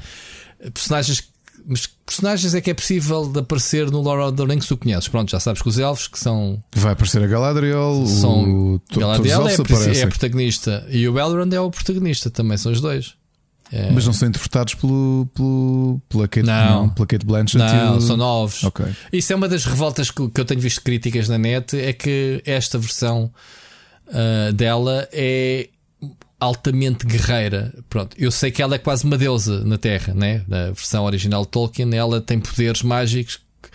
personagens. 0.73 1.29
Mas 1.67 1.87
que 1.87 1.93
personagens 2.05 2.53
é 2.53 2.61
que 2.61 2.69
é 2.69 2.73
possível 2.73 3.27
de 3.27 3.39
aparecer 3.39 3.89
no 3.89 4.01
Lord 4.01 4.23
of 4.23 4.37
the 4.37 4.43
Rings 4.43 4.65
que 4.65 4.75
tu 4.75 4.77
conheces? 4.77 5.07
Pronto, 5.07 5.31
já 5.31 5.39
sabes 5.39 5.61
que 5.61 5.69
os 5.69 5.79
elfos 5.79 6.07
que 6.07 6.19
são. 6.19 6.61
Vai 6.75 6.93
aparecer 6.93 7.23
a 7.23 7.27
Galadriel, 7.27 8.05
são 8.05 8.75
o, 8.75 8.81
Galadriel 8.95 9.47
é, 9.47 9.53
é 9.53 10.03
a 10.03 10.07
protagonista 10.07 10.85
e 10.89 11.07
o 11.07 11.17
Elrond 11.17 11.55
é 11.55 11.59
o 11.59 11.71
protagonista. 11.71 12.29
Também 12.29 12.57
são 12.57 12.71
os 12.71 12.81
dois. 12.81 13.15
É. 13.75 13.91
Mas 13.91 14.05
não 14.05 14.13
são 14.13 14.27
interpretados 14.29 14.73
pelo, 14.75 15.27
pelo, 15.33 16.01
pela, 16.07 16.27
Kate, 16.27 16.45
Não. 16.47 16.87
pela 16.89 17.05
Kate 17.07 17.25
Blanchett. 17.25 17.57
Não, 17.57 17.97
o- 17.97 18.01
são 18.01 18.15
novos. 18.15 18.63
Ok. 18.63 18.85
Isso 19.11 19.33
é 19.33 19.35
uma 19.35 19.49
das 19.49 19.65
revoltas 19.65 20.09
que, 20.09 20.29
que 20.29 20.39
eu 20.39 20.45
tenho 20.45 20.61
visto 20.61 20.81
críticas 20.81 21.27
na 21.27 21.37
net. 21.37 21.77
É 21.77 21.91
que 21.91 22.41
esta 22.45 22.77
versão 22.77 23.29
ah, 24.07 24.51
dela 24.53 25.07
é 25.11 25.67
altamente 26.39 27.05
guerreira. 27.05 27.73
Pronto, 27.89 28.15
eu 28.19 28.31
sei 28.31 28.51
que 28.51 28.61
ela 28.61 28.75
é 28.75 28.77
quase 28.77 29.03
uma 29.03 29.17
deusa 29.17 29.63
na 29.65 29.77
Terra, 29.77 30.13
né? 30.13 30.43
Na 30.47 30.65
versão 30.67 31.03
original 31.05 31.41
de 31.43 31.49
Tolkien, 31.49 31.93
ela 31.95 32.21
tem 32.21 32.39
poderes 32.39 32.81
mágicos 32.81 33.39
que, 33.61 33.69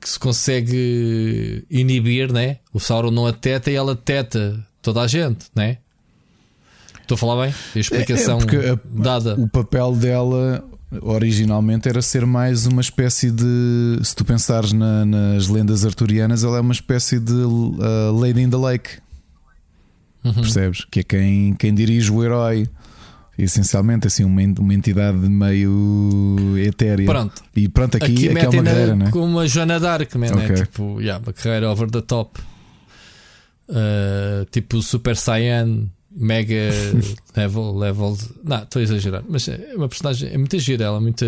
que 0.00 0.08
se 0.08 0.18
consegue 0.18 1.64
inibir, 1.70 2.32
né? 2.32 2.58
O 2.72 2.78
Sauron 2.80 3.10
não 3.10 3.26
a 3.26 3.32
teta 3.32 3.70
e 3.70 3.74
ela 3.74 3.96
teta 3.96 4.64
toda 4.82 5.00
a 5.02 5.06
gente, 5.06 5.46
né? 5.54 5.78
Estou 7.12 7.16
a 7.16 7.18
falar 7.18 7.44
bem? 7.46 7.54
A 7.74 7.78
explicação 7.78 8.38
porque 8.38 8.56
a- 8.56 8.78
dada. 8.84 9.34
O 9.34 9.48
papel 9.48 9.96
dela 9.96 10.64
originalmente 11.02 11.88
era 11.88 12.00
ser 12.02 12.24
mais 12.24 12.66
uma 12.66 12.80
espécie 12.80 13.30
de. 13.32 13.98
Se 14.02 14.14
tu 14.14 14.24
pensares 14.24 14.72
na- 14.72 15.04
nas 15.04 15.48
lendas 15.48 15.84
arturianas, 15.84 16.44
ela 16.44 16.58
é 16.58 16.60
uma 16.60 16.72
espécie 16.72 17.18
de 17.18 17.32
uh, 17.32 18.12
Lady 18.16 18.42
in 18.42 18.50
the 18.50 18.56
Lake. 18.56 18.90
Uhum. 20.22 20.34
Percebes? 20.34 20.84
Que 20.90 21.00
é 21.00 21.02
quem, 21.02 21.54
quem 21.54 21.74
dirige 21.74 22.12
o 22.12 22.22
herói. 22.22 22.68
Essencialmente, 23.38 24.06
assim, 24.06 24.22
uma, 24.22 24.42
uma 24.58 24.74
entidade 24.74 25.16
meio 25.16 26.54
etérea. 26.58 27.06
Pronto. 27.06 27.42
E 27.56 27.68
pronto, 27.70 27.96
aqui, 27.96 28.04
Aqui 28.04 28.14
aqui 28.14 28.26
é 28.28 28.30
uma 28.30 28.34
metem 28.44 28.62
guerreira, 28.62 28.94
na, 28.96 29.04
né? 29.06 29.10
com 29.10 29.24
uma 29.24 29.48
Joana 29.48 29.80
Dark, 29.80 30.14
man, 30.14 30.26
Ok. 30.26 30.44
é 30.50 30.54
tipo, 30.54 31.00
yeah, 31.00 31.24
uma 31.24 31.32
carreira 31.32 31.70
over 31.70 31.90
the 31.90 32.02
top. 32.02 32.38
Uh, 33.68 34.44
tipo 34.50 34.82
Super 34.82 35.16
Saiyan, 35.16 35.86
Mega 36.10 36.70
level, 37.36 37.76
level. 37.76 38.18
Não, 38.44 38.62
estou 38.62 38.80
a 38.80 38.82
exagerar, 38.82 39.22
mas 39.28 39.46
é 39.48 39.72
uma 39.76 39.88
personagem, 39.88 40.30
é 40.32 40.36
muita 40.38 40.58
gira, 40.58 40.84
ela 40.84 40.96
é 40.96 41.00
muita, 41.00 41.26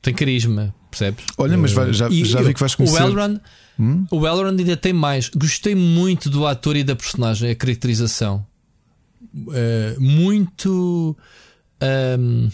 tem 0.00 0.14
carisma, 0.14 0.74
percebes? 0.90 1.24
Olha, 1.36 1.56
mas 1.58 1.72
vai- 1.72 1.92
já- 1.92 2.08
E 2.08 2.24
já 2.24 2.40
vi 2.42 2.54
que 2.54 2.60
vais 2.60 2.72
O 2.74 2.76
conhecer- 2.78 3.02
Elrond, 3.02 3.40
Hum? 3.78 4.06
o 4.10 4.26
Elrond 4.26 4.58
ainda 4.60 4.76
tem 4.76 4.92
mais. 4.92 5.28
Gostei 5.30 5.74
muito 5.74 6.28
do 6.30 6.46
ator 6.46 6.76
e 6.76 6.84
da 6.84 6.94
personagem, 6.96 7.50
a 7.50 7.54
caracterização. 7.54 8.46
Uh, 9.34 9.98
muito. 10.00 11.16
um, 12.18 12.48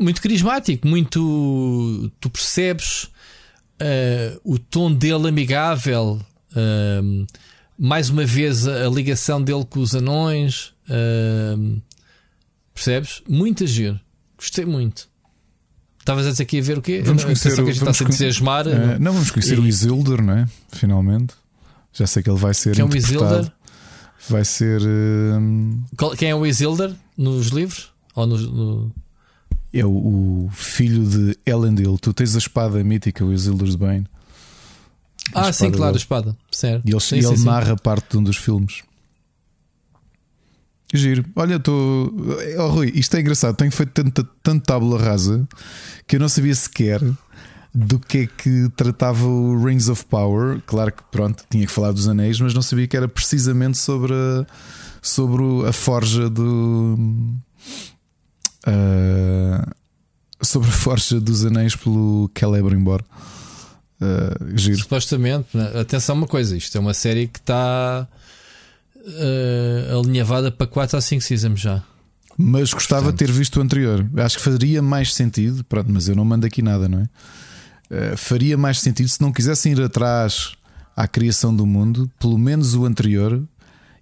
muito 0.00 0.20
carismático, 0.22 0.86
muito. 0.88 2.10
Tu 2.20 2.30
percebes 2.30 3.04
uh, 3.80 4.40
o 4.44 4.58
tom 4.58 4.92
dele 4.92 5.28
amigável. 5.28 6.20
um, 6.56 7.26
mais 7.78 8.08
uma 8.10 8.24
vez 8.24 8.66
a, 8.66 8.88
ligação 8.88 9.42
dele 9.42 9.64
com 9.68 9.80
os 9.80 9.94
anões. 9.94 10.72
um, 11.58 11.80
percebes? 12.74 13.22
Muito 13.28 13.66
giro. 13.66 13.98
Gostei 14.36 14.64
muito. 14.64 15.08
Estavas 15.98 16.26
a 16.26 16.30
dizer 16.30 16.42
aqui 16.44 16.58
a 16.60 16.62
ver 16.62 16.78
o 16.78 16.82
quê? 16.82 17.02
Vamos 17.04 17.24
conhecer 17.24 17.52
o- 17.52 17.56
que 17.56 17.60
a 17.62 17.64
gente 17.64 17.72
está 17.78 17.90
a 17.90 17.94
conhecer- 17.94 18.04
entusiasmar. 18.04 18.66
Eh, 18.68 18.98
não, 18.98 19.12
vamos 19.12 19.30
conhecer 19.30 19.54
E- 19.56 19.60
o 19.60 19.66
Isildur, 19.66 20.22
não 20.22 20.34
é? 20.34 20.46
Finalmente. 20.72 21.34
Já 21.92 22.06
sei 22.06 22.22
que 22.22 22.30
ele 22.30 22.38
vai 22.38 22.54
ser 22.54 22.74
Quem 22.76 22.82
é 22.82 22.88
o. 22.88 22.96
Isildur? 22.96 23.50
Vai 24.28 24.44
ser. 24.44 24.80
hum, 24.82 25.82
Quem 26.18 26.30
é 26.30 26.34
o 26.34 26.46
Isildur 26.46 26.94
nos 27.16 27.48
livros? 27.48 27.90
Ou 28.14 28.26
no, 28.26 28.36
no- 28.38 28.92
é 29.72 29.84
o, 29.84 29.90
o 29.90 30.50
filho 30.52 31.04
de 31.04 31.36
Elendil. 31.44 31.98
Tu 31.98 32.12
tens 32.14 32.34
a 32.34 32.38
espada 32.38 32.82
mítica, 32.84 33.24
o 33.24 33.32
Isildur's 33.32 33.74
Bane. 33.74 34.06
A 35.34 35.48
Ah, 35.48 35.52
sim, 35.52 35.70
claro, 35.70 35.84
a 35.84 35.86
dele. 35.92 35.98
espada. 35.98 36.36
Certo. 36.50 36.86
E 36.86 36.90
ele, 36.92 37.00
Sim, 37.00 37.16
e 37.18 37.22
sim, 37.22 37.28
ele 37.28 37.36
sim. 37.38 37.44
narra 37.44 37.76
parte 37.76 38.10
de 38.10 38.18
um 38.18 38.22
dos 38.22 38.36
filmes. 38.36 38.82
Giro. 40.94 41.24
Olha, 41.34 41.56
estou. 41.56 42.12
Oh, 42.58 42.68
Rui, 42.68 42.92
isto 42.94 43.16
é 43.16 43.20
engraçado. 43.20 43.56
Tenho 43.56 43.72
feito 43.72 43.90
tanta, 43.92 44.24
tanto 44.42 44.64
tábula 44.64 44.98
rasa 45.02 45.46
que 46.06 46.16
eu 46.16 46.20
não 46.20 46.28
sabia 46.28 46.54
sequer 46.54 47.00
do 47.74 47.98
que 47.98 48.18
é 48.18 48.26
que 48.26 48.70
tratava 48.76 49.26
o 49.26 49.62
Rings 49.62 49.88
of 49.88 50.04
Power. 50.06 50.62
Claro 50.64 50.92
que, 50.92 51.02
pronto, 51.10 51.44
tinha 51.50 51.66
que 51.66 51.72
falar 51.72 51.90
dos 51.92 52.08
anéis, 52.08 52.40
mas 52.40 52.54
não 52.54 52.62
sabia 52.62 52.86
que 52.86 52.96
era 52.96 53.08
precisamente 53.08 53.76
sobre 53.76 54.14
a, 54.14 54.46
sobre 55.02 55.42
a 55.68 55.72
forja 55.72 56.30
do. 56.30 56.96
ah, 58.66 59.68
sobre 60.40 60.68
a 60.68 60.72
forja 60.72 61.20
dos 61.20 61.44
anéis 61.44 61.74
pelo 61.74 62.30
Celebrimbor. 62.38 63.02
Uh, 64.00 64.56
giro. 64.58 64.78
Supostamente, 64.78 65.48
né? 65.54 65.80
atenção 65.80 66.14
a 66.16 66.18
uma 66.18 66.26
coisa, 66.26 66.56
isto 66.56 66.76
é 66.76 66.80
uma 66.80 66.92
série 66.92 67.28
que 67.28 67.38
está 67.38 68.06
eh, 69.06 69.90
alinhavada 69.98 70.50
para 70.50 70.66
4 70.66 70.98
a 70.98 71.00
5 71.00 71.22
seasons 71.22 71.60
já. 71.60 71.82
Mas 72.36 72.72
gostava 72.74 73.10
de 73.10 73.16
ter 73.18 73.30
visto 73.32 73.56
o 73.56 73.62
anterior. 73.62 74.06
Acho 74.18 74.36
que 74.36 74.42
faria 74.44 74.82
mais 74.82 75.14
sentido. 75.14 75.64
Pronto, 75.64 75.90
mas 75.90 76.08
eu 76.08 76.14
não 76.14 76.24
mando 76.24 76.44
aqui 76.46 76.60
nada, 76.60 76.86
não 76.88 77.00
é? 77.00 77.08
Eh, 77.90 78.16
faria 78.16 78.58
mais 78.58 78.80
sentido 78.80 79.08
se 79.08 79.20
não 79.22 79.32
quisessem 79.32 79.72
ir 79.72 79.80
atrás 79.80 80.52
à 80.94 81.08
criação 81.08 81.54
do 81.54 81.64
mundo, 81.64 82.10
pelo 82.18 82.36
menos 82.36 82.74
o 82.74 82.84
anterior, 82.84 83.42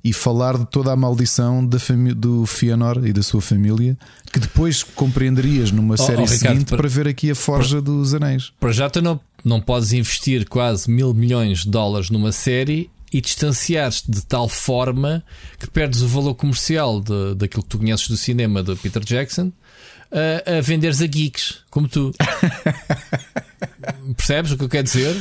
e 0.02 0.12
falar 0.12 0.58
de 0.58 0.66
toda 0.66 0.90
a 0.92 0.97
maldição 0.97 1.64
da 1.64 1.78
do 2.16 2.44
Fëanor 2.44 3.06
e 3.06 3.12
da 3.12 3.23
sua 3.23 3.40
família, 3.40 3.97
que 4.32 4.39
depois 4.40 4.82
compreenderias 4.82 5.70
numa 5.70 5.94
Oh, 5.94 5.97
série 5.97 6.23
oh, 6.23 6.24
Ricardo, 6.24 6.39
seguinte 6.39 6.64
para- 6.68 6.76
para 6.78 6.89
ver 6.89 7.06
aqui 7.08 7.31
a 7.31 7.34
forja 7.34 7.81
dos 7.81 8.14
anéis. 8.14 8.52
Para 8.58 8.73
já 8.73 8.90
tu 8.90 9.00
não, 9.00 9.18
não 9.44 9.60
podes 9.60 9.92
investir 9.92 10.48
quase 10.48 10.90
mil 10.90 11.12
milhões 11.12 11.60
de 11.60 11.70
dólares 11.70 12.10
numa 12.10 12.32
série 12.32 12.90
e 13.12 13.20
distanciar-te 13.20 14.10
de 14.10 14.24
tal 14.26 14.48
forma 14.48 15.24
que 15.58 15.70
perdes 15.70 16.02
o 16.02 16.08
valor 16.08 16.34
comercial 16.34 17.00
de, 17.00 17.34
daquilo 17.36 17.62
que 17.62 17.68
tu 17.68 17.78
conheces 17.78 18.08
do 18.08 18.16
cinema 18.16 18.62
de 18.62 18.74
Peter 18.76 19.05
Jackson 19.05 19.52
a, 20.15 20.59
a 20.59 20.60
venderes 20.60 21.02
a 21.02 21.07
geeks, 21.07 21.57
como 21.70 21.89
tu. 21.89 22.12
Percebes 24.17 24.52
o 24.52 24.57
que 24.57 24.65
eu 24.65 24.68
quero 24.68 24.84
dizer? 24.84 25.17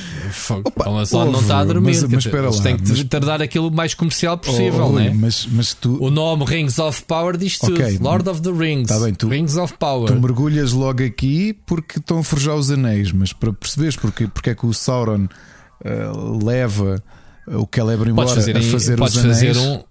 Opa, 0.63 0.85
a 0.85 0.89
Amazon 0.89 1.31
não 1.31 1.39
está 1.41 1.59
a 1.59 1.65
dormir. 1.65 1.95
mas- 1.95 2.03
mas 2.03 2.25
espera 2.25 2.49
lá, 2.49 2.61
têm 2.61 2.77
que 2.77 2.89
mas- 2.89 3.03
tardar 3.05 3.41
aquilo 3.41 3.67
o 3.67 3.71
mais 3.71 3.93
comercial 3.93 4.37
possível, 4.37 4.85
Oh, 4.85 4.91
né? 4.93 5.11
mas, 5.13 5.47
mas 5.51 5.73
tu, 5.73 5.97
O 6.01 6.09
nome 6.09 6.45
Rings 6.45 6.77
of 6.79 7.03
Power 7.05 7.35
diz 7.37 7.57
tudo. 7.57 7.73
Ok, 7.81 7.97
Lord 8.01 8.29
of 8.29 8.41
the 8.41 8.51
Rings. 8.51 8.87
tá 8.87 8.99
bem, 8.99 9.13
tu- 9.13 9.27
Rings 9.27 9.55
of 9.57 9.73
Power. 9.77 10.07
Tu 10.07 10.19
mergulhas 10.21 10.71
logo 10.71 11.03
aqui 11.03 11.53
porque 11.65 11.99
estão 11.99 12.19
a 12.19 12.23
forjar 12.23 12.55
os 12.55 12.69
anéis, 12.71 13.11
mas 13.11 13.33
para 13.33 13.51
perceberes 13.51 13.95
porque, 13.95 14.27
porque 14.27 14.51
é 14.51 14.55
que 14.55 14.65
o 14.65 14.73
Sauron 14.73 15.27
eh, 15.83 16.11
leva 16.43 17.03
o 17.47 17.67
Celebrimbor 17.73 18.27
fazer, 18.27 18.55
a 18.55 18.59
em- 18.59 18.71
fazer 18.71 18.97
podes 18.97 19.15
os 19.17 19.23
anéis. 19.25 19.57
fazer 19.57 19.57
um, 19.59 19.83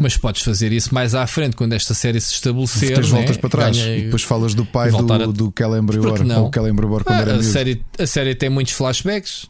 Mas 0.00 0.16
podes 0.16 0.42
fazer 0.42 0.72
isso 0.72 0.92
mais 0.94 1.14
à 1.14 1.26
frente 1.26 1.56
quando 1.56 1.72
esta 1.72 1.94
série 1.94 2.20
se 2.20 2.32
estabelecer. 2.34 2.94
Tens 2.94 3.10
né? 3.10 3.16
voltas 3.18 3.36
para 3.36 3.48
trás 3.50 3.76
e 3.76 4.02
depois 4.02 4.22
falas 4.22 4.54
do 4.54 4.64
pai 4.66 4.90
do, 4.90 5.12
a- 5.12 5.26
do 5.26 5.52
Celebrimbor, 5.56 6.10
Porque 6.10 6.24
não? 6.24 6.42
ou 6.44 6.48
o 6.48 6.52
Celebrimbor 6.52 7.04
quando 7.04 7.16
Ah, 7.16 7.20
era 7.22 7.30
a, 7.30 7.34
miúdo. 7.36 7.48
série, 7.50 7.84
a 7.98 8.06
série 8.06 8.34
tem 8.34 8.50
muitos 8.50 8.74
flashbacks. 8.74 9.46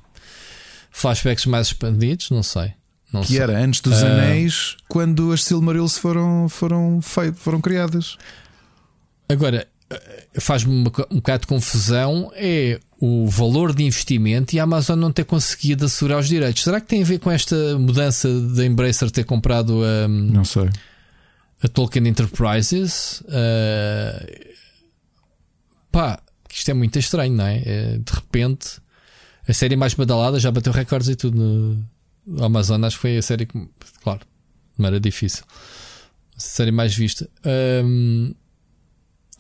Flashbacks 0.91 1.47
mais 1.47 1.69
expandidos, 1.69 2.31
não 2.31 2.43
sei. 2.43 2.73
Não 3.13 3.23
Que 3.23 3.29
sei. 3.29 3.39
era 3.41 3.59
antes 3.59 3.81
dos 3.81 4.03
Ah. 4.03 4.07
anéis, 4.07 4.77
quando 4.89 5.33
as 5.33 5.43
Silmarils 5.45 5.99
foram, 5.99 6.49
foram, 6.49 7.01
fei- 7.03 7.33
foram 7.33 7.61
criadas. 7.61 8.17
Agora, 9.29 9.67
faz-me 10.39 10.73
uma 10.73 10.91
co- 10.91 11.07
um 11.11 11.17
bocado 11.17 11.43
de 11.43 11.47
confusão 11.47 12.31
é 12.35 12.79
o 13.01 13.27
valor 13.29 13.75
de 13.75 13.83
investimento 13.85 14.55
e 14.55 14.61
a 14.61 14.65
Amazon 14.65 14.99
não 14.99 15.11
ter 15.13 15.25
conseguido 15.25 15.85
assegurar 15.87 16.19
os 16.21 16.29
direitos. 16.29 16.63
Será 16.63 16.81
que 16.81 16.87
tem 16.87 17.03
a 17.03 17.05
ver 17.05 17.19
com 17.19 17.31
esta 17.31 17.79
mudança 17.79 18.29
da 18.51 18.65
Embracer 18.65 19.11
ter 19.11 19.25
comprado 19.25 19.83
a, 19.85 20.07
Não 20.09 20.45
sei. 20.45 20.69
a 21.63 21.69
Tolkien 21.69 22.07
Enterprises? 22.09 23.23
Uh, 23.23 24.51
pá, 25.91 26.21
isto 26.53 26.71
é 26.71 26.75
muito 26.75 26.99
estranho, 26.99 27.35
não 27.35 27.47
é? 27.47 27.63
É, 27.65 27.99
De 27.99 28.13
repente, 28.13 28.79
a 29.49 29.53
série 29.53 29.77
mais 29.77 29.95
badalada 29.95 30.39
já 30.39 30.51
bateu 30.51 30.73
recordes 30.73 31.09
e 31.09 31.17
tudo 31.17 31.37
no 31.39 31.85
no 32.27 32.45
Amazon. 32.45 32.85
Acho 32.85 32.97
que 32.97 33.01
foi 33.03 33.17
a 33.17 33.23
série 33.23 33.47
que, 33.47 33.69
claro, 34.05 34.21
não 34.79 34.87
era 34.87 35.01
difícil. 35.01 35.43
A 36.37 36.41
série 36.41 36.71
mais 36.71 36.95
vista. 36.95 37.29
Um, 37.85 38.33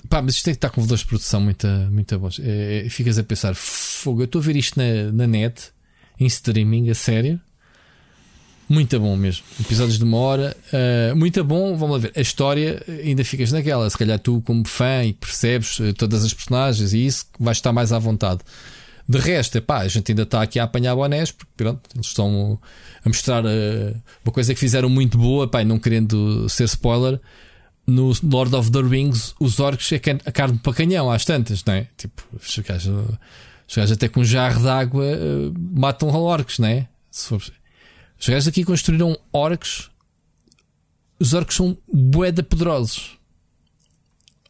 pá, 0.08 0.22
mas 0.22 0.34
isto 0.34 0.44
tem 0.44 0.54
que 0.54 0.58
estar 0.58 0.70
com 0.70 0.80
valores 0.80 1.00
de 1.00 1.06
produção 1.06 1.40
muito, 1.40 1.66
muito 1.90 2.18
bons. 2.18 2.40
É, 2.40 2.86
é, 2.86 2.88
ficas 2.88 3.18
a 3.18 3.22
pensar, 3.22 3.54
fogo, 3.54 4.22
eu 4.22 4.24
estou 4.24 4.40
a 4.40 4.44
ver 4.44 4.56
isto 4.56 4.78
na, 4.78 5.12
na 5.12 5.26
net, 5.26 5.70
em 6.18 6.26
streaming, 6.26 6.90
a 6.90 6.94
sério. 6.94 7.40
Muito 8.68 9.00
bom 9.00 9.16
mesmo. 9.16 9.42
Episódios 9.58 9.98
de 9.98 10.04
uma 10.04 10.16
hora. 10.18 10.56
Uh, 10.72 11.16
muito 11.16 11.42
bom. 11.42 11.76
Vamos 11.76 11.96
lá 11.96 12.02
ver. 12.02 12.12
A 12.14 12.20
história 12.20 12.80
ainda 13.04 13.24
ficas 13.24 13.50
naquela. 13.50 13.90
Se 13.90 13.98
calhar 13.98 14.16
tu, 14.16 14.40
como 14.46 14.64
fã, 14.64 15.02
e 15.04 15.12
percebes 15.12 15.80
uh, 15.80 15.92
todas 15.92 16.24
as 16.24 16.32
personagens 16.32 16.92
e 16.92 17.04
isso, 17.04 17.26
vais 17.36 17.56
estar 17.56 17.72
mais 17.72 17.92
à 17.92 17.98
vontade. 17.98 18.42
De 19.08 19.18
resto, 19.18 19.60
pá, 19.60 19.78
a 19.78 19.88
gente 19.88 20.12
ainda 20.12 20.22
está 20.22 20.40
aqui 20.40 20.60
a 20.60 20.62
apanhar 20.62 20.94
bonés, 20.94 21.32
porque 21.32 21.50
pronto, 21.56 21.80
eles 21.96 22.06
estão 22.06 22.60
a 23.04 23.08
mostrar 23.08 23.44
uh, 23.44 24.02
uma 24.24 24.32
coisa 24.32 24.54
que 24.54 24.60
fizeram 24.60 24.88
muito 24.88 25.18
boa, 25.18 25.48
pá, 25.48 25.64
não 25.64 25.76
querendo 25.76 26.48
ser 26.48 26.62
spoiler. 26.66 27.20
No 27.90 28.12
Lord 28.22 28.54
of 28.54 28.70
the 28.70 28.82
Rings, 28.82 29.34
os 29.40 29.58
orcs 29.58 29.90
é 29.92 29.96
a 30.24 30.32
carne 30.32 30.58
para 30.58 30.72
canhão, 30.72 31.10
às 31.10 31.24
tantas, 31.24 31.64
não 31.64 31.74
é? 31.74 31.88
Tipo, 31.96 32.22
os 32.32 32.58
gajos, 32.58 33.08
os 33.68 33.74
gajos 33.74 33.92
até 33.92 34.08
com 34.08 34.20
um 34.20 34.24
jarro 34.24 34.62
de 34.62 34.68
água 34.68 35.04
matam 35.72 36.08
orcs, 36.08 36.58
não 36.58 36.68
é? 36.68 36.88
For 37.10 37.42
os 38.20 38.28
gajos 38.28 38.48
aqui 38.48 38.64
construíram 38.64 39.18
orcs. 39.32 39.90
Os 41.18 41.32
orcs 41.32 41.56
são 41.56 41.76
boeda 41.92 42.42
poderosos. 42.42 43.18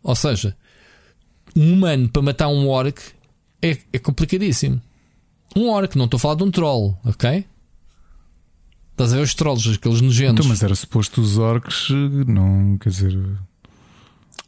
Ou 0.03 0.17
seja, 0.17 0.57
um 1.57 1.73
humano 1.75 2.09
para 2.09 2.23
matar 2.23 2.49
um 2.49 2.69
orc 2.69 3.01
é, 3.63 3.79
é 3.93 3.99
complicadíssimo. 3.99 4.81
Um 5.55 5.69
orc, 5.69 5.97
não 5.97 6.07
estou 6.07 6.19
a 6.19 6.21
falar 6.21 6.35
de 6.35 6.43
um 6.45 6.51
troll, 6.51 6.99
ok? 7.05 7.45
Estás 9.01 9.15
a 9.15 9.17
ver 9.17 9.23
os 9.23 9.35
trolls, 9.35 9.71
aqueles 9.71 10.03
nojentos. 10.03 10.45
Então, 10.45 10.49
mas 10.51 10.63
era 10.63 10.75
suposto 10.75 11.23
os 11.23 11.39
orcs, 11.39 11.89
não 12.27 12.77
quer 12.77 12.91
dizer. 12.91 13.19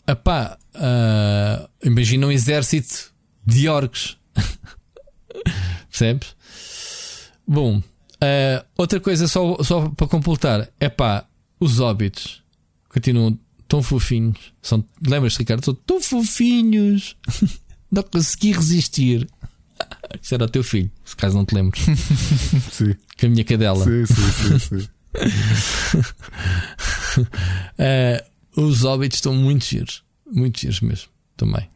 Epá, 0.07 0.59
uh, 0.75 1.69
imagina 1.83 2.27
um 2.27 2.31
exército 2.31 3.15
de 3.47 3.67
orcs. 3.67 4.19
Percebes? 5.89 6.37
Bom, 7.49 7.83
Uh, 8.23 8.65
outra 8.79 9.01
coisa, 9.01 9.27
só, 9.27 9.61
só 9.65 9.89
para 9.89 10.07
completar, 10.07 10.69
é 10.79 10.89
pá, 10.89 11.27
os 11.59 11.81
óbitos 11.81 12.41
continuam 12.89 13.37
tão 13.67 13.83
fofinhos. 13.83 14.53
São, 14.63 14.85
lembras, 15.05 15.37
Ricardo? 15.37 15.65
São 15.65 15.75
tão 15.75 16.01
fofinhos. 16.01 17.17
não 17.91 18.05
consegui 18.05 18.53
resistir. 18.53 19.29
Isso 20.21 20.35
era 20.35 20.45
o 20.45 20.49
teu 20.49 20.63
filho, 20.63 20.91
se 21.05 21.17
caso 21.17 21.37
não 21.37 21.45
te 21.45 21.55
lembres. 21.55 21.85
sim. 22.73 22.95
Com 23.19 23.27
a 23.27 23.29
minha 23.29 23.45
cadela. 23.45 23.85
Sim, 23.85 24.07
sim, 24.07 24.59
sim. 24.59 24.59
sim. 24.59 24.89
uh, 27.79 28.23
os 28.61 28.85
óbitos 28.85 29.19
estão 29.19 29.35
muito 29.35 29.65
giros. 29.65 30.03
Muito 30.31 30.61
giros 30.61 30.81
mesmo. 30.81 31.09
Também. 31.37 31.69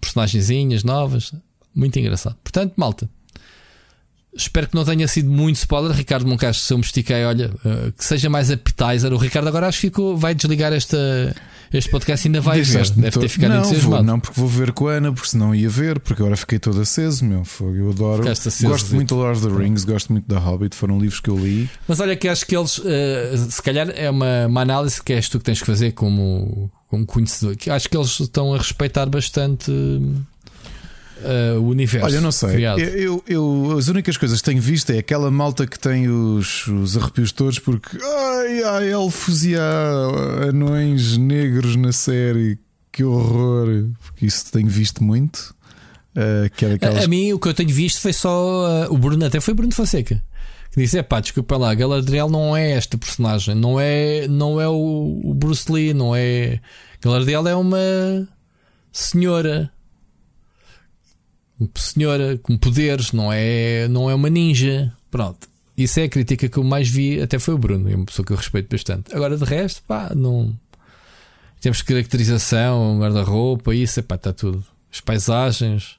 Personagenzinhas 0.00 0.84
novas. 0.84 1.32
Muito 1.74 1.98
engraçado. 1.98 2.36
Portanto, 2.42 2.74
malta. 2.76 3.08
Espero 4.34 4.66
que 4.66 4.74
não 4.74 4.84
tenha 4.84 5.06
sido 5.06 5.30
muito 5.30 5.56
spoiler. 5.56 5.92
Ricardo 5.92 6.26
Moncacho, 6.26 6.60
se 6.60 6.72
eu 6.72 6.78
me 6.78 6.84
estiquei, 6.84 7.24
olha, 7.24 7.50
uh, 7.64 7.92
que 7.92 8.04
seja 8.04 8.30
mais 8.30 8.50
appetizer. 8.50 9.12
O 9.12 9.18
Ricardo 9.18 9.48
agora 9.48 9.68
acho 9.68 9.78
que 9.78 9.88
ficou, 9.88 10.16
vai 10.16 10.34
desligar 10.34 10.72
esta, 10.72 10.96
este 11.72 11.90
podcast 11.90 12.28
ainda 12.28 12.40
vai 12.40 12.60
ver. 12.60 12.90
Deve 12.90 13.18
ter 13.18 13.28
ficado 13.28 13.54
não. 13.54 13.62
Vou, 13.62 14.02
não, 14.02 14.20
porque 14.20 14.38
vou 14.38 14.48
ver 14.48 14.72
com 14.72 14.88
a 14.88 14.92
Ana, 14.92 15.12
porque 15.12 15.28
senão 15.28 15.54
ia 15.54 15.68
ver, 15.68 15.98
porque 16.00 16.22
agora 16.22 16.36
fiquei 16.36 16.58
todo 16.58 16.80
aceso, 16.80 17.24
meu. 17.24 17.42
Eu 17.60 17.90
adoro. 17.90 18.28
Aceso, 18.28 18.68
gosto 18.68 18.94
muito 18.94 19.14
do 19.14 19.20
Lord 19.20 19.38
of 19.38 19.48
the 19.48 19.62
Rings, 19.62 19.84
gosto 19.84 20.12
muito 20.12 20.28
da 20.28 20.38
Hobbit, 20.38 20.76
foram 20.76 20.98
livros 20.98 21.20
que 21.20 21.30
eu 21.30 21.38
li. 21.38 21.68
Mas 21.88 22.00
olha 22.00 22.14
que 22.14 22.28
acho 22.28 22.46
que 22.46 22.56
eles, 22.56 22.78
uh, 22.78 23.50
se 23.50 23.62
calhar 23.62 23.88
é 23.90 24.10
uma, 24.10 24.46
uma, 24.46 24.60
análise 24.60 25.02
que 25.02 25.12
és 25.12 25.28
tu 25.28 25.38
que 25.38 25.44
tens 25.44 25.60
que 25.60 25.66
fazer 25.66 25.92
como, 25.92 26.70
como 26.88 27.06
conhecedor. 27.06 27.56
Que 27.56 27.70
acho 27.70 27.88
que 27.88 27.96
eles 27.96 28.20
estão 28.20 28.52
a 28.54 28.58
respeitar 28.58 29.06
bastante. 29.06 29.70
Uh, 29.70 30.31
uh, 31.22 31.60
o 31.60 31.68
universo. 31.68 32.06
Olha, 32.06 32.20
não 32.20 32.32
sei. 32.32 32.66
Eu, 32.66 32.78
eu, 32.78 33.24
eu, 33.26 33.78
as 33.78 33.88
únicas 33.88 34.16
coisas 34.16 34.40
que 34.40 34.44
tenho 34.44 34.60
visto 34.60 34.90
é 34.90 34.98
aquela 34.98 35.30
malta 35.30 35.66
que 35.66 35.78
tem 35.78 36.08
os, 36.08 36.66
os 36.66 36.96
arrepios 36.96 37.32
todos 37.32 37.58
porque 37.58 37.96
ai, 38.02 38.62
há 38.62 38.84
elfos 38.84 39.44
e 39.44 39.56
há 39.56 40.48
anões 40.48 41.16
negros 41.16 41.76
na 41.76 41.92
série. 41.92 42.58
Que 42.90 43.04
horror! 43.04 43.88
Porque 44.04 44.26
isso 44.26 44.52
tenho 44.52 44.68
visto 44.68 45.02
muito. 45.02 45.54
Uh, 46.14 46.50
que 46.54 46.66
é 46.66 46.72
aquelas... 46.74 47.02
a, 47.02 47.04
a, 47.04 47.08
mim, 47.08 47.32
o 47.32 47.38
que 47.38 47.48
eu 47.48 47.54
tenho 47.54 47.70
visto 47.70 48.00
foi 48.00 48.12
só 48.12 48.86
uh, 48.86 48.92
o 48.92 48.98
Bruno, 48.98 49.24
até 49.24 49.40
foi 49.40 49.54
Bruno 49.54 49.72
Fonseca. 49.72 50.22
Que 50.70 50.80
disse: 50.80 50.98
é 50.98 51.02
pá, 51.02 51.20
desculpa 51.20 51.56
lá, 51.56 51.74
Galadriel 51.74 52.28
não 52.28 52.56
é 52.56 52.72
esta 52.72 52.98
personagem, 52.98 53.54
não 53.54 53.80
é, 53.80 54.26
não 54.28 54.60
é 54.60 54.68
o, 54.68 55.20
o 55.24 55.34
Bruce 55.34 55.70
Lee, 55.70 55.94
não 55.94 56.14
é. 56.14 56.60
Galadriel 57.00 57.48
é 57.48 57.56
uma 57.56 57.78
senhora 58.92 59.72
senhora 61.74 62.38
com 62.38 62.56
poderes, 62.56 63.12
não 63.12 63.32
é, 63.32 63.86
não 63.88 64.10
é 64.10 64.14
uma 64.14 64.30
ninja. 64.30 64.92
Pronto. 65.10 65.48
Isso 65.76 66.00
é 66.00 66.04
a 66.04 66.08
crítica 66.08 66.48
que 66.48 66.58
eu 66.58 66.64
mais 66.64 66.88
vi, 66.88 67.20
até 67.20 67.38
foi 67.38 67.54
o 67.54 67.58
Bruno, 67.58 67.90
é 67.90 67.94
uma 67.94 68.04
pessoa 68.04 68.24
que 68.24 68.32
eu 68.32 68.36
respeito 68.36 68.68
bastante. 68.70 69.14
Agora, 69.14 69.36
de 69.36 69.44
resto, 69.44 69.82
pá, 69.86 70.12
não. 70.14 70.54
Temos 71.60 71.80
caracterização, 71.82 72.98
guarda-roupa, 72.98 73.74
isso, 73.74 74.00
é 74.00 74.02
pá, 74.02 74.16
está 74.16 74.32
tudo. 74.32 74.62
As 74.92 75.00
paisagens, 75.00 75.96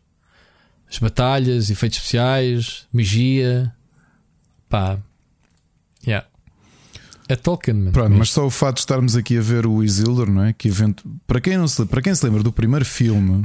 as 0.90 1.00
batalhas, 1.00 1.70
efeitos 1.70 1.98
especiais, 1.98 2.86
magia, 2.94 3.74
pá. 4.70 5.00
Yeah. 6.06 6.28
É 7.28 7.36
Tolkien. 7.36 7.92
Pronto, 7.92 8.16
mas 8.16 8.30
só 8.30 8.46
o 8.46 8.50
fato 8.50 8.76
de 8.76 8.82
estarmos 8.82 9.16
aqui 9.16 9.38
a 9.38 9.42
ver 9.42 9.66
o 9.66 9.84
Isildur, 9.84 10.30
não 10.30 10.44
é? 10.44 10.54
Que 10.54 10.68
evento. 10.68 11.04
Para 11.26 11.42
quem, 11.42 11.58
não 11.58 11.68
se, 11.68 11.86
para 11.86 12.02
quem 12.02 12.14
se 12.14 12.24
lembra 12.26 12.44
do 12.44 12.52
primeiro 12.52 12.86
filme, 12.86 13.44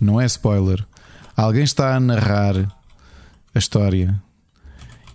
não 0.00 0.20
é 0.20 0.26
spoiler. 0.26 0.84
Alguém 1.40 1.64
está 1.64 1.96
a 1.96 2.00
narrar 2.00 2.54
a 3.54 3.58
história 3.58 4.20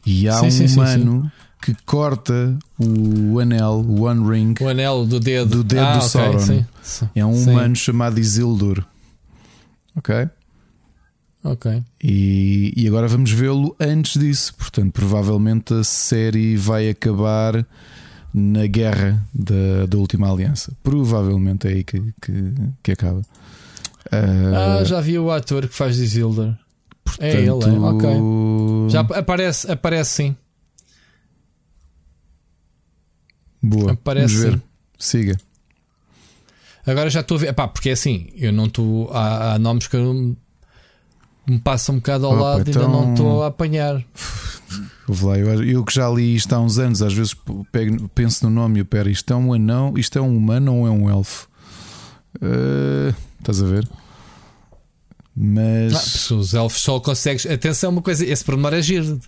e 0.03 0.27
há 0.27 0.39
sim, 0.39 0.47
um 0.47 0.51
sim, 0.51 0.65
humano 0.73 1.23
sim, 1.23 1.31
que 1.61 1.83
corta 1.85 2.57
o 2.79 3.39
anel, 3.39 3.85
o 3.87 4.01
One 4.03 4.27
Ring, 4.27 4.55
o 4.59 4.67
anel 4.67 5.05
do 5.05 5.19
dedo, 5.19 5.57
do, 5.57 5.63
dedo 5.63 5.85
ah, 5.85 5.97
do 5.97 6.03
Sauron. 6.03 6.65
É 7.13 7.23
um 7.23 7.33
humano 7.33 7.75
chamado 7.75 8.19
Isildur. 8.19 8.83
Ok? 9.95 10.27
Ok. 11.43 11.83
E, 12.03 12.73
e 12.75 12.87
agora 12.87 13.07
vamos 13.07 13.31
vê-lo 13.31 13.75
antes 13.79 14.19
disso. 14.19 14.55
Portanto, 14.55 14.91
provavelmente 14.93 15.75
a 15.75 15.83
série 15.83 16.57
vai 16.57 16.89
acabar 16.89 17.63
na 18.33 18.65
guerra 18.65 19.23
da, 19.31 19.85
da 19.87 19.97
última 19.97 20.31
aliança. 20.31 20.73
Provavelmente 20.81 21.67
é 21.67 21.71
aí 21.71 21.83
que, 21.83 22.01
que, 22.19 22.53
que 22.81 22.91
acaba. 22.91 23.21
Uh, 24.11 24.55
ah, 24.55 24.83
já 24.83 25.01
vi 25.01 25.17
o 25.17 25.31
ator 25.31 25.67
que 25.67 25.75
faz 25.75 25.95
de 25.95 26.03
Isildur. 26.03 26.55
Portanto, 27.03 27.23
é 27.23 27.33
ele, 27.33 27.47
é. 27.47 27.79
ok. 27.79 28.09
Já 28.89 28.99
aparece, 29.01 29.71
aparece 29.71 30.11
sim. 30.11 30.35
Boa. 33.61 33.93
Aparece 33.93 34.35
ver. 34.35 34.53
Sim. 34.53 34.61
Siga. 34.97 35.37
Agora 36.85 37.09
já 37.09 37.21
estou 37.21 37.37
a 37.37 37.39
ver. 37.39 37.49
Epá, 37.49 37.67
porque 37.67 37.89
é 37.89 37.93
assim, 37.93 38.27
eu 38.35 38.53
não 38.53 38.65
estou. 38.65 39.09
Há, 39.11 39.53
há, 39.53 39.59
nomes 39.59 39.87
que 39.87 39.95
eu 39.95 40.35
me 41.47 41.59
passam 41.59 41.95
um 41.95 41.97
bocado 41.97 42.25
ao 42.25 42.33
Opa, 42.33 42.41
lado 42.41 42.69
então... 42.69 42.81
e 42.81 42.85
ainda 42.85 42.97
não 42.97 43.13
estou 43.13 43.43
a 43.43 43.47
apanhar. 43.47 44.03
Eu, 45.63 45.85
que 45.85 45.93
já 45.93 46.09
li 46.09 46.35
isto 46.35 46.51
há 46.53 46.59
uns 46.59 46.79
anos, 46.79 47.03
às 47.03 47.13
vezes 47.13 47.35
pego, 47.71 48.09
penso 48.09 48.43
no 48.43 48.49
nome 48.49 48.79
e 48.79 48.81
eu 48.81 48.85
pera, 48.85 49.07
isto 49.07 49.31
é 49.31 49.35
um 49.35 49.53
anão, 49.53 49.93
isto 49.95 50.17
é 50.17 50.21
um 50.21 50.35
humano 50.35 50.77
ou 50.77 50.87
é 50.87 50.89
um 50.89 51.07
elfo? 51.07 51.47
Uh, 52.37 53.13
Estás 53.45 53.61
a 53.61 53.67
ver? 53.67 53.87
Mas. 55.35 56.31
Ah, 56.31 56.35
os 56.35 56.53
elfos 56.55 56.81
só 56.81 56.99
consegues. 56.99 57.45
Atenção, 57.45 57.91
uma 57.91 58.01
coisa, 58.01 58.25
esse 58.25 58.43
pormenor 58.43 58.73
é 58.73 58.81
giro. 58.81 59.19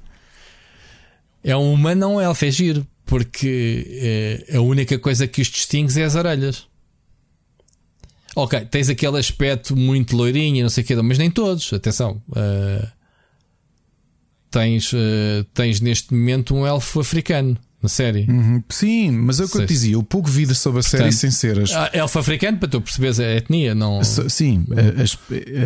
É 1.43 1.55
um 1.55 1.73
humano, 1.73 2.01
não 2.01 2.15
um 2.15 2.21
elfo, 2.21 2.43
é 2.43 2.49
giro. 2.49 2.87
Porque 3.05 3.85
é, 4.49 4.57
a 4.57 4.61
única 4.61 4.97
coisa 4.97 5.27
que 5.27 5.39
os 5.39 5.47
distingue 5.47 6.01
é 6.01 6.03
as 6.03 6.15
orelhas. 6.15 6.67
Ok, 8.35 8.59
tens 8.65 8.89
aquele 8.89 9.19
aspecto 9.19 9.75
muito 9.75 10.17
loirinho, 10.17 10.63
não 10.63 10.69
sei 10.69 10.83
o 10.83 10.87
que, 10.87 10.95
mas 10.95 11.17
nem 11.19 11.29
todos. 11.29 11.71
Atenção. 11.71 12.21
Uh, 12.29 12.87
tens, 14.49 14.91
uh, 14.93 15.43
tens 15.53 15.79
neste 15.79 16.13
momento 16.13 16.55
um 16.55 16.65
elfo 16.65 16.99
africano 16.99 17.57
na 17.81 17.89
série. 17.89 18.25
Uhum. 18.27 18.63
Sim, 18.69 19.11
mas 19.11 19.39
é 19.39 19.45
o 19.45 19.49
que 19.49 19.57
eu 19.57 19.61
te 19.61 19.67
dizia. 19.67 19.99
O 19.99 20.03
pouco 20.03 20.29
vida 20.29 20.53
sobre 20.53 20.79
a 20.79 20.83
Portanto, 20.83 20.99
série 20.99 21.11
sem 21.11 21.31
ser 21.31 21.59
as. 21.59 21.71
Ah, 21.71 21.89
elfo 21.93 22.19
africano, 22.19 22.57
para 22.57 22.67
tu 22.67 22.81
perceberes 22.81 23.19
a 23.19 23.35
etnia, 23.35 23.75
não. 23.75 24.03
Sim, 24.03 24.65
as, 25.01 25.17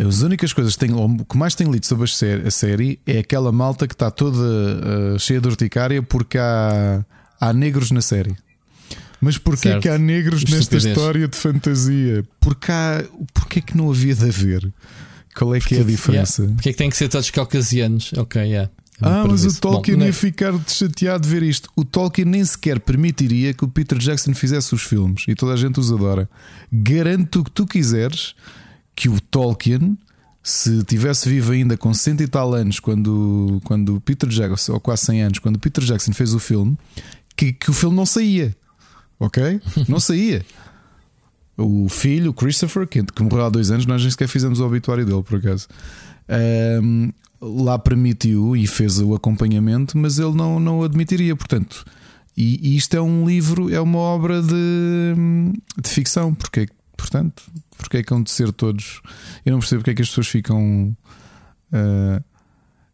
as 0.06 0.20
únicas 0.20 0.52
coisas 0.52 0.74
que, 0.74 0.86
tenho, 0.86 1.24
que 1.28 1.36
mais 1.36 1.54
tenho 1.54 1.72
lido 1.72 1.86
sobre 1.86 2.04
a 2.04 2.50
série 2.50 3.00
é 3.06 3.18
aquela 3.18 3.50
malta 3.50 3.88
que 3.88 3.94
está 3.94 4.10
toda 4.10 4.38
uh, 4.38 5.18
cheia 5.18 5.40
de 5.40 5.48
urticária 5.48 6.02
porque 6.02 6.36
há, 6.38 7.04
há 7.40 7.52
negros 7.52 7.90
na 7.90 8.02
série. 8.02 8.36
Mas 9.20 9.38
porquê 9.38 9.78
que 9.78 9.88
há 9.88 9.96
negros 9.96 10.44
nesta 10.44 10.76
história 10.76 11.28
de 11.28 11.36
fantasia? 11.36 12.24
Porque 12.40 12.72
há, 12.72 13.04
porquê 13.32 13.60
que 13.60 13.76
não 13.76 13.88
havia 13.88 14.14
de 14.14 14.28
haver? 14.28 14.72
Qual 15.34 15.54
é 15.54 15.60
que 15.60 15.76
é 15.76 15.80
a 15.80 15.84
diferença? 15.84 16.42
Yeah. 16.42 16.56
Porquê 16.56 16.68
é 16.68 16.72
que 16.72 16.78
tem 16.78 16.90
que 16.90 16.96
ser 16.96 17.08
todos 17.08 17.30
caucasianos? 17.30 18.12
Ok, 18.14 18.42
yeah. 18.42 18.70
Ah, 19.02 19.24
mas 19.28 19.44
o 19.44 19.60
Tolkien 19.60 19.98
Bom, 19.98 20.04
ia 20.04 20.12
ficar 20.12 20.52
chateado 20.68 21.24
de 21.24 21.28
ver 21.28 21.42
isto. 21.42 21.68
O 21.74 21.84
Tolkien 21.84 22.26
nem 22.26 22.44
sequer 22.44 22.80
permitiria 22.80 23.52
que 23.52 23.64
o 23.64 23.68
Peter 23.68 23.98
Jackson 23.98 24.34
fizesse 24.34 24.74
os 24.74 24.82
filmes 24.82 25.24
e 25.28 25.34
toda 25.34 25.54
a 25.54 25.56
gente 25.56 25.80
os 25.80 25.92
adora. 25.92 26.28
Garanto 26.72 27.40
o 27.40 27.44
que 27.44 27.50
tu 27.50 27.66
quiseres 27.66 28.34
que 28.94 29.08
o 29.08 29.20
Tolkien, 29.20 29.96
se 30.42 30.84
tivesse 30.84 31.28
vivo 31.28 31.52
ainda 31.52 31.76
com 31.76 31.92
cento 31.92 32.22
e 32.22 32.28
tal 32.28 32.54
anos, 32.54 32.78
quando, 32.78 33.60
quando 33.64 33.96
o 33.96 34.00
Peter 34.00 34.28
Jackson, 34.28 34.74
ou 34.74 34.80
quase 34.80 35.06
100 35.06 35.22
anos, 35.22 35.38
quando 35.38 35.56
o 35.56 35.58
Peter 35.58 35.82
Jackson 35.82 36.12
fez 36.12 36.34
o 36.34 36.38
filme, 36.38 36.76
que, 37.36 37.52
que 37.52 37.70
o 37.70 37.72
filme 37.72 37.96
não 37.96 38.06
saía. 38.06 38.54
Ok? 39.18 39.60
Não 39.88 40.00
saía. 40.00 40.44
O 41.56 41.88
filho, 41.88 42.32
o 42.32 42.34
Christopher, 42.34 42.88
que, 42.88 43.04
que 43.04 43.22
morreu 43.22 43.44
há 43.44 43.48
dois 43.48 43.70
anos, 43.70 43.86
nós 43.86 44.02
nem 44.02 44.10
sequer 44.10 44.26
fizemos 44.26 44.58
o 44.58 44.66
obituário 44.66 45.06
dele, 45.06 45.22
por 45.22 45.38
acaso. 45.38 45.68
Um, 46.82 47.12
lá 47.42 47.78
permitiu 47.78 48.56
e 48.56 48.66
fez 48.66 49.00
o 49.00 49.14
acompanhamento, 49.14 49.98
mas 49.98 50.18
ele 50.18 50.34
não, 50.34 50.60
não 50.60 50.82
admitiria. 50.82 51.34
Portanto, 51.34 51.84
e, 52.36 52.74
e 52.74 52.76
isto 52.76 52.96
é 52.96 53.00
um 53.00 53.26
livro, 53.26 53.72
é 53.72 53.80
uma 53.80 53.98
obra 53.98 54.40
de, 54.40 55.14
de 55.82 55.90
ficção. 55.90 56.32
Porque, 56.32 56.68
portanto, 56.96 57.42
porque 57.76 57.98
é 57.98 58.02
que 58.02 58.22
de 58.22 58.30
ser 58.30 58.52
todos? 58.52 59.02
Eu 59.44 59.52
não 59.52 59.58
percebo 59.58 59.80
porque 59.80 59.90
é 59.90 59.94
que 59.94 60.02
as 60.02 60.08
pessoas 60.08 60.28
ficam. 60.28 60.96
Uh, 61.72 62.22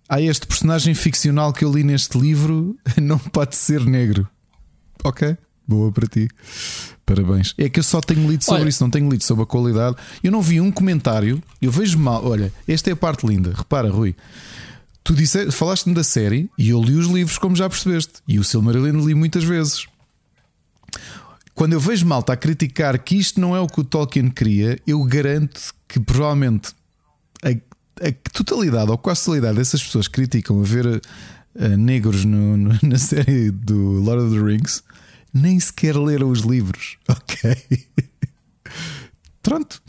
há 0.08 0.20
este 0.20 0.46
personagem 0.46 0.94
ficcional 0.94 1.52
que 1.52 1.64
eu 1.64 1.72
li 1.72 1.84
neste 1.84 2.18
livro, 2.18 2.76
não 3.00 3.18
pode 3.18 3.54
ser 3.54 3.84
negro. 3.84 4.26
Ok, 5.04 5.36
boa 5.66 5.92
para 5.92 6.06
ti. 6.06 6.28
Parabéns. 7.08 7.54
É 7.56 7.70
que 7.70 7.80
eu 7.80 7.82
só 7.82 8.02
tenho 8.02 8.30
lido 8.30 8.44
sobre 8.44 8.60
olha, 8.60 8.68
isso, 8.68 8.84
não 8.84 8.90
tenho 8.90 9.08
lido 9.08 9.24
sobre 9.24 9.42
a 9.42 9.46
qualidade. 9.46 9.96
Eu 10.22 10.30
não 10.30 10.42
vi 10.42 10.60
um 10.60 10.70
comentário. 10.70 11.42
Eu 11.60 11.72
vejo 11.72 11.98
mal. 11.98 12.22
Olha, 12.22 12.52
esta 12.66 12.90
é 12.90 12.92
a 12.92 12.96
parte 12.96 13.26
linda. 13.26 13.54
Repara, 13.56 13.90
Rui. 13.90 14.14
Tu 15.02 15.14
disse, 15.14 15.50
falaste-me 15.50 15.94
da 15.94 16.04
série 16.04 16.50
e 16.58 16.68
eu 16.68 16.82
li 16.82 16.94
os 16.94 17.06
livros, 17.06 17.38
como 17.38 17.56
já 17.56 17.66
percebeste. 17.66 18.12
E 18.28 18.38
o 18.38 18.44
Silmarillion 18.44 19.00
li 19.06 19.14
muitas 19.14 19.42
vezes. 19.42 19.86
Quando 21.54 21.72
eu 21.72 21.80
vejo 21.80 22.04
malta 22.04 22.34
a 22.34 22.36
criticar 22.36 22.98
que 22.98 23.16
isto 23.16 23.40
não 23.40 23.56
é 23.56 23.60
o 23.60 23.66
que 23.66 23.80
o 23.80 23.84
Tolkien 23.84 24.28
queria, 24.28 24.78
eu 24.86 25.02
garanto 25.04 25.74
que 25.88 25.98
provavelmente 25.98 26.72
a, 27.42 27.48
a 28.06 28.12
totalidade 28.34 28.90
ou 28.90 28.98
quase 28.98 29.22
a 29.22 29.24
totalidade 29.24 29.56
dessas 29.56 29.82
pessoas 29.82 30.08
criticam 30.08 30.60
a 30.60 30.62
ver 30.62 30.86
uh, 30.86 31.00
negros 31.78 32.26
no, 32.26 32.58
no, 32.58 32.78
na 32.84 32.98
série 32.98 33.50
do 33.50 33.92
Lord 33.92 34.24
of 34.24 34.36
the 34.36 34.42
Rings 34.42 34.82
nem 35.38 35.58
sequer 35.58 35.96
leram 35.96 36.30
os 36.30 36.40
livros, 36.40 36.96
ok? 37.08 37.86
Pronto, 39.42 39.80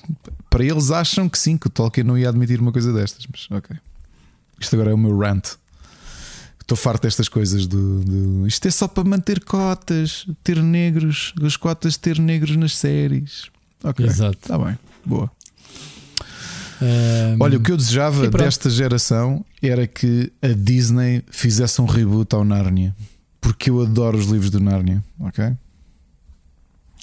para 0.49 0.63
eles 0.63 0.91
acham 0.91 1.27
que 1.27 1.37
sim, 1.37 1.57
que 1.57 1.67
o 1.67 1.69
Tolkien 1.69 2.05
não 2.05 2.17
ia 2.17 2.29
admitir 2.29 2.61
uma 2.61 2.71
coisa 2.71 2.93
destas, 2.93 3.25
mas 3.29 3.47
ok. 3.51 3.75
Isto 4.59 4.75
agora 4.75 4.91
é 4.91 4.93
o 4.93 4.97
meu 4.97 5.17
rant. 5.17 5.55
Estou 6.61 6.77
farto 6.77 7.03
destas 7.03 7.27
coisas 7.27 7.65
do, 7.65 8.01
do, 8.01 8.47
Isto 8.47 8.67
é 8.67 8.71
só 8.71 8.87
para 8.87 9.03
manter 9.03 9.43
cotas, 9.43 10.27
ter 10.43 10.61
negros, 10.61 11.33
as 11.41 11.57
cotas 11.57 11.93
de 11.93 11.99
ter 11.99 12.19
negros 12.19 12.55
nas 12.55 12.75
séries. 12.75 13.49
Ok, 13.83 14.05
Exato. 14.05 14.37
Está 14.39 14.57
bem, 14.57 14.77
boa. 15.03 15.31
Um, 16.81 17.37
Olha, 17.39 17.57
o 17.57 17.61
que 17.61 17.71
eu 17.71 17.77
desejava 17.77 18.29
desta 18.29 18.69
geração 18.69 19.43
era 19.61 19.87
que 19.87 20.31
a 20.41 20.49
Disney 20.49 21.23
fizesse 21.29 21.81
um 21.81 21.85
reboot 21.85 22.33
ao 22.35 22.45
Narnia 22.45 22.95
porque 23.41 23.69
eu 23.69 23.81
adoro 23.81 24.17
os 24.17 24.25
livros 24.25 24.49
do 24.49 24.59
Narnia, 24.59 25.03
ok? 25.19 25.53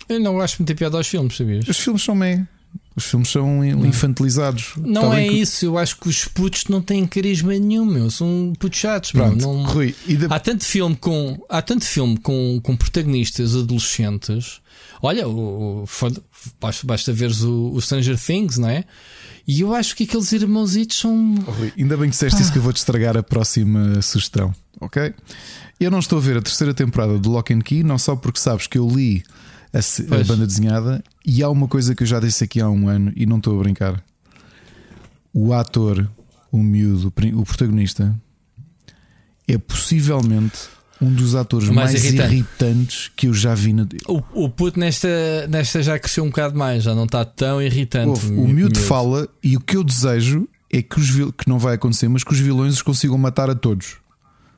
Eu 0.09 0.21
não 0.21 0.35
gosto 0.35 0.59
muito 0.59 0.75
piada 0.75 0.97
aos 0.97 1.09
filmes, 1.09 1.37
sabias? 1.37 1.67
Os 1.69 1.79
filmes 1.79 2.03
são 2.03 2.15
meio. 2.15 2.47
Os 2.95 3.05
filmes 3.05 3.29
são 3.29 3.63
infantilizados. 3.63 4.73
Não 4.79 5.11
tá 5.11 5.21
é 5.21 5.29
que... 5.29 5.35
isso, 5.35 5.67
eu 5.67 5.77
acho 5.77 5.99
que 5.99 6.09
os 6.09 6.25
putos 6.25 6.65
não 6.69 6.81
têm 6.81 7.07
carisma 7.07 7.53
nenhum, 7.53 7.85
meu. 7.85 8.11
São 8.11 8.55
putos 8.59 8.79
chatos, 8.79 9.13
Pronto, 9.13 9.43
não... 9.43 9.65
Rui, 9.65 9.95
de... 10.07 10.27
Há 10.31 10.41
tanto 10.41 10.65
filme 10.65 10.97
com 10.97 11.39
há 11.47 11.61
tanto 11.61 11.85
filme 11.85 12.17
com, 12.17 12.59
com 12.63 12.75
protagonistas 12.75 13.55
adolescentes. 13.55 14.63
Olha, 15.03 15.29
o, 15.29 15.83
o 15.83 15.87
basta, 16.59 16.87
basta 16.87 17.13
veres 17.13 17.43
o, 17.43 17.73
o 17.75 17.83
Stranger 17.83 18.19
Things, 18.19 18.57
não 18.57 18.71
é? 18.71 18.85
E 19.47 19.61
eu 19.61 19.75
acho 19.75 19.95
que 19.95 20.05
aqueles 20.05 20.33
irmãozitos 20.33 20.99
são. 20.99 21.35
Oh, 21.47 21.51
Rui, 21.51 21.73
ainda 21.79 21.99
bem 21.99 22.09
que 22.09 22.13
disseste 22.13 22.39
ah. 22.39 22.43
isso 22.43 22.53
que 22.53 22.59
eu 22.59 22.63
vou 22.63 22.73
te 22.73 22.79
estragar 22.79 23.15
a 23.15 23.23
próxima 23.23 24.01
sugestão, 24.01 24.55
ok? 24.81 25.13
Eu 25.79 25.91
não 25.91 25.99
estou 25.99 26.19
a 26.19 26.23
ver 26.23 26.39
a 26.39 26.43
terceira 26.43 26.73
temporada 26.73 27.19
do 27.19 27.31
Lock 27.31 27.53
and 27.53 27.61
Key, 27.61 27.83
não 27.83 27.99
só 27.99 28.17
porque 28.17 28.41
sabes 28.41 28.67
que 28.67 28.79
eu 28.79 28.89
li 28.89 29.23
a, 29.73 29.79
a 29.79 30.25
banda 30.25 30.47
desenhada 30.47 31.05
e 31.25 31.43
há 31.43 31.51
uma 31.51 31.69
coisa 31.69 31.95
que 31.95 32.03
eu 32.03 32.07
já 32.07 32.19
disse 32.19 32.45
aqui 32.45 32.61
há 32.61 32.69
um 32.69 32.89
ano 32.89 33.13
e 33.15 33.27
não 33.27 33.37
estou 33.37 33.59
a 33.59 33.63
brincar. 33.63 34.03
O 35.35 35.53
ator, 35.53 36.09
o 36.51 36.63
miúdo, 36.63 37.13
o 37.35 37.45
protagonista, 37.45 38.19
é 39.47 39.59
possivelmente 39.59 40.57
um 41.01 41.13
dos 41.13 41.35
atores 41.35 41.69
mais, 41.69 41.93
mais 41.93 42.05
irritante. 42.05 42.35
irritantes 42.35 43.11
que 43.15 43.29
eu 43.29 43.35
já 43.35 43.55
vi. 43.55 43.75
Na... 43.75 43.87
O, 44.09 44.45
o 44.45 44.49
puto 44.49 44.81
nesta, 44.81 45.47
nesta 45.49 45.83
já 45.83 45.99
cresceu 45.99 46.25
um 46.25 46.29
bocado 46.29 46.59
mais, 46.59 46.85
já 46.85 46.95
não 46.95 47.05
está 47.05 47.23
tão 47.23 47.61
irritante. 47.61 48.09
Ouve, 48.09 48.33
o 48.33 48.49
miúdo 48.49 48.79
fala 48.79 49.29
e 49.43 49.59
o 49.59 49.61
que 49.61 49.77
eu 49.77 49.85
desejo 49.85 50.49
é 50.73 50.81
que, 50.81 50.99
os, 50.99 51.11
que 51.11 51.47
não 51.49 51.59
vai 51.59 51.75
acontecer, 51.75 52.09
mas 52.09 52.25
que 52.25 52.33
os 52.33 52.41
vilões 52.41 52.73
os 52.73 52.83
consigam 52.83 53.19
matar 53.19 53.51
a 53.51 53.55
todos. 53.55 53.99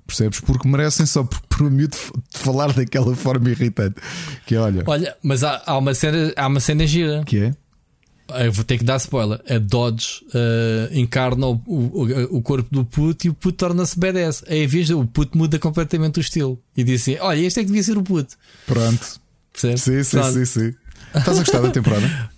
Percebes? 0.08 0.40
Porque 0.40 0.66
merecem 0.66 1.04
só 1.04 1.22
por, 1.22 1.38
por 1.42 1.66
um 1.66 1.70
miúdo 1.70 1.94
de 1.94 2.38
falar 2.38 2.72
daquela 2.72 3.14
forma 3.14 3.50
irritante. 3.50 3.96
Que 4.46 4.54
é, 4.54 4.58
olha. 4.58 4.82
Olha, 4.86 5.14
mas 5.22 5.44
há, 5.44 5.62
há, 5.66 5.76
uma, 5.76 5.92
cena, 5.92 6.32
há 6.34 6.46
uma 6.46 6.60
cena 6.60 6.86
gira. 6.86 7.22
Que 7.26 7.38
é? 7.38 7.54
Eu 8.46 8.50
vou 8.50 8.64
ter 8.64 8.78
que 8.78 8.84
dar 8.84 8.96
spoiler. 8.96 9.38
A 9.46 9.58
Dodge 9.58 10.24
uh, 10.28 10.98
encarna 10.98 11.46
o, 11.46 11.60
o, 11.66 12.36
o, 12.38 12.42
corpo 12.42 12.68
do 12.70 12.86
puto 12.86 13.26
e 13.26 13.30
o 13.30 13.34
puto 13.34 13.58
torna-se 13.58 14.00
badass. 14.00 14.42
Aí 14.48 14.66
vez 14.66 14.88
o 14.88 15.04
puto 15.04 15.36
muda 15.36 15.58
completamente 15.58 16.18
o 16.18 16.22
estilo 16.22 16.58
e 16.74 16.82
diz 16.82 17.02
assim: 17.02 17.18
Olha, 17.20 17.40
este 17.40 17.60
é 17.60 17.62
que 17.62 17.66
devia 17.66 17.82
ser 17.82 17.98
o 17.98 18.02
puto. 18.02 18.34
Pronto. 18.66 19.20
Percebes? 19.52 19.82
Sim, 19.82 20.02
sim, 20.04 20.22
sim, 20.32 20.44
sim. 20.46 20.74
Estás 21.14 21.36
a 21.36 21.40
gostar 21.40 21.60
da 21.60 21.70
temporada? 21.70 22.30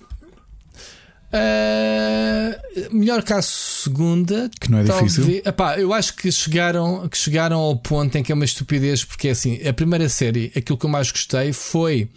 Uh, 1.32 2.94
melhor 2.94 3.22
que 3.22 3.32
a 3.32 3.40
segunda. 3.40 4.50
Que 4.60 4.70
não 4.70 4.78
é 4.78 4.84
talvez, 4.84 5.14
difícil. 5.14 5.42
Epá, 5.44 5.78
eu 5.78 5.92
acho 5.92 6.16
que 6.16 6.30
chegaram, 6.30 7.08
que 7.08 7.16
chegaram 7.16 7.58
ao 7.58 7.76
ponto 7.76 8.16
em 8.18 8.22
que 8.22 8.32
é 8.32 8.34
uma 8.34 8.44
estupidez, 8.44 9.04
porque 9.04 9.28
é 9.28 9.30
assim, 9.30 9.60
a 9.66 9.72
primeira 9.72 10.08
série, 10.08 10.52
aquilo 10.56 10.76
que 10.76 10.86
eu 10.86 10.90
mais 10.90 11.10
gostei 11.10 11.52
foi 11.52 12.10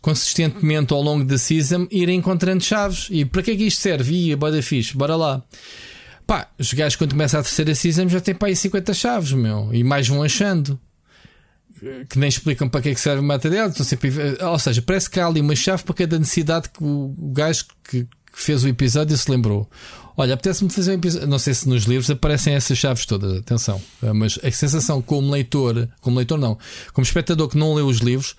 consistentemente 0.00 0.92
ao 0.92 1.02
longo 1.02 1.24
da 1.24 1.38
season 1.38 1.86
ir 1.90 2.08
encontrando 2.08 2.62
chaves. 2.62 3.08
E 3.10 3.24
para 3.24 3.42
que 3.42 3.50
é 3.50 3.56
que 3.56 3.64
isto 3.64 3.80
serve? 3.80 4.14
Ia, 4.14 4.36
bora 4.36 4.62
fixe, 4.62 4.96
bora 4.96 5.16
lá. 5.16 5.42
Pá, 6.24 6.48
os 6.58 6.72
gajos 6.72 6.96
quando 6.96 7.10
começa 7.10 7.38
a 7.38 7.42
terceira 7.42 7.74
season 7.74 8.08
já 8.08 8.20
tem 8.20 8.34
para 8.34 8.48
aí 8.48 8.56
50 8.56 8.94
chaves, 8.94 9.32
meu, 9.32 9.70
e 9.72 9.82
mais 9.82 10.06
vão 10.06 10.22
achando. 10.22 10.78
Que 12.08 12.16
nem 12.16 12.28
explicam 12.28 12.68
para 12.68 12.80
que 12.80 12.90
é 12.90 12.94
que 12.94 13.00
serve 13.00 13.18
o 13.18 13.24
material. 13.24 13.72
Sempre, 13.72 14.12
ou 14.40 14.58
seja, 14.58 14.80
parece 14.80 15.10
que 15.10 15.18
há 15.18 15.26
ali 15.26 15.40
uma 15.40 15.56
chave 15.56 15.82
para 15.82 15.94
cada 15.94 16.16
necessidade 16.16 16.68
que 16.68 16.82
o 16.82 17.32
gajo 17.32 17.66
que 17.82 18.06
que 18.32 18.40
fez 18.40 18.64
o 18.64 18.68
episódio 18.68 19.16
se 19.16 19.30
lembrou. 19.30 19.68
Olha, 20.16 20.34
apetece-me 20.34 20.70
fazer 20.70 20.92
um 20.92 20.94
episódio. 20.94 21.28
Não 21.28 21.38
sei 21.38 21.54
se 21.54 21.68
nos 21.68 21.84
livros 21.84 22.10
aparecem 22.10 22.54
essas 22.54 22.76
chaves 22.76 23.06
todas, 23.06 23.38
atenção. 23.38 23.80
Eh, 24.02 24.12
mas 24.12 24.38
a 24.42 24.50
sensação 24.50 25.00
como 25.00 25.30
leitor, 25.30 25.88
como 26.00 26.16
leitor 26.16 26.38
não, 26.38 26.58
como 26.92 27.04
espectador 27.04 27.48
que 27.48 27.56
não 27.56 27.74
leu 27.74 27.86
os 27.86 27.98
livros, 27.98 28.34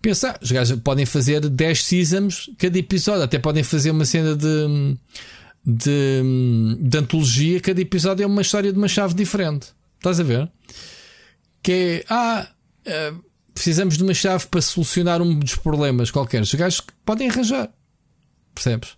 pensa, 0.00 0.30
ah, 0.30 0.38
os 0.42 0.50
gajos 0.50 0.78
podem 0.80 1.04
fazer 1.04 1.48
10 1.48 1.84
seasons 1.84 2.50
cada 2.58 2.78
episódio, 2.78 3.22
até 3.22 3.38
podem 3.38 3.62
fazer 3.62 3.90
uma 3.90 4.04
cena 4.04 4.34
de, 4.34 4.96
de, 5.64 6.22
de 6.80 6.98
antologia, 6.98 7.60
cada 7.60 7.80
episódio 7.80 8.24
é 8.24 8.26
uma 8.26 8.42
história 8.42 8.72
de 8.72 8.78
uma 8.78 8.88
chave 8.88 9.14
diferente. 9.14 9.68
Estás 9.96 10.20
a 10.20 10.22
ver? 10.22 10.50
Que 11.62 11.72
é, 11.72 12.04
ah, 12.08 12.48
eh, 12.86 13.12
precisamos 13.52 13.96
de 13.96 14.02
uma 14.04 14.14
chave 14.14 14.46
para 14.46 14.62
solucionar 14.62 15.20
um 15.20 15.38
dos 15.38 15.56
problemas 15.56 16.10
qualquer. 16.10 16.42
Os 16.42 16.54
gajos 16.54 16.82
podem 17.04 17.28
arranjar. 17.28 17.70
Percebes? 18.54 18.97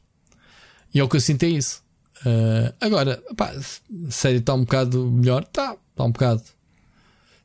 E 0.94 1.00
é 1.00 1.04
o 1.04 1.08
que 1.08 1.16
eu 1.16 1.20
sinto 1.20 1.42
é 1.44 1.48
isso. 1.48 1.82
Uh, 2.24 2.72
agora, 2.80 3.22
pá, 3.36 3.50
a 3.50 4.10
série 4.10 4.38
está 4.38 4.54
um 4.54 4.60
bocado 4.60 5.10
melhor. 5.10 5.42
Está, 5.42 5.76
está 5.90 6.04
um 6.04 6.10
bocado. 6.10 6.42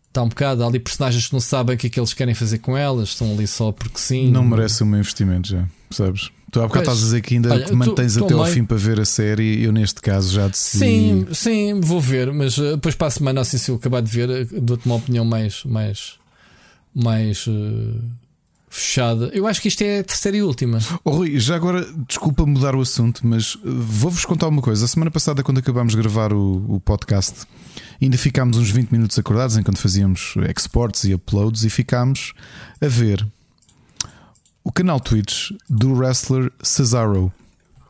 Está 0.07 0.23
um 0.23 0.29
bocado. 0.29 0.63
Há 0.63 0.67
ali 0.67 0.79
personagens 0.79 1.27
que 1.27 1.33
não 1.33 1.39
sabem 1.39 1.75
o 1.75 1.79
que 1.79 1.87
é 1.87 1.89
que 1.89 1.99
eles 1.99 2.13
querem 2.13 2.33
fazer 2.33 2.59
com 2.59 2.77
elas, 2.77 3.09
estão 3.09 3.31
ali 3.31 3.47
só 3.47 3.71
porque 3.71 3.97
sim. 3.97 4.31
Não 4.31 4.43
merece 4.43 4.83
o 4.83 4.85
meu 4.85 4.99
investimento 4.99 5.49
já, 5.49 5.65
sabes? 5.91 6.31
Tu 6.51 6.61
há 6.61 6.67
bocado 6.67 6.83
estás 6.83 6.99
a 6.99 7.01
dizer 7.01 7.21
que 7.21 7.35
ainda 7.35 7.51
olha, 7.51 7.65
te 7.65 7.73
mantens 7.73 8.13
tu, 8.15 8.23
até 8.23 8.33
ao 8.33 8.45
fim 8.45 8.63
para 8.63 8.77
ver 8.77 8.99
a 8.99 9.05
série. 9.05 9.63
Eu, 9.63 9.71
neste 9.71 10.01
caso, 10.01 10.33
já 10.33 10.47
decidi. 10.47 10.85
Sim, 10.85 11.27
sim, 11.33 11.81
vou 11.81 11.99
ver, 11.99 12.31
mas 12.31 12.57
uh, 12.57 12.75
depois 12.75 12.95
para 12.95 13.07
a 13.07 13.11
semana, 13.11 13.41
assim, 13.41 13.57
se 13.57 13.69
eu 13.69 13.75
acabar 13.75 14.01
de 14.01 14.09
ver, 14.09 14.29
uh, 14.29 14.61
dou-te 14.61 14.85
uma 14.85 14.95
opinião 14.95 15.25
mais. 15.25 15.63
mais 15.65 16.17
mais 16.95 17.45
uh, 17.47 18.01
fechada. 18.75 19.29
Eu 19.33 19.47
acho 19.47 19.61
que 19.61 19.69
isto 19.69 19.81
é 19.81 19.99
a 19.99 20.03
terceira 20.03 20.37
e 20.37 20.43
última. 20.43 20.79
Oh, 21.03 21.11
Rui, 21.11 21.39
já 21.39 21.55
agora, 21.55 21.87
desculpa 22.07 22.45
mudar 22.45 22.75
o 22.75 22.81
assunto, 22.81 23.25
mas 23.25 23.55
uh, 23.55 23.59
vou-vos 23.63 24.25
contar 24.25 24.47
uma 24.49 24.61
coisa. 24.61 24.83
A 24.83 24.87
semana 24.87 25.09
passada, 25.09 25.41
quando 25.41 25.59
acabámos 25.59 25.93
de 25.93 25.99
gravar 26.01 26.33
o, 26.33 26.75
o 26.75 26.79
podcast, 26.81 27.47
ainda 28.01 28.17
ficámos 28.17 28.57
uns 28.57 28.69
20 28.69 28.91
minutos 28.91 29.17
acordados 29.17 29.55
enquanto 29.55 29.79
fazíamos 29.79 30.33
exports 30.49 31.05
e 31.05 31.13
uploads 31.13 31.63
e 31.63 31.69
ficámos 31.69 32.33
a 32.81 32.87
ver 32.87 33.25
o 34.61 34.71
canal 34.71 34.99
Twitch 34.99 35.51
do 35.69 35.93
wrestler 35.93 36.51
Cesaro. 36.61 37.31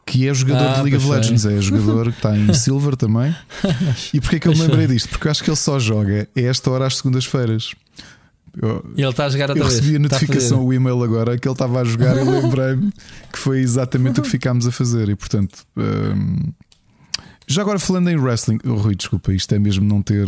Que 0.06 0.28
é 0.30 0.34
jogador 0.36 0.68
ah, 0.68 0.74
de 0.74 0.82
League 0.82 0.98
of 0.98 1.10
Legends, 1.10 1.46
é 1.46 1.60
jogador 1.60 2.12
que 2.12 2.18
está 2.18 2.38
em 2.38 2.54
Silver 2.54 2.96
também. 2.96 3.36
E 4.14 4.22
porquê 4.22 4.36
é 4.36 4.40
que 4.40 4.48
eu 4.48 4.54
me 4.54 4.60
lembrei 4.60 4.86
disto? 4.86 5.10
Porque 5.10 5.28
eu 5.28 5.32
acho 5.32 5.44
que 5.44 5.50
ele 5.50 5.58
só 5.58 5.80
joga 5.80 6.30
a 6.38 6.42
esta 6.42 6.70
hora 6.70 6.86
às 6.86 6.98
segundas-feiras. 6.98 7.74
Eu, 8.62 8.86
e 8.96 9.02
ele 9.02 9.10
está 9.10 9.26
a 9.26 9.30
jogar 9.30 9.50
outra 9.50 9.64
eu 9.64 9.68
vez. 9.68 9.80
recebi 9.80 9.98
a 9.98 10.00
notificação, 10.00 10.66
o 10.66 10.74
e-mail 10.74 11.04
agora 11.04 11.38
que 11.38 11.48
ele 11.48 11.54
estava 11.54 11.82
a 11.82 11.84
jogar 11.84 12.18
e 12.18 12.24
lembrei-me 12.30 12.92
que 13.32 13.38
foi 13.40 13.60
exatamente 13.60 14.20
o 14.20 14.24
que 14.24 14.30
ficámos 14.30 14.66
a 14.66 14.72
fazer. 14.72 15.10
E 15.10 15.16
portanto, 15.16 15.66
um, 15.76 16.54
já 17.48 17.62
agora 17.62 17.80
falando 17.80 18.10
em 18.10 18.16
wrestling, 18.16 18.60
oh, 18.66 18.76
Rui, 18.76 18.96
desculpa, 18.96 19.34
isto 19.34 19.54
é 19.54 19.60
mesmo 19.60 19.86
não 19.86 20.02
ter, 20.02 20.28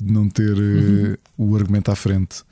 não 0.00 0.28
ter 0.28 0.52
uhum. 0.52 1.12
uh, 1.12 1.18
o 1.50 1.56
argumento 1.56 1.90
à 1.90 1.96
frente. 1.96 2.42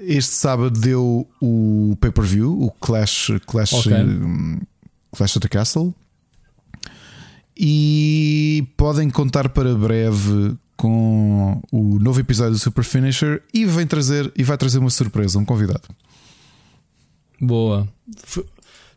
este 0.00 0.32
sábado 0.32 0.78
deu 0.78 1.28
o 1.40 1.96
pay-per-view, 2.00 2.62
o 2.62 2.70
Clash, 2.80 3.32
Clash, 3.46 3.72
Ok. 3.72 3.92
hum, 3.92 4.60
Clash 5.12 5.36
of 5.36 5.40
the 5.40 5.48
Castle. 5.48 5.94
E 7.56 8.66
podem 8.76 9.10
contar 9.10 9.50
para 9.50 9.74
breve 9.74 10.56
com 10.80 11.60
o 11.70 11.98
novo 11.98 12.20
episódio 12.20 12.52
do 12.52 12.58
Super 12.58 12.82
Finisher 12.82 13.42
e 13.52 13.66
vem 13.66 13.86
trazer 13.86 14.32
e 14.34 14.42
vai 14.42 14.56
trazer 14.56 14.78
uma 14.78 14.88
surpresa, 14.88 15.38
um 15.38 15.44
convidado. 15.44 15.82
Boa. 17.38 17.86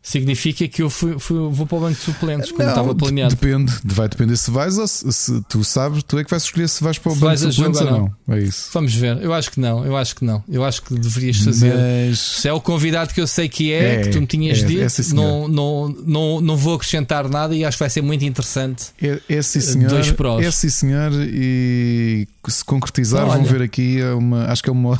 Significa 0.06 0.68
que 0.68 0.82
eu 0.82 0.90
fui, 0.90 1.18
fui- 1.18 1.48
vou 1.50 1.66
para 1.66 1.78
o 1.78 1.80
banco 1.80 1.94
de 1.94 2.04
suplentes, 2.04 2.52
como 2.52 2.62
estava 2.68 2.94
planeado. 2.94 3.34
Depende, 3.34 3.72
vai 3.86 4.06
depender 4.06 4.36
se 4.36 4.50
vais 4.50 4.76
ou 4.76 4.86
se, 4.86 5.10
se 5.10 5.40
tu 5.48 5.64
sabes, 5.64 6.02
tu 6.02 6.18
é 6.18 6.24
que 6.24 6.28
vais 6.30 6.42
escolher 6.42 6.68
se 6.68 6.84
vais 6.84 6.98
para 6.98 7.10
o 7.10 7.14
Se 7.14 7.20
banco 7.22 7.36
de 7.36 7.52
suplentes 7.54 7.80
ou 7.80 7.86
ou 7.86 7.98
não. 8.26 8.34
É 8.36 8.38
isso. 8.40 8.68
Vamos 8.74 8.94
ver. 8.94 9.16
Eu 9.22 9.32
acho 9.32 9.50
que 9.50 9.58
não. 9.58 9.82
Eu 9.82 9.96
acho 9.96 10.14
que 10.14 10.22
não. 10.22 10.44
Eu 10.46 10.62
acho 10.62 10.82
que 10.82 10.94
deverias 10.94 11.38
fazer. 11.38 11.72
Mas 12.10 12.18
Se 12.18 12.46
é 12.46 12.52
o 12.52 12.60
convidado 12.60 13.14
que 13.14 13.20
eu 13.20 13.26
sei 13.26 13.48
que 13.48 13.72
é, 13.72 13.94
É, 13.94 14.02
que 14.02 14.10
tu 14.10 14.20
me 14.20 14.26
tinhas 14.26 14.58
é, 14.58 14.62
é, 14.62 14.66
dito, 14.66 14.90
senhor. 14.90 15.14
não, 15.14 15.48
não, 15.48 15.88
não, 16.06 16.40
não 16.42 16.56
vou 16.58 16.74
acrescentar 16.74 17.26
nada 17.26 17.56
e 17.56 17.64
acho 17.64 17.78
que 17.78 17.82
vai 17.82 17.88
ser 17.90 18.02
muito 18.02 18.26
interessante. 18.26 18.88
É, 19.00 19.18
é 19.26 19.40
sim 19.40 19.60
senhor, 19.62 19.88
Dois 19.88 20.12
prós. 20.12 20.44
é 20.44 20.50
sim 20.50 20.68
senhor 20.68 21.12
e 21.14 22.28
se 22.46 22.62
concretizar 22.62 23.22
Então, 23.26 23.36
vão 23.36 23.44
ver 23.44 23.62
aqui 23.62 24.02
é 24.02 24.12
uma, 24.12 24.44
acho 24.48 24.62
que 24.62 24.68
é 24.68 24.72
uma, 24.72 24.98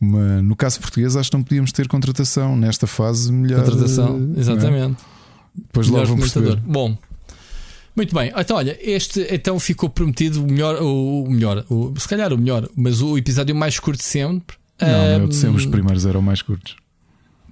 uma- 0.00 0.42
no 0.42 0.54
caso 0.56 0.80
português 0.80 1.16
acho 1.16 1.30
que 1.30 1.36
não 1.36 1.44
podíamos 1.44 1.72
ter 1.72 1.88
contratação 1.88 2.56
nesta 2.56 2.86
fase 2.86 3.32
melhor 3.32 3.64
Contratação, 3.64 4.16
eh, 4.34 4.38
é? 4.38 4.40
exatamente. 4.40 4.96
Depois 5.54 5.88
Melhor 5.88 6.06
logo 6.06 6.16
vão. 6.16 6.56
Bom. 6.66 6.98
Muito 7.96 8.14
bem, 8.14 8.32
então 8.36 8.56
olha, 8.56 8.78
este 8.80 9.26
então 9.28 9.58
ficou 9.58 9.88
prometido 9.88 10.44
o 10.44 10.46
melhor, 10.46 10.80
o 10.80 11.26
melhor, 11.28 11.64
o, 11.68 11.92
se 11.98 12.06
calhar 12.06 12.32
o 12.32 12.38
melhor, 12.38 12.68
mas 12.76 13.02
o 13.02 13.18
episódio 13.18 13.56
mais 13.56 13.80
curto 13.80 13.98
de 13.98 14.04
sempre. 14.04 14.56
Não, 14.80 14.88
não, 14.88 15.20
eu 15.22 15.28
os 15.56 15.66
primeiros 15.66 16.06
eram 16.06 16.22
mais 16.22 16.40
curtos. 16.40 16.76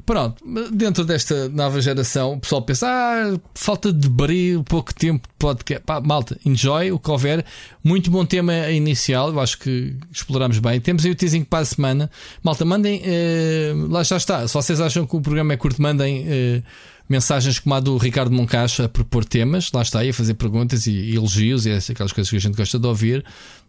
Pronto, 0.07 0.41
dentro 0.73 1.05
desta 1.05 1.49
nova 1.49 1.81
geração, 1.83 2.35
o 2.35 2.41
pessoal 2.41 2.63
pensa: 2.63 2.87
ah, 2.89 3.37
falta 3.57 3.93
de 3.93 4.09
brilho, 4.09 4.63
pouco 4.63 4.95
tempo 4.95 5.27
de 5.27 5.35
podcast. 5.37 5.83
Pá, 5.85 6.01
malta, 6.01 6.39
enjoy 6.45 6.93
o 6.93 6.99
que 6.99 7.11
houver. 7.11 7.45
Muito 7.83 8.09
bom 8.09 8.25
tema 8.25 8.71
inicial, 8.71 9.31
eu 9.31 9.41
acho 9.41 9.59
que 9.59 9.97
exploramos 10.13 10.61
bem. 10.61 10.81
Temos 10.81 11.05
aí 11.05 11.11
o 11.11 11.15
teasing 11.17 11.43
para 11.43 11.59
a 11.59 11.65
semana. 11.65 12.09
Malta, 12.41 12.65
mandem, 12.65 13.03
eh, 13.05 13.73
lá 13.89 14.05
já 14.05 14.17
está. 14.17 14.47
Se 14.47 14.55
vocês 14.55 14.81
acham 14.81 15.05
que 15.05 15.17
o 15.17 15.21
programa 15.21 15.53
é 15.55 15.57
curto, 15.57 15.83
mandem 15.83 16.25
eh, 16.29 16.63
mensagens 17.09 17.59
como 17.59 17.75
a 17.75 17.81
do 17.81 17.97
Ricardo 17.99 18.31
Moncacho 18.33 18.85
a 18.85 18.89
propor 18.89 19.25
temas, 19.25 19.73
lá 19.73 19.83
está, 19.83 20.05
e 20.05 20.11
a 20.11 20.15
fazer 20.15 20.35
perguntas 20.35 20.87
e, 20.87 20.93
e 20.93 21.17
elogios 21.17 21.67
e 21.67 21.73
aquelas 21.73 22.13
coisas 22.13 22.31
que 22.31 22.37
a 22.37 22.41
gente 22.41 22.57
gosta 22.57 22.79
de 22.79 22.87
ouvir. 22.87 23.25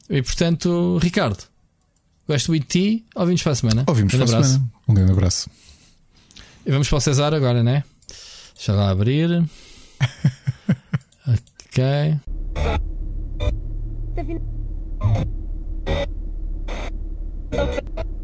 E 0.07 0.21
portanto, 0.21 0.99
Ricardo, 1.01 1.43
gosto 2.27 2.49
muito 2.49 2.61
de 2.61 2.67
ti. 2.67 3.05
Ouvimos 3.15 3.41
para 3.41 3.53
a 3.53 3.55
semana. 3.55 3.83
Ouvimos 3.87 4.13
Grande 4.13 4.29
para 4.29 4.35
a 4.35 4.39
abraço. 4.39 4.53
semana. 4.53 4.71
Um 4.87 4.93
grande 4.93 5.11
abraço. 5.13 5.49
E 6.67 6.71
vamos 6.71 6.89
para 6.89 6.97
o 6.97 7.01
Cesar 7.01 7.33
agora, 7.33 7.63
né? 7.63 7.81
Deixa 8.53 8.73
lá 8.73 8.89
abrir. 8.89 9.29
ok. 11.25 12.19
Tá. 17.49 18.16